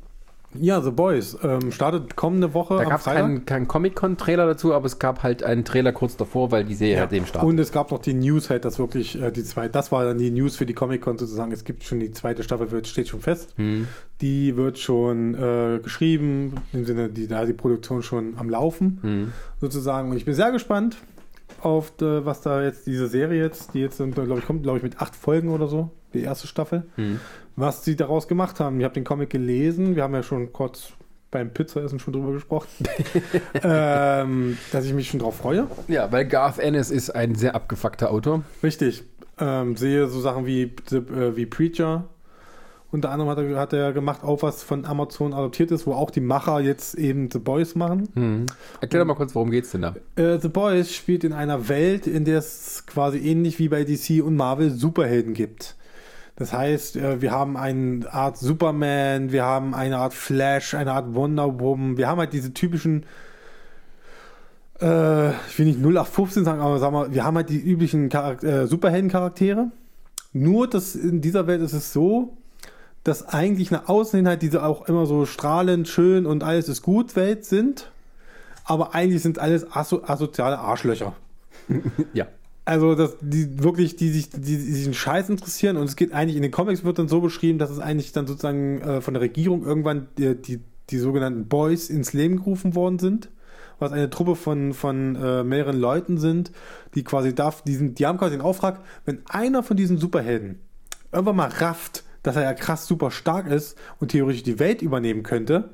Ja, 0.53 0.81
The 0.81 0.91
Boys. 0.91 1.37
Ähm, 1.43 1.71
startet 1.71 2.15
kommende 2.15 2.53
Woche 2.53 2.75
Da 2.75 2.83
gab 2.83 2.99
es 2.99 3.05
keinen 3.05 3.45
kein 3.45 3.67
Comic-Con-Trailer 3.67 4.45
dazu, 4.45 4.73
aber 4.73 4.85
es 4.85 4.99
gab 4.99 5.23
halt 5.23 5.43
einen 5.43 5.63
Trailer 5.63 5.91
kurz 5.93 6.17
davor, 6.17 6.51
weil 6.51 6.65
die 6.65 6.75
Serie 6.75 6.99
halt 6.99 7.11
dem 7.11 7.25
startet. 7.25 7.49
Und 7.49 7.59
es 7.59 7.71
gab 7.71 7.91
noch 7.91 7.99
die 7.99 8.13
News 8.13 8.49
halt, 8.49 8.65
dass 8.65 8.77
wirklich 8.79 9.21
äh, 9.21 9.31
die 9.31 9.43
zwei, 9.43 9.69
das 9.69 9.91
war 9.91 10.03
dann 10.03 10.17
die 10.17 10.31
News 10.31 10.57
für 10.57 10.65
die 10.65 10.73
Comic-Con 10.73 11.17
sozusagen. 11.17 11.51
Es 11.51 11.63
gibt 11.63 11.83
schon 11.83 11.99
die 11.99 12.11
zweite 12.11 12.43
Staffel, 12.43 12.71
wird, 12.71 12.87
steht 12.87 13.07
schon 13.07 13.21
fest. 13.21 13.53
Hm. 13.57 13.87
Die 14.19 14.57
wird 14.57 14.77
schon 14.77 15.35
äh, 15.35 15.79
geschrieben, 15.81 16.55
im 16.73 16.85
Sinne, 16.85 17.09
die, 17.09 17.27
da 17.27 17.41
ist 17.41 17.47
die 17.47 17.53
Produktion 17.53 18.03
schon 18.03 18.33
am 18.37 18.49
Laufen 18.49 18.99
Hm. 19.01 19.31
sozusagen. 19.59 20.11
Und 20.11 20.17
ich 20.17 20.25
bin 20.25 20.33
sehr 20.33 20.51
gespannt 20.51 20.97
auf 21.61 21.93
äh, 22.01 22.25
was 22.25 22.41
da 22.41 22.63
jetzt 22.63 22.87
diese 22.87 23.07
Serie 23.07 23.41
jetzt, 23.41 23.73
die 23.73 23.79
jetzt 23.79 23.97
sind, 23.97 24.15
glaube 24.15 24.39
ich, 24.39 24.45
kommt, 24.45 24.63
glaube 24.63 24.77
ich, 24.77 24.83
mit 24.83 24.99
acht 25.01 25.15
Folgen 25.15 25.49
oder 25.49 25.67
so, 25.67 25.91
die 26.13 26.21
erste 26.21 26.47
Staffel, 26.47 26.83
Hm. 26.95 27.19
Was 27.55 27.83
sie 27.83 27.95
daraus 27.95 28.27
gemacht 28.27 28.59
haben. 28.59 28.79
Ich 28.79 28.83
habe 28.83 28.93
den 28.93 29.03
Comic 29.03 29.29
gelesen, 29.29 29.95
wir 29.95 30.03
haben 30.03 30.13
ja 30.13 30.23
schon 30.23 30.53
kurz 30.53 30.93
beim 31.31 31.53
Pizzaessen 31.53 31.99
schon 31.99 32.13
drüber 32.13 32.33
gesprochen, 32.33 32.67
ähm, 33.63 34.57
dass 34.71 34.85
ich 34.85 34.93
mich 34.93 35.09
schon 35.09 35.21
drauf 35.21 35.37
freue. 35.37 35.67
Ja, 35.87 36.11
weil 36.11 36.25
Garth 36.25 36.59
Ennis 36.59 36.91
ist 36.91 37.09
ein 37.09 37.35
sehr 37.35 37.55
abgefuckter 37.55 38.11
Autor. 38.11 38.43
Richtig. 38.61 39.03
Ähm, 39.39 39.77
sehe 39.77 40.07
so 40.07 40.19
Sachen 40.19 40.45
wie, 40.45 40.63
äh, 40.63 41.35
wie 41.35 41.45
Preacher. 41.45 42.09
Unter 42.91 43.09
anderem 43.09 43.29
hat 43.29 43.37
er, 43.37 43.57
hat 43.57 43.71
er 43.71 43.93
gemacht, 43.93 44.21
auch 44.21 44.43
was 44.43 44.63
von 44.63 44.85
Amazon 44.85 45.33
adoptiert 45.33 45.71
ist, 45.71 45.87
wo 45.87 45.93
auch 45.93 46.11
die 46.11 46.19
Macher 46.19 46.59
jetzt 46.59 46.95
eben 46.95 47.31
The 47.31 47.39
Boys 47.39 47.73
machen. 47.73 48.09
Hm. 48.15 48.45
Erklär 48.81 49.01
doch 49.03 49.07
mal 49.07 49.15
kurz, 49.15 49.33
worum 49.33 49.49
geht's 49.49 49.71
denn 49.71 49.83
da? 49.83 49.95
Äh, 50.17 50.39
The 50.39 50.49
Boys 50.49 50.93
spielt 50.93 51.23
in 51.23 51.31
einer 51.31 51.69
Welt, 51.69 52.05
in 52.05 52.25
der 52.25 52.39
es 52.39 52.83
quasi 52.85 53.19
ähnlich 53.19 53.59
wie 53.59 53.69
bei 53.69 53.85
DC 53.85 54.21
und 54.21 54.35
Marvel 54.35 54.71
Superhelden 54.71 55.33
gibt. 55.33 55.77
Das 56.35 56.53
heißt, 56.53 56.95
äh, 56.95 57.21
wir 57.21 57.31
haben 57.31 57.57
eine 57.57 58.11
Art 58.11 58.37
Superman, 58.37 59.31
wir 59.31 59.43
haben 59.43 59.73
eine 59.73 59.97
Art 59.97 60.13
Flash, 60.13 60.73
eine 60.73 60.93
Art 60.93 61.13
Wonder 61.13 61.59
Woman. 61.59 61.97
Wir 61.97 62.07
haben 62.07 62.19
halt 62.19 62.33
diese 62.33 62.53
typischen, 62.53 63.05
äh, 64.81 65.29
ich 65.31 65.59
will 65.59 65.65
nicht 65.65 65.79
0815 65.79 66.45
sagen, 66.45 66.61
aber 66.61 66.79
sagen 66.79 66.95
wir, 66.95 67.13
wir 67.13 67.23
haben 67.23 67.35
halt 67.35 67.49
die 67.49 67.59
üblichen 67.59 68.09
Charak 68.09 68.43
äh, 68.43 68.65
Superhelden-Charaktere. 68.65 69.71
Nur, 70.33 70.67
dass 70.67 70.95
in 70.95 71.21
dieser 71.21 71.45
Welt 71.47 71.61
ist 71.61 71.73
es 71.73 71.91
so, 71.91 72.37
dass 73.03 73.27
eigentlich 73.27 73.71
nach 73.71 73.89
außen 73.89 74.17
hin 74.17 74.27
halt 74.27 74.41
diese 74.41 74.63
auch 74.63 74.87
immer 74.87 75.05
so 75.05 75.25
strahlend, 75.25 75.87
schön 75.87 76.25
und 76.25 76.43
alles 76.43 76.69
ist 76.69 76.81
gut 76.81 77.15
Welt 77.15 77.45
sind. 77.45 77.91
Aber 78.63 78.93
eigentlich 78.93 79.21
sind 79.21 79.39
alles 79.39 79.71
aso 79.71 80.03
asoziale 80.03 80.59
Arschlöcher. 80.59 81.13
Ja. 82.13 82.27
Also, 82.71 82.95
dass 82.95 83.17
die 83.19 83.61
wirklich, 83.61 83.97
die 83.97 84.07
sich, 84.11 84.29
die, 84.29 84.39
die 84.39 84.55
sich 84.55 84.85
einen 84.85 84.93
Scheiß 84.93 85.27
interessieren 85.27 85.75
und 85.75 85.83
es 85.89 85.97
geht 85.97 86.13
eigentlich, 86.13 86.37
in 86.37 86.41
den 86.41 86.51
Comics 86.51 86.85
wird 86.85 86.99
dann 86.99 87.09
so 87.09 87.19
beschrieben, 87.19 87.59
dass 87.59 87.69
es 87.69 87.79
eigentlich 87.79 88.13
dann 88.13 88.27
sozusagen 88.27 88.79
äh, 88.79 89.01
von 89.01 89.13
der 89.13 89.19
Regierung 89.19 89.65
irgendwann 89.65 90.07
die, 90.17 90.41
die, 90.41 90.61
die 90.89 90.97
sogenannten 90.97 91.49
Boys 91.49 91.89
ins 91.89 92.13
Leben 92.13 92.37
gerufen 92.37 92.73
worden 92.73 92.97
sind. 92.97 93.29
Was 93.79 93.91
eine 93.91 94.09
Truppe 94.09 94.37
von, 94.37 94.73
von 94.73 95.17
äh, 95.17 95.43
mehreren 95.43 95.81
Leuten 95.81 96.17
sind, 96.17 96.53
die 96.95 97.03
quasi 97.03 97.35
darf, 97.35 97.61
die, 97.61 97.75
sind, 97.75 97.99
die 97.99 98.05
haben 98.05 98.17
quasi 98.17 98.37
den 98.37 98.41
Auftrag, 98.41 98.79
wenn 99.03 99.19
einer 99.27 99.63
von 99.63 99.75
diesen 99.75 99.97
Superhelden 99.97 100.59
irgendwann 101.11 101.35
mal 101.35 101.49
rafft, 101.49 102.05
dass 102.23 102.37
er 102.37 102.43
ja 102.43 102.53
krass 102.53 102.87
super 102.87 103.11
stark 103.11 103.47
ist 103.47 103.77
und 103.99 104.11
theoretisch 104.11 104.43
die 104.43 104.59
Welt 104.59 104.81
übernehmen 104.81 105.23
könnte, 105.23 105.71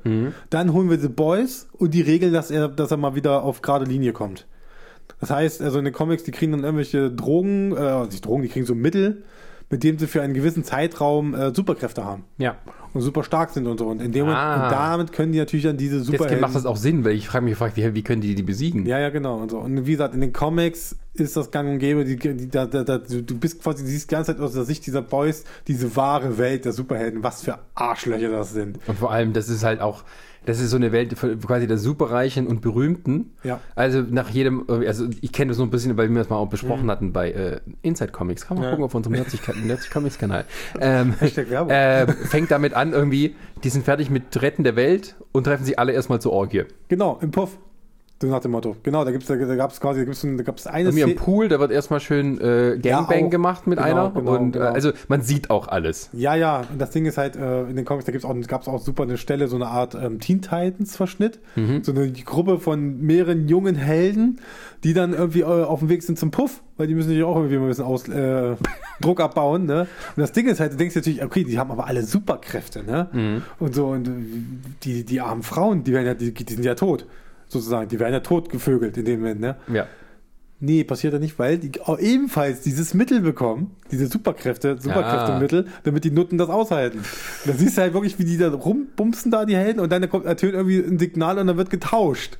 dann 0.50 0.72
holen 0.72 0.90
wir 0.90 0.98
The 0.98 1.06
Boys 1.06 1.68
und 1.74 1.94
die 1.94 2.00
regeln, 2.00 2.32
dass 2.32 2.50
er, 2.50 2.66
dass 2.66 2.90
er 2.90 2.96
mal 2.96 3.14
wieder 3.14 3.44
auf 3.44 3.62
gerade 3.62 3.84
Linie 3.84 4.12
kommt. 4.12 4.48
Das 5.20 5.30
heißt, 5.30 5.62
also 5.62 5.78
in 5.78 5.84
den 5.84 5.94
Comics, 5.94 6.22
die 6.22 6.30
kriegen 6.30 6.52
dann 6.52 6.62
irgendwelche 6.64 7.10
Drogen, 7.10 7.76
äh, 7.76 8.04
nicht 8.06 8.24
Drogen, 8.24 8.42
die 8.42 8.48
kriegen 8.48 8.66
so 8.66 8.74
Mittel, 8.74 9.24
mit 9.70 9.82
denen 9.84 9.98
sie 9.98 10.06
für 10.06 10.22
einen 10.22 10.32
gewissen 10.32 10.64
Zeitraum 10.64 11.34
äh, 11.34 11.54
Superkräfte 11.54 12.04
haben 12.04 12.24
Ja. 12.38 12.56
und 12.94 13.02
super 13.02 13.22
stark 13.22 13.50
sind 13.50 13.66
und 13.66 13.78
so. 13.78 13.86
Und 13.86 14.00
in 14.00 14.12
dem 14.12 14.22
Moment, 14.26 14.38
Ah. 14.40 14.64
und 14.66 14.72
damit 14.72 15.12
können 15.12 15.32
die 15.32 15.38
natürlich 15.38 15.64
dann 15.66 15.76
diese 15.76 15.96
Jetzt 15.96 16.06
Superhelden. 16.06 16.40
macht 16.40 16.54
das 16.54 16.64
auch 16.64 16.76
Sinn, 16.76 17.04
weil 17.04 17.12
ich 17.12 17.28
frage 17.28 17.44
mich 17.44 17.52
gefragt, 17.52 17.76
wie, 17.76 17.94
wie 17.94 18.02
können 18.02 18.22
die 18.22 18.34
die 18.34 18.42
besiegen? 18.42 18.86
Ja, 18.86 18.98
ja, 18.98 19.10
genau. 19.10 19.36
Und, 19.38 19.50
so. 19.50 19.58
und 19.58 19.86
wie 19.86 19.90
gesagt, 19.92 20.14
in 20.14 20.20
den 20.22 20.32
Comics 20.32 20.96
ist 21.14 21.36
das 21.36 21.50
gang 21.50 21.68
und 21.68 21.78
gäbe. 21.80 22.04
Die, 22.06 22.16
die, 22.16 22.48
da, 22.48 22.64
da, 22.64 22.84
da, 22.84 22.96
du 22.98 23.20
du 23.22 23.38
bist 23.38 23.62
quasi, 23.62 23.82
du 23.82 23.90
siehst 23.90 24.10
die 24.10 24.14
ganze 24.14 24.32
Zeit 24.34 24.40
aus 24.42 24.54
der 24.54 24.64
Sicht 24.64 24.86
dieser 24.86 25.02
Boys, 25.02 25.44
diese 25.66 25.94
wahre 25.96 26.38
Welt 26.38 26.64
der 26.64 26.72
Superhelden, 26.72 27.22
was 27.22 27.42
für 27.42 27.58
Arschlöcher 27.74 28.30
das 28.30 28.52
sind. 28.54 28.78
Und 28.86 28.98
vor 28.98 29.10
allem, 29.10 29.32
das 29.34 29.48
ist 29.50 29.64
halt 29.64 29.80
auch, 29.82 30.04
das 30.48 30.60
ist 30.60 30.70
so 30.70 30.76
eine 30.76 30.92
Welt 30.92 31.18
für- 31.18 31.36
quasi 31.36 31.66
der 31.66 31.76
Superreichen 31.78 32.46
und 32.46 32.60
Berühmten. 32.62 33.32
Ja. 33.44 33.60
Also 33.74 34.00
nach 34.00 34.30
jedem, 34.30 34.64
also 34.68 35.06
ich 35.20 35.32
kenne 35.32 35.50
das 35.50 35.58
nur 35.58 35.66
ein 35.66 35.70
bisschen, 35.70 35.96
weil 35.96 36.08
wir 36.08 36.16
das 36.18 36.30
mal 36.30 36.36
auch 36.36 36.48
besprochen 36.48 36.90
hatten 36.90 37.12
bei 37.12 37.30
äh, 37.30 37.60
Inside 37.82 38.12
Comics. 38.12 38.46
Kann 38.46 38.56
man 38.56 38.64
Ja. 38.64 38.70
gucken 38.70 38.84
auf 38.86 38.94
unserem 38.94 39.14
Nerdsich 39.14 39.40
Nerdsich 39.62 39.90
Comics 39.90 40.18
Kanal. 40.18 40.44
Ähm, 40.80 41.14
äh, 41.20 42.06
fängt 42.12 42.50
damit 42.50 42.74
an 42.74 42.92
irgendwie, 42.92 43.34
die 43.62 43.68
sind 43.68 43.84
fertig 43.84 44.10
mit 44.10 44.40
Retten 44.40 44.64
der 44.64 44.74
Welt 44.76 45.16
und 45.32 45.44
treffen 45.44 45.64
sich 45.64 45.78
alle 45.78 45.92
erstmal 45.92 46.20
zur 46.20 46.32
Orgie. 46.32 46.64
Genau, 46.88 47.18
im 47.20 47.30
Puff. 47.30 47.58
So 48.20 48.26
nach 48.26 48.40
dem 48.40 48.50
Motto. 48.50 48.74
Genau, 48.82 49.04
da 49.04 49.12
gibt's, 49.12 49.28
da, 49.28 49.36
da 49.36 49.54
gab's 49.54 49.80
quasi, 49.80 50.00
da 50.00 50.04
gibt's, 50.04 50.22
da 50.22 50.42
gab's 50.42 50.66
eine 50.66 50.90
mir 50.90 51.04
im 51.06 51.14
Pool, 51.14 51.46
da 51.46 51.60
wird 51.60 51.70
erstmal 51.70 52.00
schön 52.00 52.40
äh, 52.40 52.76
Gangbang 52.82 53.20
Ja, 53.20 53.26
auch. 53.26 53.30
gemacht 53.30 53.66
mit 53.68 53.78
Genau, 53.78 53.88
einer. 53.88 54.10
genau, 54.10 54.34
und 54.36 54.52
genau. 54.52 54.64
Äh, 54.64 54.68
also 54.70 54.90
man 55.06 55.22
sieht 55.22 55.50
auch 55.50 55.68
alles. 55.68 56.10
Ja, 56.12 56.34
ja, 56.34 56.64
und 56.72 56.80
das 56.80 56.90
Ding 56.90 57.06
ist 57.06 57.16
halt, 57.16 57.36
äh, 57.36 57.62
in 57.68 57.76
den 57.76 57.84
Comics, 57.84 58.06
da 58.06 58.10
gibt's 58.12 58.24
auch, 58.24 58.34
gab's 58.48 58.66
auch 58.66 58.80
super 58.80 59.04
eine 59.04 59.18
Stelle, 59.18 59.46
so 59.46 59.54
eine 59.54 59.68
Art 59.68 59.94
ähm, 59.94 60.18
Teen 60.18 60.42
Titans-Verschnitt. 60.42 61.38
Mhm. 61.54 61.84
So 61.84 61.92
eine 61.92 62.10
Gruppe 62.10 62.58
von 62.58 63.00
mehreren 63.00 63.46
jungen 63.46 63.76
Helden, 63.76 64.40
die 64.82 64.94
dann 64.94 65.12
irgendwie 65.12 65.42
äh, 65.42 65.44
auf 65.44 65.78
dem 65.78 65.88
Weg 65.88 66.02
sind 66.02 66.18
zum 66.18 66.32
Puff, 66.32 66.62
weil 66.76 66.88
die 66.88 66.96
müssen 66.96 67.10
sich 67.10 67.22
auch 67.22 67.36
irgendwie 67.36 67.56
mal 67.58 67.66
ein 67.66 67.68
bisschen 67.68 67.84
aus, 67.84 68.08
äh, 68.08 68.56
Druck 69.00 69.20
abbauen, 69.20 69.64
ne? 69.66 69.82
Und 70.16 70.20
das 70.20 70.32
Ding 70.32 70.48
ist 70.48 70.58
halt, 70.58 70.72
du 70.72 70.76
denkst 70.76 70.96
natürlich, 70.96 71.22
okay, 71.22 71.44
die 71.44 71.56
haben 71.56 71.70
aber 71.70 71.86
alle 71.86 72.02
Superkräfte, 72.02 72.82
ne? 72.82 73.08
Mhm. 73.12 73.42
Und 73.60 73.76
so, 73.76 73.86
und 73.86 74.08
äh, 74.08 74.10
die, 74.82 75.04
die 75.04 75.20
armen 75.20 75.44
Frauen, 75.44 75.84
die 75.84 75.92
werden 75.92 76.06
ja, 76.06 76.14
die, 76.14 76.34
die 76.34 76.52
sind 76.54 76.64
ja 76.64 76.74
tot, 76.74 77.06
sozusagen, 77.48 77.88
die 77.88 77.98
werden 77.98 78.12
ja 78.12 78.20
tot 78.20 78.50
gevögelt 78.50 78.96
in 78.96 79.04
dem 79.04 79.20
Moment, 79.20 79.40
ne? 79.40 79.56
Ja. 79.72 79.86
Nee, 80.60 80.82
passiert 80.82 81.12
ja 81.12 81.20
nicht, 81.20 81.38
weil 81.38 81.58
die 81.58 81.80
auch 81.82 82.00
ebenfalls 82.00 82.62
dieses 82.62 82.92
Mittel 82.92 83.20
bekommen, 83.20 83.76
diese 83.92 84.08
Superkräfte, 84.08 84.76
Superkräftemittel, 84.80 85.66
damit 85.84 86.02
die 86.02 86.10
Nutten 86.10 86.36
das 86.36 86.48
aushalten. 86.48 87.04
Da 87.44 87.52
siehst 87.52 87.78
du 87.78 87.82
halt 87.82 87.94
wirklich, 87.94 88.18
wie 88.18 88.24
die 88.24 88.38
da 88.38 88.50
rumbumsen 88.50 89.30
da, 89.30 89.44
die 89.44 89.54
Helden, 89.54 89.78
und 89.78 89.92
dann 89.92 90.08
kommt 90.10 90.26
ertönt 90.26 90.54
irgendwie 90.54 90.78
ein 90.78 90.98
Signal 90.98 91.38
und 91.38 91.46
dann 91.46 91.56
wird 91.56 91.70
getauscht. 91.70 92.38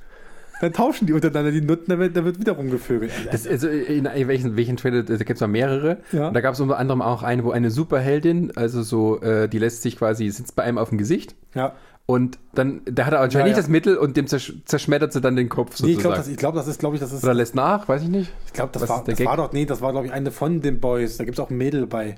Dann 0.61 0.73
tauschen 0.73 1.07
die 1.07 1.13
untereinander 1.13 1.53
die 1.53 1.61
Nutten, 1.61 1.89
da 1.89 2.01
wird, 2.01 2.17
da 2.17 2.25
wird 2.25 2.41
wieder 2.41 2.55
rumgevögelt. 2.55 3.13
Das, 3.31 3.47
also 3.47 3.69
in, 3.69 4.07
in 4.07 4.27
welchen, 4.27 4.57
welchen 4.57 4.77
Trailer, 4.77 5.05
da 5.05 5.17
gibt 5.17 5.31
es 5.31 5.41
ja 5.41 5.47
mehrere. 5.47 5.99
Ja. 6.11 6.27
Und 6.27 6.35
da 6.35 6.41
gab 6.41 6.55
es 6.55 6.61
unter 6.61 6.77
anderem 6.77 7.01
auch 7.01 7.23
eine, 7.23 7.45
wo 7.45 7.53
eine 7.53 7.71
Superheldin, 7.71 8.57
also 8.57 8.83
so, 8.83 9.21
äh, 9.21 9.49
die 9.49 9.61
lässt 9.61 9.83
sich 9.83 9.97
quasi, 9.97 10.29
sitzt 10.31 10.57
bei 10.57 10.65
einem 10.65 10.79
auf 10.79 10.89
dem 10.89 10.99
Gesicht 10.99 11.37
Ja. 11.55 11.75
Und 12.11 12.39
dann, 12.55 12.81
da 12.87 13.05
hat 13.05 13.13
er 13.13 13.21
anscheinend 13.21 13.35
Ja, 13.35 13.45
nicht 13.45 13.57
ja. 13.57 13.63
das 13.63 13.69
Mittel 13.69 13.99
und 13.99 14.17
dem 14.17 14.27
zersch 14.27 14.55
zerschmettert 14.65 15.13
sie 15.13 15.21
dann 15.21 15.37
den 15.37 15.51
Kopf 15.51 15.73
Nee, 15.81 15.93
sozusagen. 15.93 15.93
ich 15.93 15.99
glaube, 16.01 16.17
das, 16.17 16.37
glaub, 16.39 16.55
das 16.55 16.67
ist, 16.67 16.81
glaube 16.81 16.97
ich, 16.97 17.01
das 17.03 17.13
ist, 17.13 17.23
Oder 17.23 17.35
lässt 17.35 17.55
nach, 17.55 17.87
weiß 17.87 18.03
ich 18.03 18.09
nicht. 18.09 18.33
ich 18.47 18.53
glaube, 18.55 18.71
das, 18.73 18.89
war, 18.89 19.05
der 19.05 19.15
das 19.15 19.27
war 19.27 19.37
doch, 19.37 19.53
nee, 19.53 19.67
das 19.67 19.83
war, 19.83 19.93
glaube 19.93 20.07
ich, 20.07 20.13
eine 20.13 20.31
von 20.31 20.63
den 20.63 20.81
Boys. 20.81 21.19
Da 21.19 21.25
gibt 21.25 21.39
es 21.39 21.45
auch 21.45 21.51
ein 21.51 21.59
Mädel 21.59 21.87
bei. 21.87 22.17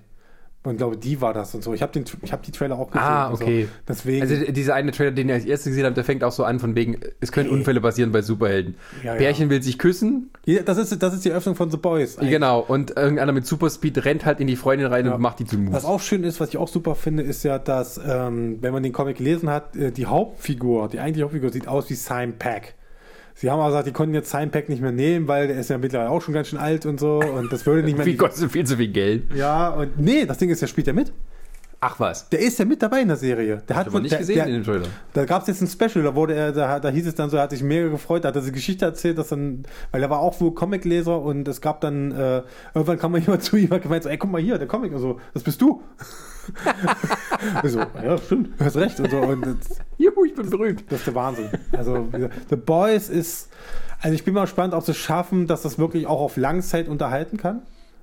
Und 0.63 0.73
ich 0.73 0.77
glaube, 0.77 0.99
die 0.99 1.23
war 1.23 1.33
das 1.33 1.55
und 1.55 1.65
so. 1.65 1.73
Ich 1.73 1.81
habe 1.81 1.91
den, 1.91 2.05
ich 2.21 2.33
habe 2.33 2.43
die 2.45 2.53
Trailer 2.53 2.79
auch 2.79 2.91
gesehen. 2.91 3.03
Ah, 3.07 3.29
und 3.29 3.37
so. 3.39 3.45
okay. 3.45 3.67
Deswegen. 3.89 4.21
Also 4.21 4.53
dieser 4.53 4.75
eine 4.75 4.93
Trailer, 4.93 5.11
den 5.11 5.29
ihr 5.31 5.35
als 5.37 5.47
erstes 5.47 5.71
gesehen 5.71 5.87
habt, 5.87 5.97
der 5.97 6.05
fängt 6.05 6.23
auch 6.23 6.33
so 6.33 6.45
an 6.45 6.59
von 6.61 6.75
wegen, 6.75 7.01
es 7.21 7.33
können 7.33 7.49
Nee. 7.49 7.55
Unfälle 7.57 7.81
passieren 7.81 8.13
bei 8.13 8.21
Superhelden. 8.21 8.75
Ja, 9.03 9.15
ja. 9.15 9.19
Pärchen 9.19 9.49
will 9.49 9.63
sich 9.63 9.79
küssen, 9.79 10.31
Ja, 10.45 10.61
das, 10.63 10.77
ist, 10.77 11.03
das 11.03 11.15
ist 11.15 11.25
die 11.25 11.33
Öffnung 11.33 11.55
von 11.55 11.71
The 11.71 11.79
Boys. 11.79 12.19
eigentlich. 12.19 12.31
genau, 12.33 12.61
und 12.61 12.95
irgendeiner 12.95 13.33
mit 13.33 13.47
Superspeed 13.47 14.05
rennt 14.05 14.27
halt 14.27 14.39
in 14.41 14.49
die 14.49 14.57
Freundin 14.57 14.89
rein 14.89 15.07
Ja. 15.07 15.15
und 15.15 15.23
macht 15.23 15.39
die 15.39 15.47
zu 15.47 15.57
Move. 15.57 15.73
Was 15.73 15.87
auch 15.87 16.01
schön 16.01 16.25
ist, 16.25 16.41
was 16.41 16.51
ich 16.51 16.59
auch 16.59 16.69
super 16.69 16.95
finde, 16.95 17.23
ist 17.23 17.43
ja, 17.43 17.59
dass, 17.59 17.99
ähm, 18.07 18.59
wenn 18.61 18.75
man 18.75 18.83
den 18.83 18.93
Comic 18.93 19.17
gelesen 19.17 19.49
hat, 19.49 19.75
äh, 19.77 19.93
die 19.93 20.05
Hauptfigur, 20.07 20.89
die 20.89 21.01
eigentliche 21.01 21.25
Hauptfigur, 21.25 21.51
sieht 21.51 21.69
aus 21.69 21.89
wie 21.89 21.95
Simon 21.95 22.35
Pack. 22.39 22.75
Sie 23.35 23.51
haben 23.51 23.59
aber 23.61 23.69
gesagt, 23.69 23.87
die 23.87 23.93
konnten 23.93 24.15
jetzt 24.15 24.31
Simon 24.31 24.51
Pack 24.51 24.69
nicht 24.69 24.83
mehr 24.83 24.93
nehmen, 24.93 25.27
weil 25.29 25.49
der 25.49 25.59
ist 25.59 25.71
ja 25.71 25.79
mittlerweile 25.79 26.11
auch 26.11 26.21
schon 26.23 26.35
ganz 26.35 26.49
schön 26.49 26.59
alt 26.59 26.87
und 26.87 27.01
so 27.01 27.21
und 27.21 27.53
das 27.53 27.65
würde 27.67 27.83
nicht 27.83 27.97
mehr. 27.97 28.07
Wie 28.07 28.17
kostet 28.17 28.51
viel 28.53 28.67
zu 28.67 28.77
viel 28.77 28.89
Geld. 28.89 29.25
ja, 29.35 29.69
und 29.71 29.99
nee, 29.99 30.25
das 30.27 30.39
Ding 30.39 30.51
ist, 30.51 30.61
der 30.63 30.67
spielt 30.67 30.87
ja 30.87 30.93
mit. 30.93 31.13
Ach 31.83 31.99
was. 31.99 32.29
Der 32.29 32.41
ist 32.41 32.59
ja 32.59 32.67
mit 32.67 32.83
dabei 32.83 33.01
in 33.01 33.09
der 33.09 33.17
Serie. 33.17 33.63
Der 33.67 33.75
hat 33.77 33.91
wohl- 33.91 34.03
nicht 34.03 34.13
der, 34.13 34.19
gesehen 34.19 34.35
der, 34.35 34.47
in 34.49 34.53
dem 34.53 34.65
Trailer. 34.65 34.85
Da 35.15 35.25
gab 35.25 35.41
es 35.41 35.49
jetzt 35.49 35.63
ein 35.63 35.67
Special, 35.67 36.05
da 36.05 36.15
wurde 36.15 36.35
er, 36.35 36.53
da, 36.53 36.79
da 36.79 36.91
hieß 36.91 37.07
es 37.07 37.15
dann 37.15 37.31
so, 37.31 37.39
er 37.39 37.45
hat 37.45 37.53
sich 37.53 37.63
mega 37.63 37.89
gefreut, 37.89 38.23
da 38.25 38.29
hat 38.29 38.35
er 38.37 38.41
diese 38.43 38.53
Geschichte 38.53 38.85
erzählt, 38.85 39.17
dass 39.17 39.29
dann, 39.29 39.63
weil 39.91 40.03
er 40.03 40.11
war 40.11 40.19
auch 40.21 40.39
wohl 40.43 40.53
Comicleser 40.55 41.19
und 41.19 41.49
es 41.49 41.63
gab 41.63 41.81
dann, 41.81 42.13
äh, 42.13 42.43
irgendwann 42.75 42.99
kam 42.99 43.13
mal 43.13 43.19
jemand 43.23 43.43
zu 43.45 43.57
ihm 43.57 43.71
und 43.71 43.77
hat 43.77 43.83
gemeint, 43.83 44.03
so, 44.03 44.11
ey, 44.11 44.19
guck 44.19 44.31
mal 44.31 44.43
hier, 44.43 44.59
der 44.59 44.67
Comic 44.69 44.93
und 44.93 44.99
so, 44.99 45.21
das 45.33 45.43
bist 45.43 45.63
du. 45.63 45.83
so, 47.65 47.79
ja, 47.79 48.19
stimmt, 48.19 48.61
du 48.61 48.65
hast 48.65 48.77
recht 48.77 49.01
und 49.01 49.11
so. 49.11 49.19
Und 49.19 49.43
das, 49.47 49.79
Juhu, 49.99 50.25
ich 50.25 50.35
bin 50.35 50.49
berühmt. 50.51 50.85
das 50.89 51.01
ist 51.01 51.07
der 51.07 51.15
Wahnsinn. 51.15 51.49
Also, 51.73 52.09
The 52.49 52.57
Boys 52.57 53.09
ist, 53.09 53.51
also 54.01 54.15
ich 54.15 54.25
bin 54.25 54.35
mal 54.35 54.43
gespannt, 54.43 54.75
ob 54.75 54.83
sie 54.85 54.93
es 54.93 54.99
schaffen, 54.99 55.47
dass 55.47 55.63
das 55.63 55.79
wirklich 55.79 56.07
auch 56.07 56.21
auf 56.21 56.37
Langzeit 56.37 56.89
unterhalten 56.89 57.37
kann. 57.37 57.63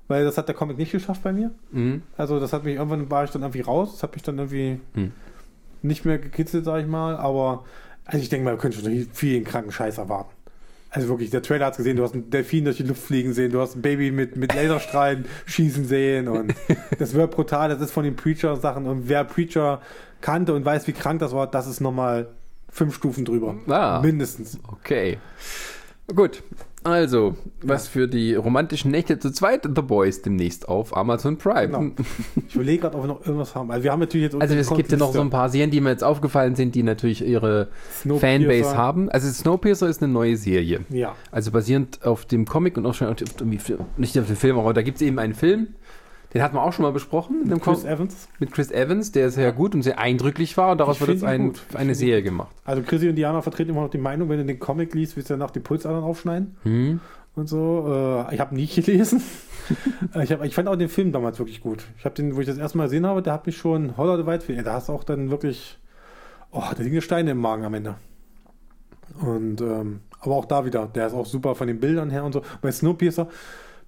Weil 0.10 0.24
das 0.24 0.38
hat 0.38 0.48
der 0.48 0.56
Comic 0.56 0.78
nicht 0.78 0.94
geschafft 0.94 1.22
bei 1.24 1.34
mir. 1.34 1.52
Mhm. 1.72 2.02
Also 2.16 2.40
das 2.40 2.54
hat 2.54 2.64
mich 2.64 2.76
irgendwann 2.76 3.12
war 3.12 3.26
ich 3.26 3.32
dann 3.32 3.42
irgendwie 3.42 3.60
raus, 3.62 3.92
das 3.92 4.04
hat 4.04 4.14
mich 4.14 4.24
dann 4.24 4.38
irgendwie 4.38 4.80
Hm. 4.94 5.12
nicht 5.82 6.06
mehr 6.06 6.18
gekitzelt, 6.18 6.64
sag 6.64 6.80
ich 6.80 6.88
mal. 6.88 7.18
Aber 7.18 7.66
also 8.06 8.20
ich 8.20 8.30
denke 8.30 8.46
mal, 8.46 8.54
wir 8.54 8.58
können 8.58 8.72
schon 8.74 9.08
viel 9.12 9.44
kranken 9.44 9.72
Scheiß 9.74 9.98
erwarten. 9.98 10.32
Also 10.90 11.10
wirklich, 11.10 11.30
der 11.30 11.42
Trailer 11.42 11.68
hat 11.68 11.78
gesehen, 11.78 11.98
du 11.98 12.04
hast 12.04 12.14
einen 12.14 12.30
Delfin 12.30 12.64
durch 12.66 12.78
die 12.78 12.84
Luft 12.84 13.04
fliegen 13.04 13.34
sehen, 13.34 13.52
du 13.52 13.60
hast 13.60 13.76
ein 13.76 13.82
Baby 13.82 14.12
mit, 14.12 14.38
mit 14.38 14.54
Laserstrahlen 14.54 15.26
schießen 15.46 15.86
sehen 15.86 16.28
und 16.28 16.54
das 17.00 17.14
wird 17.14 17.32
brutal, 17.32 17.70
das 17.70 17.82
ist 17.82 17.92
von 17.92 18.04
den 18.04 18.16
Preacher-Sachen 18.16 18.86
und 18.86 19.10
wer 19.10 19.24
Preacher 19.24 19.82
kannte 20.22 20.54
und 20.54 20.66
weiß, 20.66 20.88
wie 20.88 20.94
krank 20.94 21.20
das 21.20 21.34
war, 21.34 21.48
das 21.48 21.68
ist 21.68 21.82
nochmal 21.82 22.30
fünf 22.70 22.96
Stufen 22.96 23.26
drüber. 23.26 23.56
Ah. 23.68 24.02
Mindestens. 24.02 24.60
Okay. 24.68 25.18
Gut. 26.16 26.44
Also, 26.88 27.36
was 27.62 27.88
für 27.88 28.08
die 28.08 28.36
romantischen 28.36 28.92
Nächte 28.92 29.20
zu 29.20 29.32
zweit 29.32 29.64
The 29.64 29.82
Boys 29.82 30.22
demnächst 30.22 30.68
auf 30.68 30.96
Amazon 30.96 31.38
Prime. 31.38 31.68
Genau. 31.68 31.92
Ich 32.48 32.56
überlege 32.56 32.82
gerade, 32.82 32.98
ob 32.98 33.04
wir 33.04 33.08
noch 33.08 33.26
irgendwas 33.26 33.56
haben. 33.56 33.72
Also 33.72 33.84
wir 33.84 33.92
haben 33.92 34.00
natürlich 34.00 34.32
jetzt 34.32 34.42
Also 34.42 34.56
es 34.56 34.70
gibt 34.70 34.92
ja 34.92 34.98
noch 34.98 35.14
so 35.14 35.22
ein 35.22 35.30
paar 35.30 35.50
Serien, 35.50 35.72
die 35.72 35.82
mir 35.82 35.90
jetzt 35.90 36.04
aufgefallen 36.04 36.56
sind, 36.56 36.76
die 36.76 36.84
natürlich 36.84 37.26
ihre. 37.26 37.68
Fanbase 38.04 38.78
haben. 38.78 39.10
Also 39.10 39.30
Snowpiercer 39.30 39.88
ist 39.88 40.02
eine 40.02 40.12
neue 40.12 40.38
Serie. 40.38 40.82
Ja. 40.90 41.16
Also 41.32 41.52
basierend 41.52 42.06
auf 42.06 42.26
dem 42.26 42.46
Comic 42.46 42.78
und 42.78 42.86
auch 42.86 42.94
schon 42.94 43.08
auf 43.08 43.16
dem, 43.16 43.50
nicht 43.50 44.20
auf 44.20 44.28
dem 44.28 44.36
Film, 44.36 44.58
aber 44.58 44.74
da 44.74 44.82
gibt 44.82 44.98
es 44.98 45.02
eben 45.02 45.20
einen 45.20 45.34
Film, 45.34 45.76
den 46.34 46.42
hatten 46.42 46.56
wir 46.56 46.64
auch 46.64 46.74
schon 46.74 46.84
mal 46.84 46.92
besprochen 46.92 47.48
dem 47.50 47.62
Chris 47.62 47.82
Com- 47.82 47.90
Evans. 47.90 48.28
mit 48.40 48.52
Chris 48.52 48.70
Evans, 48.72 49.12
der 49.12 49.30
sehr 49.32 49.52
gut 49.54 49.74
und 49.76 49.82
sehr 49.84 49.98
eindrücklich 50.00 50.58
war 50.58 50.72
und 50.72 50.80
daraus 50.80 51.00
wird 51.00 51.10
jetzt 51.12 51.24
ein, 51.24 51.54
eine 51.74 51.96
Serie 51.96 52.22
gemacht. 52.24 52.56
Also 52.66 52.82
Chrissy 52.84 53.08
und 53.10 53.16
Diana 53.16 53.42
vertreten 53.42 53.72
immer 53.72 53.82
noch 53.82 53.90
die 53.90 53.98
Meinung, 53.98 54.28
wenn 54.30 54.38
du 54.40 54.46
den 54.46 54.60
Comic 54.60 54.94
liest, 54.94 55.16
willst 55.16 55.30
du 55.30 55.34
danach 55.36 55.52
die 55.52 55.60
Pulsadern 55.62 56.04
aufschneiden 56.04 56.58
Hm. 56.64 57.00
und 57.36 57.48
so. 57.48 58.26
Äh, 58.30 58.36
ich 58.36 58.40
habe 58.42 58.54
nie 58.56 58.68
gelesen. 58.76 59.22
Äh, 60.14 60.24
ich, 60.26 60.32
hab, 60.32 60.44
ich 60.44 60.54
fand 60.54 60.68
auch 60.68 60.76
den 60.76 60.90
Film 60.90 61.12
damals 61.14 61.40
wirklich 61.40 61.62
gut. 61.62 61.86
Ich 61.98 62.06
habe 62.06 62.16
den, 62.16 62.36
wo 62.36 62.42
ich 62.42 62.46
das 62.48 62.58
erste 62.58 62.78
Mal 62.78 62.86
gesehen 62.86 63.06
habe, 63.06 63.22
der 63.22 63.34
hat 63.34 63.46
mich 63.46 63.58
schon 63.58 63.96
holler 63.98 64.26
weit 64.26 64.44
viel. 64.44 64.62
Da 64.64 64.74
hast 64.74 64.90
du 64.90 64.94
auch 64.94 65.04
dann 65.06 65.30
wirklich, 65.32 65.78
oh, 66.52 66.64
da 66.76 66.84
liegen 66.84 67.02
Steine 67.02 67.32
im 67.32 67.38
Magen 67.40 67.64
am 67.64 67.74
Ende. 67.74 67.96
Und 69.22 69.62
ähm, 69.62 70.02
aber 70.20 70.36
auch 70.36 70.46
da 70.46 70.66
wieder, 70.66 70.88
der 70.88 71.08
ist 71.08 71.14
auch 71.14 71.26
super 71.26 71.56
von 71.56 71.68
den 71.68 71.80
Bildern 71.80 72.10
her 72.10 72.24
und 72.24 72.34
so. 72.34 72.42
Bei 72.62 72.72
Snowpiercer, 72.72 73.28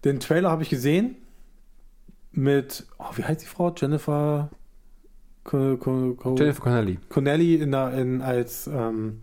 den 0.05 0.19
Trailer 0.19 0.49
habe 0.49 0.63
ich 0.63 0.69
gesehen 0.69 1.15
mit, 2.31 2.85
oh, 2.97 3.05
wie 3.15 3.23
heißt 3.23 3.41
die 3.41 3.45
Frau? 3.47 3.73
Jennifer 3.75 4.49
Co 5.43 5.77
Co 5.77 6.13
Co 6.15 6.35
Jennifer 6.35 6.61
Connelly. 6.63 6.99
Connelly 7.09 7.55
in 7.55 7.71
der, 7.71 7.93
in, 7.93 8.21
als, 8.21 8.67
ähm, 8.67 9.21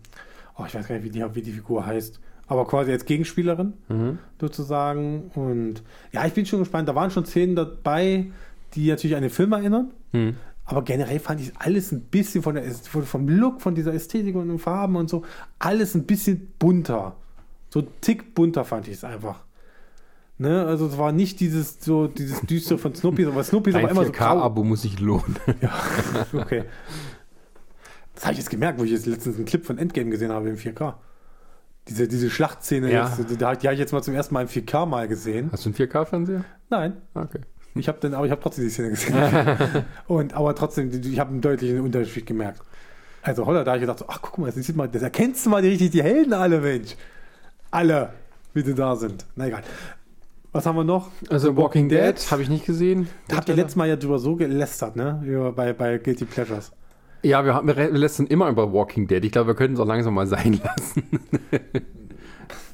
oh, 0.57 0.63
ich 0.67 0.75
weiß 0.75 0.87
gar 0.87 0.95
nicht, 0.95 1.03
wie 1.05 1.09
die, 1.09 1.23
wie 1.35 1.41
die 1.41 1.51
Figur 1.53 1.85
heißt, 1.85 2.19
aber 2.47 2.65
quasi 2.65 2.91
als 2.91 3.05
Gegenspielerin 3.05 3.73
Mhm. 3.89 4.19
sozusagen. 4.39 5.31
Und 5.35 5.83
ja, 6.11 6.25
ich 6.25 6.33
bin 6.33 6.45
schon 6.45 6.59
gespannt. 6.59 6.87
Da 6.89 6.95
waren 6.95 7.11
schon 7.11 7.25
Szenen 7.25 7.55
dabei, 7.55 8.27
die 8.73 8.89
natürlich 8.89 9.15
an 9.15 9.21
den 9.21 9.31
Film 9.31 9.51
erinnern. 9.53 9.91
Hm. 10.11 10.35
Aber 10.65 10.81
generell 10.83 11.19
fand 11.19 11.39
ich 11.39 11.53
alles 11.57 11.93
ein 11.93 12.01
bisschen 12.01 12.43
von 12.43 12.55
der, 12.55 12.63
vom 12.71 13.29
Look, 13.29 13.61
von 13.61 13.73
dieser 13.73 13.93
Ästhetik 13.93 14.35
und 14.35 14.49
den 14.49 14.59
Farben 14.59 14.97
und 14.97 15.09
so, 15.09 15.23
alles 15.59 15.95
ein 15.95 16.05
bisschen 16.05 16.51
bunter. 16.59 17.15
So 17.69 17.83
Tick 18.01 18.35
bunter 18.35 18.65
fand 18.65 18.87
ich 18.89 18.95
es 18.95 19.03
einfach. 19.05 19.45
Ne? 20.39 20.65
Also 20.65 20.87
es 20.87 20.97
war 20.97 21.11
nicht 21.11 21.39
dieses 21.39 21.77
so 21.79 22.07
dieses 22.07 22.41
düstere 22.41 22.77
von 22.77 22.93
Snowpiercer, 22.93 23.31
aber 23.31 23.43
Snowpiercer 23.43 23.79
Ein 23.79 23.85
war 23.85 23.91
immer 23.91 24.05
so 24.05 24.11
grau. 24.11 24.37
4K-Abo 24.39 24.63
muss 24.63 24.83
sich 24.83 24.99
lohnen. 24.99 25.35
Okay. 26.33 26.63
Das 28.13 28.23
habe 28.25 28.33
ich 28.33 28.39
jetzt 28.39 28.49
gemerkt, 28.49 28.79
wo 28.79 28.83
ich 28.83 28.91
jetzt 28.91 29.05
letztens 29.05 29.35
einen 29.35 29.45
Clip 29.45 29.63
von 29.65 29.77
Endgame 29.77 30.09
gesehen 30.09 30.31
habe 30.31 30.49
im 30.49 30.55
4K. 30.57 30.95
Diese, 31.87 32.07
diese 32.07 32.29
Schlachtszene, 32.31 32.91
Ja. 32.91 33.05
jetzt, 33.07 33.29
die, 33.29 33.37
die 33.37 33.45
habe 33.45 33.73
ich 33.73 33.79
jetzt 33.79 33.93
mal 33.93 34.01
zum 34.01 34.15
ersten 34.15 34.33
Mal 34.33 34.41
im 34.41 34.47
4K 34.47 34.85
mal 34.87 35.07
gesehen. 35.07 35.49
Hast 35.51 35.65
du 35.65 35.69
einen 35.69 35.75
4K-Fernseher? 35.75 36.43
Nein, 36.69 36.93
Okay. 37.13 37.41
ich 37.75 37.87
habe 37.87 37.99
den, 37.99 38.13
aber 38.15 38.25
ich 38.25 38.31
habe 38.31 38.41
trotzdem 38.41 38.63
die 38.65 38.71
Szene 38.71 38.89
gesehen. 38.89 39.15
Und 40.07 40.33
aber 40.33 40.55
trotzdem, 40.55 40.91
ich 40.91 41.19
habe 41.19 41.29
einen 41.29 41.41
deutlichen 41.41 41.79
Unterschied 41.79 42.25
gemerkt. 42.25 42.61
Also 43.21 43.45
Holler, 43.45 43.63
da 43.63 43.71
habe 43.71 43.77
ich 43.77 43.83
gedacht, 43.83 43.99
so, 43.99 44.05
ach 44.07 44.19
guck 44.21 44.37
mal, 44.39 44.51
das, 44.51 44.65
sieht 44.65 44.75
mal, 44.75 44.87
das 44.89 45.01
erkennst 45.03 45.45
du 45.45 45.49
mal 45.51 45.61
die 45.61 45.69
richtig 45.69 45.91
die 45.91 46.01
Helden 46.03 46.33
alle, 46.33 46.59
Mensch. 46.59 46.95
Alle, 47.69 48.13
wie 48.53 48.61
sie 48.61 48.73
da 48.73 48.95
sind. 48.95 49.25
Na 49.35 49.47
egal. 49.47 49.63
Was 50.57 50.65
haben 50.65 50.75
wir 50.75 50.83
noch? 50.83 51.09
Also 51.29 51.51
The 51.51 51.57
Walking 51.57 51.89
Dead 51.89 52.17
Dead. 52.17 52.31
habe 52.31 52.41
ich 52.41 52.49
nicht 52.49 52.65
gesehen. 52.65 53.07
Da 53.27 53.37
habt 53.37 53.49
ihr 53.49 53.55
letztes 53.55 53.75
Mal 53.75 53.87
ja 53.87 53.95
drüber 53.95 54.19
so 54.19 54.35
gelästert, 54.35 54.95
ne? 54.95 55.21
Über, 55.25 55.51
bei, 55.51 55.73
bei 55.73 55.97
Guilty 55.97 56.25
Pleasures. 56.25 56.71
Ja, 57.23 57.43
wir, 57.45 57.53
haben- 57.55 57.67
wir 57.67 57.89
lässt 57.91 58.19
immer 58.19 58.49
über 58.49 58.71
Walking 58.73 59.07
Dead. 59.07 59.23
Ich 59.23 59.31
glaube, 59.31 59.47
wir 59.47 59.55
könnten 59.55 59.75
es 59.75 59.79
auch 59.79 59.85
langsam 59.87 60.13
mal 60.13 60.27
sein 60.27 60.59
lassen. 60.63 61.03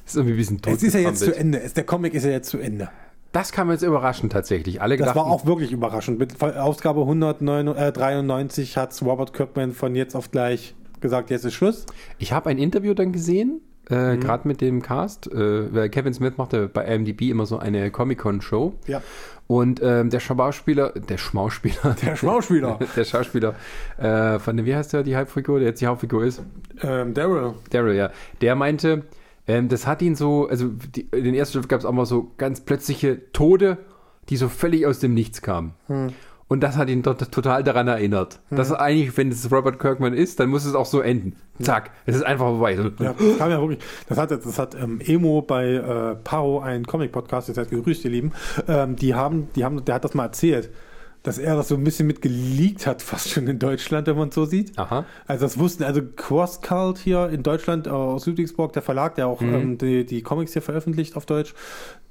ist 0.06 0.16
irgendwie 0.16 0.34
ein 0.34 0.36
bisschen 0.36 0.60
tot. 0.62 0.74
Es 0.74 0.82
ist 0.82 0.94
ja 0.94 1.00
jetzt 1.00 1.20
zu. 1.20 1.34
Ende. 1.34 1.60
Es, 1.60 1.74
der 1.74 1.84
Comic 1.84 2.14
ist 2.14 2.24
ja 2.24 2.30
jetzt 2.30 2.50
zu 2.50 2.58
Ende. 2.58 2.88
Das 3.32 3.50
kam 3.50 3.70
jetzt 3.70 3.82
überraschend 3.82 4.32
tatsächlich. 4.32 4.80
Alle 4.80 4.96
Das 4.96 5.16
war 5.16 5.26
auch 5.26 5.44
wirklich 5.44 5.72
überraschend. 5.72 6.18
Mit 6.20 6.40
Ausgabe 6.40 7.00
193 7.00 8.76
hat 8.76 9.00
Robert 9.02 9.32
Kirkman 9.32 9.72
von 9.72 9.96
jetzt 9.96 10.14
auf 10.14 10.30
gleich 10.30 10.76
gesagt, 11.00 11.30
jetzt 11.30 11.44
ist 11.44 11.54
Schluss. 11.54 11.84
Ich 12.18 12.32
habe 12.32 12.50
ein 12.50 12.58
Interview 12.58 12.94
dann 12.94 13.10
gesehen, 13.12 13.60
Mhm. 13.88 13.96
äh, 13.96 14.16
gerade 14.16 14.48
mit 14.48 14.60
dem 14.60 14.82
Cast, 14.82 15.30
äh, 15.32 15.74
weil 15.74 15.88
Kevin 15.90 16.14
Smith 16.14 16.34
machte 16.36 16.68
bei 16.68 16.84
IMDb 16.84 17.22
immer 17.22 17.46
so 17.46 17.58
eine 17.58 17.90
Comic-Con-Show. 17.90 18.74
Ja. 18.86 19.02
Und 19.46 19.80
ähm, 19.82 20.08
der 20.08 20.20
Schauspieler, 20.20 20.90
der 20.92 21.18
Schauspieler, 21.18 21.94
Der 22.02 22.16
Schauspieler. 22.16 22.78
der 22.96 23.04
Schauspieler 23.04 23.54
äh, 23.98 24.38
von 24.38 24.56
dem, 24.56 24.64
wie 24.64 24.74
heißt 24.74 24.94
der, 24.94 25.02
die 25.02 25.16
Hauptfigur, 25.16 25.58
der 25.58 25.68
jetzt 25.68 25.80
die 25.82 25.86
Hauptfigur 25.86 26.24
ist? 26.24 26.42
ähm, 26.82 27.12
Daryl. 27.12 27.52
Daryl, 27.70 27.94
ja. 27.94 28.10
Der 28.40 28.54
meinte, 28.54 29.02
ähm, 29.46 29.68
das 29.68 29.86
hat 29.86 30.00
ihn 30.00 30.14
so, 30.16 30.48
also 30.48 30.68
die, 30.94 31.02
in 31.12 31.24
den 31.24 31.34
ersten 31.34 31.52
Staffeln 31.52 31.68
gab 31.68 31.80
es 31.80 31.84
auch 31.84 31.92
mal 31.92 32.06
so 32.06 32.32
ganz 32.38 32.62
plötzliche 32.62 33.30
Tode, 33.32 33.76
die 34.30 34.38
so 34.38 34.48
völlig 34.48 34.86
aus 34.86 35.00
dem 35.00 35.12
Nichts 35.12 35.42
kamen. 35.42 35.74
Hm. 35.88 36.08
Und 36.46 36.62
das 36.62 36.76
hat 36.76 36.90
ihn 36.90 37.02
dort 37.02 37.32
total 37.32 37.64
daran 37.64 37.88
erinnert. 37.88 38.40
Dass 38.50 38.70
er 38.70 38.80
eigentlich, 38.80 39.16
wenn 39.16 39.30
es 39.30 39.50
Robert 39.50 39.78
Kirkman 39.78 40.12
ist, 40.12 40.40
dann 40.40 40.50
muss 40.50 40.64
es 40.64 40.74
auch 40.74 40.86
so 40.86 41.00
enden. 41.00 41.36
Zack, 41.60 41.90
es 42.04 42.16
ist 42.16 42.22
einfach 42.22 42.46
vorbei. 42.46 42.72
Ja, 42.72 43.14
das 43.18 43.38
kam 43.38 43.50
ja 43.50 43.60
wirklich. 43.60 43.78
Das 44.08 44.18
hat, 44.18 44.30
das 44.30 44.58
hat 44.58 44.74
ähm, 44.74 45.00
Emo 45.00 45.40
bei 45.40 45.72
äh, 45.72 46.16
Paro, 46.16 46.60
ein 46.60 46.84
Comic-Podcast, 46.84 47.48
jetzt 47.48 47.58
heißt 47.58 47.70
gegrüßt, 47.70 48.04
ihr 48.04 48.10
Lieben. 48.10 48.32
Ähm, 48.68 48.96
die 48.96 49.14
haben, 49.14 49.48
die 49.56 49.64
haben, 49.64 49.84
der 49.84 49.94
hat 49.94 50.04
das 50.04 50.14
mal 50.14 50.24
erzählt, 50.24 50.70
dass 51.22 51.38
er 51.38 51.56
das 51.56 51.68
so 51.68 51.74
ein 51.74 51.82
bisschen 51.82 52.06
mit 52.06 52.20
geleakt 52.20 52.86
hat, 52.86 53.02
fast 53.02 53.30
schon 53.30 53.46
in 53.48 53.58
Deutschland, 53.58 54.06
wenn 54.06 54.16
man 54.16 54.28
es 54.28 54.34
so 54.34 54.44
sieht. 54.44 54.78
Aha. 54.78 55.06
Also 55.26 55.46
das 55.46 55.58
wussten, 55.58 55.82
also 55.82 56.02
Cross 56.14 56.60
Cult 56.60 56.98
hier 56.98 57.30
in 57.30 57.42
Deutschland, 57.42 57.86
äh, 57.86 57.90
aus 57.90 58.26
Ludwigsburg, 58.26 58.72
der 58.74 58.82
Verlag, 58.82 59.14
der 59.14 59.26
auch 59.28 59.40
ähm, 59.40 59.78
die, 59.78 60.04
die 60.04 60.22
Comics 60.22 60.52
hier 60.52 60.62
veröffentlicht 60.62 61.16
auf 61.16 61.24
Deutsch, 61.24 61.54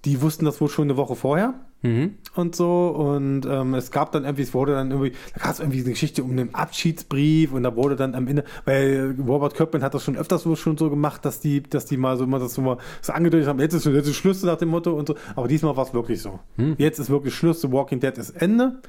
die 0.05 0.21
wussten 0.21 0.45
das 0.45 0.59
wohl 0.59 0.69
schon 0.69 0.85
eine 0.85 0.97
Woche 0.97 1.15
vorher. 1.15 1.53
Mhm. 1.83 2.15
und 2.35 2.55
so. 2.55 2.87
Und 2.87 3.45
ähm, 3.45 3.73
es 3.73 3.91
gab 3.91 4.13
dann 4.13 4.23
irgendwie, 4.23 4.43
es 4.43 4.53
wurde 4.53 4.73
dann 4.73 4.89
irgendwie, 4.89 5.11
da 5.35 5.43
gab 5.43 5.51
es 5.51 5.59
irgendwie 5.59 5.81
eine 5.81 5.89
Geschichte 5.89 6.23
um 6.23 6.31
einen 6.31 6.55
Abschiedsbrief 6.55 7.51
und 7.51 7.63
da 7.63 7.75
wurde 7.75 7.97
dann 7.97 8.15
am 8.15 8.25
Ende, 8.27 8.45
weil 8.63 9.15
Robert 9.27 9.53
Kirkman 9.53 9.83
hat 9.83 9.93
das 9.93 10.03
schon 10.03 10.15
öfters 10.15 10.43
so 10.43 10.55
schon 10.55 10.77
so 10.77 10.89
gemacht, 10.89 11.25
dass 11.25 11.41
die, 11.41 11.61
dass 11.61 11.85
die 11.85 11.97
mal 11.97 12.15
so 12.17 12.23
immer 12.23 12.39
das 12.39 12.53
so 12.53 12.61
mal 12.61 12.77
so 13.01 13.11
angedeutet 13.11 13.49
haben, 13.49 13.59
jetzt 13.59 13.73
ist, 13.73 13.85
jetzt 13.85 14.07
ist 14.07 14.15
Schluss 14.15 14.41
nach 14.43 14.57
dem 14.57 14.69
Motto 14.69 14.93
und 14.93 15.09
so. 15.09 15.15
Aber 15.35 15.49
diesmal 15.49 15.75
war 15.75 15.85
es 15.85 15.93
wirklich 15.93 16.21
so. 16.21 16.39
Jetzt 16.77 16.99
ist 16.99 17.09
wirklich 17.09 17.35
Schluss, 17.35 17.59
The 17.59 17.71
Walking 17.71 17.99
Dead 17.99 18.17
ist 18.17 18.29
Ende. 18.29 18.79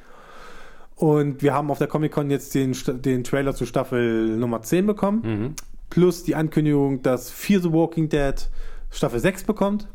Und 0.94 1.42
wir 1.42 1.52
haben 1.52 1.72
auf 1.72 1.78
der 1.78 1.88
Comic-Con 1.88 2.30
jetzt 2.30 2.54
den, 2.54 2.76
den 3.02 3.24
Trailer 3.24 3.56
zu 3.56 3.66
Staffel 3.66 4.36
Nummer 4.36 4.62
10 4.62 4.86
bekommen. 4.86 5.56
Plus 5.90 6.22
die 6.22 6.36
Ankündigung, 6.36 7.02
dass 7.02 7.28
Fear 7.30 7.60
the 7.60 7.72
Walking 7.72 8.08
Dead 8.08 8.34
Staffel 8.90 9.18
6 9.18 9.42
bekommt. 9.42 9.88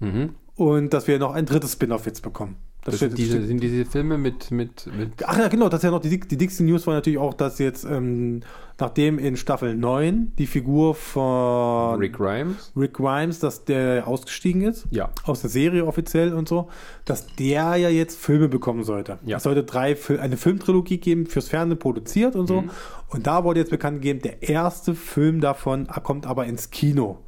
Mhm. 0.00 0.34
Und 0.56 0.94
dass 0.94 1.06
wir 1.06 1.18
noch 1.18 1.34
ein 1.34 1.46
drittes 1.46 1.72
Spin-off 1.72 2.06
jetzt 2.06 2.22
bekommen. 2.22 2.56
Das 2.86 2.92
Das 2.92 3.00
sind, 3.00 3.18
diese, 3.18 3.44
sind 3.44 3.60
diese 3.60 3.84
Filme 3.84 4.16
mit, 4.16 4.52
mit, 4.52 4.88
mit 4.96 5.10
ach 5.26 5.36
ja, 5.36 5.48
genau, 5.48 5.68
das 5.68 5.80
ist 5.80 5.84
ja 5.84 5.90
noch 5.90 6.00
die, 6.00 6.20
die 6.20 6.36
dickste 6.36 6.62
News 6.62 6.86
war 6.86 6.94
natürlich 6.94 7.18
auch, 7.18 7.34
dass 7.34 7.58
jetzt, 7.58 7.84
ähm, 7.84 8.42
nachdem 8.78 9.18
in 9.18 9.36
Staffel 9.36 9.74
9 9.74 10.32
die 10.38 10.46
Figur 10.46 10.94
von 10.94 11.98
Rick 11.98 12.12
Grimes. 12.16 12.70
Rick 12.76 12.94
Grimes, 12.94 13.40
dass 13.40 13.64
der 13.64 14.06
ausgestiegen 14.06 14.62
ist, 14.62 14.86
Ja. 14.90 15.10
aus 15.24 15.40
der 15.40 15.50
Serie 15.50 15.84
offiziell 15.84 16.32
und 16.32 16.48
so, 16.48 16.68
dass 17.04 17.26
der 17.34 17.74
ja 17.74 17.88
jetzt 17.88 18.20
Filme 18.20 18.48
bekommen 18.48 18.84
sollte. 18.84 19.18
Ja. 19.26 19.38
Es 19.38 19.42
sollte 19.42 19.64
drei, 19.64 19.96
eine 20.20 20.36
Filmtrilogie 20.36 20.98
geben, 20.98 21.26
fürs 21.26 21.48
Fernsehen 21.48 21.80
produziert 21.80 22.36
und 22.36 22.46
so. 22.46 22.62
Mhm. 22.62 22.70
Und 23.08 23.26
da 23.26 23.42
wurde 23.42 23.58
jetzt 23.58 23.70
bekannt 23.70 23.96
gegeben, 23.96 24.20
der 24.22 24.48
erste 24.48 24.94
Film 24.94 25.40
davon 25.40 25.88
kommt 26.04 26.24
aber 26.24 26.46
ins 26.46 26.70
Kino. 26.70 27.18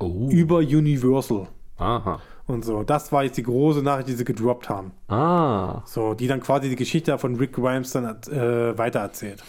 Oh. 0.00 0.28
Über 0.30 0.58
Universal 0.58 1.46
Aha. 1.78 2.20
Und 2.46 2.64
so. 2.64 2.82
Das 2.82 3.12
war 3.12 3.24
jetzt 3.24 3.36
die 3.36 3.42
große 3.42 3.82
Nachricht, 3.82 4.08
die 4.08 4.14
sie 4.14 4.24
gedroppt 4.24 4.68
haben. 4.68 4.92
Ah. 5.08 5.82
So, 5.84 6.14
die 6.14 6.26
dann 6.26 6.40
quasi 6.40 6.68
die 6.68 6.76
Geschichte 6.76 7.16
von 7.18 7.36
Rick 7.36 7.54
Grimes 7.54 7.92
dann 7.92 8.04
äh, 8.04 8.76
weitererzählt. 8.78 9.42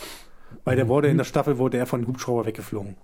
Weil 0.63 0.75
der 0.75 0.87
wurde 0.87 1.07
in 1.07 1.17
der 1.17 1.23
Staffel, 1.23 1.57
wurde 1.57 1.77
er 1.77 1.85
von 1.85 2.07
Hubschrauber 2.07 2.45
weggeflogen. 2.45 2.97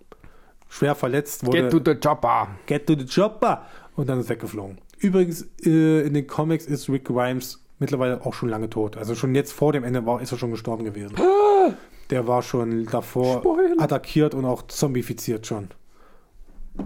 Schwer 0.69 0.95
verletzt, 0.95 1.45
wurde 1.45 1.63
Get 1.63 1.71
to 1.71 1.79
the 1.85 1.95
chopper. 1.99 2.47
Get 2.65 2.87
to 2.87 2.95
the 2.95 3.05
chopper 3.05 3.63
und 3.95 4.09
dann 4.09 4.19
ist 4.19 4.29
weggeflogen. 4.29 4.79
Übrigens, 4.97 5.47
äh, 5.63 6.01
in 6.01 6.13
den 6.13 6.25
Comics 6.27 6.65
ist 6.65 6.89
Rick 6.89 7.05
Grimes 7.05 7.63
mittlerweile 7.79 8.25
auch 8.25 8.33
schon 8.33 8.49
lange 8.49 8.69
tot. 8.69 8.97
Also 8.97 9.13
schon 9.13 9.35
jetzt 9.35 9.51
vor 9.51 9.73
dem 9.73 9.83
Ende 9.83 10.05
war, 10.05 10.21
ist 10.21 10.31
er 10.31 10.37
schon 10.37 10.51
gestorben 10.51 10.85
gewesen. 10.85 11.15
Der 12.09 12.27
war 12.27 12.41
schon 12.41 12.85
davor 12.85 13.39
Spoiler. 13.39 13.81
attackiert 13.81 14.33
und 14.33 14.45
auch 14.45 14.63
zombifiziert 14.63 15.45
schon. 15.45 15.69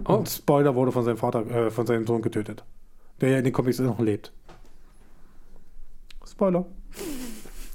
Oh. 0.05 0.15
Und 0.15 0.29
Spoiler 0.29 0.75
wurde 0.75 0.91
von 0.91 1.03
seinem 1.03 1.17
Vater, 1.17 1.49
äh, 1.49 1.71
von 1.71 1.85
seinem 1.85 2.05
Sohn 2.05 2.21
getötet. 2.21 2.63
Der 3.21 3.29
ja 3.29 3.37
in 3.39 3.43
den 3.43 3.53
Comics 3.53 3.79
noch 3.79 3.99
lebt. 3.99 4.31
Spoiler. 6.25 6.65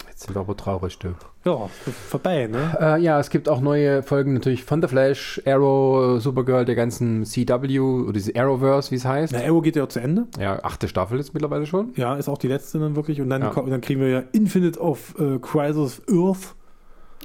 Jetzt 0.09 0.23
sind 0.27 0.37
wir 0.37 0.41
aber 0.41 0.57
traurig, 0.57 0.99
du. 0.99 1.15
Ja, 1.45 1.69
vorbei, 2.09 2.47
ne? 2.47 2.77
Äh, 2.81 3.01
ja, 3.03 3.19
es 3.19 3.29
gibt 3.31 3.49
auch 3.49 3.61
neue 3.61 4.05
Folgen 4.05 4.35
natürlich 4.35 4.63
von 4.63 4.81
The 4.81 4.87
Flash, 4.87 5.43
Arrow, 5.45 6.21
Supergirl, 6.21 6.65
der 6.65 6.77
ganzen 6.77 7.25
CW 7.25 7.81
oder 7.81 8.13
diese 8.13 8.37
Arrowverse, 8.37 8.93
wie 8.93 8.97
es 8.97 9.05
heißt. 9.05 9.33
Na, 9.33 9.41
Arrow 9.41 9.61
geht 9.63 9.75
ja 9.75 9.83
auch 9.83 9.89
zu 9.89 9.99
Ende. 10.01 10.27
Ja, 10.39 10.63
achte 10.63 10.87
Staffel 10.87 11.19
ist 11.19 11.35
mittlerweile 11.35 11.67
schon. 11.67 11.93
Ja, 11.97 12.15
ist 12.15 12.29
auch 12.29 12.39
die 12.39 12.47
letzte 12.47 12.79
dann 12.79 12.95
wirklich. 12.95 13.21
Und 13.21 13.31
dann, 13.31 13.43
Ja. 13.43 13.49
ko- 13.51 13.63
dann 13.69 13.81
kriegen 13.81 14.01
wir 14.01 14.09
ja 14.09 14.23
Infinite 14.31 14.79
of 14.81 15.19
äh, 15.19 15.39
Crisis 15.41 16.01
Earth. 16.09 16.55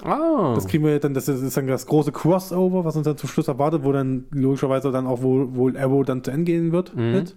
Ah. 0.03 0.53
Das 0.55 0.67
kriegen 0.67 0.83
wir 0.83 0.99
dann, 0.99 1.13
das 1.13 1.27
ist, 1.27 1.55
dann 1.57 1.67
das 1.67 1.85
große 1.85 2.11
Crossover, 2.11 2.85
was 2.85 2.95
uns 2.95 3.05
dann 3.05 3.17
zum 3.17 3.29
Schluss 3.29 3.47
erwartet, 3.47 3.83
wo 3.83 3.91
dann 3.91 4.25
logischerweise 4.31 4.91
dann 4.91 5.05
auch 5.07 5.21
wohl, 5.21 5.55
wohl 5.55 5.77
Arrow 5.77 6.03
dann 6.05 6.23
zu 6.23 6.31
Ende 6.31 6.45
gehen 6.45 6.71
wird. 6.71 6.95
Mit. 6.95 7.35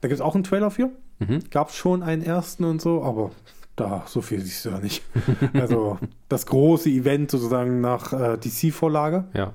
Da 0.00 0.08
gibt 0.08 0.20
es 0.20 0.20
auch 0.20 0.34
einen 0.34 0.44
Trailer 0.44 0.70
für. 0.70 0.90
Mhm. 1.18 1.40
Gab 1.50 1.70
schon 1.72 2.02
einen 2.02 2.22
ersten 2.22 2.64
und 2.64 2.80
so, 2.82 3.02
aber 3.02 3.30
da, 3.76 4.02
so 4.06 4.20
viel 4.20 4.40
siehst 4.42 4.64
du 4.64 4.70
ja 4.70 4.78
nicht. 4.78 5.02
also 5.54 5.98
das 6.28 6.46
große 6.46 6.88
Event 6.90 7.30
sozusagen 7.30 7.80
nach 7.80 8.12
äh, 8.12 8.36
DC-Vorlage, 8.38 9.24
Ja. 9.34 9.52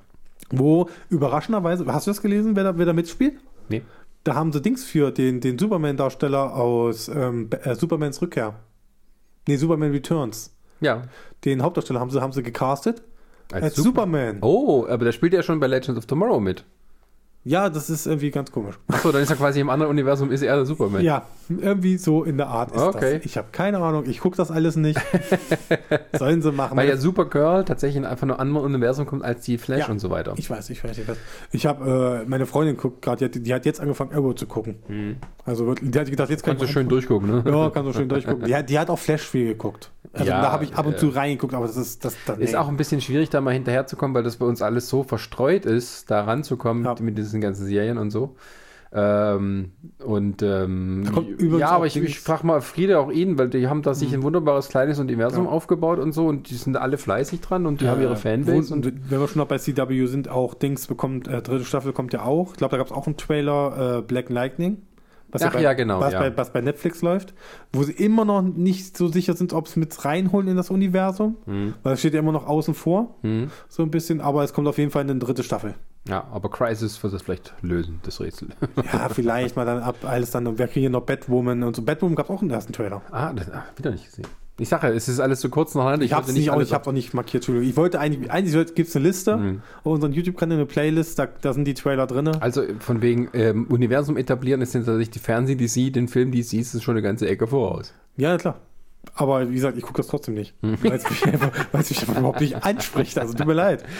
wo 0.49 0.89
überraschenderweise, 1.09 1.85
hast 1.88 2.07
du 2.07 2.11
das 2.11 2.22
gelesen, 2.22 2.55
wer 2.55 2.63
da, 2.63 2.77
wer 2.77 2.85
da 2.85 2.93
mitspielt? 2.93 3.35
Nee. 3.69 3.84
Da 4.23 4.35
haben 4.35 4.51
sie 4.51 4.61
Dings 4.61 4.84
für 4.84 5.11
den, 5.11 5.41
den 5.41 5.57
Superman-Darsteller 5.57 6.55
aus 6.55 7.07
ähm, 7.07 7.49
äh, 7.63 7.73
Supermans 7.76 8.22
Rückkehr. 8.22 8.53
Nee, 9.47 9.55
Superman 9.57 9.91
Returns. 9.91 10.55
Ja. 10.80 11.03
Den 11.45 11.63
Hauptdarsteller 11.63 11.99
haben 11.99 12.11
sie, 12.11 12.22
haben 12.22 12.31
sie 12.34 12.43
gecastet 12.43 13.01
als, 13.51 13.76
Super- 13.76 14.01
Superman. 14.01 14.38
Oh, 14.41 14.85
aber 14.88 15.05
der 15.05 15.11
spielt 15.11 15.34
ja 15.34 15.41
schon 15.43 15.59
bei 15.59 15.68
Legends 15.68 15.97
of 15.97 16.05
Tomorrow 16.05 16.39
mit. 16.39 16.63
Ja, 17.43 17.69
das 17.69 17.89
ist 17.89 18.05
irgendwie 18.05 18.30
ganz 18.30 18.51
komisch. 18.51 18.77
Achso, 18.88 19.11
dann 19.11 19.23
ist 19.23 19.31
er 19.31 19.35
quasi 19.35 19.59
im 19.59 19.69
anderen 19.72 19.89
Universum, 19.91 20.31
ist 20.31 20.43
er 20.43 20.55
der 20.57 20.65
Superman. 20.68 21.01
Ja, 21.03 21.23
irgendwie 21.49 21.97
so 21.97 22.23
in 22.23 22.38
der 22.38 22.47
Art 22.47 22.72
ist 22.72 22.80
Okay. 22.81 23.15
das. 23.18 23.26
Ich 23.26 23.35
habe 23.35 23.47
keine 23.51 23.80
Ahnung, 23.80 24.03
ich 24.07 24.19
gucke 24.19 24.38
das 24.38 24.51
alles 24.51 24.76
nicht. 24.76 24.99
Sollen 26.18 26.41
sie 26.41 26.51
machen. 26.51 26.77
Weil 26.77 26.88
ja 26.88 26.97
Supergirl 26.97 27.65
tatsächlich 27.65 27.97
in 27.97 28.05
einfach 28.05 28.27
nur 28.27 28.39
anderem 28.39 28.63
Universum 28.65 29.05
kommt 29.05 29.23
als 29.23 29.41
die 29.45 29.57
Flash 29.57 29.80
Ja. 29.80 29.88
und 29.89 29.99
so 29.99 30.09
weiter. 30.09 30.34
ich 30.38 30.49
weiß, 30.49 30.69
ich 30.69 30.84
weiß, 30.84 30.97
ich 30.97 31.07
weiß. 31.07 31.18
Ich 31.51 31.65
habe, 31.65 32.22
äh, 32.23 32.30
meine 32.30 32.45
Freundin 32.45 32.77
guckt 32.77 33.01
gerade, 33.01 33.27
die, 33.30 33.39
hat- 33.39 33.47
die 33.47 33.53
hat 33.53 33.65
jetzt 33.65 33.80
angefangen, 33.81 34.13
Arrow 34.13 34.35
zu 34.35 34.45
gucken. 34.45 35.18
Also 35.45 35.65
wird- 35.68 35.80
die 35.81 35.97
hat 35.99 36.09
gedacht, 36.09 36.30
jetzt 36.30 36.43
kann 36.43 36.57
Kannst 36.57 36.69
du 36.69 36.73
schön 36.73 36.89
durchgucken, 36.89 37.30
ne? 37.30 37.43
Ja, 37.47 37.69
kann 37.69 37.85
so 37.85 37.93
schön 37.93 38.09
durchgucken. 38.09 38.45
Die, 38.45 38.55
hat- 38.55 38.69
die 38.69 38.77
hat 38.77 38.89
auch 38.89 38.99
Flash 38.99 39.23
viel 39.27 39.47
geguckt. 39.47 39.89
Also 40.13 40.30
Ja, 40.30 40.41
da 40.41 40.51
habe 40.51 40.65
ich 40.65 40.76
ab 40.76 40.85
und 40.85 40.95
äh, 40.95 40.97
zu 40.97 41.07
reingeguckt, 41.09 41.53
aber 41.53 41.65
das 41.68 41.77
ist 41.77 42.03
das, 42.03 42.15
das 42.26 42.38
Ist 42.39 42.51
nee. 42.51 42.57
auch 42.57 42.68
ein 42.68 42.76
bisschen 42.76 42.99
schwierig, 42.99 43.30
da 43.30 43.39
mal 43.39 43.53
hinterherzukommen, 43.53 44.13
weil 44.13 44.23
das 44.23 44.35
bei 44.35 44.45
uns 44.45 44.61
alles 44.61 44.89
so 44.89 45.03
verstreut 45.03 45.65
ist, 45.65 46.11
da 46.11 46.26
ranzukommen 46.26 46.84
Ja. 46.84 46.95
mit 46.99 47.18
diesen 47.18 47.30
ganzen 47.39 47.65
Serien 47.65 47.97
und 47.97 48.11
so. 48.11 48.35
Ähm, 48.93 49.71
und 50.05 50.41
ähm, 50.43 51.03
ja, 51.57 51.69
aber 51.69 51.85
ich, 51.85 51.95
ich 51.95 52.19
frage 52.19 52.45
mal 52.45 52.59
Friede 52.59 52.99
auch 52.99 53.09
ihn, 53.09 53.37
weil 53.37 53.47
die 53.47 53.67
haben 53.69 53.83
da 53.83 53.93
sich 53.93 54.13
ein 54.13 54.21
wunderbares 54.21 54.67
kleines 54.67 54.99
Universum 54.99 55.45
Ja. 55.45 55.49
aufgebaut 55.51 55.97
und 55.99 56.11
so 56.11 56.27
und 56.27 56.49
die 56.49 56.55
sind 56.55 56.75
alle 56.75 56.97
fleißig 56.97 57.39
dran 57.39 57.65
und 57.65 57.79
die 57.79 57.87
haben 57.87 58.01
ihre 58.01 58.17
Fanbase. 58.17 58.69
wo- 58.71 58.73
Und, 58.73 58.85
wenn 59.09 59.19
wir 59.21 59.27
schon 59.29 59.39
noch 59.39 59.47
bei 59.47 59.59
CW 59.59 60.07
sind, 60.07 60.27
auch 60.27 60.53
Dings 60.55 60.87
bekommt, 60.87 61.29
äh, 61.29 61.41
dritte 61.41 61.63
Staffel 61.63 61.93
kommt 61.93 62.11
ja 62.11 62.23
auch. 62.23 62.51
Ich 62.51 62.57
glaube, 62.57 62.71
da 62.71 62.77
gab 62.79 62.87
es 62.87 62.91
auch 62.91 63.07
einen 63.07 63.15
Trailer, 63.15 63.99
äh, 63.99 64.01
Black 64.01 64.29
Lightning. 64.29 64.79
Was 65.33 65.43
Ach 65.43 65.53
bei, 65.53 65.61
ja, 65.61 65.71
genau, 65.71 66.01
Was, 66.01 66.11
ja. 66.11 66.19
Bei, 66.19 66.35
was 66.35 66.51
bei 66.51 66.59
Netflix 66.59 67.01
läuft, 67.01 67.33
wo 67.71 67.83
sie 67.83 67.93
immer 67.93 68.25
noch 68.25 68.41
nicht 68.41 68.97
so 68.97 69.07
sicher 69.07 69.33
sind, 69.33 69.53
ob 69.53 69.67
es 69.67 69.77
mit 69.77 70.03
reinholen 70.03 70.49
in 70.49 70.57
das 70.57 70.69
Universum. 70.69 71.37
Hm. 71.45 71.75
Weil 71.83 71.93
es 71.93 71.99
steht 72.01 72.13
ja 72.13 72.19
immer 72.19 72.33
noch 72.33 72.45
außen 72.45 72.73
vor, 72.73 73.15
so 73.69 73.83
ein 73.83 73.89
bisschen, 73.91 74.19
aber 74.19 74.43
es 74.43 74.51
kommt 74.51 74.67
auf 74.67 74.77
jeden 74.77 74.91
Fall 74.91 75.03
eine 75.03 75.15
dritte 75.15 75.43
Staffel. 75.43 75.75
Ja, 76.07 76.25
aber 76.31 76.49
Crisis 76.49 77.01
wird 77.03 77.13
das 77.13 77.21
vielleicht 77.21 77.53
lösen, 77.61 77.99
das 78.03 78.19
Rätsel. 78.19 78.49
Ja, 78.93 79.09
vielleicht 79.09 79.55
mal 79.55 79.65
dann 79.65 79.81
ab 79.83 79.97
alles 80.03 80.31
dann. 80.31 80.47
Und 80.47 80.57
wir 80.59 80.67
kriegen 80.67 80.81
hier 80.81 80.89
noch 80.89 81.01
Batwoman 81.03 81.63
und 81.63 81.75
so. 81.75 81.81
Batwoman 81.83 82.15
gab 82.15 82.25
es 82.27 82.29
auch 82.35 82.41
einen 82.41 82.51
ersten 82.51 82.73
Trailer. 82.73 83.01
ah, 83.11 83.31
das, 83.33 83.49
ah, 83.51 83.63
wieder 83.77 83.91
nicht 83.91 84.05
gesehen. 84.05 84.25
Ich 84.59 84.69
sage 84.69 84.87
ja, 84.87 84.93
es 84.93 85.07
ist 85.07 85.19
alles 85.19 85.41
so 85.41 85.49
kurz 85.49 85.73
nacheinander. 85.73 86.05
Ich 86.05 86.13
habe 86.13 86.27
es 86.27 86.33
nicht, 86.35 86.51
auch, 86.51 86.61
ich 86.61 86.71
hab's 86.73 86.87
auch 86.87 86.91
nicht 86.91 87.13
markiert, 87.15 87.41
Entschuldigung. 87.41 87.67
Ich 87.69 87.77
wollte 87.77 87.99
eigentlich, 87.99 88.29
eigentlich 88.31 88.75
gibt 88.75 88.89
es 88.89 88.95
eine 88.95 89.05
Liste, 89.05 89.37
Mhm. 89.37 89.61
auf 89.83 89.93
unserem 89.93 90.13
YouTube-Kanal 90.13 90.57
eine 90.57 90.65
Playlist, 90.67 91.17
da, 91.17 91.27
da 91.41 91.53
sind 91.53 91.65
die 91.65 91.73
Trailer 91.73 92.05
drin. 92.05 92.27
Also 92.27 92.63
von 92.79 93.01
wegen 93.01 93.29
ähm, 93.33 93.65
Universum 93.69 94.17
etablieren 94.17 94.61
ist 94.61 94.73
tatsächlich 94.73 95.09
die 95.09 95.19
Fernseh-DC, 95.19 95.91
den 95.93 96.07
Film 96.07 96.31
DC 96.31 96.53
ist 96.59 96.83
schon 96.83 96.93
eine 96.95 97.01
ganze 97.01 97.27
Ecke 97.27 97.47
voraus. 97.47 97.93
Ja, 98.17 98.37
klar. 98.37 98.57
Aber 99.15 99.49
wie 99.49 99.55
gesagt, 99.55 99.77
ich 99.77 99.83
gucke 99.83 99.97
das 99.97 100.07
trotzdem 100.07 100.35
nicht. 100.35 100.53
Mhm. 100.61 100.77
Weil 100.83 100.91
es 100.93 101.09
mich, 101.09 101.25
einfach- 101.33 101.51
weil 101.71 101.81
es 101.81 101.89
mich 101.89 102.01
einfach 102.01 102.17
überhaupt 102.19 102.41
nicht 102.41 102.63
anspricht. 102.63 103.17
Also 103.17 103.33
tut 103.33 103.47
mir 103.47 103.53
leid. 103.53 103.83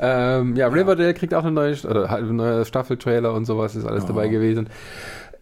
Ähm, 0.00 0.56
ja, 0.56 0.68
Riverdale 0.68 1.14
kriegt 1.14 1.34
auch 1.34 1.44
eine 1.44 1.52
neue, 1.52 1.76
oder 1.84 2.10
halt 2.10 2.22
eine 2.22 2.32
neue 2.32 2.64
Staffel-Trailer 2.64 3.32
und 3.32 3.44
sowas, 3.44 3.74
ist 3.76 3.86
alles 3.86 4.06
dabei 4.06 4.28
gewesen. 4.28 4.68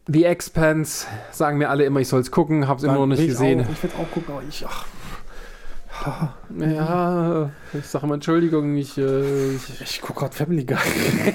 The 0.09 0.24
Expanse, 0.24 1.07
sagen 1.33 1.59
mir 1.59 1.69
alle 1.69 1.85
immer, 1.85 2.01
ich 2.01 2.09
soll 2.09 2.20
es 2.20 2.31
gucken, 2.31 2.69
hab's 2.69 2.85
immer 2.85 2.95
noch 2.95 3.07
nicht 3.07 3.20
ich 3.20 3.28
gesehen. 3.28 3.62
Auch, 3.62 3.70
ich 3.70 3.83
will 3.83 3.91
auch 3.99 4.11
gucken, 4.11 4.35
aber 4.35 4.43
ich, 4.49 4.65
ach, 4.66 4.87
Ja, 6.59 7.51
ich 7.73 7.87
sage 7.87 8.07
immer 8.07 8.15
Entschuldigung, 8.15 8.77
ich, 8.77 8.97
äh, 8.99 9.55
ich, 9.55 9.81
ich 9.81 10.01
gucke 10.01 10.20
gerade 10.20 10.35
Family 10.35 10.65
Guy. 10.65 10.77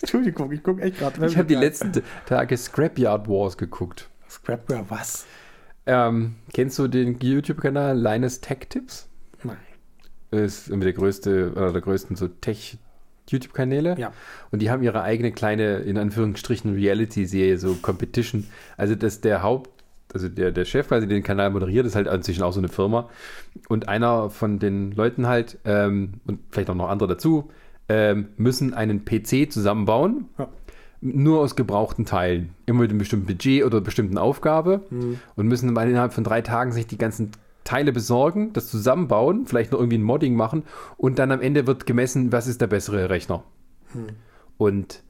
Entschuldigung, 0.00 0.52
ich 0.52 0.62
gucke 0.62 0.82
echt 0.82 0.98
gerade 0.98 1.14
Family 1.14 1.32
ich 1.32 1.38
habe 1.38 1.48
die 1.48 1.54
letzten 1.54 1.92
Tage 2.26 2.56
Scrapyard 2.56 3.28
Wars 3.28 3.56
geguckt. 3.56 4.08
Scrapware, 4.28 4.84
was? 4.88 5.26
Ähm, 5.86 6.34
kennst 6.52 6.78
du 6.78 6.86
den 6.86 7.18
YouTube-Kanal 7.18 7.98
Linus 7.98 8.40
Tech 8.40 8.66
Tips? 8.68 9.07
Ist 10.30 10.68
irgendwie 10.68 10.84
der 10.86 10.92
größte, 10.92 11.52
oder 11.52 11.72
der 11.72 11.80
größten 11.80 12.16
so 12.16 12.28
Tech-YouTube-Kanäle. 12.28 13.96
Ja. 13.98 14.12
Und 14.50 14.60
die 14.60 14.70
haben 14.70 14.82
ihre 14.82 15.02
eigene 15.02 15.32
kleine, 15.32 15.78
in 15.78 15.96
Anführungsstrichen, 15.96 16.74
Reality-Serie, 16.74 17.58
so 17.58 17.74
Competition. 17.80 18.46
Also, 18.76 18.94
dass 18.94 19.22
der 19.22 19.42
Haupt, 19.42 19.70
also 20.12 20.28
der, 20.28 20.52
der 20.52 20.66
Chef 20.66 20.88
quasi 20.88 21.08
den 21.08 21.22
Kanal 21.22 21.50
moderiert, 21.50 21.86
ist 21.86 21.96
halt 21.96 22.08
inzwischen 22.08 22.42
auch 22.42 22.52
so 22.52 22.60
eine 22.60 22.68
Firma. 22.68 23.08
Und 23.68 23.88
einer 23.88 24.28
von 24.28 24.58
den 24.58 24.92
Leuten 24.92 25.26
halt, 25.26 25.58
ähm, 25.64 26.14
und 26.26 26.40
vielleicht 26.50 26.68
auch 26.68 26.74
noch 26.74 26.90
andere 26.90 27.08
dazu, 27.08 27.50
ähm, 27.88 28.28
müssen 28.36 28.74
einen 28.74 29.06
PC 29.06 29.50
zusammenbauen. 29.50 30.26
Ja. 30.38 30.48
Nur 31.00 31.40
aus 31.40 31.56
gebrauchten 31.56 32.04
Teilen. 32.04 32.50
Immer 32.66 32.80
mit 32.80 32.90
einem 32.90 32.98
bestimmten 32.98 33.26
Budget 33.26 33.64
oder 33.64 33.76
einer 33.76 33.84
bestimmten 33.84 34.18
Aufgabe. 34.18 34.82
Und 35.36 35.46
müssen 35.46 35.68
innerhalb 35.88 36.12
von 36.12 36.24
drei 36.24 36.42
Tagen 36.42 36.72
sich 36.72 36.88
die 36.88 36.98
ganzen 36.98 37.30
Teile 37.68 37.92
besorgen, 37.92 38.52
das 38.54 38.68
zusammenbauen, 38.68 39.46
vielleicht 39.46 39.72
noch 39.72 39.78
irgendwie 39.78 39.98
ein 39.98 40.02
Modding 40.02 40.34
machen 40.34 40.62
und 40.96 41.18
dann 41.18 41.30
am 41.30 41.42
Ende 41.42 41.66
wird 41.66 41.84
gemessen, 41.84 42.32
was 42.32 42.46
ist 42.46 42.62
der 42.62 42.66
bessere 42.66 43.10
Rechner. 43.10 43.44
Und 44.56 45.02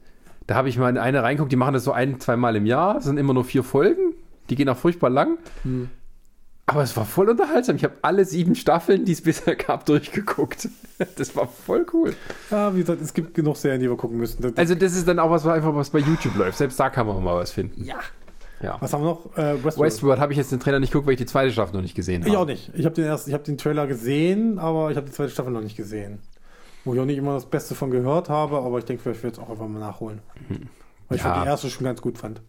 da 0.45 0.55
habe 0.55 0.67
ich 0.67 0.77
mal 0.77 0.89
in 0.89 0.97
eine 0.97 1.23
reinguckt, 1.23 1.51
die 1.51 1.55
machen 1.55 1.73
das 1.73 1.85
so 1.85 1.93
ein, 1.93 2.19
zwei 2.19 2.35
Mal 2.35 2.55
im 2.57 2.65
Jahr, 2.65 2.95
das 2.95 3.05
sind 3.05 3.17
immer 3.17 3.33
nur 3.33 3.45
vier 3.45 3.63
Folgen. 3.63 4.13
Die 4.49 4.55
gehen 4.55 4.67
auch 4.67 4.77
furchtbar 4.77 5.09
lang. 5.09 5.37
Aber 6.65 6.83
es 6.83 6.95
war 6.97 7.05
voll 7.05 7.29
unterhaltsam. 7.29 7.77
Ich 7.77 7.83
habe 7.83 7.95
alle 8.01 8.25
sieben 8.25 8.55
Staffeln, 8.55 9.05
die 9.05 9.13
es 9.13 9.21
bisher 9.21 9.55
gab, 9.55 9.85
durchgeguckt. 9.87 10.67
Das 11.15 11.35
war 11.35 11.47
voll 11.47 11.85
cool. 11.93 12.13
Ja, 12.51 12.75
wie 12.75 12.79
gesagt, 12.81 13.01
es 13.01 13.13
gibt 13.13 13.33
genug 13.33 13.57
Serien, 13.57 13.79
die 13.79 13.89
wir 13.89 13.95
gucken 13.97 14.17
müssen. 14.17 14.53
Also 14.57 14.75
das 14.75 14.95
ist 14.95 15.07
dann 15.07 15.17
auch 15.19 15.31
was, 15.31 15.45
was 15.45 15.53
einfach 15.55 15.73
was 15.73 15.89
bei 15.91 15.99
YouTube 15.99 16.35
läuft. 16.35 16.57
Selbst 16.57 16.79
da 16.79 16.89
kann 16.89 17.07
man 17.07 17.23
mal 17.23 17.37
was 17.37 17.51
finden. 17.51 17.83
ja. 17.85 17.95
Ja. 18.61 18.77
Was 18.81 18.91
haben 18.93 19.03
wir 19.03 19.09
noch? 19.11 19.37
Äh, 19.37 19.63
Westworld. 19.63 19.77
Westworld 19.91 20.19
habe 20.19 20.33
ich 20.33 20.37
jetzt 20.37 20.51
den 20.51 20.59
Trailer 20.59 20.79
nicht 20.79 20.91
geguckt, 20.91 21.07
weil 21.07 21.13
ich 21.13 21.19
die 21.19 21.25
zweite 21.25 21.51
Staffel 21.51 21.73
noch 21.75 21.81
nicht 21.81 21.95
gesehen 21.95 22.21
habe. 22.23 22.29
Ich 22.29 22.37
auch 22.37 22.45
nicht. 22.45 22.71
Ich 22.75 22.85
habe 22.85 22.95
den 22.95 23.05
erst, 23.05 23.27
ich 23.27 23.33
habe 23.33 23.43
den 23.43 23.57
Trailer 23.57 23.87
gesehen, 23.87 24.59
aber 24.59 24.91
ich 24.91 24.97
habe 24.97 25.07
die 25.07 25.13
zweite 25.13 25.29
Staffel 25.31 25.51
noch 25.53 25.61
nicht 25.61 25.77
gesehen. 25.77 26.19
Wo 26.83 26.93
ich 26.93 26.99
auch 26.99 27.05
nicht 27.05 27.17
immer 27.17 27.33
das 27.33 27.45
Beste 27.45 27.75
von 27.75 27.89
gehört 27.91 28.29
habe, 28.29 28.57
aber 28.57 28.77
ich 28.79 28.85
denke, 28.85 29.03
vielleicht 29.03 29.23
werde 29.23 29.35
ich 29.35 29.39
es 29.41 29.45
auch 29.45 29.49
einfach 29.51 29.67
mal 29.67 29.79
nachholen. 29.79 30.19
Weil 31.07 31.17
ich 31.17 31.23
Ja. 31.23 31.41
die 31.41 31.47
erste 31.47 31.69
schon 31.69 31.85
ganz 31.85 32.01
gut 32.01 32.17
fand. 32.17 32.41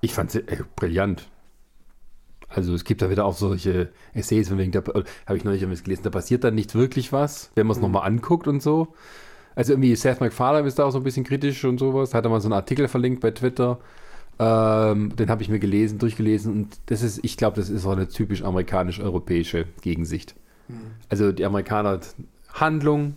Ich 0.00 0.12
fand 0.14 0.30
sie 0.30 0.40
äh, 0.40 0.62
brillant. 0.76 1.28
Also 2.48 2.74
es 2.74 2.84
gibt 2.84 3.02
da 3.02 3.10
wieder 3.10 3.24
auch 3.24 3.34
solche 3.34 3.90
Essays, 4.12 4.48
von 4.48 4.58
wegen, 4.58 4.70
da 4.72 4.80
äh, 4.80 5.02
habe 5.26 5.36
ich 5.36 5.44
neulich 5.44 5.60
gelesen, 5.82 6.02
da 6.04 6.10
passiert 6.10 6.44
dann 6.44 6.54
nicht 6.54 6.74
wirklich 6.74 7.12
was, 7.12 7.50
wenn 7.54 7.66
man 7.66 7.76
es 7.76 7.82
nochmal 7.82 8.06
anguckt 8.06 8.46
und 8.46 8.62
so. 8.62 8.88
Also 9.56 9.72
irgendwie 9.72 9.94
Seth 9.96 10.20
MacFarlane 10.20 10.66
ist 10.66 10.78
da 10.78 10.84
auch 10.84 10.90
so 10.90 10.98
ein 10.98 11.04
bisschen 11.04 11.24
kritisch 11.24 11.64
und 11.64 11.78
sowas. 11.78 12.12
Hat 12.12 12.24
er 12.24 12.30
mal 12.30 12.40
so 12.40 12.46
einen 12.48 12.54
Artikel 12.54 12.86
verlinkt 12.88 13.20
bei 13.20 13.30
Twitter. 13.30 13.78
Ähm, 14.38 15.14
den 15.16 15.30
habe 15.30 15.42
ich 15.42 15.48
mir 15.48 15.58
gelesen, 15.60 15.98
durchgelesen 15.98 16.52
und 16.52 16.78
das 16.86 17.02
ist, 17.02 17.20
ich 17.22 17.36
glaube, 17.36 17.56
das 17.56 17.68
ist 17.68 17.86
auch 17.86 17.92
eine 17.92 18.08
typisch 18.08 18.42
amerikanisch-europäische 18.42 19.66
Gegensicht. 19.80 20.34
Also 21.08 21.30
die 21.32 21.44
Amerikaner 21.44 22.00
Handlung, 22.52 23.14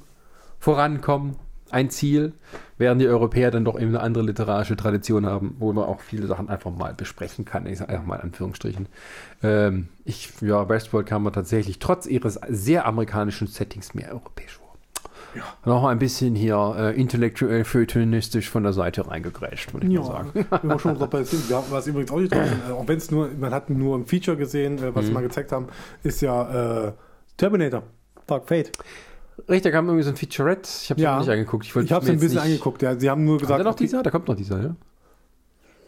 vorankommen, 0.59 1.35
ein 1.69 1.89
Ziel, 1.89 2.33
während 2.77 3.01
die 3.01 3.07
Europäer 3.07 3.51
dann 3.51 3.65
doch 3.65 3.75
eben 3.75 3.89
eine 3.89 4.01
andere 4.01 4.23
literarische 4.23 4.75
Tradition 4.75 5.25
haben, 5.25 5.55
wo 5.59 5.73
man 5.73 5.85
auch 5.85 5.99
viele 5.99 6.27
Sachen 6.27 6.49
einfach 6.49 6.71
mal 6.71 6.93
besprechen 6.93 7.45
kann. 7.45 7.65
Ich 7.65 7.79
sage 7.79 7.91
einfach 7.93 8.05
mal 8.05 8.15
in 8.15 8.21
Anführungsstrichen. 8.23 8.87
Ähm, 9.43 9.89
ich, 10.05 10.31
ja, 10.41 10.67
Westworld 10.69 11.07
kam 11.07 11.23
mir 11.23 11.31
tatsächlich 11.31 11.79
trotz 11.79 12.05
ihres 12.05 12.39
sehr 12.47 12.85
amerikanischen 12.85 13.47
Settings 13.47 13.93
mehr 13.93 14.11
europäisch. 14.11 14.56
Ja. 15.37 15.43
Noch 15.65 15.83
ein 15.85 15.99
bisschen 15.99 16.35
hier 16.35 16.75
äh, 16.77 16.99
intellektuell 16.99 17.63
feuilletonistisch 17.63 18.49
von 18.49 18.63
der 18.63 18.73
Seite 18.73 19.07
reingegrätscht, 19.07 19.73
würde 19.73 19.87
ich 19.87 19.93
mal 19.97 20.03
sagen. 20.05 20.31
wenn 20.33 20.69
wir 20.69 20.79
schon 20.79 20.97
dabei 20.99 21.23
sind. 21.23 21.47
Wir 21.49 21.57
haben, 21.57 21.65
was 21.69 21.87
übrigens 21.87 22.11
auch 22.11 22.19
nicht 22.19 22.33
drauf 22.33 22.41
äh, 22.69 22.71
auch 22.71 22.87
wenn 22.87 22.97
es 22.97 23.11
nur, 23.11 23.29
man 23.39 23.51
hat 23.53 23.69
nur 23.69 23.95
im 23.95 24.05
Feature 24.05 24.37
gesehen, 24.37 24.77
äh, 24.79 24.95
was 24.95 25.03
Mhm. 25.03 25.07
sie 25.07 25.13
mal 25.13 25.21
gezeigt 25.23 25.51
haben, 25.51 25.67
ist 26.03 26.21
ja 26.21 26.87
äh, 26.87 26.91
Terminator, 27.37 27.83
Dark 28.25 28.47
Fate. 28.47 28.71
Richtig, 29.47 29.63
da 29.63 29.71
kam 29.71 29.85
irgendwie 29.85 30.03
so 30.03 30.09
ein 30.09 30.15
Featurette. 30.15 30.67
Ich 30.81 30.89
habe 30.89 30.99
es 30.99 31.03
Ja. 31.03 31.19
nicht 31.19 31.29
angeguckt. 31.29 31.65
Ich, 31.65 31.75
Ich 31.75 31.91
habe 31.91 32.03
es 32.03 32.09
ein 32.09 32.19
bisschen 32.19 32.35
nicht- 32.37 32.43
angeguckt. 32.45 32.81
Ja, 32.81 32.99
sie 32.99 33.09
haben 33.09 33.23
nur 33.23 33.37
gesagt, 33.37 33.59
er 33.59 33.63
noch 33.65 33.73
okay, 33.73 33.83
dieser? 33.83 34.01
Da 34.01 34.09
kommt 34.09 34.27
noch 34.27 34.35
dieser, 34.35 34.59
ja? 34.61 34.75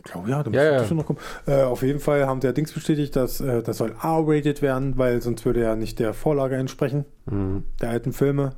Ich 0.06 0.12
glaube, 0.14 0.30
ja, 0.30 0.44
da 0.44 0.50
Ja, 0.52 0.62
muss 0.64 0.72
ja. 0.72 0.78
bestimmt 0.80 1.00
noch 1.00 1.06
kommen. 1.08 1.20
Äh, 1.46 1.64
auf 1.64 1.82
jeden 1.82 2.00
Fall 2.00 2.26
haben 2.26 2.40
der 2.40 2.54
Dings 2.54 2.72
bestätigt, 2.72 3.16
dass 3.18 3.42
äh, 3.42 3.62
das 3.62 3.78
soll 3.78 3.96
R-rated 4.02 4.62
werden, 4.62 4.98
weil 4.98 5.22
sonst 5.22 5.46
würde 5.46 5.62
er 5.62 5.76
nicht 5.76 6.00
der 6.00 6.14
Vorlage 6.14 6.56
entsprechen, 6.56 7.06
Mhm. 7.26 7.64
der 7.82 7.90
alten 7.90 8.14
Filme. 8.14 8.54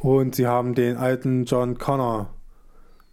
Und 0.00 0.34
sie 0.34 0.46
haben 0.46 0.74
den 0.74 0.96
alten 0.96 1.44
John 1.46 1.78
Connor, 1.78 2.28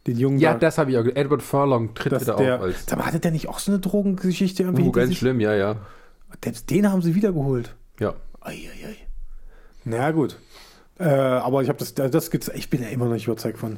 den 0.07 0.17
jungen 0.17 0.37
Ja, 0.39 0.53
da- 0.53 0.59
das 0.59 0.77
habe 0.77 0.91
ich 0.91 0.97
auch. 0.97 1.05
Edward 1.05 1.41
Furlong 1.41 1.93
tritt 1.95 2.19
wieder 2.19 2.35
der, 2.35 2.55
auf 2.57 2.61
als. 2.63 2.85
Sag 2.85 2.99
mal, 2.99 3.05
hatte 3.05 3.19
der 3.19 3.31
nicht 3.31 3.47
auch 3.49 3.59
so 3.59 3.71
eine 3.71 3.79
Drogengeschichte 3.79 4.63
irgendwie? 4.63 4.83
Uh, 4.83 4.91
ganz 4.91 5.09
sich? 5.09 5.17
schlimm, 5.19 5.39
ja, 5.39 5.53
ja. 5.55 5.77
Selbst 6.43 6.69
den 6.69 6.91
haben 6.91 7.01
sie 7.01 7.15
wiedergeholt. 7.15 7.75
Ja. 7.99 8.13
Eieiei. 8.41 8.97
Na 9.85 10.11
gut. 10.11 10.37
Äh, 10.99 11.05
aber 11.05 11.61
ich 11.63 11.69
habe 11.69 11.79
das, 11.79 11.93
das 11.95 12.31
gibt's, 12.31 12.49
ich 12.53 12.69
bin 12.69 12.81
ja 12.81 12.89
immer 12.89 13.05
noch 13.05 13.13
nicht 13.13 13.27
überzeugt 13.27 13.57
von, 13.57 13.77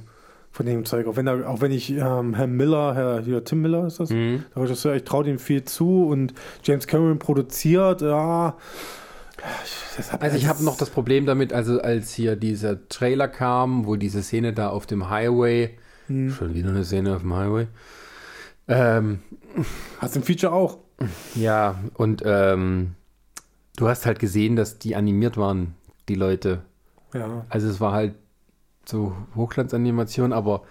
von 0.51 0.65
dem 0.65 0.83
Zeug. 0.85 1.07
Auch 1.07 1.15
wenn, 1.15 1.25
da, 1.25 1.47
auch 1.47 1.61
wenn 1.61 1.71
ich 1.71 1.91
ähm, 1.91 2.33
Herr 2.33 2.47
Miller, 2.47 2.93
Herr 2.95 3.21
hier, 3.21 3.43
Tim 3.43 3.61
Miller 3.61 3.85
ist 3.87 3.99
das, 3.99 4.09
Mhm. 4.09 4.43
der 4.55 4.63
Regisseur, 4.63 4.95
ich 4.95 5.03
traue 5.03 5.23
dem 5.23 5.37
viel 5.39 5.63
zu 5.63 6.07
und 6.07 6.33
James 6.63 6.87
Cameron 6.87 7.19
produziert, 7.19 8.01
ja. 8.01 8.47
Hat- 8.47 8.55
Also 10.19 10.37
ich 10.37 10.47
habe 10.47 10.63
noch 10.63 10.77
das 10.77 10.89
Problem 10.89 11.25
damit, 11.25 11.53
also 11.53 11.81
als 11.81 12.13
hier 12.13 12.35
dieser 12.35 12.87
Trailer 12.89 13.27
kam, 13.27 13.85
wo 13.85 13.95
diese 13.95 14.21
Szene 14.23 14.53
da 14.53 14.69
auf 14.69 14.85
dem 14.85 15.09
Highway, 15.09 15.77
Hm. 16.07 16.29
schon 16.31 16.53
wieder 16.53 16.69
eine 16.69 16.83
Szene 16.85 17.15
auf 17.15 17.21
dem 17.21 17.33
Highway, 17.35 17.67
ähm, 18.67 19.19
Hast 19.99 20.15
du 20.15 20.19
im 20.19 20.25
Feature 20.25 20.53
auch? 20.53 20.79
ja, 21.35 21.79
und 21.95 22.21
ähm, 22.25 22.95
du 23.77 23.87
hast 23.87 24.05
halt 24.05 24.19
gesehen, 24.19 24.55
dass 24.55 24.77
die 24.79 24.95
animiert 24.95 25.37
waren, 25.37 25.75
die 26.09 26.15
Leute. 26.15 26.61
Ja. 27.13 27.45
Also 27.49 27.67
es 27.69 27.79
war 27.81 27.91
halt 27.93 28.15
so 28.85 29.15
Hochglanzanimation, 29.35 30.31
aber 30.33 30.63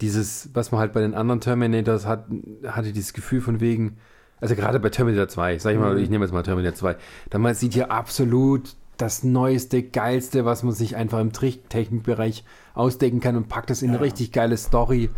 dieses, 0.00 0.48
was 0.54 0.72
man 0.72 0.80
halt 0.80 0.92
bei 0.92 1.00
den 1.02 1.14
anderen 1.14 1.40
Terminators 1.40 2.06
hat, 2.06 2.26
hatte 2.66 2.92
dieses 2.92 3.12
Gefühl 3.12 3.40
von 3.42 3.60
wegen, 3.60 3.98
also 4.40 4.54
gerade 4.54 4.80
bei 4.80 4.88
Terminator 4.90 5.28
2, 5.28 5.58
sag 5.58 5.72
ich 5.72 5.78
mal, 5.78 5.94
Mhm. 5.94 6.02
ich 6.02 6.10
nehme 6.10 6.24
jetzt 6.24 6.32
mal 6.32 6.42
Terminator 6.42 6.74
2, 6.76 6.96
da 7.30 7.38
man 7.38 7.54
sieht 7.54 7.74
hier 7.74 7.90
absolut 7.92 8.74
das 8.96 9.22
Neueste, 9.24 9.82
Geilste, 9.82 10.44
was 10.44 10.62
man 10.62 10.72
sich 10.74 10.94
einfach 10.96 11.20
im 11.20 11.32
Trick- 11.32 11.68
Technikbereich 11.70 12.44
ausdenken 12.74 13.20
kann 13.20 13.36
und 13.36 13.48
packt 13.48 13.70
es 13.70 13.80
in 13.82 13.88
eine 13.90 13.98
Ja. 13.98 14.02
richtig 14.04 14.30
geile 14.32 14.56
Story. 14.56 15.08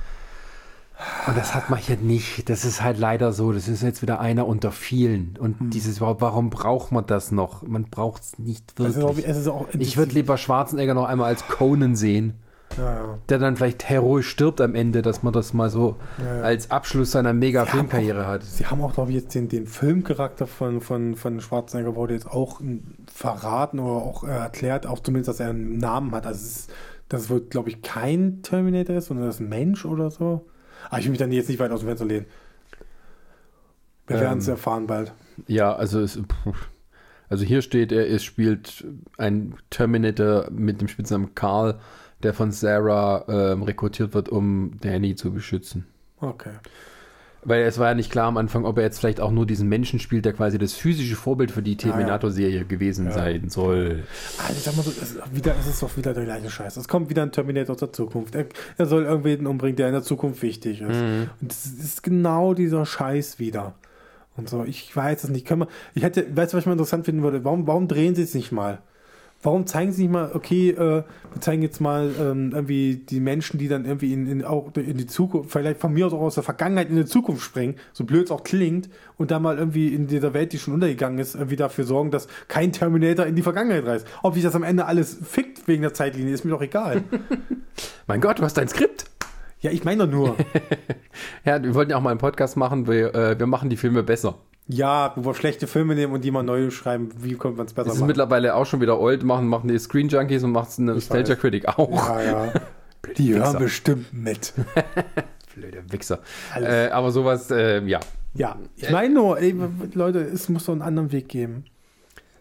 Und 1.26 1.36
das 1.36 1.52
hat 1.54 1.68
man 1.68 1.80
hier 1.80 1.96
nicht. 1.96 2.48
Das 2.48 2.64
ist 2.64 2.80
halt 2.82 2.96
leider 2.98 3.32
so. 3.32 3.50
Das 3.52 3.66
ist 3.66 3.82
jetzt 3.82 4.02
wieder 4.02 4.20
einer 4.20 4.46
unter 4.46 4.70
vielen. 4.70 5.36
Und 5.36 5.60
Mhm. 5.60 5.70
dieses, 5.70 6.00
warum 6.00 6.50
braucht 6.50 6.92
man 6.92 7.06
das 7.06 7.32
noch? 7.32 7.62
Man 7.62 7.84
braucht 7.84 8.22
es 8.22 8.38
nicht 8.38 8.78
Es 8.78 8.98
auch, 8.98 9.16
wirklich. 9.16 9.26
es 9.26 9.48
auch 9.48 9.66
Ich 9.76 9.96
würde 9.96 10.12
lieber 10.12 10.36
Schwarzenegger 10.38 10.94
noch 10.94 11.06
einmal 11.06 11.26
als 11.26 11.48
Conan 11.48 11.96
sehen, 11.96 12.34
ja, 12.78 12.94
ja. 12.94 13.18
der 13.28 13.38
dann 13.38 13.56
vielleicht 13.56 13.88
heroisch 13.88 14.28
stirbt 14.28 14.60
am 14.60 14.74
Ende, 14.74 15.02
dass 15.02 15.22
man 15.22 15.32
das 15.32 15.52
mal 15.52 15.70
so 15.70 15.96
Ja, 16.18 16.42
als 16.42 16.70
Abschluss 16.70 17.12
seiner 17.12 17.32
mega 17.32 17.64
Sie 17.64 17.70
haben 17.70 17.78
Filmkarriere 17.78 18.26
hat. 18.26 18.42
Sie 18.42 18.66
haben 18.66 18.80
auch, 18.82 18.94
glaube 18.94 19.10
ich, 19.10 19.16
jetzt 19.16 19.34
den, 19.34 19.48
den 19.48 19.66
Filmcharakter 19.66 20.46
von, 20.46 20.80
von, 20.80 21.16
von 21.16 21.40
Schwarzenegger 21.40 21.94
wurde 21.96 22.14
jetzt 22.14 22.26
auch 22.26 22.60
verraten 23.12 23.78
oder 23.78 24.04
auch 24.04 24.24
erklärt, 24.24 24.86
auch 24.86 25.00
zumindest, 25.00 25.28
dass 25.28 25.40
er 25.40 25.50
einen 25.50 25.78
Namen 25.78 26.12
hat. 26.12 26.26
Also 26.26 26.40
es 26.44 26.68
es 27.12 27.30
wohl, 27.30 27.40
glaube 27.40 27.68
ich, 27.68 27.82
kein 27.82 28.42
Terminator 28.42 28.96
ist, 28.96 29.06
sondern 29.06 29.26
das 29.26 29.36
ist 29.36 29.40
ein 29.40 29.48
Mensch 29.48 29.84
oder 29.84 30.10
so. 30.10 30.46
Aber 30.88 30.98
ich 30.98 31.04
will 31.04 31.10
mich 31.10 31.18
dann 31.18 31.32
jetzt 31.32 31.48
nicht 31.48 31.58
weit 31.58 31.70
aus 31.70 31.80
dem 31.80 31.88
Fenster 31.88 32.06
lehnen. 32.06 32.26
Wir 34.06 34.16
Ähm. 34.16 34.22
werden 34.22 34.38
es 34.38 34.48
erfahren 34.48 34.86
bald. 34.86 35.12
Ja, 35.46 35.74
also 35.74 36.00
es, 36.00 36.18
also 37.28 37.44
hier 37.44 37.62
steht, 37.62 37.92
er 37.92 38.06
ist, 38.06 38.24
spielt 38.24 38.84
ein 39.16 39.54
Terminator 39.70 40.50
mit 40.50 40.80
dem 40.80 40.88
Spitznamen 40.88 41.34
Carl, 41.34 41.78
der 42.24 42.34
von 42.34 42.50
Sarah 42.52 43.24
ähm, 43.28 43.62
rekrutiert 43.62 44.14
wird, 44.14 44.28
um 44.28 44.72
Danny 44.80 45.14
zu 45.16 45.32
beschützen. 45.32 45.86
Okay. 46.20 46.50
Weil 47.44 47.62
es 47.62 47.76
war 47.78 47.88
ja 47.88 47.94
nicht 47.94 48.12
klar 48.12 48.26
am 48.28 48.36
Anfang, 48.36 48.64
ob 48.64 48.78
er 48.78 48.84
jetzt 48.84 49.00
vielleicht 49.00 49.20
auch 49.20 49.32
nur 49.32 49.46
diesen 49.46 49.68
Menschen 49.68 49.98
spielt, 49.98 50.24
der 50.24 50.32
quasi 50.32 50.58
das 50.58 50.74
physische 50.74 51.16
Vorbild 51.16 51.50
für 51.50 51.60
die 51.60 51.72
Ja, 51.72 51.88
ja. 51.88 51.92
Terminator-Serie 51.92 52.64
gewesen 52.66 53.06
Ja. 53.06 53.10
sein 53.12 53.48
soll. 53.48 54.04
Also 54.38 54.52
ich 54.52 54.62
sag 54.62 54.76
mal 54.76 54.82
so, 54.84 54.90
es 54.90 54.98
ist, 55.02 55.34
wieder, 55.34 55.56
es 55.58 55.66
ist 55.66 55.82
doch 55.82 55.96
wieder 55.96 56.14
der 56.14 56.24
gleiche 56.24 56.48
Scheiß. 56.50 56.76
Es 56.76 56.86
kommt 56.86 57.10
wieder 57.10 57.22
ein 57.22 57.32
Terminator 57.32 57.74
aus 57.74 57.80
der 57.80 57.92
Zukunft. 57.92 58.36
Er, 58.36 58.46
er 58.78 58.86
soll 58.86 59.02
irgendwen 59.02 59.48
umbringen, 59.48 59.74
der 59.74 59.88
in 59.88 59.92
der 59.94 60.04
Zukunft 60.04 60.40
wichtig 60.42 60.82
ist. 60.82 60.88
Mhm. 61.00 61.30
Und 61.40 61.50
es 61.52 61.66
ist 61.66 62.04
genau 62.04 62.54
dieser 62.54 62.86
Scheiß 62.86 63.40
wieder. 63.40 63.74
Und 64.36 64.48
so, 64.48 64.62
ich 64.64 64.94
weiß 64.94 65.24
es 65.24 65.30
nicht. 65.30 65.44
Können 65.44 65.62
wir, 65.62 65.68
ich 65.94 66.04
hätte, 66.04 66.24
weißt 66.36 66.52
du, 66.52 66.56
was 66.56 66.62
ich 66.62 66.66
mal 66.66 66.72
interessant 66.72 67.06
finden 67.06 67.24
würde? 67.24 67.44
Warum, 67.44 67.66
warum 67.66 67.88
drehen 67.88 68.14
sie 68.14 68.22
es 68.22 68.34
nicht 68.34 68.52
mal? 68.52 68.78
Warum 69.44 69.66
zeigen 69.66 69.90
sie 69.90 70.02
nicht 70.02 70.12
mal, 70.12 70.30
okay, 70.34 70.70
äh, 70.70 71.02
wir 71.32 71.40
zeigen 71.40 71.62
jetzt 71.62 71.80
mal 71.80 72.14
ähm, 72.20 72.52
irgendwie 72.54 72.94
die 72.96 73.18
Menschen, 73.18 73.58
die 73.58 73.66
dann 73.66 73.84
irgendwie 73.84 74.12
in, 74.12 74.28
in, 74.28 74.44
auch 74.44 74.70
in 74.76 74.96
die 74.96 75.06
Zukunft, 75.06 75.50
vielleicht 75.50 75.80
von 75.80 75.92
mir 75.92 76.06
aus 76.06 76.12
auch 76.12 76.20
aus 76.20 76.34
der 76.36 76.44
Vergangenheit 76.44 76.90
in 76.90 76.96
die 76.96 77.06
Zukunft 77.06 77.42
springen, 77.42 77.74
so 77.92 78.04
blöd 78.04 78.26
es 78.26 78.30
auch 78.30 78.44
klingt, 78.44 78.88
und 79.16 79.32
dann 79.32 79.42
mal 79.42 79.58
irgendwie 79.58 79.88
in 79.88 80.06
dieser 80.06 80.32
Welt, 80.32 80.52
die 80.52 80.58
schon 80.58 80.74
untergegangen 80.74 81.18
ist, 81.18 81.34
irgendwie 81.34 81.56
dafür 81.56 81.84
sorgen, 81.84 82.12
dass 82.12 82.28
kein 82.46 82.72
Terminator 82.72 83.26
in 83.26 83.34
die 83.34 83.42
Vergangenheit 83.42 83.84
reist. 83.84 84.06
Ob 84.22 84.34
sich 84.34 84.44
das 84.44 84.54
am 84.54 84.62
Ende 84.62 84.86
alles 84.86 85.18
fickt 85.22 85.66
wegen 85.66 85.82
der 85.82 85.92
Zeitlinie, 85.92 86.32
ist 86.32 86.44
mir 86.44 86.52
doch 86.52 86.62
egal. 86.62 87.02
Mein 88.06 88.20
Gott, 88.20 88.38
du 88.38 88.44
hast 88.44 88.56
dein 88.56 88.68
Skript. 88.68 89.06
ja, 89.60 89.72
ich 89.72 89.84
meine 89.84 90.06
doch 90.06 90.12
nur. 90.12 90.36
Ja, 91.44 91.62
wir 91.62 91.74
wollten 91.74 91.90
ja 91.90 91.96
auch 91.96 92.00
mal 92.00 92.10
einen 92.10 92.20
Podcast 92.20 92.56
machen, 92.56 92.86
wir, 92.86 93.14
äh, 93.14 93.38
wir 93.38 93.46
machen 93.46 93.68
die 93.68 93.76
Filme 93.76 94.04
besser. 94.04 94.38
Ja, 94.68 95.12
wo 95.16 95.24
wir 95.30 95.34
schlechte 95.34 95.66
Filme 95.66 95.94
nehmen 95.94 96.12
und 96.12 96.22
die 96.24 96.30
mal 96.30 96.42
neu 96.42 96.70
schreiben, 96.70 97.10
wie 97.18 97.34
könnte 97.34 97.58
man 97.58 97.66
es 97.66 97.72
besser 97.72 97.86
Das 97.86 97.94
ist 97.94 98.00
machen? 98.00 98.08
mittlerweile 98.08 98.54
auch 98.54 98.64
schon 98.64 98.80
wieder 98.80 99.00
old, 99.00 99.22
machen, 99.24 99.48
machen 99.48 99.68
die 99.68 99.78
Screen 99.78 100.08
Junkies 100.08 100.44
und 100.44 100.52
macht 100.52 100.78
eine 100.78 100.94
Nostalgia. 100.94 101.34
Critic 101.34 101.66
auch. 101.66 101.90
Ja, 101.90 102.22
ja. 102.22 102.52
Die 103.16 103.34
hören 103.34 103.58
bestimmt 103.58 104.12
mit. 104.12 104.54
Blöde 105.54 105.82
Wichser. 105.90 106.20
Äh, 106.56 106.88
aber 106.90 107.10
sowas, 107.10 107.50
äh, 107.50 107.82
ja. 107.84 107.98
Ja, 108.34 108.56
ich 108.76 108.88
meine 108.90 109.12
nur, 109.12 109.38
ey, 109.38 109.54
Leute, 109.92 110.20
es 110.20 110.48
muss 110.48 110.66
doch 110.66 110.72
einen 110.72 110.82
anderen 110.82 111.10
Weg 111.12 111.28
geben. 111.28 111.64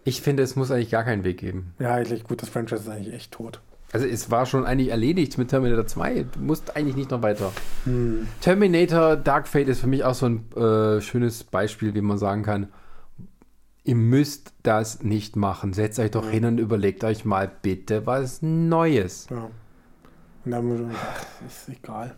Ich 0.03 0.21
finde, 0.21 0.43
es 0.43 0.55
muss 0.55 0.71
eigentlich 0.71 0.91
gar 0.91 1.03
keinen 1.03 1.23
Weg 1.23 1.39
geben. 1.39 1.73
Ja, 1.79 1.95
eigentlich 1.95 2.23
gut, 2.23 2.41
das 2.41 2.49
Franchise 2.49 2.83
ist 2.83 2.89
eigentlich 2.89 3.13
echt 3.13 3.31
tot. 3.31 3.59
Also 3.93 4.05
es 4.05 4.31
war 4.31 4.45
schon 4.45 4.65
eigentlich 4.65 4.89
erledigt 4.89 5.37
mit 5.37 5.49
Terminator 5.49 5.85
2. 5.85 6.25
Du 6.31 6.39
musst 6.39 6.75
eigentlich 6.77 6.95
nicht 6.95 7.11
noch 7.11 7.21
weiter. 7.21 7.51
Terminator 8.39 9.17
Dark 9.17 9.47
Fate 9.47 9.67
ist 9.67 9.81
für 9.81 9.87
mich 9.87 10.03
auch 10.03 10.13
so 10.13 10.27
ein 10.27 10.51
äh, 10.53 11.01
schönes 11.01 11.43
Beispiel, 11.43 11.93
wie 11.93 12.01
man 12.01 12.17
sagen 12.17 12.43
kann. 12.43 12.69
Ihr 13.83 13.95
müsst 13.95 14.53
das 14.63 15.03
nicht 15.03 15.35
machen. 15.35 15.73
Setzt 15.73 15.99
euch 15.99 16.11
doch 16.11 16.29
hin 16.29 16.45
und 16.45 16.57
überlegt 16.59 17.03
euch 17.03 17.25
mal 17.25 17.51
bitte 17.61 18.05
was 18.05 18.41
Neues. 18.41 19.27
Ja. 19.29 19.49
Und 20.45 20.51
dann 20.51 20.65
muss 20.65 20.79
ich, 20.79 20.85
ach, 20.95 21.45
ist 21.45 21.69
egal. 21.69 22.15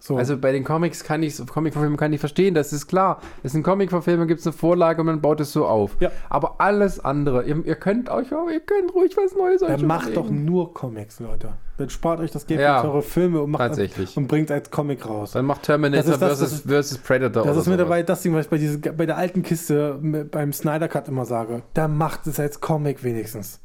So. 0.00 0.16
Also 0.16 0.38
bei 0.38 0.52
den 0.52 0.62
Comics 0.62 1.02
kann 1.02 1.24
ich, 1.24 1.44
Comic-Verfilmen 1.44 1.96
kann 1.98 2.12
ich 2.12 2.20
verstehen, 2.20 2.54
das 2.54 2.72
ist 2.72 2.86
klar. 2.86 3.20
Es 3.42 3.50
sind 3.52 3.64
Comic-Verfilme, 3.64 4.28
gibt 4.28 4.38
es 4.40 4.46
eine 4.46 4.52
Vorlage 4.52 5.00
und 5.00 5.06
man 5.06 5.20
baut 5.20 5.40
es 5.40 5.52
so 5.52 5.66
auf. 5.66 5.96
Ja. 5.98 6.12
Aber 6.28 6.60
alles 6.60 7.00
andere, 7.04 7.42
ihr, 7.44 7.64
ihr 7.66 7.74
könnt 7.74 8.08
euch, 8.08 8.30
ihr 8.30 8.60
könnt 8.60 8.94
ruhig 8.94 9.16
was 9.16 9.34
Neues 9.34 9.60
Dann 9.60 9.72
euch 9.74 9.82
macht 9.82 10.16
doch 10.16 10.30
nur 10.30 10.72
Comics, 10.72 11.18
Leute. 11.18 11.48
Dann 11.78 11.90
spart 11.90 12.20
euch 12.20 12.30
das 12.30 12.46
Geld 12.46 12.60
Ja, 12.60 12.80
für 12.80 12.88
eure 12.88 13.02
Filme 13.02 13.40
und 13.42 13.50
macht 13.50 13.60
tatsächlich. 13.60 14.16
und 14.16 14.28
bringt 14.28 14.52
als 14.52 14.70
Comic 14.70 15.04
raus. 15.04 15.32
Dann 15.32 15.44
macht 15.44 15.64
Terminator 15.64 16.04
Das 16.04 16.14
ist 16.14 16.22
das, 16.22 16.28
versus, 16.38 16.50
das 16.50 16.58
ist- 16.60 16.68
versus 16.68 16.98
Predator 16.98 17.44
Das 17.44 17.56
ist 17.56 17.66
mir 17.66 17.76
dabei 17.76 18.02
das 18.04 18.22
Ding, 18.22 18.34
was 18.34 18.44
ich 18.46 18.50
bei, 18.50 18.58
diese, 18.58 18.78
bei 18.78 19.04
der 19.06 19.16
alten 19.16 19.42
Kiste 19.42 19.98
beim 20.30 20.52
Snyder 20.52 20.86
Cut 20.88 21.08
immer 21.08 21.24
sage. 21.24 21.62
Da 21.74 21.88
macht 21.88 22.26
es 22.28 22.38
als 22.38 22.60
Comic 22.60 23.02
wenigstens. 23.02 23.60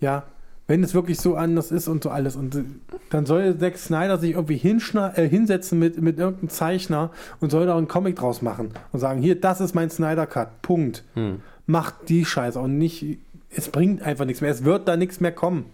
Ja. 0.00 0.22
Wenn 0.66 0.82
es 0.82 0.94
wirklich 0.94 1.18
so 1.20 1.36
anders 1.36 1.70
ist 1.70 1.88
und 1.88 2.02
so 2.02 2.10
alles. 2.10 2.36
Und 2.36 2.54
äh, 2.54 2.64
dann 3.10 3.26
soll 3.26 3.58
Zack 3.58 3.76
Snyder 3.76 4.18
sich 4.18 4.32
irgendwie 4.32 4.56
hinschna 4.56 5.16
äh, 5.16 5.28
hinsetzen 5.28 5.78
mit, 5.78 6.00
mit 6.00 6.18
irgendeinem 6.18 6.48
Zeichner 6.48 7.10
und 7.40 7.50
soll 7.50 7.66
da 7.66 7.76
einen 7.76 7.88
Comic 7.88 8.16
draus 8.16 8.40
machen. 8.40 8.70
Und 8.92 9.00
sagen, 9.00 9.20
hier, 9.20 9.38
das 9.38 9.60
ist 9.60 9.74
mein 9.74 9.90
Snyder 9.90 10.26
Cut. 10.26 10.62
Punkt. 10.62 11.04
Hm. 11.14 11.42
Macht 11.66 12.08
die 12.08 12.24
Scheiße 12.24 12.58
und 12.58 12.78
nicht. 12.78 13.18
Es 13.50 13.68
bringt 13.68 14.02
einfach 14.02 14.24
nichts 14.24 14.40
mehr. 14.40 14.50
Es 14.50 14.64
wird 14.64 14.88
da 14.88 14.96
nichts 14.96 15.20
mehr 15.20 15.32
kommen. 15.32 15.66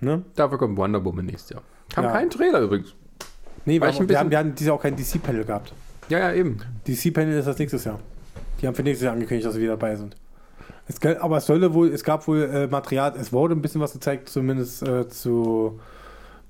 Ne? 0.00 0.22
Dafür 0.34 0.58
kommt 0.58 0.76
Wonder 0.76 1.04
Woman 1.04 1.26
nächstes 1.26 1.50
Jahr. 1.50 1.62
Kam 1.92 2.04
Ja. 2.04 2.12
kein 2.12 2.30
Trailer 2.30 2.60
übrigens. 2.60 2.94
Nee, 3.64 3.80
War 3.80 3.88
wir, 3.88 3.92
ich 3.94 4.00
ein 4.00 4.08
wir, 4.08 4.18
haben, 4.18 4.30
wir 4.30 4.38
haben 4.38 4.54
dieses 4.54 4.68
Jahr 4.68 4.76
auch 4.76 4.82
kein 4.82 4.96
DC-Panel 4.96 5.44
gehabt. 5.44 5.72
Ja, 6.08 6.18
ja, 6.18 6.32
eben. 6.32 6.58
DC-Panel 6.86 7.38
ist 7.38 7.46
das 7.46 7.58
nächstes 7.58 7.84
Jahr. 7.84 7.98
Die 8.60 8.66
haben 8.66 8.74
für 8.74 8.82
nächstes 8.82 9.04
Jahr 9.04 9.12
angekündigt, 9.12 9.46
dass 9.46 9.54
sie 9.54 9.60
wieder 9.60 9.72
dabei 9.72 9.94
sind. 9.96 10.16
Es, 10.88 11.04
aber 11.20 11.36
es 11.36 11.46
sollte 11.46 11.74
wohl, 11.74 11.88
es 11.88 12.02
gab 12.02 12.26
wohl 12.26 12.42
äh, 12.42 12.66
Material, 12.66 13.14
es 13.18 13.32
wurde 13.32 13.54
ein 13.54 13.62
bisschen 13.62 13.80
was 13.80 13.92
gezeigt, 13.92 14.28
zumindest 14.28 14.82
äh, 14.82 15.08
zu 15.08 15.78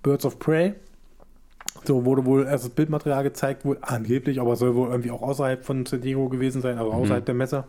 Birds 0.02 0.24
of 0.24 0.38
Prey. 0.38 0.74
So 1.84 2.04
wurde 2.04 2.24
wohl 2.24 2.46
erst 2.46 2.64
das 2.64 2.70
Bildmaterial 2.70 3.22
gezeigt, 3.22 3.64
wohl 3.64 3.78
angeblich, 3.80 4.40
aber 4.40 4.56
soll 4.56 4.74
wohl 4.74 4.90
irgendwie 4.90 5.10
auch 5.10 5.22
außerhalb 5.22 5.64
von 5.64 5.86
San 5.86 6.00
Diego 6.00 6.28
gewesen 6.28 6.62
sein, 6.62 6.78
also 6.78 6.92
außerhalb 6.92 7.24
der 7.24 7.34
Messe. 7.34 7.64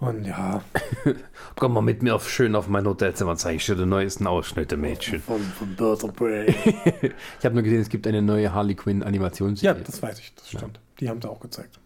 Und 0.00 0.24
ja, 0.24 0.62
Komm 1.56 1.74
mal 1.74 1.80
mit 1.80 2.02
mir 2.02 2.14
auf, 2.14 2.30
schön 2.30 2.54
auf 2.54 2.68
mein 2.68 2.86
Hotelzimmer, 2.86 3.36
zeige 3.36 3.56
ich 3.56 3.66
dir 3.66 3.74
die 3.74 3.86
neuesten 3.86 4.28
Ausschnitte, 4.28 4.76
Mädchen. 4.76 5.20
von, 5.20 5.40
von 5.40 5.74
Birds 5.74 6.04
of 6.04 6.14
Prey. 6.14 6.54
Ich 7.38 7.44
habe 7.44 7.54
nur 7.54 7.64
gesehen, 7.64 7.80
es 7.80 7.88
gibt 7.88 8.06
eine 8.06 8.22
neue 8.22 8.52
Harley 8.52 8.76
Quinn 8.76 9.00
ja, 9.00 9.06
Animationsserie. 9.06 9.82
das 9.84 10.00
weiß 10.00 10.20
ich, 10.20 10.34
das 10.36 10.48
stimmt. 10.50 10.78
Die 11.00 11.08
haben 11.08 11.20
sie 11.20 11.28
auch 11.28 11.40
gezeigt. 11.40 11.80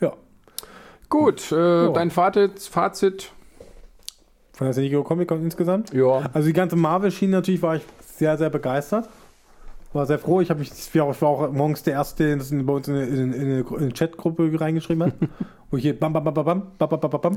Ja, 0.00 0.12
Gut, 1.12 1.52
äh, 1.52 1.92
dein 1.92 2.10
Fazit, 2.10 2.58
Fazit. 2.58 3.30
von 4.54 4.66
der 4.66 4.72
San 4.72 4.82
Diego 4.82 5.04
Comic 5.04 5.28
Con 5.28 5.42
insgesamt. 5.42 5.92
Ja. 5.92 6.22
Also 6.32 6.46
die 6.46 6.54
ganze 6.54 6.74
Marvel-Schiene 6.76 7.32
natürlich 7.32 7.60
war 7.60 7.76
ich 7.76 7.82
sehr, 8.16 8.38
sehr 8.38 8.48
begeistert. 8.48 9.08
War 9.92 10.06
sehr 10.06 10.18
froh. 10.18 10.40
Ich, 10.40 10.48
mich, 10.54 10.70
ich 10.72 10.94
war 10.94 11.06
auch- 11.28 11.52
morgens 11.52 11.82
der 11.82 11.92
Erste, 11.92 12.24
der 12.24 12.36
das 12.36 12.50
in, 12.50 12.64
bei 12.64 12.72
uns 12.72 12.88
in, 12.88 12.94
eine- 12.94 13.04
in, 13.04 13.32
in 13.34 13.40
eine 13.42 13.62
Gru- 13.62 13.76
in 13.76 13.82
eine 13.84 13.92
Chatgruppe 13.92 14.50
reingeschrieben 14.58 15.04
hat. 15.04 15.12
wo 15.70 15.76
ich 15.76 15.82
hier 15.82 15.98
bam, 15.98 16.14
bam, 16.14 16.24
bam, 16.24 16.32
bam, 16.32 16.44
bam, 16.44 16.88
bam, 16.88 17.00
bam, 17.00 17.20
bam. 17.20 17.36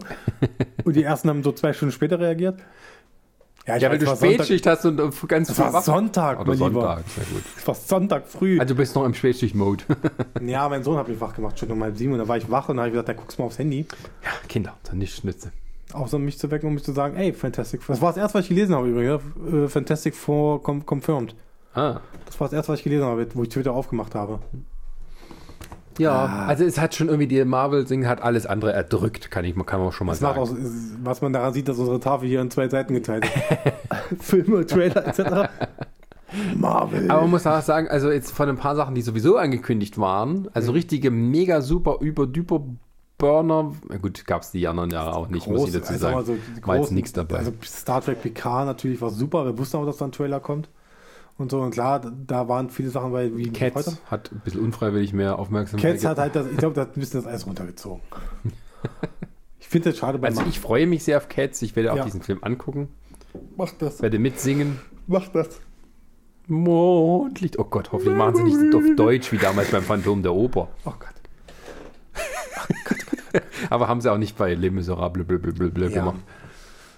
Und 0.86 0.96
die 0.96 1.04
Ersten 1.04 1.28
haben 1.30 1.44
so 1.44 1.52
zwei 1.52 1.74
Stunden 1.74 1.92
später 1.92 2.18
reagiert. 2.18 2.56
Ich 3.66 3.82
Ja, 3.82 3.90
weil 3.90 3.98
du 3.98 4.04
es 4.06 4.10
war 4.10 4.16
Sonntag, 4.16 4.36
Spätschicht 4.46 4.68
hast 4.68 4.86
und 4.86 5.28
ganz 5.28 5.50
es 5.50 5.56
früh 5.56 5.64
war 5.64 5.74
wach- 5.74 5.84
Sonntag, 5.84 6.40
Oder 6.40 6.50
mein 6.50 6.58
Lieber. 6.58 6.82
Sonntag, 6.82 7.04
sehr 7.10 7.24
gut. 7.26 7.44
Es 7.58 7.68
war 7.68 7.76
Sonntag 7.76 8.28
früh. 8.28 8.60
Also 8.60 8.74
du 8.74 8.78
bist 8.78 8.96
noch 8.96 9.06
im 9.06 9.14
Spätschicht-Mode. 9.14 9.84
ja, 10.46 10.70
mein 10.70 10.84
Sohn 10.84 10.98
hat 10.98 11.08
mich 11.08 11.20
wach 11.20 11.34
gemacht, 11.34 11.58
schon 11.60 11.72
um 11.72 11.82
halb 11.84 11.98
sieben. 11.98 12.14
Und 12.14 12.20
da 12.20 12.28
war 12.28 12.38
ich 12.38 12.50
wach 12.52 12.70
und 12.70 12.78
da 12.78 12.84
habe 12.84 12.90
ich 12.90 12.94
gesagt, 12.94 13.10
da 13.10 13.14
guckst 13.14 13.38
du 13.38 13.42
mal 13.42 13.48
aufs 13.48 13.58
Handy. 13.60 13.86
ja, 14.24 14.30
Kinder, 14.48 14.74
dann 14.84 15.00
nicht 15.00 15.16
Schnitze. 15.16 15.52
Auch 15.94 16.08
so 16.08 16.18
um 16.18 16.26
mich 16.26 16.38
zu 16.38 16.52
wecken, 16.52 16.68
um 16.68 16.74
mich 16.76 16.84
zu 16.84 16.92
sagen, 16.92 17.16
ey, 17.16 17.32
Fantastic 17.34 17.82
Four. 17.82 17.96
Das 17.96 18.02
war 18.02 18.10
das 18.10 18.18
erste, 18.18 18.38
was 18.40 18.46
ich 18.46 18.50
gelesen 18.50 18.76
habe 18.76 18.88
übrigens. 18.90 19.22
ja. 19.52 19.64
Äh, 19.64 19.68
Fantastic 19.68 20.16
Four 20.16 20.62
confirmed. 20.64 21.36
Ah. 21.74 22.00
Das 22.26 22.40
war 22.40 22.48
das 22.48 22.54
erste, 22.54 22.72
was 22.74 22.80
ich 22.80 22.84
gelesen 22.84 23.06
habe, 23.06 23.28
wo 23.34 23.44
ich 23.44 23.50
Twitter 23.50 23.74
aufgemacht 23.74 24.16
habe. 24.16 24.40
Ja, 25.98 26.12
Ah. 26.26 26.46
also 26.48 26.64
es 26.66 26.78
hat 26.80 26.94
schon 26.96 27.08
irgendwie, 27.08 27.28
die 27.28 27.44
Marvel-Ding 27.46 28.06
hat 28.08 28.22
alles 28.22 28.46
andere 28.46 28.74
erdrückt, 28.74 29.32
kann, 29.32 29.46
ich, 29.46 29.56
kann 29.66 29.80
man 29.80 29.92
schon 29.92 30.08
mal 30.08 30.14
Das 30.14 30.22
macht 30.22 30.36
sagen. 30.36 30.60
auch, 30.60 31.04
was 31.04 31.22
man 31.22 31.32
daran 31.34 31.54
sieht, 31.54 31.68
dass 31.68 31.78
unsere 31.78 32.00
Tafel 32.00 32.28
hier 32.28 32.42
in 32.42 32.52
zwei 32.52 32.68
Seiten 32.70 32.94
geteilt 32.94 33.26
ist. 33.26 34.22
Filme, 34.24 34.66
Trailer 34.66 35.08
etc. 35.08 35.50
Marvel. 36.58 37.10
Aber 37.10 37.22
man 37.22 37.32
muss 37.32 37.48
auch 37.48 37.62
sagen, 37.62 37.88
also 37.88 38.12
jetzt 38.12 38.32
von 38.32 38.50
ein 38.50 38.58
paar 38.58 38.76
Sachen, 38.76 38.96
die 38.96 39.02
sowieso 39.02 39.38
angekündigt 39.38 39.98
waren, 39.98 40.50
also 40.54 40.72
richtige 40.72 41.12
mega 41.12 41.62
super 41.62 41.98
über 42.02 42.28
düper 42.28 42.62
Burner, 43.18 43.72
na 43.88 43.98
gut, 43.98 44.26
gab 44.26 44.42
es 44.42 44.52
die 44.52 44.68
anderen 44.68 44.90
Jahre 44.92 45.16
auch 45.16 45.30
nicht, 45.30 45.48
muss 45.48 45.68
ich 45.70 45.74
dazu 45.74 45.94
also 45.94 46.02
sagen. 46.02 46.16
aber 46.18 46.26
so 46.26 46.34
die 46.58 46.68
War 46.68 46.76
jetzt 46.76 46.88
großen- 46.90 46.94
nichts 46.94 47.14
dabei. 47.14 47.38
Also 47.38 47.54
Star 47.64 48.02
Trek 48.02 48.22
PK 48.22 48.66
natürlich 48.66 49.00
war 49.02 49.10
super. 49.10 49.46
Wir 49.46 49.58
wussten 49.58 49.78
auch, 49.78 49.86
dass 49.86 49.98
da 49.98 50.06
ein 50.06 50.12
Trailer 50.12 50.42
kommt. 50.42 50.68
Und 51.38 51.52
so, 51.52 51.60
und 51.62 51.72
klar, 51.72 52.00
da 52.00 52.48
waren 52.48 52.70
viele 52.70 52.90
Sachen 52.90 53.12
bei 53.12 53.36
wie 53.36 53.52
Cats 53.52 54.00
hat 54.10 54.32
ein 54.32 54.40
bisschen 54.40 54.62
unfreiwillig 54.62 55.12
mehr 55.12 55.38
Aufmerksamkeit. 55.38 55.94
Cats 55.94 56.06
hat 56.06 56.18
halt 56.18 56.36
das, 56.36 56.48
ich 56.48 56.56
glaube, 56.58 56.76
da 56.76 56.82
hat 56.82 56.96
ein 56.96 57.00
bisschen 57.00 57.22
das 57.24 57.32
Eis 57.32 57.46
runtergezogen. 57.46 58.02
Ich 59.60 59.70
finde 59.70 59.90
das 59.90 59.98
schade 59.98 60.20
bei 60.20 60.28
also 60.28 60.42
Marvel. 60.42 60.52
ich 60.52 60.60
freue 60.60 60.86
mich 60.86 61.04
sehr 61.04 61.18
auf 61.18 61.28
Cats, 61.28 61.60
ich 61.64 61.76
werde 61.76 61.92
auch 61.92 61.98
Ja. 61.98 62.06
diesen 62.06 62.22
Film 62.22 62.38
angucken, 62.44 62.88
Mach 63.58 63.72
das. 63.72 64.00
werde 64.02 64.20
mitsingen. 64.20 64.80
Mach 65.08 65.28
das. 65.30 65.60
Mondlicht. 66.48 67.58
Oh 67.58 67.64
Gott, 67.64 67.92
hoffentlich 67.92 68.16
machen 68.16 68.36
sie 68.36 68.44
nicht 68.44 68.76
auf 68.76 68.84
Deutsch 68.96 69.32
wie 69.32 69.38
damals 69.38 69.72
beim 69.72 69.82
Phantom 69.82 70.22
der 70.22 70.36
Oper. 70.36 70.70
Oh 70.86 70.92
Gott. 71.00 71.10
Aber 73.72 73.88
haben 73.88 74.02
sie 74.02 74.12
auch 74.12 74.20
nicht 74.20 74.38
bei 74.38 74.54
Les 74.54 74.72
Miserables 74.72 75.26
Ja. 75.28 75.88
gemacht. 75.90 76.20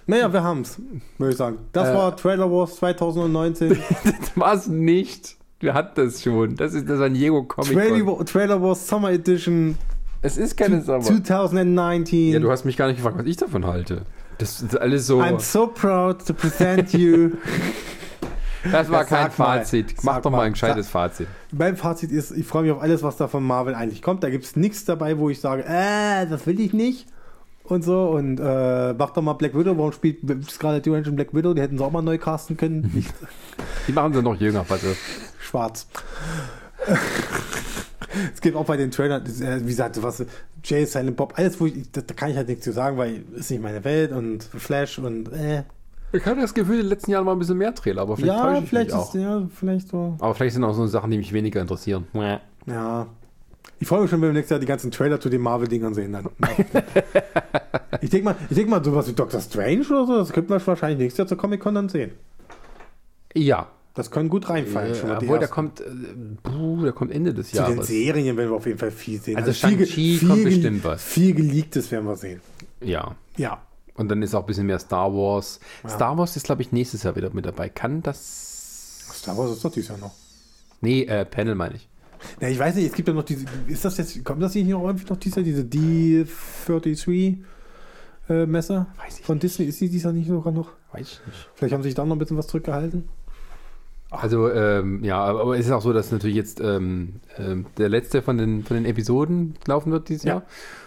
Naja, 0.08 0.32
wir 0.32 0.42
haben's, 0.42 0.80
würde 1.18 1.30
ich 1.32 1.36
sagen. 1.38 1.58
Das 1.72 1.88
Äh. 1.88 1.94
war 1.94 2.16
Trailer 2.16 2.50
Wars 2.50 2.74
2019. 2.76 3.70
Das 4.04 4.36
war's 4.36 4.66
nicht. 4.66 5.36
Wir 5.60 5.74
hatten 5.74 5.92
das 6.06 6.22
schon. 6.22 6.56
Das 6.56 6.72
ist 6.74 6.88
das 6.88 6.98
San 6.98 7.14
Diego 7.14 7.42
Comic 7.44 7.72
Trailer, 7.72 8.04
Con. 8.04 8.26
Trailer 8.26 8.62
Wars 8.62 8.86
Summer 8.88 9.10
Edition 9.12 9.76
Es 10.22 10.36
ist 10.38 10.56
keine 10.56 10.82
Sommer. 10.82 11.02
2019. 11.02 12.32
Ja, 12.32 12.38
du 12.40 12.50
hast 12.50 12.64
mich 12.64 12.76
gar 12.76 12.86
nicht 12.88 12.96
gefragt, 12.96 13.18
was 13.18 13.26
ich 13.26 13.36
davon 13.36 13.66
halte. 13.66 14.02
Das 14.38 14.62
ist 14.62 14.76
alles 14.80 15.06
so. 15.06 15.20
I'm 15.20 15.40
so 15.40 15.66
proud 15.66 16.24
to 16.26 16.32
present 16.34 16.92
you. 16.92 17.30
Das 18.72 18.90
war 18.90 19.02
Ja, 19.02 19.04
kein 19.04 19.30
sag 19.30 19.38
mal. 19.38 19.58
Fazit. 19.58 19.90
Sag 19.96 20.04
Mach 20.04 20.20
doch 20.20 20.30
mal 20.32 20.38
mal. 20.38 20.42
ein 20.46 20.52
gescheites 20.52 20.88
Fazit. 20.88 21.28
mein 21.52 21.76
Fazit 21.76 22.10
ist, 22.10 22.32
ich 22.32 22.44
freue 22.44 22.64
mich 22.64 22.72
auf 22.72 22.82
alles, 22.82 23.04
was 23.04 23.16
da 23.16 23.28
von 23.28 23.44
Marvel 23.44 23.72
eigentlich 23.74 24.02
kommt. 24.02 24.24
Da 24.24 24.30
gibt 24.30 24.44
es 24.44 24.56
nichts 24.56 24.84
dabei, 24.84 25.16
wo 25.18 25.30
ich 25.30 25.40
sage, 25.40 25.64
äh, 25.64 26.26
das 26.26 26.44
will 26.46 26.58
ich 26.58 26.72
nicht. 26.72 27.06
Und 27.68 27.82
so. 27.84 28.08
Und 28.10 28.40
äh, 28.40 28.94
mach 28.94 29.10
doch 29.10 29.22
mal 29.22 29.34
Black 29.34 29.56
Widow. 29.56 29.76
Warum 29.76 29.92
spielt 29.92 30.18
Scarlett 30.50 30.86
Johansson 30.86 31.16
Black 31.16 31.34
Widow? 31.34 31.52
Die 31.54 31.60
hätten 31.60 31.78
sie 31.78 31.84
auch 31.84 31.90
mal 31.92 32.02
neu 32.02 32.18
casten 32.18 32.56
können. 32.56 32.90
Nicht 32.94 33.12
Die 33.86 33.92
machen 33.92 34.12
sie 34.14 34.22
noch 34.22 34.40
jünger, 34.40 34.64
warte. 34.68 34.96
schwarz. 35.40 35.86
es 38.34 38.40
gibt 38.40 38.56
auch 38.56 38.64
bei 38.64 38.76
den 38.76 38.90
Trailern, 38.90 39.24
äh, 39.26 39.60
wie 39.62 39.66
gesagt, 39.68 40.02
was 40.02 40.24
Jay, 40.64 40.84
Silent 40.86 41.16
Bob, 41.16 41.34
alles, 41.36 41.60
wo 41.60 41.66
ich, 41.66 41.90
da, 41.92 42.00
da 42.00 42.14
kann 42.14 42.30
ich 42.30 42.36
halt 42.36 42.48
nichts 42.48 42.64
zu 42.64 42.72
sagen, 42.72 42.96
weil 42.96 43.22
ist 43.36 43.50
nicht 43.50 43.62
meine 43.62 43.84
Welt 43.84 44.12
und 44.12 44.42
Flash 44.44 44.98
und 44.98 45.32
äh. 45.32 45.64
Ich 46.10 46.24
hatte 46.24 46.40
das 46.40 46.54
Gefühl, 46.54 46.76
in 46.76 46.80
den 46.82 46.88
letzten 46.88 47.10
Jahren 47.10 47.26
war 47.26 47.34
ein 47.36 47.38
bisschen 47.38 47.58
mehr 47.58 47.74
Trailer, 47.74 48.00
aber 48.02 48.16
vielleicht 48.16 48.34
Ja, 48.34 48.42
täusche 48.42 48.62
ich 48.62 48.68
vielleicht 48.70 48.90
mich 48.92 48.98
ist, 48.98 49.08
auch. 49.10 49.14
ja, 49.14 49.48
vielleicht 49.54 49.88
so. 49.88 50.16
Aber 50.20 50.34
vielleicht 50.34 50.54
sind 50.54 50.64
auch 50.64 50.72
so 50.72 50.86
Sachen, 50.86 51.10
die 51.10 51.18
mich 51.18 51.34
weniger 51.34 51.60
interessieren. 51.60 52.06
Ja. 52.66 53.06
Ich 53.80 53.86
freue 53.88 54.02
mich 54.02 54.10
schon, 54.10 54.20
wenn 54.20 54.30
wir 54.30 54.32
nächstes 54.34 54.50
Jahr 54.50 54.60
die 54.60 54.66
ganzen 54.66 54.90
Trailer 54.90 55.20
zu 55.20 55.28
den 55.28 55.40
Marvel-Dingern 55.40 55.94
sehen. 55.94 56.12
Dann. 56.12 56.28
ich 58.00 58.10
denke 58.10 58.24
mal, 58.24 58.36
ich 58.50 58.56
denk 58.56 58.68
mal, 58.68 58.84
sowas 58.84 59.08
wie 59.08 59.12
Doctor 59.12 59.40
Strange 59.40 59.86
oder 59.88 60.06
so, 60.06 60.16
das 60.16 60.32
könnten 60.32 60.50
wir 60.50 60.66
wahrscheinlich 60.66 60.98
nächstes 60.98 61.18
Jahr 61.18 61.28
zur 61.28 61.38
Comic-Con 61.38 61.74
dann 61.74 61.88
sehen. 61.88 62.12
Ja. 63.34 63.68
Das 63.94 64.10
können 64.12 64.28
gut 64.28 64.48
reinfallen. 64.48 64.92
die 64.94 65.10
obwohl, 65.10 65.38
der 65.40 65.48
kommt, 65.48 65.80
äh, 65.80 65.84
puh, 66.42 66.82
der 66.84 66.92
kommt 66.92 67.10
Ende 67.12 67.34
des 67.34 67.50
Zu 67.50 67.56
den 67.62 67.72
Jahres. 67.72 67.86
Serien 67.88 68.36
werden 68.36 68.50
wir 68.50 68.56
auf 68.56 68.66
jeden 68.66 68.78
Fall 68.78 68.92
viel 68.92 69.20
sehen. 69.20 69.36
Also 69.36 69.52
viel, 69.52 69.76
ge- 69.76 69.86
Shang-Chi 69.86 70.26
kommt 70.26 70.44
bestimmt 70.44 70.84
was. 70.84 71.02
Viel 71.02 71.34
Geleaktes 71.34 71.90
werden 71.90 72.04
wir 72.06 72.16
sehen. 72.16 72.40
Ja. 72.80 73.16
Ja. 73.36 73.60
Und 73.94 74.08
dann 74.08 74.22
ist 74.22 74.34
auch 74.36 74.40
ein 74.42 74.46
bisschen 74.46 74.66
mehr 74.66 74.78
Star 74.78 75.12
Wars. 75.12 75.58
Star 75.88 76.16
Wars 76.16 76.36
ist, 76.36 76.44
glaube 76.46 76.62
ich, 76.62 76.70
nächstes 76.70 77.02
Jahr 77.02 77.16
wieder 77.16 77.30
mit 77.30 77.44
dabei. 77.44 77.68
Kann 77.68 78.00
das. 78.02 79.08
Star 79.12 79.36
Wars 79.36 79.50
ist 79.50 79.64
doch 79.64 79.72
dieses 79.72 79.88
Jahr 79.88 79.98
noch. 79.98 80.12
Nee, 80.80 81.02
äh, 81.02 81.24
Panel 81.24 81.56
meine 81.56 81.74
ich. 81.74 81.88
Ja, 82.40 82.48
ich 82.48 82.58
weiß 82.58 82.74
nicht, 82.76 82.86
es 82.86 82.92
gibt 82.92 83.08
ja 83.08 83.14
noch 83.14 83.24
diese, 83.24 83.46
ist 83.66 83.84
das 83.84 83.96
jetzt, 83.98 84.24
kommt 84.24 84.42
das 84.42 84.54
nicht 84.54 84.68
noch 84.68 84.84
irgendwie 84.84 85.06
noch 85.08 85.16
dieses 85.16 85.36
Jahr, 85.36 85.44
diese 85.44 85.62
D33 85.62 87.38
äh, 88.28 88.46
Messe 88.46 88.86
Weiß 88.98 89.20
ich 89.20 89.24
von 89.24 89.38
Disney? 89.38 89.66
Ist 89.66 89.80
die 89.80 89.88
dieses 89.88 90.04
Jahr 90.04 90.12
nicht 90.12 90.28
sogar 90.28 90.52
noch? 90.52 90.70
Weiß 90.92 91.00
ich 91.20 91.26
nicht. 91.26 91.48
Vielleicht 91.54 91.74
haben 91.74 91.82
sie 91.82 91.88
sich 91.88 91.94
da 91.94 92.04
noch 92.04 92.14
ein 92.16 92.18
bisschen 92.18 92.36
was 92.36 92.46
zurückgehalten. 92.46 93.08
Also, 94.10 94.50
ähm, 94.50 95.04
ja, 95.04 95.22
aber 95.22 95.58
es 95.58 95.66
ist 95.66 95.72
auch 95.72 95.82
so, 95.82 95.92
dass 95.92 96.10
natürlich 96.12 96.36
jetzt 96.36 96.60
ähm, 96.60 97.20
ähm, 97.36 97.66
der 97.76 97.90
letzte 97.90 98.22
von 98.22 98.38
den, 98.38 98.64
von 98.64 98.76
den 98.76 98.86
Episoden 98.86 99.54
laufen 99.66 99.92
wird 99.92 100.08
dieses 100.08 100.24
Ja. 100.24 100.34
Jahr. 100.34 100.42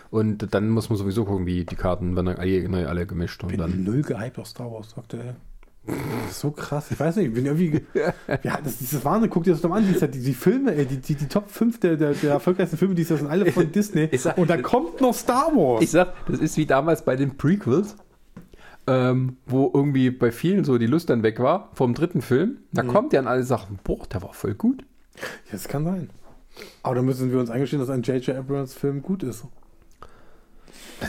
Und 0.10 0.54
dann 0.54 0.70
muss 0.70 0.90
man 0.90 0.98
sowieso 0.98 1.24
gucken, 1.24 1.46
wie 1.46 1.64
die 1.64 1.76
Karten 1.76 2.16
werden 2.16 2.26
dann 2.26 2.38
alle, 2.38 2.68
neu 2.68 2.88
alle 2.88 3.06
gemischt. 3.06 3.44
Und 3.44 3.50
bin 3.50 3.60
dann. 3.60 3.84
null 3.84 4.02
gehypt 4.02 4.40
auf 4.40 4.48
Star 4.48 4.72
Wars, 4.72 4.88
ist 4.88 4.98
so 6.32 6.52
krass. 6.52 6.92
Ich 6.92 7.00
weiß 7.00 7.16
nicht, 7.18 7.28
ich 7.30 7.34
bin 7.34 7.46
irgendwie. 7.46 7.72
ge- 7.72 7.82
ja, 8.44 8.58
das, 8.64 8.80
das 8.80 8.94
ist 8.94 9.04
Wahnsinn. 9.06 9.30
Guck 9.30 9.44
dir 9.44 9.52
das 9.52 9.62
doch 9.62 9.70
mal 9.70 9.82
an. 9.82 9.88
Die, 9.92 10.08
die, 10.12 10.20
die 10.22 10.34
Filme, 10.34 10.76
ey, 10.76 10.86
die, 10.86 10.98
die, 10.98 11.16
die 11.16 11.28
Top 11.28 11.50
5 11.50 11.80
der, 11.80 11.98
der, 11.98 12.14
der 12.14 12.32
erfolgreichsten 12.34 12.78
Filme, 12.78 12.94
die 12.96 13.04
sind 13.04 13.28
alle 13.28 13.52
von 13.52 13.72
Disney. 13.74 14.10
Sag- 14.18 14.38
Und 14.38 14.50
da 14.50 14.58
kommt 14.58 15.02
noch 15.02 15.14
Star 15.14 15.48
Wars. 15.56 15.82
Ich 15.84 15.92
sag, 15.92 16.14
das 16.28 16.40
ist 16.40 16.56
wie 16.58 16.66
damals 16.66 17.04
bei 17.04 17.16
den 17.16 17.36
Prequels, 17.36 17.96
ähm, 18.88 19.38
wo 19.48 19.72
irgendwie 19.74 20.12
bei 20.12 20.32
vielen 20.32 20.64
so 20.64 20.78
die 20.78 20.86
Lust 20.88 21.10
dann 21.10 21.24
weg 21.24 21.40
war 21.40 21.70
vom 21.74 21.94
dritten 21.94 22.22
Film. 22.22 22.58
Da 22.72 22.84
kommt 22.84 23.12
ja 23.14 23.20
an 23.20 23.28
alle 23.28 23.44
Sachen, 23.44 23.80
boah, 23.84 24.06
der 24.08 24.22
war 24.22 24.34
voll 24.34 24.54
gut. 24.54 24.84
Das 25.52 25.68
kann 25.68 25.84
sein. 25.84 26.10
Aber 26.84 26.96
dann 26.96 27.06
müssen 27.06 27.32
wir 27.32 27.40
uns 27.40 27.50
eingestehen, 27.50 27.80
dass 27.80 27.90
ein 27.90 28.02
J.J. 28.04 28.36
Abrams 28.38 28.74
Film 28.74 29.02
gut 29.02 29.24
ist. 29.24 29.46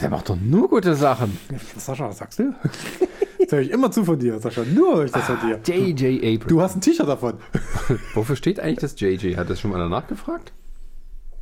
Der 0.00 0.08
macht 0.08 0.28
doch 0.30 0.36
nur 0.36 0.68
gute 0.70 0.94
Sachen. 0.94 1.36
Sascha, 1.76 2.08
was 2.08 2.18
sagst 2.18 2.38
du? 2.38 2.54
Das 3.44 3.52
höre 3.52 3.60
ich 3.60 3.70
immer 3.70 3.90
zu 3.90 4.04
von 4.04 4.18
dir, 4.18 4.38
Sascha. 4.38 4.62
Nur 4.64 4.96
höre 4.96 5.04
ich 5.04 5.12
das 5.12 5.24
von 5.24 5.36
dir. 5.40 5.60
J.J. 5.64 6.22
Abrams. 6.22 6.46
Du 6.48 6.60
hast 6.60 6.76
ein 6.76 6.80
T-Shirt 6.80 7.08
davon. 7.08 7.34
Wofür 8.14 8.36
steht 8.36 8.60
eigentlich 8.60 8.78
das 8.80 8.98
JJ? 8.98 9.36
Hat 9.36 9.50
das 9.50 9.60
schon 9.60 9.70
mal 9.70 9.78
danach 9.78 10.06
gefragt? 10.06 10.52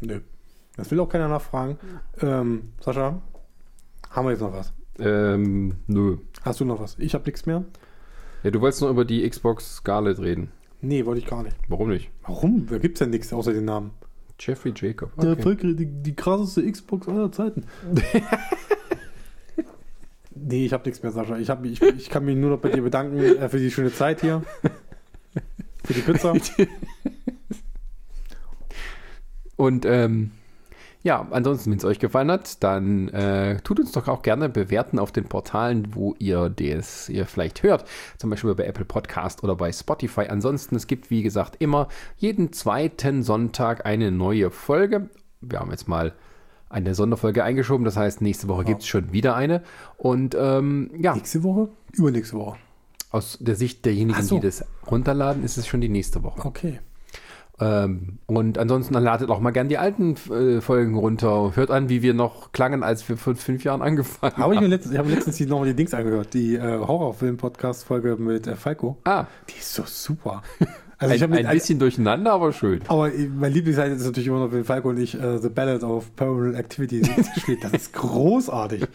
Nö. 0.00 0.20
Das 0.76 0.90
will 0.90 1.00
auch 1.00 1.08
keiner 1.08 1.28
nachfragen. 1.28 1.78
Ähm, 2.22 2.72
Sascha, 2.80 3.20
haben 4.10 4.26
wir 4.26 4.30
jetzt 4.32 4.40
noch 4.40 4.52
was? 4.52 4.72
Ähm, 4.98 5.76
nö. 5.86 6.18
Hast 6.42 6.60
du 6.60 6.64
noch 6.64 6.80
was? 6.80 6.96
Ich 6.98 7.14
habe 7.14 7.24
nichts 7.24 7.46
mehr. 7.46 7.64
Ja, 8.42 8.50
du 8.50 8.60
wolltest 8.60 8.80
noch 8.82 8.90
über 8.90 9.04
die 9.04 9.28
Xbox 9.28 9.76
Scarlett 9.76 10.18
reden. 10.18 10.50
Nee, 10.80 11.04
wollte 11.04 11.20
ich 11.20 11.26
gar 11.26 11.42
nicht. 11.42 11.56
Warum 11.68 11.90
nicht? 11.90 12.10
Warum? 12.26 12.66
Da 12.70 12.78
gibt 12.78 12.96
es 12.96 13.00
ja 13.00 13.06
nichts 13.06 13.32
außer 13.32 13.52
den 13.52 13.66
Namen. 13.66 13.90
Jeffrey 14.38 14.72
Jacob. 14.74 15.14
Der 15.16 15.30
Okay. 15.32 15.38
Erfolg, 15.38 15.60
die, 15.60 15.84
die 15.86 16.16
krasseste 16.16 16.70
Xbox 16.70 17.06
aller 17.08 17.30
Zeiten. 17.30 17.64
nee, 20.42 20.66
ich 20.66 20.72
habe 20.72 20.84
nichts 20.84 21.02
mehr, 21.02 21.12
Sascha. 21.12 21.36
Ich, 21.38 21.50
hab, 21.50 21.64
ich, 21.64 21.80
ich 21.82 22.08
kann 22.10 22.24
mich 22.24 22.36
nur 22.36 22.50
noch 22.50 22.58
bei 22.58 22.70
dir 22.70 22.82
bedanken 22.82 23.18
äh, 23.18 23.48
für 23.48 23.58
die 23.58 23.70
schöne 23.70 23.92
Zeit 23.92 24.20
hier. 24.20 24.42
Für 25.84 25.94
die 25.94 26.00
Pizza. 26.00 26.34
Und 29.56 29.84
ähm, 29.84 30.32
ja, 31.02 31.26
ansonsten, 31.30 31.70
wenn 31.70 31.78
es 31.78 31.84
euch 31.84 31.98
gefallen 31.98 32.30
hat, 32.30 32.62
dann 32.62 33.08
äh, 33.08 33.60
tut 33.62 33.80
uns 33.80 33.92
doch 33.92 34.06
auch 34.08 34.22
gerne 34.22 34.50
bewerten 34.50 34.98
auf 34.98 35.12
den 35.12 35.24
Portalen, 35.24 35.94
wo 35.94 36.14
ihr 36.18 36.50
das 36.50 37.08
ihr 37.08 37.24
vielleicht 37.24 37.62
hört. 37.62 37.84
Zum 38.18 38.28
Beispiel 38.28 38.54
bei 38.54 38.66
Apple 38.66 38.84
Podcast 38.84 39.42
oder 39.42 39.56
bei 39.56 39.72
Spotify. 39.72 40.26
Ansonsten, 40.28 40.76
es 40.76 40.86
gibt, 40.86 41.10
wie 41.10 41.22
gesagt, 41.22 41.56
immer 41.58 41.88
jeden 42.18 42.52
zweiten 42.52 43.22
Sonntag 43.22 43.86
eine 43.86 44.10
neue 44.10 44.50
Folge. 44.50 45.08
Wir 45.40 45.60
haben 45.60 45.70
jetzt 45.70 45.88
mal 45.88 46.12
eine 46.70 46.94
Sonderfolge 46.94 47.44
eingeschoben. 47.44 47.84
Das 47.84 47.96
heißt, 47.96 48.22
nächste 48.22 48.48
Woche 48.48 48.64
gibt 48.64 48.80
es 48.82 48.88
schon 48.88 49.12
wieder 49.12 49.34
eine. 49.36 49.62
Und 49.98 50.34
ähm, 50.38 50.90
ja, 50.98 51.14
Nächste 51.14 51.42
Woche? 51.42 51.68
Übernächste 51.92 52.36
Woche. 52.36 52.56
aus 53.10 53.36
der 53.40 53.56
Sicht 53.56 53.84
derjenigen, 53.84 54.22
so. 54.22 54.36
die 54.36 54.46
das 54.46 54.64
runterladen, 54.90 55.44
ist 55.44 55.58
es 55.58 55.66
schon 55.66 55.80
die 55.82 55.88
nächste 55.88 56.22
Woche. 56.22 56.46
Okay. 56.46 56.80
Ähm, 57.62 58.18
und 58.24 58.56
ansonsten 58.56 58.94
dann 58.94 59.02
ladet 59.04 59.28
auch 59.28 59.40
mal 59.40 59.50
gern 59.50 59.68
die 59.68 59.76
alten 59.76 60.14
äh, 60.32 60.62
Folgen 60.62 60.96
runter. 60.96 61.52
Hört 61.56 61.70
an, 61.70 61.90
wie 61.90 62.00
wir 62.00 62.14
noch 62.14 62.52
klangen, 62.52 62.82
als 62.82 63.06
wir 63.06 63.18
vor 63.18 63.34
fünf 63.34 63.64
Jahren 63.64 63.82
angefangen 63.82 64.32
ich 64.36 64.42
haben. 64.42 64.54
mir 64.60 64.66
letztens, 64.68 64.94
ich 64.94 64.98
habe 64.98 65.10
letztens 65.10 65.36
die, 65.36 65.44
nochmal 65.46 65.66
die 65.68 65.74
Dings 65.74 65.92
angehört, 65.92 66.32
die 66.32 66.54
äh, 66.54 66.78
Horrorfilm-Podcast-Folge 66.78 68.16
mit 68.16 68.46
äh, 68.46 68.56
Falco. 68.56 68.96
Ah, 69.04 69.26
Die 69.50 69.58
ist 69.58 69.74
so 69.74 69.82
super. 69.84 70.42
Also 71.00 71.12
ein, 71.12 71.16
ich 71.16 71.22
habe 71.22 71.36
ein 71.36 71.54
bisschen 71.54 71.78
durcheinander, 71.78 72.32
aber 72.32 72.52
schön. 72.52 72.82
Aber 72.86 73.10
mein 73.34 73.52
Lieblingsseite 73.52 73.94
ist 73.94 74.04
natürlich 74.04 74.26
immer 74.28 74.40
noch, 74.40 74.52
wenn 74.52 74.64
Falco 74.64 74.90
und 74.90 74.98
ich 74.98 75.18
äh, 75.18 75.38
The 75.38 75.48
Ballad 75.48 75.82
of 75.82 76.14
Paranormal 76.14 76.54
Activity 76.54 77.00
gespielt. 77.00 77.64
Das 77.64 77.72
ist 77.72 77.92
großartig. 77.94 78.86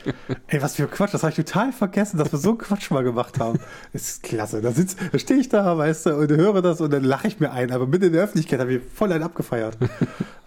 Ey, 0.47 0.61
was 0.61 0.75
für 0.75 0.85
Quatsch. 0.85 1.15
Das 1.15 1.23
habe 1.23 1.31
ich 1.31 1.37
total 1.37 1.71
vergessen, 1.71 2.19
dass 2.19 2.31
wir 2.31 2.37
so 2.37 2.49
einen 2.49 2.57
Quatsch 2.59 2.91
mal 2.91 3.03
gemacht 3.03 3.39
haben. 3.39 3.59
Das 3.91 4.03
ist 4.03 4.23
klasse. 4.23 4.61
Da, 4.61 4.71
sitz, 4.71 4.95
da 5.11 5.17
stehe 5.17 5.39
ich 5.39 5.49
da, 5.49 5.77
weißt 5.77 6.05
du, 6.05 6.15
und 6.15 6.31
höre 6.31 6.61
das 6.61 6.79
und 6.79 6.93
dann 6.93 7.03
lache 7.03 7.27
ich 7.27 7.39
mir 7.39 7.51
ein. 7.51 7.71
Aber 7.71 7.87
mitten 7.87 8.05
in 8.05 8.13
der 8.13 8.23
Öffentlichkeit 8.23 8.59
habe 8.59 8.75
ich 8.75 8.81
voll 8.93 9.11
einen 9.11 9.23
abgefeiert. 9.23 9.77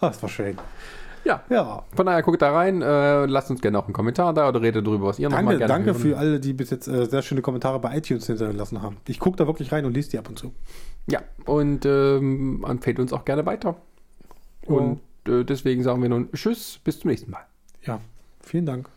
Ah, 0.00 0.10
das 0.10 0.22
war 0.22 0.28
schön. 0.28 0.56
Ja. 1.24 1.42
Ja. 1.50 1.82
Von 1.94 2.06
daher 2.06 2.22
guckt 2.22 2.40
da 2.40 2.52
rein, 2.52 2.82
äh, 2.82 3.26
lasst 3.26 3.50
uns 3.50 3.60
gerne 3.60 3.78
auch 3.80 3.86
einen 3.86 3.92
Kommentar 3.92 4.32
da 4.32 4.48
oder 4.48 4.62
redet 4.62 4.86
darüber, 4.86 5.08
was 5.08 5.18
ihr 5.18 5.28
Danke, 5.28 5.58
gerne 5.58 5.66
danke 5.66 5.90
hören. 5.90 6.00
für 6.00 6.16
alle, 6.16 6.38
die 6.38 6.52
bis 6.52 6.70
jetzt 6.70 6.86
äh, 6.86 7.06
sehr 7.06 7.22
schöne 7.22 7.42
Kommentare 7.42 7.80
bei 7.80 7.96
iTunes 7.96 8.26
hinterlassen 8.26 8.80
haben. 8.80 8.98
Ich 9.08 9.18
gucke 9.18 9.36
da 9.36 9.46
wirklich 9.48 9.72
rein 9.72 9.84
und 9.84 9.92
lese 9.92 10.10
die 10.10 10.18
ab 10.18 10.28
und 10.28 10.38
zu. 10.38 10.52
Ja, 11.10 11.22
und 11.46 11.86
ähm, 11.86 12.64
empfehlt 12.68 12.98
uns 12.98 13.12
auch 13.12 13.24
gerne 13.24 13.46
weiter. 13.46 13.76
Und 14.66 15.00
äh, 15.26 15.44
deswegen 15.44 15.82
sagen 15.82 16.02
wir 16.02 16.10
nun 16.10 16.30
Tschüss, 16.32 16.80
bis 16.84 17.00
zum 17.00 17.10
nächsten 17.10 17.30
Mal. 17.30 17.46
Ja, 17.82 18.00
vielen 18.42 18.66
Dank. 18.66 18.90